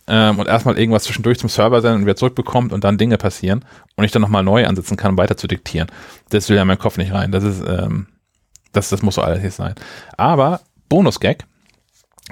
Ähm, 0.08 0.40
und 0.40 0.48
erstmal 0.48 0.78
irgendwas 0.78 1.04
zwischendurch 1.04 1.38
zum 1.38 1.50
Server 1.50 1.82
senden 1.82 2.02
und 2.02 2.06
wieder 2.06 2.16
zurückbekommt 2.16 2.74
und 2.74 2.84
dann 2.84 2.98
Dinge 2.98 3.18
passieren 3.18 3.64
und 3.96 4.04
ich 4.04 4.12
dann 4.12 4.24
nochmal 4.24 4.44
neu 4.44 4.66
ansetzen 4.66 4.98
kann, 4.98 5.12
um 5.12 5.18
weiter 5.18 5.38
zu 5.38 5.48
diktieren. 5.48 5.88
Das 6.30 6.50
will 6.50 6.58
ja 6.58 6.66
mein 6.66 6.80
Kopf 6.80 6.98
nicht 6.98 7.14
rein. 7.14 7.32
Das 7.32 7.44
ist, 7.44 7.62
ähm, 7.68 8.08
das, 8.72 8.90
das 8.90 9.04
muss 9.04 9.16
so 9.16 9.22
alles 9.22 9.44
nicht 9.44 9.56
sein. 9.56 9.76
Aber 10.18 10.62
Bonus-Gag, 10.92 11.46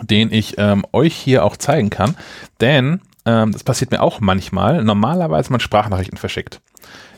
den 0.01 0.33
ich 0.33 0.57
ähm, 0.57 0.85
euch 0.91 1.15
hier 1.15 1.45
auch 1.45 1.55
zeigen 1.55 1.89
kann, 1.89 2.15
denn 2.59 2.99
ähm, 3.25 3.53
das 3.53 3.63
passiert 3.63 3.91
mir 3.91 4.01
auch 4.01 4.19
manchmal. 4.19 4.83
Normalerweise 4.83 5.49
man 5.51 5.61
Sprachnachrichten 5.61 6.17
verschickt. 6.17 6.59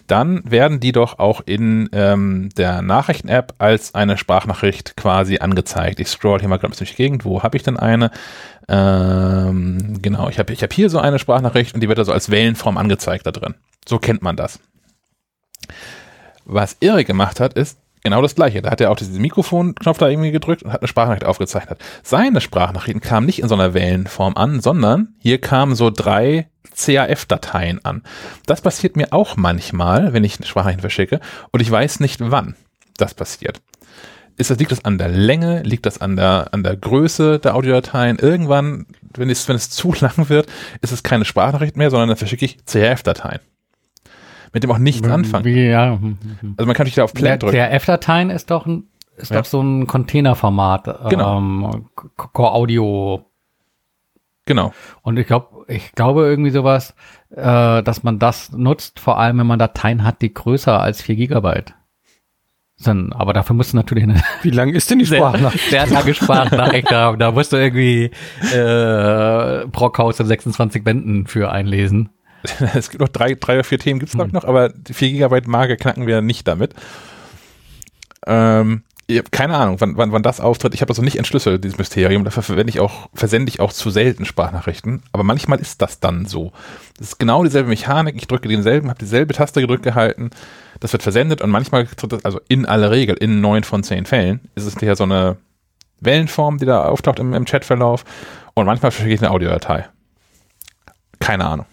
Dann 0.05 0.41
werden 0.43 0.79
die 0.79 0.91
doch 0.91 1.17
auch 1.17 1.41
in 1.43 1.89
ähm, 1.93 2.49
der 2.57 2.83
Nachrichten-App 2.83 3.55
als 3.57 3.95
eine 3.95 4.17
Sprachnachricht 4.17 4.95
quasi 4.95 5.39
angezeigt. 5.39 5.99
Ich 5.99 6.09
scroll 6.09 6.39
hier 6.39 6.49
mal 6.49 6.57
gerade 6.57 6.75
durch 6.75 6.91
die 6.91 6.95
Gegend. 6.95 7.25
Wo 7.25 7.41
habe 7.41 7.57
ich 7.57 7.63
denn 7.63 7.77
eine? 7.77 8.11
Ähm, 8.67 9.99
genau, 9.99 10.29
ich 10.29 10.37
habe 10.37 10.53
ich 10.53 10.61
hab 10.61 10.73
hier 10.73 10.91
so 10.91 10.99
eine 10.99 11.17
Sprachnachricht 11.17 11.73
und 11.73 11.81
die 11.81 11.87
wird 11.87 11.97
also 11.97 12.11
als 12.11 12.29
Wellenform 12.29 12.77
angezeigt 12.77 13.25
da 13.25 13.31
drin. 13.31 13.55
So 13.87 13.97
kennt 13.97 14.21
man 14.21 14.35
das. 14.35 14.59
Was 16.45 16.77
Irre 16.81 17.03
gemacht 17.03 17.39
hat, 17.39 17.53
ist, 17.53 17.79
genau 18.03 18.21
das 18.21 18.35
gleiche. 18.35 18.61
Da 18.61 18.71
hat 18.71 18.81
er 18.81 18.91
auch 18.91 18.95
diesen 18.95 19.21
Mikrofonknopf 19.21 19.97
da 19.97 20.09
irgendwie 20.09 20.31
gedrückt 20.31 20.63
und 20.63 20.71
hat 20.71 20.81
eine 20.81 20.87
Sprachnachricht 20.87 21.25
aufgezeichnet. 21.25 21.79
Seine 22.03 22.41
Sprachnachrichten 22.41 23.01
kamen 23.01 23.25
nicht 23.25 23.39
in 23.39 23.47
so 23.47 23.55
einer 23.55 23.73
Wellenform 23.73 24.35
an, 24.35 24.61
sondern 24.61 25.15
hier 25.19 25.39
kamen 25.39 25.75
so 25.75 25.89
drei 25.89 26.47
CAF-Dateien 26.75 27.83
an. 27.83 28.03
Das 28.45 28.61
passiert 28.61 28.95
mir 28.95 29.13
auch 29.13 29.37
manchmal, 29.37 30.13
wenn 30.13 30.23
ich 30.23 30.37
eine 30.37 30.45
Sprachnachricht 30.45 30.81
verschicke 30.81 31.19
und 31.51 31.61
ich 31.61 31.69
weiß 31.69 31.99
nicht, 31.99 32.19
wann 32.19 32.55
das 32.97 33.13
passiert. 33.13 33.61
Ist 34.37 34.49
das, 34.49 34.57
liegt 34.57 34.71
das 34.71 34.85
an 34.85 34.97
der 34.97 35.09
Länge? 35.09 35.61
Liegt 35.63 35.85
das 35.85 36.01
an 36.01 36.15
der, 36.15 36.47
an 36.51 36.63
der 36.63 36.75
Größe 36.75 37.37
der 37.37 37.53
Audiodateien? 37.53 38.17
Irgendwann, 38.17 38.87
wenn 39.13 39.29
es, 39.29 39.47
wenn 39.47 39.55
es 39.55 39.69
zu 39.69 39.93
lang 39.99 40.29
wird, 40.29 40.47
ist 40.81 40.91
es 40.91 41.03
keine 41.03 41.25
Sprachnachricht 41.25 41.77
mehr, 41.77 41.89
sondern 41.89 42.09
dann 42.09 42.17
verschicke 42.17 42.45
ich 42.45 42.65
CAF-Dateien 42.65 43.41
mit 44.53 44.63
dem 44.63 44.71
auch 44.71 44.77
nichts 44.77 45.07
anfangen. 45.07 45.55
Ja. 45.55 45.99
Also 46.57 46.65
man 46.65 46.73
kann 46.73 46.85
nicht 46.85 46.97
da 46.97 47.03
auf 47.03 47.13
Play 47.13 47.37
drücken. 47.37 47.53
Der 47.53 47.73
F-Dateien 47.73 48.29
ist 48.29 48.51
doch 48.51 48.65
ein, 48.65 48.83
ist 49.17 49.31
ja. 49.31 49.37
doch 49.37 49.45
so 49.45 49.61
ein 49.61 49.87
Containerformat. 49.87 51.09
Genau. 51.09 51.37
Ähm, 51.37 51.85
Core 52.15 52.51
Audio. 52.51 53.25
Genau. 54.45 54.73
Und 55.01 55.17
ich 55.17 55.27
glaube, 55.27 55.65
ich 55.67 55.93
glaube 55.93 56.23
irgendwie 56.25 56.51
sowas, 56.51 56.95
äh, 57.29 57.83
dass 57.83 58.03
man 58.03 58.19
das 58.19 58.51
nutzt, 58.51 58.99
vor 58.99 59.19
allem 59.19 59.37
wenn 59.39 59.47
man 59.47 59.59
Dateien 59.59 60.03
hat, 60.03 60.21
die 60.21 60.33
größer 60.33 60.81
als 60.81 61.01
4 61.01 61.15
Gigabyte 61.15 61.73
sind. 62.83 63.13
Aber 63.13 63.33
dafür 63.33 63.55
musst 63.55 63.73
du 63.73 63.77
natürlich 63.77 64.03
eine 64.03 64.21
Wie 64.41 64.49
lang 64.49 64.69
ist 64.69 64.89
denn 64.89 64.99
die 64.99 65.05
Sprachnachricht? 65.07 65.69
Sehr, 65.69 65.87
sehr 65.87 65.97
lange 65.99 66.13
Sprachnachricht 66.13 66.91
haben. 66.91 67.19
Da 67.19 67.31
musst 67.31 67.53
du 67.53 67.57
irgendwie 67.57 68.11
äh, 68.53 69.67
Brockhaus 69.67 70.19
in 70.19 70.25
26 70.25 70.83
Bänden 70.83 71.27
für 71.27 71.51
einlesen. 71.51 72.09
es 72.75 72.89
gibt 72.89 73.01
noch 73.01 73.09
drei, 73.09 73.35
drei 73.35 73.55
oder 73.55 73.63
vier 73.63 73.79
Themen 73.79 73.99
gibt 73.99 74.13
es 74.13 74.19
hm. 74.19 74.31
noch, 74.31 74.43
aber 74.43 74.69
die 74.69 74.93
4 74.93 75.11
Gigabyte 75.11 75.47
Marke 75.47 75.77
knacken 75.77 76.07
wir 76.07 76.21
nicht 76.21 76.47
damit. 76.47 76.73
Ähm, 78.25 78.83
ich 79.11 79.17
habe 79.17 79.29
keine 79.29 79.57
Ahnung, 79.57 79.75
wann, 79.79 79.97
wann, 79.97 80.11
wann 80.11 80.23
das 80.23 80.39
auftritt. 80.39 80.73
Ich 80.73 80.81
habe 80.81 80.87
das 80.87 80.97
noch 80.97 81.03
nicht 81.03 81.17
entschlüsselt, 81.17 81.63
dieses 81.63 81.77
Mysterium. 81.77 82.23
Dafür 82.23 82.43
verwende 82.43 82.69
ich 82.69 82.79
auch, 82.79 83.09
versende 83.13 83.49
ich 83.49 83.59
auch 83.59 83.73
zu 83.73 83.89
selten 83.89 84.25
Sprachnachrichten. 84.25 85.03
Aber 85.11 85.23
manchmal 85.23 85.59
ist 85.59 85.81
das 85.81 85.99
dann 85.99 86.25
so. 86.25 86.53
Das 86.97 87.09
ist 87.09 87.19
genau 87.19 87.43
dieselbe 87.43 87.69
Mechanik. 87.69 88.15
Ich 88.15 88.27
drücke 88.27 88.47
denselben, 88.47 88.89
habe 88.89 88.99
dieselbe 88.99 89.33
Taste 89.33 89.59
gedrückt 89.59 89.83
gehalten. 89.83 90.29
Das 90.79 90.93
wird 90.93 91.03
versendet 91.03 91.41
und 91.41 91.49
manchmal 91.49 91.87
tritt 91.87 92.13
das, 92.13 92.25
also 92.25 92.39
in 92.47 92.65
aller 92.65 92.91
Regel, 92.91 93.17
in 93.17 93.41
neun 93.41 93.63
von 93.63 93.83
zehn 93.83 94.05
Fällen, 94.05 94.39
ist 94.55 94.65
es 94.65 94.79
ja 94.81 94.95
so 94.95 95.03
eine 95.03 95.37
Wellenform, 95.99 96.57
die 96.57 96.65
da 96.65 96.85
auftaucht 96.85 97.19
im, 97.19 97.33
im 97.33 97.45
Chatverlauf. 97.45 98.05
Und 98.53 98.65
manchmal 98.65 98.91
verschicke 98.91 99.15
ich 99.15 99.21
eine 99.21 99.31
Audiodatei. 99.31 99.87
Keine 101.19 101.45
Ahnung. 101.45 101.65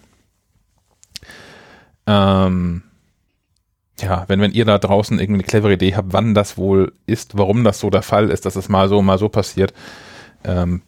Ähm, 2.09 2.81
ja, 3.99 4.25
wenn, 4.27 4.41
wenn 4.41 4.51
ihr 4.51 4.65
da 4.65 4.79
draußen 4.79 5.19
irgendwie 5.19 5.41
eine 5.41 5.47
clevere 5.47 5.73
Idee 5.73 5.95
habt, 5.95 6.11
wann 6.11 6.33
das 6.33 6.57
wohl 6.57 6.93
ist, 7.05 7.37
warum 7.37 7.63
das 7.63 7.79
so 7.79 7.91
der 7.91 8.01
Fall 8.01 8.31
ist, 8.31 8.45
dass 8.45 8.55
es 8.55 8.67
mal 8.67 8.89
so, 8.89 9.01
mal 9.03 9.19
so 9.19 9.29
passiert, 9.29 9.73
ähm, 10.43 10.81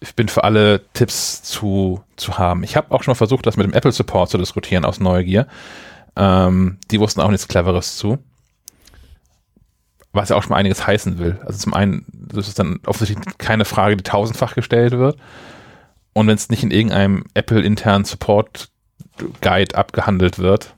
ich 0.00 0.14
bin 0.14 0.28
für 0.28 0.44
alle 0.44 0.82
Tipps 0.92 1.42
zu, 1.42 2.02
zu 2.16 2.36
haben. 2.36 2.64
Ich 2.64 2.76
habe 2.76 2.94
auch 2.94 3.02
schon 3.02 3.12
mal 3.12 3.16
versucht, 3.16 3.46
das 3.46 3.56
mit 3.56 3.66
dem 3.66 3.72
Apple 3.72 3.92
Support 3.92 4.28
zu 4.28 4.36
diskutieren 4.36 4.84
aus 4.84 5.00
Neugier. 5.00 5.46
Ähm, 6.16 6.76
die 6.90 7.00
wussten 7.00 7.22
auch 7.22 7.30
nichts 7.30 7.48
Cleveres 7.48 7.96
zu. 7.96 8.18
Was 10.12 10.28
ja 10.28 10.36
auch 10.36 10.42
schon 10.42 10.50
mal 10.50 10.56
einiges 10.56 10.86
heißen 10.86 11.18
will. 11.18 11.40
Also 11.46 11.58
zum 11.60 11.72
einen, 11.72 12.04
das 12.12 12.46
ist 12.46 12.58
dann 12.58 12.80
offensichtlich 12.84 13.38
keine 13.38 13.64
Frage, 13.64 13.96
die 13.96 14.04
tausendfach 14.04 14.54
gestellt 14.54 14.92
wird. 14.92 15.16
Und 16.12 16.26
wenn 16.26 16.34
es 16.34 16.50
nicht 16.50 16.62
in 16.62 16.70
irgendeinem 16.70 17.24
Apple-internen 17.32 18.04
Support-Guide 19.18 19.76
abgehandelt 19.76 20.38
wird, 20.38 20.74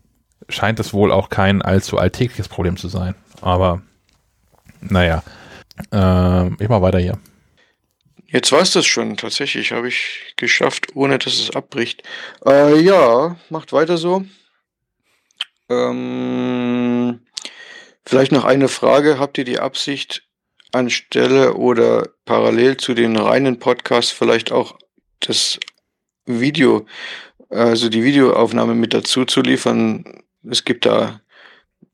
scheint 0.48 0.81
es 0.81 0.93
wohl 0.93 1.12
auch 1.12 1.28
kein 1.28 1.62
allzu 1.62 1.98
alltägliches 1.98 2.48
Problem 2.48 2.77
zu 2.77 2.89
sein. 2.89 3.15
Aber 3.40 3.82
naja, 4.81 5.23
äh, 5.93 6.48
ich 6.62 6.69
mach 6.69 6.81
weiter 6.81 6.98
hier. 6.98 7.19
Jetzt 8.27 8.52
war 8.52 8.60
es 8.60 8.73
das 8.73 8.86
schon. 8.86 9.16
Tatsächlich 9.16 9.73
habe 9.73 9.89
ich 9.89 10.35
geschafft, 10.36 10.94
ohne 10.94 11.19
dass 11.19 11.35
es 11.35 11.55
abbricht. 11.55 12.02
Äh, 12.44 12.78
ja, 12.81 13.36
macht 13.48 13.73
weiter 13.73 13.97
so. 13.97 14.24
Ähm, 15.70 17.20
vielleicht 18.05 18.32
noch 18.32 18.44
eine 18.44 18.69
Frage. 18.69 19.19
Habt 19.19 19.39
ihr 19.39 19.44
die 19.44 19.59
Absicht, 19.59 20.24
anstelle 20.73 21.55
oder 21.55 22.10
parallel 22.27 22.77
zu 22.77 22.93
den 22.93 23.16
reinen 23.16 23.59
Podcasts 23.59 24.12
vielleicht 24.12 24.52
auch 24.52 24.78
das 25.20 25.59
Video, 26.27 26.86
also 27.49 27.89
die 27.89 28.03
Videoaufnahme 28.05 28.75
mit 28.75 28.95
dazu 28.95 29.25
zu 29.25 29.41
liefern? 29.41 30.23
Es 30.49 30.65
gibt 30.65 30.87
da 30.87 31.20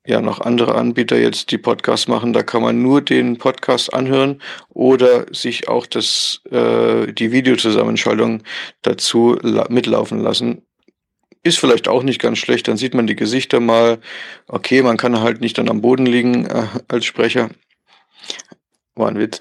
ja 0.06 0.20
noch 0.20 0.40
andere 0.40 0.74
Anbieter 0.74 1.18
jetzt, 1.18 1.50
die 1.50 1.58
Podcasts 1.58 2.08
machen. 2.08 2.32
Da 2.32 2.42
kann 2.42 2.62
man 2.62 2.82
nur 2.82 3.00
den 3.00 3.38
Podcast 3.38 3.92
anhören 3.92 4.42
oder 4.68 5.26
sich 5.32 5.68
auch 5.68 5.86
das, 5.86 6.40
äh, 6.50 7.12
die 7.12 7.32
Videozusammenschaltung 7.32 8.42
dazu 8.82 9.38
mitlaufen 9.68 10.20
lassen. 10.20 10.62
Ist 11.42 11.58
vielleicht 11.58 11.88
auch 11.88 12.02
nicht 12.02 12.20
ganz 12.20 12.38
schlecht, 12.38 12.68
dann 12.68 12.76
sieht 12.76 12.94
man 12.94 13.06
die 13.06 13.16
Gesichter 13.16 13.60
mal. 13.60 13.98
Okay, 14.46 14.82
man 14.82 14.96
kann 14.96 15.20
halt 15.20 15.40
nicht 15.40 15.58
dann 15.58 15.68
am 15.68 15.80
Boden 15.80 16.06
liegen 16.06 16.46
äh, 16.46 16.66
als 16.88 17.04
Sprecher. 17.04 17.50
War 18.94 19.08
ein 19.08 19.18
Witz. 19.18 19.40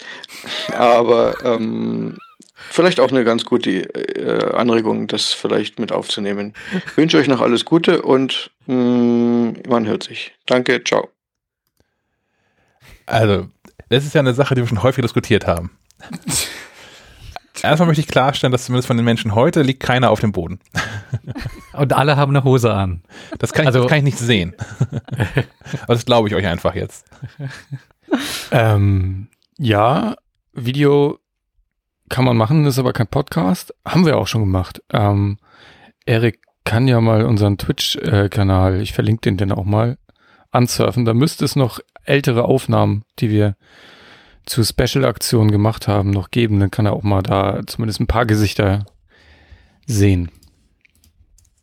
Aber 0.75 1.35
ähm, 1.45 2.17
vielleicht 2.69 2.99
auch 2.99 3.11
eine 3.11 3.23
ganz 3.23 3.45
gute 3.45 3.71
äh, 3.71 4.55
Anregung, 4.55 5.07
das 5.07 5.33
vielleicht 5.33 5.79
mit 5.79 5.91
aufzunehmen. 5.91 6.53
Ich 6.85 6.97
wünsche 6.97 7.17
euch 7.17 7.27
noch 7.27 7.41
alles 7.41 7.65
Gute 7.65 8.01
und 8.01 8.51
mh, 8.67 8.75
mm, 8.75 9.53
man 9.67 9.87
hört 9.87 10.03
sich. 10.03 10.33
Danke, 10.45 10.83
ciao. 10.83 11.09
Also, 13.05 13.47
das 13.89 14.05
ist 14.05 14.15
ja 14.15 14.21
eine 14.21 14.33
Sache, 14.33 14.55
die 14.55 14.61
wir 14.61 14.67
schon 14.67 14.83
häufig 14.83 15.01
diskutiert 15.01 15.45
haben. 15.45 15.71
Erstmal 17.61 17.87
möchte 17.87 18.01
ich 18.01 18.07
klarstellen, 18.07 18.51
dass 18.51 18.65
zumindest 18.65 18.87
von 18.87 18.97
den 18.97 19.05
Menschen 19.05 19.35
heute 19.35 19.61
liegt 19.61 19.81
keiner 19.81 20.09
auf 20.09 20.19
dem 20.19 20.33
Boden. 20.33 20.59
Und 21.73 21.93
alle 21.93 22.17
haben 22.17 22.35
eine 22.35 22.43
Hose 22.43 22.73
an. 22.73 23.03
Das 23.39 23.53
kann 23.53 23.63
ich, 23.63 23.67
also, 23.67 23.83
das 23.83 23.89
kann 23.89 23.99
ich 23.99 24.03
nicht 24.03 24.17
sehen. 24.17 24.53
Aber 25.83 25.93
das 25.93 26.05
glaube 26.05 26.27
ich 26.27 26.35
euch 26.35 26.45
einfach 26.45 26.75
jetzt. 26.75 27.05
Ähm, 28.51 29.27
ja, 29.57 30.15
Video 30.53 31.19
kann 32.09 32.25
man 32.25 32.37
machen, 32.37 32.65
ist 32.65 32.79
aber 32.79 32.93
kein 32.93 33.07
Podcast. 33.07 33.73
Haben 33.85 34.05
wir 34.05 34.17
auch 34.17 34.27
schon 34.27 34.41
gemacht. 34.41 34.81
Ähm, 34.91 35.37
Erik 36.05 36.39
kann 36.63 36.87
ja 36.87 37.01
mal 37.01 37.25
unseren 37.25 37.57
Twitch-Kanal, 37.57 38.81
ich 38.81 38.93
verlinke 38.93 39.21
den 39.21 39.37
dann 39.37 39.51
auch 39.51 39.65
mal, 39.65 39.97
ansurfen. 40.51 41.05
Da 41.05 41.13
müsste 41.13 41.45
es 41.45 41.55
noch 41.55 41.79
ältere 42.05 42.45
Aufnahmen, 42.45 43.03
die 43.19 43.29
wir 43.29 43.55
zu 44.45 44.63
Special-Aktionen 44.63 45.51
gemacht 45.51 45.87
haben, 45.87 46.11
noch 46.11 46.31
geben. 46.31 46.59
Dann 46.59 46.71
kann 46.71 46.85
er 46.85 46.93
auch 46.93 47.03
mal 47.03 47.21
da 47.21 47.61
zumindest 47.65 47.99
ein 47.99 48.07
paar 48.07 48.25
Gesichter 48.25 48.85
sehen. 49.85 50.29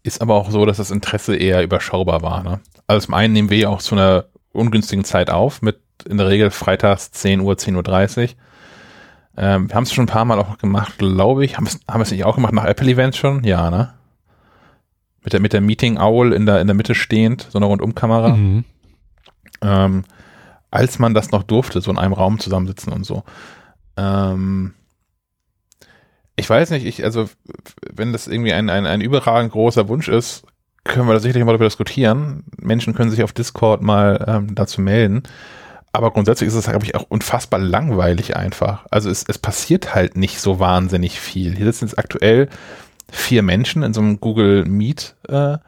Ist 0.02 0.22
aber 0.22 0.34
auch 0.34 0.50
so, 0.50 0.64
dass 0.64 0.78
das 0.78 0.90
Interesse 0.90 1.36
eher 1.36 1.62
überschaubar 1.62 2.22
war. 2.22 2.42
Ne? 2.42 2.60
Also 2.86 3.06
zum 3.06 3.14
einen 3.14 3.32
nehmen 3.32 3.50
wir 3.50 3.58
ja 3.58 3.68
auch 3.68 3.82
zu 3.82 3.94
einer 3.94 4.24
ungünstigen 4.52 5.04
Zeit 5.04 5.30
auf, 5.30 5.62
mit 5.62 5.78
in 6.08 6.16
der 6.16 6.28
Regel 6.28 6.50
freitags 6.50 7.10
10 7.12 7.40
Uhr, 7.40 7.54
10.30 7.54 8.22
Uhr. 8.22 8.28
Ähm, 9.36 9.68
wir 9.68 9.76
haben 9.76 9.84
es 9.84 9.92
schon 9.92 10.04
ein 10.04 10.08
paar 10.08 10.24
Mal 10.24 10.38
auch 10.38 10.58
gemacht, 10.58 10.98
glaube 10.98 11.44
ich. 11.44 11.56
Haben 11.56 11.66
wir 11.66 12.00
es 12.00 12.10
nicht 12.10 12.24
auch 12.24 12.34
gemacht 12.34 12.52
nach 12.52 12.64
Apple-Events 12.64 13.16
schon? 13.16 13.44
Ja, 13.44 13.70
ne? 13.70 13.94
Mit 15.22 15.32
der, 15.32 15.40
mit 15.40 15.52
der 15.52 15.60
Meeting 15.60 15.98
Owl 15.98 16.32
in 16.32 16.46
der, 16.46 16.60
in 16.60 16.66
der 16.66 16.74
Mitte 16.74 16.94
stehend, 16.94 17.46
so 17.50 17.58
eine 17.58 17.66
Rundumkamera. 17.66 18.36
Mhm. 18.36 18.64
Ähm, 19.62 20.04
als 20.70 20.98
man 20.98 21.14
das 21.14 21.30
noch 21.30 21.42
durfte, 21.42 21.80
so 21.80 21.90
in 21.90 21.98
einem 21.98 22.12
Raum 22.12 22.38
zusammensitzen 22.38 22.92
und 22.92 23.04
so. 23.04 23.24
Ähm, 23.96 24.74
ich 26.36 26.48
weiß 26.48 26.70
nicht, 26.70 26.86
ich, 26.86 27.04
also, 27.04 27.28
wenn 27.92 28.12
das 28.12 28.26
irgendwie 28.26 28.52
ein, 28.52 28.70
ein, 28.70 28.86
ein 28.86 29.00
überragend 29.00 29.52
großer 29.52 29.88
Wunsch 29.88 30.08
ist, 30.08 30.44
können 30.84 31.06
wir 31.06 31.12
da 31.12 31.20
sicherlich 31.20 31.44
mal 31.44 31.52
darüber 31.52 31.66
diskutieren. 31.66 32.44
Menschen 32.56 32.94
können 32.94 33.10
sich 33.10 33.22
auf 33.22 33.32
Discord 33.32 33.82
mal 33.82 34.24
ähm, 34.26 34.54
dazu 34.54 34.80
melden. 34.80 35.22
Aber 35.92 36.12
grundsätzlich 36.12 36.48
ist 36.48 36.54
es, 36.54 36.66
glaube 36.66 36.84
ich, 36.84 36.94
auch 36.94 37.06
unfassbar 37.08 37.58
langweilig 37.58 38.36
einfach. 38.36 38.86
Also 38.90 39.10
es, 39.10 39.24
es 39.26 39.38
passiert 39.38 39.94
halt 39.94 40.16
nicht 40.16 40.40
so 40.40 40.60
wahnsinnig 40.60 41.18
viel. 41.18 41.56
Hier 41.56 41.66
sitzen 41.66 41.86
jetzt 41.86 41.98
aktuell 41.98 42.48
vier 43.10 43.42
Menschen 43.42 43.82
in 43.82 43.92
so 43.92 44.00
einem 44.00 44.20
Google 44.20 44.64
Meet 44.66 45.16
äh, 45.28 45.58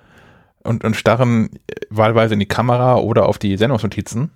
und, 0.62 0.84
und 0.84 0.94
starren 0.94 1.50
wahlweise 1.90 2.34
in 2.34 2.40
die 2.40 2.46
Kamera 2.46 2.96
oder 2.96 3.26
auf 3.26 3.38
die 3.38 3.56
Sendungsnotizen. 3.56 4.30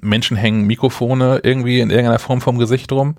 Menschen 0.00 0.36
hängen 0.36 0.66
Mikrofone 0.66 1.40
irgendwie 1.42 1.80
in 1.80 1.90
irgendeiner 1.90 2.20
Form 2.20 2.40
vom 2.40 2.58
Gesicht 2.58 2.92
rum. 2.92 3.16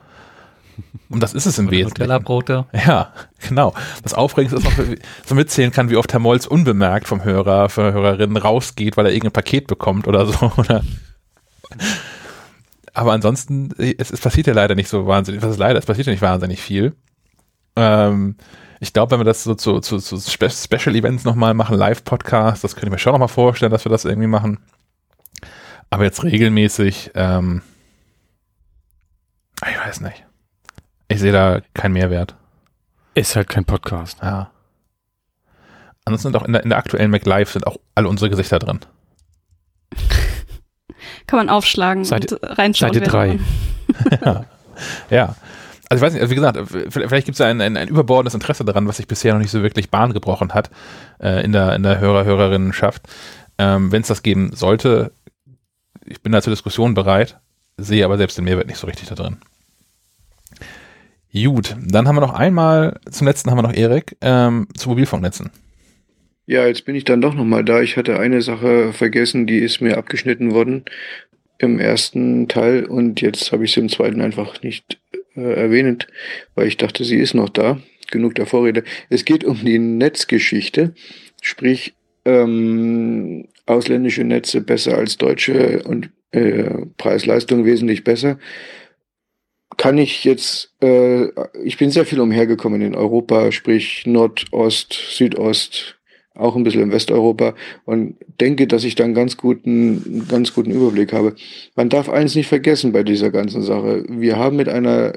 Und 1.10 1.22
das 1.22 1.34
ist 1.34 1.46
es 1.46 1.60
im 1.60 1.68
oder 1.68 1.78
Wesentlichen. 1.78 2.10
Nutella-Brote. 2.10 2.66
Ja, 2.74 3.12
genau. 3.46 3.74
Das 4.04 4.14
Aufregendste 4.14 4.58
ist 4.58 4.78
noch, 4.78 4.86
so 5.26 5.36
mitzählen 5.36 5.72
kann, 5.72 5.90
wie 5.90 5.98
oft 5.98 6.12
Herr 6.14 6.20
Molz 6.20 6.48
unbemerkt 6.48 7.08
vom 7.08 7.24
Hörer, 7.24 7.70
für 7.70 7.92
Hörerinnen 7.92 8.38
rausgeht, 8.38 8.96
weil 8.96 9.06
er 9.06 9.12
irgendein 9.12 9.34
Paket 9.34 9.68
bekommt 9.68 10.08
oder 10.08 10.26
so. 10.26 10.52
Oder 10.58 10.82
aber 12.94 13.14
ansonsten, 13.14 13.72
es, 13.78 14.12
es 14.12 14.20
passiert 14.22 14.48
ja 14.48 14.54
leider 14.54 14.76
nicht 14.76 14.90
so 14.90 15.08
wahnsinnig, 15.08 15.42
was 15.42 15.52
ist 15.52 15.58
leider, 15.58 15.80
es 15.80 15.86
passiert 15.86 16.08
ja 16.08 16.14
nicht 16.14 16.22
wahnsinnig 16.22 16.62
viel. 16.62 16.96
Ähm, 17.76 18.36
ich 18.80 18.94
glaube, 18.94 19.12
wenn 19.12 19.20
wir 19.20 19.26
das 19.26 19.44
so 19.44 19.54
zu, 19.54 19.80
zu, 19.80 20.00
zu 20.00 20.20
Spe 20.20 20.50
Special 20.50 20.96
Events 20.96 21.24
nochmal 21.24 21.54
machen, 21.54 21.78
Live-Podcast, 21.78 22.64
das 22.64 22.76
könnte 22.76 22.88
ich 22.88 22.92
mir 22.92 23.00
schon 23.00 23.14
nochmal 23.14 23.28
vorstellen, 23.28 23.72
dass 23.72 23.86
wir 23.86 23.92
das 23.92 24.06
irgendwie 24.06 24.28
machen. 24.28 24.60
Aber 25.92 26.04
jetzt 26.04 26.24
regelmäßig, 26.24 27.12
ähm, 27.14 27.62
ich 29.70 29.78
weiß 29.78 30.02
nicht. 30.02 30.26
Ich 31.10 31.20
sehe 31.20 31.32
da 31.32 31.62
keinen 31.74 31.94
Mehrwert. 31.94 32.36
Ist 33.14 33.36
halt 33.36 33.50
kein 33.50 33.66
Podcast. 33.66 34.18
Ja. 34.24 34.50
Ansonsten 36.06 36.30
sind 36.30 36.38
auch 36.38 36.46
in 36.46 36.54
der, 36.54 36.64
in 36.64 36.70
der 36.70 36.78
aktuellen 36.78 37.12
MacLive 37.12 37.52
sind 37.52 37.68
auch 37.68 37.78
alle 37.94 38.08
unsere 38.08 38.30
Gesichter 38.30 38.58
drin. 38.58 38.80
Kann 41.28 41.38
man 41.38 41.50
aufschlagen 41.50 42.04
Seite, 42.04 42.38
und 42.38 42.58
reinschauen. 42.58 42.94
Seite 42.94 43.06
3. 43.06 43.40
ja. 44.26 44.46
ja. 45.10 45.36
Also 45.90 46.00
ich 46.00 46.08
weiß 46.08 46.14
nicht, 46.14 46.22
also 46.22 46.32
wie 46.32 46.36
gesagt, 46.36 46.60
vielleicht 46.90 47.26
gibt 47.26 47.36
es 47.36 47.42
ein, 47.42 47.60
ein, 47.60 47.76
ein, 47.76 47.90
überbordendes 47.90 48.34
Interesse 48.34 48.64
daran, 48.64 48.88
was 48.88 48.98
sich 48.98 49.08
bisher 49.08 49.34
noch 49.34 49.42
nicht 49.42 49.52
so 49.52 49.62
wirklich 49.62 49.92
Bahn 49.92 50.14
gebrochen 50.14 50.54
hat 50.54 50.72
äh, 51.22 51.44
in 51.44 51.52
der, 51.52 51.76
in 51.76 51.84
der 51.84 52.00
Hörer, 52.00 52.24
Hörerinnenschaft. 52.24 53.02
Ähm, 53.58 53.92
Wenn 53.92 54.02
es 54.02 54.08
das 54.08 54.24
geben 54.24 54.52
sollte, 54.56 55.12
ich 56.06 56.22
bin 56.22 56.32
da 56.32 56.42
zur 56.42 56.52
Diskussion 56.52 56.94
bereit, 56.94 57.40
sehe 57.78 58.06
aber 58.06 58.18
selbst 58.18 58.38
den 58.38 58.46
Mehrwert 58.46 58.68
nicht 58.68 58.78
so 58.78 58.88
richtig 58.88 59.10
da 59.10 59.16
drin. 59.16 59.38
Gut, 61.34 61.76
dann 61.80 62.08
haben 62.08 62.16
wir 62.16 62.22
noch 62.22 62.34
einmal, 62.34 63.00
zum 63.10 63.28
letzten 63.28 63.52
haben 63.52 63.58
wir 63.58 63.64
noch 63.64 63.74
Erik, 63.74 64.18
ähm, 64.22 64.68
zu 64.76 64.90
Mobilfunknetzen. 64.90 65.50
Ja, 66.52 66.68
jetzt 66.68 66.84
bin 66.84 66.96
ich 66.96 67.06
dann 67.06 67.22
doch 67.22 67.34
nochmal 67.34 67.64
da. 67.64 67.82
Ich 67.82 67.96
hatte 67.96 68.20
eine 68.20 68.42
Sache 68.42 68.92
vergessen, 68.92 69.48
die 69.48 69.60
ist 69.60 69.80
mir 69.80 69.98
abgeschnitten 69.98 70.52
worden 70.52 70.84
im 71.60 71.80
ersten 71.80 72.50
Teil 72.50 72.84
und 72.84 73.22
jetzt 73.22 73.54
habe 73.54 73.64
ich 73.64 73.72
sie 73.72 73.80
im 73.80 73.88
zweiten 73.88 74.20
einfach 74.20 74.62
nicht 74.62 75.00
äh, 75.38 75.54
erwähnt, 75.54 76.08
weil 76.54 76.68
ich 76.68 76.76
dachte, 76.76 77.06
sie 77.06 77.20
ist 77.20 77.36
noch 77.36 77.48
da. 77.48 77.80
Genug 78.12 78.36
der 78.36 78.48
Vorrede. 78.48 78.84
Es 79.10 79.24
geht 79.24 79.46
um 79.46 79.64
die 79.64 79.80
Netzgeschichte, 79.80 80.94
sprich 81.42 81.94
ähm, 82.26 83.48
ausländische 83.66 84.26
Netze 84.26 84.60
besser 84.60 84.98
als 84.98 85.18
deutsche 85.18 85.84
und 85.84 86.10
äh, 86.32 86.86
Preis-Leistung 86.98 87.64
wesentlich 87.64 88.04
besser. 88.04 88.40
Kann 89.78 89.98
ich 89.98 90.26
jetzt, 90.26 90.74
äh, 90.84 91.28
ich 91.64 91.78
bin 91.78 91.92
sehr 91.92 92.06
viel 92.06 92.20
umhergekommen 92.20 92.82
in 92.82 92.94
Europa, 92.94 93.54
sprich 93.54 94.06
Nordost, 94.06 94.92
Südost, 94.92 96.01
auch 96.34 96.56
ein 96.56 96.64
bisschen 96.64 96.84
in 96.84 96.92
Westeuropa 96.92 97.56
und 97.86 98.16
denke, 98.40 98.68
dass 98.68 98.84
ich 98.84 98.96
da 98.96 99.04
einen 99.04 99.14
ganz 99.14 99.38
guten, 99.38 100.28
ganz 100.28 100.54
guten 100.54 100.72
Überblick 100.72 101.14
habe. 101.14 101.36
Man 101.76 101.90
darf 101.90 102.10
eins 102.10 102.36
nicht 102.36 102.48
vergessen 102.48 102.92
bei 102.92 103.04
dieser 103.04 103.32
ganzen 103.32 103.62
Sache. 103.62 104.06
Wir 104.08 104.38
haben 104.38 104.56
mit 104.56 104.70
einer 104.70 105.14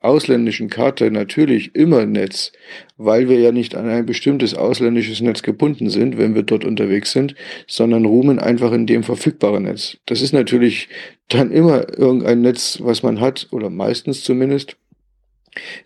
ausländischen 0.00 0.70
Karte 0.70 1.10
natürlich 1.10 1.74
immer 1.74 2.06
Netz, 2.06 2.52
weil 2.96 3.28
wir 3.28 3.38
ja 3.38 3.52
nicht 3.52 3.74
an 3.74 3.88
ein 3.88 4.06
bestimmtes 4.06 4.54
ausländisches 4.54 5.20
Netz 5.20 5.42
gebunden 5.42 5.90
sind, 5.90 6.16
wenn 6.16 6.34
wir 6.34 6.42
dort 6.42 6.64
unterwegs 6.64 7.12
sind, 7.12 7.34
sondern 7.66 8.06
ruhen 8.06 8.38
einfach 8.38 8.72
in 8.72 8.86
dem 8.86 9.02
verfügbaren 9.02 9.64
Netz. 9.64 9.98
Das 10.06 10.22
ist 10.22 10.32
natürlich 10.32 10.88
dann 11.28 11.50
immer 11.50 11.98
irgendein 11.98 12.40
Netz, 12.40 12.78
was 12.82 13.02
man 13.02 13.20
hat, 13.20 13.48
oder 13.50 13.68
meistens 13.68 14.24
zumindest, 14.24 14.76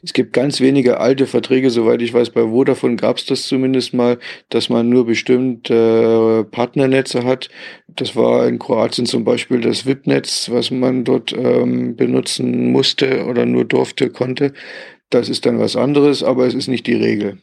es 0.02 0.12
gibt 0.12 0.34
ganz 0.34 0.60
wenige 0.60 1.00
alte 1.00 1.26
Verträge, 1.26 1.70
soweit 1.70 2.02
ich 2.02 2.12
weiß, 2.12 2.30
bei 2.30 2.42
Vodafone 2.42 2.96
gab 2.96 3.16
es 3.16 3.24
das 3.24 3.46
zumindest 3.46 3.94
mal, 3.94 4.18
dass 4.50 4.68
man 4.68 4.90
nur 4.90 5.06
bestimmte 5.06 6.44
äh, 6.44 6.44
Partnernetze 6.44 7.24
hat. 7.24 7.48
Das 7.88 8.14
war 8.14 8.46
in 8.46 8.58
Kroatien 8.58 9.06
zum 9.06 9.24
Beispiel 9.24 9.60
das 9.60 9.86
VIP-Netz, 9.86 10.50
was 10.50 10.70
man 10.70 11.04
dort 11.04 11.32
ähm, 11.32 11.96
benutzen 11.96 12.72
musste 12.72 13.24
oder 13.24 13.46
nur 13.46 13.64
durfte, 13.64 14.10
konnte. 14.10 14.52
Das 15.10 15.28
ist 15.28 15.46
dann 15.46 15.58
was 15.58 15.76
anderes, 15.76 16.22
aber 16.22 16.46
es 16.46 16.54
ist 16.54 16.68
nicht 16.68 16.86
die 16.86 16.94
Regel. 16.94 17.38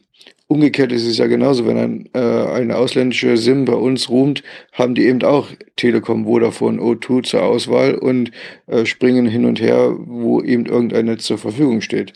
Umgekehrt 0.48 0.92
ist 0.92 1.06
es 1.06 1.16
ja 1.16 1.26
genauso, 1.26 1.66
wenn 1.66 1.78
ein, 1.78 2.08
äh, 2.12 2.18
eine 2.18 2.76
ausländische 2.76 3.38
SIM 3.38 3.64
bei 3.64 3.72
uns 3.72 4.10
ruht, 4.10 4.42
haben 4.72 4.94
die 4.94 5.06
eben 5.06 5.22
auch 5.22 5.48
Telekom, 5.76 6.24
Vodafone, 6.24 6.78
O2 6.78 7.22
zur 7.22 7.42
Auswahl 7.42 7.94
und 7.94 8.32
äh, 8.66 8.84
springen 8.84 9.26
hin 9.26 9.46
und 9.46 9.60
her, 9.60 9.96
wo 9.98 10.42
eben 10.42 10.66
irgendein 10.66 11.06
Netz 11.06 11.24
zur 11.24 11.38
Verfügung 11.38 11.80
steht. 11.80 12.12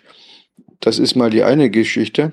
Das 0.81 0.98
ist 0.98 1.16
mal 1.16 1.31
die 1.31 1.44
eine 1.44 1.70
Geschichte. 1.70 2.32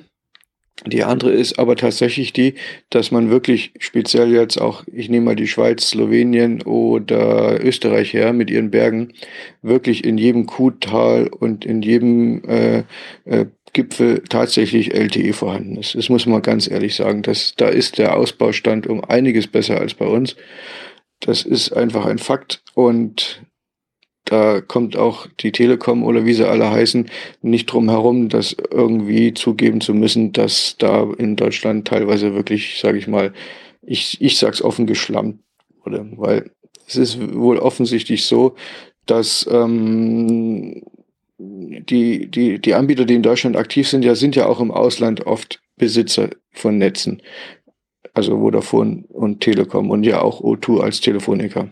Die 0.88 1.04
andere 1.04 1.32
ist 1.32 1.60
aber 1.60 1.76
tatsächlich 1.76 2.34
die, 2.34 2.56
dass 2.90 3.12
man 3.12 3.30
wirklich 3.30 3.74
speziell 3.80 4.34
jetzt 4.34 4.60
auch, 4.60 4.84
ich 4.88 5.08
nehme 5.08 5.26
mal 5.28 5.36
die 5.36 5.48
Schweiz, 5.48 5.90
Slowenien 5.90 6.64
oder 6.64 7.64
Österreich 7.64 8.14
her 8.14 8.34
mit 8.34 8.50
ihren 8.50 8.72
Bergen, 8.72 9.14
wirklich 9.62 10.04
in 10.04 10.18
jedem 10.18 10.46
Kuhtal 10.46 11.28
und 11.28 11.64
in 11.64 11.84
jedem 11.84 12.44
äh, 12.46 12.84
äh, 13.26 13.46
Gipfel 13.72 14.24
tatsächlich 14.28 14.94
LTE 14.94 15.34
vorhanden 15.34 15.78
ist. 15.78 15.96
Das 15.96 16.10
muss 16.10 16.26
man 16.26 16.42
ganz 16.42 16.70
ehrlich 16.70 16.96
sagen. 16.96 17.22
Das, 17.22 17.54
da 17.56 17.68
ist 17.68 17.98
der 17.98 18.18
Ausbaustand 18.18 18.88
um 18.88 19.04
einiges 19.04 19.48
besser 19.48 19.80
als 19.80 19.94
bei 19.94 20.06
uns. 20.06 20.36
Das 21.20 21.44
ist 21.44 21.72
einfach 21.72 22.06
ein 22.06 22.18
Fakt 22.18 22.64
und 22.74 23.42
da 24.26 24.62
kommt 24.62 24.96
auch 24.96 25.28
die 25.40 25.52
Telekom 25.52 26.04
oder 26.04 26.26
wie 26.26 26.34
sie 26.34 26.48
alle 26.48 26.70
heißen 26.70 27.10
nicht 27.42 27.66
drum 27.66 27.90
herum, 27.90 28.30
das 28.30 28.56
irgendwie 28.72 29.34
zugeben 29.34 29.82
zu 29.82 29.94
müssen, 29.94 30.32
dass 30.32 30.76
da 30.78 31.08
in 31.18 31.36
Deutschland 31.36 31.88
teilweise 31.88 32.34
wirklich, 32.34 32.80
sage 32.80 32.98
ich 32.98 33.08
mal, 33.08 33.34
ich, 33.82 34.22
ich 34.22 34.38
sag's 34.38 34.62
offen 34.62 34.88
geschlammt 34.88 35.40
wurde, 35.84 36.08
weil 36.16 36.52
es 36.88 36.96
ist 36.96 37.34
wohl 37.34 37.58
offensichtlich 37.60 38.26
so, 38.26 38.56
dass 39.06 39.48
ähm, 39.52 40.84
die, 41.38 42.28
die, 42.28 42.60
die 42.60 42.74
Anbieter, 42.74 43.06
die 43.06 43.16
in 43.16 43.24
Deutschland 43.24 43.58
aktiv 43.58 43.90
sind, 43.90 44.06
ja, 44.06 44.16
sind 44.16 44.36
ja 44.36 44.46
auch 44.46 44.62
im 44.62 44.72
Ausland 44.72 45.26
oft 45.28 45.62
Besitzer 45.76 46.30
von 46.52 46.78
Netzen. 46.78 47.22
Also 48.14 48.38
Vodafone 48.38 49.06
und 49.10 49.42
Telekom 49.42 49.90
und 49.90 50.04
ja 50.04 50.22
auch 50.22 50.42
O2 50.42 50.82
als 50.82 51.02
Telefoniker. 51.02 51.70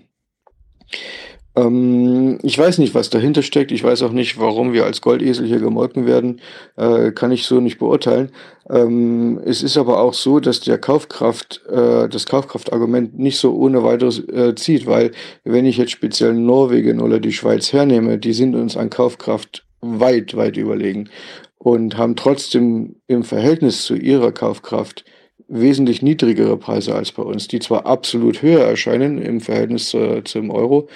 Ähm, 1.55 2.39
ich 2.43 2.57
weiß 2.57 2.77
nicht, 2.77 2.95
was 2.95 3.09
dahinter 3.09 3.41
steckt. 3.41 3.71
Ich 3.71 3.83
weiß 3.83 4.03
auch 4.03 4.11
nicht, 4.11 4.39
warum 4.39 4.73
wir 4.73 4.85
als 4.85 5.01
Goldesel 5.01 5.45
hier 5.45 5.59
gemolken 5.59 6.05
werden. 6.05 6.41
Äh, 6.77 7.11
kann 7.11 7.31
ich 7.31 7.45
so 7.45 7.59
nicht 7.59 7.79
beurteilen. 7.79 8.31
Ähm, 8.69 9.41
es 9.45 9.63
ist 9.63 9.77
aber 9.77 9.99
auch 9.99 10.13
so, 10.13 10.39
dass 10.39 10.61
der 10.61 10.77
Kaufkraft, 10.77 11.61
äh, 11.67 12.07
das 12.07 12.25
Kaufkraftargument 12.25 13.19
nicht 13.19 13.37
so 13.37 13.53
ohne 13.53 13.83
weiteres 13.83 14.19
äh, 14.29 14.55
zieht, 14.55 14.85
weil 14.87 15.11
wenn 15.43 15.65
ich 15.65 15.77
jetzt 15.77 15.91
speziell 15.91 16.33
Norwegen 16.33 17.01
oder 17.01 17.19
die 17.19 17.33
Schweiz 17.33 17.73
hernehme, 17.73 18.17
die 18.17 18.33
sind 18.33 18.55
uns 18.55 18.77
an 18.77 18.89
Kaufkraft 18.89 19.65
weit, 19.81 20.35
weit 20.37 20.57
überlegen 20.57 21.09
und 21.57 21.97
haben 21.97 22.15
trotzdem 22.15 22.95
im 23.07 23.23
Verhältnis 23.23 23.83
zu 23.83 23.95
ihrer 23.95 24.31
Kaufkraft 24.31 25.03
wesentlich 25.51 26.01
niedrigere 26.01 26.57
Preise 26.57 26.95
als 26.95 27.11
bei 27.11 27.23
uns, 27.23 27.47
die 27.47 27.59
zwar 27.59 27.85
absolut 27.85 28.41
höher 28.41 28.63
erscheinen 28.63 29.21
im 29.21 29.41
Verhältnis 29.41 29.89
zu, 29.89 30.23
zum 30.23 30.49
Euro, 30.49 30.87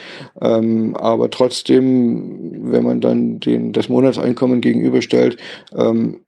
ähm, 0.41 0.95
aber 0.95 1.30
trotzdem, 1.30 2.72
wenn 2.72 2.84
man 2.84 3.02
dann 3.02 3.40
den, 3.40 3.73
das 3.73 3.90
Monatseinkommen 3.90 4.61
gegenüberstellt, 4.61 5.38
ähm, 5.76 6.22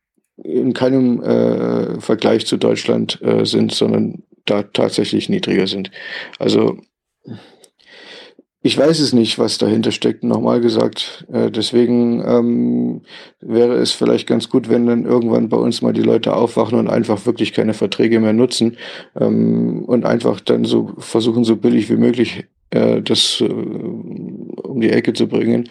in 0.44 0.74
keinem 0.74 1.24
äh, 1.24 2.00
Vergleich 2.00 2.46
zu 2.46 2.58
Deutschland 2.58 3.20
äh, 3.22 3.46
sind, 3.46 3.74
sondern 3.74 4.24
da 4.46 4.64
tatsächlich 4.64 5.30
niedriger 5.30 5.68
sind. 5.68 5.90
Also 6.38 6.78
ich 8.64 8.78
weiß 8.78 9.00
es 9.00 9.14
nicht, 9.14 9.40
was 9.40 9.58
dahinter 9.58 9.92
steckt, 9.92 10.24
nochmal 10.24 10.62
gesagt. 10.62 11.26
Äh, 11.32 11.52
deswegen 11.52 12.24
ähm, 12.26 13.02
wäre 13.40 13.76
es 13.76 13.92
vielleicht 13.92 14.28
ganz 14.28 14.50
gut, 14.50 14.70
wenn 14.70 14.88
dann 14.88 15.06
irgendwann 15.06 15.50
bei 15.50 15.58
uns 15.58 15.82
mal 15.82 15.94
die 15.94 16.02
Leute 16.02 16.36
aufwachen 16.36 16.78
und 16.78 16.90
einfach 16.90 17.26
wirklich 17.26 17.54
keine 17.54 17.74
Verträge 17.74 18.20
mehr 18.20 18.34
nutzen 18.34 18.78
ähm, 19.20 19.84
und 19.86 20.06
einfach 20.06 20.40
dann 20.40 20.66
so 20.66 20.92
versuchen, 20.98 21.44
so 21.44 21.56
billig 21.56 21.90
wie 21.90 21.98
möglich 21.98 22.46
äh, 22.72 23.02
das 23.02 23.42
äh, 23.42 23.46
um 23.46 24.82
die 24.82 24.90
Ecke 24.90 25.14
zu 25.14 25.28
bringen 25.28 25.70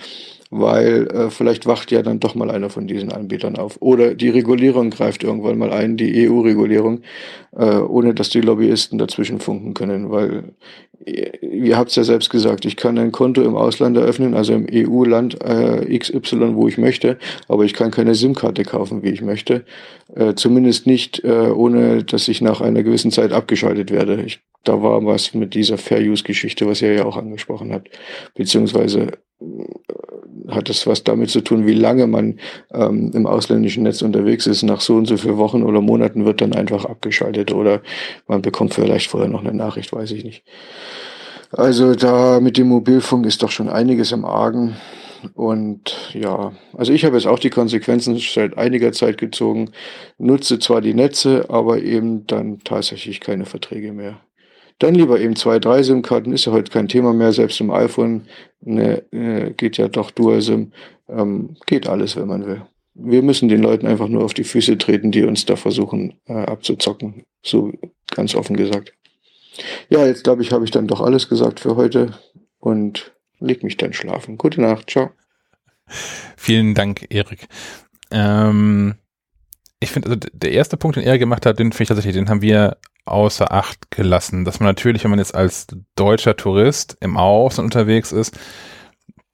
weil 0.50 1.08
äh, 1.08 1.30
vielleicht 1.30 1.66
wacht 1.66 1.90
ja 1.90 2.02
dann 2.02 2.20
doch 2.20 2.34
mal 2.34 2.50
einer 2.50 2.70
von 2.70 2.86
diesen 2.86 3.12
Anbietern 3.12 3.56
auf. 3.56 3.76
Oder 3.80 4.14
die 4.14 4.28
Regulierung 4.28 4.90
greift 4.90 5.24
irgendwann 5.24 5.58
mal 5.58 5.72
ein, 5.72 5.96
die 5.96 6.28
EU-Regulierung, 6.28 7.02
äh, 7.56 7.76
ohne 7.76 8.14
dass 8.14 8.30
die 8.30 8.40
Lobbyisten 8.40 8.98
dazwischen 8.98 9.40
funken 9.40 9.74
können, 9.74 10.10
weil 10.10 10.54
ihr, 11.04 11.42
ihr 11.42 11.76
habt 11.76 11.90
es 11.90 11.96
ja 11.96 12.04
selbst 12.04 12.30
gesagt, 12.30 12.64
ich 12.64 12.76
kann 12.76 12.98
ein 12.98 13.12
Konto 13.12 13.42
im 13.42 13.56
Ausland 13.56 13.96
eröffnen, 13.96 14.34
also 14.34 14.52
im 14.52 14.66
EU-Land 14.72 15.42
äh, 15.42 15.98
XY, 15.98 16.54
wo 16.54 16.68
ich 16.68 16.78
möchte, 16.78 17.18
aber 17.48 17.64
ich 17.64 17.74
kann 17.74 17.90
keine 17.90 18.14
SIM-Karte 18.14 18.62
kaufen, 18.64 19.02
wie 19.02 19.10
ich 19.10 19.22
möchte. 19.22 19.64
Äh, 20.14 20.34
zumindest 20.34 20.86
nicht, 20.86 21.24
äh, 21.24 21.50
ohne 21.50 22.04
dass 22.04 22.28
ich 22.28 22.40
nach 22.40 22.60
einer 22.60 22.82
gewissen 22.82 23.10
Zeit 23.10 23.32
abgeschaltet 23.32 23.90
werde. 23.90 24.22
Ich, 24.22 24.40
da 24.64 24.82
war 24.82 25.04
was 25.04 25.34
mit 25.34 25.54
dieser 25.54 25.78
Fair-Use-Geschichte, 25.78 26.66
was 26.66 26.82
ihr 26.82 26.92
ja 26.92 27.04
auch 27.04 27.16
angesprochen 27.16 27.72
habt, 27.72 27.90
beziehungsweise 28.34 29.12
hat 30.48 30.70
es 30.70 30.86
was 30.86 31.04
damit 31.04 31.30
zu 31.30 31.40
tun, 31.40 31.66
wie 31.66 31.74
lange 31.74 32.06
man 32.06 32.38
ähm, 32.72 33.10
im 33.14 33.26
ausländischen 33.26 33.82
Netz 33.82 34.02
unterwegs 34.02 34.46
ist. 34.46 34.62
Nach 34.62 34.80
so 34.80 34.94
und 34.94 35.06
so 35.06 35.16
vielen 35.16 35.38
Wochen 35.38 35.62
oder 35.62 35.80
Monaten 35.80 36.24
wird 36.24 36.40
dann 36.40 36.54
einfach 36.54 36.84
abgeschaltet 36.84 37.52
oder 37.52 37.82
man 38.26 38.42
bekommt 38.42 38.74
vielleicht 38.74 39.10
vorher 39.10 39.28
noch 39.28 39.44
eine 39.44 39.54
Nachricht, 39.54 39.92
weiß 39.92 40.10
ich 40.12 40.24
nicht. 40.24 40.44
Also 41.52 41.94
da 41.94 42.40
mit 42.40 42.58
dem 42.58 42.68
Mobilfunk 42.68 43.26
ist 43.26 43.42
doch 43.42 43.50
schon 43.50 43.68
einiges 43.68 44.12
im 44.12 44.24
Argen. 44.24 44.76
Und 45.34 46.10
ja, 46.12 46.52
also 46.76 46.92
ich 46.92 47.04
habe 47.04 47.16
jetzt 47.16 47.26
auch 47.26 47.38
die 47.38 47.50
Konsequenzen 47.50 48.18
seit 48.18 48.58
einiger 48.58 48.92
Zeit 48.92 49.18
gezogen, 49.18 49.70
nutze 50.18 50.58
zwar 50.58 50.80
die 50.80 50.94
Netze, 50.94 51.46
aber 51.48 51.82
eben 51.82 52.26
dann 52.26 52.60
tatsächlich 52.62 53.20
keine 53.20 53.46
Verträge 53.46 53.92
mehr. 53.92 54.20
Dann 54.78 54.94
lieber 54.94 55.18
eben 55.18 55.36
zwei, 55.36 55.58
drei 55.58 55.82
SIM-Karten, 55.82 56.32
ist 56.32 56.44
ja 56.44 56.52
heute 56.52 56.70
kein 56.70 56.88
Thema 56.88 57.12
mehr, 57.12 57.32
selbst 57.32 57.60
im 57.60 57.70
iPhone 57.70 58.26
ne, 58.60 59.02
äh, 59.10 59.52
geht 59.52 59.78
ja 59.78 59.88
doch 59.88 60.10
Dual-SIM, 60.10 60.72
ähm, 61.08 61.56
geht 61.66 61.88
alles, 61.88 62.16
wenn 62.16 62.28
man 62.28 62.46
will. 62.46 62.62
Wir 62.94 63.22
müssen 63.22 63.48
den 63.48 63.62
Leuten 63.62 63.86
einfach 63.86 64.08
nur 64.08 64.24
auf 64.24 64.34
die 64.34 64.44
Füße 64.44 64.76
treten, 64.78 65.12
die 65.12 65.24
uns 65.24 65.46
da 65.46 65.56
versuchen 65.56 66.14
äh, 66.26 66.34
abzuzocken, 66.34 67.24
so 67.42 67.72
ganz 68.10 68.34
offen 68.34 68.56
gesagt. 68.56 68.92
Ja, 69.88 70.06
jetzt 70.06 70.24
glaube 70.24 70.42
ich, 70.42 70.52
habe 70.52 70.64
ich 70.64 70.70
dann 70.70 70.86
doch 70.86 71.00
alles 71.00 71.28
gesagt 71.28 71.60
für 71.60 71.76
heute 71.76 72.18
und 72.58 73.12
leg 73.38 73.62
mich 73.62 73.76
dann 73.76 73.92
schlafen. 73.92 74.36
Gute 74.36 74.60
Nacht, 74.60 74.90
ciao. 74.90 75.10
Vielen 76.36 76.74
Dank, 76.74 77.06
Erik. 77.10 77.48
Ähm, 78.10 78.94
ich 79.80 79.90
finde, 79.90 80.08
also 80.08 80.20
der 80.32 80.52
erste 80.52 80.76
Punkt, 80.76 80.96
den 80.96 81.04
er 81.04 81.18
gemacht 81.18 81.46
hat, 81.46 81.58
den 81.58 81.72
finde 81.72 81.82
ich 81.82 81.88
tatsächlich, 81.88 82.14
den 82.14 82.28
haben 82.28 82.42
wir 82.42 82.78
außer 83.04 83.52
Acht 83.52 83.90
gelassen, 83.90 84.44
dass 84.44 84.58
man 84.58 84.68
natürlich, 84.68 85.04
wenn 85.04 85.10
man 85.10 85.18
jetzt 85.18 85.34
als 85.34 85.66
deutscher 85.94 86.36
Tourist 86.36 86.96
im 87.00 87.16
Ausland 87.16 87.74
unterwegs 87.74 88.12
ist, 88.12 88.38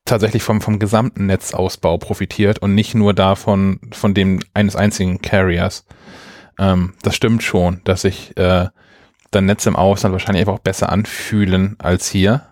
tatsächlich 0.04 0.42
vom, 0.42 0.60
vom 0.60 0.78
gesamten 0.78 1.26
Netzausbau 1.26 1.96
profitiert 1.96 2.58
und 2.58 2.74
nicht 2.74 2.94
nur 2.94 3.14
davon, 3.14 3.80
von 3.92 4.14
dem 4.14 4.40
eines 4.52 4.76
einzigen 4.76 5.22
Carriers. 5.22 5.86
Ähm, 6.58 6.94
das 7.02 7.14
stimmt 7.14 7.42
schon, 7.42 7.80
dass 7.84 8.02
sich 8.02 8.36
äh, 8.36 8.66
dann 9.30 9.46
Netze 9.46 9.68
im 9.68 9.76
Ausland 9.76 10.12
wahrscheinlich 10.12 10.40
einfach 10.40 10.54
auch 10.54 10.58
besser 10.58 10.90
anfühlen 10.90 11.76
als 11.78 12.08
hier, 12.08 12.42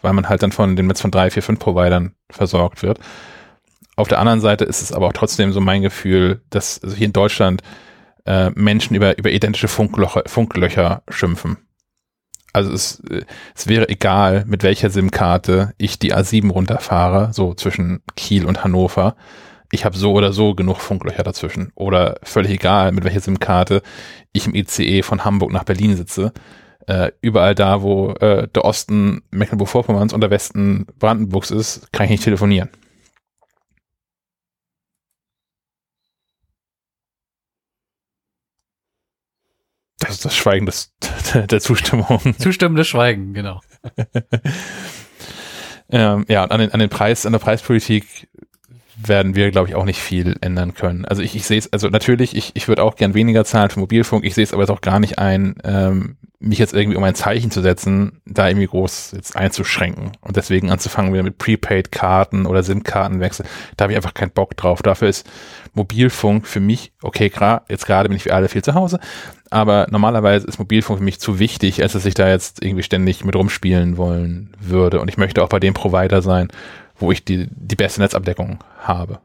weil 0.00 0.12
man 0.12 0.28
halt 0.28 0.42
dann 0.42 0.52
von 0.52 0.76
dem 0.76 0.86
Netz 0.86 1.00
von 1.00 1.10
drei, 1.10 1.30
vier, 1.30 1.42
fünf 1.42 1.58
Providern 1.58 2.14
versorgt 2.30 2.82
wird. 2.82 2.98
Auf 3.96 4.08
der 4.08 4.18
anderen 4.18 4.40
Seite 4.40 4.64
ist 4.64 4.82
es 4.82 4.92
aber 4.92 5.08
auch 5.08 5.12
trotzdem 5.12 5.52
so 5.52 5.60
mein 5.60 5.82
Gefühl, 5.82 6.42
dass 6.50 6.82
also 6.82 6.96
hier 6.96 7.06
in 7.06 7.12
Deutschland 7.12 7.62
äh, 8.24 8.50
Menschen 8.50 8.96
über, 8.96 9.18
über 9.18 9.30
identische 9.30 9.68
Funklocher, 9.68 10.22
Funklöcher 10.26 11.02
schimpfen. 11.08 11.58
Also 12.52 12.72
es, 12.72 13.00
äh, 13.10 13.24
es 13.54 13.68
wäre 13.68 13.88
egal, 13.88 14.44
mit 14.46 14.62
welcher 14.62 14.90
SIM-Karte 14.90 15.74
ich 15.78 15.98
die 15.98 16.14
A7 16.14 16.50
runterfahre, 16.50 17.32
so 17.32 17.54
zwischen 17.54 18.02
Kiel 18.16 18.46
und 18.46 18.64
Hannover. 18.64 19.16
Ich 19.70 19.84
habe 19.84 19.96
so 19.96 20.12
oder 20.12 20.32
so 20.32 20.54
genug 20.54 20.78
Funklöcher 20.80 21.22
dazwischen. 21.22 21.72
Oder 21.74 22.18
völlig 22.22 22.52
egal, 22.52 22.92
mit 22.92 23.04
welcher 23.04 23.20
SIM-Karte 23.20 23.82
ich 24.32 24.46
im 24.46 24.54
ICE 24.54 25.02
von 25.02 25.24
Hamburg 25.24 25.50
nach 25.52 25.64
Berlin 25.64 25.96
sitze. 25.96 26.32
Äh, 26.86 27.12
überall 27.20 27.54
da, 27.54 27.82
wo 27.82 28.12
äh, 28.12 28.48
der 28.48 28.64
Osten 28.64 29.22
Mecklenburg-Vorpommerns 29.30 30.12
und 30.12 30.20
der 30.20 30.30
Westen 30.30 30.86
Brandenburgs 30.98 31.50
ist, 31.50 31.92
kann 31.92 32.04
ich 32.04 32.10
nicht 32.10 32.24
telefonieren. 32.24 32.70
Das 40.02 40.16
ist 40.16 40.24
das 40.24 40.36
Schweigen 40.36 40.66
des, 40.66 40.92
der 41.34 41.60
Zustimmung. 41.60 42.34
Zustimmendes 42.38 42.88
Schweigen, 42.88 43.34
genau. 43.34 43.60
ähm, 45.90 46.24
ja, 46.28 46.44
an 46.44 46.60
den, 46.60 46.72
an 46.72 46.80
den 46.80 46.88
Preis, 46.88 47.26
an 47.26 47.32
der 47.32 47.38
Preispolitik 47.38 48.28
werden 49.08 49.34
wir, 49.34 49.50
glaube 49.50 49.68
ich, 49.68 49.74
auch 49.74 49.84
nicht 49.84 50.00
viel 50.00 50.36
ändern 50.40 50.74
können. 50.74 51.04
Also 51.04 51.22
ich, 51.22 51.34
ich 51.34 51.46
sehe 51.46 51.58
es, 51.58 51.72
also 51.72 51.88
natürlich, 51.88 52.36
ich, 52.36 52.52
ich 52.54 52.68
würde 52.68 52.82
auch 52.82 52.96
gern 52.96 53.14
weniger 53.14 53.44
zahlen 53.44 53.70
für 53.70 53.80
Mobilfunk, 53.80 54.24
ich 54.24 54.34
sehe 54.34 54.44
es 54.44 54.52
aber 54.52 54.62
jetzt 54.62 54.70
auch 54.70 54.80
gar 54.80 55.00
nicht 55.00 55.18
ein, 55.18 55.56
ähm, 55.64 56.16
mich 56.42 56.58
jetzt 56.58 56.74
irgendwie 56.74 56.96
um 56.96 57.04
ein 57.04 57.14
Zeichen 57.14 57.50
zu 57.50 57.62
setzen, 57.62 58.20
da 58.26 58.48
irgendwie 58.48 58.66
groß 58.66 59.12
jetzt 59.14 59.36
einzuschränken 59.36 60.12
und 60.20 60.36
deswegen 60.36 60.70
anzufangen 60.70 61.12
wieder 61.12 61.22
mit 61.22 61.38
Prepaid-Karten 61.38 62.46
oder 62.46 62.64
SIM-Kartenwechsel. 62.64 63.46
Da 63.76 63.84
habe 63.84 63.92
ich 63.92 63.96
einfach 63.96 64.14
keinen 64.14 64.32
Bock 64.32 64.56
drauf. 64.56 64.82
Dafür 64.82 65.08
ist 65.08 65.28
Mobilfunk 65.74 66.46
für 66.46 66.58
mich, 66.58 66.92
okay, 67.00 67.30
klar, 67.30 67.64
jetzt 67.68 67.86
gerade 67.86 68.08
bin 68.08 68.16
ich 68.16 68.24
für 68.24 68.34
alle 68.34 68.48
viel 68.48 68.62
zu 68.62 68.74
Hause, 68.74 68.98
aber 69.50 69.86
normalerweise 69.90 70.46
ist 70.46 70.58
Mobilfunk 70.58 70.98
für 70.98 71.04
mich 71.04 71.20
zu 71.20 71.38
wichtig, 71.38 71.82
als 71.82 71.92
dass 71.92 72.06
ich 72.06 72.14
da 72.14 72.28
jetzt 72.28 72.62
irgendwie 72.62 72.82
ständig 72.82 73.24
mit 73.24 73.36
rumspielen 73.36 73.96
wollen 73.96 74.50
würde. 74.60 75.00
Und 75.00 75.08
ich 75.08 75.18
möchte 75.18 75.44
auch 75.44 75.48
bei 75.48 75.60
dem 75.60 75.74
Provider 75.74 76.22
sein, 76.22 76.48
wo 77.02 77.12
ich 77.12 77.24
die, 77.24 77.48
die 77.50 77.76
beste 77.76 78.00
Netzabdeckung 78.00 78.58
habe. 78.78 79.20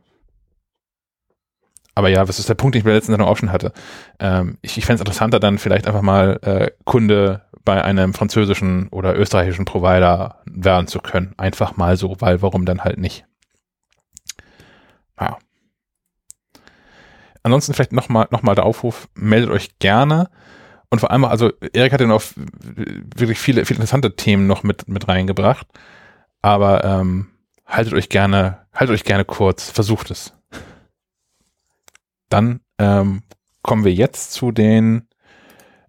Aber 1.96 2.10
ja, 2.10 2.28
was 2.28 2.38
ist 2.38 2.48
der 2.48 2.54
Punkt, 2.54 2.76
den 2.76 2.82
ich 2.82 2.84
bei 2.84 2.92
der 2.92 2.98
letzten 2.98 3.14
Sendung 3.14 3.28
auch 3.28 3.38
schon 3.38 3.52
hatte? 3.52 3.72
Ähm, 4.20 4.60
ich 4.62 4.78
ich 4.78 4.86
fände 4.86 4.98
es 4.98 5.02
interessanter, 5.02 5.40
dann 5.40 5.58
vielleicht 5.58 5.88
einfach 5.88 6.04
mal 6.04 6.40
äh, 6.44 6.72
Kunde 6.84 7.42
bei 7.66 7.84
einem 7.84 8.14
französischen 8.14 8.88
oder 8.90 9.18
österreichischen 9.18 9.66
Provider 9.66 10.42
werden 10.46 10.88
zu 10.88 11.00
können. 11.00 11.34
Einfach 11.38 11.76
mal 11.76 11.98
so, 11.98 12.16
weil 12.20 12.42
warum 12.44 12.66
dann 12.66 12.84
halt 12.84 13.00
nicht? 13.00 13.26
Ja. 15.20 15.38
Ansonsten 17.42 17.74
vielleicht 17.74 17.94
nochmal 17.94 18.28
noch 18.30 18.44
mal 18.44 18.54
der 18.54 18.66
Aufruf, 18.66 19.10
meldet 19.16 19.50
euch 19.50 19.80
gerne. 19.80 20.30
Und 20.90 21.00
vor 21.00 21.12
allem, 21.12 21.26
also 21.26 21.52
Erik 21.74 21.94
hat 21.94 22.02
ja 22.02 22.08
noch 22.08 22.22
wirklich 23.16 23.40
viele, 23.40 23.66
viele 23.66 23.78
interessante 23.78 24.16
Themen 24.16 24.48
noch 24.48 24.64
mit, 24.64 24.88
mit 24.88 25.08
reingebracht. 25.08 25.68
Aber 26.42 26.84
ähm, 26.86 27.30
haltet 27.68 27.94
euch 27.94 28.10
gerne, 28.10 28.66
haltet 28.74 28.96
euch 28.96 29.04
gerne 29.04 29.26
kurz, 29.26 29.70
versucht 29.70 30.10
es. 30.10 30.34
Dann 32.30 32.62
ähm, 32.80 33.24
kommen 33.62 33.86
wir 33.86 33.94
jetzt 33.94 34.32
zu 34.34 34.52
den 34.52 35.08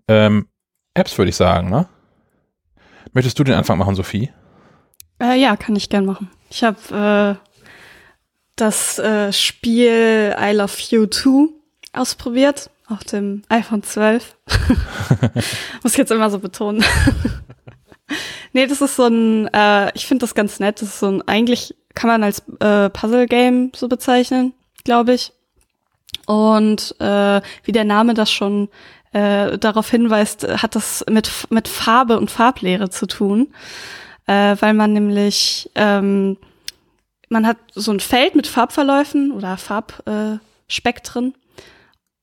ähm, 0.08 0.48
Apps, 0.94 1.16
würde 1.16 1.30
ich 1.30 1.36
sagen, 1.36 1.70
ne? 1.70 1.88
Möchtest 3.12 3.38
du 3.38 3.44
den 3.44 3.54
Anfang 3.54 3.78
machen, 3.78 3.94
Sophie? 3.94 4.30
Äh, 5.20 5.40
ja, 5.40 5.56
kann 5.56 5.76
ich 5.76 5.88
gern 5.88 6.04
machen. 6.04 6.30
Ich 6.50 6.62
habe 6.62 7.38
äh, 7.40 7.48
das 8.56 8.98
äh, 8.98 9.32
Spiel 9.32 10.36
I 10.38 10.52
Love 10.52 10.74
You 10.90 11.06
2 11.06 11.48
ausprobiert 11.92 12.70
auf 12.88 13.04
dem 13.04 13.42
iPhone 13.48 13.82
12. 13.82 14.36
Muss 15.82 15.92
ich 15.92 15.98
jetzt 15.98 16.12
immer 16.12 16.30
so 16.30 16.38
betonen. 16.38 16.84
nee, 18.52 18.66
das 18.66 18.80
ist 18.80 18.96
so 18.96 19.06
ein, 19.06 19.48
äh, 19.48 19.90
ich 19.94 20.06
finde 20.06 20.22
das 20.22 20.34
ganz 20.34 20.60
nett. 20.60 20.80
Das 20.80 20.88
ist 20.88 21.00
so 21.00 21.06
ein, 21.06 21.22
eigentlich 21.26 21.74
kann 21.94 22.08
man 22.08 22.22
als 22.22 22.42
äh, 22.60 22.90
Puzzle-Game 22.90 23.72
so 23.74 23.88
bezeichnen, 23.88 24.54
glaube 24.84 25.14
ich. 25.14 25.32
Und 26.26 26.94
äh, 27.00 27.40
wie 27.64 27.72
der 27.72 27.84
Name 27.84 28.14
das 28.14 28.30
schon 28.30 28.68
äh, 29.12 29.58
darauf 29.58 29.90
hinweist, 29.90 30.46
hat 30.46 30.74
das 30.74 31.04
mit, 31.08 31.30
mit 31.50 31.68
Farbe 31.68 32.18
und 32.18 32.30
Farblehre 32.30 32.90
zu 32.90 33.06
tun, 33.06 33.48
äh, 34.26 34.56
weil 34.60 34.74
man 34.74 34.92
nämlich, 34.92 35.70
ähm, 35.74 36.36
man 37.28 37.46
hat 37.46 37.56
so 37.74 37.92
ein 37.92 38.00
Feld 38.00 38.34
mit 38.34 38.46
Farbverläufen 38.46 39.32
oder 39.32 39.56
Farbspektren 39.56 41.34
äh, 41.34 41.47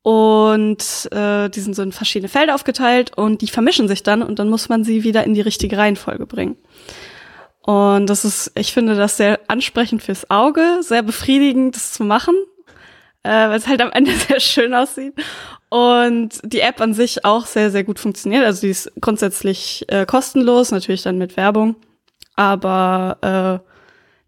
und 0.06 1.10
äh, 1.14 1.50
die 1.50 1.62
sind 1.62 1.76
so 1.76 1.82
in 1.82 1.92
verschiedene 1.92 2.30
Felder 2.30 2.54
aufgeteilt 2.54 3.18
und 3.18 3.42
die 3.42 3.48
vermischen 3.48 3.88
sich 3.88 4.04
dann 4.04 4.22
und 4.22 4.38
dann 4.38 4.50
muss 4.50 4.70
man 4.70 4.84
sie 4.84 5.04
wieder 5.04 5.24
in 5.24 5.34
die 5.34 5.42
richtige 5.42 5.80
Reihenfolge 5.80 6.28
bringen. 6.28 6.58
Und 7.62 8.06
das 8.06 8.24
ist, 8.24 8.52
ich 8.54 8.72
finde 8.72 8.94
das 8.94 9.18
sehr 9.18 9.40
ansprechend 9.48 10.04
fürs 10.04 10.30
Auge, 10.30 10.78
sehr 10.82 11.02
befriedigend, 11.02 11.76
das 11.76 11.92
zu 11.94 12.04
machen, 12.04 12.36
äh, 13.24 13.32
weil 13.32 13.58
es 13.58 13.68
halt 13.68 13.82
am 13.82 13.92
Ende 13.94 14.12
sehr 14.28 14.40
schön 14.40 14.76
aussieht. 14.76 15.16
Und 15.70 16.40
die 16.44 16.60
App 16.60 16.82
an 16.82 16.94
sich 16.94 17.26
auch 17.26 17.48
sehr, 17.48 17.72
sehr 17.72 17.84
gut 17.84 17.98
funktioniert. 17.98 18.46
Also 18.46 18.62
die 18.62 18.70
ist 18.70 18.92
grundsätzlich 19.02 19.86
äh, 19.88 20.06
kostenlos, 20.06 20.70
natürlich 20.70 21.02
dann 21.02 21.18
mit 21.18 21.36
Werbung, 21.36 21.78
aber 22.36 23.64
äh, 23.66 23.75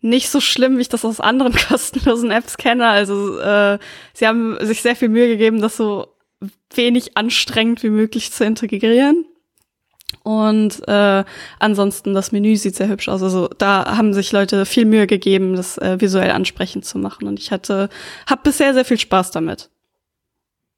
nicht 0.02 0.30
so 0.30 0.42
schlimm, 0.42 0.78
wie 0.78 0.82
ich 0.82 0.90
das 0.90 1.06
aus 1.06 1.20
anderen 1.20 1.54
kostenlosen 1.70 2.32
Apps 2.32 2.58
kenne. 2.58 2.88
Also 2.88 3.40
äh, 3.40 3.80
sie 4.14 4.28
haben 4.28 4.58
sich 4.66 4.82
sehr 4.82 4.96
viel 4.96 5.10
Mühe 5.10 5.28
gegeben, 5.28 5.62
das 5.62 5.78
so 5.78 6.08
wenig 6.74 7.18
anstrengend 7.18 7.84
wie 7.84 7.90
möglich 7.90 8.32
zu 8.32 8.46
integrieren. 8.46 9.26
Und 10.24 10.88
äh, 10.88 11.24
ansonsten 11.60 12.14
das 12.14 12.32
Menü 12.32 12.56
sieht 12.56 12.76
sehr 12.76 12.90
hübsch 12.90 13.10
aus. 13.10 13.24
Also 13.24 13.50
da 13.58 13.98
haben 13.98 14.14
sich 14.14 14.32
Leute 14.32 14.66
viel 14.66 14.86
Mühe 14.86 15.08
gegeben, 15.08 15.56
das 15.56 15.78
äh, 15.78 16.00
visuell 16.00 16.32
ansprechend 16.32 16.86
zu 16.86 16.98
machen. 16.98 17.28
Und 17.28 17.40
ich 17.40 17.52
hatte, 17.52 17.90
habe 18.30 18.42
bisher 18.44 18.74
sehr 18.74 18.86
viel 18.86 19.00
Spaß 19.00 19.32
damit. 19.32 19.70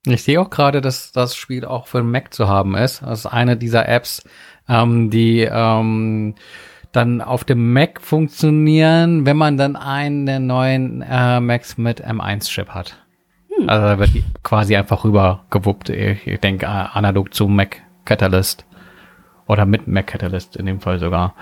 Ich 0.06 0.23
sehe 0.23 0.39
auch 0.39 0.49
gerade, 0.49 0.81
dass 0.81 1.11
das 1.11 1.35
Spiel 1.35 1.65
auch 1.65 1.88
für 1.88 2.03
Mac 2.03 2.33
zu 2.33 2.48
haben 2.48 2.75
ist. 2.75 3.01
Das 3.01 3.19
ist 3.19 3.25
eine 3.25 3.57
dieser 3.57 3.88
Apps, 3.88 4.23
ähm, 4.67 5.09
die 5.09 5.41
ähm, 5.41 6.35
dann 6.92 7.22
auf 7.22 7.43
dem 7.43 7.74
Mac 7.74 8.01
funktionieren, 8.01 9.26
wenn 9.26 9.38
man 9.38 9.58
dann 9.58 9.76
einen 9.76 10.26
der 10.26 10.40
neuen 10.40 11.01
äh, 11.01 11.40
Macs 11.40 11.77
mit 11.77 12.06
M1-Chip 12.06 12.69
hat. 12.69 12.98
Hm. 13.56 13.69
Also 13.69 13.85
da 13.85 14.00
wird 14.00 14.14
die 14.14 14.24
quasi 14.43 14.76
einfach 14.76 15.03
rüber 15.03 15.45
gewuppt. 15.50 15.90
Ich, 15.90 16.26
ich 16.26 16.40
denke 16.40 16.66
äh, 16.66 16.69
analog 16.69 17.34
zu 17.34 17.48
Mac 17.48 17.77
Catalyst. 18.06 18.66
Oder 19.48 19.66
mit 19.66 19.88
Mac 19.88 20.08
Catalyst 20.08 20.56
in 20.56 20.66
dem 20.66 20.80
Fall 20.80 21.00
sogar. 21.00 21.35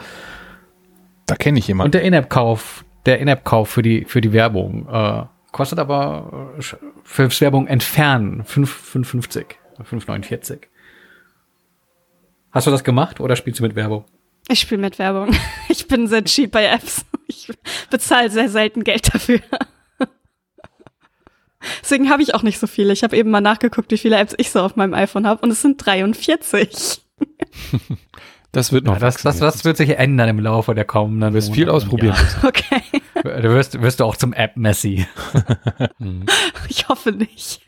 Da 1.25 1.35
kenne 1.35 1.59
ich 1.59 1.67
jemanden. 1.67 1.87
Und 1.87 1.93
der 1.93 2.01
In-App-Kauf, 2.03 2.85
der 3.05 3.19
In-App-Kauf 3.19 3.69
für 3.69 3.81
die, 3.81 4.05
für 4.05 4.21
die 4.21 4.33
Werbung, 4.33 4.87
äh, 4.89 5.23
kostet 5.51 5.79
aber 5.79 6.53
äh, 6.57 6.63
fürs 7.03 7.41
Werbung 7.41 7.67
entfernen 7.67 8.43
5,55, 8.43 9.45
5,49. 9.79 10.59
Hast 12.51 12.67
du 12.67 12.71
das 12.71 12.83
gemacht 12.83 13.19
oder 13.19 13.35
spielst 13.35 13.59
du 13.59 13.63
mit 13.63 13.75
Werbung? 13.75 14.05
Ich 14.49 14.61
spiele 14.61 14.81
mit 14.81 14.99
Werbung. 14.99 15.35
Ich 15.69 15.87
bin 15.87 16.07
sehr 16.07 16.23
cheap 16.23 16.51
bei 16.51 16.65
Apps. 16.65 17.05
Ich 17.27 17.51
bezahle 17.89 18.31
sehr 18.31 18.49
selten 18.49 18.83
Geld 18.83 19.13
dafür. 19.13 19.41
Deswegen 21.81 22.09
habe 22.09 22.23
ich 22.23 22.33
auch 22.33 22.41
nicht 22.41 22.57
so 22.57 22.67
viele. 22.67 22.93
Ich 22.93 23.03
habe 23.03 23.15
eben 23.15 23.29
mal 23.29 23.41
nachgeguckt, 23.41 23.91
wie 23.91 23.97
viele 23.97 24.17
Apps 24.17 24.33
ich 24.37 24.49
so 24.49 24.61
auf 24.61 24.75
meinem 24.75 24.93
iPhone 24.93 25.27
habe 25.27 25.41
und 25.41 25.51
es 25.51 25.61
sind 25.61 25.77
43. 25.85 27.01
Das 28.53 28.71
wird 28.71 28.85
noch. 28.85 28.93
Ja, 28.93 28.99
das, 28.99 29.21
das, 29.21 29.37
das 29.39 29.65
wird 29.65 29.77
sich 29.77 29.99
ändern 29.99 30.29
im 30.29 30.39
Laufe 30.39 30.73
der 30.73 30.85
kommenden. 30.85 31.29
Du 31.29 31.33
wirst 31.35 31.53
viel 31.53 31.69
ausprobieren. 31.69 32.15
Ja. 32.41 32.47
Okay. 32.47 32.81
Du 33.21 33.49
wirst, 33.53 33.79
wirst 33.81 33.99
du 33.99 34.05
auch 34.05 34.15
zum 34.15 34.33
App-Messi. 34.33 35.05
ich 36.69 36.87
hoffe 36.87 37.11
nicht. 37.11 37.61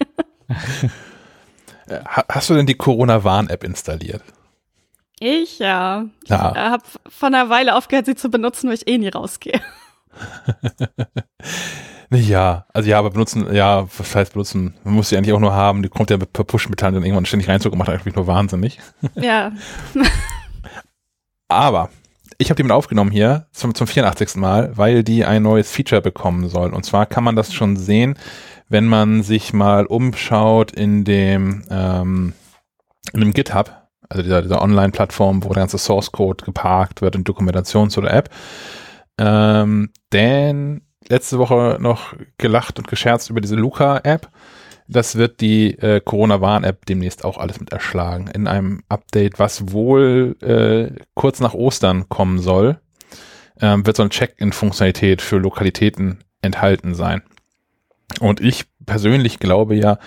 Äh, 1.87 1.99
hast 2.07 2.49
du 2.49 2.55
denn 2.55 2.65
die 2.65 2.75
Corona-Warn-App 2.75 3.63
installiert? 3.63 4.23
Ich 5.19 5.59
ja. 5.59 6.05
Ich 6.23 6.29
ja. 6.29 6.55
habe 6.55 6.83
von 7.07 7.33
einer 7.33 7.49
Weile 7.49 7.75
aufgehört, 7.75 8.05
sie 8.05 8.15
zu 8.15 8.29
benutzen, 8.29 8.67
weil 8.67 8.75
ich 8.75 8.87
eh 8.87 8.97
nie 8.97 9.09
rausgehe. 9.09 9.61
Ja, 12.11 12.65
also 12.73 12.89
ja, 12.89 12.97
aber 12.97 13.11
benutzen, 13.11 13.53
ja, 13.53 13.87
was 13.97 14.15
heißt 14.15 14.33
benutzen? 14.33 14.73
Man 14.83 14.95
muss 14.95 15.09
sie 15.09 15.17
eigentlich 15.17 15.33
auch 15.33 15.39
nur 15.39 15.53
haben, 15.53 15.83
die 15.83 15.89
kommt 15.89 16.09
ja 16.09 16.17
per 16.17 16.43
Push-Metall 16.43 16.91
dann 16.91 17.03
irgendwann 17.03 17.27
ständig 17.27 17.47
reinzug 17.47 17.71
und 17.71 17.77
macht 17.77 17.89
eigentlich 17.89 18.15
nur 18.15 18.27
wahnsinnig. 18.27 18.79
Ja. 19.15 19.51
aber 21.47 21.89
ich 22.39 22.49
habe 22.49 22.55
die 22.55 22.63
mit 22.63 22.71
aufgenommen 22.71 23.11
hier 23.11 23.47
zum, 23.51 23.75
zum 23.75 23.85
84. 23.85 24.35
Mal, 24.37 24.75
weil 24.75 25.03
die 25.03 25.23
ein 25.25 25.43
neues 25.43 25.71
Feature 25.71 26.01
bekommen 26.01 26.49
soll. 26.49 26.73
Und 26.73 26.83
zwar 26.83 27.05
kann 27.05 27.23
man 27.23 27.35
das 27.35 27.53
schon 27.53 27.77
sehen, 27.77 28.17
wenn 28.69 28.87
man 28.87 29.21
sich 29.21 29.53
mal 29.53 29.85
umschaut 29.85 30.71
in 30.71 31.03
dem, 31.03 31.63
ähm, 31.69 32.33
in 33.13 33.19
dem 33.19 33.33
GitHub, 33.33 33.78
also 34.09 34.23
dieser, 34.23 34.41
dieser 34.41 34.61
Online-Plattform, 34.61 35.43
wo 35.43 35.49
der 35.49 35.61
ganze 35.61 35.77
Source 35.77 36.11
Code 36.11 36.43
geparkt 36.43 37.01
wird 37.01 37.15
in 37.15 37.23
Dokumentation 37.23 37.89
zu 37.89 38.01
der 38.01 38.13
App. 38.13 38.29
Ähm, 39.19 39.91
denn 40.11 40.81
letzte 41.07 41.37
Woche 41.39 41.77
noch 41.79 42.15
gelacht 42.37 42.79
und 42.79 42.87
gescherzt 42.87 43.29
über 43.29 43.41
diese 43.41 43.55
Luca-App. 43.55 44.29
Das 44.87 45.15
wird 45.15 45.41
die 45.41 45.77
äh, 45.77 46.01
Corona-Warn-App 46.03 46.85
demnächst 46.87 47.23
auch 47.23 47.37
alles 47.37 47.59
mit 47.59 47.71
erschlagen. 47.71 48.27
In 48.27 48.47
einem 48.47 48.81
Update, 48.89 49.37
was 49.37 49.71
wohl 49.71 50.35
äh, 50.41 50.99
kurz 51.13 51.39
nach 51.39 51.53
Ostern 51.53 52.09
kommen 52.09 52.39
soll, 52.39 52.79
ähm, 53.61 53.85
wird 53.85 53.97
so 53.97 54.03
eine 54.03 54.09
Check-in-Funktionalität 54.09 55.21
für 55.21 55.37
Lokalitäten 55.37 56.19
enthalten 56.41 56.95
sein. 56.95 57.21
Und 58.19 58.41
ich 58.41 58.65
persönlich 58.85 59.37
glaube 59.39 59.75
ja, 59.75 59.99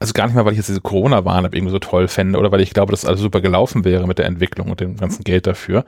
also 0.00 0.12
gar 0.12 0.26
nicht 0.26 0.34
mal, 0.34 0.44
weil 0.44 0.52
ich 0.52 0.58
jetzt 0.58 0.68
diese 0.68 0.80
Corona-Warn-App 0.80 1.54
irgendwie 1.54 1.72
so 1.72 1.78
toll 1.78 2.08
fände 2.08 2.38
oder 2.38 2.50
weil 2.50 2.60
ich 2.60 2.74
glaube, 2.74 2.90
dass 2.90 3.04
alles 3.04 3.20
super 3.20 3.40
gelaufen 3.40 3.84
wäre 3.84 4.06
mit 4.06 4.18
der 4.18 4.26
Entwicklung 4.26 4.70
und 4.70 4.80
dem 4.80 4.96
ganzen 4.96 5.22
Geld 5.22 5.46
dafür, 5.46 5.84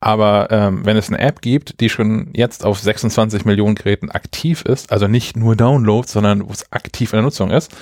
aber 0.00 0.48
ähm, 0.50 0.84
wenn 0.84 0.96
es 0.96 1.08
eine 1.08 1.18
App 1.18 1.40
gibt, 1.40 1.80
die 1.80 1.88
schon 1.88 2.30
jetzt 2.32 2.64
auf 2.64 2.78
26 2.78 3.44
Millionen 3.44 3.74
Geräten 3.74 4.10
aktiv 4.10 4.62
ist, 4.62 4.92
also 4.92 5.08
nicht 5.08 5.36
nur 5.36 5.56
Download, 5.56 6.06
sondern 6.06 6.48
wo 6.48 6.52
es 6.52 6.70
aktiv 6.72 7.12
in 7.12 7.16
der 7.16 7.24
Nutzung 7.24 7.50
ist, 7.50 7.74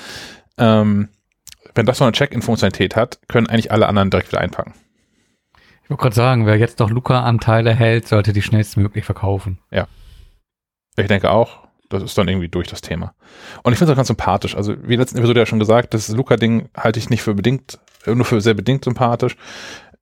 ähm, 0.57 1.09
wenn 1.75 1.85
das 1.85 1.99
so 1.99 2.05
eine 2.05 2.13
Check-in-Funktionalität 2.13 2.97
hat, 2.97 3.19
können 3.29 3.49
eigentlich 3.49 3.71
alle 3.71 3.87
anderen 3.87 4.09
direkt 4.09 4.33
wieder 4.33 4.41
einpacken. 4.41 4.73
Ich 5.85 5.91
wollte 5.91 6.03
gerade 6.03 6.17
sagen, 6.17 6.47
wer 6.47 6.57
jetzt 6.57 6.79
noch 6.79 6.91
Luca-Anteile 6.91 7.75
hält, 7.75 8.09
sollte 8.09 8.33
die 8.33 8.43
schnellstmöglich 8.43 9.05
verkaufen. 9.05 9.59
Ich 10.97 11.07
denke 11.07 11.31
auch, 11.31 11.66
das 11.89 12.03
ist 12.03 12.19
dann 12.19 12.29
irgendwie 12.29 12.49
durch 12.49 12.69
das 12.69 12.81
Thema. 12.81 13.15
Und 13.63 13.73
ich 13.73 13.79
finde 13.79 13.93
es 13.93 13.95
auch 13.95 13.99
ganz 13.99 14.09
sympathisch. 14.09 14.57
Also, 14.57 14.75
wie 14.83 14.97
letzten 14.97 15.19
Episode 15.19 15.41
ja 15.41 15.47
schon 15.47 15.59
gesagt, 15.59 15.95
das 15.95 16.09
Luca-Ding 16.09 16.69
halte 16.77 16.99
ich 16.99 17.11
nicht 17.11 17.23
für 17.23 17.35
bedingt, 17.35 17.79
äh, 18.05 18.15
nur 18.15 18.25
für 18.25 18.41
sehr 18.41 18.55
bedingt 18.55 18.85
sympathisch. 18.85 19.37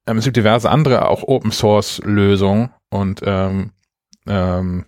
Ähm, 0.06 0.18
es 0.18 0.24
gibt 0.24 0.36
diverse 0.36 0.70
andere, 0.70 1.08
auch 1.08 1.22
Open-Source-Lösungen 1.22 2.70
und 2.90 3.20
ähm, 3.24 3.72
ähm, 4.26 4.86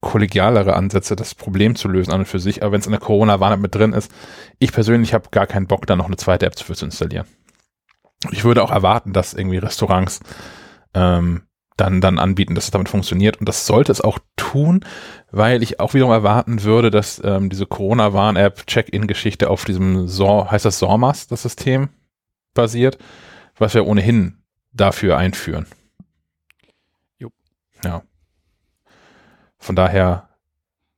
kollegialere 0.00 0.74
Ansätze, 0.74 1.14
das 1.14 1.34
Problem 1.34 1.76
zu 1.76 1.88
lösen 1.88 2.12
an 2.12 2.20
und 2.20 2.26
für 2.26 2.38
sich. 2.38 2.62
Aber 2.62 2.72
wenn 2.72 2.80
es 2.80 2.86
in 2.86 2.92
der 2.92 3.00
Corona-Warn-App 3.00 3.60
mit 3.60 3.74
drin 3.74 3.92
ist, 3.92 4.10
ich 4.58 4.72
persönlich 4.72 5.12
habe 5.14 5.28
gar 5.30 5.46
keinen 5.46 5.66
Bock, 5.66 5.86
da 5.86 5.96
noch 5.96 6.06
eine 6.06 6.16
zweite 6.16 6.46
App 6.46 6.58
für 6.58 6.74
zu 6.74 6.86
installieren. 6.86 7.26
Ich 8.30 8.44
würde 8.44 8.62
auch 8.62 8.70
erwarten, 8.70 9.12
dass 9.12 9.34
irgendwie 9.34 9.58
Restaurants 9.58 10.20
ähm, 10.94 11.42
dann, 11.80 12.00
dann 12.00 12.18
anbieten, 12.18 12.54
dass 12.54 12.64
es 12.64 12.70
damit 12.70 12.88
funktioniert. 12.88 13.38
Und 13.38 13.48
das 13.48 13.66
sollte 13.66 13.90
es 13.90 14.00
auch 14.00 14.18
tun, 14.36 14.84
weil 15.30 15.62
ich 15.62 15.80
auch 15.80 15.94
wiederum 15.94 16.12
erwarten 16.12 16.62
würde, 16.62 16.90
dass 16.90 17.20
ähm, 17.24 17.48
diese 17.48 17.66
Corona-Warn-App 17.66 18.66
Check-in-Geschichte 18.66 19.48
auf 19.48 19.64
diesem 19.64 20.06
SOR, 20.06 20.50
heißt 20.50 20.64
das 20.64 20.78
SORMAS, 20.78 21.28
das 21.28 21.42
System, 21.42 21.88
basiert, 22.52 22.98
was 23.56 23.74
wir 23.74 23.86
ohnehin 23.86 24.42
dafür 24.72 25.16
einführen. 25.16 25.66
Jo. 27.18 27.30
Ja. 27.84 28.02
Von 29.58 29.76
daher 29.76 30.28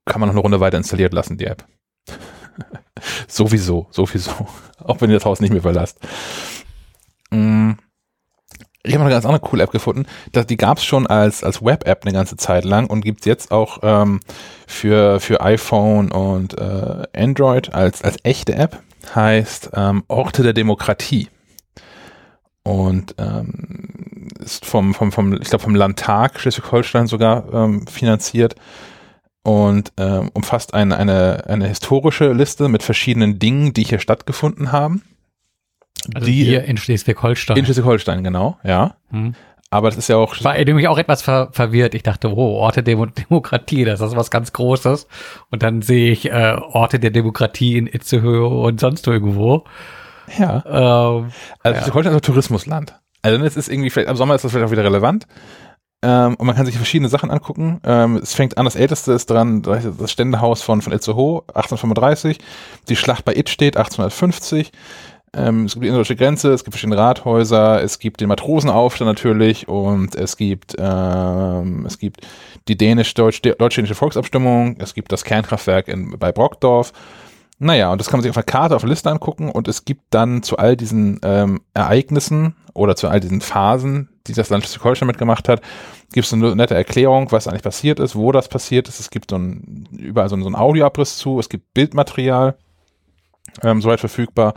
kann 0.04 0.20
man 0.20 0.28
noch 0.28 0.34
eine 0.34 0.42
Runde 0.42 0.60
weiter 0.60 0.78
installiert 0.78 1.12
lassen, 1.12 1.38
die 1.38 1.46
App. 1.46 1.64
sowieso, 3.28 3.86
sowieso. 3.90 4.48
Auch 4.78 5.00
wenn 5.00 5.10
ihr 5.10 5.16
das 5.16 5.24
Haus 5.24 5.40
nicht 5.40 5.52
mehr 5.52 5.62
verlasst. 5.62 5.98
Mm. 7.30 7.72
Ich 8.84 8.94
habe 8.94 9.04
eine 9.04 9.12
ganz 9.12 9.24
andere 9.24 9.40
coole 9.40 9.62
App 9.62 9.70
gefunden. 9.70 10.06
Die 10.34 10.56
gab 10.56 10.78
es 10.78 10.84
schon 10.84 11.06
als, 11.06 11.44
als 11.44 11.62
Web-App 11.62 12.02
eine 12.02 12.12
ganze 12.12 12.36
Zeit 12.36 12.64
lang 12.64 12.88
und 12.88 13.02
gibt 13.02 13.20
es 13.20 13.26
jetzt 13.26 13.52
auch 13.52 13.78
ähm, 13.82 14.20
für, 14.66 15.20
für 15.20 15.40
iPhone 15.40 16.10
und 16.10 16.58
äh, 16.58 17.06
Android 17.14 17.72
als, 17.72 18.02
als 18.02 18.16
echte 18.24 18.54
App. 18.54 18.82
Heißt 19.14 19.70
ähm, 19.74 20.02
Orte 20.08 20.42
der 20.42 20.52
Demokratie. 20.52 21.28
Und 22.64 23.14
ähm, 23.18 24.28
ist 24.40 24.66
vom, 24.66 24.94
vom, 24.94 25.12
vom, 25.12 25.34
ich 25.34 25.48
glaube 25.48 25.64
vom 25.64 25.74
Landtag 25.74 26.40
Schleswig-Holstein 26.40 27.06
sogar 27.06 27.52
ähm, 27.52 27.86
finanziert 27.86 28.56
und 29.44 29.92
ähm, 29.96 30.30
umfasst 30.32 30.74
eine, 30.74 30.96
eine, 30.96 31.44
eine 31.46 31.66
historische 31.66 32.32
Liste 32.32 32.68
mit 32.68 32.82
verschiedenen 32.82 33.38
Dingen, 33.38 33.74
die 33.74 33.84
hier 33.84 33.98
stattgefunden 33.98 34.72
haben. 34.72 35.02
Also 36.14 36.26
die 36.26 36.44
hier 36.44 36.64
in 36.64 36.76
Schleswig-Holstein. 36.76 37.56
in 37.56 37.64
Schleswig-Holstein, 37.64 38.24
genau, 38.24 38.58
ja. 38.64 38.96
Hm. 39.10 39.34
Aber 39.70 39.88
das 39.88 39.96
ist 39.96 40.08
ja 40.08 40.16
auch 40.16 40.34
war 40.44 40.58
nämlich 40.58 40.86
auch 40.86 40.98
etwas 40.98 41.22
ver 41.22 41.48
verwirrt. 41.52 41.94
Ich 41.94 42.02
dachte, 42.02 42.30
oh, 42.30 42.56
Orte 42.56 42.82
der 42.82 42.96
Demokratie, 43.30 43.84
das 43.84 44.00
ist 44.02 44.14
was 44.14 44.30
ganz 44.30 44.52
Großes. 44.52 45.06
Und 45.50 45.62
dann 45.62 45.80
sehe 45.80 46.12
ich 46.12 46.30
äh, 46.30 46.56
Orte 46.60 46.98
der 46.98 47.10
Demokratie 47.10 47.78
in 47.78 47.86
Itzehoe 47.86 48.48
und 48.48 48.80
sonst 48.80 49.06
irgendwo. 49.06 49.64
ja. 50.38 50.62
Ähm, 50.66 51.30
Also 51.62 51.78
Schleswig-Holstein 51.78 52.12
ist 52.12 52.18
ein 52.18 52.22
Tourismusland. 52.22 53.00
Also 53.22 53.42
es 53.44 53.56
ist 53.56 53.68
irgendwie, 53.68 53.88
vielleicht, 53.88 54.10
im 54.10 54.16
Sommer 54.16 54.34
ist 54.34 54.44
das 54.44 54.52
vielleicht 54.52 54.66
auch 54.68 54.72
wieder 54.72 54.84
relevant. 54.84 55.26
Ähm, 56.04 56.34
und 56.34 56.46
man 56.46 56.56
kann 56.56 56.66
sich 56.66 56.76
verschiedene 56.76 57.08
Sachen 57.08 57.30
angucken. 57.30 57.80
Ähm, 57.84 58.16
es 58.16 58.34
fängt 58.34 58.58
an, 58.58 58.64
das 58.64 58.74
älteste 58.74 59.12
ist 59.12 59.30
dran, 59.30 59.62
das 59.62 60.10
Ständehaus 60.10 60.60
von, 60.60 60.82
von 60.82 60.92
Itzehoe, 60.92 61.44
1835. 61.54 62.38
Die 62.88 62.96
Schlacht 62.96 63.24
bei 63.24 63.34
It 63.34 63.48
steht, 63.48 63.76
1850. 63.76 64.72
Ähm, 65.34 65.64
es 65.64 65.72
gibt 65.72 65.84
die 65.84 65.88
indische 65.88 66.16
Grenze, 66.16 66.52
es 66.52 66.62
gibt 66.62 66.74
verschiedene 66.74 66.98
Rathäuser, 66.98 67.82
es 67.82 67.98
gibt 67.98 68.20
den 68.20 68.28
Matrosenaufstand 68.28 69.08
natürlich 69.08 69.66
und 69.66 70.14
es 70.14 70.36
gibt, 70.36 70.76
ähm, 70.78 71.86
es 71.86 71.98
gibt 71.98 72.26
die 72.68 72.76
dänisch-deutsch-dänische 72.76 73.94
Volksabstimmung, 73.94 74.76
es 74.78 74.92
gibt 74.92 75.10
das 75.10 75.24
Kernkraftwerk 75.24 75.88
in, 75.88 76.18
bei 76.18 76.32
Brockdorf. 76.32 76.92
Naja, 77.58 77.92
und 77.92 78.00
das 78.00 78.08
kann 78.08 78.18
man 78.18 78.22
sich 78.22 78.30
auf 78.30 78.36
einer 78.36 78.44
Karte, 78.44 78.76
auf 78.76 78.82
der 78.82 78.90
Liste 78.90 79.10
angucken 79.10 79.48
und 79.50 79.68
es 79.68 79.86
gibt 79.86 80.02
dann 80.10 80.42
zu 80.42 80.58
all 80.58 80.76
diesen 80.76 81.18
ähm, 81.22 81.62
Ereignissen 81.72 82.54
oder 82.74 82.94
zu 82.94 83.08
all 83.08 83.20
diesen 83.20 83.40
Phasen, 83.40 84.10
die 84.26 84.34
das 84.34 84.50
Land 84.50 84.64
Schleswig-Holstein 84.64 85.06
mitgemacht 85.06 85.48
hat, 85.48 85.62
gibt 86.12 86.26
es 86.26 86.32
eine 86.32 86.54
nette 86.54 86.74
Erklärung, 86.74 87.32
was 87.32 87.48
eigentlich 87.48 87.62
passiert 87.62 88.00
ist, 88.00 88.16
wo 88.16 88.32
das 88.32 88.48
passiert 88.48 88.88
ist. 88.88 89.00
Es 89.00 89.10
gibt 89.10 89.30
so 89.30 89.38
ein, 89.38 89.88
überall 89.96 90.28
so, 90.28 90.38
so 90.38 90.46
einen 90.46 90.56
Audioabriss 90.56 91.16
zu, 91.16 91.38
es 91.38 91.48
gibt 91.48 91.72
Bildmaterial, 91.72 92.56
ähm, 93.62 93.80
soweit 93.80 94.00
verfügbar. 94.00 94.54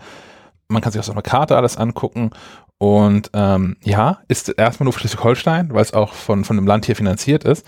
Man 0.68 0.82
kann 0.82 0.92
sich 0.92 1.00
auf 1.00 1.06
so 1.06 1.11
einer 1.11 1.22
Karte 1.22 1.58
alles 1.58 1.77
angucken 1.77 2.32
und 2.77 3.30
ähm, 3.34 3.77
ja, 3.84 4.19
ist 4.27 4.50
erstmal 4.50 4.85
nur 4.85 4.94
für 4.94 5.00
Schleswig-Holstein, 5.00 5.74
weil 5.74 5.82
es 5.82 5.94
auch 5.94 6.14
von, 6.14 6.44
von 6.44 6.56
dem 6.58 6.68
Land 6.68 6.85
hier 6.85 6.95
finanziert 6.95 7.44
ist. 7.44 7.66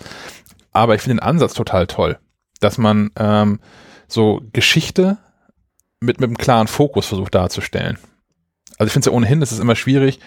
Aber 0.72 0.94
ich 0.94 1.02
finde 1.02 1.16
den 1.16 1.26
Ansatz 1.26 1.54
total 1.54 1.86
toll, 1.86 2.18
dass 2.60 2.78
man 2.78 3.10
ähm, 3.16 3.60
so 4.06 4.42
Geschichte 4.52 5.18
mit, 6.00 6.20
mit 6.20 6.28
einem 6.28 6.38
klaren 6.38 6.68
Fokus 6.68 7.06
versucht 7.06 7.34
darzustellen. 7.34 7.98
Also 8.78 8.88
ich 8.88 8.92
finde 8.92 9.08
es 9.08 9.12
ja 9.12 9.16
ohnehin, 9.16 9.42
es 9.42 9.52
ist 9.52 9.58
immer 9.58 9.76
schwierig. 9.76 10.20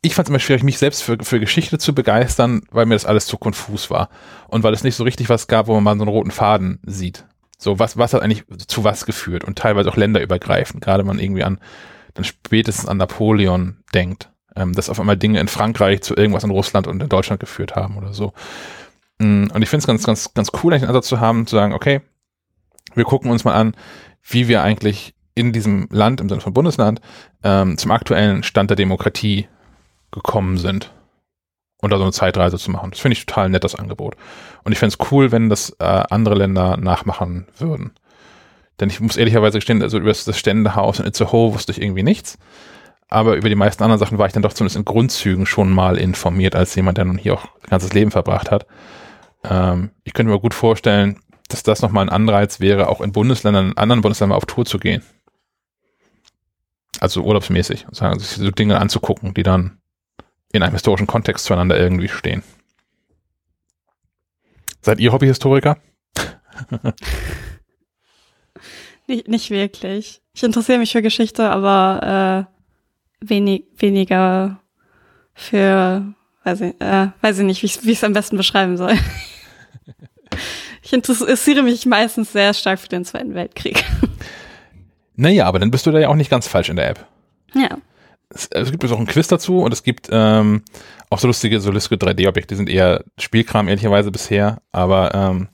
Ich 0.00 0.14
fand 0.14 0.28
es 0.28 0.30
immer 0.30 0.38
schwierig, 0.38 0.62
mich 0.62 0.78
selbst 0.78 1.02
für, 1.02 1.18
für 1.22 1.40
Geschichte 1.40 1.78
zu 1.78 1.94
begeistern, 1.94 2.62
weil 2.70 2.86
mir 2.86 2.94
das 2.94 3.06
alles 3.06 3.26
zu 3.26 3.36
konfus 3.36 3.90
war. 3.90 4.10
Und 4.48 4.62
weil 4.62 4.74
es 4.74 4.84
nicht 4.84 4.94
so 4.94 5.02
richtig 5.02 5.28
was 5.28 5.48
gab, 5.48 5.66
wo 5.66 5.74
man 5.74 5.82
mal 5.82 5.96
so 5.96 6.02
einen 6.02 6.14
roten 6.14 6.30
Faden 6.30 6.78
sieht. 6.86 7.24
So, 7.62 7.78
was, 7.78 7.96
was 7.96 8.12
hat 8.12 8.22
eigentlich 8.22 8.44
zu 8.66 8.82
was 8.82 9.06
geführt 9.06 9.44
und 9.44 9.56
teilweise 9.56 9.88
auch 9.88 9.96
länderübergreifend, 9.96 10.82
gerade 10.82 11.02
wenn 11.02 11.06
man 11.06 11.18
irgendwie 11.20 11.44
an, 11.44 11.60
dann 12.14 12.24
spätestens 12.24 12.88
an 12.88 12.96
Napoleon 12.96 13.76
denkt, 13.94 14.30
ähm, 14.56 14.72
dass 14.72 14.90
auf 14.90 14.98
einmal 14.98 15.16
Dinge 15.16 15.38
in 15.40 15.46
Frankreich 15.48 16.02
zu 16.02 16.16
irgendwas 16.16 16.44
in 16.44 16.50
Russland 16.50 16.88
und 16.88 17.00
in 17.00 17.08
Deutschland 17.08 17.40
geführt 17.40 17.76
haben 17.76 17.96
oder 17.96 18.12
so. 18.12 18.32
Mm, 19.18 19.46
Und 19.54 19.62
ich 19.62 19.68
finde 19.68 19.82
es 19.82 19.86
ganz, 19.86 20.04
ganz, 20.04 20.34
ganz 20.34 20.50
cool, 20.62 20.72
eigentlich 20.72 20.82
einen 20.82 20.90
Ansatz 20.90 21.06
zu 21.06 21.20
haben, 21.20 21.46
zu 21.46 21.54
sagen, 21.54 21.72
okay, 21.72 22.00
wir 22.94 23.04
gucken 23.04 23.30
uns 23.30 23.44
mal 23.44 23.54
an, 23.54 23.76
wie 24.22 24.48
wir 24.48 24.62
eigentlich 24.62 25.14
in 25.34 25.52
diesem 25.52 25.88
Land, 25.90 26.20
im 26.20 26.28
Sinne 26.28 26.40
von 26.40 26.52
Bundesland, 26.52 27.00
ähm, 27.44 27.78
zum 27.78 27.92
aktuellen 27.92 28.42
Stand 28.42 28.70
der 28.70 28.76
Demokratie 28.76 29.46
gekommen 30.10 30.58
sind. 30.58 30.92
Und 31.80 31.90
da 31.90 31.96
so 31.96 32.02
eine 32.02 32.12
Zeitreise 32.12 32.58
zu 32.58 32.70
machen. 32.70 32.90
Das 32.90 33.00
finde 33.00 33.14
ich 33.14 33.26
total 33.26 33.48
nett, 33.48 33.64
das 33.64 33.74
Angebot. 33.74 34.16
Und 34.64 34.72
ich 34.72 34.78
fände 34.78 34.96
es 34.98 35.10
cool, 35.10 35.32
wenn 35.32 35.48
das 35.48 35.70
äh, 35.78 35.84
andere 35.84 36.34
Länder 36.34 36.76
nachmachen 36.76 37.46
würden. 37.58 37.92
Denn 38.80 38.90
ich 38.90 39.00
muss 39.00 39.16
ehrlicherweise 39.16 39.58
gestehen, 39.58 39.82
also 39.82 39.98
über 39.98 40.12
das 40.12 40.38
Ständehaus 40.38 40.98
in 40.98 41.06
Itzehoe 41.06 41.54
wusste 41.54 41.72
ich 41.72 41.80
irgendwie 41.80 42.02
nichts. 42.02 42.38
Aber 43.08 43.36
über 43.36 43.48
die 43.48 43.54
meisten 43.54 43.82
anderen 43.82 43.98
Sachen 43.98 44.18
war 44.18 44.26
ich 44.26 44.32
dann 44.32 44.42
doch 44.42 44.54
zumindest 44.54 44.76
in 44.76 44.84
Grundzügen 44.84 45.44
schon 45.44 45.70
mal 45.70 45.98
informiert, 45.98 46.56
als 46.56 46.74
jemand, 46.74 46.96
der 46.96 47.04
nun 47.04 47.18
hier 47.18 47.34
auch 47.34 47.44
ein 47.44 47.68
ganzes 47.68 47.92
Leben 47.92 48.10
verbracht 48.10 48.50
hat. 48.50 48.66
Ähm, 49.44 49.90
ich 50.04 50.14
könnte 50.14 50.32
mir 50.32 50.40
gut 50.40 50.54
vorstellen, 50.54 51.20
dass 51.48 51.62
das 51.62 51.82
nochmal 51.82 52.06
ein 52.06 52.08
Anreiz 52.08 52.60
wäre, 52.60 52.88
auch 52.88 53.00
in 53.00 53.12
Bundesländern, 53.12 53.72
in 53.72 53.76
anderen 53.76 54.00
Bundesländern 54.00 54.36
auf 54.36 54.46
Tour 54.46 54.64
zu 54.64 54.78
gehen. 54.78 55.02
Also 57.00 57.22
urlaubsmäßig, 57.22 57.86
sagen, 57.90 58.18
sich 58.18 58.28
so 58.28 58.50
Dinge 58.50 58.80
anzugucken, 58.80 59.34
die 59.34 59.42
dann 59.42 59.78
in 60.52 60.62
einem 60.62 60.72
historischen 60.72 61.06
Kontext 61.06 61.44
zueinander 61.44 61.78
irgendwie 61.78 62.08
stehen. 62.08 62.42
Seid 64.82 65.00
ihr 65.00 65.12
Hobbyhistoriker? 65.12 65.78
Nicht, 69.08 69.26
nicht 69.26 69.50
wirklich. 69.50 70.22
Ich 70.32 70.42
interessiere 70.44 70.78
mich 70.78 70.92
für 70.92 71.02
Geschichte, 71.02 71.50
aber 71.50 72.46
äh, 73.20 73.28
wenig, 73.28 73.64
weniger 73.76 74.60
für, 75.34 76.14
weiß 76.44 76.60
ich, 76.60 76.80
äh, 76.80 77.08
weiß 77.20 77.40
ich 77.40 77.44
nicht, 77.44 77.62
wie 77.62 77.90
ich 77.90 77.98
es 77.98 78.04
am 78.04 78.12
besten 78.12 78.36
beschreiben 78.36 78.76
soll. 78.76 78.94
ich 80.82 80.92
interessiere 80.92 81.62
mich 81.62 81.84
meistens 81.84 82.32
sehr 82.32 82.54
stark 82.54 82.78
für 82.78 82.88
den 82.88 83.04
Zweiten 83.04 83.34
Weltkrieg. 83.34 83.84
Naja, 85.16 85.46
aber 85.46 85.58
dann 85.58 85.70
bist 85.70 85.84
du 85.84 85.90
da 85.90 85.98
ja 85.98 86.08
auch 86.08 86.14
nicht 86.14 86.30
ganz 86.30 86.46
falsch 86.46 86.68
in 86.68 86.76
der 86.76 86.88
App. 86.88 87.06
ja. 87.54 87.76
Es, 88.34 88.46
es 88.46 88.70
gibt 88.70 88.84
auch 88.84 88.98
ein 88.98 89.06
Quiz 89.06 89.28
dazu 89.28 89.60
und 89.60 89.72
es 89.72 89.82
gibt 89.82 90.08
ähm, 90.10 90.62
auch 91.10 91.18
so 91.18 91.26
lustige, 91.26 91.60
so 91.60 91.70
lustige 91.70 92.04
3D-Objekte, 92.04 92.48
die 92.48 92.56
sind 92.56 92.68
eher 92.68 93.04
Spielkram 93.18 93.68
ehrlicherweise 93.68 94.10
bisher, 94.10 94.62
aber 94.72 95.14
ähm, 95.14 95.48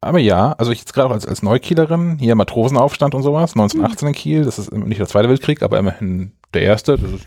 aber 0.00 0.18
ja, 0.18 0.52
also 0.52 0.70
ich 0.70 0.80
jetzt 0.80 0.92
gerade 0.92 1.08
auch 1.08 1.12
als, 1.12 1.26
als 1.26 1.42
Neukielerin, 1.42 2.18
hier 2.18 2.34
Matrosenaufstand 2.34 3.14
und 3.14 3.22
sowas, 3.22 3.52
1918 3.52 4.08
in 4.08 4.14
Kiel, 4.14 4.44
das 4.44 4.58
ist 4.58 4.70
nicht 4.70 5.00
der 5.00 5.06
Zweite 5.06 5.30
Weltkrieg, 5.30 5.62
aber 5.62 5.78
immerhin 5.78 6.32
der 6.52 6.62
Erste, 6.62 6.98
das 6.98 7.10
ist, 7.10 7.26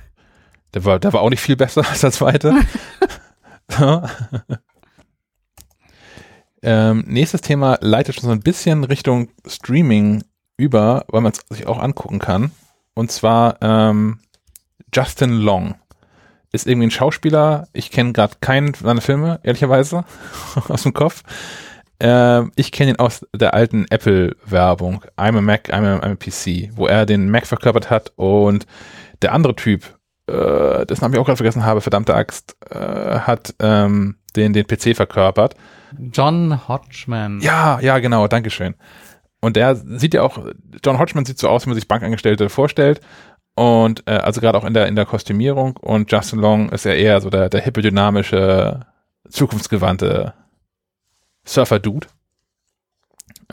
der 0.76 0.86
war, 0.86 1.00
der 1.00 1.12
war 1.14 1.22
auch 1.22 1.32
nicht 1.32 1.42
viel 1.42 1.56
besser 1.56 1.84
als 1.90 2.02
der 2.02 2.12
Zweite. 2.12 2.54
Ähm, 6.64 7.04
nächstes 7.08 7.42
Thema 7.42 7.78
leitet 7.82 8.16
schon 8.16 8.26
so 8.26 8.32
ein 8.32 8.42
bisschen 8.42 8.84
Richtung 8.84 9.30
Streaming 9.46 10.24
über, 10.58 11.06
weil 11.08 11.22
man 11.22 11.32
es 11.32 11.42
sich 11.56 11.68
auch 11.68 11.80
angucken 11.80 12.20
kann. 12.20 12.52
Und 12.98 13.12
zwar 13.12 13.58
ähm, 13.62 14.18
Justin 14.92 15.30
Long 15.30 15.76
ist 16.52 16.66
irgendwie 16.66 16.88
ein 16.88 16.92
Schauspieler. 16.92 17.68
Ich 17.72 17.92
kenne 17.92 18.12
gerade 18.12 18.38
keinen 18.42 18.74
seiner 18.74 19.02
Filme, 19.02 19.40
ehrlicherweise, 19.44 20.04
aus 20.68 20.82
dem 20.82 20.94
Kopf. 20.94 21.22
Ähm, 22.00 22.52
ich 22.56 22.72
kenne 22.72 22.92
ihn 22.92 22.96
aus 22.96 23.24
der 23.36 23.54
alten 23.54 23.86
Apple-Werbung. 23.92 25.04
I'm 25.16 25.38
a 25.38 25.42
Mac, 25.42 25.70
I'm 25.70 25.86
a, 25.86 26.00
I'm 26.00 26.14
a 26.14 26.16
PC, 26.16 26.76
wo 26.76 26.88
er 26.88 27.06
den 27.06 27.30
Mac 27.30 27.46
verkörpert 27.46 27.92
hat 27.92 28.14
und 28.16 28.66
der 29.22 29.32
andere 29.32 29.56
Typ, 29.56 29.84
äh, 30.26 30.84
dessen 30.88 31.04
Namen 31.04 31.14
ich 31.14 31.20
auch 31.20 31.26
gerade 31.26 31.38
vergessen 31.38 31.66
habe, 31.66 31.82
verdammte 31.82 32.16
Axt, 32.16 32.58
äh, 32.72 33.20
hat 33.20 33.54
ähm, 33.60 34.16
den, 34.36 34.54
den 34.54 34.66
PC 34.66 34.96
verkörpert. 34.96 35.54
John 36.12 36.68
Hodgman. 36.68 37.42
Ja, 37.42 37.80
ja, 37.80 38.00
genau, 38.00 38.28
Dankeschön. 38.28 38.74
Und 39.40 39.56
der 39.56 39.76
sieht 39.76 40.14
ja 40.14 40.24
auch, 40.24 40.40
John 40.84 41.00
Hodgman 41.00 41.26
sieht 41.26 41.40
so 41.40 41.48
aus, 41.48 41.66
wie 41.66 41.70
man 41.70 41.76
sich 41.76 41.88
Bankangestellte 41.88 42.50
vorstellt. 42.50 43.02
Und 43.56 44.08
äh, 44.08 44.12
also 44.12 44.42
gerade 44.42 44.58
auch 44.58 44.66
in 44.66 44.74
der, 44.74 44.88
in 44.88 44.96
der 44.96 45.06
Kostümierung. 45.06 45.78
Und 45.78 46.12
Justin 46.12 46.40
Long 46.40 46.70
ist 46.70 46.86
ja 46.86 46.94
eher 46.94 47.22
so 47.22 47.30
der, 47.30 47.50
der 47.50 47.62
hippe, 47.62 47.82
dynamische, 47.82 48.86
zukunftsgewandte 49.30 50.34
Surfer-Dude. 51.46 52.08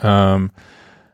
Ähm, 0.01 0.51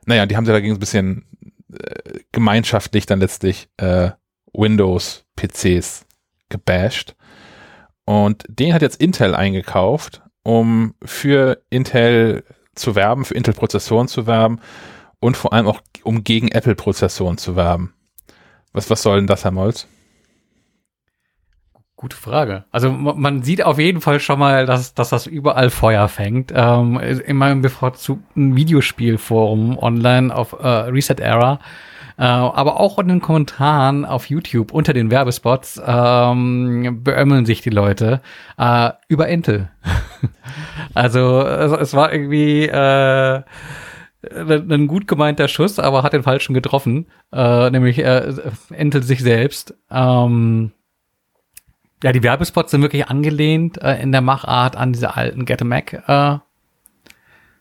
naja, 0.05 0.25
die 0.25 0.35
haben 0.35 0.45
sie 0.45 0.51
dagegen 0.51 0.73
ein 0.73 0.79
bisschen 0.79 1.25
äh, 1.71 2.19
gemeinschaftlich 2.31 3.05
dann 3.05 3.19
letztlich 3.19 3.69
äh, 3.77 4.11
Windows-PCs 4.53 6.05
gebasht. 6.49 7.15
Und 8.05 8.43
den 8.49 8.73
hat 8.73 8.81
jetzt 8.81 8.99
Intel 9.01 9.35
eingekauft, 9.35 10.21
um 10.43 10.95
für 11.03 11.61
Intel 11.69 12.43
zu 12.75 12.95
werben, 12.95 13.25
für 13.25 13.33
Intel-Prozessoren 13.33 14.07
zu 14.07 14.27
werben 14.27 14.59
und 15.19 15.37
vor 15.37 15.53
allem 15.53 15.67
auch 15.67 15.81
um 16.03 16.23
gegen 16.23 16.49
Apple-Prozessoren 16.49 17.37
zu 17.37 17.55
werben. 17.55 17.93
Was, 18.73 18.89
was 18.89 19.01
soll 19.01 19.17
denn 19.17 19.27
das, 19.27 19.43
Herr 19.43 19.51
Molz? 19.51 19.87
Gute 21.95 22.15
Frage. 22.15 22.65
Also 22.71 22.91
man 22.91 23.43
sieht 23.43 23.63
auf 23.63 23.77
jeden 23.77 24.01
Fall 24.01 24.19
schon 24.19 24.39
mal, 24.39 24.65
dass, 24.65 24.95
dass 24.95 25.09
das 25.09 25.27
überall 25.27 25.69
Feuer 25.69 26.07
fängt. 26.07 26.51
Ähm, 26.55 26.99
in 26.99 27.37
meinem 27.37 27.61
bevorzugten 27.61 28.55
Videospielforum 28.55 29.77
online 29.77 30.35
auf 30.35 30.53
äh, 30.53 30.67
Reset 30.67 31.17
Era, 31.19 31.59
äh, 32.21 32.23
aber 32.23 32.79
auch 32.79 32.99
in 32.99 33.07
den 33.07 33.19
Kommentaren 33.19 34.05
auf 34.05 34.29
YouTube 34.29 34.71
unter 34.73 34.93
den 34.93 35.09
Werbespots 35.09 35.81
ähm, 35.83 36.99
beömmeln 37.03 37.47
sich 37.47 37.61
die 37.61 37.71
Leute 37.71 38.21
äh, 38.59 38.91
über 39.07 39.27
Intel. 39.27 39.71
also 40.93 41.41
es, 41.41 41.71
es, 41.71 41.93
war 41.95 42.13
irgendwie 42.13 42.65
äh, 42.67 43.41
ein 44.21 44.85
gut 44.85 45.07
gemeinter 45.07 45.47
Schuss, 45.47 45.79
aber 45.79 46.03
hat 46.03 46.13
den 46.13 46.21
falschen 46.21 46.53
getroffen, 46.53 47.07
äh, 47.33 47.71
nämlich 47.71 47.97
äh, 47.97 48.31
Intel 48.69 49.01
sich 49.01 49.21
selbst. 49.21 49.73
Ähm, 49.89 50.73
ja, 52.03 52.11
die 52.11 52.21
Werbespots 52.21 52.69
sind 52.69 52.83
wirklich 52.83 53.07
angelehnt 53.07 53.81
äh, 53.81 53.99
in 53.99 54.11
der 54.11 54.21
Machart 54.21 54.75
an 54.75 54.93
diese 54.93 55.15
alten 55.15 55.45
Get 55.45 55.63
a 55.63 55.65
Mac, 55.65 55.93
äh, 55.93 56.33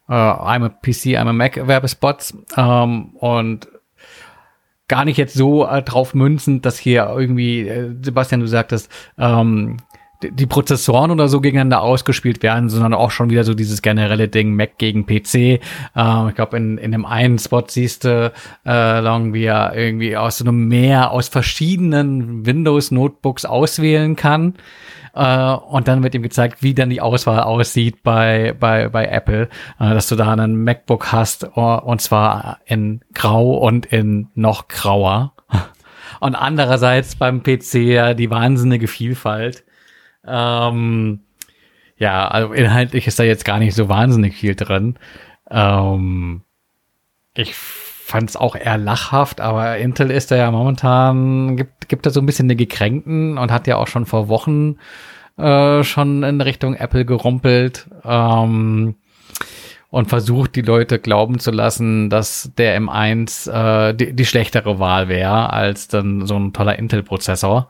äh, 0.07 0.13
I'm 0.13 0.67
a 0.67 0.69
PC, 0.69 1.17
I'm 1.19 1.31
a 1.31 1.33
Mac 1.33 1.67
Werbespots 1.67 2.37
ähm, 2.59 3.15
und 3.15 3.70
gar 4.91 5.05
nicht 5.05 5.17
jetzt 5.17 5.35
so 5.35 5.67
äh, 5.67 5.83
drauf 5.83 6.15
münzend, 6.15 6.67
dass 6.67 6.77
hier 6.77 7.15
irgendwie, 7.17 7.61
äh, 7.61 7.95
Sebastian, 8.03 8.41
du 8.41 8.49
sagtest, 8.49 8.91
ähm, 9.17 9.77
die 10.23 10.47
Prozessoren 10.47 11.11
oder 11.13 11.29
so 11.29 11.41
gegeneinander 11.41 11.81
ausgespielt 11.81 12.43
werden, 12.43 12.69
sondern 12.69 12.93
auch 12.93 13.11
schon 13.11 13.31
wieder 13.31 13.45
so 13.45 13.55
dieses 13.55 13.81
generelle 13.81 14.29
Ding 14.29 14.55
Mac 14.55 14.77
gegen 14.77 15.07
PC. 15.07 15.61
Ähm, 15.97 16.29
ich 16.29 16.35
glaube, 16.35 16.57
in, 16.57 16.77
in 16.77 16.93
dem 16.93 17.07
einen 17.07 17.39
Spot 17.39 17.65
siehst 17.67 18.05
du 18.05 18.33
äh, 18.67 19.01
Long, 19.01 19.33
wie 19.33 19.45
er 19.45 19.75
irgendwie 19.75 20.17
aus 20.17 20.39
so 20.39 20.45
einem 20.45 20.69
Meer 20.69 21.13
aus 21.13 21.29
verschiedenen 21.29 22.45
Windows-Notebooks 22.45 23.45
auswählen 23.47 24.17
kann. 24.17 24.55
Äh, 25.15 25.53
und 25.53 25.89
dann 25.89 26.03
wird 26.03 26.15
ihm 26.15 26.23
gezeigt, 26.23 26.63
wie 26.63 26.75
dann 26.75 26.91
die 26.91 27.01
Auswahl 27.01 27.41
aussieht 27.41 28.03
bei, 28.03 28.55
bei, 28.59 28.89
bei 28.89 29.07
Apple, 29.07 29.49
äh, 29.79 29.91
dass 29.91 30.09
du 30.09 30.17
da 30.17 30.33
einen 30.33 30.63
MacBook 30.63 31.13
hast, 31.13 31.57
uh, 31.57 31.79
und 31.83 32.01
zwar 32.01 32.59
in 32.65 33.01
grau 33.15 33.55
und 33.55 33.87
in 33.87 34.29
noch 34.35 34.69
grauer. 34.69 35.35
Und 36.21 36.35
andererseits 36.35 37.17
beim 37.17 37.43
PC 37.43 37.75
ja 37.77 38.13
die 38.13 38.31
wahnsinnige 38.31 38.89
Vielfalt. 38.89 39.65
Ähm, 40.27 41.21
ja, 41.97 42.29
also 42.29 42.53
inhaltlich 42.53 43.07
ist 43.07 43.19
da 43.19 43.23
jetzt 43.23 43.47
gar 43.47 43.59
nicht 43.59 43.75
so 43.75 43.89
wahnsinnig 43.89 44.35
viel 44.35 44.55
drin. 44.55 44.99
Ähm, 45.51 46.43
ich 47.35 47.55
fand 48.11 48.29
es 48.29 48.37
auch 48.37 48.57
eher 48.57 48.77
lachhaft, 48.77 49.41
aber 49.41 49.79
Intel 49.79 50.11
ist 50.11 50.31
da 50.31 50.37
ja 50.37 50.51
momentan, 50.51 51.57
gibt, 51.57 51.89
gibt 51.89 52.05
da 52.05 52.11
so 52.11 52.21
ein 52.21 52.27
bisschen 52.27 52.47
eine 52.47 52.57
Gekränkten 52.57 53.39
und 53.39 53.53
hat 53.53 53.69
ja 53.69 53.77
auch 53.77 53.87
schon 53.87 54.05
vor 54.05 54.29
Wochen 54.29 54.77
äh, 55.39 55.85
schon 55.85 56.25
in 56.25 56.41
Richtung 56.41 56.75
Apple 56.75 57.05
gerumpelt 57.05 57.89
ähm, 58.05 58.97
und 59.91 60.09
versucht, 60.09 60.57
die 60.57 60.63
Leute 60.63 60.99
glauben 60.99 61.39
zu 61.39 61.53
lassen, 61.53 62.11
dass 62.11 62.51
der 62.59 62.81
M1 62.81 63.51
äh, 63.51 63.95
die, 63.95 64.13
die 64.13 64.27
schlechtere 64.27 64.81
Wahl 64.81 65.09
wäre 65.09 65.53
als 65.53 65.87
dann 65.87 66.27
so 66.27 66.37
ein 66.37 66.53
toller 66.53 66.79
Intel-Prozessor. 66.79 67.69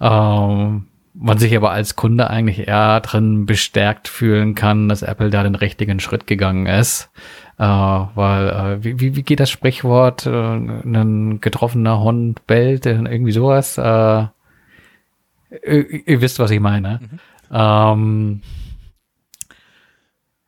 Ähm, 0.00 0.86
man 1.14 1.38
sich 1.38 1.54
aber 1.56 1.70
als 1.70 1.94
Kunde 1.94 2.30
eigentlich 2.30 2.66
eher 2.66 3.00
drin 3.00 3.46
bestärkt 3.46 4.08
fühlen 4.08 4.54
kann, 4.54 4.88
dass 4.88 5.02
Apple 5.02 5.30
da 5.30 5.42
den 5.42 5.54
richtigen 5.54 6.00
Schritt 6.00 6.26
gegangen 6.26 6.66
ist. 6.66 7.10
Äh, 7.58 7.64
weil, 7.64 8.48
äh, 8.48 8.84
wie, 8.84 9.16
wie 9.16 9.22
geht 9.22 9.40
das 9.40 9.50
Sprichwort? 9.50 10.26
Äh, 10.26 10.30
ein 10.30 11.40
getroffener 11.40 12.00
Hund 12.00 12.46
bellt, 12.46 12.86
äh, 12.86 12.94
irgendwie 12.94 13.32
sowas. 13.32 13.78
Äh, 13.78 14.26
ihr, 15.64 16.08
ihr, 16.08 16.20
wisst, 16.20 16.38
was 16.38 16.50
ich 16.50 16.60
meine. 16.60 17.00
Mhm. 17.00 17.18
Ähm, 17.50 18.42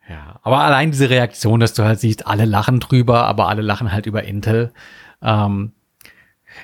ja, 0.09 0.39
aber 0.43 0.59
allein 0.59 0.91
diese 0.91 1.09
Reaktion, 1.09 1.59
dass 1.59 1.73
du 1.73 1.83
halt 1.83 1.99
siehst, 1.99 2.27
alle 2.27 2.45
lachen 2.45 2.79
drüber, 2.79 3.25
aber 3.25 3.47
alle 3.47 3.61
lachen 3.61 3.91
halt 3.91 4.05
über 4.05 4.23
Intel. 4.23 4.71
Ähm, 5.21 5.71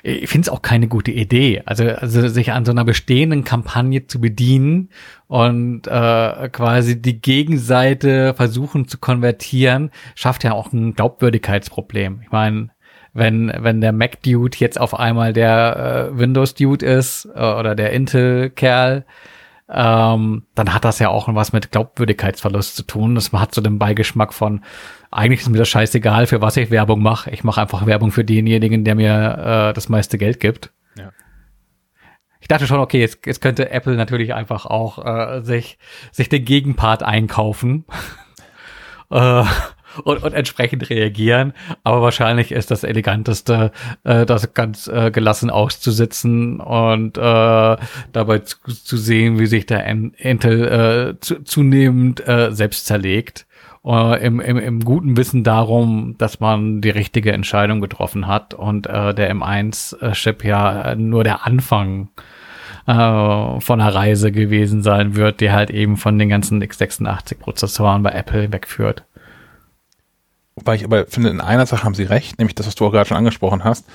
ich 0.02 0.28
finde 0.28 0.46
es 0.46 0.48
auch 0.48 0.62
keine 0.62 0.88
gute 0.88 1.12
Idee. 1.12 1.62
Also, 1.64 1.84
also 1.84 2.26
sich 2.28 2.52
an 2.52 2.64
so 2.64 2.72
einer 2.72 2.84
bestehenden 2.84 3.44
Kampagne 3.44 4.06
zu 4.06 4.20
bedienen 4.20 4.90
und 5.28 5.86
äh, 5.86 6.48
quasi 6.50 7.00
die 7.00 7.20
Gegenseite 7.20 8.34
versuchen 8.34 8.88
zu 8.88 8.98
konvertieren, 8.98 9.90
schafft 10.14 10.42
ja 10.42 10.52
auch 10.52 10.72
ein 10.72 10.94
Glaubwürdigkeitsproblem. 10.94 12.20
Ich 12.22 12.32
meine, 12.32 12.70
wenn, 13.14 13.52
wenn 13.56 13.80
der 13.80 13.92
Mac-Dude 13.92 14.56
jetzt 14.58 14.80
auf 14.80 14.98
einmal 14.98 15.32
der 15.32 16.10
äh, 16.10 16.18
Windows-Dude 16.18 16.84
ist 16.84 17.28
äh, 17.34 17.52
oder 17.52 17.74
der 17.76 17.92
Intel-Kerl, 17.92 19.04
ähm, 19.68 20.42
dann 20.54 20.74
hat 20.74 20.84
das 20.84 20.98
ja 20.98 21.08
auch 21.10 21.32
was 21.34 21.52
mit 21.52 21.70
Glaubwürdigkeitsverlust 21.70 22.74
zu 22.76 22.82
tun. 22.82 23.14
Das 23.14 23.32
hat 23.32 23.54
so 23.54 23.60
den 23.60 23.78
Beigeschmack 23.78 24.34
von, 24.34 24.62
eigentlich 25.12 25.40
ist 25.40 25.50
mir 25.50 25.58
das 25.58 25.68
scheißegal, 25.68 26.26
für 26.26 26.40
was 26.40 26.56
ich 26.56 26.70
Werbung 26.70 27.02
mache. 27.02 27.30
Ich 27.30 27.44
mache 27.44 27.60
einfach 27.60 27.86
Werbung 27.86 28.10
für 28.10 28.24
denjenigen, 28.24 28.82
der 28.82 28.94
mir 28.94 29.68
äh, 29.70 29.72
das 29.74 29.88
meiste 29.88 30.16
Geld 30.18 30.40
gibt. 30.40 30.72
Ja. 30.96 31.12
Ich 32.40 32.48
dachte 32.48 32.66
schon, 32.66 32.80
okay, 32.80 33.00
jetzt, 33.00 33.26
jetzt 33.26 33.42
könnte 33.42 33.70
Apple 33.70 33.94
natürlich 33.94 34.32
einfach 34.32 34.64
auch 34.64 35.04
äh, 35.04 35.42
sich, 35.42 35.78
sich 36.10 36.28
den 36.28 36.44
Gegenpart 36.44 37.02
einkaufen. 37.02 37.84
äh, 39.10 39.44
und, 40.04 40.22
und 40.22 40.32
entsprechend 40.32 40.88
reagieren. 40.88 41.52
Aber 41.84 42.00
wahrscheinlich 42.00 42.50
ist 42.50 42.70
das 42.70 42.82
eleganteste, 42.82 43.72
äh, 44.04 44.24
das 44.24 44.54
ganz 44.54 44.86
äh, 44.86 45.10
gelassen 45.10 45.50
auszusitzen 45.50 46.60
und 46.60 47.18
äh, 47.18 47.76
dabei 48.12 48.38
zu, 48.38 48.56
zu 48.66 48.96
sehen, 48.96 49.38
wie 49.38 49.44
sich 49.44 49.66
der 49.66 49.84
Intel 49.86 51.14
äh, 51.16 51.20
zu, 51.20 51.44
zunehmend 51.44 52.26
äh, 52.26 52.52
selbst 52.52 52.86
zerlegt 52.86 53.46
äh, 53.84 54.24
im, 54.24 54.40
im, 54.40 54.58
im 54.58 54.80
guten 54.80 55.16
Wissen 55.16 55.44
darum, 55.44 56.16
dass 56.18 56.40
man 56.40 56.80
die 56.80 56.90
richtige 56.90 57.32
Entscheidung 57.32 57.80
getroffen 57.80 58.26
hat 58.26 58.54
und 58.54 58.86
äh, 58.86 59.14
der 59.14 59.34
M1-Chip 59.34 60.44
ja 60.44 60.94
nur 60.94 61.24
der 61.24 61.46
Anfang 61.46 62.08
äh, 62.86 62.92
von 63.60 63.80
einer 63.80 63.94
Reise 63.94 64.32
gewesen 64.32 64.82
sein 64.82 65.16
wird, 65.16 65.40
die 65.40 65.50
halt 65.50 65.70
eben 65.70 65.96
von 65.96 66.18
den 66.18 66.28
ganzen 66.28 66.62
x86-Prozessoren 66.62 68.02
bei 68.02 68.10
Apple 68.10 68.52
wegführt. 68.52 69.04
Wobei 70.54 70.74
ich 70.74 70.84
aber 70.84 71.06
finde, 71.06 71.30
in 71.30 71.40
einer 71.40 71.66
Sache 71.66 71.84
haben 71.84 71.94
sie 71.94 72.04
recht, 72.04 72.38
nämlich 72.38 72.54
das, 72.54 72.66
was 72.66 72.74
du 72.74 72.86
auch 72.86 72.92
gerade 72.92 73.08
schon 73.08 73.16
angesprochen 73.16 73.64
hast, 73.64 73.86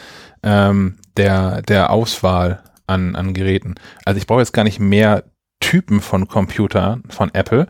ähm, 0.43 0.97
der, 1.15 1.61
der 1.61 1.91
Auswahl 1.91 2.63
an, 2.87 3.15
an 3.15 3.33
Geräten. 3.33 3.75
Also 4.05 4.17
ich 4.17 4.27
brauche 4.27 4.39
jetzt 4.39 4.53
gar 4.53 4.63
nicht 4.63 4.79
mehr 4.79 5.23
Typen 5.59 6.01
von 6.01 6.27
Computern 6.27 7.03
von 7.09 7.33
Apple, 7.33 7.67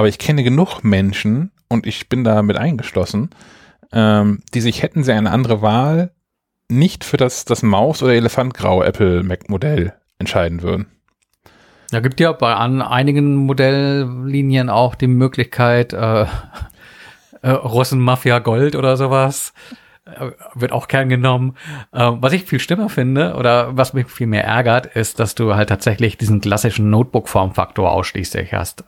aber 0.00 0.08
ich 0.08 0.18
kenne 0.18 0.42
genug 0.42 0.82
Menschen 0.82 1.50
und 1.68 1.86
ich 1.86 2.08
bin 2.08 2.24
da 2.24 2.40
mit 2.40 2.56
eingeschlossen, 2.56 3.28
ähm, 3.92 4.42
die 4.54 4.62
sich 4.62 4.82
hätten 4.82 5.04
sie 5.04 5.12
eine 5.12 5.30
andere 5.30 5.60
Wahl 5.60 6.12
nicht 6.70 7.04
für 7.04 7.18
das, 7.18 7.44
das 7.44 7.62
Maus- 7.62 8.02
oder 8.02 8.14
Elefantgraue 8.14 8.86
Apple 8.86 9.22
Mac-Modell 9.22 9.92
entscheiden 10.18 10.62
würden. 10.62 10.86
Ja, 11.92 12.00
gibt 12.00 12.18
ja 12.18 12.32
bei 12.32 12.54
an 12.54 12.80
einigen 12.80 13.34
Modelllinien 13.34 14.70
auch 14.70 14.94
die 14.94 15.06
Möglichkeit, 15.06 15.92
äh, 15.92 16.22
äh, 17.42 17.50
Russenmafia 17.50 18.38
Gold 18.38 18.76
oder 18.76 18.96
sowas. 18.96 19.52
Äh, 20.06 20.30
wird 20.54 20.72
auch 20.72 20.88
gern 20.88 21.10
genommen. 21.10 21.58
Äh, 21.92 22.10
was 22.14 22.32
ich 22.32 22.44
viel 22.44 22.58
schlimmer 22.58 22.88
finde 22.88 23.34
oder 23.34 23.76
was 23.76 23.92
mich 23.92 24.06
viel 24.06 24.28
mehr 24.28 24.44
ärgert, 24.44 24.86
ist, 24.86 25.20
dass 25.20 25.34
du 25.34 25.54
halt 25.56 25.68
tatsächlich 25.68 26.16
diesen 26.16 26.40
klassischen 26.40 26.88
Notebook-Formfaktor 26.88 27.92
ausschließlich 27.92 28.54
hast. 28.54 28.84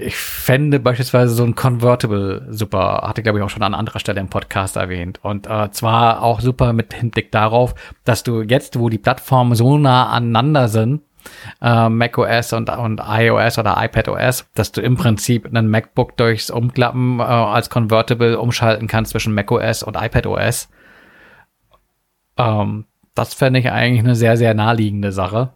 Ich 0.00 0.14
fände 0.14 0.78
beispielsweise 0.78 1.34
so 1.34 1.42
ein 1.42 1.56
Convertible 1.56 2.46
super, 2.50 3.00
hatte 3.02 3.20
glaube 3.20 3.40
ich 3.40 3.44
auch 3.44 3.50
schon 3.50 3.64
an 3.64 3.74
anderer 3.74 3.98
Stelle 3.98 4.20
im 4.20 4.28
Podcast 4.28 4.76
erwähnt. 4.76 5.18
Und 5.24 5.48
äh, 5.48 5.72
zwar 5.72 6.22
auch 6.22 6.40
super 6.40 6.72
mit 6.72 6.94
Hinblick 6.94 7.32
darauf, 7.32 7.74
dass 8.04 8.22
du 8.22 8.42
jetzt, 8.42 8.78
wo 8.78 8.90
die 8.90 8.98
Plattformen 8.98 9.56
so 9.56 9.76
nah 9.76 10.08
aneinander 10.10 10.68
sind, 10.68 11.02
äh, 11.60 11.88
macOS 11.88 12.52
und, 12.52 12.70
und 12.70 13.00
iOS 13.04 13.58
oder 13.58 13.74
iPadOS, 13.76 14.48
dass 14.54 14.70
du 14.70 14.80
im 14.82 14.96
Prinzip 14.96 15.46
einen 15.46 15.68
MacBook 15.68 16.16
durchs 16.16 16.48
Umklappen 16.48 17.18
äh, 17.18 17.24
als 17.24 17.68
Convertible 17.68 18.38
umschalten 18.38 18.86
kannst 18.86 19.10
zwischen 19.10 19.34
macOS 19.34 19.82
und 19.82 19.96
iPadOS. 19.96 20.68
Ähm, 22.36 22.84
das 23.16 23.34
fände 23.34 23.58
ich 23.58 23.68
eigentlich 23.68 24.04
eine 24.04 24.14
sehr, 24.14 24.36
sehr 24.36 24.54
naheliegende 24.54 25.10
Sache. 25.10 25.54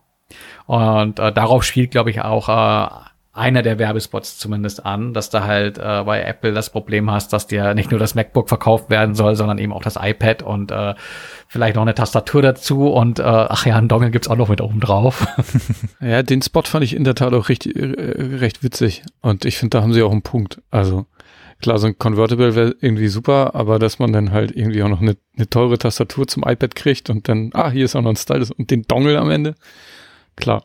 Und 0.66 1.20
äh, 1.20 1.30
darauf 1.30 1.62
spielt, 1.62 1.92
glaube 1.92 2.10
ich, 2.10 2.22
auch 2.22 2.48
äh, 2.48 3.11
einer 3.34 3.62
der 3.62 3.78
Werbespots 3.78 4.38
zumindest 4.38 4.84
an, 4.84 5.14
dass 5.14 5.30
du 5.30 5.42
halt 5.42 5.78
äh, 5.78 6.02
bei 6.04 6.22
Apple 6.22 6.52
das 6.52 6.68
Problem 6.68 7.10
hast, 7.10 7.32
dass 7.32 7.46
dir 7.46 7.72
nicht 7.72 7.90
nur 7.90 7.98
das 7.98 8.14
MacBook 8.14 8.48
verkauft 8.48 8.90
werden 8.90 9.14
soll, 9.14 9.36
sondern 9.36 9.56
eben 9.56 9.72
auch 9.72 9.82
das 9.82 9.96
iPad 9.98 10.42
und 10.42 10.70
äh, 10.70 10.94
vielleicht 11.48 11.76
noch 11.76 11.82
eine 11.82 11.94
Tastatur 11.94 12.42
dazu 12.42 12.92
und 12.92 13.20
äh, 13.20 13.22
ach 13.22 13.64
ja, 13.64 13.76
ein 13.76 13.88
Dongle 13.88 14.10
gibt's 14.10 14.28
auch 14.28 14.36
noch 14.36 14.48
mit 14.48 14.60
oben 14.60 14.80
drauf. 14.80 15.26
ja, 16.00 16.22
den 16.22 16.42
Spot 16.42 16.62
fand 16.62 16.84
ich 16.84 16.94
in 16.94 17.04
der 17.04 17.14
Tat 17.14 17.32
auch 17.32 17.48
recht, 17.48 17.64
äh, 17.66 18.36
recht 18.36 18.62
witzig 18.62 19.02
und 19.22 19.46
ich 19.46 19.56
finde, 19.56 19.78
da 19.78 19.82
haben 19.82 19.94
sie 19.94 20.02
auch 20.02 20.12
einen 20.12 20.22
Punkt. 20.22 20.60
Also 20.70 21.06
klar, 21.62 21.78
so 21.78 21.86
ein 21.86 21.98
Convertible 21.98 22.54
wäre 22.54 22.76
irgendwie 22.80 23.08
super, 23.08 23.54
aber 23.54 23.78
dass 23.78 23.98
man 23.98 24.12
dann 24.12 24.32
halt 24.32 24.54
irgendwie 24.54 24.82
auch 24.82 24.90
noch 24.90 25.00
eine, 25.00 25.16
eine 25.36 25.48
teure 25.48 25.78
Tastatur 25.78 26.28
zum 26.28 26.42
iPad 26.42 26.74
kriegt 26.74 27.08
und 27.08 27.28
dann, 27.28 27.48
ah, 27.54 27.70
hier 27.70 27.86
ist 27.86 27.96
auch 27.96 28.02
noch 28.02 28.10
ein 28.10 28.16
Stylus 28.16 28.50
und 28.50 28.70
den 28.70 28.82
Dongle 28.82 29.18
am 29.18 29.30
Ende. 29.30 29.54
Klar. 30.36 30.64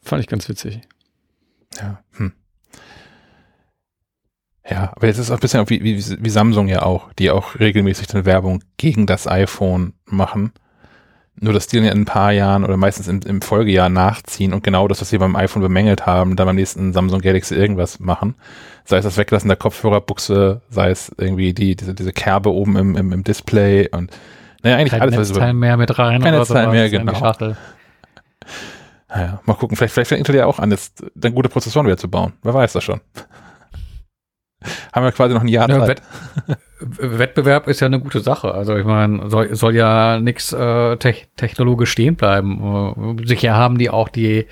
Fand 0.00 0.22
ich 0.22 0.28
ganz 0.28 0.48
witzig. 0.48 0.80
Ja, 1.80 1.98
hm. 2.16 2.32
Ja, 4.68 4.92
aber 4.96 5.06
jetzt 5.06 5.18
ist 5.18 5.30
auch 5.30 5.34
ein 5.34 5.40
bisschen 5.40 5.68
wie, 5.68 5.82
wie, 5.82 5.98
wie 5.98 6.30
Samsung 6.30 6.68
ja 6.68 6.82
auch, 6.82 7.12
die 7.14 7.30
auch 7.30 7.58
regelmäßig 7.58 8.06
dann 8.06 8.24
Werbung 8.24 8.62
gegen 8.78 9.06
das 9.06 9.26
iPhone 9.26 9.92
machen. 10.06 10.52
Nur, 11.38 11.52
dass 11.52 11.66
die 11.66 11.76
dann 11.76 11.86
in 11.86 12.02
ein 12.02 12.04
paar 12.04 12.32
Jahren 12.32 12.64
oder 12.64 12.76
meistens 12.76 13.08
im, 13.08 13.20
im 13.26 13.42
Folgejahr 13.42 13.88
nachziehen 13.88 14.54
und 14.54 14.62
genau 14.62 14.86
das, 14.88 15.00
was 15.00 15.10
sie 15.10 15.18
beim 15.18 15.36
iPhone 15.36 15.62
bemängelt 15.62 16.06
haben, 16.06 16.36
dann 16.36 16.46
beim 16.46 16.56
nächsten 16.56 16.92
Samsung 16.92 17.20
Galaxy 17.20 17.54
irgendwas 17.54 17.98
machen. 17.98 18.36
Sei 18.84 18.98
es 18.98 19.04
das 19.04 19.18
Weglassen 19.18 19.48
der 19.48 19.56
Kopfhörerbuchse, 19.56 20.62
sei 20.70 20.90
es 20.90 21.12
irgendwie 21.18 21.52
die, 21.52 21.74
diese, 21.76 21.92
diese 21.92 22.12
Kerbe 22.12 22.52
oben 22.52 22.76
im, 22.76 22.96
im, 22.96 23.12
im 23.12 23.24
Display 23.24 23.88
und 23.90 24.12
naja, 24.62 24.76
eigentlich 24.76 24.92
Kein 24.92 25.02
alles, 25.02 25.16
was 25.16 25.28
Netzteil 25.28 25.52
mehr 25.52 25.76
mit 25.76 25.98
rein 25.98 26.22
Kein 26.22 26.32
oder 26.32 26.38
Netzteil 26.38 26.62
sowas 26.62 26.72
mehr, 26.72 26.88
genau. 26.88 27.34
Naja, 29.14 29.40
mal 29.44 29.54
gucken. 29.54 29.76
Vielleicht, 29.76 29.94
vielleicht 29.94 30.08
fängt 30.08 30.18
Intel 30.20 30.34
ja 30.34 30.46
auch 30.46 30.58
an, 30.58 30.70
jetzt 30.70 31.04
dann 31.14 31.34
gute 31.34 31.48
Prozessoren 31.48 31.86
wieder 31.86 31.96
zu 31.96 32.10
bauen. 32.10 32.32
Wer 32.42 32.54
weiß 32.54 32.72
das 32.72 32.84
schon. 32.84 33.00
Haben 34.92 35.04
wir 35.04 35.12
quasi 35.12 35.34
noch 35.34 35.42
ein 35.42 35.48
Jahr 35.48 35.68
Ja. 35.68 35.86
Wett 35.86 36.02
Wettbewerb 36.80 37.68
ist 37.68 37.80
ja 37.80 37.86
eine 37.86 38.00
gute 38.00 38.20
Sache. 38.20 38.52
Also 38.52 38.76
ich 38.76 38.84
meine, 38.84 39.30
soll, 39.30 39.54
soll 39.54 39.74
ja 39.74 40.18
nichts 40.18 40.52
äh, 40.52 40.96
te 40.96 41.14
technologisch 41.36 41.90
stehen 41.90 42.16
bleiben. 42.16 43.18
Äh, 43.20 43.26
sicher 43.26 43.54
haben 43.54 43.78
die 43.78 43.90
auch 43.90 44.08
die 44.08 44.46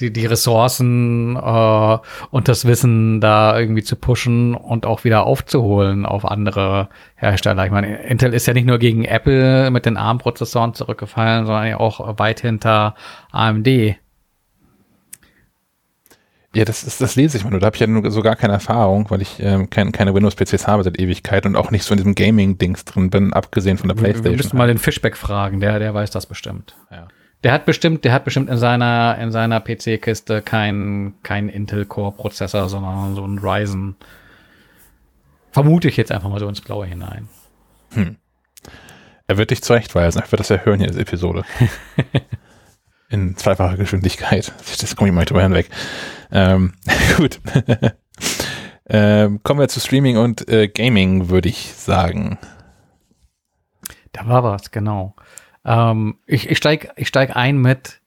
die, 0.00 0.12
die 0.12 0.26
Ressourcen 0.26 1.36
äh, 1.36 1.98
und 2.30 2.48
das 2.48 2.64
Wissen 2.64 3.20
da 3.20 3.58
irgendwie 3.58 3.84
zu 3.84 3.96
pushen 3.96 4.54
und 4.54 4.86
auch 4.86 5.04
wieder 5.04 5.24
aufzuholen 5.24 6.04
auf 6.04 6.24
andere 6.24 6.88
Hersteller. 7.14 7.64
Ich 7.64 7.70
meine, 7.70 8.02
Intel 8.02 8.34
ist 8.34 8.46
ja 8.46 8.54
nicht 8.54 8.66
nur 8.66 8.78
gegen 8.78 9.04
Apple 9.04 9.70
mit 9.70 9.86
den 9.86 9.96
ARM-Prozessoren 9.96 10.74
zurückgefallen, 10.74 11.46
sondern 11.46 11.66
ja 11.68 11.78
auch 11.78 12.18
weit 12.18 12.40
hinter 12.40 12.94
AMD. 13.30 13.96
Ja, 16.54 16.64
das, 16.64 16.84
ist, 16.84 17.00
das 17.00 17.16
lese 17.16 17.36
ich 17.36 17.44
mal 17.44 17.50
nur. 17.50 17.60
Da 17.60 17.66
habe 17.66 17.76
ich 17.76 17.80
ja 17.80 17.86
nur 17.86 18.10
so 18.10 18.22
gar 18.22 18.36
keine 18.36 18.52
Erfahrung, 18.52 19.10
weil 19.10 19.22
ich 19.22 19.40
ähm, 19.40 19.70
kein, 19.70 19.92
keine 19.92 20.14
Windows-PCs 20.14 20.66
habe 20.66 20.84
seit 20.84 20.98
Ewigkeit 20.98 21.46
und 21.46 21.56
auch 21.56 21.70
nicht 21.70 21.84
so 21.84 21.92
in 21.92 21.98
diesem 21.98 22.14
Gaming-Dings 22.14 22.84
drin 22.84 23.10
bin, 23.10 23.32
abgesehen 23.32 23.78
von 23.78 23.88
der 23.88 23.96
Wir, 23.96 24.02
wir 24.02 24.10
Playstation. 24.12 24.36
müssen 24.36 24.56
mal 24.56 24.68
den 24.68 24.78
Fishback 24.78 25.16
fragen, 25.16 25.60
der, 25.60 25.78
der 25.78 25.92
weiß 25.94 26.10
das 26.10 26.26
bestimmt. 26.26 26.76
Ja. 26.90 27.08
Der 27.42 27.52
hat 27.52 27.66
bestimmt, 27.66 28.04
der 28.04 28.12
hat 28.12 28.24
bestimmt 28.24 28.48
in 28.48 28.56
seiner, 28.56 29.18
in 29.20 29.30
seiner 29.30 29.60
PC-Kiste 29.60 30.40
kein, 30.40 31.14
kein 31.22 31.48
Intel-Core-Prozessor, 31.50 32.68
sondern 32.68 33.14
so 33.14 33.26
ein 33.26 33.38
Ryzen. 33.38 33.96
Vermute 35.52 35.88
ich 35.88 35.96
jetzt 35.96 36.10
einfach 36.10 36.30
mal 36.30 36.40
so 36.40 36.48
ins 36.48 36.62
Blaue 36.62 36.86
hinein. 36.86 37.28
Er 39.26 39.36
wird 39.36 39.50
dich 39.50 39.62
zurechtweisen. 39.62 40.22
Er 40.22 40.32
wird 40.32 40.40
das 40.40 40.48
ja 40.48 40.58
hören 40.58 40.78
hier, 40.78 40.88
diese 40.88 41.00
Episode. 41.00 41.44
In 43.10 43.36
zweifacher 43.36 43.76
Geschwindigkeit. 43.76 44.52
Das 44.80 44.96
komme 44.96 45.10
ich 45.10 45.14
mal 45.14 45.24
drüber 45.24 45.42
hinweg. 45.42 45.68
Ähm, 46.34 46.72
gut. 47.16 47.40
ähm, 48.86 49.40
kommen 49.42 49.60
wir 49.60 49.68
zu 49.68 49.80
Streaming 49.80 50.18
und 50.18 50.48
äh, 50.48 50.68
Gaming, 50.68 51.30
würde 51.30 51.48
ich 51.48 51.72
sagen. 51.72 52.38
Da 54.12 54.28
war 54.28 54.42
was, 54.42 54.70
genau. 54.70 55.14
Ähm, 55.64 56.18
ich 56.26 56.50
ich 56.50 56.58
steig, 56.58 56.92
ich 56.96 57.08
steig 57.08 57.34
ein 57.36 57.58
mit 57.58 58.00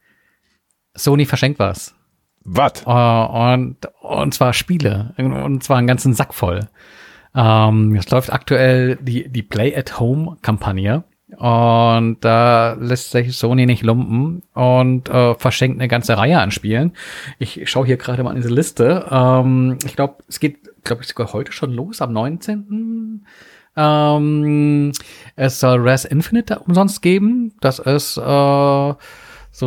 Sony 0.93 1.25
verschenkt 1.25 1.57
was. 1.57 1.95
Was? 2.43 2.83
Äh, 2.85 2.89
und, 2.89 3.77
und 4.01 4.33
zwar 4.33 4.53
Spiele. 4.53 5.13
Und 5.17 5.63
zwar 5.63 5.77
einen 5.77 5.87
ganzen 5.87 6.13
Sack 6.13 6.33
voll. 6.33 6.67
Ähm, 7.35 7.95
es 7.95 8.09
läuft 8.09 8.31
aktuell 8.31 8.97
die, 8.97 9.29
die 9.29 9.43
Play-at-Home-Kampagne. 9.43 11.03
Und 11.35 12.19
da 12.21 12.77
lässt 12.79 13.11
sich 13.11 13.37
Sony 13.37 13.65
nicht 13.65 13.83
lumpen 13.83 14.43
und 14.53 15.09
äh, 15.09 15.35
verschenkt 15.35 15.77
eine 15.77 15.89
ganze 15.89 16.17
Reihe 16.17 16.39
an 16.39 16.51
Spielen. 16.51 16.93
Ich 17.37 17.69
schaue 17.69 17.85
hier 17.85 17.97
gerade 17.97 18.23
mal 18.23 18.31
in 18.31 18.37
diese 18.37 18.53
Liste. 18.53 19.05
Ähm, 19.11 19.77
ich 19.85 19.97
glaube, 19.97 20.23
es 20.29 20.39
geht, 20.39 20.83
glaube 20.85 21.01
ich, 21.01 21.09
sogar 21.09 21.33
heute 21.33 21.51
schon 21.51 21.73
los, 21.73 22.01
am 22.01 22.13
19. 22.13 23.25
Ähm, 23.75 24.93
es 25.35 25.59
soll 25.59 25.81
Res 25.81 26.05
Infinite 26.05 26.59
umsonst 26.59 27.01
geben. 27.01 27.53
Das 27.59 27.79
ist 27.79 28.15
äh, 28.17 28.21
so 28.21 28.97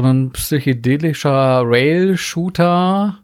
ein 0.01 0.31
psychedelischer 0.33 1.61
Rail-Shooter. 1.65 3.19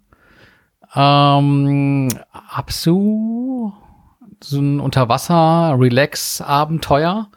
Ähm, 0.94 2.08
Absu, 2.50 3.72
so 4.42 4.60
ein 4.60 4.80
Unterwasser-Relax-Abenteuer. 4.80 7.30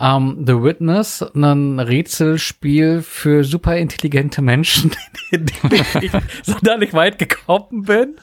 Ähm, 0.00 0.44
The 0.46 0.62
Witness, 0.62 1.22
ein 1.34 1.80
Rätselspiel 1.80 3.02
für 3.02 3.42
superintelligente 3.42 4.42
Menschen, 4.42 4.92
in 5.30 5.46
dem 5.46 5.72
ich 5.72 5.94
nicht 5.94 6.14
sonderlich 6.44 6.92
weit 6.94 7.18
gekommen 7.18 7.82
bin. 7.82 8.16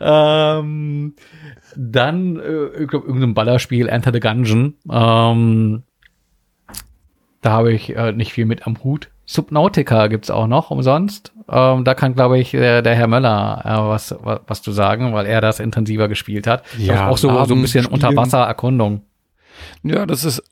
Ähm, 0.00 1.14
dann, 1.76 2.38
äh, 2.38 2.82
ich 2.82 2.88
glaube, 2.88 3.06
irgendein 3.06 3.34
Ballerspiel, 3.34 3.88
Enter 3.88 4.12
the 4.12 4.20
Gungeon. 4.20 4.74
Ähm, 4.90 5.82
da 7.40 7.52
habe 7.52 7.72
ich 7.72 7.96
äh, 7.96 8.12
nicht 8.12 8.32
viel 8.32 8.44
mit 8.44 8.66
am 8.66 8.82
Hut. 8.82 9.10
Subnautica 9.24 10.06
gibt's 10.08 10.30
auch 10.30 10.46
noch 10.46 10.70
umsonst. 10.70 11.32
Ähm, 11.50 11.84
da 11.84 11.94
kann, 11.94 12.14
glaube 12.14 12.38
ich, 12.38 12.50
der, 12.50 12.82
der 12.82 12.94
Herr 12.94 13.06
Möller 13.06 13.62
äh, 13.64 13.88
was, 13.88 14.14
was, 14.20 14.40
was 14.46 14.62
zu 14.62 14.72
sagen, 14.72 15.12
weil 15.12 15.26
er 15.26 15.40
das 15.40 15.60
intensiver 15.60 16.08
gespielt 16.08 16.46
hat. 16.46 16.64
Ja, 16.78 17.08
auch 17.08 17.18
so, 17.18 17.44
so 17.44 17.54
ein 17.54 17.62
bisschen. 17.62 17.86
Unterwassererkundung. 17.86 19.02
Ja, 19.82 20.06
das 20.06 20.24
ist 20.24 20.42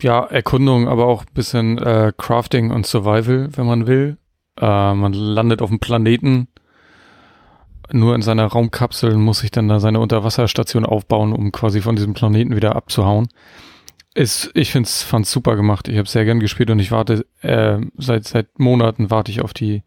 ja 0.00 0.24
Erkundung, 0.24 0.88
aber 0.88 1.06
auch 1.06 1.22
ein 1.22 1.34
bisschen 1.34 1.78
äh, 1.78 2.12
Crafting 2.16 2.70
und 2.70 2.86
Survival, 2.86 3.48
wenn 3.56 3.66
man 3.66 3.86
will. 3.86 4.18
Äh, 4.60 4.94
man 4.94 5.12
landet 5.12 5.62
auf 5.62 5.70
dem 5.70 5.80
Planeten 5.80 6.48
nur 7.92 8.14
in 8.14 8.22
seiner 8.22 8.46
Raumkapsel 8.46 9.16
muss 9.16 9.40
sich 9.40 9.50
dann 9.50 9.68
da 9.68 9.80
seine 9.80 10.00
Unterwasserstation 10.00 10.84
aufbauen, 10.84 11.32
um 11.32 11.52
quasi 11.52 11.80
von 11.80 11.96
diesem 11.96 12.14
Planeten 12.14 12.56
wieder 12.56 12.74
abzuhauen. 12.74 13.28
Ist, 14.14 14.50
ich 14.54 14.72
find's, 14.72 15.02
fand's 15.02 15.30
super 15.30 15.56
gemacht. 15.56 15.88
Ich 15.88 15.98
habe 15.98 16.08
sehr 16.08 16.24
gern 16.24 16.40
gespielt 16.40 16.70
und 16.70 16.78
ich 16.78 16.90
warte 16.90 17.26
äh, 17.42 17.78
seit 17.98 18.24
seit 18.24 18.58
Monaten 18.58 19.10
warte 19.10 19.30
ich 19.30 19.42
auf 19.42 19.52
die 19.52 19.82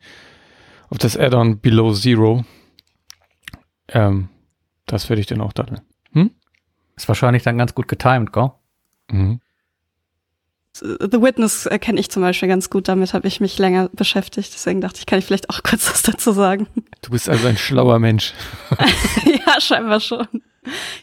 auf 0.89 0.97
das 0.97 1.17
Add-on 1.17 1.59
Below 1.59 1.93
Zero. 1.93 2.45
Ähm, 3.89 4.29
das 4.85 5.09
werde 5.09 5.19
ich 5.19 5.27
dann 5.27 5.41
auch 5.41 5.53
daddeln. 5.53 5.81
Ist 6.95 7.07
wahrscheinlich 7.07 7.43
dann 7.43 7.57
ganz 7.57 7.73
gut 7.73 7.87
getimed, 7.87 8.33
gell? 8.33 8.51
Mhm. 9.09 9.39
The 10.73 11.21
Witness 11.21 11.65
äh, 11.65 11.77
kenne 11.77 11.99
ich 11.99 12.09
zum 12.09 12.21
Beispiel 12.21 12.47
ganz 12.47 12.69
gut, 12.69 12.87
damit 12.87 13.13
habe 13.13 13.27
ich 13.27 13.41
mich 13.41 13.57
länger 13.57 13.89
beschäftigt. 13.91 14.53
Deswegen 14.53 14.81
dachte 14.81 14.99
ich, 14.99 15.05
kann 15.05 15.19
ich 15.19 15.25
vielleicht 15.25 15.49
auch 15.49 15.61
kurz 15.63 15.89
was 15.89 16.03
dazu 16.03 16.31
sagen. 16.31 16.67
Du 17.01 17.11
bist 17.11 17.29
also 17.29 17.47
ein 17.47 17.57
schlauer 17.57 17.99
Mensch. 17.99 18.33
ja, 19.25 19.59
scheinbar 19.59 19.99
schon. 19.99 20.27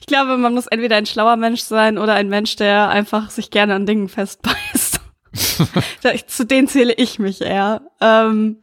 Ich 0.01 0.07
glaube, 0.07 0.36
man 0.36 0.55
muss 0.55 0.67
entweder 0.67 0.97
ein 0.97 1.07
schlauer 1.07 1.36
Mensch 1.36 1.60
sein 1.60 1.99
oder 1.99 2.15
ein 2.15 2.28
Mensch, 2.28 2.57
der 2.57 2.89
einfach 2.89 3.31
sich 3.31 3.51
gerne 3.51 3.75
an 3.75 3.86
Dingen 3.86 4.09
festbeißt. 4.09 5.01
Zu 6.26 6.47
denen 6.47 6.68
zähle 6.68 6.94
ich 6.94 7.18
mich 7.18 7.43
eher. 7.43 7.83
Ähm, 8.01 8.59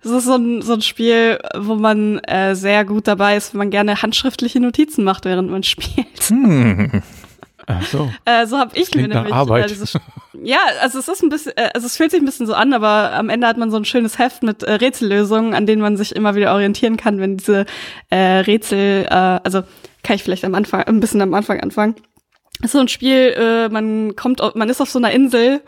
es 0.00 0.10
ist 0.10 0.24
so 0.24 0.34
ein, 0.34 0.62
so 0.62 0.74
ein 0.74 0.82
Spiel, 0.82 1.38
wo 1.56 1.74
man 1.74 2.18
äh, 2.20 2.54
sehr 2.54 2.84
gut 2.84 3.08
dabei 3.08 3.36
ist, 3.36 3.52
wenn 3.52 3.58
man 3.58 3.70
gerne 3.70 4.00
handschriftliche 4.00 4.60
Notizen 4.60 5.04
macht, 5.04 5.24
während 5.24 5.50
man 5.50 5.64
spielt. 5.64 6.22
Hm. 6.28 7.02
Ach 7.68 7.82
so. 7.86 8.10
Äh, 8.24 8.46
so 8.46 8.58
habe 8.58 8.70
ich 8.74 8.94
mir 8.94 9.02
Klingt 9.02 9.08
nach 9.10 9.16
nämlich. 9.16 9.34
Arbeit. 9.34 9.70
Dieses, 9.70 9.98
ja, 10.42 10.58
also 10.80 10.98
es 10.98 11.08
ist 11.08 11.22
ein 11.22 11.28
bisschen, 11.28 11.52
äh, 11.56 11.70
also 11.74 11.86
es 11.86 11.96
fühlt 11.96 12.10
sich 12.10 12.20
ein 12.20 12.24
bisschen 12.24 12.46
so 12.46 12.54
an, 12.54 12.72
aber 12.72 13.12
am 13.12 13.28
Ende 13.28 13.46
hat 13.46 13.58
man 13.58 13.70
so 13.70 13.76
ein 13.76 13.84
schönes 13.84 14.18
Heft 14.18 14.42
mit 14.42 14.62
äh, 14.62 14.72
Rätsellösungen, 14.72 15.54
an 15.54 15.66
denen 15.66 15.82
man 15.82 15.96
sich 15.96 16.16
immer 16.16 16.34
wieder 16.34 16.54
orientieren 16.54 16.96
kann, 16.96 17.20
wenn 17.20 17.36
diese 17.36 17.66
äh, 18.10 18.38
Rätsel, 18.40 19.04
äh, 19.04 19.14
also 19.14 19.62
kann 20.02 20.16
ich 20.16 20.22
vielleicht 20.22 20.44
am 20.44 20.54
Anfang, 20.54 20.82
ein 20.82 21.00
bisschen 21.00 21.20
am 21.20 21.34
Anfang 21.34 21.60
anfangen. 21.60 21.94
Es 22.60 22.66
ist 22.66 22.72
so 22.72 22.78
ein 22.78 22.88
Spiel, 22.88 23.34
äh, 23.36 23.68
man 23.68 24.16
kommt, 24.16 24.40
man 24.54 24.68
ist 24.68 24.80
auf 24.80 24.90
so 24.90 24.98
einer 24.98 25.10
Insel 25.10 25.60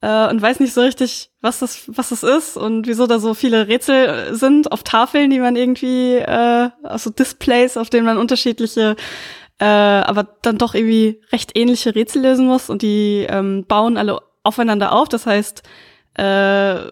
äh, 0.00 0.28
und 0.28 0.40
weiß 0.40 0.60
nicht 0.60 0.72
so 0.72 0.80
richtig, 0.80 1.30
was 1.40 1.58
das, 1.58 1.84
was 1.88 2.10
das 2.10 2.22
ist 2.22 2.56
und 2.56 2.86
wieso 2.86 3.06
da 3.06 3.18
so 3.18 3.34
viele 3.34 3.68
Rätsel 3.68 4.34
sind 4.34 4.70
auf 4.72 4.82
Tafeln, 4.82 5.30
die 5.30 5.38
man 5.38 5.56
irgendwie, 5.56 6.16
äh, 6.16 6.70
also 6.82 7.10
Displays, 7.10 7.76
auf 7.76 7.90
denen 7.90 8.06
man 8.06 8.18
unterschiedliche, 8.18 8.96
äh, 9.58 9.64
aber 9.64 10.24
dann 10.42 10.58
doch 10.58 10.74
irgendwie 10.74 11.20
recht 11.32 11.56
ähnliche 11.56 11.94
Rätsel 11.94 12.22
lösen 12.22 12.46
muss 12.46 12.70
und 12.70 12.82
die 12.82 13.26
ähm, 13.28 13.64
bauen 13.66 13.96
alle 13.96 14.20
aufeinander 14.42 14.92
auf. 14.92 15.08
Das 15.08 15.26
heißt, 15.26 15.62
äh, 16.14 16.86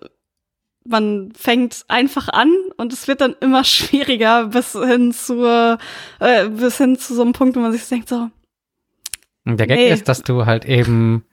man 0.85 1.33
fängt 1.37 1.85
einfach 1.89 2.29
an 2.29 2.53
und 2.77 2.93
es 2.93 3.07
wird 3.09 3.21
dann 3.21 3.35
immer 3.41 3.65
schwieriger 3.65 4.47
bis 4.47 4.73
hin 4.73 5.13
zur, 5.13 5.79
äh, 6.21 6.49
bis 6.49 6.79
hin 6.79 6.97
zu 6.99 7.15
so 7.15 7.23
einem 7.23 7.33
Punkt, 7.33 7.57
wo 7.57 7.61
man 7.61 7.73
sich 7.73 7.87
denkt 7.89 8.09
so, 8.09 8.29
Der 9.45 9.67
Gag 9.67 9.77
Nee. 9.79 9.93
ist, 9.93 10.09
dass 10.09 10.23
du 10.23 10.47
halt 10.47 10.65
eben 10.65 11.25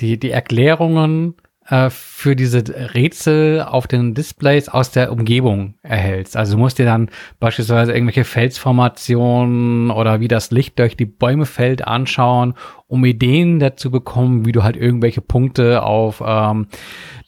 die, 0.00 0.18
die 0.18 0.30
Erklärungen 0.30 1.34
äh, 1.68 1.88
für 1.90 2.36
diese 2.36 2.62
Rätsel 2.94 3.62
auf 3.62 3.86
den 3.86 4.14
Displays 4.14 4.68
aus 4.68 4.90
der 4.90 5.10
Umgebung 5.12 5.74
erhältst. 5.82 6.36
Also 6.36 6.54
du 6.54 6.58
musst 6.58 6.78
dir 6.78 6.84
dann 6.84 7.08
beispielsweise 7.40 7.92
irgendwelche 7.92 8.24
Felsformationen 8.24 9.90
oder 9.90 10.20
wie 10.20 10.28
das 10.28 10.50
Licht 10.50 10.78
durch 10.78 10.96
die 10.96 11.06
Bäume 11.06 11.46
fällt 11.46 11.86
anschauen, 11.86 12.54
um 12.86 13.04
Ideen 13.04 13.58
dazu 13.60 13.90
bekommen, 13.90 14.44
wie 14.46 14.52
du 14.52 14.62
halt 14.62 14.76
irgendwelche 14.76 15.20
Punkte 15.20 15.82
auf 15.82 16.22
ähm, 16.24 16.66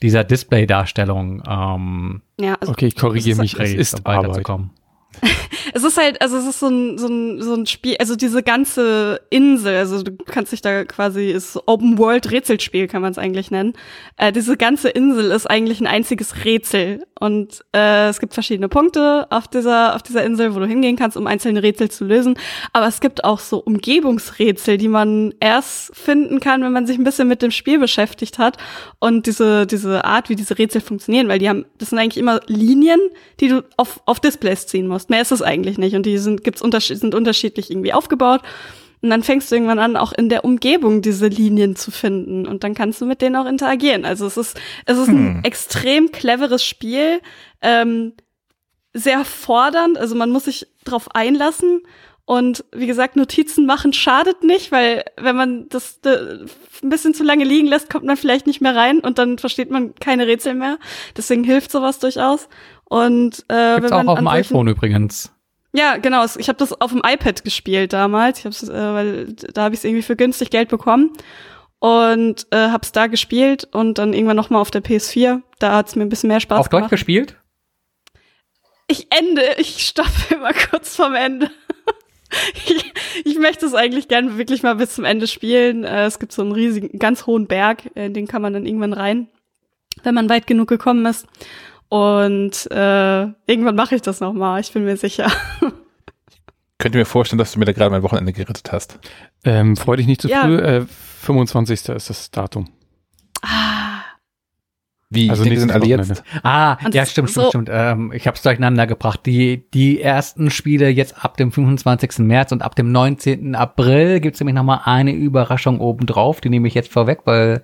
dieser 0.02 0.24
Display-Darstellung 0.24 1.42
ähm, 1.48 2.22
ja, 2.38 2.54
also 2.60 2.72
Okay, 2.72 2.86
ich 2.86 2.96
korrigiere 2.96 3.32
ist- 3.32 3.38
mich, 3.38 3.52
es 3.54 3.58
kriegst, 3.58 3.74
ist 3.74 4.00
um 4.00 4.06
Arbeit. 4.06 4.44
Es 5.74 5.84
ist 5.84 5.98
halt, 5.98 6.22
also 6.22 6.36
es 6.38 6.46
ist 6.46 6.60
so 6.60 6.68
ein, 6.68 6.96
so 6.96 7.08
ein, 7.08 7.42
so 7.42 7.54
ein 7.54 7.66
Spiel, 7.66 7.96
also 7.98 8.16
diese 8.16 8.42
ganze 8.42 9.20
Insel, 9.30 9.76
also 9.76 10.02
du 10.02 10.16
kannst 10.24 10.52
dich 10.52 10.62
da 10.62 10.84
quasi, 10.84 11.30
ist 11.30 11.58
Open 11.66 11.98
World 11.98 12.30
Rätselspiel, 12.30 12.86
kann 12.86 13.02
man 13.02 13.10
es 13.12 13.18
eigentlich 13.18 13.50
nennen. 13.50 13.74
Äh, 14.16 14.32
diese 14.32 14.56
ganze 14.56 14.88
Insel 14.88 15.30
ist 15.32 15.46
eigentlich 15.46 15.80
ein 15.80 15.86
einziges 15.86 16.44
Rätsel. 16.44 17.04
Und 17.18 17.64
äh, 17.74 18.08
es 18.08 18.20
gibt 18.20 18.34
verschiedene 18.34 18.68
Punkte 18.68 19.26
auf 19.30 19.48
dieser, 19.48 19.96
auf 19.96 20.02
dieser 20.02 20.24
Insel, 20.24 20.54
wo 20.54 20.60
du 20.60 20.66
hingehen 20.66 20.96
kannst, 20.96 21.16
um 21.16 21.26
einzelne 21.26 21.62
Rätsel 21.62 21.90
zu 21.90 22.04
lösen. 22.04 22.38
Aber 22.72 22.86
es 22.86 23.00
gibt 23.00 23.24
auch 23.24 23.38
so 23.38 23.58
Umgebungsrätsel, 23.58 24.76
die 24.76 24.88
man 24.88 25.34
erst 25.40 25.96
finden 25.96 26.40
kann, 26.40 26.62
wenn 26.62 26.72
man 26.72 26.86
sich 26.86 26.98
ein 26.98 27.04
bisschen 27.04 27.26
mit 27.26 27.40
dem 27.40 27.50
Spiel 27.50 27.78
beschäftigt 27.78 28.38
hat. 28.38 28.58
Und 28.98 29.26
diese, 29.26 29.66
diese 29.66 30.04
Art, 30.04 30.28
wie 30.28 30.36
diese 30.36 30.58
Rätsel 30.58 30.82
funktionieren, 30.82 31.28
weil 31.28 31.38
die 31.38 31.48
haben, 31.48 31.64
das 31.78 31.90
sind 31.90 31.98
eigentlich 31.98 32.18
immer 32.18 32.40
Linien, 32.46 33.00
die 33.40 33.48
du 33.48 33.64
auf, 33.78 34.00
auf 34.04 34.20
Displays 34.20 34.66
ziehen 34.66 34.86
musst. 34.86 35.05
Mehr 35.10 35.22
ist 35.22 35.32
es 35.32 35.42
eigentlich 35.42 35.78
nicht. 35.78 35.94
Und 35.94 36.04
die 36.04 36.18
sind, 36.18 36.44
gibt's 36.44 36.62
unterschied, 36.62 36.98
sind 36.98 37.14
unterschiedlich 37.14 37.70
irgendwie 37.70 37.92
aufgebaut. 37.92 38.42
Und 39.02 39.10
dann 39.10 39.22
fängst 39.22 39.50
du 39.50 39.54
irgendwann 39.54 39.78
an, 39.78 39.96
auch 39.96 40.12
in 40.12 40.28
der 40.28 40.44
Umgebung 40.44 41.02
diese 41.02 41.28
Linien 41.28 41.76
zu 41.76 41.90
finden. 41.90 42.46
Und 42.46 42.64
dann 42.64 42.74
kannst 42.74 43.00
du 43.00 43.06
mit 43.06 43.20
denen 43.20 43.36
auch 43.36 43.46
interagieren. 43.46 44.04
Also 44.04 44.26
es 44.26 44.36
ist, 44.36 44.58
es 44.86 44.98
ist 44.98 45.08
ein 45.08 45.44
extrem 45.44 46.10
cleveres 46.10 46.64
Spiel, 46.64 47.20
ähm, 47.62 48.14
sehr 48.94 49.24
fordernd. 49.24 49.98
Also 49.98 50.14
man 50.14 50.30
muss 50.30 50.46
sich 50.46 50.66
drauf 50.84 51.14
einlassen. 51.14 51.82
Und 52.24 52.64
wie 52.72 52.88
gesagt, 52.88 53.14
Notizen 53.14 53.66
machen 53.66 53.92
schadet 53.92 54.42
nicht, 54.42 54.72
weil 54.72 55.04
wenn 55.16 55.36
man 55.36 55.68
das 55.68 56.00
äh, 56.04 56.44
ein 56.82 56.88
bisschen 56.88 57.14
zu 57.14 57.22
lange 57.22 57.44
liegen 57.44 57.68
lässt, 57.68 57.88
kommt 57.88 58.04
man 58.04 58.16
vielleicht 58.16 58.48
nicht 58.48 58.60
mehr 58.60 58.74
rein 58.74 58.98
und 58.98 59.18
dann 59.18 59.38
versteht 59.38 59.70
man 59.70 59.94
keine 59.94 60.26
Rätsel 60.26 60.54
mehr. 60.54 60.78
Deswegen 61.16 61.44
hilft 61.44 61.70
sowas 61.70 62.00
durchaus. 62.00 62.48
Und 62.88 63.44
äh, 63.48 63.74
Gibt's 63.76 63.90
wenn 63.90 63.92
auch 63.92 63.96
man 64.04 64.08
auf 64.08 64.18
dem 64.18 64.28
iPhone 64.28 64.68
übrigens. 64.68 65.32
ja, 65.72 65.96
genau. 65.96 66.24
Ich 66.38 66.48
habe 66.48 66.58
das 66.58 66.72
auf 66.80 66.92
dem 66.92 67.02
iPad 67.04 67.42
gespielt 67.44 67.92
damals. 67.92 68.38
Ich 68.40 68.44
hab's, 68.46 68.62
äh, 68.62 68.72
weil 68.72 69.32
da 69.32 69.64
habe 69.64 69.74
ich 69.74 69.80
es 69.80 69.84
irgendwie 69.84 70.02
für 70.02 70.16
günstig 70.16 70.50
Geld 70.50 70.68
bekommen 70.68 71.12
und 71.78 72.46
äh, 72.52 72.68
habe 72.68 72.82
es 72.82 72.92
da 72.92 73.06
gespielt 73.08 73.68
und 73.72 73.98
dann 73.98 74.12
irgendwann 74.12 74.36
noch 74.36 74.50
mal 74.50 74.60
auf 74.60 74.70
der 74.70 74.82
PS4. 74.82 75.42
Da 75.58 75.74
hat 75.74 75.88
es 75.88 75.96
mir 75.96 76.02
ein 76.02 76.08
bisschen 76.08 76.28
mehr 76.28 76.40
Spaß 76.40 76.60
Auf 76.60 76.68
Deutsch 76.68 76.80
gemacht. 76.80 76.90
gespielt? 76.90 77.36
Ich 78.88 79.08
ende, 79.10 79.42
ich 79.58 79.86
stoppe 79.86 80.10
immer 80.34 80.52
kurz 80.52 80.94
vorm 80.96 81.14
Ende. 81.14 81.50
ich, 82.66 82.92
ich 83.24 83.38
möchte 83.38 83.66
es 83.66 83.74
eigentlich 83.74 84.08
gern 84.08 84.38
wirklich 84.38 84.62
mal 84.62 84.76
bis 84.76 84.94
zum 84.94 85.04
Ende 85.04 85.26
spielen. 85.26 85.84
Äh, 85.84 86.04
es 86.06 86.18
gibt 86.18 86.32
so 86.32 86.42
einen 86.42 86.52
riesigen, 86.52 86.98
ganz 86.98 87.26
hohen 87.26 87.46
Berg, 87.48 87.90
äh, 87.96 88.06
in 88.06 88.14
den 88.14 88.28
kann 88.28 88.42
man 88.42 88.52
dann 88.52 88.64
irgendwann 88.64 88.92
rein, 88.92 89.28
wenn 90.04 90.14
man 90.14 90.28
weit 90.28 90.46
genug 90.46 90.68
gekommen 90.68 91.04
ist. 91.04 91.26
Und 91.88 92.68
äh, 92.70 93.22
irgendwann 93.46 93.76
mache 93.76 93.94
ich 93.94 94.02
das 94.02 94.20
noch 94.20 94.32
mal. 94.32 94.60
Ich 94.60 94.72
bin 94.72 94.84
mir 94.84 94.96
sicher. 94.96 95.30
Könnt 96.78 96.94
ihr 96.94 96.98
mir 97.00 97.04
vorstellen, 97.06 97.38
dass 97.38 97.52
du 97.52 97.58
mir 97.58 97.64
da 97.64 97.72
gerade 97.72 97.90
mein 97.90 98.02
Wochenende 98.02 98.32
gerettet 98.32 98.70
hast? 98.72 98.98
Ähm, 99.44 99.76
freu 99.76 99.96
dich 99.96 100.06
nicht 100.06 100.20
zu 100.22 100.28
Ja. 100.28 100.42
früh. 100.42 100.58
Äh, 100.58 100.86
25. 101.20 101.88
ist 101.90 102.10
das 102.10 102.30
Datum. 102.30 102.68
Ah, 103.42 103.85
Wie? 105.16 105.30
Also 105.30 105.44
die 105.44 105.56
sind 105.56 105.72
alle 105.72 105.86
jetzt. 105.86 106.22
Ah, 106.42 106.76
Und 106.84 106.94
ja, 106.94 107.04
stimmt, 107.04 107.30
stimmt, 107.30 107.44
so- 107.44 107.48
stimmt. 107.50 107.68
Ähm, 107.72 108.12
ich 108.14 108.26
habe 108.26 108.36
es 108.36 108.42
durcheinander 108.42 108.86
gebracht. 108.86 109.20
Die, 109.26 109.68
die 109.72 110.00
ersten 110.00 110.50
Spiele 110.50 110.88
jetzt 110.88 111.24
ab 111.24 111.36
dem 111.36 111.50
25. 111.50 112.18
März 112.20 112.52
und 112.52 112.62
ab 112.62 112.76
dem 112.76 112.92
19. 112.92 113.54
April 113.54 114.20
gibt's 114.20 114.38
nämlich 114.40 114.54
nochmal 114.54 114.80
eine 114.84 115.12
Überraschung 115.12 115.80
obendrauf. 115.80 116.40
Die 116.40 116.48
nehme 116.50 116.68
ich 116.68 116.74
jetzt 116.74 116.92
vorweg, 116.92 117.20
weil, 117.24 117.62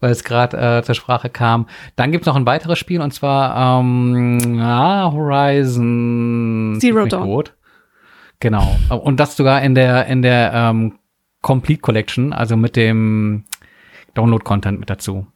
weil 0.00 0.10
es 0.10 0.24
gerade 0.24 0.56
äh, 0.78 0.82
zur 0.82 0.94
Sprache 0.94 1.28
kam. 1.28 1.66
Dann 1.96 2.10
gibt's 2.12 2.26
noch 2.26 2.36
ein 2.36 2.46
weiteres 2.46 2.78
Spiel 2.78 3.00
und 3.00 3.12
zwar 3.12 3.80
ähm, 3.80 4.58
ah, 4.60 5.12
Horizon 5.12 6.78
Zero 6.80 7.06
Dawn. 7.06 7.24
tot. 7.24 7.54
Genau. 8.40 8.76
Und 8.90 9.20
das 9.20 9.36
sogar 9.36 9.62
in 9.62 9.74
der 9.74 10.06
in 10.06 10.22
der 10.22 10.52
ähm, 10.54 10.98
Complete 11.40 11.80
Collection, 11.80 12.32
also 12.32 12.56
mit 12.56 12.74
dem 12.76 13.44
Download-Content 14.14 14.80
mit 14.80 14.88
dazu. 14.90 15.26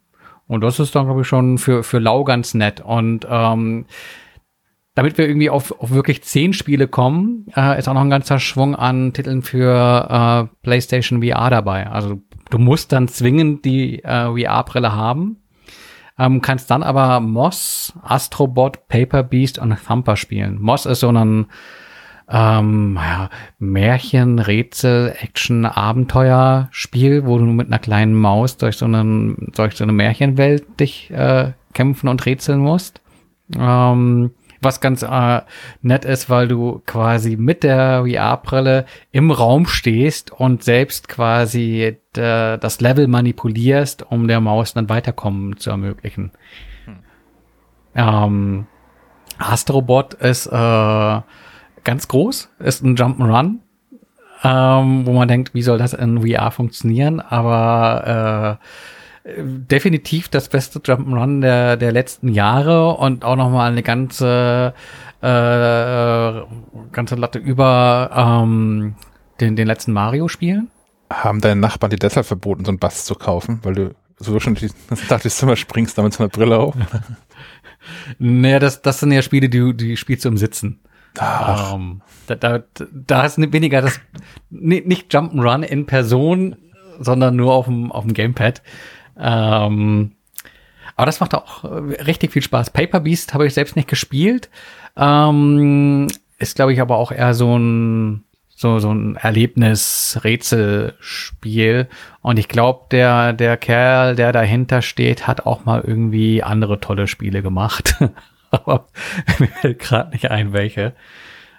Und 0.49 0.63
das 0.63 0.81
ist 0.81 0.95
dann, 0.95 1.05
glaube 1.05 1.21
ich, 1.21 1.29
schon 1.29 1.59
für, 1.59 1.85
für 1.85 1.99
Lau 1.99 2.25
ganz 2.25 2.55
nett. 2.55 2.81
Und 2.81 3.27
ähm, 3.31 3.85
damit 4.95 5.17
wir 5.17 5.29
irgendwie 5.29 5.51
auf, 5.51 5.81
auf 5.81 5.93
wirklich 5.93 6.25
zehn 6.25 6.53
Spiele 6.53 6.89
kommen, 6.89 7.47
äh, 7.55 7.79
ist 7.79 7.87
auch 7.87 7.95
noch 7.95 8.01
ein 8.01 8.11
ganzer 8.11 8.41
Schwung 8.41 8.75
an 8.75 9.13
Titeln 9.13 9.43
für 9.43 10.49
äh, 10.51 10.57
PlayStation 10.63 11.23
VR 11.23 11.51
dabei. 11.51 11.87
Also 11.87 12.21
du 12.51 12.59
musst 12.59 12.91
dann 12.91 13.07
zwingend 13.07 13.65
die 13.65 14.03
äh, 14.03 14.25
VR-Brille 14.27 14.93
haben, 14.93 15.37
ähm, 16.19 16.43
kannst 16.43 16.71
dann 16.73 16.83
aber 16.83 17.21
Moss, 17.21 17.93
Astrobot, 18.03 18.89
Paper 18.89 19.23
Beast 19.23 19.61
und 19.61 19.77
Thumper 19.87 20.17
spielen. 20.17 20.61
Moss 20.61 20.85
ist 20.85 21.01
so 21.01 21.13
ein 21.13 21.47
ähm, 22.31 22.99
ja, 23.01 23.31
Märchen, 23.59 24.39
Rätsel, 24.39 25.15
Action, 25.21 25.65
Abenteuerspiel, 25.65 27.25
wo 27.25 27.39
du 27.39 27.45
mit 27.45 27.69
einer 27.69 27.79
kleinen 27.79 28.15
Maus 28.15 28.57
durch 28.57 28.77
so, 28.77 28.85
einen, 28.85 29.51
durch 29.55 29.77
so 29.77 29.85
eine 29.85 29.93
Märchenwelt 29.93 30.81
dich 30.81 31.11
äh, 31.11 31.53
kämpfen 31.73 32.09
und 32.09 32.27
rätseln 32.27 32.61
musst. 32.61 33.01
Ähm, 33.57 34.33
was 34.61 34.81
ganz 34.81 35.03
äh, 35.03 35.41
nett 35.83 36.05
ist, 36.05 36.29
weil 36.29 36.49
du 36.49 36.83
quasi 36.85 37.37
mit 37.37 37.63
der 37.63 38.05
VR-Brille 38.05 38.87
im 39.13 39.31
Raum 39.31 39.67
stehst 39.67 40.33
und 40.33 40.65
selbst 40.65 41.09
quasi 41.09 41.97
äh, 42.17 42.59
das 42.59 42.81
Level 42.81 43.07
manipulierst, 43.07 44.11
um 44.11 44.27
der 44.29 44.41
Maus 44.41 44.75
dann 44.75 44.89
Weiterkommen 44.89 45.57
zu 45.59 45.71
ermöglichen. 45.71 46.33
Ähm, 47.95 48.67
Astrobot 49.39 50.15
ist 50.15 50.47
äh, 50.47 51.21
ganz 51.85 52.09
groß, 52.09 52.49
ist 52.59 52.83
ein 52.83 52.97
Jump'n'Run, 52.97 53.59
ähm, 54.45 55.07
wo 55.07 55.13
man 55.13 55.29
denkt, 55.29 55.55
wie 55.55 55.63
soll 55.63 55.79
das 55.79 55.93
in 55.93 56.27
VR 56.27 56.51
funktionieren, 56.51 57.21
aber 57.21 58.59
äh, 59.27 59.39
definitiv 59.43 60.29
das 60.29 60.49
beste 60.49 60.79
Jump'n'Run 60.79 61.41
der, 61.41 61.77
der 61.77 61.93
letzten 61.93 62.29
Jahre 62.29 62.95
und 62.95 63.25
auch 63.25 63.37
nochmal 63.37 63.71
eine 63.71 63.83
ganze, 63.83 64.75
äh, 65.21 66.43
ganze 66.93 67.15
Latte 67.17 67.39
über 67.39 68.11
ähm, 68.15 68.95
den, 69.41 69.57
den 69.57 69.67
letzten 69.67 69.93
Mario-Spielen. 69.93 70.71
Haben 71.11 71.41
deine 71.41 71.61
Nachbarn 71.61 71.91
dir 71.91 71.99
deshalb 71.99 72.27
verboten, 72.27 72.65
so 72.65 72.71
einen 72.71 72.79
Bass 72.79 73.05
zu 73.05 73.15
kaufen, 73.15 73.61
weil 73.63 73.75
du 73.75 73.95
so 74.19 74.39
schon 74.41 74.55
die, 74.55 74.71
nach 75.11 75.21
durchs 75.21 75.39
Zimmer 75.39 75.57
springst, 75.57 75.99
damit 75.99 76.15
so 76.15 76.23
eine 76.23 76.31
Brille 76.31 76.59
auf? 76.59 76.75
Naja, 78.19 78.59
das, 78.59 78.83
das 78.83 79.01
sind 79.01 79.13
ja 79.13 79.23
Spiele, 79.23 79.49
die, 79.49 79.75
die 79.75 79.97
spielst 79.97 80.25
du 80.25 80.29
im 80.29 80.37
Sitzen. 80.37 80.81
Ach, 81.21 81.75
Ähm, 81.75 82.01
da, 82.27 82.35
da, 82.35 82.63
da 82.93 83.25
ist 83.25 83.39
weniger 83.53 83.81
das, 83.83 84.01
ni- 84.51 84.83
nicht 84.85 85.15
Jump'n'Run 85.15 85.63
in 85.63 85.87
Person, 85.87 86.57
sondern 86.99 87.37
nur 87.37 87.53
auf 87.55 87.67
dem, 87.67 87.93
auf 87.93 88.05
dem 88.05 88.15
Gamepad. 88.15 88.63
Ähm, 89.19 90.13
aber 90.97 91.07
das 91.07 91.21
macht 91.21 91.35
auch 91.35 91.65
äh, 91.65 92.03
richtig 92.03 92.33
viel 92.33 92.43
Spaß. 92.43 92.71
Paper 92.71 93.01
Beast 93.01 93.35
habe 93.35 93.47
ich 93.47 93.55
selbst 93.55 93.77
nicht 93.77 93.89
gespielt. 93.89 94.49
Ähm, 94.97 96.09
ist, 96.39 96.57
glaube 96.57 96.73
ich, 96.73 96.81
aber 96.81 96.97
auch 96.97 97.13
eher 97.13 97.35
so 97.35 97.57
ein, 97.57 98.25
so, 98.49 98.79
so 98.81 98.93
ein 98.93 99.17
Erlebnis-Rätselspiel. 99.17 101.89
Und 102.21 102.39
ich 102.39 102.49
glaube, 102.49 102.87
der, 102.91 103.33
der 103.33 103.57
Kerl, 103.57 104.17
der 104.17 104.33
dahinter 104.33 104.83
steht, 104.83 105.27
hat 105.27 105.47
auch 105.47 105.65
mal 105.65 105.83
irgendwie 105.87 106.43
andere 106.43 106.81
tolle 106.81 107.07
Spiele 107.07 107.43
gemacht. 107.43 107.95
Aber 108.65 108.87
mir 109.39 109.49
fällt 109.49 109.79
gerade 109.79 110.11
nicht 110.11 110.31
ein, 110.31 110.53
welche. 110.53 110.95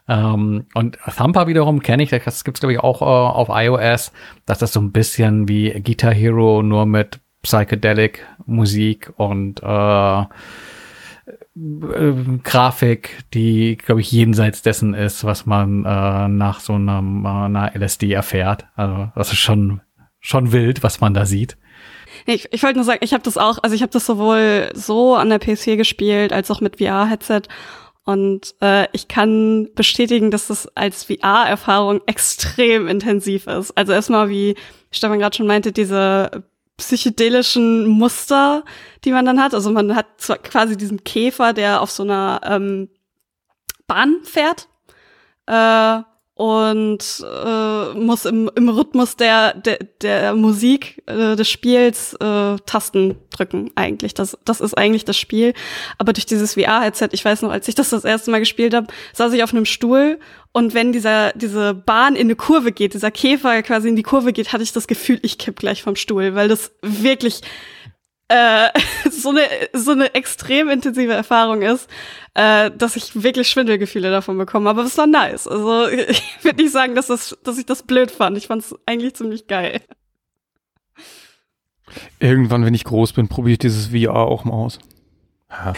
Ähm, 0.07 0.65
und 0.73 0.97
Thumper 1.15 1.47
wiederum 1.47 1.81
kenne 1.81 2.03
ich, 2.03 2.09
das 2.09 2.43
gibt's 2.43 2.59
glaube 2.59 2.73
ich 2.73 2.79
auch 2.79 3.01
äh, 3.01 3.05
auf 3.05 3.49
iOS, 3.51 4.11
dass 4.45 4.57
das 4.57 4.73
so 4.73 4.81
ein 4.81 4.91
bisschen 4.91 5.47
wie 5.47 5.71
Guitar 5.81 6.13
Hero 6.13 6.63
nur 6.63 6.85
mit 6.85 7.19
Psychedelic 7.43 8.25
Musik 8.45 9.13
und 9.17 9.61
äh, 9.63 10.21
äh, 11.59 12.13
Grafik, 12.43 13.23
die, 13.33 13.77
glaube 13.77 14.01
ich, 14.01 14.11
jenseits 14.11 14.61
dessen 14.61 14.93
ist, 14.93 15.23
was 15.23 15.45
man 15.45 15.85
äh, 15.85 16.27
nach 16.27 16.59
so 16.59 16.73
einem, 16.73 17.25
einer 17.25 17.75
LSD 17.75 18.11
erfährt. 18.11 18.65
Also 18.75 19.11
das 19.15 19.31
ist 19.31 19.39
schon, 19.39 19.81
schon 20.19 20.51
wild, 20.51 20.83
was 20.83 21.01
man 21.01 21.13
da 21.13 21.25
sieht. 21.25 21.57
Ich, 22.29 22.47
ich 22.51 22.61
wollte 22.61 22.77
nur 22.77 22.85
sagen, 22.85 22.99
ich 23.01 23.13
habe 23.13 23.23
das 23.23 23.37
auch, 23.37 23.57
also 23.63 23.75
ich 23.75 23.81
habe 23.81 23.91
das 23.91 24.05
sowohl 24.05 24.69
so 24.75 25.15
an 25.15 25.29
der 25.29 25.39
PC 25.39 25.77
gespielt, 25.77 26.31
als 26.31 26.51
auch 26.51 26.61
mit 26.61 26.77
VR-Headset. 26.77 27.41
Und 28.05 28.53
äh, 28.61 28.87
ich 28.91 29.07
kann 29.07 29.69
bestätigen, 29.73 30.29
dass 30.29 30.47
das 30.47 30.67
als 30.75 31.05
VR-Erfahrung 31.05 32.01
extrem 32.05 32.87
intensiv 32.87 33.47
ist. 33.47 33.75
Also 33.75 33.93
erstmal, 33.93 34.29
wie 34.29 34.55
Stefan 34.91 35.17
gerade 35.17 35.35
schon 35.35 35.47
meinte, 35.47 35.71
diese 35.71 36.43
psychedelischen 36.77 37.87
Muster, 37.87 38.63
die 39.05 39.11
man 39.11 39.25
dann 39.25 39.41
hat. 39.41 39.55
Also 39.55 39.71
man 39.71 39.95
hat 39.95 40.05
quasi 40.43 40.77
diesen 40.77 41.03
Käfer, 41.03 41.53
der 41.53 41.81
auf 41.81 41.89
so 41.89 42.03
einer 42.03 42.41
ähm, 42.45 42.89
Bahn 43.87 44.17
fährt 44.23 44.67
äh, 45.47 46.03
und 46.39 47.21
äh, 47.21 47.93
muss 47.95 48.23
im, 48.23 48.49
im 48.55 48.69
Rhythmus 48.69 49.17
der, 49.17 49.53
der, 49.55 49.79
der 50.01 50.33
Musik 50.35 51.03
äh, 51.05 51.35
des 51.35 51.49
Spiels 51.49 52.13
äh, 52.13 52.55
Tasten 52.65 53.17
drücken 53.29 53.71
eigentlich. 53.75 54.13
Das, 54.13 54.37
das 54.45 54.61
ist 54.61 54.77
eigentlich 54.77 55.03
das 55.03 55.17
Spiel. 55.17 55.53
Aber 55.97 56.13
durch 56.13 56.25
dieses 56.25 56.53
VR-Headset, 56.53 57.09
ich 57.11 57.25
weiß 57.25 57.41
noch, 57.41 57.51
als 57.51 57.67
ich 57.67 57.75
das 57.75 57.89
das 57.89 58.05
erste 58.05 58.31
Mal 58.31 58.39
gespielt 58.39 58.73
habe, 58.73 58.87
saß 59.11 59.33
ich 59.33 59.43
auf 59.43 59.51
einem 59.53 59.65
Stuhl 59.65 60.17
und 60.53 60.73
wenn 60.73 60.93
dieser, 60.93 61.33
diese 61.33 61.73
Bahn 61.73 62.15
in 62.15 62.27
eine 62.27 62.37
Kurve 62.37 62.71
geht, 62.71 62.93
dieser 62.93 63.11
Käfer 63.11 63.61
quasi 63.61 63.89
in 63.89 63.97
die 63.97 64.03
Kurve 64.03 64.31
geht, 64.31 64.53
hatte 64.53 64.63
ich 64.63 64.71
das 64.71 64.87
Gefühl, 64.87 65.19
ich 65.23 65.39
kipp 65.39 65.59
gleich 65.59 65.83
vom 65.83 65.97
Stuhl, 65.97 66.35
weil 66.35 66.47
das 66.47 66.71
wirklich 66.81 67.41
äh, 68.29 68.69
so 69.11 69.29
eine 69.29 69.41
so 69.73 69.91
eine 69.91 70.13
extrem 70.15 70.69
intensive 70.69 71.13
Erfahrung 71.13 71.61
ist, 71.61 71.89
äh, 72.35 72.71
dass 72.71 72.95
ich 72.95 73.21
wirklich 73.21 73.49
Schwindelgefühle 73.49 74.09
davon 74.09 74.37
bekomme. 74.37 74.69
Aber 74.69 74.83
es 74.83 74.97
war 74.97 75.07
nice. 75.07 75.47
Also 75.47 75.87
ich 76.07 76.23
würde 76.43 76.61
nicht 76.61 76.71
sagen, 76.71 76.95
dass 76.95 77.07
das, 77.07 77.37
dass 77.43 77.57
ich 77.57 77.65
das 77.65 77.83
blöd 77.83 78.11
fand. 78.11 78.37
Ich 78.37 78.47
fand 78.47 78.61
es 78.61 78.75
eigentlich 78.85 79.15
ziemlich 79.15 79.47
geil. 79.47 79.81
Irgendwann, 82.19 82.63
wenn 82.63 82.75
ich 82.75 82.83
groß 82.83 83.13
bin, 83.13 83.27
probiere 83.27 83.53
ich 83.53 83.59
dieses 83.59 83.87
VR 83.87 84.15
auch 84.15 84.45
mal 84.45 84.53
aus. 84.53 84.79
Ja. 85.49 85.73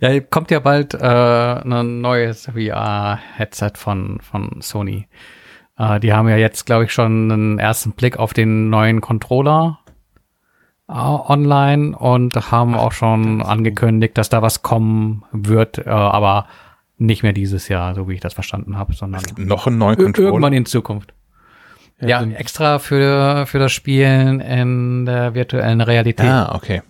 ja, 0.00 0.20
kommt 0.20 0.52
ja 0.52 0.60
bald 0.60 0.94
äh, 0.94 0.98
ein 0.98 2.00
neues 2.00 2.46
VR-Headset 2.46 3.72
von 3.74 4.20
von 4.20 4.62
Sony. 4.62 5.08
Äh, 5.76 5.98
die 5.98 6.12
haben 6.12 6.28
ja 6.28 6.36
jetzt, 6.36 6.66
glaube 6.66 6.84
ich, 6.84 6.92
schon 6.92 7.32
einen 7.32 7.58
ersten 7.58 7.92
Blick 7.92 8.16
auf 8.16 8.32
den 8.32 8.70
neuen 8.70 9.00
Controller 9.00 9.79
online 10.90 11.96
und 11.96 12.34
haben 12.50 12.74
auch 12.74 12.92
schon 12.92 13.42
angekündigt, 13.42 14.18
dass 14.18 14.28
da 14.28 14.42
was 14.42 14.62
kommen 14.62 15.24
wird, 15.32 15.78
äh, 15.78 15.88
aber 15.88 16.46
nicht 16.98 17.22
mehr 17.22 17.32
dieses 17.32 17.68
Jahr, 17.68 17.94
so 17.94 18.08
wie 18.08 18.14
ich 18.14 18.20
das 18.20 18.34
verstanden 18.34 18.76
habe, 18.76 18.92
sondern 18.92 19.22
noch 19.36 19.66
einen 19.66 19.78
neuen 19.78 19.96
Controller. 19.96 20.28
Irgendwann 20.28 20.52
in 20.52 20.66
Zukunft. 20.66 21.14
Ja, 22.00 22.22
ja 22.22 22.30
extra 22.32 22.78
für, 22.78 23.46
für 23.46 23.58
das 23.58 23.72
Spielen 23.72 24.40
in 24.40 25.06
der 25.06 25.34
virtuellen 25.34 25.80
Realität. 25.80 26.26
Ah, 26.26 26.54
okay. 26.54 26.82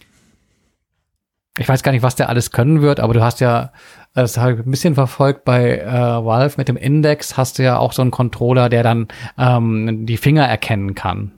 Ich 1.59 1.69
weiß 1.69 1.83
gar 1.83 1.93
nicht, 1.93 2.03
was 2.03 2.15
der 2.15 2.29
alles 2.29 2.53
können 2.53 2.81
wird, 2.81 3.01
aber 3.01 3.13
du 3.13 3.23
hast 3.23 3.41
ja, 3.41 3.73
das 4.15 4.39
habe 4.39 4.53
ich 4.53 4.59
ein 4.61 4.71
bisschen 4.71 4.95
verfolgt 4.95 5.45
bei 5.45 5.79
äh, 5.79 5.93
Valve 5.93 6.55
mit 6.57 6.69
dem 6.69 6.77
Index, 6.77 7.37
hast 7.37 7.59
du 7.59 7.65
ja 7.65 7.79
auch 7.79 7.93
so 7.93 8.03
einen 8.03 8.11
Controller, 8.11 8.69
der 8.69 8.83
dann 8.83 9.09
ähm, 9.37 10.07
die 10.07 10.17
Finger 10.17 10.47
erkennen 10.47 10.95
kann. 10.95 11.33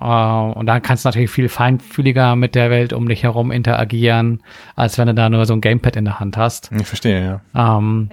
Uh, 0.00 0.52
und 0.54 0.66
dann 0.66 0.80
kannst 0.80 1.04
du 1.04 1.08
natürlich 1.08 1.30
viel 1.30 1.48
feinfühliger 1.48 2.36
mit 2.36 2.54
der 2.54 2.70
Welt 2.70 2.92
um 2.92 3.08
dich 3.08 3.24
herum 3.24 3.50
interagieren, 3.50 4.42
als 4.76 4.96
wenn 4.96 5.08
du 5.08 5.14
da 5.14 5.28
nur 5.28 5.44
so 5.44 5.54
ein 5.54 5.60
Gamepad 5.60 5.96
in 5.96 6.04
der 6.04 6.20
Hand 6.20 6.36
hast. 6.36 6.70
Ich 6.72 6.86
verstehe, 6.86 7.40
ja. 7.54 7.76
Ähm, 7.78 8.08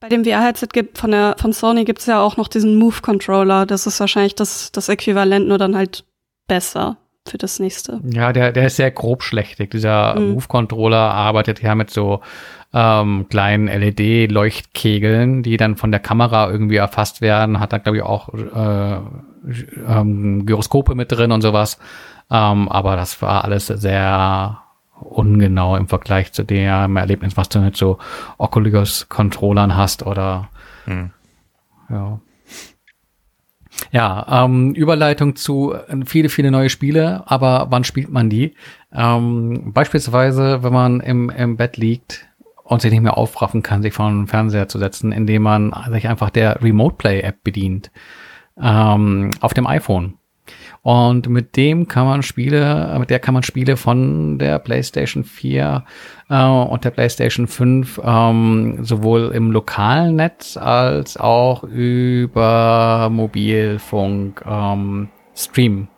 bei 0.00 0.08
dem, 0.08 0.22
dem 0.22 0.32
VR-Headset 0.32 0.68
gibt 0.72 0.98
von 0.98 1.12
der 1.12 1.36
von 1.38 1.52
Sony 1.52 1.84
gibt's 1.84 2.06
ja 2.06 2.20
auch 2.20 2.36
noch 2.36 2.48
diesen 2.48 2.76
Move-Controller. 2.76 3.64
Das 3.64 3.86
ist 3.86 4.00
wahrscheinlich 4.00 4.34
das, 4.34 4.70
das 4.72 4.88
Äquivalent, 4.88 5.48
nur 5.48 5.56
dann 5.56 5.76
halt 5.76 6.04
besser 6.46 6.98
für 7.26 7.38
das 7.38 7.58
nächste. 7.58 8.00
Ja, 8.04 8.32
der, 8.32 8.52
der 8.52 8.66
ist 8.66 8.76
sehr 8.76 8.90
grobschlächtig. 8.90 9.70
Dieser 9.70 10.18
mhm. 10.18 10.32
Move-Controller 10.32 10.96
arbeitet 10.96 11.62
ja 11.62 11.74
mit 11.74 11.90
so 11.90 12.20
ähm, 12.72 13.26
kleinen 13.28 13.66
LED-Leuchtkegeln, 13.66 15.42
die 15.42 15.56
dann 15.56 15.76
von 15.76 15.90
der 15.90 16.00
Kamera 16.00 16.50
irgendwie 16.50 16.76
erfasst 16.76 17.20
werden. 17.20 17.60
Hat 17.60 17.72
da, 17.72 17.78
glaube 17.78 17.98
ich, 17.98 18.02
auch 18.02 18.28
äh, 18.34 19.00
ähm, 19.86 20.46
Gyroskope 20.46 20.94
mit 20.94 21.12
drin 21.12 21.32
und 21.32 21.42
sowas. 21.42 21.78
Ähm, 22.30 22.68
aber 22.68 22.96
das 22.96 23.20
war 23.22 23.44
alles 23.44 23.66
sehr 23.66 24.62
ungenau 25.00 25.76
im 25.76 25.88
Vergleich 25.88 26.32
zu 26.32 26.44
dem 26.44 26.96
Erlebnis, 26.96 27.36
was 27.36 27.48
du 27.48 27.60
mit 27.60 27.76
so 27.76 27.98
Oculus-Controllern 28.38 29.76
hast 29.76 30.06
oder 30.06 30.48
hm. 30.84 31.10
ja. 31.88 32.20
Ja, 33.92 34.44
ähm, 34.44 34.74
Überleitung 34.74 35.36
zu 35.36 35.72
äh, 35.72 36.04
viele, 36.04 36.28
viele 36.28 36.50
neue 36.50 36.68
Spiele, 36.68 37.22
aber 37.26 37.68
wann 37.70 37.84
spielt 37.84 38.10
man 38.10 38.28
die? 38.28 38.54
Ähm, 38.92 39.72
beispielsweise, 39.72 40.62
wenn 40.62 40.72
man 40.72 41.00
im, 41.00 41.30
im 41.30 41.56
Bett 41.56 41.76
liegt 41.76 42.28
und 42.62 42.82
sich 42.82 42.90
nicht 42.90 43.00
mehr 43.00 43.16
aufraffen 43.16 43.62
kann, 43.62 43.82
sich 43.82 43.94
vor 43.94 44.08
den 44.08 44.26
Fernseher 44.26 44.68
zu 44.68 44.78
setzen, 44.78 45.12
indem 45.12 45.42
man 45.42 45.74
sich 45.90 46.08
einfach 46.08 46.30
der 46.30 46.62
Remote 46.62 46.96
Play 46.96 47.20
App 47.20 47.42
bedient 47.42 47.90
ähm, 48.62 49.30
auf 49.40 49.54
dem 49.54 49.66
iPhone. 49.66 50.14
Und 50.82 51.28
mit 51.28 51.56
dem 51.56 51.88
kann 51.88 52.06
man 52.06 52.22
Spiele, 52.22 52.96
mit 52.98 53.10
der 53.10 53.18
kann 53.18 53.34
man 53.34 53.42
Spiele 53.42 53.76
von 53.76 54.38
der 54.38 54.58
PlayStation 54.58 55.24
4 55.24 55.84
äh, 56.30 56.44
und 56.44 56.84
der 56.84 56.90
PlayStation 56.90 57.46
5 57.46 58.00
ähm, 58.02 58.78
sowohl 58.80 59.32
im 59.34 59.50
lokalen 59.50 60.16
Netz 60.16 60.56
als 60.56 61.18
auch 61.18 61.64
über 61.64 63.08
Mobilfunk 63.12 64.42
ähm, 64.46 65.10
streamen. 65.34 65.88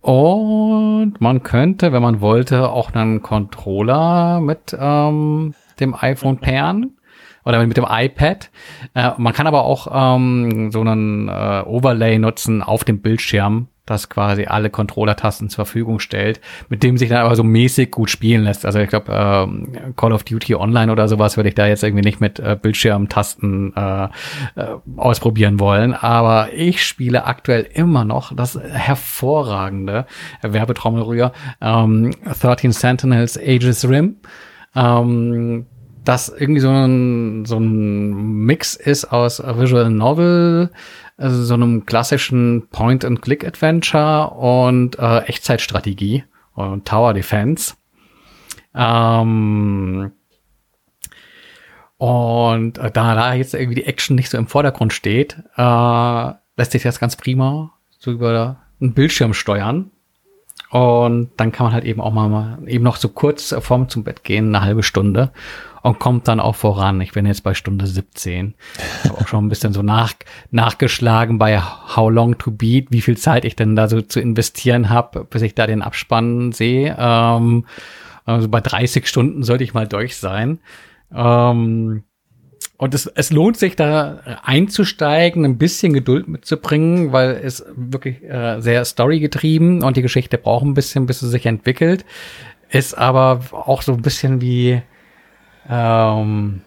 Und 0.00 1.14
man 1.20 1.42
könnte, 1.42 1.92
wenn 1.92 2.02
man 2.02 2.20
wollte, 2.20 2.70
auch 2.70 2.94
einen 2.94 3.22
Controller 3.22 4.40
mit 4.40 4.76
ähm, 4.78 5.54
dem 5.80 5.94
iPhone 5.94 6.38
pairen 6.38 6.96
oder 7.44 7.64
mit 7.66 7.76
dem 7.76 7.86
iPad. 7.88 8.50
Äh, 8.94 9.10
man 9.18 9.32
kann 9.32 9.46
aber 9.46 9.64
auch 9.64 9.88
ähm, 10.16 10.70
so 10.70 10.80
einen 10.80 11.28
äh, 11.28 11.62
Overlay 11.66 12.18
nutzen 12.18 12.62
auf 12.62 12.84
dem 12.84 13.00
Bildschirm, 13.00 13.68
das 13.86 14.08
quasi 14.08 14.46
alle 14.46 14.70
Controller-Tasten 14.70 15.50
zur 15.50 15.66
Verfügung 15.66 15.98
stellt, 15.98 16.40
mit 16.70 16.82
dem 16.82 16.96
sich 16.96 17.10
dann 17.10 17.24
aber 17.24 17.36
so 17.36 17.44
mäßig 17.44 17.90
gut 17.90 18.08
spielen 18.08 18.44
lässt. 18.44 18.64
Also 18.64 18.78
ich 18.78 18.88
glaube, 18.88 19.12
ähm, 19.12 19.94
Call 19.94 20.12
of 20.12 20.24
Duty 20.24 20.54
Online 20.54 20.90
oder 20.90 21.06
sowas 21.06 21.36
würde 21.36 21.50
ich 21.50 21.54
da 21.54 21.66
jetzt 21.66 21.82
irgendwie 21.82 22.04
nicht 22.04 22.20
mit 22.20 22.40
äh, 22.40 22.56
Bildschirmtasten 22.60 23.74
äh, 23.76 24.04
äh, 24.04 24.08
ausprobieren 24.96 25.60
wollen. 25.60 25.92
Aber 25.92 26.54
ich 26.54 26.82
spiele 26.82 27.26
aktuell 27.26 27.68
immer 27.74 28.06
noch 28.06 28.34
das 28.34 28.58
hervorragende 28.58 30.06
Werbetrommelrühr 30.40 31.32
ähm, 31.60 32.12
13 32.40 32.72
Sentinels 32.72 33.36
Aegis 33.36 33.86
Rim. 33.86 34.16
Ähm, 34.74 35.66
das 36.04 36.28
irgendwie 36.28 36.60
so 36.60 36.70
ein, 36.70 37.44
so 37.44 37.58
ein 37.58 38.44
Mix 38.44 38.76
ist 38.76 39.06
aus 39.06 39.40
Visual 39.40 39.90
Novel, 39.90 40.70
also 41.16 41.42
so 41.42 41.54
einem 41.54 41.86
klassischen 41.86 42.68
Point-and-Click-Adventure 42.70 44.30
und 44.30 44.98
äh, 44.98 45.20
Echtzeitstrategie 45.20 46.24
und 46.54 46.86
Tower 46.86 47.14
Defense. 47.14 47.74
Ähm, 48.74 50.12
und 51.96 52.78
äh, 52.78 52.90
da, 52.90 53.14
da 53.14 53.34
jetzt 53.34 53.54
irgendwie 53.54 53.76
die 53.76 53.86
Action 53.86 54.16
nicht 54.16 54.30
so 54.30 54.36
im 54.36 54.46
Vordergrund 54.46 54.92
steht, 54.92 55.36
äh, 55.56 56.32
lässt 56.56 56.72
sich 56.72 56.82
das 56.82 57.00
ganz 57.00 57.16
prima 57.16 57.72
so 57.98 58.10
über 58.10 58.58
einen 58.80 58.92
Bildschirm 58.92 59.32
steuern. 59.32 59.90
Und 60.70 61.30
dann 61.36 61.52
kann 61.52 61.66
man 61.66 61.72
halt 61.72 61.84
eben 61.84 62.00
auch 62.00 62.12
mal 62.12 62.58
eben 62.66 62.82
noch 62.82 62.96
so 62.96 63.08
kurz 63.08 63.54
vorm 63.60 63.88
zum 63.88 64.02
Bett 64.02 64.24
gehen, 64.24 64.54
eine 64.54 64.64
halbe 64.64 64.82
Stunde 64.82 65.30
und 65.84 65.98
kommt 65.98 66.28
dann 66.28 66.40
auch 66.40 66.54
voran. 66.54 67.00
Ich 67.02 67.12
bin 67.12 67.26
jetzt 67.26 67.42
bei 67.42 67.52
Stunde 67.52 67.86
17. 67.86 68.54
Ich 69.04 69.10
habe 69.10 69.20
auch 69.20 69.28
schon 69.28 69.44
ein 69.44 69.48
bisschen 69.50 69.74
so 69.74 69.82
nach, 69.82 70.14
nachgeschlagen 70.50 71.38
bei 71.38 71.60
How 71.60 72.10
Long 72.10 72.38
to 72.38 72.50
Beat, 72.50 72.86
wie 72.90 73.02
viel 73.02 73.18
Zeit 73.18 73.44
ich 73.44 73.54
denn 73.54 73.76
da 73.76 73.86
so 73.86 74.00
zu 74.00 74.18
investieren 74.18 74.88
habe, 74.88 75.24
bis 75.24 75.42
ich 75.42 75.54
da 75.54 75.66
den 75.66 75.82
Abspann 75.82 76.52
sehe. 76.52 76.96
Ähm, 76.98 77.66
also 78.24 78.48
bei 78.48 78.62
30 78.62 79.06
Stunden 79.06 79.42
sollte 79.42 79.62
ich 79.62 79.74
mal 79.74 79.86
durch 79.86 80.16
sein. 80.16 80.58
Ähm, 81.14 82.04
und 82.76 82.92
es, 82.94 83.06
es 83.06 83.30
lohnt 83.30 83.56
sich 83.56 83.76
da 83.76 84.20
einzusteigen, 84.42 85.44
ein 85.44 85.58
bisschen 85.58 85.92
Geduld 85.92 86.26
mitzubringen, 86.26 87.12
weil 87.12 87.40
es 87.42 87.64
wirklich 87.76 88.22
äh, 88.24 88.60
sehr 88.60 88.84
storygetrieben 88.84 89.82
und 89.82 89.96
die 89.96 90.02
Geschichte 90.02 90.38
braucht 90.38 90.64
ein 90.64 90.74
bisschen, 90.74 91.06
bis 91.06 91.20
sie 91.20 91.28
sich 91.28 91.46
entwickelt. 91.46 92.04
Ist 92.70 92.98
aber 92.98 93.40
auch 93.52 93.82
so 93.82 93.92
ein 93.92 94.02
bisschen 94.02 94.40
wie, 94.40 94.82
ähm, 95.68 96.62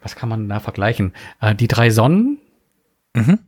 was 0.00 0.14
kann 0.14 0.28
man 0.28 0.48
da 0.48 0.60
vergleichen? 0.60 1.12
Äh, 1.40 1.56
die 1.56 1.68
drei 1.68 1.90
Sonnen. 1.90 2.38
Mhm. 3.14 3.40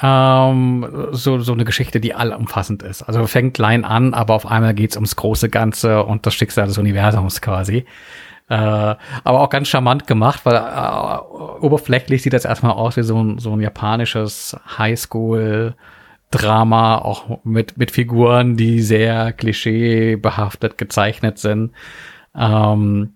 Ähm, 0.00 1.08
so, 1.12 1.38
so 1.40 1.52
eine 1.52 1.64
Geschichte, 1.64 2.00
die 2.00 2.14
allumfassend 2.14 2.82
ist. 2.82 3.02
Also 3.02 3.26
fängt 3.26 3.54
klein 3.54 3.84
an, 3.84 4.14
aber 4.14 4.34
auf 4.34 4.46
einmal 4.46 4.74
geht's 4.74 4.96
ums 4.96 5.16
große 5.16 5.48
Ganze 5.48 6.04
und 6.04 6.26
das 6.26 6.34
Schicksal 6.34 6.66
des 6.66 6.78
Universums 6.78 7.40
quasi. 7.40 7.84
Äh, 8.48 8.54
aber 8.54 9.40
auch 9.40 9.50
ganz 9.50 9.68
charmant 9.68 10.06
gemacht, 10.06 10.40
weil 10.44 10.54
äh, 10.56 11.18
oberflächlich 11.60 12.22
sieht 12.22 12.32
das 12.32 12.46
erstmal 12.46 12.72
aus 12.72 12.96
wie 12.96 13.02
so 13.02 13.22
ein, 13.22 13.38
so 13.38 13.52
ein 13.52 13.60
japanisches 13.60 14.56
Highschool-Drama, 14.78 16.96
auch 16.98 17.44
mit, 17.44 17.76
mit 17.76 17.90
Figuren, 17.90 18.56
die 18.56 18.80
sehr 18.80 19.32
klischeebehaftet 19.32 20.78
gezeichnet 20.78 21.38
sind. 21.38 21.72
Ähm, 22.34 23.12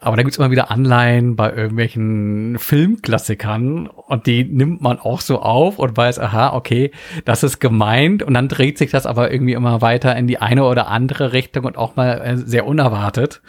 aber 0.00 0.16
da 0.16 0.22
gibt's 0.22 0.38
immer 0.38 0.50
wieder 0.50 0.70
Anleihen 0.70 1.36
bei 1.36 1.52
irgendwelchen 1.52 2.58
Filmklassikern 2.58 3.86
und 3.86 4.26
die 4.26 4.44
nimmt 4.44 4.82
man 4.82 4.98
auch 4.98 5.20
so 5.20 5.40
auf 5.40 5.78
und 5.78 5.96
weiß, 5.96 6.18
aha, 6.18 6.54
okay, 6.54 6.90
das 7.24 7.42
ist 7.42 7.60
gemeint 7.60 8.22
und 8.22 8.34
dann 8.34 8.48
dreht 8.48 8.78
sich 8.78 8.90
das 8.90 9.06
aber 9.06 9.32
irgendwie 9.32 9.54
immer 9.54 9.80
weiter 9.80 10.14
in 10.16 10.26
die 10.26 10.38
eine 10.38 10.64
oder 10.64 10.88
andere 10.88 11.32
Richtung 11.32 11.64
und 11.64 11.78
auch 11.78 11.96
mal 11.96 12.20
äh, 12.20 12.36
sehr 12.36 12.66
unerwartet. 12.66 13.40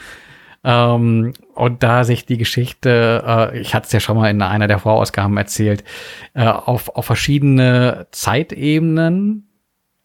Ähm, 0.63 1.33
und 1.53 1.83
da 1.83 2.03
sich 2.03 2.25
die 2.25 2.37
Geschichte, 2.37 3.23
äh, 3.25 3.59
ich 3.59 3.73
hatte 3.73 3.85
es 3.87 3.91
ja 3.91 3.99
schon 3.99 4.17
mal 4.17 4.29
in 4.29 4.41
einer 4.41 4.67
der 4.67 4.79
Vorausgaben 4.79 5.37
erzählt, 5.37 5.83
äh, 6.33 6.45
auf, 6.45 6.89
auf 6.89 7.05
verschiedene 7.05 8.07
Zeitebenen 8.11 9.49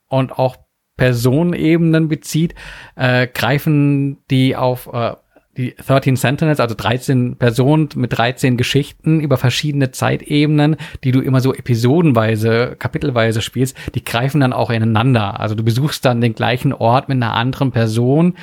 und 0.09 0.39
auch 0.39 0.57
Personenebenen 0.97 2.09
bezieht, 2.09 2.55
äh, 2.97 3.27
greifen 3.27 4.19
die 4.31 4.57
auf 4.57 4.89
äh, 4.93 5.15
die 5.57 5.75
13 5.75 6.17
Sentinels, 6.17 6.61
also 6.61 6.75
13 6.75 7.37
Personen 7.37 7.91
mit 7.95 8.17
13 8.17 8.57
Geschichten 8.57 9.21
über 9.21 9.37
verschiedene 9.37 9.91
Zeitebenen, 9.91 10.77
die 11.05 11.13
du 11.13 11.21
immer 11.21 11.41
so 11.41 11.53
episodenweise, 11.53 12.75
kapitelweise 12.79 13.43
spielst, 13.43 13.77
die 13.95 14.05
greifen 14.05 14.41
dann 14.41 14.55
auch 14.55 14.71
ineinander. 14.71 15.41
Also 15.41 15.55
du 15.55 15.63
besuchst 15.63 16.05
dann 16.07 16.23
den 16.23 16.35
gleichen 16.35 16.73
Ort 16.73 17.09
mit 17.09 17.17
einer 17.17 17.35
anderen 17.35 17.71
Person, 17.71 18.35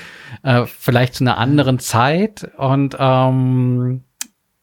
äh, 0.44 0.66
vielleicht 0.66 1.16
zu 1.16 1.24
einer 1.24 1.40
anderen 1.40 1.80
Zeit 1.80 2.52
und 2.58 2.96
ähm, 3.00 4.04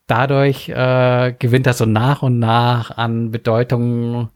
dadurch 0.06 0.68
äh, 0.68 1.34
gewinnt 1.36 1.66
das 1.66 1.78
so 1.78 1.84
nach 1.84 2.22
und 2.22 2.38
nach 2.38 2.96
an 2.96 3.32
Bedeutung 3.32 4.28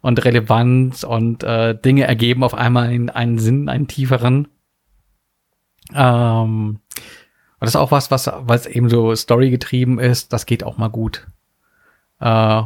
und 0.00 0.24
Relevanz 0.24 1.02
und 1.02 1.42
äh, 1.42 1.76
Dinge 1.76 2.04
ergeben 2.04 2.44
auf 2.44 2.54
einmal 2.54 2.88
einen, 2.88 3.10
einen 3.10 3.38
Sinn, 3.38 3.68
einen 3.68 3.88
tieferen. 3.88 4.46
Ähm, 5.94 6.78
und 7.62 7.66
das 7.66 7.76
ist 7.76 7.80
auch 7.80 7.92
was, 7.92 8.10
was, 8.10 8.28
was 8.40 8.66
eben 8.66 8.88
so 8.88 9.14
Story 9.14 9.48
getrieben 9.48 10.00
ist, 10.00 10.32
das 10.32 10.46
geht 10.46 10.64
auch 10.64 10.78
mal 10.78 10.88
gut. 10.88 11.28
Äh, 12.18 12.62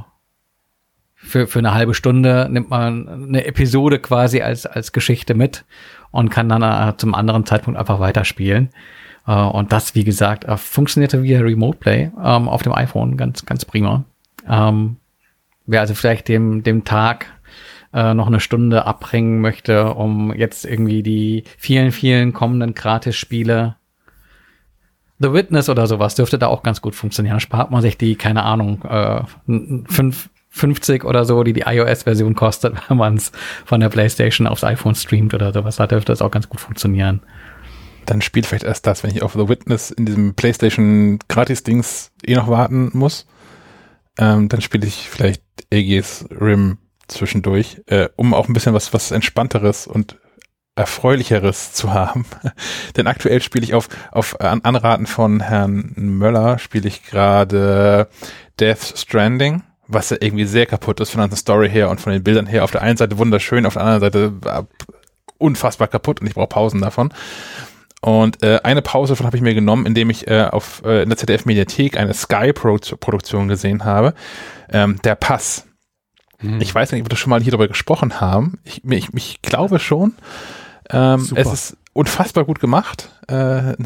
für, 1.17 1.47
für 1.47 1.59
eine 1.59 1.75
halbe 1.75 1.93
Stunde 1.93 2.49
nimmt 2.51 2.71
man 2.71 3.07
eine 3.07 3.45
Episode 3.45 3.99
quasi 3.99 4.41
als, 4.41 4.65
als 4.65 4.93
Geschichte 4.93 5.35
mit 5.35 5.67
und 6.13 6.31
kann 6.31 6.49
dann 6.49 6.63
äh, 6.63 6.97
zum 6.97 7.15
anderen 7.15 7.45
Zeitpunkt 7.45 7.79
einfach 7.79 8.01
weiterspielen. 8.01 8.71
Äh, 9.27 9.35
und 9.35 9.71
das, 9.71 9.95
wie 9.95 10.05
gesagt, 10.05 10.45
äh, 10.45 10.57
funktionierte 10.57 11.23
via 11.23 11.41
Remote 11.41 11.77
Play 11.77 12.11
ähm, 12.19 12.49
auf 12.49 12.63
dem 12.63 12.73
iPhone 12.73 13.19
ganz, 13.19 13.45
ganz 13.45 13.67
prima. 13.67 14.05
Ähm, 14.49 14.97
wer 15.67 15.83
also 15.83 15.93
vielleicht 15.93 16.27
dem, 16.29 16.63
dem 16.63 16.85
Tag 16.85 17.27
äh, 17.93 18.15
noch 18.15 18.29
eine 18.29 18.41
Stunde 18.41 18.87
abbringen 18.87 19.43
möchte, 19.43 19.93
um 19.93 20.33
jetzt 20.33 20.65
irgendwie 20.65 21.03
die 21.03 21.45
vielen, 21.59 21.93
vielen 21.93 22.33
kommenden 22.33 22.73
Gratis-Spiele 22.73 23.77
The 25.19 25.33
Witness 25.33 25.69
oder 25.69 25.87
sowas 25.87 26.15
dürfte 26.15 26.39
da 26.39 26.49
auch 26.49 26.63
ganz 26.63 26.83
gut 26.83 26.95
funktionieren. 26.95 27.41
Spart 27.41 27.71
man 27.71 27.83
sich 27.83 27.97
die, 27.97 28.17
keine 28.17 28.43
Ahnung, 28.43 28.83
äh, 28.85 29.23
5, 29.47 30.29
50 30.51 31.05
oder 31.05 31.25
so, 31.25 31.43
die 31.43 31.53
die 31.53 31.65
iOS-Version 31.67 32.35
kostet, 32.35 32.75
wenn 32.89 32.97
man 32.97 33.17
es 33.17 33.33
von 33.65 33.81
der 33.81 33.89
PlayStation 33.89 34.47
aufs 34.47 34.65
iPhone 34.65 34.95
streamt 34.95 35.35
oder 35.35 35.53
sowas. 35.53 35.77
Da 35.77 35.87
dürfte 35.87 36.13
das 36.13 36.23
auch 36.23 36.31
ganz 36.31 36.49
gut 36.49 36.61
funktionieren. 36.61 37.21
Dann 38.05 38.23
spielt 38.23 38.47
vielleicht 38.47 38.65
erst 38.65 38.87
das, 38.87 39.03
wenn 39.03 39.11
ich 39.11 39.23
auf 39.23 39.33
The 39.33 39.49
Witness 39.49 39.91
in 39.91 40.07
diesem 40.07 40.35
PlayStation 40.35 41.19
Gratis-Dings 41.29 42.13
eh 42.25 42.35
noch 42.35 42.49
warten 42.49 42.91
muss. 42.93 43.27
Ähm, 44.19 44.49
dann 44.49 44.61
spiele 44.61 44.87
ich 44.87 45.09
vielleicht 45.09 45.43
Aegis 45.73 46.27
Rim 46.31 46.79
zwischendurch, 47.09 47.83
äh, 47.87 48.09
um 48.17 48.35
auch 48.35 48.49
ein 48.49 48.55
bisschen 48.55 48.75
was, 48.75 48.93
was 48.93 49.11
entspannteres 49.11 49.87
und 49.87 50.19
erfreulicheres 50.77 51.73
zu 51.73 51.93
haben. 51.93 52.27
Denn 52.97 53.07
aktuell 53.07 53.41
spiele 53.41 53.65
ich 53.65 53.75
auf, 53.75 53.89
auf 54.13 54.41
Anraten 54.41 55.07
von 55.07 55.41
Herrn 55.41 55.93
Möller, 55.97 56.59
spiele 56.59 56.87
ich 56.87 57.05
gerade 57.05 58.09
Death 58.61 58.95
Stranding, 58.97 59.63
was 59.89 60.11
ja 60.11 60.19
irgendwie 60.21 60.45
sehr 60.45 60.67
kaputt 60.67 61.01
ist 61.01 61.11
von 61.11 61.29
der 61.29 61.37
Story 61.37 61.71
her 61.71 61.91
und 61.91 62.01
von 62.01 62.13
den 62.13 62.23
Bildern 62.23 62.47
her. 62.47 62.63
Auf 62.63 62.71
der 62.71 62.83
einen 62.83 62.97
Seite 62.97 63.19
wunderschön, 63.19 63.67
auf 63.67 63.75
der 63.75 63.83
anderen 63.83 64.01
Seite 64.01 64.33
äh, 64.45 64.63
unfassbar 65.39 65.89
kaputt 65.89 66.21
und 66.21 66.27
ich 66.27 66.35
brauche 66.35 66.49
Pausen 66.49 66.81
davon. 66.81 67.13
Und 68.03 68.43
äh, 68.43 68.61
eine 68.63 68.83
Pause 68.83 69.13
davon 69.13 69.27
habe 69.27 69.37
ich 69.37 69.43
mir 69.43 69.55
genommen, 69.55 69.87
indem 69.87 70.11
ich 70.11 70.29
äh, 70.29 70.45
auf 70.45 70.83
äh, 70.85 71.03
in 71.03 71.09
der 71.09 71.19
ZDF-Mediathek 71.19 71.97
eine 71.97 72.15
Sky-Produktion 72.15 73.49
gesehen 73.49 73.85
habe. 73.85 74.15
Ähm, 74.71 75.01
der 75.03 75.15
Pass. 75.15 75.67
Hm. 76.39 76.61
Ich 76.61 76.75
weiß 76.75 76.93
nicht, 76.93 77.01
ob 77.01 77.07
wir 77.07 77.11
das 77.11 77.19
schon 77.19 77.31
mal 77.31 77.43
hier 77.43 77.53
darüber 77.53 77.69
gesprochen 77.69 78.21
haben. 78.21 78.59
Ich, 78.65 78.85
ich, 78.85 79.09
ich 79.15 79.43
glaube 79.43 79.79
schon. 79.79 80.15
Ähm, 80.91 81.29
es 81.35 81.53
ist 81.53 81.77
unfassbar 81.93 82.45
gut 82.45 82.61
gemacht. 82.61 83.11
Äh, 83.29 83.35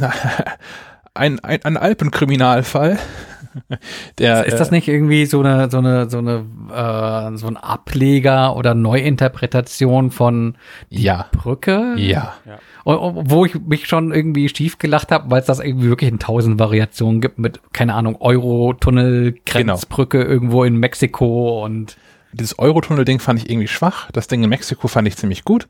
ein, 1.14 1.40
ein, 1.40 1.64
ein 1.64 1.76
Alpenkriminalfall. 1.76 2.98
Der, 4.18 4.44
ist 4.46 4.60
das 4.60 4.68
äh, 4.68 4.74
nicht 4.74 4.88
irgendwie 4.88 5.26
so 5.26 5.40
eine 5.40 5.70
so 5.70 5.78
eine 5.78 6.08
so 6.08 6.18
eine 6.18 6.44
äh, 6.72 7.36
so 7.36 7.48
ein 7.48 7.56
Ableger 7.56 8.54
oder 8.56 8.74
Neuinterpretation 8.74 10.10
von 10.10 10.56
die 10.90 11.02
ja. 11.02 11.26
Brücke? 11.32 11.94
Ja. 11.96 12.34
ja. 12.46 12.58
Und, 12.84 13.30
wo 13.30 13.44
ich 13.44 13.54
mich 13.60 13.88
schon 13.88 14.12
irgendwie 14.12 14.48
schief 14.48 14.78
gelacht 14.78 15.10
habe, 15.10 15.30
weil 15.30 15.40
es 15.40 15.46
das 15.46 15.58
irgendwie 15.58 15.88
wirklich 15.88 16.10
in 16.10 16.18
tausend 16.18 16.60
Variationen 16.60 17.20
gibt 17.20 17.38
mit 17.38 17.60
keine 17.72 17.94
Ahnung 17.94 18.16
Euro-Tunnel. 18.20 19.34
Grenzbrücke 19.44 20.18
genau. 20.18 20.30
irgendwo 20.30 20.64
in 20.64 20.76
Mexiko 20.76 21.64
und 21.64 21.96
dieses 22.32 22.58
Eurotunnel-Ding 22.58 23.18
fand 23.18 23.40
ich 23.40 23.50
irgendwie 23.50 23.68
schwach. 23.68 24.10
Das 24.12 24.28
Ding 24.28 24.42
in 24.44 24.48
Mexiko 24.48 24.86
fand 24.86 25.08
ich 25.08 25.16
ziemlich 25.16 25.44
gut. 25.44 25.66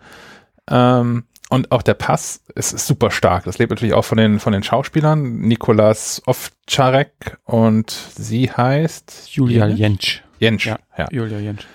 Ähm, 0.71 1.25
und 1.51 1.73
auch 1.73 1.83
der 1.83 1.95
Pass 1.95 2.45
ist, 2.55 2.73
ist, 2.73 2.87
super 2.87 3.11
stark. 3.11 3.45
Das 3.45 3.59
lebt 3.59 3.71
natürlich 3.71 3.95
auch 3.95 4.05
von 4.05 4.17
den, 4.17 4.39
von 4.39 4.53
den 4.53 4.63
Schauspielern. 4.63 5.41
Nikolas 5.41 6.23
Ovcharek 6.27 7.39
und 7.45 7.91
sie 7.91 8.51
heißt 8.53 9.29
Julia 9.33 9.67
Jentsch. 9.67 10.23
Jentsch, 10.39 10.67
ja. 10.67 10.79
ja. 10.97 11.09
Julia 11.11 11.39
Jentsch. 11.41 11.67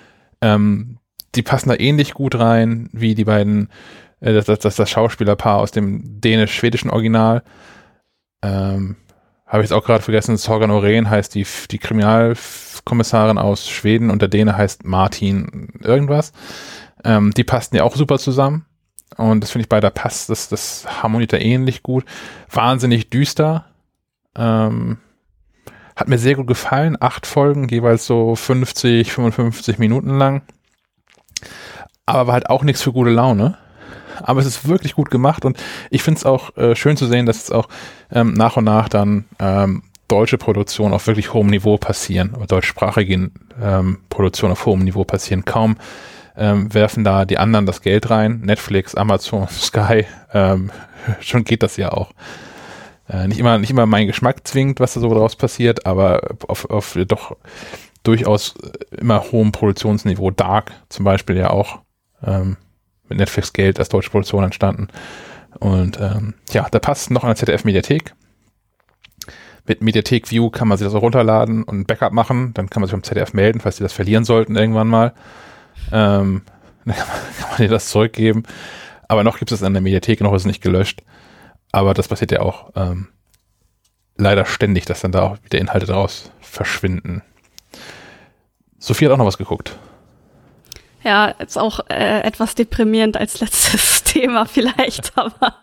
Ähm, 0.41 0.97
die 1.35 1.41
passen 1.41 1.69
da 1.69 1.75
ähnlich 1.75 2.13
gut 2.13 2.35
rein 2.35 2.89
wie 2.93 3.15
die 3.15 3.25
beiden, 3.25 3.69
äh, 4.21 4.33
das, 4.33 4.45
das, 4.45 4.59
das, 4.59 4.75
das 4.77 4.89
Schauspielerpaar 4.89 5.57
aus 5.57 5.71
dem 5.71 6.21
dänisch-schwedischen 6.21 6.89
Original. 6.89 7.43
Ähm, 8.41 8.95
Habe 9.45 9.61
ich 9.61 9.69
jetzt 9.69 9.77
auch 9.77 9.85
gerade 9.85 10.03
vergessen, 10.03 10.37
Sorgan 10.37 10.71
Oren 10.71 11.09
heißt 11.09 11.35
die, 11.35 11.45
die 11.69 11.79
Kriminalkommissarin 11.79 13.37
aus 13.37 13.69
Schweden 13.69 14.09
und 14.09 14.21
der 14.21 14.29
Däne 14.29 14.55
heißt 14.55 14.85
Martin 14.85 15.73
irgendwas. 15.83 16.31
Ähm, 17.03 17.31
die 17.35 17.43
passten 17.43 17.75
ja 17.75 17.83
auch 17.83 17.97
super 17.97 18.19
zusammen. 18.19 18.65
Und 19.17 19.41
das 19.41 19.51
finde 19.51 19.63
ich 19.63 19.69
bei 19.69 19.79
der 19.79 19.91
Pass, 19.91 20.27
das, 20.27 20.49
das 20.49 20.85
harmoniert 21.01 21.33
da 21.33 21.37
ähnlich 21.37 21.83
gut. 21.83 22.05
Wahnsinnig 22.51 23.09
düster. 23.09 23.65
Ähm, 24.35 24.97
hat 25.95 26.09
mir 26.09 26.17
sehr 26.17 26.35
gut 26.35 26.47
gefallen. 26.47 26.97
Acht 26.99 27.25
Folgen, 27.25 27.69
jeweils 27.69 28.05
so 28.05 28.35
50, 28.35 29.13
55 29.13 29.77
Minuten 29.77 30.17
lang. 30.17 30.41
Aber 32.05 32.27
war 32.27 32.33
halt 32.33 32.49
auch 32.49 32.63
nichts 32.63 32.81
für 32.81 32.91
gute 32.91 33.11
Laune. 33.11 33.57
Aber 34.21 34.39
es 34.39 34.45
ist 34.45 34.67
wirklich 34.67 34.95
gut 34.95 35.11
gemacht 35.11 35.45
und 35.45 35.57
ich 35.89 36.01
finde 36.01 36.19
es 36.19 36.25
auch 36.25 36.55
äh, 36.57 36.75
schön 36.75 36.95
zu 36.97 37.05
sehen, 37.05 37.25
dass 37.25 37.43
es 37.43 37.51
auch 37.51 37.67
ähm, 38.11 38.33
nach 38.33 38.55
und 38.57 38.63
nach 38.63 38.87
dann 38.87 39.25
ähm, 39.39 39.83
deutsche 40.07 40.37
Produktionen 40.37 40.93
auf 40.93 41.07
wirklich 41.07 41.33
hohem 41.33 41.47
Niveau 41.47 41.77
passieren, 41.77 42.33
oder 42.35 42.47
deutschsprachige 42.47 43.31
ähm, 43.61 43.99
Produktionen 44.09 44.53
auf 44.53 44.65
hohem 44.65 44.83
Niveau 44.83 45.03
passieren. 45.03 45.43
Kaum 45.45 45.77
ähm, 46.37 46.73
werfen 46.73 47.03
da 47.03 47.25
die 47.25 47.37
anderen 47.37 47.65
das 47.65 47.81
Geld 47.81 48.09
rein. 48.09 48.41
Netflix, 48.41 48.95
Amazon, 48.95 49.47
Sky, 49.49 50.05
ähm, 50.33 50.71
schon 51.19 51.43
geht 51.43 51.63
das 51.63 51.77
ja 51.77 51.91
auch. 51.91 52.11
Äh, 53.07 53.27
nicht 53.27 53.39
immer, 53.39 53.57
nicht 53.59 53.69
immer 53.69 53.85
mein 53.85 54.07
Geschmack 54.07 54.47
zwingt, 54.47 54.79
was 54.79 54.93
da 54.93 54.99
so 54.99 55.09
draus 55.09 55.35
passiert, 55.35 55.85
aber 55.85 56.21
auf, 56.47 56.69
auf 56.69 56.97
doch 57.07 57.35
durchaus 58.03 58.55
immer 58.91 59.31
hohem 59.31 59.51
Produktionsniveau. 59.51 60.31
Dark 60.31 60.71
zum 60.89 61.05
Beispiel 61.05 61.37
ja 61.37 61.49
auch 61.49 61.79
ähm, 62.23 62.57
mit 63.07 63.19
Netflix 63.19 63.53
Geld 63.53 63.79
als 63.79 63.89
deutsche 63.89 64.09
Produktion 64.09 64.43
entstanden. 64.43 64.87
Und 65.59 65.99
ähm, 65.99 66.33
ja, 66.51 66.67
da 66.69 66.79
passt 66.79 67.11
noch 67.11 67.23
der 67.23 67.35
ZDF-Mediathek. 67.35 68.13
mit 69.67 69.81
Mediathek 69.81 70.29
View 70.31 70.49
kann 70.49 70.67
man 70.67 70.77
sich 70.77 70.85
das 70.85 70.93
auch 70.95 71.01
runterladen 71.01 71.63
und 71.63 71.79
ein 71.79 71.85
Backup 71.85 72.11
machen. 72.11 72.53
Dann 72.53 72.69
kann 72.69 72.81
man 72.81 72.87
sich 72.87 72.93
beim 72.93 73.03
ZDF 73.03 73.33
melden, 73.33 73.61
falls 73.61 73.77
sie 73.77 73.83
das 73.83 73.93
verlieren 73.93 74.25
sollten 74.25 74.55
irgendwann 74.55 74.87
mal. 74.87 75.13
Ähm, 75.91 76.41
dann 76.85 76.95
kann 77.39 77.49
man, 77.49 77.57
dir 77.57 77.69
das 77.69 77.89
zurückgeben. 77.89 78.43
Aber 79.07 79.23
noch 79.23 79.37
gibt 79.37 79.51
es 79.51 79.61
in 79.61 79.73
der 79.73 79.81
Mediathek, 79.81 80.21
noch 80.21 80.33
ist 80.33 80.43
es 80.43 80.47
nicht 80.47 80.61
gelöscht. 80.61 81.01
Aber 81.71 81.93
das 81.93 82.07
passiert 82.07 82.31
ja 82.31 82.41
auch 82.41 82.71
ähm, 82.75 83.09
leider 84.17 84.45
ständig, 84.45 84.85
dass 84.85 85.01
dann 85.01 85.11
da 85.11 85.23
auch 85.23 85.37
wieder 85.43 85.59
Inhalte 85.59 85.85
draus 85.85 86.31
verschwinden. 86.41 87.21
Sophie 88.79 89.05
hat 89.05 89.11
auch 89.11 89.17
noch 89.17 89.25
was 89.25 89.37
geguckt. 89.37 89.77
Ja, 91.03 91.27
ist 91.27 91.57
auch 91.57 91.81
äh, 91.89 92.21
etwas 92.21 92.55
deprimierend 92.55 93.17
als 93.17 93.39
letztes 93.39 94.03
Thema 94.03 94.45
vielleicht, 94.45 95.11
aber 95.17 95.57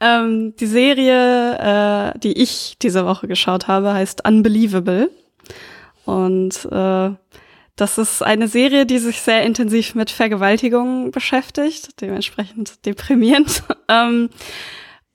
ähm, 0.00 0.54
die 0.56 0.66
Serie, 0.66 2.12
äh, 2.14 2.18
die 2.18 2.32
ich 2.32 2.76
diese 2.82 3.06
Woche 3.06 3.28
geschaut 3.28 3.68
habe, 3.68 3.94
heißt 3.94 4.26
Unbelievable. 4.26 5.10
Und 6.04 6.68
äh, 6.70 7.10
das 7.82 7.98
ist 7.98 8.22
eine 8.22 8.46
Serie, 8.46 8.86
die 8.86 9.00
sich 9.00 9.20
sehr 9.20 9.42
intensiv 9.42 9.96
mit 9.96 10.08
Vergewaltigung 10.08 11.10
beschäftigt, 11.10 12.00
dementsprechend 12.00 12.86
deprimierend. 12.86 13.64
ähm, 13.88 14.30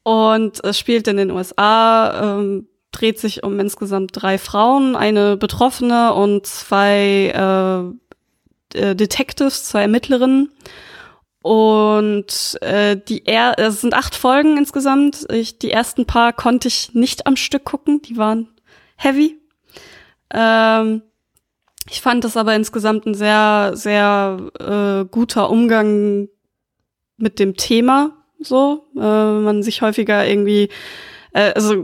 und 0.03 0.61
es 0.65 0.77
spielt 0.77 1.07
in 1.07 1.15
den 1.15 1.31
USA, 1.31 2.39
ähm, 2.39 2.67
dreht 2.91 3.19
sich 3.19 3.43
um 3.43 3.57
insgesamt 3.61 4.11
drei 4.13 4.37
Frauen, 4.37 4.97
eine 4.97 5.37
Betroffene 5.37 6.13
und 6.13 6.45
zwei 6.45 7.95
äh, 8.73 8.77
äh, 8.77 8.95
Detectives, 8.97 9.63
zwei 9.63 9.83
Ermittlerinnen. 9.83 10.51
Und 11.41 12.57
äh, 12.59 12.97
die 12.97 13.25
er 13.27 13.57
es 13.57 13.79
sind 13.79 13.93
acht 13.93 14.13
Folgen 14.13 14.57
insgesamt. 14.57 15.25
Ich, 15.31 15.57
die 15.57 15.71
ersten 15.71 16.05
paar 16.05 16.33
konnte 16.33 16.67
ich 16.67 16.93
nicht 16.93 17.27
am 17.27 17.37
Stück 17.37 17.63
gucken, 17.63 18.01
die 18.01 18.17
waren 18.17 18.49
heavy. 18.97 19.39
Ähm, 20.33 21.03
ich 21.89 22.01
fand 22.01 22.23
das 22.23 22.37
aber 22.37 22.55
insgesamt 22.55 23.05
ein 23.05 23.13
sehr, 23.13 23.71
sehr 23.73 24.51
äh, 24.59 25.05
guter 25.09 25.49
Umgang 25.49 26.27
mit 27.17 27.39
dem 27.39 27.55
Thema 27.55 28.17
so. 28.39 28.85
Äh, 28.95 28.99
man 28.99 29.63
sich 29.63 29.81
häufiger 29.81 30.25
irgendwie, 30.27 30.69
äh, 31.33 31.53
also 31.53 31.83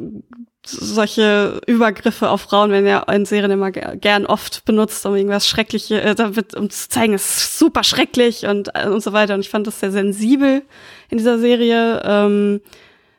solche 0.65 1.59
Übergriffe 1.67 2.29
auf 2.29 2.41
Frauen 2.41 2.71
werden 2.71 2.87
ja 2.87 2.99
in 3.03 3.25
Serien 3.25 3.51
immer 3.51 3.71
gern 3.71 4.25
oft 4.25 4.63
benutzt, 4.63 5.05
um 5.05 5.15
irgendwas 5.15 5.47
Schreckliches, 5.47 5.91
äh, 5.91 6.15
da 6.15 6.35
wird, 6.35 6.55
um 6.55 6.69
zu 6.69 6.89
zeigen, 6.89 7.13
es 7.13 7.37
ist 7.37 7.59
super 7.59 7.83
schrecklich 7.83 8.45
und, 8.45 8.69
äh, 8.73 8.87
und 8.87 9.03
so 9.03 9.11
weiter. 9.13 9.33
Und 9.33 9.41
ich 9.41 9.49
fand 9.49 9.67
das 9.67 9.79
sehr 9.79 9.91
sensibel 9.91 10.63
in 11.09 11.17
dieser 11.17 11.37
Serie, 11.37 12.01
ähm, 12.05 12.61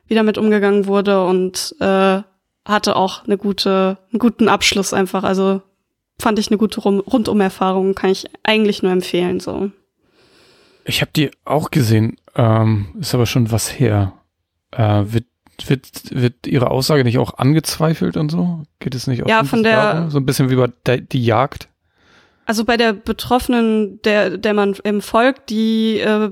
wie 0.06 0.14
damit 0.14 0.38
umgegangen 0.38 0.86
wurde 0.86 1.24
und 1.24 1.74
äh, 1.80 2.22
hatte 2.66 2.96
auch 2.96 3.24
eine 3.24 3.36
gute, 3.36 3.98
einen 4.10 4.18
guten 4.18 4.48
Abschluss 4.48 4.94
einfach. 4.94 5.22
Also 5.22 5.60
fand 6.20 6.38
ich 6.38 6.48
eine 6.48 6.58
gute 6.58 6.80
Rundum-Erfahrung, 6.80 7.94
kann 7.94 8.10
ich 8.10 8.26
eigentlich 8.42 8.82
nur 8.82 8.92
empfehlen. 8.92 9.40
So. 9.40 9.70
Ich 10.84 11.00
habe 11.00 11.10
die 11.14 11.30
auch 11.44 11.70
gesehen, 11.70 12.16
ähm, 12.36 12.88
ist 13.00 13.14
aber 13.14 13.26
schon 13.26 13.50
was 13.50 13.78
her. 13.78 14.12
Äh, 14.70 15.04
wird, 15.06 15.24
wird, 15.66 15.86
wird 16.10 16.46
ihre 16.46 16.70
Aussage 16.70 17.04
nicht 17.04 17.18
auch 17.18 17.38
angezweifelt 17.38 18.16
und 18.16 18.30
so? 18.30 18.62
Geht 18.80 18.94
es 18.94 19.06
nicht 19.06 19.22
auch 19.22 19.28
ja, 19.28 19.44
von 19.44 19.62
der, 19.62 19.94
darum? 19.94 20.10
so 20.10 20.18
ein 20.18 20.26
bisschen 20.26 20.50
wie 20.50 20.56
bei 20.56 20.68
der, 20.86 20.98
die 20.98 21.24
Jagd? 21.24 21.68
Also 22.46 22.64
bei 22.64 22.76
der 22.76 22.92
Betroffenen, 22.92 24.02
der, 24.02 24.36
der 24.36 24.52
man 24.52 24.74
im 24.84 25.00
folgt, 25.00 25.48
die 25.50 25.98
äh, 26.00 26.30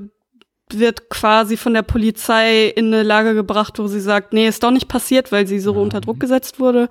wird 0.70 1.10
quasi 1.10 1.56
von 1.56 1.74
der 1.74 1.82
Polizei 1.82 2.66
in 2.66 2.86
eine 2.86 3.02
Lage 3.02 3.34
gebracht, 3.34 3.78
wo 3.78 3.86
sie 3.86 4.00
sagt, 4.00 4.32
nee, 4.32 4.46
ist 4.46 4.62
doch 4.62 4.70
nicht 4.70 4.88
passiert, 4.88 5.32
weil 5.32 5.46
sie 5.46 5.60
so 5.60 5.74
ja. 5.74 5.80
unter 5.80 6.00
Druck 6.00 6.20
gesetzt 6.20 6.60
wurde. 6.60 6.88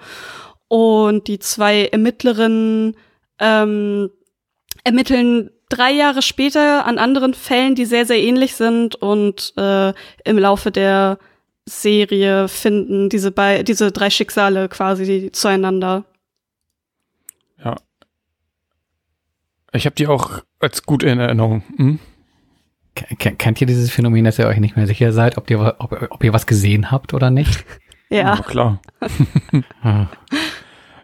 Und 0.72 1.27
die 1.27 1.38
zwei 1.38 1.88
Ermittlerinnen 1.88 2.95
ähm, 3.40 4.09
ermitteln 4.85 5.50
drei 5.67 5.91
Jahre 5.91 6.22
später 6.22 6.85
an 6.85 6.98
anderen 6.98 7.33
Fällen, 7.33 7.75
die 7.75 7.83
sehr, 7.83 8.06
sehr 8.06 8.19
ähnlich 8.19 8.56
sind 8.56 8.95
und 8.95 9.51
äh, 9.58 9.91
im 10.24 10.38
Laufe 10.38 10.72
der 10.72 11.19
Serie 11.66 12.48
finden 12.48 13.09
diese, 13.09 13.32
bei, 13.32 13.64
diese 13.64 13.91
drei 13.91 14.09
Schicksale 14.09 14.69
quasi 14.69 15.30
zueinander. 15.33 16.06
Ja. 17.61 17.75
Ich 19.74 19.85
habe 19.85 19.95
die 19.95 20.08
auch 20.08 20.41
als 20.61 20.83
gut 20.83 21.03
in 21.03 21.19
Erinnerung. 21.19 21.64
Hm? 21.75 22.00
Kennt 23.17 23.59
ihr 23.59 23.67
dieses 23.67 23.91
Phänomen, 23.91 24.24
dass 24.24 24.40
ihr 24.40 24.48
euch 24.48 24.59
nicht 24.59 24.77
mehr 24.77 24.88
sicher 24.88 25.11
seid, 25.11 25.38
ob 25.38 25.50
ihr, 25.50 25.75
ob, 25.80 26.08
ob 26.11 26.24
ihr 26.24 26.32
was 26.32 26.48
gesehen 26.48 26.91
habt 26.91 27.14
oder 27.14 27.30
nicht? 27.30 27.66
ja. 28.09 28.35
ja 28.35 28.41
klar. 28.41 28.82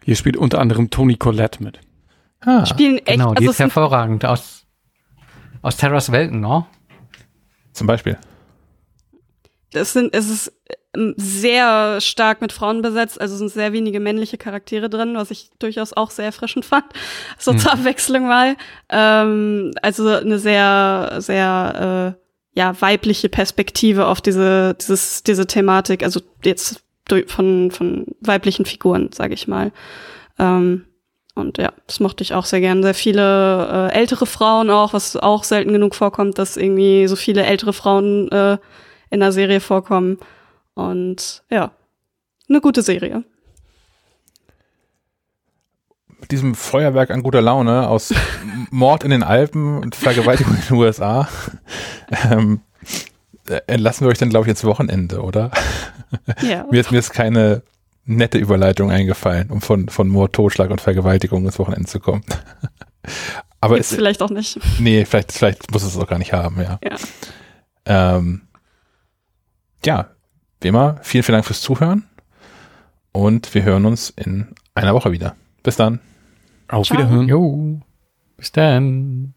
Hier 0.07 0.15
spielt 0.15 0.37
unter 0.37 0.59
anderem 0.59 0.89
Toni 0.89 1.17
Collette 1.17 1.61
mit. 1.61 1.81
Ah, 2.39 2.65
Spielen 2.65 2.99
echt. 2.99 3.07
Genau, 3.07 3.33
die 3.33 3.39
also 3.39 3.51
ist 3.51 3.59
hervorragend 3.59 4.23
aus, 4.23 4.63
aus 5.61 5.75
Terras 5.75 6.13
Welten, 6.13 6.39
ne? 6.39 6.65
Zum 7.73 7.87
Beispiel. 7.87 8.17
Das 9.73 9.91
sind, 9.91 10.15
es 10.15 10.29
ist 10.29 10.53
ähm, 10.95 11.13
sehr 11.17 11.99
stark 11.99 12.39
mit 12.39 12.53
Frauen 12.53 12.81
besetzt, 12.81 13.19
also 13.19 13.35
sind 13.35 13.49
sehr 13.49 13.73
wenige 13.73 13.99
männliche 13.99 14.37
Charaktere 14.37 14.89
drin, 14.89 15.15
was 15.15 15.29
ich 15.29 15.51
durchaus 15.59 15.91
auch 15.91 16.09
sehr 16.09 16.23
erfrischend 16.23 16.63
fand, 16.63 16.85
so 17.37 17.51
zur 17.53 17.73
hm. 17.73 17.79
Abwechslung 17.79 18.27
mal. 18.29 18.55
Ähm, 18.87 19.73
also 19.81 20.07
eine 20.07 20.39
sehr, 20.39 21.17
sehr 21.17 22.15
äh, 22.15 22.57
ja 22.57 22.79
weibliche 22.79 23.27
Perspektive 23.27 24.07
auf 24.07 24.21
diese 24.21 24.73
dieses 24.79 25.23
diese 25.23 25.47
Thematik, 25.47 26.01
also 26.01 26.21
jetzt 26.45 26.86
von 27.27 27.71
von 27.71 28.05
weiblichen 28.21 28.65
Figuren, 28.65 29.09
sage 29.13 29.33
ich 29.33 29.47
mal. 29.47 29.71
Ähm, 30.39 30.85
und 31.37 31.59
ja, 31.59 31.71
das 31.85 31.99
mochte 31.99 32.23
ich 32.23 32.33
auch 32.33 32.45
sehr 32.45 32.61
gern. 32.61 32.81
Sehr 32.81 32.95
viele 32.95 33.91
äh, 33.91 33.95
ältere 33.95 34.25
Frauen 34.25 34.71
auch, 34.71 34.93
was 34.93 35.15
auch 35.15 35.43
selten 35.43 35.71
genug 35.71 35.93
vorkommt, 35.93 36.39
dass 36.39 36.57
irgendwie 36.57 37.07
so 37.07 37.15
viele 37.15 37.45
ältere 37.45 37.73
Frauen 37.73 38.31
äh, 38.31 38.57
in 39.11 39.19
der 39.19 39.31
Serie 39.31 39.59
vorkommen. 39.59 40.17
Und 40.73 41.43
ja, 41.51 41.71
eine 42.49 42.59
gute 42.59 42.81
Serie. 42.81 43.23
Mit 46.19 46.31
diesem 46.31 46.55
Feuerwerk 46.55 47.11
an 47.11 47.21
guter 47.21 47.41
Laune 47.41 47.87
aus 47.87 48.13
Mord 48.71 49.03
in 49.03 49.11
den 49.11 49.23
Alpen 49.23 49.77
und 49.77 49.95
Vergewaltigung 49.95 50.55
in 50.55 50.61
den 50.61 50.75
USA 50.75 51.27
ähm, 52.31 52.61
entlassen 53.67 54.05
wir 54.05 54.11
euch 54.11 54.17
dann, 54.17 54.29
glaube 54.29 54.45
ich, 54.45 54.49
ins 54.49 54.63
Wochenende, 54.63 55.21
oder? 55.21 55.51
Ja. 56.41 56.65
mir, 56.71 56.79
ist, 56.79 56.91
mir 56.91 56.99
ist 56.99 57.11
keine 57.11 57.63
nette 58.05 58.37
Überleitung 58.37 58.91
eingefallen, 58.91 59.49
um 59.51 59.61
von, 59.61 59.89
von 59.89 60.07
Mord, 60.07 60.33
Totschlag 60.33 60.69
und 60.69 60.81
Vergewaltigung 60.81 61.45
ins 61.45 61.59
Wochenende 61.59 61.87
zu 61.87 61.99
kommen. 61.99 62.23
Aber 63.61 63.75
Gibt's 63.75 63.91
es, 63.91 63.97
vielleicht 63.97 64.21
auch 64.21 64.29
nicht. 64.29 64.59
Nee, 64.79 65.05
vielleicht, 65.05 65.31
vielleicht 65.31 65.71
muss 65.71 65.83
es 65.83 65.97
auch 65.97 66.07
gar 66.07 66.19
nicht 66.19 66.33
haben, 66.33 66.61
ja. 66.61 66.79
Ja. 66.83 68.17
Ähm, 68.17 68.43
ja, 69.85 70.09
wie 70.61 70.67
immer, 70.67 70.97
vielen, 71.01 71.23
vielen 71.23 71.35
Dank 71.35 71.45
fürs 71.45 71.61
Zuhören 71.61 72.05
und 73.11 73.53
wir 73.53 73.63
hören 73.63 73.85
uns 73.85 74.09
in 74.09 74.53
einer 74.75 74.93
Woche 74.93 75.11
wieder. 75.11 75.35
Bis 75.63 75.75
dann. 75.75 75.99
Auf 76.67 76.87
Ciao. 76.87 76.99
Wiederhören. 76.99 77.27
Jo. 77.27 77.79
Bis 78.37 78.51
dann. 78.51 79.33